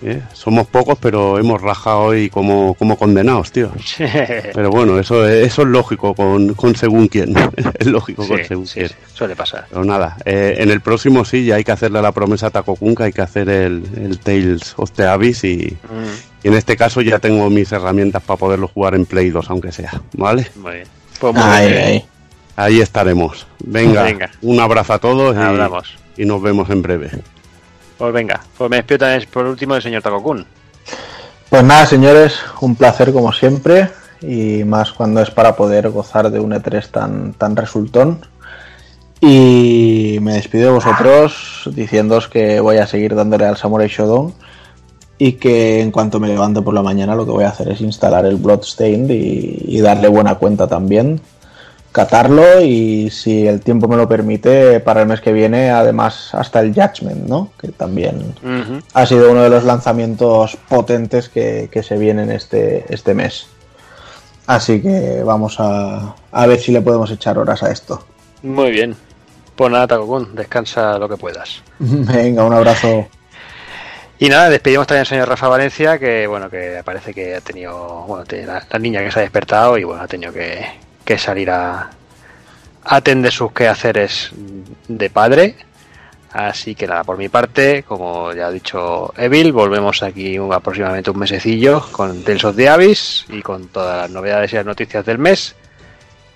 ¿Eh? 0.03 0.21
Somos 0.33 0.67
pocos, 0.67 0.99
pero 1.01 1.39
hemos 1.39 1.61
rajado 1.63 2.01
hoy 2.01 2.29
como, 2.31 2.75
como 2.75 2.97
condenados, 2.97 3.51
tío. 3.53 3.71
Pero 4.55 4.71
bueno, 4.71 4.99
eso 4.99 5.27
es, 5.27 5.47
eso 5.47 5.63
es 5.63 5.69
lógico 5.69 6.15
con, 6.15 6.55
con 6.55 6.75
según 6.77 7.09
quién. 7.09 7.35
es 7.79 7.87
lógico 7.87 8.27
con 8.27 8.45
según 8.45 8.67
sí, 8.67 8.75
quién. 8.81 8.89
sí, 8.89 8.95
suele 9.15 9.35
pasar. 9.37 9.67
Pero 9.71 9.85
nada, 9.85 10.17
eh, 10.25 10.57
en 10.59 10.71
el 10.71 10.81
próximo 10.81 11.25
sí, 11.25 11.45
ya 11.47 11.57
hay 11.57 11.65
que 11.65 11.73
hacerle 11.73 12.01
la 12.03 12.13
promesa 12.13 12.49
a 12.49 12.51
Taco 12.51 12.77
Kun, 12.77 12.95
que 12.95 13.05
hay 13.05 13.13
que 13.13 13.23
hacer 13.23 13.49
el, 13.49 13.85
el 13.97 14.19
Tales 14.19 14.75
of 14.77 14.91
the 14.93 15.05
Abyss 15.07 15.45
y, 15.45 15.77
Mm, 15.85 16.45
y 16.45 16.49
en 16.49 16.55
este 16.55 16.77
caso 16.77 17.01
ya 17.01 17.19
tengo 17.19 17.49
mis 17.51 17.73
herramientas 17.73 18.23
para 18.23 18.37
poderlo 18.39 18.69
jugar 18.69 18.95
en 18.95 19.07
Play 19.07 19.31
2, 19.31 19.49
aunque 19.51 19.73
sea, 19.73 20.03
¿vale? 20.15 20.47
muy 20.57 20.73
bien. 20.73 20.87
Pues 21.19 21.33
muy 21.35 21.43
Ahí, 21.45 21.69
bien. 21.71 21.83
ahí. 21.85 22.05
Ahí 22.57 22.81
estaremos. 22.81 23.47
Venga, 23.65 24.03
Venga. 24.05 24.31
un 24.43 24.61
abrazo 24.61 24.93
a 24.95 24.99
todos 24.99 25.35
y, 25.35 25.39
Hablamos. 25.39 25.97
y 26.17 26.25
nos 26.27 26.41
vemos 26.43 26.69
en 26.71 26.83
breve. 26.83 27.11
Pues 27.99 28.13
venga, 28.13 28.41
pues 28.59 28.71
me 28.71 28.77
despido 28.77 28.99
también 28.99 29.29
por 29.31 29.47
último 29.47 29.75
del 29.75 29.83
señor 29.83 30.03
Takokun. 30.03 30.47
Pues 31.49 31.63
nada, 31.63 31.87
señores, 31.87 32.41
un 32.61 32.75
placer 32.75 33.13
como 33.13 33.33
siempre 33.33 33.91
y 34.21 34.65
más 34.65 34.93
cuando 34.93 35.21
es 35.21 35.31
para 35.31 35.55
poder 35.55 35.91
gozar 35.91 36.31
de 36.31 36.41
un 36.41 36.53
E3 36.53 36.89
tan, 36.91 37.33
tan 37.35 37.55
resultón. 37.55 38.27
Y 39.21 40.19
me 40.21 40.35
despido 40.35 40.67
de 40.67 40.75
vosotros 40.75 41.71
diciéndoos 41.73 42.29
que 42.29 42.61
voy 42.61 42.79
a 42.79 42.87
seguir 42.87 43.15
dándole 43.15 43.47
al 43.47 43.57
Samurai 43.57 43.89
Shodown 43.89 44.35
y 45.17 45.33
que 45.33 45.81
en 45.81 45.93
cuanto 45.93 46.19
me 46.19 46.29
levante 46.29 46.61
por 46.61 46.75
la 46.75 46.83
mañana 46.83 47.15
lo 47.15 47.25
que 47.25 47.31
voy 47.31 47.45
a 47.45 47.51
hacer 47.51 47.69
es 47.69 47.81
instalar 47.81 48.27
el 48.27 48.37
Bloodstained 48.37 49.11
y 49.11 49.81
darle 49.81 50.09
buena 50.09 50.35
cuenta 50.35 50.67
también, 50.67 51.21
catarlo 51.95 52.61
y 52.61 53.09
si 53.11 53.47
el 53.47 53.61
tiempo 53.61 53.87
me 53.87 53.97
lo 53.97 54.09
permite 54.09 54.81
para 54.81 55.03
el 55.03 55.07
mes 55.07 55.21
que 55.21 55.33
viene 55.33 55.71
además 55.71 56.35
hasta 56.35 56.59
el 56.59 56.75
Judgment, 56.75 57.29
¿no? 57.29 57.53
Que 57.57 57.69
también 57.69 58.35
ha 58.93 59.07
sido 59.07 59.31
uno 59.31 59.45
de 59.45 59.49
los 59.49 59.63
lanzamientos 59.63 60.57
potentes 60.69 61.29
que, 61.29 61.69
que 61.71 61.85
se 61.85 61.97
vienen 61.97 62.33
este, 62.33 62.85
este 62.93 63.15
mes. 63.15 63.47
Así 64.49 64.83
que 64.83 65.23
vamos 65.25 65.61
a, 65.61 66.17
a 66.33 66.47
ver 66.49 66.59
si 66.59 66.73
le 66.73 66.81
podemos 66.81 67.13
echar 67.13 67.39
horas 67.39 67.63
a 67.63 67.71
esto. 67.71 68.05
Muy 68.43 68.73
bien. 68.73 68.97
Pues 69.55 69.71
nada, 69.71 69.87
Takokun, 69.87 70.35
descansa 70.35 70.99
lo 70.99 71.09
que 71.09 71.17
puedas. 71.17 71.63
Venga, 71.79 72.43
un 72.43 72.55
abrazo. 72.55 73.07
Y 74.19 74.29
nada, 74.29 74.51
despedimos 74.51 74.89
también 74.89 75.03
al 75.03 75.07
señor 75.07 75.29
Rafa 75.29 75.47
Valencia, 75.47 75.97
que 76.01 76.27
bueno, 76.27 76.51
que 76.51 76.83
parece 76.85 77.15
que 77.15 77.37
ha 77.37 77.41
tenido, 77.41 78.03
bueno, 78.09 78.25
la, 78.47 78.67
la 78.69 78.79
niña 78.81 79.01
que 79.05 79.13
se 79.13 79.21
ha 79.21 79.23
despertado 79.23 79.79
y 79.79 79.85
bueno, 79.85 80.03
ha 80.03 80.09
tenido 80.09 80.33
que, 80.33 80.67
que 81.05 81.18
salir 81.18 81.50
a, 81.50 81.91
atender 82.84 83.33
sus 83.33 83.52
quehaceres 83.52 84.31
de 84.89 85.10
padre. 85.10 85.57
Así 86.33 86.74
que 86.74 86.86
nada, 86.86 87.05
por 87.05 87.16
mi 87.16 87.28
parte, 87.28 87.84
como 87.84 88.33
ya 88.33 88.49
ha 88.49 88.50
dicho 88.50 89.15
Evil, 89.16 89.52
volvemos 89.52 90.02
aquí 90.02 90.36
aproximadamente 90.36 91.10
un 91.10 91.18
mesecillo 91.18 91.81
con 91.92 92.24
Tales 92.24 92.44
of 92.44 92.57
the 92.57 92.68
Abyss 92.68 93.24
y 93.28 93.41
con 93.41 93.68
todas 93.68 94.02
las 94.02 94.10
novedades 94.10 94.52
y 94.52 94.57
las 94.57 94.66
noticias 94.66 95.07
del 95.07 95.18
mes. 95.18 95.55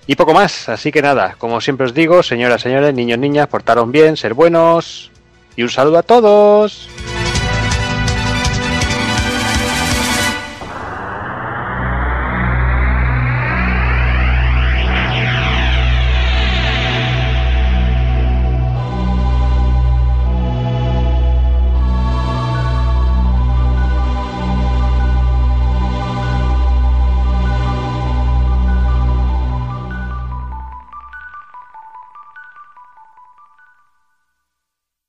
Y 0.07 0.15
poco 0.15 0.33
más, 0.33 0.69
así 0.69 0.91
que 0.91 1.01
nada, 1.01 1.35
como 1.37 1.59
siempre 1.59 1.85
os 1.85 1.93
digo, 1.93 2.23
señoras, 2.23 2.61
señores, 2.61 2.93
niños, 2.93 3.19
niñas, 3.19 3.47
portaros 3.47 3.91
bien, 3.91 4.15
ser 4.15 4.33
buenos 4.33 5.11
y 5.55 5.63
un 5.63 5.69
saludo 5.69 5.99
a 5.99 6.03
todos. 6.03 6.87